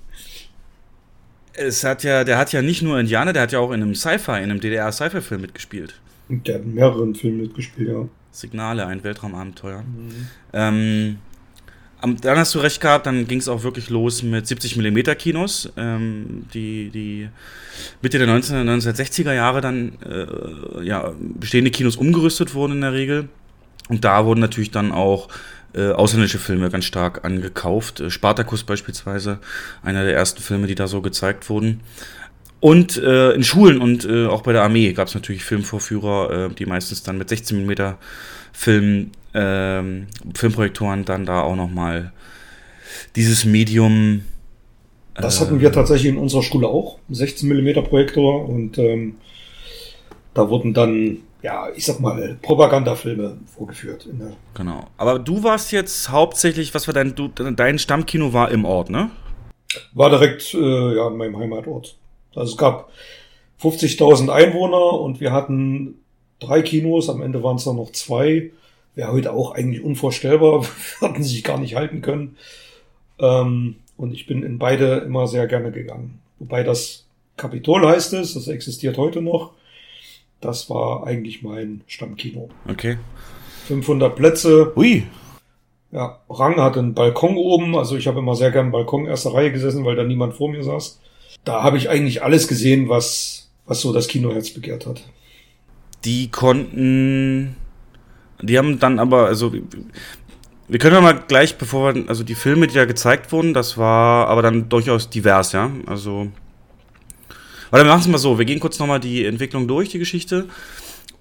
es 1.53 1.84
hat 1.84 2.03
ja, 2.03 2.23
der 2.23 2.38
hat 2.38 2.51
ja 2.51 2.61
nicht 2.61 2.81
nur 2.81 2.99
Indianer, 2.99 3.34
der 3.34 3.43
hat 3.43 3.51
ja 3.51 3.59
auch 3.59 3.71
in 3.71 3.81
einem 3.81 3.95
Sci-Fi, 3.95 4.31
in 4.38 4.49
einem 4.49 4.59
DDR-Sci-Fi-Film 4.59 5.41
mitgespielt. 5.41 5.99
Und 6.30 6.47
Der 6.47 6.55
hat 6.55 6.63
in 6.63 6.73
mehreren 6.73 7.15
Filmen 7.15 7.41
mitgespielt, 7.41 7.89
ja. 7.89 8.07
Signale, 8.31 8.88
ein 8.88 9.03
Weltraumabenteuer. 9.03 9.84
Ähm, 10.53 11.17
am- 11.17 11.32
dann 12.03 12.38
hast 12.38 12.53
du 12.53 12.59
recht 12.59 12.81
gehabt, 12.81 13.05
dann 13.05 13.27
ging 13.27 13.39
es 13.39 13.47
auch 13.47 13.63
wirklich 13.63 13.89
los 13.89 14.23
mit 14.23 14.45
70 14.45 14.75
mm 14.75 15.15
Kinos, 15.17 15.71
ähm, 15.77 16.45
die, 16.53 16.89
die 16.89 17.30
Mitte 18.01 18.17
der 18.17 18.27
19, 18.27 18.67
1960er 18.67 19.34
Jahre 19.34 19.61
dann 19.61 19.93
äh, 20.03 20.84
ja, 20.84 21.13
bestehende 21.19 21.71
Kinos 21.71 21.95
umgerüstet 21.95 22.53
wurden 22.53 22.73
in 22.73 22.81
der 22.81 22.93
Regel. 22.93 23.30
Und 23.89 24.03
da 24.03 24.25
wurden 24.25 24.39
natürlich 24.39 24.71
dann 24.71 24.91
auch 24.91 25.30
äh, 25.73 25.91
ausländische 25.91 26.39
Filme 26.39 26.69
ganz 26.69 26.85
stark 26.85 27.25
angekauft. 27.25 27.99
Äh, 27.99 28.09
Spartacus 28.09 28.63
beispielsweise, 28.63 29.39
einer 29.81 30.03
der 30.03 30.15
ersten 30.15 30.41
Filme, 30.41 30.67
die 30.67 30.75
da 30.75 30.88
so 30.88 31.01
gezeigt 31.01 31.49
wurden. 31.49 31.81
Und 32.59 32.97
äh, 32.97 33.31
in 33.31 33.43
Schulen 33.43 33.81
und 33.81 34.05
äh, 34.05 34.25
auch 34.27 34.41
bei 34.41 34.53
der 34.53 34.63
Armee 34.63 34.93
gab 34.93 35.09
es 35.09 35.15
natürlich 35.15 35.43
Filmvorführer, 35.43 36.47
äh, 36.49 36.53
die 36.53 36.65
meistens 36.65 37.03
dann 37.03 37.17
mit 37.17 37.27
16 37.27 37.65
mm 37.65 37.95
Film, 38.53 39.11
ähm, 39.34 40.07
Filmprojektoren 40.35 41.05
dann 41.05 41.26
da 41.26 41.41
auch 41.41 41.55
nochmal 41.55 42.11
dieses 43.15 43.45
Medium. 43.45 44.23
Das 45.15 45.38
äh, 45.38 45.41
hatten 45.41 45.60
wir 45.60 45.72
tatsächlich 45.72 46.11
in 46.11 46.18
unserer 46.18 46.43
Schule 46.43 46.68
auch. 46.68 46.99
16 47.10 47.47
mm 47.47 47.84
Projektor 47.84 48.47
und 48.47 48.77
ähm, 48.77 49.15
da 50.34 50.49
wurden 50.49 50.73
dann, 50.73 51.19
ja, 51.41 51.68
ich 51.76 51.85
sag 51.85 51.99
mal, 51.99 52.38
Propagandafilme 52.41 53.38
vorgeführt. 53.45 54.07
Genau. 54.53 54.88
Aber 54.97 55.19
du 55.19 55.43
warst 55.43 55.72
jetzt 55.72 56.10
hauptsächlich, 56.10 56.73
was 56.73 56.88
war 56.88 56.93
dein, 56.93 57.14
du, 57.14 57.27
dein 57.27 57.77
Stammkino 57.77 58.34
war 58.34 58.49
im 58.51 58.65
Ort, 58.65 58.89
ne? 58.89 59.11
war 59.93 60.10
direkt 60.10 60.53
äh, 60.53 60.95
ja, 60.95 61.07
in 61.07 61.18
meinem 61.18 61.38
Heimatort. 61.38 61.97
Also 62.35 62.53
es 62.53 62.57
gab 62.57 62.89
50.000 63.61 64.30
Einwohner 64.30 64.99
und 64.99 65.19
wir 65.19 65.31
hatten 65.31 65.95
drei 66.39 66.61
Kinos, 66.61 67.10
am 67.10 67.22
Ende 67.22 67.43
waren 67.43 67.57
es 67.57 67.65
dann 67.65 67.77
noch 67.77 67.91
zwei. 67.91 68.51
Wäre 68.95 69.11
heute 69.11 69.34
auch 69.34 69.52
eigentlich 69.56 69.84
unvorstellbar, 69.84 70.64
wir 70.99 71.10
hatten 71.10 71.24
sich 71.24 71.44
gar 71.44 71.57
nicht 71.60 71.76
halten 71.76 72.02
können. 72.02 72.38
Ähm, 73.20 73.76
Und 73.98 74.14
ich 74.14 74.26
bin 74.26 74.44
in 74.44 74.57
beide 74.57 74.98
immer 74.98 75.28
sehr 75.28 75.48
gerne 75.48 75.72
gegangen. 75.72 76.20
Wobei 76.40 76.64
das 76.64 77.06
Kapitol 77.38 77.88
heißt 77.88 78.14
es, 78.14 78.34
das 78.34 78.48
existiert 78.48 78.98
heute 78.98 79.22
noch. 79.22 79.52
Das 80.41 80.70
war 80.70 81.07
eigentlich 81.07 81.41
mein 81.41 81.82
Stammkino. 81.88 82.49
Okay. 82.68 82.98
500 83.68 84.15
Plätze. 84.15 84.74
Hui. 84.76 85.07
Ja, 85.91 86.20
Rang 86.30 86.57
hat 86.57 86.78
einen 86.78 86.94
Balkon 86.95 87.38
oben. 87.38 87.78
Also 87.78 87.95
ich 87.95 88.07
habe 88.07 88.20
immer 88.20 88.36
sehr 88.36 88.52
gern 88.52 88.72
Balkon 88.72 89.06
erster 89.06 89.34
Reihe 89.34 89.52
gesessen, 89.52 89.86
weil 89.86 89.95
da 89.95 90.03
niemand 90.03 90.34
vor 90.34 90.49
mir 90.49 90.64
saß. 90.64 90.99
Da 91.45 91.64
habe 91.64 91.78
ich 91.78 91.90
eigentlich 91.90 92.24
alles 92.24 92.48
gesehen, 92.48 92.90
was, 92.90 93.49
was 93.65 93.80
so 93.80 93.94
das 93.94 94.07
Kinoherz 94.07 94.49
begehrt 94.49 94.86
hat. 94.86 95.03
Die 96.03 96.30
konnten, 96.30 97.56
die 98.44 98.57
haben 98.57 98.80
dann 98.80 98.99
aber, 98.99 99.26
also 99.28 99.53
wir 100.68 100.80
können 100.80 100.95
ja 100.95 101.02
mal 101.02 101.24
gleich, 101.28 101.57
bevor 101.57 101.94
wir, 101.94 102.10
also 102.10 102.24
die 102.24 102.36
Filme, 102.36 102.68
die 102.68 102.76
da 102.76 102.86
gezeigt 102.86 103.32
wurden, 103.32 103.53
das 103.53 103.78
war 103.78 104.28
aber 104.28 104.41
dann 104.41 104.70
durchaus 104.70 105.10
divers, 105.10 105.52
ja. 105.52 105.72
Also, 105.86 106.32
warte, 107.70 107.86
wir 107.86 107.90
machen 107.90 108.02
es 108.02 108.07
mal 108.07 108.18
so, 108.18 108.38
wir 108.38 108.45
gehen 108.45 108.60
kurz 108.60 108.80
nochmal 108.80 108.99
die 108.99 109.26
Entwicklung 109.26 109.68
durch, 109.68 109.90
die 109.90 109.99
Geschichte, 109.99 110.48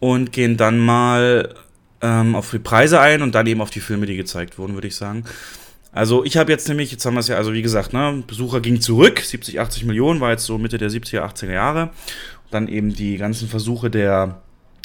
und 0.01 0.33
gehen 0.33 0.57
dann 0.57 0.79
mal 0.79 1.55
ähm, 2.01 2.35
auf 2.35 2.51
die 2.51 2.59
Preise 2.59 3.01
ein 3.01 3.23
und 3.23 3.35
dann 3.35 3.47
eben 3.47 3.61
auf 3.61 3.71
die 3.71 3.81
Filme, 3.81 4.07
die 4.07 4.17
gezeigt 4.17 4.59
wurden, 4.59 4.75
würde 4.75 4.89
ich 4.89 4.97
sagen. 4.97 5.25
Also 5.93 6.25
ich 6.25 6.37
habe 6.39 6.51
jetzt 6.51 6.69
nämlich, 6.69 6.91
jetzt 6.91 7.05
haben 7.05 7.15
wir 7.15 7.21
es 7.21 7.29
ja, 7.29 7.37
also 7.37 7.53
wie 7.53 7.63
gesagt, 7.63 7.93
ne, 7.93 8.25
Besucher 8.27 8.61
ging 8.61 8.81
zurück, 8.81 9.21
70, 9.21 9.61
80 9.61 9.85
Millionen, 9.85 10.21
war 10.21 10.31
jetzt 10.31 10.45
so 10.45 10.57
Mitte 10.57 10.79
der 10.79 10.91
70er, 10.91 11.21
80er 11.21 11.53
Jahre. 11.53 11.91
Dann 12.51 12.69
eben 12.69 12.95
die 12.95 13.17
ganzen 13.17 13.49
Versuche 13.49 13.91
der 13.91 14.41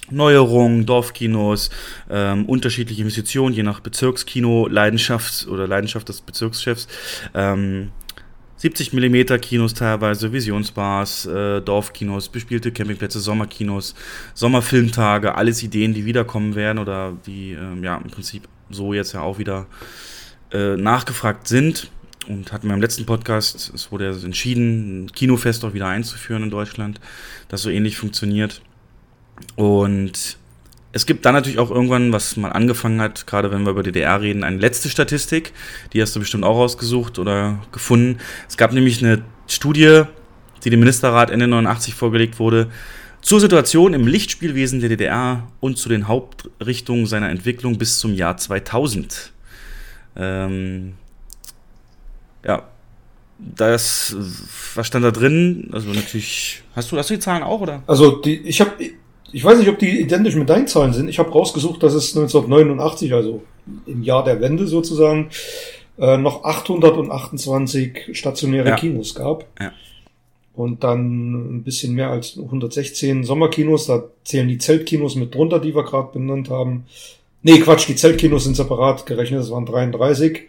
Neuerungen, 0.10 0.86
Dorfkinos, 0.86 1.70
ähm, 2.10 2.46
unterschiedliche 2.46 3.02
Investitionen, 3.02 3.54
je 3.54 3.64
nach 3.64 3.80
Bezirkskino, 3.80 4.68
Leidenschaft 4.68 5.48
oder 5.48 5.68
Leidenschaft 5.68 6.10
des 6.10 6.22
Bezirkschefs. 6.22 6.88
Ähm, 7.34 7.92
70 8.58 8.92
mm 8.92 9.40
Kinos 9.40 9.76
teilweise, 9.76 10.34
Visionsbars, 10.34 11.28
äh, 11.28 11.62
Dorfkinos, 11.62 12.30
bespielte 12.30 12.72
Campingplätze, 12.72 13.20
Sommerkinos, 13.20 13.94
Sommerfilmtage, 14.34 15.36
alles 15.36 15.62
Ideen, 15.62 15.94
die 15.94 16.06
wiederkommen 16.06 16.56
werden 16.56 16.80
oder 16.80 17.16
die 17.28 17.52
ähm, 17.52 17.84
ja 17.84 17.98
im 17.98 18.10
Prinzip 18.10 18.48
so 18.70 18.94
jetzt 18.94 19.14
ja 19.14 19.22
auch 19.22 19.38
wieder 19.38 19.68
äh, 20.52 20.76
nachgefragt 20.76 21.48
sind. 21.48 21.92
Und 22.28 22.52
hatten 22.52 22.68
wir 22.68 22.74
im 22.74 22.82
letzten 22.82 23.06
Podcast, 23.06 23.72
es 23.74 23.90
wurde 23.92 24.12
ja 24.12 24.12
entschieden, 24.12 25.06
ein 25.06 25.12
Kinofest 25.14 25.64
auch 25.64 25.74
wieder 25.74 25.88
einzuführen 25.88 26.44
in 26.44 26.50
Deutschland, 26.50 27.00
das 27.48 27.62
so 27.62 27.70
ähnlich 27.70 27.98
funktioniert. 27.98 28.62
Und 29.56 30.38
es 30.94 31.06
gibt 31.06 31.26
dann 31.26 31.34
natürlich 31.34 31.60
auch 31.60 31.70
irgendwann, 31.70 32.12
was 32.12 32.38
mal 32.38 32.52
angefangen 32.52 33.02
hat, 33.02 33.28
gerade 33.28 33.52
wenn 33.52 33.64
wir 33.64 33.72
über 33.72 33.84
DDR 33.84 34.22
reden, 34.22 34.44
eine 34.44 34.58
letzte 34.58 34.90
Statistik. 34.90 35.54
Die 35.94 36.02
hast 36.02 36.16
du 36.16 36.20
bestimmt 36.20 36.44
auch 36.44 36.58
rausgesucht 36.58 37.20
oder 37.20 37.60
gefunden. 37.72 38.20
Es 38.50 38.58
gab 38.58 38.74
nämlich 38.74 39.04
eine 39.04 39.22
Studie, 39.48 40.04
die 40.64 40.70
dem 40.70 40.80
Ministerrat 40.80 41.30
Ende 41.30 41.48
89 41.48 41.94
vorgelegt 41.94 42.40
wurde, 42.40 42.72
zur 43.22 43.40
Situation 43.40 43.94
im 43.94 44.08
Lichtspielwesen 44.08 44.80
der 44.80 44.90
DDR 44.90 45.48
und 45.60 45.78
zu 45.78 45.90
den 45.90 46.08
Hauptrichtungen 46.08 47.06
seiner 47.06 47.30
Entwicklung 47.30 47.78
bis 47.78 48.00
zum 48.00 48.14
Jahr 48.14 48.38
2000. 48.38 49.34
Ähm, 50.16 50.94
ja, 52.46 52.64
das, 53.38 54.16
was 54.76 54.88
stand 54.88 55.06
da 55.06 55.12
drin? 55.12 55.70
Also 55.74 55.90
natürlich, 55.90 56.64
hast 56.76 56.92
du, 56.92 56.98
hast 56.98 57.10
du 57.10 57.16
die 57.16 57.20
Zahlen 57.20 57.44
auch, 57.44 57.62
oder? 57.62 57.84
Also 57.86 58.22
die, 58.22 58.38
ich 58.38 58.62
habe 58.62 58.72
ich 59.32 59.44
weiß 59.44 59.60
nicht, 59.60 59.70
ob 59.70 59.80
die 59.80 60.00
identisch 60.02 60.36
mit 60.36 60.50
deinen 60.50 60.68
Zahlen 60.68 60.94
sind. 60.94 61.10
Ich 61.10 61.20
habe 61.20 61.32
rausgesucht, 61.32 61.84
dass 61.84 61.94
es 61.94 62.16
1989, 62.16 63.14
also 63.14 63.44
im 63.86 64.04
Jahr 64.04 64.24
der 64.24 64.42
Wende 64.42 64.68
sozusagen, 64.68 65.30
äh, 65.98 66.18
noch 66.18 66.44
828 66.44 68.18
stationäre 68.18 68.70
ja. 68.70 68.76
Kinos 68.76 69.16
gab. 69.16 69.46
Ja. 69.60 69.74
Und 70.56 70.84
dann 70.84 71.58
ein 71.58 71.64
bisschen 71.64 71.94
mehr 71.94 72.10
als 72.10 72.38
116 72.38 73.24
Sommerkinos. 73.24 73.86
Da 73.86 74.04
zählen 74.24 74.48
die 74.48 74.58
Zeltkinos 74.58 75.16
mit 75.16 75.36
drunter, 75.36 75.60
die 75.60 75.76
wir 75.76 75.84
gerade 75.84 76.12
benannt 76.12 76.50
haben. 76.50 76.86
Nee, 77.44 77.60
Quatsch, 77.60 77.88
die 77.88 77.96
Zeltkinos 77.96 78.46
sind 78.46 78.56
separat 78.56 79.06
gerechnet. 79.06 79.42
Das 79.42 79.52
waren 79.52 79.66
33 79.66 80.48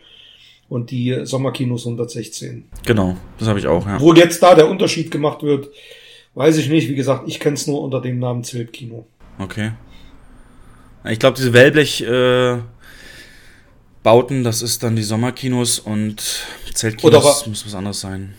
und 0.68 0.90
die 0.90 1.20
Sommerkinos 1.24 1.84
116. 1.84 2.64
Genau, 2.86 3.16
das 3.38 3.48
habe 3.48 3.58
ich 3.58 3.66
auch, 3.66 3.86
ja. 3.86 4.00
Wo 4.00 4.12
jetzt 4.14 4.42
da 4.42 4.54
der 4.54 4.68
Unterschied 4.68 5.10
gemacht 5.10 5.42
wird, 5.42 5.68
Weiß 6.38 6.56
ich 6.56 6.68
nicht. 6.68 6.88
Wie 6.88 6.94
gesagt, 6.94 7.24
ich 7.26 7.40
kenne 7.40 7.54
es 7.54 7.66
nur 7.66 7.82
unter 7.82 8.00
dem 8.00 8.20
Namen 8.20 8.44
Zeltkino. 8.44 9.08
Okay. 9.40 9.72
Ich 11.04 11.18
glaube, 11.18 11.36
diese 11.36 11.52
Wellblech 11.52 12.02
äh, 12.02 12.58
Bauten, 14.04 14.44
das 14.44 14.62
ist 14.62 14.84
dann 14.84 14.94
die 14.94 15.02
Sommerkinos 15.02 15.80
und 15.80 16.46
Zeltkinos 16.72 17.42
oder, 17.42 17.48
muss 17.48 17.66
was 17.66 17.74
anderes 17.74 18.00
sein. 18.00 18.34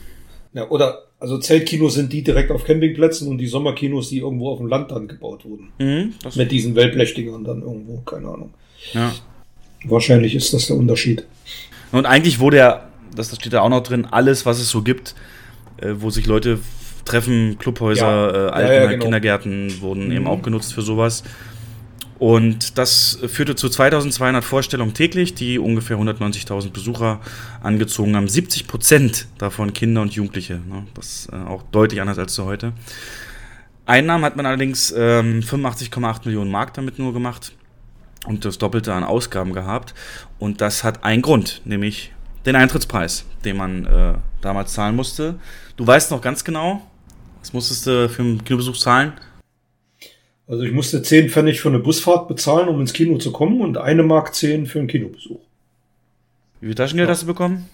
Ja, 0.54 0.70
oder 0.70 1.08
also 1.20 1.40
Zeltkinos 1.40 1.96
sind 1.96 2.14
die 2.14 2.24
direkt 2.24 2.52
auf 2.52 2.64
Campingplätzen 2.64 3.28
und 3.28 3.38
die 3.38 3.48
Sommerkinos, 3.48 4.08
die 4.08 4.20
irgendwo 4.20 4.52
auf 4.52 4.60
dem 4.60 4.68
Land 4.68 4.92
dann 4.92 5.10
gebaut 5.10 5.44
wurden. 5.44 5.74
Mhm, 5.78 6.14
Mit 6.36 6.54
diesen 6.54 6.76
Wellblechdingern 6.76 7.44
dann 7.44 7.64
irgendwo, 7.64 7.98
keine 8.04 8.30
Ahnung. 8.30 8.54
Ja. 8.94 9.14
Wahrscheinlich 9.84 10.36
ist 10.36 10.54
das 10.54 10.68
der 10.68 10.78
Unterschied. 10.78 11.26
Und 11.92 12.06
eigentlich 12.06 12.40
wurde 12.40 12.58
ja, 12.58 12.90
das 13.14 13.36
steht 13.36 13.52
da 13.52 13.60
auch 13.60 13.70
noch 13.70 13.84
drin, 13.84 14.08
alles, 14.10 14.46
was 14.46 14.62
es 14.62 14.70
so 14.70 14.84
gibt, 14.84 15.16
äh, 15.82 15.96
wo 15.98 16.10
sich 16.10 16.28
Leute 16.28 16.60
Treffen, 17.10 17.58
Clubhäuser, 17.58 18.48
äh, 18.48 18.52
Alten, 18.52 18.90
genau. 18.92 19.04
Kindergärten 19.04 19.82
wurden 19.82 20.06
mhm. 20.06 20.12
eben 20.12 20.28
auch 20.28 20.42
genutzt 20.42 20.74
für 20.74 20.82
sowas. 20.82 21.24
Und 22.20 22.78
das 22.78 23.18
führte 23.28 23.56
zu 23.56 23.70
2200 23.70 24.44
Vorstellungen 24.44 24.94
täglich, 24.94 25.36
die 25.36 25.58
ungefähr 25.58 25.98
190.000 25.98 26.72
Besucher 26.72 27.22
angezogen 27.64 28.16
haben. 28.18 28.28
70 28.28 28.68
Prozent 28.68 29.28
davon 29.38 29.72
Kinder 29.72 30.02
und 30.02 30.14
Jugendliche. 30.14 30.56
Ne? 30.56 30.86
Das 30.96 31.06
ist 31.06 31.34
äh, 31.34 31.38
auch 31.38 31.64
deutlich 31.72 32.02
anders 32.02 32.20
als 32.20 32.34
zu 32.34 32.46
heute. 32.46 32.74
Einnahmen 33.86 34.26
hat 34.26 34.36
man 34.36 34.46
allerdings 34.46 34.94
ähm, 34.96 35.40
85,8 35.40 36.26
Millionen 36.26 36.52
Mark 36.52 36.74
damit 36.74 37.00
nur 37.00 37.14
gemacht 37.14 37.54
und 38.28 38.44
das 38.44 38.58
Doppelte 38.58 38.94
an 38.94 39.06
Ausgaben 39.06 39.54
gehabt. 39.54 39.96
Und 40.38 40.60
das 40.60 40.84
hat 40.84 41.06
einen 41.06 41.22
Grund, 41.22 41.62
nämlich 41.64 42.12
den 42.46 42.58
Eintrittspreis, 42.58 43.26
den 43.46 43.58
man 43.58 43.86
äh, 43.86 44.14
damals 44.42 44.74
zahlen 44.74 44.96
musste. 44.96 45.40
Du 45.78 45.88
weißt 45.88 46.12
noch 46.12 46.22
ganz 46.22 46.44
genau, 46.44 46.89
was 47.50 47.54
musstest 47.54 47.88
du 47.88 48.08
für 48.08 48.22
einen 48.22 48.44
Kinobesuch 48.44 48.78
zahlen? 48.78 49.14
Also 50.48 50.64
ich 50.64 50.72
musste 50.72 51.02
10 51.02 51.30
Pfennig 51.30 51.60
für 51.60 51.70
eine 51.70 51.80
Busfahrt 51.80 52.28
bezahlen, 52.28 52.70
um 52.70 52.80
ins 52.80 52.94
Kino 52.94 53.18
zu 53.18 53.32
kommen 53.32 53.62
und 53.62 53.78
eine 53.80 54.04
Mark 54.04 54.36
10 54.36 54.68
für 54.68 54.78
einen 54.78 54.88
Kinobesuch. 54.88 55.40
Wie 56.62 56.68
viel 56.68 56.76
Taschengeld 56.76 57.08
ja. 57.08 57.12
hast 57.12 57.24
du 57.24 57.26
bekommen? 57.26 57.68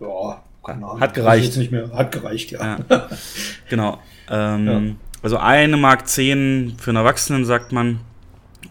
Ja, 0.00 0.42
keine 0.64 0.84
Ahnung. 0.84 1.00
Hat 1.00 1.14
gereicht. 1.14 1.56
Nicht 1.56 1.70
mehr. 1.70 1.92
Hat 1.92 2.10
gereicht, 2.10 2.50
ja. 2.50 2.80
ja. 2.88 3.08
genau. 3.68 3.98
Ähm, 4.28 4.66
ja. 4.66 4.82
Also 5.22 5.36
eine 5.36 5.76
Mark 5.76 6.08
10 6.08 6.74
für 6.80 6.90
einen 6.90 6.96
Erwachsenen, 6.96 7.44
sagt 7.44 7.70
man. 7.70 8.00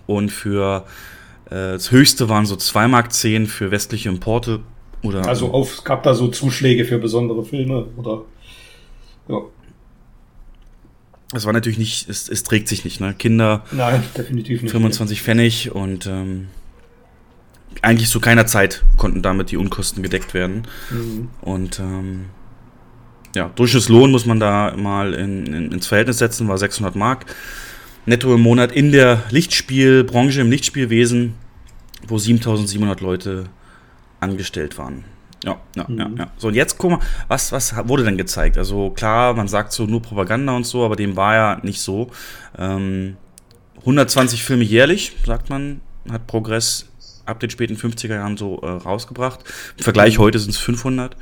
Und 0.07 0.29
für 0.29 0.83
äh, 1.45 1.51
das 1.51 1.91
höchste 1.91 2.27
waren 2.27 2.45
so 2.45 2.57
2 2.57 2.89
Mark 2.89 3.13
10 3.13 3.47
für 3.47 3.71
westliche 3.71 4.09
Importe. 4.09 4.59
Oder, 5.03 5.25
also 5.25 5.51
auf, 5.51 5.85
gab 5.85 6.03
da 6.03 6.13
so 6.13 6.27
Zuschläge 6.27 6.83
für 6.83 6.97
besondere 6.97 7.45
Filme 7.45 7.85
oder 7.95 8.23
ja. 9.29 9.41
Es 11.33 11.45
war 11.45 11.53
natürlich 11.53 11.77
nicht, 11.77 12.09
es, 12.09 12.27
es 12.27 12.43
trägt 12.43 12.67
sich 12.67 12.83
nicht, 12.83 12.99
ne? 12.99 13.13
Kinder. 13.13 13.63
Nein, 13.71 14.03
definitiv 14.17 14.61
nicht. 14.61 14.71
25 14.71 15.21
Pfennig 15.21 15.71
und 15.71 16.05
ähm, 16.05 16.47
eigentlich 17.81 18.09
zu 18.09 18.19
keiner 18.19 18.45
Zeit 18.45 18.83
konnten 18.97 19.21
damit 19.21 19.51
die 19.51 19.57
Unkosten 19.57 20.03
gedeckt 20.03 20.33
werden. 20.33 20.63
Mhm. 20.89 21.29
Und 21.41 21.79
ähm, 21.79 22.25
ja, 23.33 23.49
Durchschnittslohn 23.55 24.11
muss 24.11 24.25
man 24.25 24.39
da 24.39 24.75
mal 24.75 25.13
in, 25.13 25.45
in, 25.47 25.71
ins 25.71 25.87
Verhältnis 25.87 26.17
setzen, 26.17 26.47
war 26.47 26.57
600 26.57 26.95
Mark 26.95 27.25
netto 28.05 28.33
im 28.33 28.41
Monat 28.41 28.71
in 28.71 28.91
der 28.91 29.23
Lichtspielbranche, 29.29 30.41
im 30.41 30.49
Lichtspielwesen, 30.49 31.35
wo 32.07 32.17
7700 32.17 33.01
Leute 33.01 33.45
angestellt 34.19 34.77
waren. 34.77 35.03
Ja, 35.43 35.59
ja, 35.75 35.85
mhm. 35.87 35.97
ja, 35.97 36.09
ja. 36.17 36.31
So, 36.37 36.49
und 36.49 36.53
jetzt 36.53 36.77
guck 36.77 36.91
mal, 36.91 36.99
was, 37.27 37.51
was 37.51 37.75
wurde 37.87 38.03
denn 38.03 38.17
gezeigt? 38.17 38.57
Also 38.57 38.91
klar, 38.91 39.33
man 39.33 39.47
sagt 39.47 39.73
so 39.73 39.85
nur 39.85 40.01
Propaganda 40.01 40.55
und 40.55 40.65
so, 40.65 40.85
aber 40.85 40.95
dem 40.95 41.15
war 41.15 41.35
ja 41.35 41.59
nicht 41.63 41.81
so. 41.81 42.11
Ähm, 42.57 43.17
120 43.79 44.43
Filme 44.43 44.63
jährlich, 44.63 45.13
sagt 45.25 45.49
man, 45.49 45.81
hat 46.09 46.27
Progress 46.27 46.87
ab 47.25 47.39
den 47.39 47.49
späten 47.49 47.75
50er 47.75 48.15
Jahren 48.15 48.37
so 48.37 48.59
äh, 48.61 48.67
rausgebracht. 48.67 49.39
Im 49.77 49.83
Vergleich 49.83 50.19
heute 50.19 50.39
sind 50.39 50.51
es 50.51 50.57
500. 50.57 51.15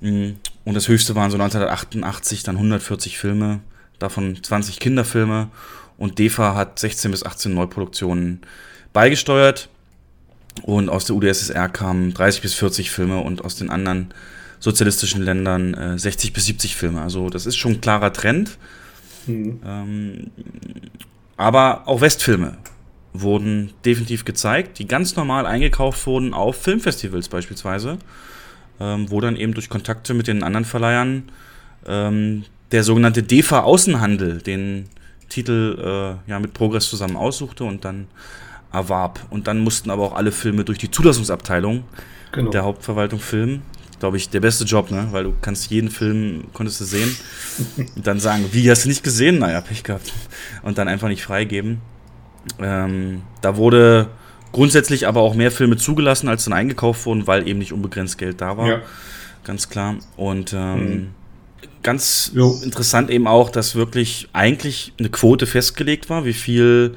Und 0.00 0.40
das 0.64 0.88
höchste 0.88 1.14
waren 1.14 1.30
so 1.30 1.36
1988 1.36 2.42
dann 2.42 2.56
140 2.56 3.18
Filme, 3.18 3.60
davon 4.00 4.42
20 4.42 4.80
Kinderfilme. 4.80 5.48
Und 5.96 6.18
DEFA 6.18 6.54
hat 6.56 6.78
16 6.78 7.12
bis 7.12 7.24
18 7.24 7.54
Neuproduktionen 7.54 8.40
beigesteuert. 8.92 9.68
Und 10.62 10.90
aus 10.90 11.06
der 11.06 11.16
UdSSR 11.16 11.68
kamen 11.68 12.12
30 12.12 12.42
bis 12.42 12.54
40 12.54 12.90
Filme 12.90 13.20
und 13.20 13.44
aus 13.44 13.56
den 13.56 13.70
anderen 13.70 14.12
sozialistischen 14.60 15.22
Ländern 15.22 15.74
äh, 15.74 15.98
60 15.98 16.32
bis 16.32 16.46
70 16.46 16.76
Filme. 16.76 17.00
Also 17.00 17.30
das 17.30 17.46
ist 17.46 17.56
schon 17.56 17.72
ein 17.72 17.80
klarer 17.80 18.12
Trend. 18.12 18.58
Mhm. 19.26 19.60
Ähm, 19.64 20.30
aber 21.36 21.88
auch 21.88 22.00
Westfilme 22.00 22.58
wurden 23.12 23.72
definitiv 23.84 24.24
gezeigt, 24.24 24.78
die 24.78 24.86
ganz 24.86 25.16
normal 25.16 25.46
eingekauft 25.46 26.06
wurden 26.06 26.34
auf 26.34 26.56
Filmfestivals 26.62 27.28
beispielsweise. 27.28 27.98
ähm, 28.80 29.10
wo 29.10 29.20
dann 29.20 29.36
eben 29.36 29.54
durch 29.54 29.68
Kontakte 29.68 30.12
mit 30.14 30.26
den 30.26 30.42
anderen 30.42 30.64
Verleihern 30.64 31.24
ähm, 31.86 32.44
der 32.72 32.82
sogenannte 32.84 33.22
DEFA 33.22 33.60
Außenhandel 33.60 34.38
den 34.42 34.86
Titel 35.28 35.78
äh, 36.26 36.30
ja, 36.30 36.40
mit 36.40 36.52
Progress 36.52 36.88
zusammen 36.88 37.16
aussuchte 37.16 37.64
und 37.64 37.84
dann 37.84 38.08
erwarb. 38.72 39.20
Und 39.30 39.46
dann 39.46 39.60
mussten 39.60 39.90
aber 39.90 40.02
auch 40.02 40.14
alle 40.14 40.32
Filme 40.32 40.64
durch 40.64 40.78
die 40.78 40.90
Zulassungsabteilung 40.90 41.84
genau. 42.32 42.50
der 42.50 42.64
Hauptverwaltung 42.64 43.20
filmen. 43.20 43.62
Glaube 44.00 44.16
ich, 44.16 44.30
der 44.30 44.40
beste 44.40 44.64
Job, 44.64 44.90
ne? 44.90 45.08
Weil 45.12 45.24
du 45.24 45.34
kannst 45.40 45.70
jeden 45.70 45.88
Film, 45.88 46.44
konntest 46.52 46.80
du 46.80 46.84
sehen 46.84 47.14
und 47.96 48.06
dann 48.06 48.18
sagen, 48.18 48.46
wie, 48.50 48.68
hast 48.68 48.84
du 48.84 48.88
nicht 48.88 49.04
gesehen? 49.04 49.38
Naja, 49.38 49.60
Pech 49.60 49.84
gehabt. 49.84 50.12
Und 50.62 50.78
dann 50.78 50.88
einfach 50.88 51.08
nicht 51.08 51.22
freigeben. 51.22 51.80
Ähm, 52.58 53.22
da 53.40 53.56
wurde 53.56 54.08
grundsätzlich 54.50 55.06
aber 55.06 55.20
auch 55.20 55.34
mehr 55.34 55.52
Filme 55.52 55.76
zugelassen, 55.76 56.28
als 56.28 56.44
dann 56.44 56.52
eingekauft 56.52 57.06
wurden, 57.06 57.26
weil 57.26 57.46
eben 57.46 57.60
nicht 57.60 57.72
unbegrenzt 57.72 58.18
Geld 58.18 58.40
da 58.40 58.56
war. 58.56 58.68
Ja. 58.68 58.80
Ganz 59.44 59.68
klar. 59.68 59.96
Und 60.16 60.52
ähm, 60.52 60.78
mhm. 60.78 61.08
ganz 61.82 62.32
jo. 62.34 62.60
interessant 62.62 63.08
eben 63.10 63.28
auch, 63.28 63.50
dass 63.50 63.76
wirklich 63.76 64.28
eigentlich 64.32 64.92
eine 64.98 65.08
Quote 65.10 65.46
festgelegt 65.46 66.10
war, 66.10 66.24
wie 66.24 66.32
viel 66.32 66.96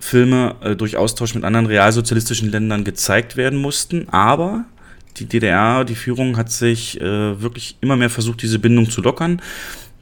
Filme 0.00 0.56
äh, 0.62 0.74
durch 0.74 0.96
Austausch 0.96 1.34
mit 1.34 1.44
anderen 1.44 1.66
realsozialistischen 1.66 2.50
Ländern 2.50 2.82
gezeigt 2.82 3.36
werden 3.36 3.60
mussten. 3.60 4.08
Aber 4.08 4.64
die 5.18 5.26
DDR, 5.26 5.84
die 5.84 5.94
Führung 5.94 6.36
hat 6.36 6.50
sich 6.50 7.00
äh, 7.00 7.40
wirklich 7.40 7.76
immer 7.80 7.96
mehr 7.96 8.10
versucht, 8.10 8.42
diese 8.42 8.58
Bindung 8.58 8.90
zu 8.90 9.02
lockern. 9.02 9.40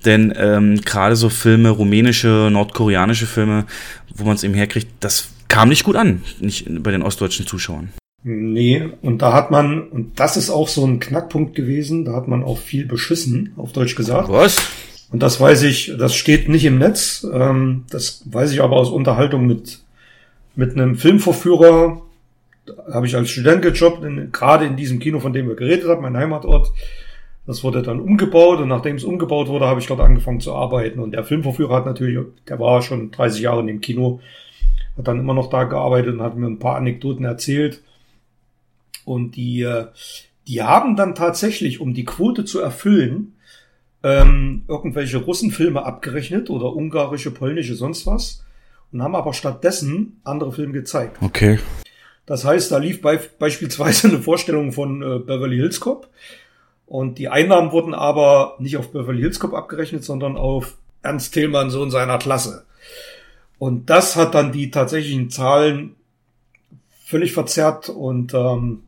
Denn 0.04 0.32
ähm, 0.36 0.80
gerade 0.82 1.16
so 1.16 1.28
Filme, 1.28 1.70
rumänische, 1.70 2.48
nordkoreanische 2.50 3.26
Filme, 3.26 3.66
wo 4.14 4.24
man 4.24 4.36
es 4.36 4.44
eben 4.44 4.54
herkriegt, 4.54 4.88
das 5.00 5.28
kam 5.48 5.68
nicht 5.68 5.84
gut 5.84 5.96
an, 5.96 6.22
nicht 6.40 6.66
bei 6.82 6.92
den 6.92 7.02
ostdeutschen 7.02 7.46
Zuschauern. 7.46 7.88
Nee, 8.22 8.88
und 9.02 9.22
da 9.22 9.32
hat 9.32 9.50
man, 9.50 9.88
und 9.88 10.18
das 10.20 10.36
ist 10.36 10.50
auch 10.50 10.68
so 10.68 10.84
ein 10.84 11.00
Knackpunkt 11.00 11.54
gewesen, 11.54 12.04
da 12.04 12.14
hat 12.14 12.28
man 12.28 12.42
auch 12.42 12.58
viel 12.58 12.84
beschissen, 12.84 13.52
auf 13.56 13.72
Deutsch 13.72 13.94
gesagt. 13.94 14.28
Was? 14.28 14.56
Und 15.10 15.22
das 15.22 15.40
weiß 15.40 15.62
ich, 15.62 15.92
das 15.98 16.14
steht 16.14 16.48
nicht 16.48 16.64
im 16.64 16.78
Netz, 16.78 17.26
ähm, 17.32 17.84
das 17.90 18.22
weiß 18.26 18.52
ich 18.52 18.60
aber 18.60 18.76
aus 18.76 18.90
Unterhaltung 18.90 19.46
mit, 19.46 19.78
mit 20.58 20.72
einem 20.72 20.96
Filmvorführer, 20.96 22.02
habe 22.92 23.06
ich 23.06 23.14
als 23.14 23.30
Student 23.30 23.62
gejobbt, 23.62 24.02
in, 24.02 24.32
gerade 24.32 24.66
in 24.66 24.74
diesem 24.74 24.98
Kino, 24.98 25.20
von 25.20 25.32
dem 25.32 25.46
wir 25.46 25.54
geredet 25.54 25.88
haben, 25.88 26.02
mein 26.02 26.16
Heimatort. 26.16 26.72
Das 27.46 27.62
wurde 27.62 27.80
dann 27.80 28.00
umgebaut 28.00 28.58
und 28.58 28.66
nachdem 28.66 28.96
es 28.96 29.04
umgebaut 29.04 29.46
wurde, 29.46 29.66
habe 29.66 29.78
ich 29.78 29.86
dort 29.86 30.00
angefangen 30.00 30.40
zu 30.40 30.52
arbeiten. 30.52 30.98
Und 30.98 31.12
der 31.12 31.22
Filmvorführer 31.22 31.76
hat 31.76 31.86
natürlich, 31.86 32.18
der 32.48 32.58
war 32.58 32.82
schon 32.82 33.12
30 33.12 33.40
Jahre 33.40 33.60
in 33.60 33.68
dem 33.68 33.80
Kino, 33.80 34.18
hat 34.96 35.06
dann 35.06 35.20
immer 35.20 35.32
noch 35.32 35.48
da 35.48 35.62
gearbeitet 35.62 36.14
und 36.14 36.22
hat 36.22 36.36
mir 36.36 36.48
ein 36.48 36.58
paar 36.58 36.74
Anekdoten 36.74 37.24
erzählt. 37.24 37.80
Und 39.04 39.36
die, 39.36 39.62
äh, 39.62 39.86
die 40.48 40.60
haben 40.64 40.96
dann 40.96 41.14
tatsächlich, 41.14 41.80
um 41.80 41.94
die 41.94 42.04
Quote 42.04 42.44
zu 42.44 42.58
erfüllen, 42.58 43.34
ähm, 44.02 44.62
irgendwelche 44.66 45.18
Russenfilme 45.18 45.86
abgerechnet 45.86 46.50
oder 46.50 46.74
ungarische, 46.74 47.30
polnische, 47.30 47.76
sonst 47.76 48.08
was 48.08 48.42
und 48.92 49.02
haben 49.02 49.14
aber 49.14 49.34
stattdessen 49.34 50.20
andere 50.24 50.52
Filme 50.52 50.72
gezeigt. 50.72 51.18
Okay. 51.20 51.58
Das 52.26 52.44
heißt, 52.44 52.70
da 52.70 52.78
lief 52.78 53.00
be 53.00 53.20
beispielsweise 53.38 54.08
eine 54.08 54.18
Vorstellung 54.18 54.72
von 54.72 55.02
äh, 55.02 55.18
Beverly 55.18 55.56
Hills 55.56 55.80
Cop 55.80 56.08
und 56.86 57.18
die 57.18 57.28
Einnahmen 57.28 57.72
wurden 57.72 57.94
aber 57.94 58.56
nicht 58.58 58.76
auf 58.76 58.92
Beverly 58.92 59.20
Hills 59.20 59.40
Cop 59.40 59.54
abgerechnet, 59.54 60.04
sondern 60.04 60.36
auf 60.36 60.76
Ernst 61.02 61.34
Thälmann 61.34 61.70
so 61.70 61.82
in 61.84 61.90
seiner 61.90 62.18
Klasse. 62.18 62.64
Und 63.58 63.90
das 63.90 64.16
hat 64.16 64.34
dann 64.34 64.52
die 64.52 64.70
tatsächlichen 64.70 65.30
Zahlen 65.30 65.96
völlig 67.04 67.32
verzerrt 67.32 67.88
und 67.88 68.34
ähm, 68.34 68.84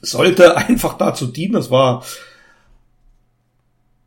sollte 0.00 0.56
einfach 0.68 0.96
dazu 0.98 1.26
dienen, 1.26 1.54
das 1.54 1.70
war 1.70 2.04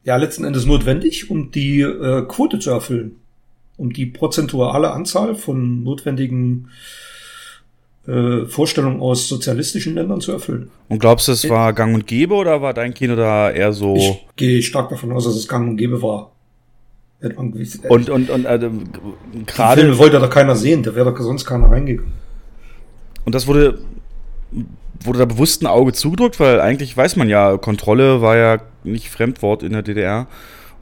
ja 0.03 0.15
letzten 0.17 0.43
Endes 0.43 0.65
notwendig, 0.65 1.29
um 1.29 1.51
die 1.51 1.81
äh, 1.81 2.25
Quote 2.27 2.59
zu 2.59 2.71
erfüllen, 2.71 3.18
um 3.79 3.93
die 3.93 4.05
prozentuale 4.05 4.91
Anzahl 4.91 5.35
von 5.35 5.83
notwendigen 5.83 6.69
äh, 8.07 8.45
Vorstellungen 8.45 8.99
aus 8.99 9.27
sozialistischen 9.29 9.95
Ländern 9.95 10.19
zu 10.19 10.33
erfüllen. 10.33 10.69
Und 10.89 10.99
glaubst 10.99 11.27
du, 11.27 11.31
es 11.31 11.49
war 11.49 11.73
gang 11.73 11.95
und 11.95 12.05
gäbe 12.05 12.33
oder 12.33 12.61
war 12.61 12.73
dein 12.73 12.93
Kino 12.93 13.15
da 13.15 13.49
eher 13.49 13.71
so? 13.71 13.95
Ich 13.95 14.25
gehe 14.35 14.61
stark 14.61 14.89
davon 14.89 15.11
aus, 15.11 15.23
dass 15.23 15.35
es 15.35 15.47
gang 15.47 15.69
und 15.69 15.77
gäbe 15.77 16.01
war. 16.01 16.31
Und, 17.21 18.09
und, 18.09 18.29
und 18.29 18.45
äh, 18.45 18.59
gerade. 19.45 19.81
Filme 19.81 19.97
wollte 19.97 20.19
da 20.19 20.27
keiner 20.27 20.55
sehen, 20.55 20.83
da 20.83 20.95
wäre 20.95 21.13
da 21.13 21.21
sonst 21.21 21.45
keiner 21.45 21.69
reingegangen. 21.69 22.13
Und 23.25 23.35
das 23.35 23.45
wurde, 23.47 23.79
wurde 25.01 25.19
da 25.19 25.25
bewusst 25.25 25.61
ein 25.61 25.67
Auge 25.67 25.93
zugedrückt, 25.93 26.39
weil 26.39 26.61
eigentlich 26.61 26.95
weiß 26.95 27.15
man 27.17 27.29
ja, 27.29 27.57
Kontrolle 27.57 28.21
war 28.21 28.37
ja 28.37 28.57
nicht 28.83 29.09
Fremdwort 29.09 29.63
in 29.63 29.73
der 29.73 29.81
DDR. 29.81 30.27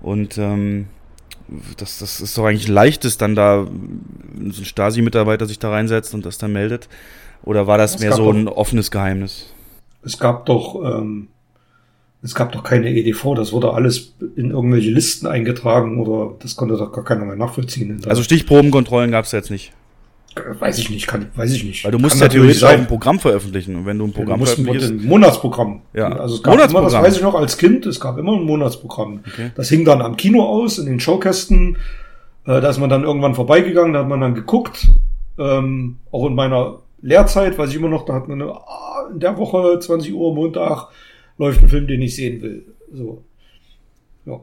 Und 0.02 0.38
ähm, 0.38 0.88
das, 1.78 2.00
das 2.00 2.20
ist 2.20 2.38
doch 2.38 2.46
eigentlich 2.46 2.68
leichtes, 2.68 3.18
dann 3.18 3.36
da 3.36 3.66
so 3.66 4.62
ein 4.62 4.66
Stasi-Mitarbeiter 4.66 5.46
sich 5.46 5.60
da 5.60 5.70
reinsetzt 5.70 6.14
und 6.14 6.26
das 6.26 6.38
dann 6.38 6.54
meldet. 6.54 6.90
Oder 7.44 7.68
war 7.68 7.78
das 7.78 7.96
es 7.96 8.02
mehr 8.02 8.14
so 8.14 8.32
ein 8.32 8.46
doch, 8.46 8.58
offenes 8.58 8.92
Geheimnis? 8.92 9.54
Es 10.04 10.20
gab 10.20 10.46
doch, 10.46 10.84
ähm, 10.84 11.28
es 12.22 12.36
gab 12.36 12.52
doch 12.52 12.64
keine 12.64 12.90
EDV, 12.90 13.36
das 13.36 13.54
wurde 13.54 13.74
alles 13.74 14.14
in 14.36 14.52
irgendwelche 14.52 14.90
Listen 14.90 15.28
eingetragen 15.28 16.00
oder 16.00 16.36
das 16.40 16.56
konnte 16.56 16.76
doch 16.76 16.92
gar 16.92 17.04
keiner 17.04 17.26
mehr 17.26 17.36
nachvollziehen. 17.36 18.02
Also 18.08 18.24
Stichprobenkontrollen 18.24 19.12
gab 19.12 19.26
es 19.26 19.32
jetzt 19.32 19.52
nicht. 19.52 19.74
Weiß 20.60 20.78
ich 20.78 20.90
nicht, 20.90 21.08
kann, 21.08 21.28
weiß 21.36 21.54
ich 21.54 21.64
nicht. 21.64 21.84
Weil 21.84 21.92
du 21.92 22.00
musst 22.00 22.20
ja 22.20 22.28
theoretisch 22.28 22.64
auch 22.64 22.70
ein 22.70 22.88
Programm 22.88 23.20
veröffentlichen. 23.20 23.76
Und 23.76 23.86
wenn 23.86 23.98
du 23.98 24.06
ein 24.06 24.14
Programm 24.14 24.40
ja, 24.40 24.46
veröffentlichst... 24.46 24.92
Ein 24.92 25.06
Monatsprogramm. 25.06 25.82
Ja. 25.94 26.10
Also 26.10 26.36
es 26.36 26.44
gab 26.44 26.54
immer, 26.54 26.82
das 26.82 26.94
weiß 26.94 27.18
ich 27.18 27.22
noch 27.22 27.36
als 27.36 27.58
Kind, 27.58 27.86
es 27.86 28.00
gab 28.00 28.18
immer 28.18 28.34
ein 28.34 28.44
Monatsprogramm. 28.44 29.22
Okay. 29.28 29.52
Das 29.56 29.70
hing 29.70 29.86
dann 29.86 30.02
am 30.02 30.18
Kino 30.18 30.44
aus, 30.44 30.78
in 30.80 30.86
den 30.86 31.00
Showkästen. 31.00 31.78
Äh, 32.46 32.62
da 32.62 32.70
ist 32.70 32.80
man 32.80 32.90
dann 32.90 33.04
irgendwann 33.04 33.36
vorbeigegangen, 33.36 33.94
da 33.94 34.00
hat 34.00 34.08
man 34.08 34.22
dann 34.22 34.36
geguckt. 34.36 34.88
Ähm, 35.38 35.98
auch 36.12 36.26
in 36.26 36.36
meiner 36.36 36.80
Lehrzeit, 37.02 37.58
weiß 37.58 37.70
ich 37.70 37.76
immer 37.76 37.90
noch, 37.90 38.06
da 38.06 38.14
hat 38.14 38.28
man 38.28 38.42
eine, 38.42 38.52
ah, 38.52 39.10
in 39.12 39.20
der 39.20 39.38
Woche, 39.38 39.80
20 39.80 40.14
Uhr, 40.14 40.34
Montag, 40.34 40.88
läuft 41.38 41.62
ein 41.62 41.70
Film, 41.70 41.88
den 41.88 42.02
ich 42.02 42.16
sehen 42.16 42.42
will. 42.42 42.66
So. 42.92 43.24
Ja. 44.26 44.40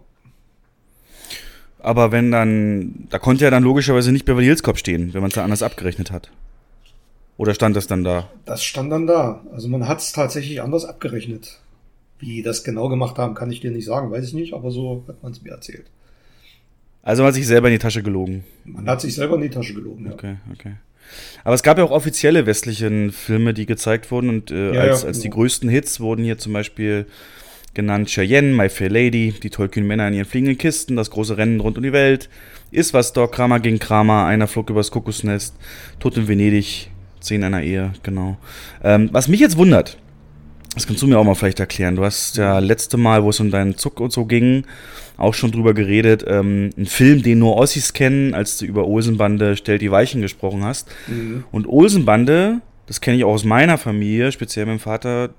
Aber 1.84 2.12
wenn 2.12 2.30
dann, 2.30 3.06
da 3.10 3.18
konnte 3.18 3.44
ja 3.44 3.50
dann 3.50 3.62
logischerweise 3.62 4.10
nicht 4.10 4.24
Beverly 4.24 4.46
Hills 4.46 4.62
Cop 4.62 4.78
stehen, 4.78 5.12
wenn 5.12 5.20
man 5.20 5.28
es 5.28 5.34
da 5.34 5.44
anders 5.44 5.62
abgerechnet 5.62 6.10
hat. 6.10 6.30
Oder 7.36 7.52
stand 7.52 7.76
das 7.76 7.86
dann 7.86 8.04
da? 8.04 8.30
Das 8.46 8.64
stand 8.64 8.90
dann 8.90 9.06
da. 9.06 9.42
Also 9.52 9.68
man 9.68 9.86
hat 9.86 9.98
es 9.98 10.12
tatsächlich 10.12 10.62
anders 10.62 10.86
abgerechnet. 10.86 11.60
Wie 12.18 12.42
das 12.42 12.64
genau 12.64 12.88
gemacht 12.88 13.18
haben, 13.18 13.34
kann 13.34 13.50
ich 13.50 13.60
dir 13.60 13.70
nicht 13.70 13.84
sagen, 13.84 14.10
weiß 14.10 14.26
ich 14.26 14.32
nicht, 14.32 14.54
aber 14.54 14.70
so 14.70 15.04
hat 15.08 15.22
man 15.22 15.32
es 15.32 15.42
mir 15.42 15.50
erzählt. 15.50 15.84
Also 17.02 17.22
man 17.22 17.28
hat 17.28 17.34
sich 17.34 17.46
selber 17.46 17.68
in 17.68 17.72
die 17.72 17.78
Tasche 17.78 18.02
gelogen. 18.02 18.44
Man 18.64 18.88
hat 18.88 19.02
sich 19.02 19.14
selber 19.14 19.34
in 19.34 19.42
die 19.42 19.50
Tasche 19.50 19.74
gelogen, 19.74 20.06
ja. 20.06 20.12
Okay, 20.12 20.36
okay. 20.54 20.76
Aber 21.44 21.54
es 21.54 21.62
gab 21.62 21.76
ja 21.76 21.84
auch 21.84 21.90
offizielle 21.90 22.46
westlichen 22.46 23.12
Filme, 23.12 23.52
die 23.52 23.66
gezeigt 23.66 24.10
wurden 24.10 24.30
und 24.30 24.50
äh, 24.50 24.72
ja, 24.74 24.80
als, 24.80 25.02
ja, 25.02 25.08
als 25.08 25.18
die 25.18 25.28
genau. 25.28 25.36
größten 25.36 25.68
Hits 25.68 26.00
wurden 26.00 26.24
hier 26.24 26.38
zum 26.38 26.54
Beispiel 26.54 27.04
genannt 27.74 28.08
Cheyenne, 28.08 28.54
My 28.54 28.68
Fair 28.68 28.90
Lady, 28.90 29.34
die 29.42 29.50
tollkühnen 29.50 29.86
Männer 29.86 30.08
in 30.08 30.14
ihren 30.14 30.24
fliegenden 30.26 30.58
Kisten, 30.58 30.96
das 30.96 31.10
große 31.10 31.36
Rennen 31.36 31.60
rund 31.60 31.76
um 31.76 31.82
die 31.82 31.92
Welt, 31.92 32.28
Ist 32.70 32.94
was 32.94 33.12
Dog, 33.12 33.32
Kramer 33.32 33.60
gegen 33.60 33.78
Kramer, 33.78 34.24
einer 34.26 34.46
flog 34.46 34.70
übers 34.70 34.90
Kokosnest, 34.90 35.56
Tod 35.98 36.16
in 36.16 36.28
Venedig, 36.28 36.90
Zehn 37.20 37.42
einer 37.42 37.62
Ehe, 37.62 37.92
genau. 38.02 38.36
Ähm, 38.82 39.08
was 39.12 39.28
mich 39.28 39.40
jetzt 39.40 39.56
wundert, 39.56 39.98
das 40.74 40.86
kannst 40.86 41.02
du 41.02 41.06
mir 41.06 41.18
auch 41.18 41.24
mal 41.24 41.34
vielleicht 41.34 41.60
erklären. 41.60 41.96
Du 41.96 42.04
hast 42.04 42.36
ja 42.36 42.58
letzte 42.58 42.96
Mal, 42.96 43.22
wo 43.22 43.30
es 43.30 43.40
um 43.40 43.50
deinen 43.50 43.76
Zuck 43.76 44.00
und 44.00 44.12
so 44.12 44.24
ging, 44.24 44.64
auch 45.16 45.32
schon 45.32 45.52
drüber 45.52 45.72
geredet. 45.72 46.24
Ähm, 46.26 46.70
ein 46.76 46.86
Film, 46.86 47.22
den 47.22 47.38
nur 47.38 47.56
Ossis 47.56 47.92
kennen, 47.92 48.34
als 48.34 48.58
du 48.58 48.66
über 48.66 48.86
Olsenbande 48.86 49.56
Stellt 49.56 49.82
die 49.82 49.90
Weichen 49.90 50.20
gesprochen 50.20 50.64
hast. 50.64 50.88
Mhm. 51.06 51.44
Und 51.52 51.68
Olsenbande, 51.68 52.60
das 52.86 53.00
kenne 53.00 53.16
ich 53.16 53.24
auch 53.24 53.34
aus 53.34 53.44
meiner 53.44 53.78
Familie, 53.78 54.32
speziell 54.32 54.66
meinem 54.66 54.80
Vater, 54.80 55.30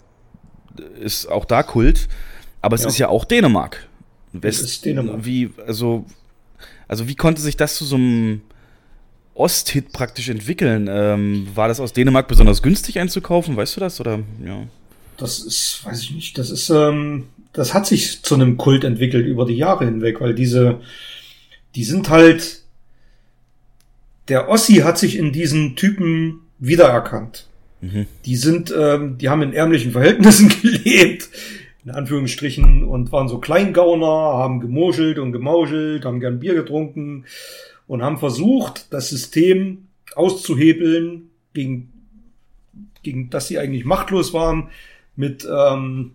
ist 0.99 1.27
auch 1.27 1.45
da 1.45 1.64
Kult, 1.64 2.07
aber 2.61 2.76
es 2.76 2.84
ja. 2.84 2.88
ist 2.88 2.97
ja 2.97 3.07
auch 3.10 3.26
Dänemark. 3.26 3.88
West, 4.34 4.61
es 4.61 4.72
ist 4.72 4.85
Dänemark. 4.85 5.26
Wie, 5.26 5.52
also, 5.65 6.06
also 6.88 7.07
wie 7.07 7.15
konnte 7.15 7.41
sich 7.41 7.57
das 7.57 7.76
zu 7.76 7.85
so 7.85 7.95
einem 7.95 8.41
Osthit 9.34 9.91
praktisch 9.91 10.30
entwickeln? 10.30 10.88
Ähm, 10.89 11.47
war 11.53 11.68
das 11.68 11.80
aus 11.80 11.93
Dänemark 11.93 12.27
besonders 12.27 12.61
günstig 12.61 12.99
einzukaufen? 12.99 13.56
Weißt 13.56 13.76
du 13.76 13.81
das? 13.81 13.99
Oder 13.99 14.19
ja. 14.43 14.64
Das 15.18 15.39
ist, 15.39 15.81
weiß 15.85 16.02
ich 16.02 16.11
nicht, 16.11 16.38
das 16.38 16.49
ist, 16.49 16.69
ähm, 16.69 17.27
das 17.53 17.73
hat 17.73 17.88
sich 17.88 18.22
zu 18.22 18.35
einem 18.35 18.57
Kult 18.57 18.84
entwickelt 18.84 19.26
über 19.26 19.45
die 19.45 19.56
Jahre 19.56 19.85
hinweg, 19.85 20.19
weil 20.19 20.35
diese, 20.35 20.81
die 21.76 21.85
sind 21.85 22.10
halt, 22.10 22.64
der 24.27 24.49
Ossi 24.49 24.76
hat 24.76 24.97
sich 24.97 25.18
in 25.18 25.31
diesen 25.31 25.76
Typen 25.76 26.41
wiedererkannt. 26.60 27.47
Mhm. 27.86 28.07
Die 28.26 28.36
sind, 28.36 28.74
ähm, 28.78 29.18
die 29.18 29.30
haben 29.30 29.41
in 29.41 29.53
ärmlichen 29.53 29.91
Verhältnissen 29.91 30.49
gelebt, 30.62 31.30
in 31.84 31.91
Anführungsstrichen, 31.91 32.84
und 32.84 33.12
waren 33.12 33.28
so 33.28 33.40
Kleingauner, 33.40 34.06
haben 34.06 34.60
gemuschelt 34.60 35.20
und 35.20 35.32
gemauschelt, 35.32 36.06
haben 36.06 36.20
gern 36.20 36.40
Bier 36.40 36.56
getrunken 36.56 37.26
und 37.88 38.02
haben 38.02 38.18
versucht, 38.18 38.91
das 38.91 39.10
System 39.10 39.88
auszuhebeln, 40.16 41.30
gegen, 41.53 41.91
gegen 43.03 43.30
das 43.30 43.48
sie 43.48 43.60
eigentlich 43.60 43.86
machtlos 43.86 44.34
waren, 44.34 44.70
mit, 45.16 45.48
ähm, 45.49 46.14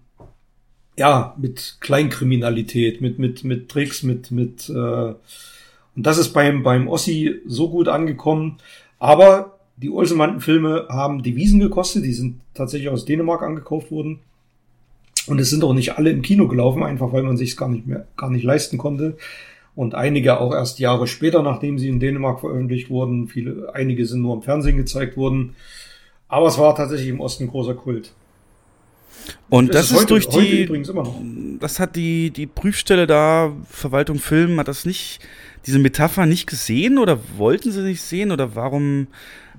ja, 0.98 1.34
mit 1.38 1.78
Kleinkriminalität, 1.80 3.00
mit, 3.00 3.18
mit, 3.18 3.44
mit 3.44 3.68
Tricks, 3.68 4.02
mit, 4.02 4.30
mit, 4.32 4.68
äh, 4.68 4.72
und 4.72 6.06
das 6.06 6.18
ist 6.18 6.32
beim, 6.32 6.62
beim 6.62 6.88
Ossi 6.88 7.40
so 7.46 7.70
gut 7.70 7.88
angekommen. 7.88 8.58
Aber 8.98 9.59
die 9.82 9.90
Olsenbanden-Filme 9.90 10.86
haben 10.88 11.22
Devisen 11.22 11.60
gekostet, 11.60 12.04
die 12.04 12.12
sind 12.12 12.40
tatsächlich 12.54 12.90
aus 12.90 13.04
Dänemark 13.04 13.42
angekauft 13.42 13.90
worden. 13.90 14.20
Und 15.26 15.40
es 15.40 15.50
sind 15.50 15.64
auch 15.64 15.74
nicht 15.74 15.96
alle 15.96 16.10
im 16.10 16.22
Kino 16.22 16.48
gelaufen, 16.48 16.82
einfach 16.82 17.12
weil 17.12 17.22
man 17.22 17.36
sich 17.36 17.50
es 17.50 17.56
gar 17.56 17.68
nicht 17.68 17.86
mehr, 17.86 18.06
gar 18.16 18.30
nicht 18.30 18.44
leisten 18.44 18.78
konnte. 18.78 19.16
Und 19.74 19.94
einige 19.94 20.40
auch 20.40 20.52
erst 20.52 20.78
Jahre 20.80 21.06
später, 21.06 21.42
nachdem 21.42 21.78
sie 21.78 21.88
in 21.88 22.00
Dänemark 22.00 22.40
veröffentlicht 22.40 22.90
wurden. 22.90 23.28
Viele, 23.28 23.70
einige 23.74 24.04
sind 24.04 24.20
nur 24.20 24.34
im 24.34 24.42
Fernsehen 24.42 24.76
gezeigt 24.76 25.16
worden. 25.16 25.54
Aber 26.28 26.48
es 26.48 26.58
war 26.58 26.74
tatsächlich 26.74 27.08
im 27.08 27.20
Osten 27.20 27.48
großer 27.48 27.74
Kult. 27.74 28.12
Und 29.48 29.74
das, 29.74 29.88
das 29.88 29.90
ist, 29.90 29.96
heute, 29.98 30.06
durch 30.06 30.28
die, 30.28 31.58
das 31.60 31.78
hat 31.78 31.96
die, 31.96 32.30
die 32.30 32.46
Prüfstelle 32.46 33.06
da, 33.06 33.52
Verwaltung 33.68 34.18
Film, 34.18 34.58
hat 34.58 34.68
das 34.68 34.84
nicht, 34.84 35.20
diese 35.66 35.78
Metapher 35.78 36.26
nicht 36.26 36.46
gesehen 36.46 36.98
oder 36.98 37.18
wollten 37.36 37.70
sie 37.70 37.82
nicht 37.82 38.02
sehen 38.02 38.32
oder 38.32 38.54
warum? 38.54 39.08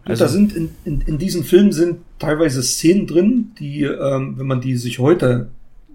Also 0.04 0.26
da 0.26 0.30
sind 0.30 0.56
in, 0.56 0.70
in, 0.84 1.02
in 1.02 1.18
diesen 1.18 1.44
Filmen 1.44 1.72
sind 1.72 1.98
teilweise 2.20 2.64
Szenen 2.64 3.08
drin, 3.08 3.52
die, 3.60 3.84
ähm, 3.84 4.38
wenn 4.38 4.48
man 4.48 4.62
die 4.62 4.76
sich 4.78 5.00
heute 5.00 5.50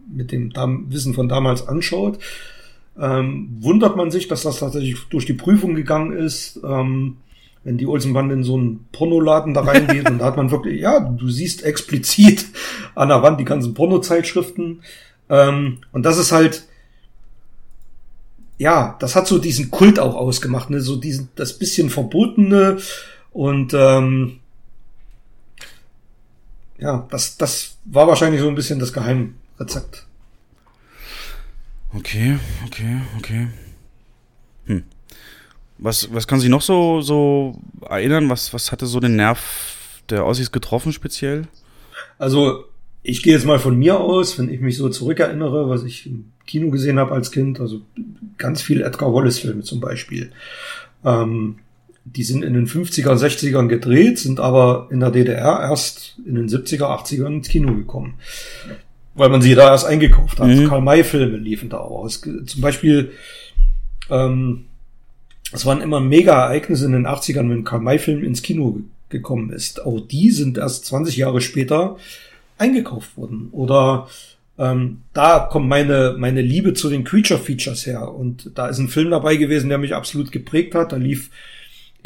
mit 0.08 0.30
dem 0.30 0.52
Dam 0.52 0.86
Wissen 0.90 1.14
von 1.14 1.28
damals 1.28 1.66
anschaut, 1.66 2.18
ähm, 2.98 3.56
wundert 3.60 3.96
man 3.96 4.10
sich, 4.10 4.28
dass 4.28 4.42
das 4.42 4.60
tatsächlich 4.60 4.96
durch 5.10 5.26
die 5.26 5.32
Prüfung 5.32 5.74
gegangen 5.74 6.12
ist. 6.12 6.60
Ähm, 6.64 7.16
wenn 7.66 7.78
die 7.78 7.86
Olsenbande 7.88 8.32
in 8.32 8.44
so 8.44 8.54
einen 8.54 8.86
Pornoladen 8.92 9.52
da 9.52 9.62
reingeht 9.62 10.08
und 10.10 10.18
da 10.18 10.26
hat 10.26 10.36
man 10.36 10.52
wirklich, 10.52 10.80
ja, 10.80 11.00
du 11.00 11.28
siehst 11.28 11.64
explizit 11.64 12.46
an 12.94 13.08
der 13.08 13.22
Wand 13.22 13.40
die 13.40 13.44
ganzen 13.44 13.74
Pornozeitschriften. 13.74 14.82
Ähm, 15.28 15.78
und 15.90 16.04
das 16.04 16.16
ist 16.16 16.30
halt, 16.30 16.64
ja, 18.56 18.96
das 19.00 19.16
hat 19.16 19.26
so 19.26 19.38
diesen 19.38 19.72
Kult 19.72 19.98
auch 19.98 20.14
ausgemacht, 20.14 20.70
ne? 20.70 20.80
so 20.80 20.94
diesen, 20.94 21.28
das 21.34 21.58
bisschen 21.58 21.90
Verbotene 21.90 22.78
und 23.36 23.74
ähm, 23.74 24.40
ja, 26.78 27.06
das, 27.10 27.36
das 27.36 27.76
war 27.84 28.08
wahrscheinlich 28.08 28.40
so 28.40 28.48
ein 28.48 28.54
bisschen 28.54 28.78
das 28.78 28.94
Geheimrezept. 28.94 30.06
Okay, 31.92 32.38
okay, 32.64 33.02
okay. 33.18 33.48
Hm. 34.64 34.84
Was, 35.76 36.12
was 36.14 36.26
kann 36.26 36.40
sich 36.40 36.48
noch 36.48 36.62
so, 36.62 37.02
so 37.02 37.60
erinnern? 37.86 38.30
Was, 38.30 38.54
was 38.54 38.72
hatte 38.72 38.86
so 38.86 39.00
den 39.00 39.16
Nerv 39.16 40.00
der 40.08 40.24
Ossis 40.24 40.50
getroffen 40.50 40.94
speziell? 40.94 41.46
Also, 42.18 42.64
ich 43.02 43.22
gehe 43.22 43.34
jetzt 43.34 43.44
mal 43.44 43.58
von 43.58 43.76
mir 43.76 44.00
aus, 44.00 44.38
wenn 44.38 44.48
ich 44.48 44.62
mich 44.62 44.78
so 44.78 44.88
zurückerinnere, 44.88 45.68
was 45.68 45.84
ich 45.84 46.06
im 46.06 46.32
Kino 46.46 46.70
gesehen 46.70 46.98
habe 46.98 47.12
als 47.12 47.30
Kind, 47.30 47.60
also 47.60 47.82
ganz 48.38 48.62
viel 48.62 48.80
Edgar 48.80 49.12
Wallace-Filme 49.12 49.62
zum 49.62 49.80
Beispiel. 49.80 50.32
Ähm, 51.04 51.58
die 52.14 52.22
sind 52.22 52.44
in 52.44 52.54
den 52.54 52.66
50er, 52.66 53.14
60ern 53.16 53.66
gedreht, 53.66 54.18
sind 54.18 54.38
aber 54.38 54.88
in 54.90 55.00
der 55.00 55.10
DDR 55.10 55.60
erst 55.60 56.16
in 56.24 56.36
den 56.36 56.48
70er, 56.48 56.84
80ern 56.84 57.36
ins 57.36 57.48
Kino 57.48 57.74
gekommen. 57.74 58.14
Weil 59.14 59.28
man 59.28 59.42
sie 59.42 59.54
da 59.54 59.70
erst 59.70 59.86
eingekauft 59.86 60.38
hat. 60.38 60.46
Mhm. 60.46 60.68
Karl-May-Filme 60.68 61.36
liefen 61.36 61.68
da 61.68 61.78
auch 61.78 62.04
aus. 62.04 62.20
Zum 62.20 62.60
Beispiel, 62.60 63.12
ähm, 64.08 64.66
es 65.52 65.66
waren 65.66 65.80
immer 65.80 66.00
mega 66.00 66.44
Ereignisse 66.44 66.86
in 66.86 66.92
den 66.92 67.06
80ern, 67.06 67.50
wenn 67.50 67.64
Karl-May-Film 67.64 68.22
ins 68.22 68.42
Kino 68.42 68.80
gekommen 69.08 69.50
ist. 69.50 69.84
Auch 69.84 70.00
die 70.00 70.30
sind 70.30 70.58
erst 70.58 70.86
20 70.86 71.16
Jahre 71.16 71.40
später 71.40 71.96
eingekauft 72.58 73.16
worden. 73.16 73.48
Oder 73.50 74.06
ähm, 74.58 75.02
da 75.12 75.40
kommt 75.40 75.68
meine, 75.68 76.14
meine 76.18 76.42
Liebe 76.42 76.74
zu 76.74 76.88
den 76.88 77.04
Creature 77.04 77.40
Features 77.40 77.86
her. 77.86 78.14
Und 78.14 78.52
da 78.54 78.68
ist 78.68 78.78
ein 78.78 78.88
Film 78.88 79.10
dabei 79.10 79.36
gewesen, 79.36 79.68
der 79.70 79.78
mich 79.78 79.94
absolut 79.94 80.30
geprägt 80.30 80.74
hat. 80.74 80.92
Da 80.92 80.96
lief 80.96 81.30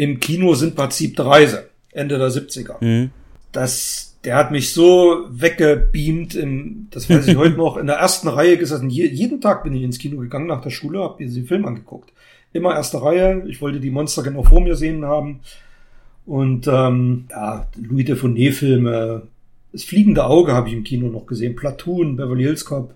im 0.01 0.21
Kino 0.21 0.55
sind 0.55 0.77
Prinzip 0.77 1.17
der 1.17 1.27
Reise, 1.27 1.69
Ende 1.93 2.19
der 2.19 2.31
70er. 2.31 2.83
Mhm. 2.83 3.11
Das, 3.53 4.17
der 4.25 4.37
hat 4.37 4.51
mich 4.51 4.73
so 4.73 5.27
weggebeamt, 5.31 6.35
im, 6.35 6.89
das 6.91 7.11
weiß 7.11 7.27
ich 7.29 7.37
heute 7.37 7.57
noch, 7.57 7.77
in 7.77 7.87
der 7.87 7.97
ersten 7.97 8.29
Reihe 8.29 8.57
gesessen. 8.57 8.91
Je, 8.91 9.07
jeden 9.07 9.41
Tag 9.41 9.65
bin 9.65 9.75
ich 9.75 9.83
ins 9.83 9.99
Kino 9.99 10.21
gegangen 10.21 10.47
nach 10.47 10.63
der 10.63 10.71
Schule, 10.71 11.01
habe 11.01 11.23
mir 11.23 11.31
den 11.31 11.47
Film 11.47 11.65
angeguckt 11.65 12.13
immer 12.53 12.75
erste 12.75 13.03
Reihe. 13.03 13.45
Ich 13.47 13.61
wollte 13.61 13.81
die 13.81 13.91
Monster 13.91 14.23
genau 14.23 14.43
vor 14.43 14.61
mir 14.61 14.77
sehen 14.77 15.05
haben. 15.05 15.41
Und 16.27 16.67
ähm, 16.67 17.27
ja, 17.31 17.67
Louis 17.77 18.05
de 18.05 18.17
Funès-Filme, 18.17 19.23
das 19.73 19.85
fliegende 19.85 20.25
Auge 20.25 20.53
habe 20.53 20.69
ich 20.69 20.75
im 20.75 20.85
Kino 20.85 21.09
noch 21.09 21.27
gesehen, 21.27 21.57
Platoon, 21.57 22.17
Beverly 22.17 22.45
Hills 22.45 22.65
Cop. 22.65 22.95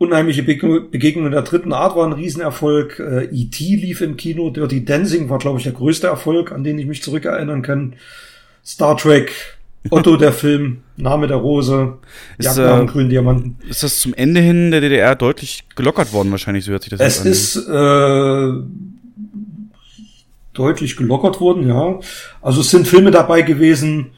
Unheimliche 0.00 0.42
Begegnung 0.42 1.30
der 1.30 1.42
dritten 1.42 1.74
Art 1.74 1.94
war 1.94 2.06
ein 2.06 2.14
Riesenerfolg. 2.14 2.98
Äh, 2.98 3.24
E.T. 3.26 3.76
lief 3.76 4.00
im 4.00 4.16
Kino. 4.16 4.48
Dirty 4.48 4.82
Dancing 4.82 5.28
war, 5.28 5.36
glaube 5.36 5.58
ich, 5.58 5.64
der 5.64 5.74
größte 5.74 6.06
Erfolg, 6.06 6.52
an 6.52 6.64
den 6.64 6.78
ich 6.78 6.86
mich 6.86 7.02
zurückerinnern 7.02 7.60
kann. 7.60 7.96
Star 8.64 8.96
Trek, 8.96 9.30
Otto 9.90 10.16
der 10.16 10.32
Film, 10.32 10.78
Name 10.96 11.26
der 11.26 11.36
Rose, 11.36 11.98
ist, 12.38 12.56
äh, 12.56 12.86
grünen 12.86 13.10
Diamanten. 13.10 13.58
Ist 13.68 13.82
das 13.82 14.00
zum 14.00 14.14
Ende 14.14 14.40
hin 14.40 14.70
der 14.70 14.80
DDR 14.80 15.14
deutlich 15.16 15.64
gelockert 15.76 16.14
worden, 16.14 16.30
wahrscheinlich, 16.30 16.64
so 16.64 16.72
hört 16.72 16.84
sich 16.84 16.92
das 16.92 17.00
Es 17.00 17.26
ist 17.26 17.68
äh, 17.68 18.52
deutlich 20.54 20.96
gelockert 20.96 21.42
worden, 21.42 21.68
ja. 21.68 22.00
Also 22.40 22.62
es 22.62 22.70
sind 22.70 22.88
Filme 22.88 23.10
dabei 23.10 23.42
gewesen, 23.42 24.12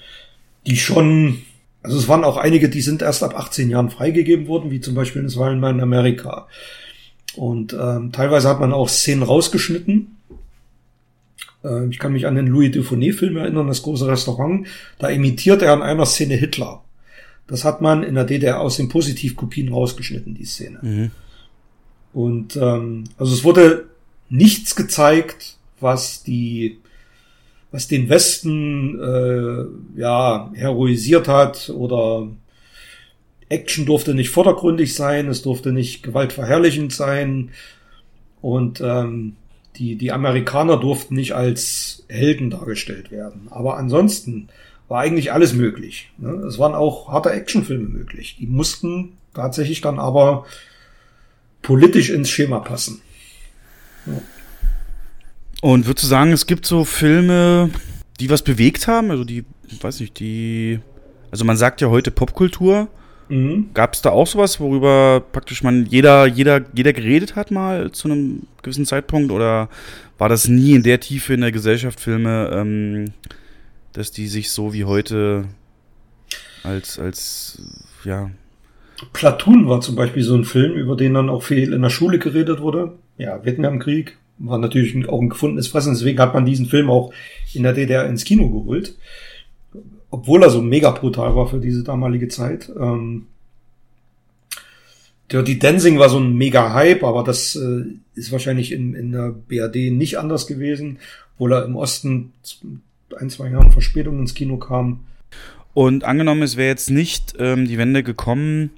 die 0.64 0.76
schon, 0.76 1.42
also 1.82 1.98
es 1.98 2.08
waren 2.08 2.24
auch 2.24 2.36
einige, 2.36 2.68
die 2.68 2.80
sind 2.80 3.02
erst 3.02 3.22
ab 3.22 3.36
18 3.36 3.70
Jahren 3.70 3.90
freigegeben 3.90 4.46
worden, 4.46 4.70
wie 4.70 4.80
zum 4.80 4.94
Beispiel 4.94 5.24
Es 5.24 5.36
war 5.36 5.50
in 5.50 5.62
Amerika. 5.62 6.46
Und 7.34 7.72
ähm, 7.72 8.12
teilweise 8.12 8.48
hat 8.48 8.60
man 8.60 8.72
auch 8.72 8.88
Szenen 8.88 9.22
rausgeschnitten 9.22 10.16
äh, 11.64 11.86
ich 11.88 11.98
kann 11.98 12.12
mich 12.12 12.26
an 12.26 12.34
den 12.34 12.46
Louis 12.46 12.72
Dufournet-Film 12.72 13.36
erinnern, 13.36 13.68
das 13.68 13.82
große 13.82 14.06
Restaurant. 14.06 14.66
Da 14.98 15.08
imitiert 15.08 15.62
er 15.62 15.74
in 15.74 15.82
einer 15.82 16.06
Szene 16.06 16.34
Hitler. 16.34 16.82
Das 17.46 17.64
hat 17.64 17.80
man 17.80 18.02
in 18.02 18.14
der 18.14 18.24
DDR 18.24 18.60
aus 18.60 18.76
den 18.76 18.88
Positivkopien 18.88 19.72
rausgeschnitten, 19.72 20.34
die 20.34 20.44
Szene. 20.44 20.78
Mhm. 20.82 21.10
Und 22.12 22.56
ähm, 22.56 23.04
also 23.16 23.34
es 23.34 23.44
wurde 23.44 23.88
nichts 24.28 24.76
gezeigt, 24.76 25.56
was 25.80 26.22
die 26.22 26.78
was 27.72 27.88
den 27.88 28.08
Westen 28.08 29.00
äh, 29.00 30.00
ja 30.00 30.50
heroisiert 30.54 31.26
hat 31.26 31.70
oder 31.70 32.28
Action 33.48 33.86
durfte 33.86 34.14
nicht 34.14 34.30
vordergründig 34.30 34.94
sein, 34.94 35.28
es 35.28 35.42
durfte 35.42 35.72
nicht 35.72 36.02
gewaltverherrlichend 36.02 36.92
sein 36.92 37.50
und 38.40 38.80
ähm, 38.80 39.36
die, 39.76 39.96
die 39.96 40.12
Amerikaner 40.12 40.76
durften 40.76 41.14
nicht 41.14 41.34
als 41.34 42.04
Helden 42.08 42.50
dargestellt 42.50 43.10
werden. 43.10 43.48
Aber 43.50 43.78
ansonsten 43.78 44.48
war 44.88 45.00
eigentlich 45.00 45.32
alles 45.32 45.54
möglich. 45.54 46.10
Ne? 46.18 46.30
Es 46.46 46.58
waren 46.58 46.74
auch 46.74 47.08
harte 47.08 47.30
Actionfilme 47.30 47.88
möglich. 47.88 48.36
Die 48.38 48.46
mussten 48.46 49.16
tatsächlich 49.32 49.80
dann 49.80 49.98
aber 49.98 50.44
politisch 51.62 52.10
ins 52.10 52.28
Schema 52.28 52.60
passen. 52.60 53.00
Ja. 54.04 54.20
Und 55.62 55.86
würdest 55.86 56.02
du 56.02 56.08
sagen, 56.08 56.32
es 56.32 56.46
gibt 56.46 56.66
so 56.66 56.84
Filme, 56.84 57.70
die 58.18 58.28
was 58.28 58.42
bewegt 58.42 58.88
haben? 58.88 59.12
Also 59.12 59.22
die, 59.22 59.44
ich 59.68 59.82
weiß 59.82 60.00
nicht, 60.00 60.18
die. 60.18 60.80
Also 61.30 61.44
man 61.44 61.56
sagt 61.56 61.80
ja 61.80 61.88
heute 61.88 62.10
Popkultur. 62.10 62.88
Mhm. 63.28 63.70
Gab 63.72 63.94
es 63.94 64.02
da 64.02 64.10
auch 64.10 64.26
sowas, 64.26 64.58
worüber 64.58 65.22
praktisch 65.32 65.62
man 65.62 65.86
jeder, 65.86 66.26
jeder, 66.26 66.62
jeder 66.74 66.92
geredet 66.92 67.36
hat 67.36 67.52
mal 67.52 67.92
zu 67.92 68.08
einem 68.08 68.42
gewissen 68.60 68.86
Zeitpunkt? 68.86 69.30
Oder 69.30 69.68
war 70.18 70.28
das 70.28 70.48
nie 70.48 70.72
in 70.72 70.82
der 70.82 70.98
Tiefe 70.98 71.32
in 71.32 71.42
der 71.42 71.52
Gesellschaft 71.52 72.00
Filme, 72.00 72.50
ähm, 72.52 73.12
dass 73.92 74.10
die 74.10 74.26
sich 74.26 74.50
so 74.50 74.74
wie 74.74 74.84
heute 74.84 75.44
als, 76.64 76.98
als, 76.98 77.62
ja. 78.04 78.32
Platoon 79.12 79.68
war 79.68 79.80
zum 79.80 79.94
Beispiel 79.94 80.24
so 80.24 80.34
ein 80.34 80.44
Film, 80.44 80.72
über 80.72 80.96
den 80.96 81.14
dann 81.14 81.30
auch 81.30 81.44
viel 81.44 81.72
in 81.72 81.82
der 81.82 81.90
Schule 81.90 82.18
geredet 82.18 82.60
wurde. 82.60 82.98
Ja, 83.16 83.44
Vietnamkrieg 83.44 84.18
war 84.44 84.58
natürlich 84.58 85.08
auch 85.08 85.20
ein 85.20 85.28
gefundenes 85.30 85.68
Fressen, 85.68 85.94
deswegen 85.94 86.18
hat 86.18 86.34
man 86.34 86.44
diesen 86.44 86.66
Film 86.66 86.90
auch 86.90 87.12
in 87.54 87.62
der 87.62 87.72
DDR 87.72 88.06
ins 88.06 88.24
Kino 88.24 88.48
geholt 88.50 88.96
obwohl 90.12 90.42
er 90.42 90.50
so 90.50 90.60
mega 90.60 90.90
brutal 90.90 91.34
war 91.34 91.48
für 91.48 91.58
diese 91.58 91.82
damalige 91.82 92.28
Zeit. 92.28 92.70
Ähm, 92.78 93.26
Dirty 95.32 95.58
Dancing 95.58 95.98
war 95.98 96.10
so 96.10 96.18
ein 96.18 96.34
mega 96.34 96.74
Hype, 96.74 97.02
aber 97.02 97.24
das 97.24 97.56
äh, 97.56 97.84
ist 98.14 98.30
wahrscheinlich 98.30 98.72
in, 98.72 98.94
in 98.94 99.12
der 99.12 99.30
BRD 99.30 99.90
nicht 99.90 100.18
anders 100.18 100.46
gewesen, 100.46 100.98
obwohl 101.34 101.54
er 101.54 101.64
im 101.64 101.76
Osten 101.76 102.34
ein, 103.18 103.30
zwei 103.30 103.48
Jahren 103.48 103.72
Verspätung 103.72 104.18
ins 104.20 104.34
Kino 104.34 104.58
kam. 104.58 105.00
Und 105.72 106.04
angenommen, 106.04 106.42
es 106.42 106.58
wäre 106.58 106.68
jetzt 106.68 106.90
nicht 106.90 107.34
ähm, 107.38 107.66
die 107.66 107.78
Wende 107.78 108.02
gekommen, 108.02 108.68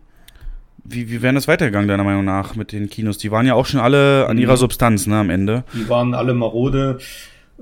wie, 0.84 1.10
wie 1.10 1.22
wäre 1.22 1.34
das 1.34 1.48
weitergegangen, 1.48 1.88
deiner 1.88 2.04
Meinung 2.04 2.24
nach, 2.24 2.54
mit 2.54 2.72
den 2.72 2.90
Kinos? 2.90 3.18
Die 3.18 3.30
waren 3.30 3.46
ja 3.46 3.54
auch 3.54 3.66
schon 3.66 3.80
alle 3.80 4.26
an 4.28 4.38
ihrer 4.38 4.52
mhm. 4.52 4.58
Substanz, 4.58 5.06
ne, 5.06 5.16
am 5.16 5.30
Ende. 5.30 5.64
Die 5.72 5.88
waren 5.88 6.14
alle 6.14 6.34
marode. 6.34 6.98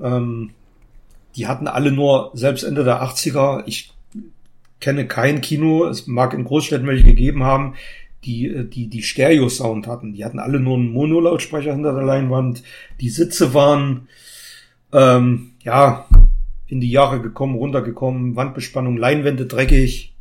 Ähm, 0.01 0.51
die 1.35 1.47
hatten 1.47 1.67
alle 1.67 1.91
nur, 1.91 2.31
selbst 2.33 2.63
Ende 2.63 2.83
der 2.83 3.01
80er, 3.01 3.63
ich 3.65 3.93
kenne 4.79 5.07
kein 5.07 5.41
Kino, 5.41 5.85
es 5.85 6.07
mag 6.07 6.33
in 6.33 6.43
Großstädten 6.43 6.85
welche 6.85 7.05
gegeben 7.05 7.43
haben, 7.43 7.75
die, 8.25 8.47
äh, 8.47 8.65
die, 8.65 8.87
die 8.87 9.01
Stereo-Sound 9.01 9.87
hatten. 9.87 10.13
Die 10.13 10.25
hatten 10.25 10.39
alle 10.39 10.59
nur 10.59 10.75
einen 10.75 10.91
Monolautsprecher 10.91 11.73
hinter 11.73 11.93
der 11.93 12.03
Leinwand. 12.03 12.63
Die 12.99 13.09
Sitze 13.09 13.53
waren, 13.53 14.07
ähm, 14.91 15.51
ja, 15.63 16.05
in 16.67 16.81
die 16.81 16.91
Jahre 16.91 17.21
gekommen, 17.21 17.55
runtergekommen, 17.55 18.35
Wandbespannung, 18.35 18.97
Leinwände 18.97 19.45
dreckig, 19.45 20.13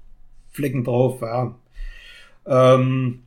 Flecken 0.51 0.85
drauf, 0.85 1.21
ja. 1.23 1.57
Ähm, 2.47 3.21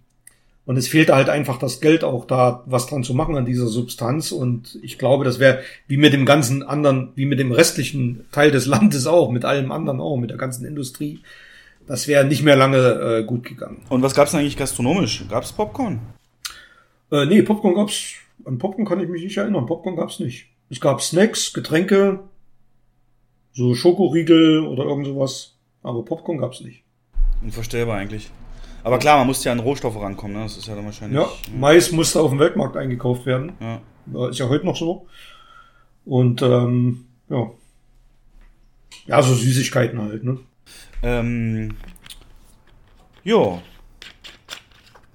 und 0.65 0.77
es 0.77 0.87
fehlte 0.87 1.15
halt 1.15 1.29
einfach 1.29 1.59
das 1.59 1.79
Geld 1.79 2.03
auch 2.03 2.25
da, 2.25 2.63
was 2.65 2.87
dran 2.87 3.03
zu 3.03 3.13
machen 3.13 3.37
an 3.37 3.45
dieser 3.45 3.67
Substanz. 3.67 4.31
Und 4.31 4.79
ich 4.81 4.97
glaube, 4.97 5.23
das 5.23 5.39
wäre 5.39 5.59
wie 5.87 5.97
mit 5.97 6.11
dem 6.11 6.25
ganzen 6.25 6.63
anderen, 6.63 7.11
wie 7.15 7.25
mit 7.25 7.39
dem 7.39 7.51
restlichen 7.51 8.25
Teil 8.31 8.51
des 8.51 8.65
Landes 8.65 9.05
auch, 9.05 9.29
mit 9.29 9.45
allem 9.45 9.71
anderen 9.71 10.01
auch, 10.01 10.17
mit 10.17 10.31
der 10.31 10.37
ganzen 10.37 10.65
Industrie. 10.65 11.19
Das 11.87 12.07
wäre 12.07 12.25
nicht 12.25 12.41
mehr 12.41 12.55
lange 12.55 12.77
äh, 12.77 13.23
gut 13.23 13.43
gegangen. 13.43 13.83
Und 13.89 14.01
was 14.01 14.15
gab's 14.15 14.31
denn 14.31 14.39
eigentlich 14.39 14.57
gastronomisch? 14.57 15.23
Gab's 15.29 15.53
Popcorn? 15.53 15.99
Äh, 17.11 17.27
nee, 17.27 17.43
Popcorn 17.43 17.75
gab's. 17.75 18.15
An 18.43 18.57
Popcorn 18.57 18.87
kann 18.87 18.99
ich 18.99 19.07
mich 19.07 19.23
nicht 19.23 19.37
erinnern. 19.37 19.67
Popcorn 19.67 19.95
gab's 19.95 20.19
nicht. 20.19 20.47
Es 20.71 20.81
gab 20.81 20.99
Snacks, 21.01 21.53
Getränke, 21.53 22.21
so 23.53 23.75
Schokoriegel 23.75 24.65
oder 24.65 24.85
irgend 24.85 25.05
sowas. 25.05 25.53
Aber 25.83 26.03
Popcorn 26.03 26.39
gab's 26.39 26.61
nicht. 26.61 26.83
Unvorstellbar 27.43 27.97
eigentlich. 27.97 28.31
Aber 28.85 28.99
klar, 28.99 29.17
man 29.17 29.25
musste 29.25 29.49
ja 29.49 29.51
an 29.51 29.59
Rohstoffe 29.59 29.99
rankommen, 29.99 30.37
ne? 30.37 30.43
Das 30.43 30.57
ist 30.57 30.67
ja 30.67 30.75
dann 30.75 30.85
wahrscheinlich. 30.85 31.19
Ja, 31.19 31.27
Mais 31.57 31.91
musste 31.91 32.21
auf 32.21 32.29
dem 32.29 32.37
Weltmarkt 32.37 32.77
eingekauft 32.77 33.25
werden. 33.25 33.53
Ja. 33.59 33.81
Ja, 34.13 34.29
Ist 34.29 34.37
ja 34.37 34.47
heute 34.47 34.63
noch 34.63 34.75
so. 34.75 35.07
Und 36.05 36.43
ähm, 36.43 37.07
ja. 37.27 37.49
Ja, 39.07 39.23
so 39.23 39.33
Süßigkeiten 39.33 39.99
halt, 39.99 40.23
ne? 40.23 40.37
Ähm, 41.01 41.75
ja. 43.23 43.59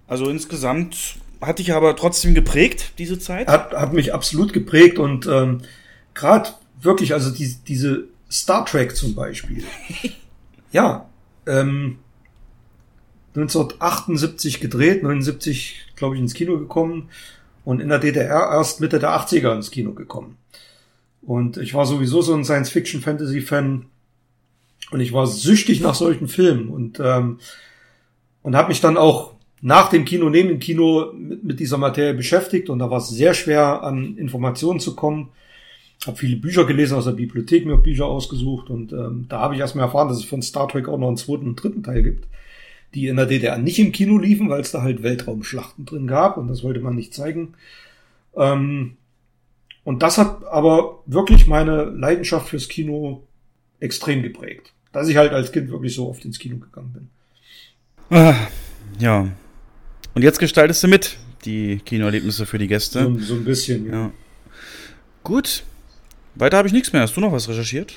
Also 0.09 0.29
insgesamt 0.29 1.21
hat 1.41 1.61
dich 1.61 1.73
aber 1.73 1.95
trotzdem 1.95 2.35
geprägt, 2.35 2.95
diese 2.99 3.21
Zeit. 3.21 3.47
Hat, 3.47 3.73
hat 3.73 3.93
mich 3.93 4.13
absolut 4.13 4.53
geprägt 4.53 4.99
und 4.99 5.29
ähm, 5.29 5.61
gerade 6.15 6.51
wirklich, 6.83 7.13
also 7.13 7.31
die, 7.31 7.55
diese 7.69 8.09
Star 8.29 8.67
Trek 8.67 8.97
zum 8.97 9.15
Beispiel. 9.15 9.63
ja, 10.73 11.09
ähm, 11.47 12.01
1978 13.34 14.60
gedreht, 14.60 15.02
79, 15.02 15.92
glaube 15.94 16.17
ich, 16.17 16.20
ins 16.20 16.34
Kino 16.34 16.59
gekommen 16.59 17.09
und 17.65 17.81
in 17.81 17.89
der 17.89 18.00
DDR 18.00 18.50
erst 18.52 18.81
Mitte 18.81 18.99
der 18.99 19.10
80er 19.10 19.55
ins 19.55 19.70
Kino 19.70 19.92
gekommen. 19.92 20.36
Und 21.23 21.57
ich 21.57 21.75
war 21.75 21.86
sowieso 21.86 22.23
so 22.23 22.34
ein 22.34 22.44
Science-Fiction-Fantasy-Fan 22.44 23.86
und 24.91 25.00
ich 25.00 25.12
war 25.12 25.26
süchtig 25.26 25.81
nach 25.81 25.94
solchen 25.94 26.26
Filmen 26.26 26.68
und, 26.68 26.99
ähm, 26.99 27.39
und 28.42 28.57
habe 28.57 28.68
mich 28.68 28.81
dann 28.81 28.97
auch 28.97 29.34
nach 29.60 29.91
dem 29.91 30.05
Kino, 30.05 30.31
neben 30.31 30.49
dem 30.49 30.59
Kino 30.59 31.12
mit, 31.15 31.44
mit 31.44 31.60
dieser 31.60 31.78
Materie 31.78 32.15
beschäftigt 32.15 32.70
und 32.70 32.81
da 32.81 32.91
war 32.91 32.99
es 32.99 33.10
sehr 33.10 33.34
schwer, 33.34 33.83
an 33.84 34.17
Informationen 34.17 34.81
zu 34.81 34.97
kommen. 34.97 35.28
Habe 36.07 36.17
viele 36.17 36.36
Bücher 36.36 36.65
gelesen 36.65 36.97
aus 36.97 37.05
der 37.05 37.12
Bibliothek, 37.12 37.67
mir 37.67 37.76
Bücher 37.76 38.07
ausgesucht 38.07 38.70
und 38.70 38.92
ähm, 38.92 39.26
da 39.28 39.41
habe 39.41 39.55
ich 39.55 39.60
erstmal 39.60 39.84
erfahren, 39.84 40.09
dass 40.09 40.17
es 40.17 40.25
von 40.25 40.42
Star 40.42 40.67
Trek 40.67 40.89
auch 40.89 40.99
noch 40.99 41.09
einen 41.09 41.18
zweiten 41.18 41.47
und 41.47 41.62
dritten 41.62 41.83
Teil 41.84 42.02
gibt 42.02 42.26
die 42.94 43.09
in 43.09 43.17
der 43.17 43.27
DDR 43.27 43.59
nicht 43.59 43.78
im 43.78 43.93
Kino 43.93 44.19
liefen, 44.19 44.49
weil 44.49 44.60
es 44.60 44.73
da 44.73 44.83
halt 44.83 45.02
Weltraumschlachten 45.02 45.85
drin 45.86 46.07
gab 46.07 46.36
und 46.36 46.49
das 46.49 46.62
wollte 46.62 46.81
man 46.81 46.97
nicht 46.97 47.15
zeigen. 47.15 47.55
Ähm, 48.36 48.97
und 49.85 50.02
das 50.02 50.19
hat 50.19 50.44
aber 50.44 51.02
wirklich 51.07 51.47
meine 51.47 51.85
Leidenschaft 51.85 52.49
fürs 52.49 52.69
Kino 52.69 53.23
extrem 53.78 54.23
geprägt. 54.23 54.73
Dass 54.93 55.09
ich 55.09 55.17
halt 55.17 55.33
als 55.33 55.52
Kind 55.52 55.70
wirklich 55.70 55.94
so 55.94 56.09
oft 56.09 56.25
ins 56.25 56.39
Kino 56.39 56.59
gegangen 56.59 56.93
bin. 56.93 57.09
Ah, 58.10 58.35
ja. 58.99 59.28
Und 60.15 60.23
jetzt 60.23 60.41
gestaltest 60.41 60.83
du 60.83 60.89
mit 60.89 61.17
die 61.44 61.78
Kinoerlebnisse 61.78 62.44
für 62.44 62.59
die 62.59 62.67
Gäste. 62.67 63.05
So, 63.05 63.19
so 63.19 63.35
ein 63.35 63.44
bisschen, 63.44 63.86
ja. 63.86 63.93
Ja. 63.93 64.12
Gut. 65.23 65.62
Weiter 66.35 66.59
habe 66.59 66.69
ich 66.69 66.75
nichts 66.75 66.93
mehr. 66.93 67.02
Hast 67.02 67.17
du 67.17 67.20
noch 67.20 67.33
was 67.33 67.49
recherchiert? 67.49 67.94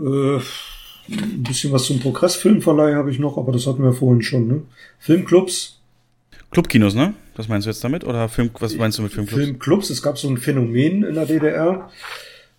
Äh, 0.00 0.38
ein 1.12 1.42
bisschen 1.42 1.72
was 1.72 1.84
zum 1.84 2.00
Progressfilmverleih 2.00 2.94
habe 2.94 3.10
ich 3.10 3.18
noch, 3.18 3.38
aber 3.38 3.52
das 3.52 3.66
hatten 3.66 3.82
wir 3.82 3.92
vorhin 3.92 4.22
schon. 4.22 4.48
Ne? 4.48 4.62
Filmclubs. 4.98 5.80
Clubkinos, 6.50 6.94
ne? 6.94 7.14
Was 7.34 7.48
meinst 7.48 7.66
du 7.66 7.70
jetzt 7.70 7.82
damit? 7.82 8.04
Oder 8.04 8.28
Film, 8.28 8.50
was 8.60 8.76
meinst 8.76 8.98
du 8.98 9.02
mit 9.02 9.12
Filmclubs? 9.12 9.42
Filmclubs. 9.42 9.90
Es 9.90 10.02
gab 10.02 10.18
so 10.18 10.28
ein 10.28 10.36
Phänomen 10.36 11.02
in 11.02 11.14
der 11.14 11.26
DDR. 11.26 11.90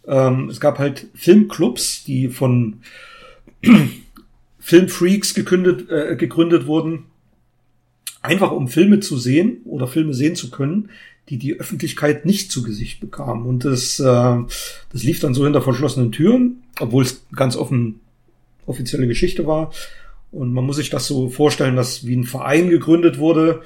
Ähm, 0.08 0.50
es 0.50 0.60
gab 0.60 0.80
halt 0.80 1.08
Filmclubs, 1.14 2.04
die 2.04 2.30
von 2.30 2.82
Filmfreaks 4.60 5.34
gekündet, 5.34 5.90
äh, 5.90 6.16
gegründet 6.16 6.66
wurden, 6.66 7.06
einfach 8.22 8.52
um 8.52 8.68
Filme 8.68 9.00
zu 9.00 9.18
sehen 9.18 9.58
oder 9.66 9.88
Filme 9.88 10.14
sehen 10.14 10.36
zu 10.36 10.50
können, 10.50 10.90
die 11.30 11.38
die 11.38 11.60
Öffentlichkeit 11.60 12.26
nicht 12.26 12.52
zu 12.52 12.64
Gesicht 12.64 13.00
bekamen. 13.00 13.46
Und 13.46 13.66
das, 13.66 14.00
äh, 14.00 14.04
das 14.04 15.04
lief 15.04 15.20
dann 15.20 15.34
so 15.34 15.44
hinter 15.44 15.62
verschlossenen 15.62 16.12
Türen, 16.12 16.64
obwohl 16.80 17.04
es 17.04 17.24
ganz 17.36 17.56
offen 17.56 18.00
offizielle 18.66 19.08
Geschichte 19.08 19.46
war. 19.48 19.72
Und 20.32 20.52
man 20.54 20.66
muss 20.66 20.78
sich 20.78 20.90
das 20.90 21.06
so 21.08 21.30
vorstellen, 21.30 21.76
dass 21.76 22.06
wie 22.08 22.16
ein 22.16 22.24
Verein 22.24 22.70
gegründet 22.70 23.18
wurde 23.20 23.62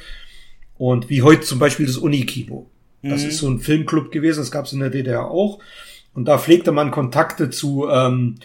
und 0.78 1.10
wie 1.10 1.22
heute 1.22 1.42
zum 1.42 1.60
Beispiel 1.60 1.86
das 1.86 1.98
Unikino. 1.98 2.70
Das 3.02 3.24
Mhm. 3.24 3.30
ist 3.30 3.38
so 3.38 3.48
ein 3.50 3.60
Filmclub 3.60 4.12
gewesen, 4.12 4.40
das 4.40 4.52
gab 4.52 4.66
es 4.66 4.74
in 4.74 4.80
der 4.80 4.90
DDR 4.90 5.30
auch. 5.30 5.60
Und 6.14 6.26
da 6.28 6.38
pflegte 6.38 6.72
man 6.72 6.92
Kontakte 6.92 7.50
zu 7.50 7.88
ähm, 7.90 8.36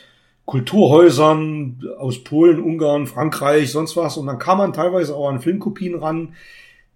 Kulturhäusern 0.44 1.82
aus 1.98 2.22
Polen, 2.24 2.60
Ungarn, 2.62 3.06
Frankreich, 3.06 3.70
sonst 3.70 3.96
was. 3.96 4.16
Und 4.16 4.26
dann 4.26 4.38
kam 4.38 4.58
man 4.58 4.72
teilweise 4.72 5.14
auch 5.14 5.28
an 5.28 5.40
Filmkopien 5.40 5.94
ran, 5.96 6.34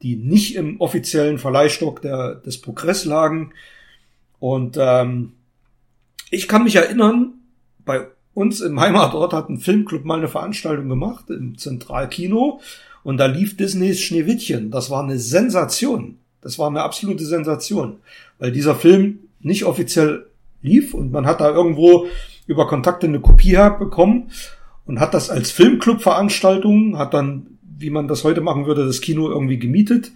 die 0.02 0.16
nicht 0.16 0.56
im 0.56 0.80
offiziellen 0.80 1.38
Verleihstock 1.38 2.02
der, 2.02 2.36
des 2.36 2.60
Progress 2.60 3.04
lagen. 3.04 3.52
Und 4.38 4.76
ähm, 4.78 5.32
ich 6.30 6.48
kann 6.48 6.64
mich 6.64 6.76
erinnern, 6.76 7.34
bei 7.84 8.06
uns 8.36 8.60
im 8.60 8.78
Heimatort 8.78 9.32
hat 9.32 9.48
ein 9.48 9.58
Filmclub 9.58 10.04
mal 10.04 10.18
eine 10.18 10.28
Veranstaltung 10.28 10.90
gemacht 10.90 11.30
im 11.30 11.56
Zentralkino 11.56 12.60
und 13.02 13.16
da 13.16 13.24
lief 13.24 13.56
Disneys 13.56 13.98
Schneewittchen. 13.98 14.70
Das 14.70 14.90
war 14.90 15.02
eine 15.02 15.18
Sensation. 15.18 16.18
Das 16.42 16.58
war 16.58 16.68
eine 16.68 16.82
absolute 16.82 17.24
Sensation, 17.24 17.96
weil 18.38 18.52
dieser 18.52 18.74
Film 18.74 19.20
nicht 19.40 19.64
offiziell 19.64 20.26
lief 20.60 20.92
und 20.92 21.12
man 21.12 21.24
hat 21.24 21.40
da 21.40 21.48
irgendwo 21.48 22.08
über 22.46 22.66
Kontakte 22.66 23.06
eine 23.06 23.20
Kopie 23.20 23.56
bekommen 23.78 24.30
und 24.84 25.00
hat 25.00 25.14
das 25.14 25.30
als 25.30 25.50
Filmclub-Veranstaltung, 25.52 26.98
hat 26.98 27.14
dann, 27.14 27.46
wie 27.78 27.90
man 27.90 28.06
das 28.06 28.22
heute 28.22 28.42
machen 28.42 28.66
würde, 28.66 28.84
das 28.84 29.00
Kino 29.00 29.30
irgendwie 29.30 29.58
gemietet 29.58 30.12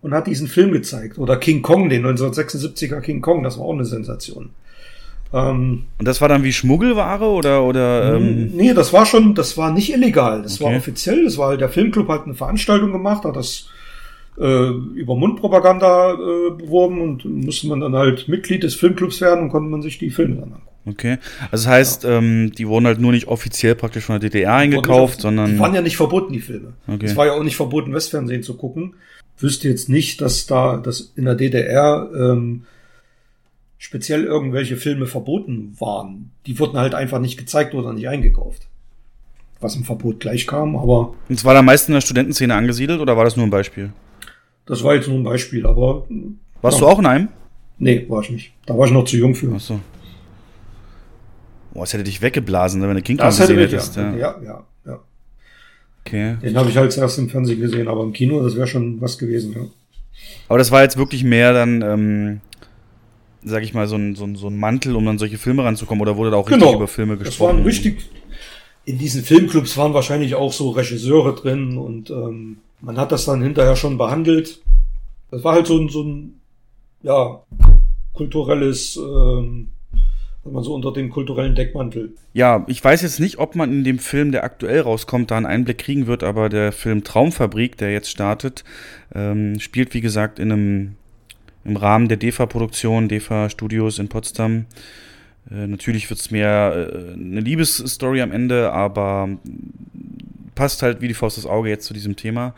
und 0.00 0.14
hat 0.14 0.28
diesen 0.28 0.48
Film 0.48 0.72
gezeigt. 0.72 1.18
Oder 1.18 1.36
King 1.36 1.60
Kong, 1.60 1.90
den 1.90 2.06
1976er 2.06 3.02
King 3.02 3.20
Kong, 3.20 3.42
das 3.42 3.58
war 3.58 3.66
auch 3.66 3.74
eine 3.74 3.84
Sensation. 3.84 4.48
Ähm, 5.34 5.84
Und 5.98 6.06
das 6.06 6.20
war 6.20 6.28
dann 6.28 6.44
wie 6.44 6.52
Schmuggelware 6.52 7.24
oder 7.26 7.64
oder 7.64 8.14
ähm, 8.16 8.52
nee, 8.54 8.72
das 8.72 8.92
war 8.92 9.04
schon, 9.04 9.34
das 9.34 9.56
war 9.56 9.72
nicht 9.72 9.92
illegal. 9.92 10.42
Das 10.42 10.60
war 10.60 10.68
Okay. 10.68 10.76
offiziell. 10.76 11.24
Das 11.24 11.36
war 11.38 11.48
halt, 11.48 11.60
der 11.60 11.68
Filmclub 11.68 12.08
hat 12.08 12.24
eine 12.24 12.34
Veranstaltung 12.34 12.92
gemacht, 12.92 13.24
hat 13.24 13.34
das 13.34 13.68
äh, 14.38 14.68
über 14.68 15.16
Mundpropaganda 15.16 16.12
äh, 16.12 16.50
beworben 16.56 17.00
und 17.00 17.24
musste 17.24 17.66
man 17.68 17.80
dann 17.80 17.94
halt 17.96 18.28
Mitglied 18.28 18.62
des 18.62 18.74
Filmclubs 18.76 19.20
werden 19.20 19.44
und 19.44 19.48
konnte 19.50 19.68
man 19.70 19.82
sich 19.82 19.98
die 19.98 20.10
Filme 20.10 20.36
dann 20.36 20.52
angucken. 20.52 20.68
okay. 20.86 21.18
Also 21.50 21.64
das 21.64 21.66
heißt, 21.68 22.04
ähm, 22.04 22.52
die 22.56 22.68
wurden 22.68 22.86
halt 22.86 23.00
nur 23.00 23.12
nicht 23.12 23.26
offiziell 23.28 23.74
praktisch 23.74 24.04
von 24.04 24.20
der 24.20 24.28
DDR 24.30 24.54
eingekauft, 24.54 25.18
Die 25.18 25.22
sondern 25.22 25.58
waren 25.58 25.74
ja 25.74 25.82
nicht 25.82 25.96
verboten, 25.96 26.32
die 26.32 26.40
Filme. 26.40 26.74
Okay. 26.86 27.06
Es 27.06 27.16
war 27.16 27.26
ja 27.26 27.32
auch 27.32 27.42
nicht 27.42 27.56
verboten, 27.56 27.92
Westfernsehen 27.92 28.42
zu 28.42 28.54
gucken. 28.56 28.94
Wüsste 29.38 29.68
jetzt 29.68 29.88
nicht, 29.88 30.20
dass 30.20 30.46
da, 30.46 30.76
dass 30.76 31.12
in 31.16 31.24
der 31.24 31.34
DDR 31.34 32.08
ähm, 32.16 32.64
speziell 33.84 34.24
irgendwelche 34.24 34.76
Filme 34.78 35.06
verboten 35.06 35.76
waren. 35.78 36.30
Die 36.46 36.58
wurden 36.58 36.78
halt 36.78 36.94
einfach 36.94 37.20
nicht 37.20 37.36
gezeigt 37.36 37.74
oder 37.74 37.92
nicht 37.92 38.08
eingekauft. 38.08 38.66
Was 39.60 39.76
im 39.76 39.84
Verbot 39.84 40.20
gleich 40.20 40.46
kam, 40.46 40.74
aber 40.76 41.10
Und 41.28 41.34
es 41.36 41.44
war 41.44 41.52
da 41.54 41.60
meist 41.62 41.88
in 41.88 41.94
der 41.94 42.00
Studentenszene 42.00 42.54
angesiedelt 42.54 43.00
oder 43.00 43.16
war 43.16 43.24
das 43.24 43.36
nur 43.36 43.46
ein 43.46 43.50
Beispiel? 43.50 43.92
das 44.66 44.82
war 44.82 44.94
jetzt 44.94 45.08
nur 45.08 45.18
ein 45.18 45.24
Beispiel, 45.24 45.66
aber 45.66 46.06
Warst 46.62 46.80
Ja. 46.80 46.86
du 46.86 46.90
auch 46.90 46.98
in 46.98 47.04
einem? 47.06 47.28
nee, 47.78 48.06
war 48.08 48.22
ich 48.22 48.30
nicht. 48.30 48.52
Da 48.64 48.76
war 48.78 48.86
ich 48.86 48.92
noch 48.92 49.04
zu 49.04 49.16
jung 49.18 49.34
für. 49.34 49.52
Achso. 49.54 49.78
Boah, 51.74 51.80
das 51.80 51.92
hätte 51.92 52.04
dich 52.04 52.22
weggeblasen, 52.22 52.80
wenn 52.80 52.94
du 52.94 53.02
King 53.02 53.18
Kong 53.18 53.26
gesehen 53.28 53.56
mich, 53.56 53.66
hättest. 53.72 53.96
ja, 53.96 54.10
Ja. 54.12 54.16
ja, 54.16 54.36
ja, 54.44 54.64
ja. 54.86 55.00
Okay. 56.06 56.36
Den 56.42 56.56
habe 56.56 56.70
ich 56.70 56.76
halt 56.78 56.96
erst 56.96 57.18
im 57.18 57.28
Fernsehen 57.28 57.60
gesehen, 57.60 57.88
aber 57.88 58.02
im 58.02 58.12
Kino, 58.14 58.42
das 58.42 58.56
wäre 58.56 58.66
schon 58.66 59.00
was 59.02 59.18
gewesen, 59.18 59.52
ja. 59.54 59.66
Aber 60.48 60.58
das 60.58 60.70
war 60.70 60.82
jetzt 60.82 60.96
wirklich 60.96 61.24
mehr 61.24 61.52
dann, 61.52 61.82
ähm, 61.82 62.40
sag 63.44 63.62
ich 63.62 63.74
mal, 63.74 63.86
so 63.86 63.96
ein, 63.96 64.14
so, 64.14 64.24
ein, 64.24 64.36
so 64.36 64.48
ein 64.48 64.58
Mantel, 64.58 64.96
um 64.96 65.06
an 65.08 65.18
solche 65.18 65.38
Filme 65.38 65.64
ranzukommen 65.64 66.02
oder 66.02 66.16
wurde 66.16 66.30
da 66.30 66.36
auch 66.36 66.48
richtig 66.48 66.60
Genau. 66.66 66.76
über 66.76 66.88
Filme 66.88 67.16
Das 67.16 67.28
gesprochen? 67.28 67.56
waren 67.58 67.64
richtig. 67.64 68.04
In 68.86 68.98
diesen 68.98 69.22
Filmclubs 69.22 69.76
waren 69.76 69.94
wahrscheinlich 69.94 70.34
auch 70.34 70.52
so 70.52 70.70
Regisseure 70.70 71.34
drin 71.34 71.78
und 71.78 72.10
ähm, 72.10 72.58
man 72.80 72.98
hat 72.98 73.12
das 73.12 73.24
dann 73.24 73.42
hinterher 73.42 73.76
schon 73.76 73.96
behandelt. 73.96 74.60
Das 75.30 75.42
war 75.42 75.54
halt 75.54 75.66
so 75.66 75.78
ein, 75.78 75.88
so 75.88 76.02
ein 76.02 76.40
ja, 77.02 77.42
kulturelles 78.12 78.96
ähm, 78.96 79.68
man 80.52 80.62
so 80.62 80.74
unter 80.74 80.92
dem 80.92 81.10
kulturellen 81.10 81.54
Deckmantel. 81.54 82.12
Ja, 82.34 82.64
ich 82.68 82.82
weiß 82.84 83.02
jetzt 83.02 83.18
nicht, 83.20 83.38
ob 83.38 83.56
man 83.56 83.72
in 83.72 83.84
dem 83.84 83.98
Film, 83.98 84.30
der 84.32 84.44
aktuell 84.44 84.80
rauskommt, 84.80 85.30
da 85.30 85.36
einen 85.38 85.46
Einblick 85.46 85.78
kriegen 85.78 86.06
wird, 86.06 86.22
aber 86.22 86.48
der 86.48 86.72
Film 86.72 87.02
Traumfabrik, 87.02 87.78
der 87.78 87.92
jetzt 87.92 88.10
startet, 88.10 88.62
ähm, 89.14 89.58
spielt 89.60 89.94
wie 89.94 90.00
gesagt 90.02 90.38
in 90.38 90.52
einem 90.52 90.96
im 91.64 91.76
Rahmen 91.76 92.08
der 92.08 92.16
DEFA-Produktion, 92.16 93.08
DEFA 93.08 93.50
Studios 93.50 93.98
in 93.98 94.08
Potsdam. 94.08 94.66
Äh, 95.50 95.66
natürlich 95.66 96.08
wird 96.10 96.20
es 96.20 96.30
mehr 96.30 96.90
äh, 96.92 97.12
eine 97.12 97.40
Liebesstory 97.40 98.20
am 98.20 98.32
Ende, 98.32 98.72
aber 98.72 99.28
passt 100.54 100.82
halt 100.82 101.00
wie 101.00 101.08
die 101.08 101.14
Faust 101.14 101.36
ins 101.36 101.46
Auge 101.46 101.68
jetzt 101.68 101.86
zu 101.86 101.94
diesem 101.94 102.16
Thema. 102.16 102.54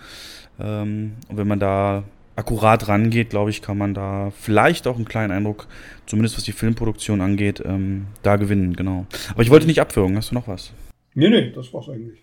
Ähm, 0.61 1.13
und 1.29 1.37
wenn 1.37 1.49
man 1.49 1.61
da 1.61 2.05
akkurat 2.37 2.87
rangeht, 2.89 3.31
glaube 3.31 3.51
ich, 3.51 3.63
kann 3.63 3.79
man 3.79 3.95
da 3.95 4.31
vielleicht 4.39 4.87
auch 4.87 4.97
einen 4.97 5.07
kleinen 5.07 5.33
Eindruck, 5.33 5.67
zumindest 6.07 6.37
was 6.37 6.45
die 6.45 6.53
Filmproduktion 6.53 7.21
angeht, 7.21 7.63
ähm, 7.65 8.07
da 8.23 8.37
gewinnen, 8.37 8.77
genau. 8.77 9.07
Aber 9.31 9.43
ich 9.43 9.51
wollte 9.51 9.67
nicht 9.67 9.81
abwürgen, 9.81 10.17
hast 10.17 10.31
du 10.31 10.35
noch 10.35 10.47
was? 10.47 10.73
Nee, 11.15 11.31
nee, 11.31 11.51
das 11.51 11.73
war's 11.73 11.89
eigentlich. 11.89 12.23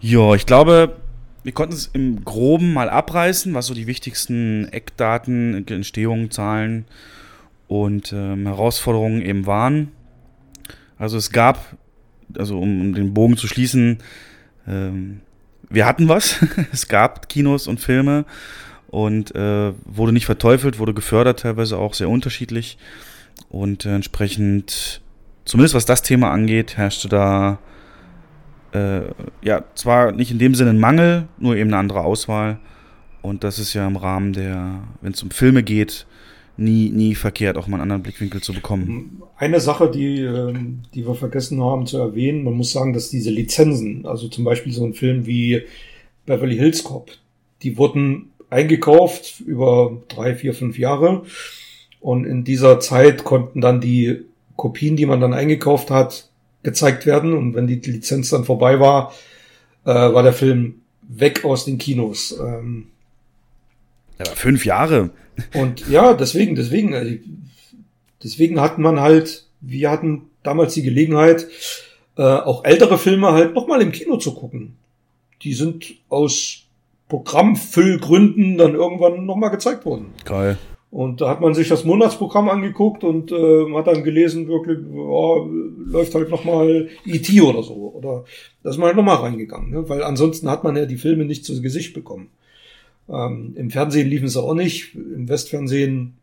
Ja, 0.00 0.34
ich 0.34 0.46
glaube, 0.46 0.96
wir 1.42 1.52
konnten 1.52 1.74
es 1.74 1.88
im 1.92 2.24
Groben 2.24 2.72
mal 2.72 2.90
abreißen, 2.90 3.54
was 3.54 3.66
so 3.66 3.74
die 3.74 3.86
wichtigsten 3.86 4.68
Eckdaten, 4.68 5.66
Entstehungen, 5.66 6.30
Zahlen 6.30 6.84
und 7.68 8.12
ähm, 8.12 8.46
Herausforderungen 8.46 9.22
eben 9.22 9.46
waren. 9.46 9.92
Also 10.98 11.16
es 11.16 11.30
gab, 11.30 11.76
also 12.36 12.58
um, 12.58 12.80
um 12.80 12.94
den 12.94 13.14
Bogen 13.14 13.36
zu 13.36 13.46
schließen, 13.46 13.98
ähm, 14.66 15.20
wir 15.70 15.86
hatten 15.86 16.08
was. 16.08 16.44
es 16.72 16.88
gab 16.88 17.28
Kinos 17.28 17.68
und 17.68 17.78
Filme 17.78 18.24
und 18.88 19.34
äh, 19.34 19.72
wurde 19.84 20.12
nicht 20.12 20.26
verteufelt, 20.26 20.78
wurde 20.78 20.94
gefördert, 20.94 21.40
teilweise 21.40 21.76
auch 21.78 21.94
sehr 21.94 22.08
unterschiedlich. 22.08 22.78
Und 23.48 23.84
äh, 23.86 23.94
entsprechend, 23.94 25.02
zumindest 25.44 25.74
was 25.74 25.84
das 25.84 26.02
Thema 26.02 26.30
angeht, 26.30 26.76
herrschte 26.76 27.08
da 27.08 27.58
äh, 28.72 29.02
ja 29.42 29.64
zwar 29.74 30.12
nicht 30.12 30.30
in 30.30 30.38
dem 30.38 30.54
Sinne 30.54 30.70
ein 30.70 30.80
Mangel, 30.80 31.28
nur 31.38 31.56
eben 31.56 31.70
eine 31.70 31.78
andere 31.78 32.00
Auswahl. 32.00 32.58
Und 33.22 33.44
das 33.44 33.58
ist 33.58 33.74
ja 33.74 33.86
im 33.86 33.96
Rahmen 33.96 34.32
der, 34.32 34.82
wenn 35.00 35.12
es 35.12 35.22
um 35.22 35.30
Filme 35.30 35.62
geht, 35.62 36.06
nie, 36.56 36.90
nie 36.90 37.14
verkehrt, 37.14 37.56
auch 37.56 37.66
mal 37.66 37.76
einen 37.76 37.82
anderen 37.82 38.02
Blickwinkel 38.02 38.40
zu 38.40 38.52
bekommen. 38.52 39.22
Eine 39.36 39.60
Sache, 39.60 39.90
die, 39.90 40.20
ähm, 40.20 40.80
die 40.94 41.06
wir 41.06 41.14
vergessen 41.14 41.62
haben 41.62 41.86
zu 41.86 41.98
erwähnen, 41.98 42.44
man 42.44 42.54
muss 42.54 42.72
sagen, 42.72 42.92
dass 42.92 43.10
diese 43.10 43.30
Lizenzen, 43.30 44.06
also 44.06 44.28
zum 44.28 44.44
Beispiel 44.44 44.72
so 44.72 44.84
ein 44.84 44.94
Film 44.94 45.26
wie 45.26 45.62
Beverly 46.26 46.56
Hills 46.56 46.84
Cop, 46.84 47.10
die 47.62 47.76
wurden 47.76 48.30
eingekauft 48.50 49.40
über 49.40 50.02
drei, 50.08 50.34
vier, 50.34 50.54
fünf 50.54 50.78
Jahre. 50.78 51.22
Und 52.00 52.24
in 52.24 52.44
dieser 52.44 52.80
Zeit 52.80 53.24
konnten 53.24 53.60
dann 53.60 53.80
die 53.80 54.24
Kopien, 54.56 54.96
die 54.96 55.06
man 55.06 55.20
dann 55.20 55.34
eingekauft 55.34 55.90
hat, 55.90 56.27
gezeigt 56.62 57.06
werden. 57.06 57.32
Und 57.32 57.54
wenn 57.54 57.66
die 57.66 57.76
Lizenz 57.76 58.30
dann 58.30 58.44
vorbei 58.44 58.80
war, 58.80 59.12
äh, 59.84 59.90
war 59.90 60.22
der 60.22 60.32
Film 60.32 60.82
weg 61.02 61.44
aus 61.44 61.64
den 61.64 61.78
Kinos. 61.78 62.38
Ähm, 62.38 62.88
aber 64.18 64.30
fünf 64.30 64.64
Jahre. 64.64 65.10
Und 65.54 65.88
ja, 65.88 66.14
deswegen, 66.14 66.54
deswegen, 66.54 66.92
äh, 66.92 67.20
deswegen 68.22 68.60
hat 68.60 68.78
man 68.78 69.00
halt, 69.00 69.46
wir 69.60 69.90
hatten 69.90 70.30
damals 70.42 70.74
die 70.74 70.82
Gelegenheit, 70.82 71.46
äh, 72.16 72.22
auch 72.22 72.64
ältere 72.64 72.98
Filme 72.98 73.32
halt 73.32 73.54
nochmal 73.54 73.80
im 73.80 73.92
Kino 73.92 74.16
zu 74.16 74.34
gucken. 74.34 74.76
Die 75.42 75.54
sind 75.54 75.94
aus 76.08 76.64
Programmfüllgründen 77.08 78.58
dann 78.58 78.74
irgendwann 78.74 79.24
nochmal 79.24 79.50
gezeigt 79.50 79.84
worden. 79.84 80.12
Geil. 80.24 80.58
Und 80.90 81.20
da 81.20 81.28
hat 81.28 81.42
man 81.42 81.54
sich 81.54 81.68
das 81.68 81.84
Monatsprogramm 81.84 82.48
angeguckt 82.48 83.04
und 83.04 83.30
äh, 83.30 83.74
hat 83.74 83.86
dann 83.86 84.04
gelesen, 84.04 84.48
wirklich, 84.48 84.78
oh, 84.90 85.46
läuft 85.84 86.14
halt 86.14 86.30
nochmal 86.30 86.88
E.T. 87.04 87.40
oder 87.42 87.62
so. 87.62 87.74
Oder 87.74 88.24
da 88.62 88.70
ist 88.70 88.78
man 88.78 88.86
halt 88.86 88.96
nochmal 88.96 89.16
reingegangen, 89.16 89.70
ne? 89.70 89.88
weil 89.88 90.02
ansonsten 90.02 90.48
hat 90.48 90.64
man 90.64 90.76
ja 90.76 90.86
die 90.86 90.96
Filme 90.96 91.26
nicht 91.26 91.44
zu 91.44 91.60
Gesicht 91.60 91.92
bekommen. 91.92 92.30
Ähm, 93.08 93.52
Im 93.56 93.70
Fernsehen 93.70 94.08
liefen 94.08 94.28
sie 94.28 94.42
auch 94.42 94.54
nicht. 94.54 94.94
Im 94.94 95.28
Westfernsehen 95.28 96.14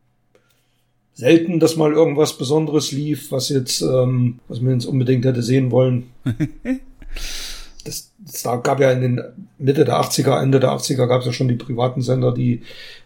selten, 1.14 1.60
dass 1.60 1.76
mal 1.76 1.94
irgendwas 1.94 2.38
Besonderes 2.38 2.92
lief, 2.92 3.32
was 3.32 3.50
jetzt, 3.50 3.82
ähm, 3.82 4.40
was 4.48 4.62
man 4.62 4.74
jetzt 4.74 4.86
unbedingt 4.86 5.26
hätte 5.26 5.44
sehen 5.44 5.70
wollen. 5.70 6.10
das, 7.86 8.12
das 8.20 8.44
gab 8.64 8.80
ja 8.80 8.92
in 8.92 9.02
den 9.02 9.22
Mitte 9.58 9.86
der 9.86 10.02
80er, 10.02 10.42
Ende 10.42 10.60
der 10.60 10.72
80er 10.72 11.08
gab 11.08 11.22
es 11.22 11.28
ja 11.28 11.34
schon 11.34 11.48
die 11.48 11.56
privaten 11.56 12.02
Sender, 12.02 12.34
die 12.34 12.64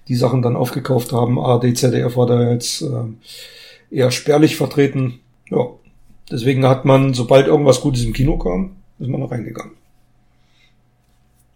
die 0.08 0.16
Sachen 0.16 0.42
dann 0.42 0.56
aufgekauft 0.56 1.12
haben. 1.12 1.38
ARD, 1.38 1.78
ZDF 1.78 2.16
war 2.18 2.26
da 2.26 2.52
jetzt 2.52 2.82
äh, 2.82 3.96
eher 3.96 4.10
spärlich 4.10 4.56
vertreten. 4.56 5.20
Ja, 5.50 5.68
deswegen 6.32 6.66
hat 6.66 6.86
man, 6.86 7.14
sobald 7.14 7.48
irgendwas 7.48 7.82
Gutes 7.82 8.04
im 8.04 8.14
Kino 8.14 8.38
kam, 8.38 8.78
ist 9.00 9.10
man 9.10 9.20
noch 9.20 9.32
reingegangen. 9.32 9.74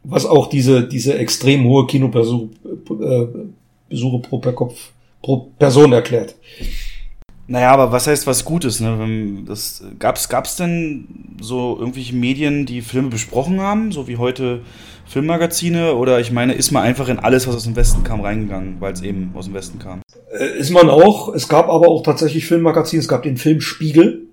Was 0.04 0.26
auch 0.26 0.48
diese, 0.48 0.88
diese 0.88 1.18
extrem 1.18 1.64
hohe 1.64 1.88
Kinobesuche 1.88 2.50
äh, 2.90 4.20
pro 4.20 4.38
per 4.40 4.54
Kopf, 4.54 4.92
pro 5.22 5.50
Person 5.58 5.94
erklärt. 5.94 6.36
Naja, 7.48 7.72
aber 7.72 7.92
was 7.92 8.08
heißt 8.08 8.26
was 8.26 8.46
Gutes? 8.46 8.80
Ne? 8.80 9.44
Das, 9.46 9.84
gab's, 10.00 10.30
gab's 10.30 10.56
denn 10.56 11.36
so 11.42 11.78
irgendwelche 11.78 12.16
Medien, 12.16 12.66
die 12.66 12.82
Filme 12.82 13.10
besprochen 13.10 13.60
haben, 13.60 13.92
so 13.92 14.08
wie 14.08 14.18
heute 14.18 14.62
Filmmagazine? 15.06 15.96
Oder 15.96 16.22
ich 16.22 16.32
meine, 16.32 16.54
ist 16.54 16.72
man 16.72 16.84
einfach 16.84 17.10
in 17.10 17.20
alles, 17.20 17.48
was 17.48 17.56
aus 17.56 17.66
dem 17.66 17.76
Westen 17.76 18.04
kam, 18.04 18.22
reingegangen, 18.22 18.78
weil 18.80 18.94
es 18.94 19.02
eben 19.02 19.32
aus 19.36 19.46
dem 19.46 19.54
Westen 19.54 19.80
kam? 19.80 20.02
Äh, 20.32 20.58
ist 20.58 20.72
man 20.72 20.90
auch. 20.90 21.34
Es 21.34 21.50
gab 21.50 21.68
aber 21.68 21.90
auch 21.90 22.04
tatsächlich 22.04 22.46
Filmmagazine. 22.46 23.02
Es 23.02 23.10
gab 23.10 23.24
den 23.24 23.36
Filmspiegel, 23.36 24.28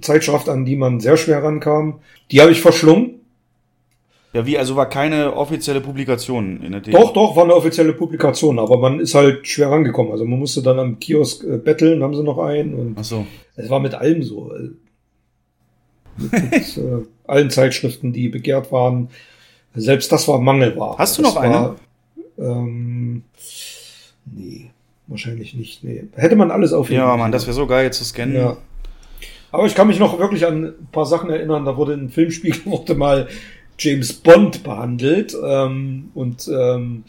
Zeitschrift, 0.00 0.48
an 0.48 0.64
die 0.64 0.76
man 0.76 1.00
sehr 1.00 1.16
schwer 1.16 1.42
rankam. 1.42 2.00
Die 2.30 2.40
habe 2.40 2.52
ich 2.52 2.60
verschlungen. 2.60 3.21
Ja, 4.34 4.46
wie, 4.46 4.56
also 4.56 4.76
war 4.76 4.88
keine 4.88 5.36
offizielle 5.36 5.82
Publikation 5.82 6.62
in 6.62 6.72
der 6.72 6.80
DDR? 6.80 7.00
Doch, 7.00 7.12
doch, 7.12 7.36
war 7.36 7.44
eine 7.44 7.54
offizielle 7.54 7.92
Publikation, 7.92 8.58
aber 8.58 8.78
man 8.78 8.98
ist 8.98 9.14
halt 9.14 9.46
schwer 9.46 9.70
rangekommen. 9.70 10.10
Also 10.10 10.24
man 10.24 10.38
musste 10.38 10.62
dann 10.62 10.78
am 10.78 10.98
Kiosk 10.98 11.44
äh, 11.44 11.58
betteln, 11.58 12.02
haben 12.02 12.14
sie 12.14 12.22
noch 12.22 12.38
einen. 12.38 12.74
Und 12.74 12.96
Ach 12.98 13.04
so. 13.04 13.26
Es 13.56 13.68
war 13.68 13.80
mit 13.80 13.94
allem 13.94 14.22
so. 14.22 14.54
Äh, 14.54 14.70
mit, 16.16 16.32
mit 16.32 16.76
äh, 16.78 17.04
allen 17.26 17.50
Zeitschriften, 17.50 18.12
die 18.12 18.30
begehrt 18.30 18.72
waren. 18.72 19.10
Selbst 19.74 20.10
das 20.12 20.26
war 20.28 20.38
mangelbar. 20.38 20.96
Hast 20.98 21.18
du 21.18 21.22
noch 21.22 21.34
das 21.34 21.42
eine? 21.42 21.54
War, 21.54 21.76
ähm, 22.38 23.24
nee, 24.24 24.70
wahrscheinlich 25.06 25.54
nicht. 25.54 25.84
Nee. 25.84 26.04
Hätte 26.14 26.36
man 26.36 26.50
alles 26.50 26.72
aufheben 26.72 27.02
Ja, 27.02 27.16
Mann, 27.16 27.32
das 27.32 27.46
wäre 27.46 27.54
so 27.54 27.66
geil 27.66 27.92
zu 27.92 28.04
scannen. 28.04 28.36
Ja. 28.36 28.56
Aber 29.50 29.66
ich 29.66 29.74
kann 29.74 29.86
mich 29.86 29.98
noch 29.98 30.18
wirklich 30.18 30.46
an 30.46 30.64
ein 30.64 30.88
paar 30.90 31.04
Sachen 31.04 31.28
erinnern. 31.28 31.66
Da 31.66 31.76
wurde 31.76 31.92
in 31.92 32.08
Filmspiegel 32.08 32.64
wurde 32.64 32.94
mal 32.94 33.28
James 33.82 34.12
Bond 34.12 34.62
behandelt. 34.62 35.36
Ähm, 35.44 36.10
und 36.14 36.48
ähm, 36.48 37.04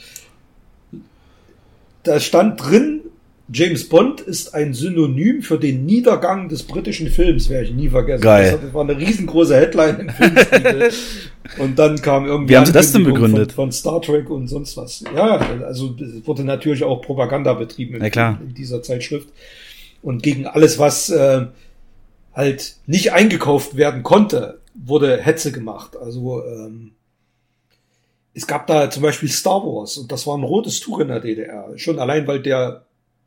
da 2.04 2.20
stand 2.20 2.64
drin, 2.64 3.02
James 3.52 3.88
Bond 3.88 4.22
ist 4.22 4.54
ein 4.56 4.74
Synonym 4.74 5.42
für 5.42 5.60
den 5.60 5.86
Niedergang 5.86 6.48
des 6.48 6.64
britischen 6.64 7.10
Films, 7.10 7.50
werde 7.50 7.66
ich 7.66 7.74
nie 7.74 7.90
vergessen. 7.90 8.22
Geil. 8.22 8.60
Das 8.62 8.74
war 8.74 8.82
eine 8.82 8.98
riesengroße 8.98 9.56
Headline 9.56 10.00
im 10.00 10.10
Filmspiegel. 10.10 10.92
und 11.60 11.78
dann 11.78 12.02
kam 12.02 12.26
irgendwie. 12.26 12.54
Wie 12.54 12.58
haben 12.58 12.66
Sie 12.66 12.72
das 12.72 12.94
denn 12.94 13.04
begründet? 13.04 13.52
Von, 13.52 13.66
von, 13.66 13.72
Star 13.72 14.02
Trek 14.02 14.30
und 14.30 14.48
sonst 14.48 14.78
was. 14.78 15.04
Ja, 15.16 15.38
also 15.66 15.94
es 16.00 16.26
wurde 16.26 16.44
natürlich 16.46 16.84
auch 16.84 17.02
Propaganda 17.02 17.54
betrieben 17.54 17.96
in, 17.96 18.12
ja, 18.14 18.40
in 18.42 18.54
dieser 18.54 18.82
Zeitschrift. 18.82 19.28
Und 20.02 20.24
gegen 20.24 20.48
alles, 20.48 20.80
was 20.80 21.10
äh, 21.10 21.46
halt 22.34 22.76
nicht 22.88 23.12
eingekauft 23.12 23.76
werden 23.76 24.04
konnte, 24.04 24.60
wurde 24.86 25.18
Hetze 25.22 25.52
gemacht. 25.52 25.96
Also 25.98 26.44
ähm, 26.46 26.92
es 28.34 28.48
gab 28.48 28.68
da 28.68 28.90
zum 28.90 29.04
Beispiel 29.04 29.30
Star 29.30 29.62
Wars 29.62 29.98
und 29.98 30.12
das 30.12 30.26
war 30.28 30.38
ein 30.38 30.44
rotes 30.44 30.80
Tuch 30.80 31.00
in 31.00 31.08
der 31.08 31.20
DDR. 31.20 31.72
Schon 31.78 32.00
allein, 32.00 32.28
weil 32.28 32.42
der 32.42 32.86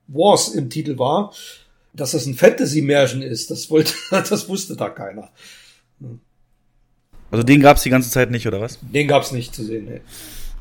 Wars 0.09 0.49
im 0.49 0.70
Titel 0.70 0.99
war, 0.99 1.33
dass 1.93 2.12
das 2.12 2.26
ein 2.26 2.35
Fantasy-Märchen 2.35 3.23
ist, 3.23 3.51
das 3.51 3.70
wollte, 3.70 3.94
das 4.10 4.49
wusste 4.49 4.76
da 4.76 4.91
keiner. 4.91 5.31
Also 7.31 7.43
den 7.43 7.60
gab 7.60 7.76
es 7.76 7.83
die 7.83 7.91
ganze 7.91 8.10
Zeit 8.10 8.31
nicht, 8.31 8.47
oder 8.47 8.60
was? 8.60 8.78
Den 8.83 9.09
gab 9.09 9.23
es 9.23 9.33
nicht 9.33 9.55
zu 9.55 9.65
sehen, 9.65 9.86
ne. 9.86 10.01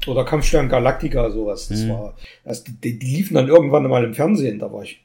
Oder 0.08 0.24
Kampfstern 0.24 0.70
Galactica, 0.70 1.32
sowas. 1.32 1.68
Das 1.68 1.82
mhm. 1.82 1.90
war, 1.90 2.16
das, 2.44 2.64
die, 2.64 3.00
die 3.00 3.08
liefen 3.08 3.34
dann 3.34 3.48
irgendwann 3.48 3.88
mal 3.88 4.04
im 4.04 4.14
Fernsehen, 4.14 4.60
da 4.60 4.72
war 4.72 4.84
ich 4.84 5.02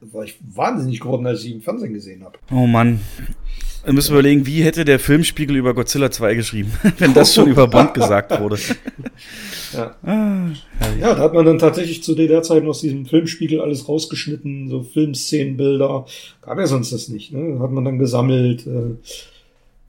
war 0.00 0.24
ich 0.24 0.38
wahnsinnig 0.40 1.00
geworden, 1.00 1.26
als 1.26 1.40
ich 1.40 1.50
ihn 1.50 1.56
im 1.56 1.62
Fernsehen 1.62 1.92
gesehen 1.92 2.24
habe. 2.24 2.38
Oh 2.52 2.66
Mann. 2.66 3.00
Wir 3.84 3.92
müssen 3.92 4.12
überlegen, 4.12 4.46
wie 4.46 4.62
hätte 4.62 4.84
der 4.84 4.98
Filmspiegel 4.98 5.56
über 5.56 5.74
Godzilla 5.74 6.10
2 6.10 6.34
geschrieben, 6.34 6.72
wenn 6.98 7.14
das 7.14 7.34
schon 7.34 7.48
über 7.48 7.66
Bond 7.66 7.94
gesagt 7.94 8.38
wurde. 8.40 8.58
Ja. 9.74 9.94
Ah, 10.02 10.48
ja, 10.98 11.14
da 11.14 11.18
hat 11.18 11.34
man 11.34 11.44
dann 11.44 11.58
tatsächlich 11.58 12.02
zu 12.02 12.14
der 12.14 12.42
Zeit 12.42 12.64
aus 12.64 12.80
diesem 12.80 13.04
Filmspiegel 13.04 13.60
alles 13.60 13.86
rausgeschnitten, 13.86 14.70
so 14.70 14.82
Filmszenenbilder. 14.82 16.06
Gab 16.40 16.58
ja 16.58 16.66
sonst 16.66 16.90
das 16.90 17.08
nicht, 17.08 17.32
ne? 17.32 17.58
Hat 17.60 17.70
man 17.70 17.84
dann 17.84 17.98
gesammelt. 17.98 18.66
Äh. 18.66 18.96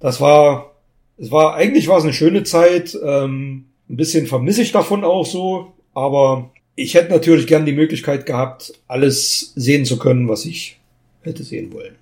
Das 0.02 0.20
war, 0.20 0.76
es 1.18 1.32
war, 1.32 1.56
eigentlich 1.56 1.88
war 1.88 1.98
es 1.98 2.04
eine 2.04 2.12
schöne 2.12 2.44
Zeit. 2.44 2.98
Ähm, 3.02 3.68
ein 3.90 3.96
bisschen 3.96 4.28
vermisse 4.28 4.64
ich 4.64 4.74
davon 4.74 5.06
auch 5.06 5.26
so, 5.26 5.72
aber 5.94 6.52
ich 6.76 6.94
hätte 6.94 7.12
natürlich 7.12 7.48
gern 7.48 7.66
die 7.66 7.72
Möglichkeit 7.72 8.26
gehabt, 8.26 8.74
alles 8.88 9.54
sehen 9.56 9.86
zu 9.86 9.98
können, 9.98 10.28
was 10.28 10.46
ich 10.46 10.78
hätte 11.22 11.44
sehen 11.44 11.72
wollen. 11.72 11.96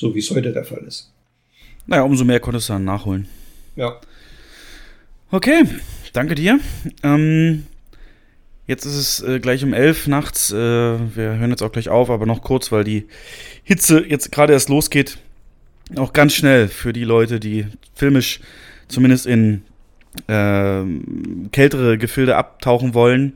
So 0.00 0.14
wie 0.14 0.20
es 0.20 0.30
heute 0.30 0.50
der 0.50 0.64
Fall 0.64 0.82
ist. 0.86 1.12
Naja, 1.86 2.04
umso 2.04 2.24
mehr 2.24 2.40
konntest 2.40 2.70
du 2.70 2.72
dann 2.72 2.84
nachholen. 2.84 3.28
Ja. 3.76 4.00
Okay, 5.30 5.64
danke 6.14 6.34
dir. 6.34 6.58
Ähm, 7.02 7.66
jetzt 8.66 8.86
ist 8.86 8.94
es 8.94 9.22
äh, 9.22 9.40
gleich 9.40 9.62
um 9.62 9.74
elf 9.74 10.06
nachts. 10.06 10.52
Äh, 10.52 10.56
wir 10.56 11.36
hören 11.36 11.50
jetzt 11.50 11.62
auch 11.62 11.70
gleich 11.70 11.90
auf, 11.90 12.08
aber 12.08 12.24
noch 12.24 12.40
kurz, 12.40 12.72
weil 12.72 12.82
die 12.82 13.08
Hitze 13.62 14.02
jetzt 14.02 14.32
gerade 14.32 14.54
erst 14.54 14.70
losgeht. 14.70 15.18
Auch 15.96 16.14
ganz 16.14 16.32
schnell 16.32 16.68
für 16.68 16.94
die 16.94 17.04
Leute, 17.04 17.38
die 17.38 17.66
filmisch 17.94 18.40
zumindest 18.88 19.26
in 19.26 19.64
äh, 20.28 20.82
kältere 21.52 21.98
Gefilde 21.98 22.36
abtauchen 22.36 22.94
wollen. 22.94 23.34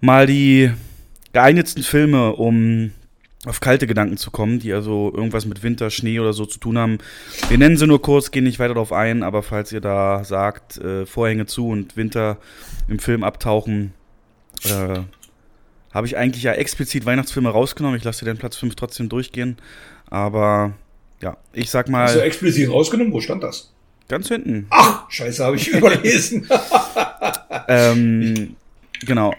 Mal 0.00 0.26
die 0.26 0.72
geeignetsten 1.32 1.84
Filme, 1.84 2.32
um 2.32 2.90
auf 3.46 3.60
kalte 3.60 3.86
Gedanken 3.86 4.18
zu 4.18 4.30
kommen, 4.30 4.58
die 4.58 4.72
also 4.72 5.12
irgendwas 5.14 5.46
mit 5.46 5.62
Winter, 5.62 5.88
Schnee 5.90 6.20
oder 6.20 6.32
so 6.32 6.44
zu 6.44 6.58
tun 6.58 6.76
haben. 6.76 6.98
Wir 7.48 7.56
nennen 7.56 7.76
sie 7.78 7.86
nur 7.86 8.02
kurz, 8.02 8.30
gehen 8.30 8.44
nicht 8.44 8.58
weiter 8.58 8.74
darauf 8.74 8.92
ein, 8.92 9.22
aber 9.22 9.42
falls 9.42 9.72
ihr 9.72 9.80
da 9.80 10.24
sagt, 10.24 10.76
äh, 10.78 11.06
Vorhänge 11.06 11.46
zu 11.46 11.68
und 11.68 11.96
Winter 11.96 12.36
im 12.88 12.98
Film 12.98 13.24
abtauchen, 13.24 13.94
äh, 14.64 15.00
habe 15.92 16.06
ich 16.06 16.16
eigentlich 16.16 16.42
ja 16.42 16.52
explizit 16.52 17.06
Weihnachtsfilme 17.06 17.48
rausgenommen. 17.48 17.96
Ich 17.96 18.04
lasse 18.04 18.24
den 18.24 18.36
Platz 18.36 18.56
5 18.56 18.74
trotzdem 18.76 19.08
durchgehen. 19.08 19.56
Aber 20.08 20.74
ja, 21.22 21.36
ich 21.52 21.70
sag 21.70 21.88
mal. 21.88 22.04
Hast 22.04 22.16
du 22.16 22.22
explizit 22.22 22.70
rausgenommen? 22.70 23.12
Wo 23.12 23.20
stand 23.20 23.42
das? 23.42 23.72
Ganz 24.08 24.28
hinten. 24.28 24.66
Ach, 24.70 25.10
scheiße, 25.10 25.44
habe 25.44 25.56
ich 25.56 25.68
überlesen. 25.72 26.48
ähm, 27.68 28.56
genau. 29.06 29.34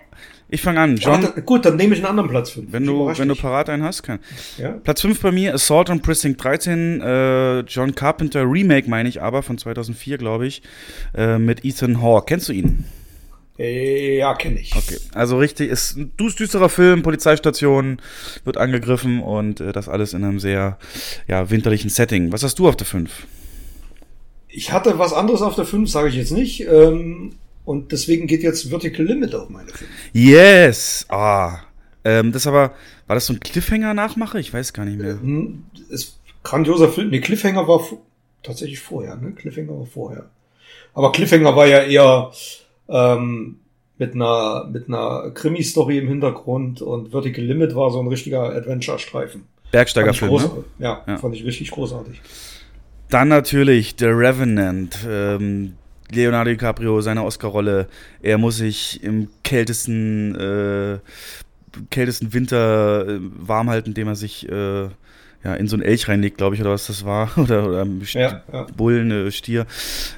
Ich 0.53 0.61
fange 0.61 0.81
an. 0.81 0.97
John, 0.97 1.23
Warte, 1.23 1.41
gut, 1.43 1.63
dann 1.65 1.77
nehme 1.77 1.93
ich 1.95 2.01
einen 2.01 2.09
anderen 2.09 2.29
Platz 2.29 2.49
5. 2.51 2.71
wenn 2.73 2.85
du, 2.85 3.07
wenn 3.07 3.27
du 3.29 3.35
parat 3.35 3.69
einen 3.69 3.83
hast, 3.83 4.03
kann. 4.03 4.19
ja? 4.57 4.71
Platz 4.83 4.99
5 5.01 5.19
bei 5.21 5.31
mir, 5.31 5.53
Assault 5.53 5.89
on 5.89 6.01
Precinct 6.01 6.43
13, 6.43 6.99
äh, 7.01 7.59
John 7.61 7.95
Carpenter 7.95 8.43
Remake, 8.43 8.89
meine 8.89 9.07
ich 9.07 9.21
aber, 9.21 9.43
von 9.43 9.57
2004, 9.57 10.17
glaube 10.17 10.45
ich, 10.47 10.61
äh, 11.15 11.37
mit 11.39 11.63
Ethan 11.63 12.01
Hawke. 12.01 12.25
Kennst 12.27 12.49
du 12.49 12.53
ihn? 12.53 12.83
Äh, 13.57 14.17
ja, 14.17 14.33
kenne 14.35 14.59
ich. 14.59 14.75
Okay, 14.75 14.97
also 15.13 15.37
richtig, 15.37 15.69
ist 15.69 15.95
ein 15.95 16.11
düs- 16.19 16.35
düsterer 16.35 16.67
Film, 16.67 17.01
Polizeistation 17.01 18.01
wird 18.43 18.57
angegriffen 18.57 19.21
und 19.21 19.61
äh, 19.61 19.71
das 19.71 19.87
alles 19.87 20.13
in 20.13 20.23
einem 20.25 20.39
sehr 20.39 20.77
ja, 21.29 21.49
winterlichen 21.49 21.89
Setting. 21.89 22.31
Was 22.33 22.43
hast 22.43 22.59
du 22.59 22.67
auf 22.67 22.75
der 22.75 22.87
5? 22.87 23.09
Ich 24.49 24.73
hatte 24.73 24.99
was 24.99 25.13
anderes 25.13 25.41
auf 25.41 25.55
der 25.55 25.63
5, 25.65 25.89
sage 25.89 26.09
ich 26.09 26.15
jetzt 26.15 26.31
nicht. 26.31 26.67
Ähm, 26.67 27.35
und 27.65 27.91
deswegen 27.91 28.27
geht 28.27 28.43
jetzt 28.43 28.69
Vertical 28.69 29.05
Limit 29.05 29.35
auf 29.35 29.49
meine 29.49 29.69
5. 29.69 29.89
Yes! 30.13 31.05
Ah. 31.09 31.59
Ähm, 32.03 32.31
das 32.31 32.47
aber, 32.47 32.73
war 33.07 33.15
das 33.15 33.27
so 33.27 33.33
ein 33.33 33.39
Cliffhanger-Nachmache? 33.39 34.39
Ich 34.39 34.53
weiß 34.53 34.73
gar 34.73 34.85
nicht 34.85 34.99
mehr. 34.99 35.13
Hm, 35.19 35.65
Ist 35.89 36.19
grandioser 36.43 36.89
Film. 36.89 37.09
Nee, 37.09 37.19
Cliffhanger 37.21 37.67
war 37.67 37.81
tatsächlich 38.43 38.79
vorher, 38.79 39.15
ne? 39.17 39.31
Cliffhanger 39.33 39.77
war 39.79 39.85
vorher. 39.85 40.29
Aber 40.93 41.11
Cliffhanger 41.11 41.55
war 41.55 41.67
ja 41.67 41.83
eher 41.83 42.31
ähm, 42.89 43.59
mit 43.99 44.15
einer, 44.15 44.67
mit 44.71 44.87
einer 44.87 45.29
Krimi-Story 45.31 45.99
im 45.99 46.07
Hintergrund 46.07 46.81
und 46.81 47.11
Vertical 47.11 47.43
Limit 47.45 47.75
war 47.75 47.91
so 47.91 47.99
ein 47.99 48.07
richtiger 48.07 48.41
Adventure-Streifen. 48.55 49.43
Bergsteigerfilm, 49.71 50.33
ne? 50.33 50.63
Ja, 50.79 51.03
Ja. 51.07 51.17
fand 51.17 51.35
ich 51.35 51.45
richtig 51.45 51.69
großartig. 51.71 52.19
Dann 53.09 53.27
natürlich 53.27 53.95
The 53.99 54.05
Revenant. 54.05 54.97
Ähm, 55.07 55.75
Leonardo 56.11 56.51
DiCaprio, 56.51 57.01
seine 57.01 57.23
Oscar-Rolle. 57.23 57.87
Er 58.21 58.37
muss 58.37 58.57
sich 58.57 59.03
im 59.03 59.29
kältesten, 59.43 60.35
äh, 60.35 60.99
kältesten 61.89 62.33
Winter 62.33 63.07
äh, 63.07 63.19
warm 63.37 63.69
halten, 63.69 63.89
indem 63.89 64.07
er 64.09 64.15
sich 64.15 64.47
äh, 64.49 64.83
ja, 65.43 65.55
in 65.55 65.67
so 65.67 65.75
einen 65.75 65.83
Elch 65.83 66.07
reinlegt, 66.07 66.37
glaube 66.37 66.55
ich, 66.55 66.61
oder 66.61 66.71
was 66.71 66.87
das 66.87 67.05
war. 67.05 67.31
Oder, 67.37 67.67
oder 67.67 67.81
ein 67.85 68.01
Ja, 68.13 68.43
ja. 68.51 68.67
Bullen, 68.77 69.09
äh, 69.11 69.31
Stier. 69.31 69.65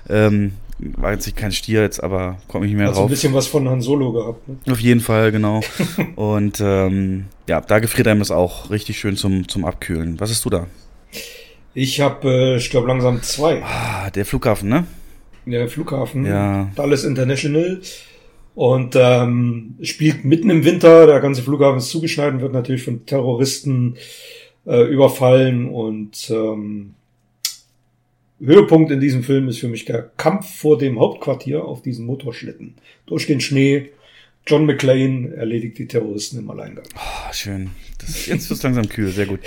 Ähm, 0.10 0.54
war 0.80 1.14
jetzt 1.14 1.26
nicht 1.26 1.38
kein 1.38 1.52
Stier 1.54 1.82
jetzt, 1.82 2.04
aber 2.04 2.38
komme 2.50 2.66
ich 2.66 2.72
nicht 2.72 2.78
mehr 2.80 2.88
Also 2.90 3.02
ein 3.02 3.04
drauf. 3.04 3.10
bisschen 3.12 3.34
was 3.34 3.48
von 3.48 3.70
Han 3.70 3.82
Solo 3.82 4.12
gehabt. 4.12 4.48
Ne? 4.50 4.58
Auf 4.70 4.80
jeden 4.80 5.00
Fall, 5.00 5.32
genau. 5.32 5.62
Und 6.16 6.60
ähm, 6.60 7.26
ja, 7.48 7.62
da 7.62 7.80
gefriert 7.80 8.08
einem 8.08 8.20
das 8.20 8.32
auch 8.32 8.70
richtig 8.70 8.98
schön 9.00 9.16
zum, 9.16 9.48
zum 9.48 9.64
Abkühlen. 9.64 10.20
Was 10.20 10.30
hast 10.32 10.44
du 10.44 10.50
da? 10.50 10.68
Ich 11.74 12.02
habe 12.02 12.56
äh, 12.56 12.60
Stirb 12.60 12.86
langsam 12.88 13.22
2. 13.22 13.64
Ah, 13.64 14.10
der 14.10 14.26
Flughafen, 14.26 14.68
ne? 14.70 14.86
Der 15.46 15.68
Flughafen. 15.68 16.26
Ja. 16.26 16.72
Dallas 16.76 17.04
International. 17.04 17.82
Und 18.56 18.96
ähm, 18.96 19.76
spielt 19.82 20.26
mitten 20.26 20.50
im 20.50 20.64
Winter. 20.64 21.08
Der 21.08 21.20
ganze 21.20 21.42
Flughafen 21.42 21.80
ist 21.80 21.90
zugeschneit 21.90 22.34
und 22.34 22.42
wird 22.42 22.54
natürlich 22.54 22.84
von 22.84 23.06
Terroristen 23.06 23.96
äh, 24.66 24.84
überfallen. 24.84 25.70
Und 25.70 26.30
ähm, 26.30 26.94
Höhepunkt 28.40 28.92
in 28.92 29.00
diesem 29.00 29.24
Film 29.24 29.48
ist 29.48 29.60
für 29.60 29.68
mich 29.68 29.86
der 29.86 30.04
Kampf 30.18 30.56
vor 30.56 30.78
dem 30.78 31.00
Hauptquartier 31.00 31.66
auf 31.66 31.82
diesen 31.82 32.06
Motorschlitten. 32.06 32.76
Durch 33.06 33.26
den 33.26 33.42
Schnee. 33.42 33.92
John 34.46 34.66
McClane 34.66 35.34
erledigt 35.36 35.78
die 35.78 35.88
Terroristen 35.88 36.40
im 36.40 36.50
Alleingang. 36.50 36.84
Ah, 36.96 37.32
schön. 37.32 37.70
Das, 38.00 38.26
jetzt 38.26 38.50
wird 38.50 38.62
langsam 38.64 38.90
kühl, 38.90 39.10
sehr 39.10 39.26
gut. 39.26 39.40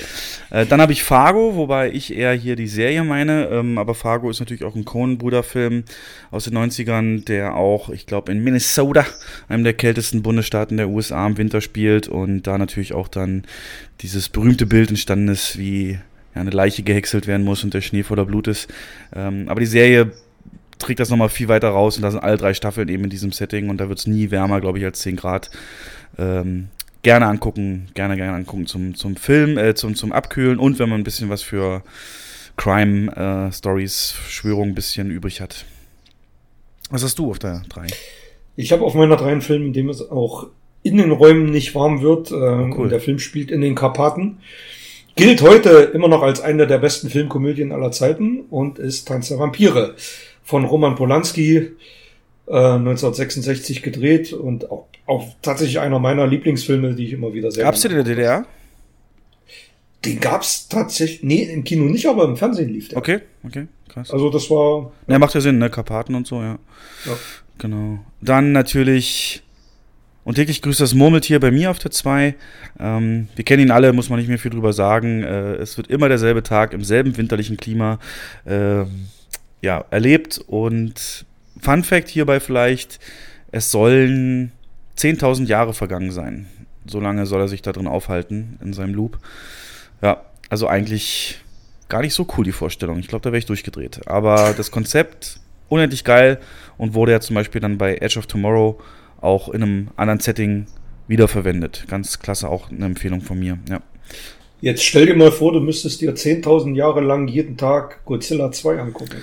Äh, 0.51 0.65
dann 0.65 0.81
habe 0.81 0.93
ich 0.93 1.03
Fargo, 1.03 1.55
wobei 1.57 1.93
ich 1.93 2.15
eher 2.15 2.33
hier 2.33 2.57
die 2.57 2.67
Serie 2.67 3.05
meine. 3.05 3.49
Ähm, 3.49 3.77
aber 3.77 3.95
Fargo 3.95 4.31
ist 4.31 4.41
natürlich 4.41 4.65
auch 4.65 4.75
ein 4.75 4.87
Coen-Bruder-Film 4.87 5.85
aus 6.31 6.45
den 6.45 6.57
90ern, 6.57 7.27
der 7.27 7.57
auch, 7.57 7.91
ich 7.91 8.07
glaube, 8.07 8.33
in 8.33 8.43
Minnesota, 8.43 9.05
einem 9.49 9.65
der 9.65 9.75
kältesten 9.75 10.23
Bundesstaaten 10.23 10.79
der 10.79 10.89
USA, 10.89 11.27
im 11.27 11.37
Winter 11.37 11.61
spielt. 11.61 12.09
Und 12.09 12.45
da 12.45 12.57
natürlich 12.57 12.95
auch 12.95 13.09
dann 13.09 13.45
dieses 14.01 14.31
berühmte 14.31 14.65
Bild 14.65 14.89
entstanden 14.89 15.29
ist, 15.29 15.59
wie 15.59 15.99
eine 16.33 16.51
Leiche 16.51 16.83
gehäckselt 16.83 17.27
werden 17.27 17.45
muss 17.45 17.65
und 17.65 17.75
der 17.75 17.83
Schnee 17.83 18.03
voller 18.03 18.25
Blut 18.25 18.49
ist. 18.49 18.73
Ähm, 19.15 19.49
aber 19.49 19.61
die 19.61 19.67
Serie 19.67 20.13
trägt 20.79 21.01
das 21.01 21.11
nochmal 21.11 21.29
viel 21.29 21.49
weiter 21.49 21.69
raus 21.69 21.97
und 21.97 22.03
da 22.03 22.11
sind 22.11 22.21
alle 22.21 22.37
drei 22.37 22.55
Staffeln 22.55 22.89
eben 22.89 23.05
in 23.05 23.11
diesem 23.11 23.33
Setting 23.33 23.69
und 23.69 23.79
da 23.79 23.89
wird 23.89 23.99
es 23.99 24.07
nie 24.07 24.31
wärmer, 24.31 24.61
glaube 24.61 24.79
ich, 24.79 24.85
als 24.85 25.01
10 25.01 25.17
Grad. 25.17 25.51
Ähm, 26.19 26.69
gerne 27.03 27.27
angucken, 27.27 27.89
gerne, 27.95 28.17
gerne 28.17 28.37
angucken 28.37 28.67
zum, 28.67 28.95
zum 28.95 29.17
Film, 29.17 29.59
äh, 29.59 29.75
zum, 29.75 29.95
zum 29.95 30.13
Abkühlen 30.13 30.59
und 30.59 30.79
wenn 30.79 30.89
man 30.89 31.01
ein 31.01 31.05
bisschen 31.05 31.29
was 31.29 31.43
für 31.43 31.83
Crime-Stories, 32.57 34.13
Verschwörung 34.13 34.69
ein 34.71 34.75
bisschen 34.75 35.11
übrig 35.11 35.41
hat. 35.41 35.65
Was 36.91 37.03
hast 37.03 37.19
du 37.19 37.31
auf 37.31 37.39
der 37.39 37.63
3? 37.69 37.87
Ich 38.57 38.73
habe 38.73 38.85
auf 38.85 38.95
meiner 38.95 39.17
drei 39.17 39.33
einen 39.33 39.43
Film, 39.43 39.67
in 39.67 39.73
dem 39.73 39.89
es 39.91 40.11
auch 40.11 40.47
in 40.83 40.97
den 40.97 41.11
Räumen 41.11 41.51
nicht 41.51 41.75
warm 41.75 42.01
wird. 42.01 42.31
Äh, 42.31 42.35
cool. 42.35 42.75
und 42.77 42.91
der 42.91 43.01
Film 43.01 43.19
spielt 43.19 43.51
in 43.51 43.61
den 43.61 43.75
Karpaten. 43.75 44.39
Gilt 45.17 45.43
heute 45.43 45.91
immer 45.95 46.09
noch 46.09 46.23
als 46.23 46.41
eine 46.41 46.67
der 46.67 46.79
besten 46.79 47.09
Filmkomödien 47.09 47.73
aller 47.73 47.91
Zeiten 47.91 48.41
und 48.51 48.79
ist 48.79 49.09
Tanz 49.09 49.29
der 49.29 49.39
Vampire 49.39 49.95
von 50.47 50.65
Roman 50.65 50.95
Polanski, 50.95 51.57
äh, 52.47 52.53
1966 52.53 53.83
gedreht 53.83 54.33
und 54.33 54.71
auch, 54.71 54.87
auch 55.05 55.27
tatsächlich 55.43 55.81
einer 55.81 55.99
meiner 55.99 56.27
Lieblingsfilme, 56.27 56.95
die 56.95 57.07
ich 57.07 57.13
immer 57.13 57.35
wieder 57.35 57.51
sehr 57.51 57.65
Gab's 57.65 57.83
den 57.83 57.91
in 57.91 57.97
der 57.97 58.05
DDR? 58.05 58.47
Den 60.05 60.21
gab's 60.21 60.69
tatsächlich, 60.69 61.25
nee, 61.25 61.43
im 61.43 61.65
Kino 61.65 61.85
nicht, 61.85 62.07
aber 62.07 62.25
im 62.25 62.37
Fernsehen 62.37 62.73
lief 62.73 62.89
der. 62.89 62.99
Okay, 62.99 63.21
okay, 63.45 63.67
krass. 63.89 64.11
Also 64.13 64.31
das 64.31 64.49
war, 64.49 64.93
Ja, 65.09 65.19
macht 65.19 65.35
ja 65.35 65.41
Sinn, 65.41 65.59
ne? 65.59 65.69
Karpaten 65.69 66.15
und 66.15 66.29
so, 66.29 66.41
ja. 66.41 66.59
ja. 67.05 67.13
Genau. 67.59 67.99
Dann 68.21 68.53
natürlich 68.53 69.43
und 70.23 70.35
täglich 70.35 70.63
grüßt 70.63 70.81
das 70.81 70.95
Murmeltier 70.95 71.41
bei 71.41 71.51
mir 71.51 71.71
auf 71.71 71.79
der 71.79 71.93
2. 71.93 72.35
Ähm, 72.81 73.29
wir 73.35 73.45
kennen 73.45 73.63
ihn 73.63 73.71
alle, 73.71 73.93
muss 73.93 74.11
man 74.11 74.19
nicht 74.19 74.29
mehr 74.29 74.39
viel 74.39 74.51
drüber 74.51 74.73
sagen. 74.73 75.23
Äh, 75.23 75.55
es 75.55 75.77
wird 75.77 75.87
immer 75.89 76.09
derselbe 76.09 76.43
Tag 76.43 76.73
im 76.73 76.83
selben 76.83 77.17
winterlichen 77.17 77.57
Klima 77.57 78.01
ähm, 78.45 79.07
ja, 79.63 79.85
erlebt. 79.91 80.39
Und 80.47 81.25
Fun 81.61 81.85
Fact 81.85 82.09
hierbei 82.09 82.41
vielleicht, 82.41 82.99
es 83.53 83.71
sollen 83.71 84.53
10.000 84.99 85.47
Jahre 85.47 85.75
vergangen 85.75 86.13
sein. 86.13 86.47
So 86.87 87.01
lange 87.01 87.27
soll 87.27 87.41
er 87.41 87.49
sich 87.49 87.63
da 87.63 87.73
drin 87.73 87.89
aufhalten 87.89 88.59
in 88.63 88.73
seinem 88.73 88.95
Loop. 88.95 89.19
Ja, 90.03 90.23
also 90.49 90.69
eigentlich 90.69 91.41
gar 91.89 92.03
nicht 92.03 92.15
so 92.15 92.27
cool 92.37 92.45
die 92.45 92.53
Vorstellung. 92.53 92.99
Ich 92.99 93.09
glaube, 93.09 93.23
da 93.23 93.31
wäre 93.31 93.39
ich 93.39 93.47
durchgedreht. 93.47 94.07
Aber 94.07 94.55
das 94.57 94.71
Konzept 94.71 95.41
unendlich 95.69 96.05
geil 96.05 96.39
und 96.79 96.95
wurde 96.95 97.13
ja 97.13 97.21
zum 97.21 97.35
Beispiel 97.35 97.61
dann 97.61 97.79
bei 97.79 97.97
Edge 97.97 98.19
of 98.19 98.27
Tomorrow 98.27 98.81
auch 99.21 99.49
in 99.49 99.63
einem 99.63 99.89
anderen 99.97 100.21
Setting 100.21 100.67
wiederverwendet. 101.09 101.87
Ganz 101.89 102.19
klasse, 102.19 102.49
auch 102.49 102.71
eine 102.71 102.87
Empfehlung 102.87 103.21
von 103.21 103.39
mir. 103.39 103.59
Ja. 103.69 103.81
Jetzt 104.61 104.85
stell 104.85 105.07
dir 105.07 105.17
mal 105.17 105.33
vor, 105.33 105.53
du 105.53 105.61
müsstest 105.61 106.01
dir 106.01 106.15
10.000 106.15 106.75
Jahre 106.75 107.01
lang 107.01 107.29
jeden 107.29 107.57
Tag 107.57 108.05
Godzilla 108.05 108.51
2 108.51 108.79
angucken. 108.81 109.23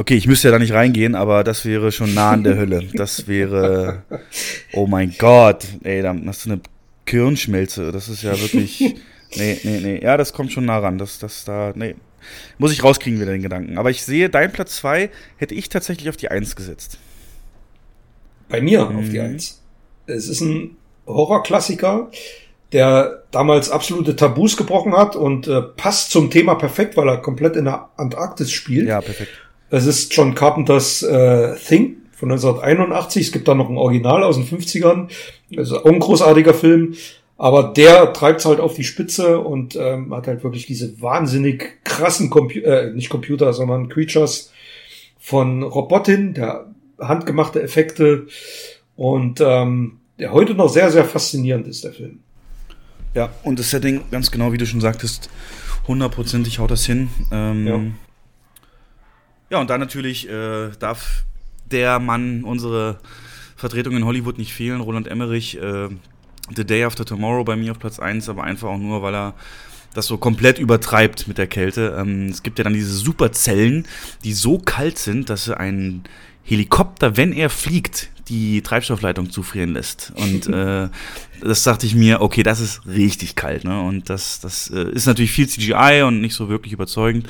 Okay, 0.00 0.14
ich 0.14 0.26
müsste 0.26 0.48
ja 0.48 0.52
da 0.52 0.58
nicht 0.58 0.72
reingehen, 0.72 1.14
aber 1.14 1.44
das 1.44 1.66
wäre 1.66 1.92
schon 1.92 2.14
nah 2.14 2.30
an 2.30 2.42
der 2.42 2.56
Hölle. 2.56 2.88
Das 2.94 3.28
wäre, 3.28 4.02
oh 4.72 4.86
mein 4.86 5.14
Gott, 5.18 5.66
ey, 5.84 6.00
da 6.00 6.16
hast 6.26 6.46
du 6.46 6.52
eine 6.52 6.60
Kirnschmelze. 7.04 7.92
Das 7.92 8.08
ist 8.08 8.22
ja 8.22 8.32
wirklich, 8.40 8.80
nee, 9.36 9.60
nee, 9.62 9.80
nee. 9.82 10.00
Ja, 10.02 10.16
das 10.16 10.32
kommt 10.32 10.52
schon 10.52 10.64
nah 10.64 10.78
ran. 10.78 10.96
Das, 10.96 11.18
das 11.18 11.44
da, 11.44 11.72
nee. 11.74 11.96
Muss 12.56 12.72
ich 12.72 12.82
rauskriegen 12.82 13.20
wieder 13.20 13.32
den 13.32 13.42
Gedanken. 13.42 13.76
Aber 13.76 13.90
ich 13.90 14.02
sehe, 14.02 14.30
dein 14.30 14.50
Platz 14.52 14.76
2 14.76 15.10
hätte 15.36 15.54
ich 15.54 15.68
tatsächlich 15.68 16.08
auf 16.08 16.16
die 16.16 16.30
1 16.30 16.56
gesetzt. 16.56 16.96
Bei 18.48 18.62
mir 18.62 18.84
auf 18.88 19.04
die 19.10 19.18
Mhm. 19.18 19.34
1. 19.34 19.60
Es 20.06 20.28
ist 20.28 20.40
ein 20.40 20.76
Horrorklassiker. 21.06 22.10
der 22.72 23.24
damals 23.32 23.68
absolute 23.68 24.14
Tabus 24.14 24.56
gebrochen 24.56 24.96
hat 24.96 25.16
und 25.16 25.48
äh, 25.48 25.60
passt 25.60 26.12
zum 26.12 26.30
Thema 26.30 26.54
perfekt, 26.54 26.96
weil 26.96 27.08
er 27.08 27.16
komplett 27.18 27.56
in 27.56 27.64
der 27.64 27.88
Antarktis 27.96 28.52
spielt. 28.52 28.86
Ja, 28.86 29.00
perfekt. 29.00 29.32
Es 29.70 29.86
ist 29.86 30.14
John 30.14 30.34
Carpenters 30.34 31.02
äh, 31.02 31.54
Thing 31.56 31.96
von 32.12 32.30
1981. 32.30 33.26
Es 33.26 33.32
gibt 33.32 33.48
da 33.48 33.54
noch 33.54 33.70
ein 33.70 33.76
Original 33.78 34.24
aus 34.24 34.36
den 34.36 34.46
50ern. 34.46 35.08
Also 35.56 35.80
auch 35.80 35.86
ein 35.86 36.00
großartiger 36.00 36.54
Film. 36.54 36.94
Aber 37.38 37.72
der 37.74 38.12
treibt 38.12 38.40
es 38.40 38.46
halt 38.46 38.60
auf 38.60 38.74
die 38.74 38.84
Spitze 38.84 39.38
und 39.38 39.74
ähm, 39.74 40.14
hat 40.14 40.26
halt 40.26 40.44
wirklich 40.44 40.66
diese 40.66 41.00
wahnsinnig 41.00 41.82
krassen 41.84 42.28
Compu 42.28 42.58
äh, 42.58 42.92
nicht 42.92 43.08
Computer, 43.08 43.54
sondern 43.54 43.88
Creatures 43.88 44.52
von 45.18 45.62
Robotin, 45.62 46.34
der 46.34 46.66
handgemachte 46.98 47.62
Effekte 47.62 48.26
und 48.94 49.40
ähm, 49.40 50.00
der 50.18 50.32
heute 50.32 50.54
noch 50.54 50.68
sehr, 50.68 50.90
sehr 50.90 51.06
faszinierend 51.06 51.66
ist, 51.66 51.84
der 51.84 51.92
Film. 51.92 52.18
Ja, 53.14 53.30
und 53.42 53.58
das 53.58 53.70
Setting, 53.70 54.02
ganz 54.10 54.30
genau 54.30 54.52
wie 54.52 54.58
du 54.58 54.66
schon 54.66 54.82
sagtest, 54.82 55.30
hundertprozentig 55.88 56.58
haut 56.58 56.70
das 56.70 56.84
hin. 56.84 57.08
Ähm, 57.32 57.66
ja. 57.66 57.80
Ja, 59.50 59.60
und 59.60 59.68
da 59.68 59.78
natürlich 59.78 60.28
äh, 60.28 60.70
darf 60.78 61.24
der 61.70 61.98
Mann 61.98 62.44
unsere 62.44 62.98
Vertretung 63.56 63.96
in 63.96 64.04
Hollywood 64.04 64.38
nicht 64.38 64.52
fehlen, 64.52 64.80
Roland 64.80 65.08
Emmerich, 65.08 65.60
äh, 65.60 65.88
The 66.54 66.64
Day 66.64 66.84
After 66.84 67.04
Tomorrow 67.04 67.44
bei 67.44 67.56
mir 67.56 67.72
auf 67.72 67.78
Platz 67.78 67.98
1, 67.98 68.28
aber 68.28 68.44
einfach 68.44 68.68
auch 68.68 68.78
nur, 68.78 69.02
weil 69.02 69.14
er 69.14 69.34
das 69.94 70.06
so 70.06 70.18
komplett 70.18 70.58
übertreibt 70.58 71.28
mit 71.28 71.38
der 71.38 71.46
Kälte. 71.46 71.96
Ähm, 71.98 72.26
es 72.26 72.42
gibt 72.42 72.58
ja 72.58 72.64
dann 72.64 72.74
diese 72.74 72.94
Superzellen, 72.94 73.86
die 74.24 74.32
so 74.32 74.58
kalt 74.58 74.98
sind, 74.98 75.30
dass 75.30 75.50
ein 75.50 76.04
Helikopter, 76.44 77.16
wenn 77.16 77.32
er 77.32 77.50
fliegt, 77.50 78.10
die 78.28 78.62
Treibstoffleitung 78.62 79.30
zufrieren 79.30 79.72
lässt. 79.72 80.12
Und 80.14 80.46
äh, 80.48 80.88
das 81.40 81.64
dachte 81.64 81.86
ich 81.86 81.94
mir, 81.94 82.20
okay, 82.20 82.42
das 82.42 82.60
ist 82.60 82.86
richtig 82.86 83.34
kalt. 83.34 83.64
Ne? 83.64 83.80
Und 83.80 84.08
das, 84.08 84.40
das 84.40 84.70
äh, 84.70 84.90
ist 84.92 85.06
natürlich 85.06 85.32
viel 85.32 85.48
CGI 85.48 86.02
und 86.06 86.20
nicht 86.20 86.34
so 86.34 86.48
wirklich 86.48 86.72
überzeugend. 86.72 87.28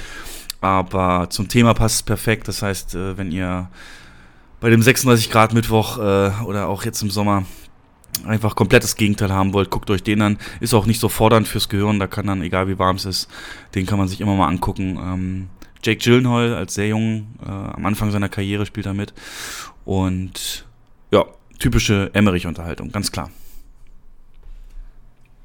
Aber 0.60 1.28
zum 1.30 1.48
Thema 1.48 1.74
passt 1.74 1.96
es 1.96 2.02
perfekt. 2.02 2.48
Das 2.48 2.62
heißt, 2.62 2.94
äh, 2.94 3.16
wenn 3.16 3.32
ihr 3.32 3.68
bei 4.60 4.70
dem 4.70 4.82
36 4.82 5.30
Grad 5.30 5.54
Mittwoch 5.54 5.98
äh, 5.98 6.30
oder 6.44 6.68
auch 6.68 6.84
jetzt 6.84 7.02
im 7.02 7.10
Sommer 7.10 7.44
einfach 8.26 8.54
komplett 8.54 8.84
das 8.84 8.96
Gegenteil 8.96 9.32
haben 9.32 9.52
wollt, 9.52 9.70
guckt 9.70 9.90
euch 9.90 10.02
den 10.02 10.20
an. 10.20 10.38
Ist 10.60 10.74
auch 10.74 10.86
nicht 10.86 11.00
so 11.00 11.08
fordernd 11.08 11.48
fürs 11.48 11.68
Gehirn, 11.68 11.98
da 11.98 12.06
kann 12.06 12.26
dann, 12.26 12.42
egal 12.42 12.68
wie 12.68 12.78
warm 12.78 12.96
es 12.96 13.04
ist, 13.04 13.28
den 13.74 13.86
kann 13.86 13.98
man 13.98 14.08
sich 14.08 14.20
immer 14.20 14.34
mal 14.34 14.48
angucken. 14.48 14.98
Ähm, 15.00 15.48
Jake 15.82 16.00
Gyllenhaal 16.02 16.54
als 16.54 16.74
sehr 16.74 16.88
jung, 16.88 17.28
äh, 17.42 17.48
am 17.48 17.86
Anfang 17.86 18.10
seiner 18.10 18.28
Karriere 18.28 18.66
spielt 18.66 18.86
er 18.86 18.94
mit. 18.94 19.14
Und 19.84 20.66
ja, 21.10 21.24
typische 21.58 22.10
Emmerich-Unterhaltung, 22.12 22.92
ganz 22.92 23.10
klar. 23.10 23.30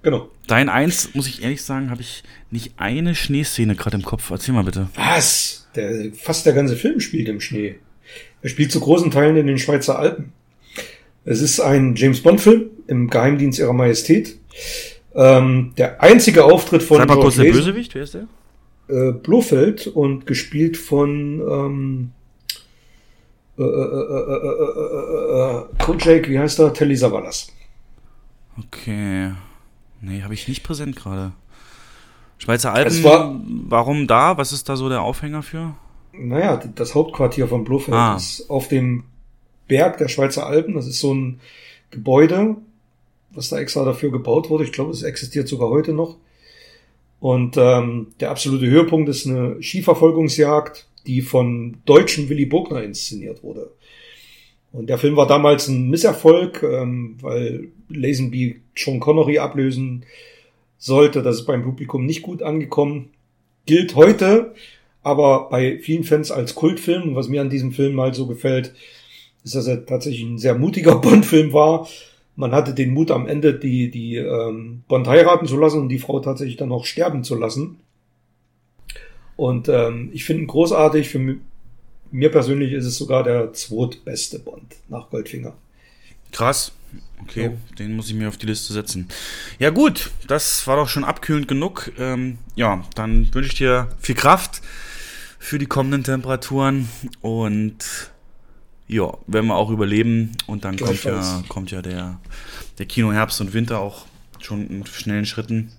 Genau. 0.06 0.30
Dein 0.46 0.70
Eins, 0.70 1.16
muss 1.16 1.28
ich 1.28 1.42
ehrlich 1.42 1.64
sagen, 1.64 1.90
habe 1.90 2.02
ich 2.02 2.22
nicht 2.52 2.74
eine 2.78 3.16
Schneeszene 3.16 3.74
gerade 3.74 3.98
im 3.98 4.04
Kopf. 4.04 4.30
Erzähl 4.30 4.54
mal 4.54 4.64
bitte. 4.64 4.88
Was? 4.94 5.68
Der, 5.76 6.14
fast 6.14 6.46
der 6.46 6.54
ganze 6.54 6.76
Film 6.76 7.00
spielt 7.00 7.28
im 7.28 7.42
Schnee. 7.42 7.80
Er 8.44 8.50
spielt 8.50 8.72
zu 8.72 8.80
großen 8.80 9.10
Teilen 9.10 9.36
in 9.36 9.48
den 9.48 9.58
Schweizer 9.58 9.98
Alpen. 9.98 10.32
Es 11.24 11.42
ist 11.42 11.60
ein 11.60 11.96
James 11.96 12.22
Bond-Film 12.22 12.66
im 12.86 13.10
Geheimdienst 13.10 13.58
ihrer 13.58 13.74
Majestät. 13.74 14.38
Ähm, 15.16 15.74
der 15.76 16.04
einzige 16.04 16.46
Auftritt 16.46 16.84
von. 16.84 17.00
Sag 17.00 17.08
mal 17.08 17.16
kurz 17.18 17.38
der 17.38 17.52
Bösewicht, 17.52 17.96
wer 17.96 18.04
ist 18.04 18.14
der? 18.14 18.28
Äh, 18.88 19.12
Blofeld 19.12 19.88
und 19.88 20.28
gespielt 20.28 20.78
von 20.78 21.40
ähm, 21.40 22.12
äh, 23.58 23.64
äh, 23.64 23.72
äh, 25.58 25.64
Kojak, 25.84 26.30
wie 26.30 26.38
heißt 26.38 26.60
er? 26.60 26.72
Telly 26.76 26.96
Savalas. 26.96 27.52
Okay. 28.56 29.32
Nee, 30.06 30.22
habe 30.22 30.36
ich 30.36 30.48
nicht 30.48 30.64
präsent 30.64 30.96
gerade. 30.96 31.32
Schweizer 32.38 32.74
Alpen, 32.74 33.04
war, 33.04 33.42
warum 33.48 34.08
da? 34.08 34.38
Was 34.38 34.52
ist 34.52 34.70
da 34.70 34.76
so 34.76 34.88
der 34.88 35.02
Aufhänger 35.02 35.42
für? 35.42 35.76
Naja, 36.14 36.58
das 36.58 36.94
Hauptquartier 36.94 37.48
von 37.48 37.64
Blofeld 37.64 37.98
ah. 37.98 38.16
ist 38.16 38.50
auf 38.50 38.68
dem 38.68 39.06
Berg 39.68 39.98
der 39.98 40.08
Schweizer 40.08 40.46
Alpen. 40.46 40.76
Das 40.76 40.86
ist 40.86 41.00
so 41.00 41.14
ein 41.14 41.40
Gebäude, 41.90 42.58
was 43.32 43.50
da 43.50 43.58
extra 43.58 43.84
dafür 43.84 44.12
gebaut 44.12 44.50
wurde. 44.50 44.64
Ich 44.64 44.72
glaube, 44.72 44.92
es 44.92 45.02
existiert 45.02 45.48
sogar 45.48 45.70
heute 45.70 45.94
noch. 45.94 46.18
Und 47.20 47.58
ähm, 47.58 48.08
der 48.20 48.30
absolute 48.30 48.68
Höhepunkt 48.68 49.10
ist 49.10 49.26
eine 49.26 49.62
Skiverfolgungsjagd, 49.62 50.88
die 51.08 51.22
von 51.22 51.78
deutschen 51.86 52.30
Willy 52.30 52.46
Burgner 52.46 52.84
inszeniert 52.84 53.42
wurde. 53.42 53.72
Und 54.72 54.88
der 54.88 55.00
Film 55.00 55.16
war 55.16 55.26
damals 55.26 55.68
ein 55.68 55.90
Misserfolg, 55.90 56.62
ähm, 56.62 57.18
weil 57.22 57.70
Lazenby 57.90 58.62
Sean 58.76 59.00
Connery 59.00 59.40
ablösen 59.40 60.06
sollte. 60.78 61.22
Das 61.22 61.38
ist 61.38 61.46
beim 61.46 61.64
Publikum 61.64 62.06
nicht 62.06 62.22
gut 62.22 62.44
angekommen. 62.44 63.10
Gilt 63.66 63.96
heute 63.96 64.54
aber 65.06 65.50
bei 65.50 65.78
vielen 65.78 66.04
Fans 66.04 66.32
als 66.32 66.56
Kultfilm. 66.56 67.10
Und 67.10 67.16
was 67.16 67.28
mir 67.28 67.40
an 67.40 67.52
diesem 67.52 67.72
Film 67.72 67.94
mal 67.94 68.16
so 68.16 68.26
gefällt, 68.26 68.74
ist, 69.44 69.54
dass 69.54 69.68
er 69.68 69.86
tatsächlich 69.86 70.24
ein 70.24 70.40
sehr 70.40 70.58
mutiger 70.58 70.96
Bond-Film 71.02 71.54
war. 71.54 71.88
Man 72.36 72.52
hatte 72.52 72.74
den 72.74 72.92
Mut 72.92 73.12
am 73.12 73.28
Ende, 73.28 73.54
die, 73.54 73.92
die 73.92 74.16
ähm, 74.16 74.82
Bond 74.88 75.08
heiraten 75.08 75.46
zu 75.46 75.58
lassen 75.58 75.80
und 75.80 75.90
die 75.90 76.00
Frau 76.00 76.20
tatsächlich 76.20 76.58
dann 76.58 76.72
auch 76.72 76.86
sterben 76.86 77.24
zu 77.24 77.36
lassen. 77.36 77.78
Und 79.36 79.70
ähm, 79.70 80.10
ich 80.12 80.26
finde 80.26 80.44
ihn 80.44 80.48
großartig. 80.48 81.08
Für 81.10 81.38
mir 82.12 82.32
persönlich 82.32 82.74
ist 82.74 82.86
es 82.86 82.98
sogar 82.98 83.24
der 83.24 83.54
zweitbeste 83.54 84.40
Bond 84.40 84.76
nach 84.90 85.12
Goldfinger. 85.12 85.54
Krass. 86.32 86.72
Okay, 87.22 87.50
so. 87.50 87.76
den 87.76 87.96
muss 87.96 88.08
ich 88.08 88.14
mir 88.14 88.28
auf 88.28 88.38
die 88.38 88.46
Liste 88.46 88.74
setzen. 88.74 89.08
Ja 89.60 89.70
gut, 89.70 90.12
das 90.28 90.66
war 90.68 90.76
doch 90.76 90.90
schon 90.90 91.04
abkühlend 91.04 91.48
genug. 91.48 91.92
Ähm, 91.98 92.38
ja, 92.56 92.84
dann 92.96 93.34
wünsche 93.34 93.50
ich 93.50 93.58
dir 93.58 93.90
viel 94.00 94.16
Kraft 94.16 94.62
für 95.40 95.58
die 95.60 95.66
kommenden 95.66 96.04
Temperaturen 96.04 96.90
und 97.22 98.12
ja, 98.88 99.12
werden 99.28 99.48
wir 99.48 99.56
auch 99.56 99.72
überleben 99.72 100.32
und 100.46 100.66
dann 100.66 100.78
kommt 100.78 101.04
ja, 101.04 101.44
kommt 101.48 101.72
ja 101.72 101.82
der, 101.82 102.20
der 102.78 102.86
Kino 102.86 103.12
Herbst 103.12 103.42
und 103.42 103.54
Winter 103.54 103.80
auch 103.80 104.06
schon 104.40 104.68
in 104.68 104.86
schnellen 104.86 105.26
Schritten. 105.26 105.72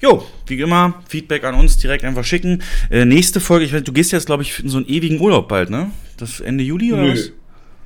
Jo, 0.00 0.26
wie 0.46 0.60
immer, 0.60 1.02
Feedback 1.08 1.44
an 1.44 1.54
uns 1.54 1.76
direkt 1.76 2.04
einfach 2.04 2.24
schicken. 2.24 2.62
Äh, 2.90 3.04
nächste 3.04 3.40
Folge, 3.40 3.64
ich 3.64 3.72
weiß, 3.72 3.84
du 3.84 3.92
gehst 3.92 4.12
jetzt, 4.12 4.26
glaube 4.26 4.42
ich, 4.42 4.60
in 4.60 4.68
so 4.68 4.76
einen 4.76 4.86
ewigen 4.86 5.20
Urlaub 5.20 5.48
bald, 5.48 5.70
ne? 5.70 5.90
Das 6.16 6.40
Ende 6.40 6.62
Juli 6.62 6.92
oder 6.92 7.02
Nö. 7.02 7.12
was? 7.12 7.32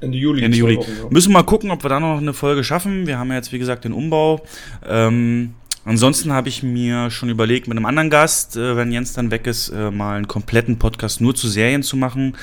Ende 0.01 0.19
Juli. 0.19 0.43
Ende 0.43 0.57
Juli. 0.57 0.77
Wochen, 0.77 0.91
ja. 1.03 1.09
Müssen 1.11 1.31
wir 1.31 1.39
mal 1.39 1.45
gucken, 1.45 1.71
ob 1.71 1.83
wir 1.85 1.89
da 1.89 2.01
noch 2.01 2.19
eine 2.19 2.33
Folge 2.33 2.65
schaffen. 2.65 3.07
Wir 3.07 3.19
haben 3.19 3.31
ja 3.31 3.37
jetzt, 3.37 3.53
wie 3.53 3.59
gesagt, 3.59 3.85
den 3.85 3.93
Umbau. 3.93 4.41
Ähm, 4.87 5.55
ansonsten 5.85 6.33
habe 6.33 6.49
ich 6.49 6.63
mir 6.63 7.11
schon 7.11 7.29
überlegt, 7.29 7.69
mit 7.69 7.77
einem 7.77 7.87
anderen 7.87 8.11
Gast, 8.11 8.57
äh, 8.57 8.77
wenn 8.77 8.93
Jens 8.93 9.13
dann 9.13 9.31
weg 9.31 9.47
ist, 9.47 9.71
äh, 9.71 9.91
mal 9.91 10.17
einen 10.17 10.29
kompletten 10.29 10.79
Podcast 10.79 11.21
nur 11.21 11.35
zu 11.35 11.49
Serien 11.49 11.83
zu 11.83 11.97
machen. 11.97 12.37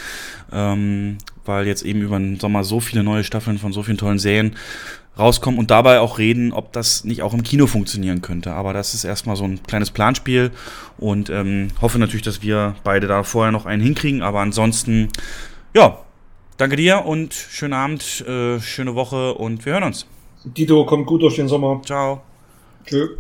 Ähm, 0.52 1.18
weil 1.46 1.68
jetzt 1.68 1.84
eben 1.84 2.02
über 2.02 2.18
den 2.18 2.40
Sommer 2.40 2.64
so 2.64 2.80
viele 2.80 3.04
neue 3.04 3.24
Staffeln 3.24 3.58
von 3.58 3.72
so 3.72 3.84
vielen 3.84 3.98
tollen 3.98 4.20
Serien 4.20 4.56
rauskommen 5.18 5.60
und 5.60 5.72
dabei 5.72 6.00
auch 6.00 6.18
reden, 6.18 6.52
ob 6.52 6.74
das 6.74 7.06
nicht 7.06 7.22
auch 7.22 7.34
im 7.34 7.44
Kino 7.44 7.68
funktionieren 7.68 8.22
könnte. 8.22 8.54
Aber 8.54 8.74
das 8.74 8.94
ist 8.94 9.06
erstmal 9.06 9.36
so 9.36 9.46
ein 9.46 9.64
kleines 9.64 9.92
Planspiel 9.92 10.52
und 10.98 11.30
ähm, 11.30 11.70
hoffe 11.82 12.00
natürlich, 12.00 12.24
dass 12.24 12.42
wir 12.42 12.76
beide 12.84 13.08
da 13.08 13.24
vorher 13.24 13.52
noch 13.52 13.66
einen 13.66 13.82
hinkriegen. 13.82 14.22
Aber 14.22 14.42
ansonsten, 14.42 15.10
ja, 15.74 16.00
danke 16.58 16.76
dir 16.76 17.06
und 17.06 17.34
schönen 17.34 17.74
Abend, 17.74 18.22
äh, 18.28 18.60
schöne 18.60 18.96
Woche 18.96 19.34
und 19.36 19.66
wir 19.66 19.74
hören 19.74 19.84
uns. 19.84 20.06
Dito, 20.44 20.86
kommt 20.86 21.08
gut 21.08 21.22
durch 21.24 21.36
den 21.36 21.48
Sommer. 21.48 21.82
Ciao. 21.84 22.22
Tschö. 22.86 23.18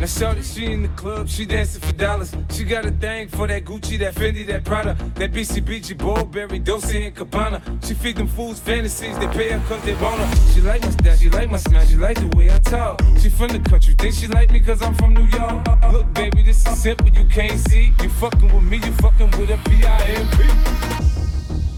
Now 0.00 0.06
shorty, 0.06 0.40
she 0.40 0.64
in 0.64 0.80
the 0.80 0.88
club, 0.96 1.28
she 1.28 1.44
dancing 1.44 1.82
for 1.82 1.92
dollars. 1.92 2.34
She 2.52 2.64
got 2.64 2.86
a 2.86 2.90
thing 2.90 3.28
for 3.28 3.46
that 3.46 3.66
Gucci, 3.66 3.98
that 3.98 4.14
Fendi, 4.14 4.46
that 4.46 4.64
Prada, 4.64 4.96
that 5.16 5.30
BCBG, 5.30 5.98
Burberry, 5.98 6.58
Dolce 6.58 7.04
and 7.04 7.14
Cabana. 7.14 7.60
She 7.84 7.92
feed 7.92 8.16
them 8.16 8.26
fools 8.26 8.58
fantasies, 8.58 9.18
they 9.18 9.26
pay 9.26 9.50
her 9.50 9.62
cause 9.68 9.82
they 9.84 9.92
want 9.96 10.22
her. 10.22 10.52
She 10.54 10.62
like 10.62 10.80
my 10.80 10.88
style, 10.88 11.16
she 11.16 11.28
like 11.28 11.50
my 11.50 11.58
smile, 11.58 11.84
she 11.84 11.96
like 11.96 12.18
the 12.18 12.34
way 12.34 12.50
I 12.50 12.58
talk. 12.60 13.02
She 13.20 13.28
from 13.28 13.48
the 13.48 13.58
country, 13.58 13.92
think 13.98 14.14
she 14.14 14.26
like 14.26 14.50
me 14.50 14.60
cause 14.60 14.80
I'm 14.80 14.94
from 14.94 15.12
New 15.12 15.26
York. 15.26 15.66
Look, 15.92 16.14
baby, 16.14 16.44
this 16.44 16.66
is 16.66 16.82
simple, 16.82 17.08
you 17.08 17.26
can't 17.26 17.60
see. 17.60 17.92
You 18.00 18.08
fucking 18.08 18.54
with 18.54 18.64
me, 18.64 18.78
you 18.78 18.92
fucking 18.92 19.32
with 19.32 19.50
a 19.50 19.58
P-I-M-P. 19.68 21.09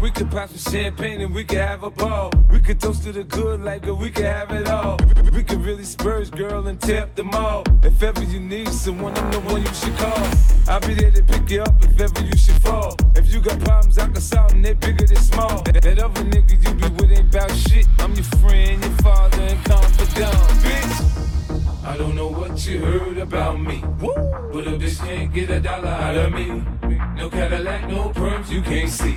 we 0.00 0.10
could 0.10 0.30
pop 0.30 0.48
some 0.48 0.72
champagne 0.72 1.20
and 1.20 1.34
we 1.34 1.44
could 1.44 1.58
have 1.58 1.82
a 1.82 1.90
ball. 1.90 2.32
We 2.50 2.60
could 2.60 2.80
toast 2.80 3.04
to 3.04 3.12
the 3.12 3.24
good 3.24 3.62
like 3.62 3.84
we 3.84 4.10
could 4.10 4.24
have 4.24 4.50
it 4.50 4.68
all. 4.68 4.98
We 5.32 5.42
could 5.44 5.62
really 5.62 5.84
spurge, 5.84 6.30
girl, 6.30 6.66
and 6.66 6.80
tap 6.80 7.14
them 7.14 7.30
all. 7.34 7.64
If 7.82 8.02
ever 8.02 8.22
you 8.24 8.40
need 8.40 8.68
someone, 8.68 9.16
I'm 9.16 9.30
the 9.30 9.40
one 9.40 9.62
you 9.62 9.74
should 9.74 9.96
call. 9.96 10.28
I'll 10.68 10.80
be 10.80 10.94
there 10.94 11.10
to 11.10 11.22
pick 11.22 11.50
you 11.50 11.62
up 11.62 11.74
if 11.82 12.00
ever 12.00 12.24
you 12.24 12.36
should 12.36 12.60
fall. 12.62 12.96
If 13.14 13.32
you 13.32 13.40
got 13.40 13.60
problems, 13.60 13.98
I 13.98 14.06
can 14.06 14.20
solve 14.20 14.50
them, 14.50 14.62
they're 14.62 14.74
bigger 14.74 15.06
than 15.06 15.16
small. 15.16 15.62
That, 15.62 15.82
that 15.82 15.98
other 15.98 16.24
nigga 16.24 16.52
you 16.64 16.74
be 16.74 16.88
with 17.02 17.12
ain't 17.12 17.34
about 17.34 17.54
shit. 17.54 17.86
I'm 17.98 18.14
your 18.14 18.24
friend, 18.24 18.82
your 18.82 18.92
father, 19.02 19.42
and 19.42 19.64
confidant, 19.64 20.34
bitch. 20.64 21.84
I 21.84 21.96
don't 21.96 22.14
know 22.14 22.28
what 22.28 22.66
you 22.66 22.78
heard 22.80 23.18
about 23.18 23.60
me. 23.60 23.82
Woo! 24.00 24.14
But 24.52 24.66
a 24.66 24.72
bitch 24.72 24.98
can't 24.98 25.32
get 25.32 25.50
a 25.50 25.60
dollar 25.60 25.88
out 25.88 26.16
of 26.16 26.32
me. 26.32 26.62
No 27.16 27.28
Cadillac, 27.28 27.88
no 27.88 28.10
perms, 28.10 28.50
you 28.50 28.62
can't 28.62 28.90
see 28.90 29.16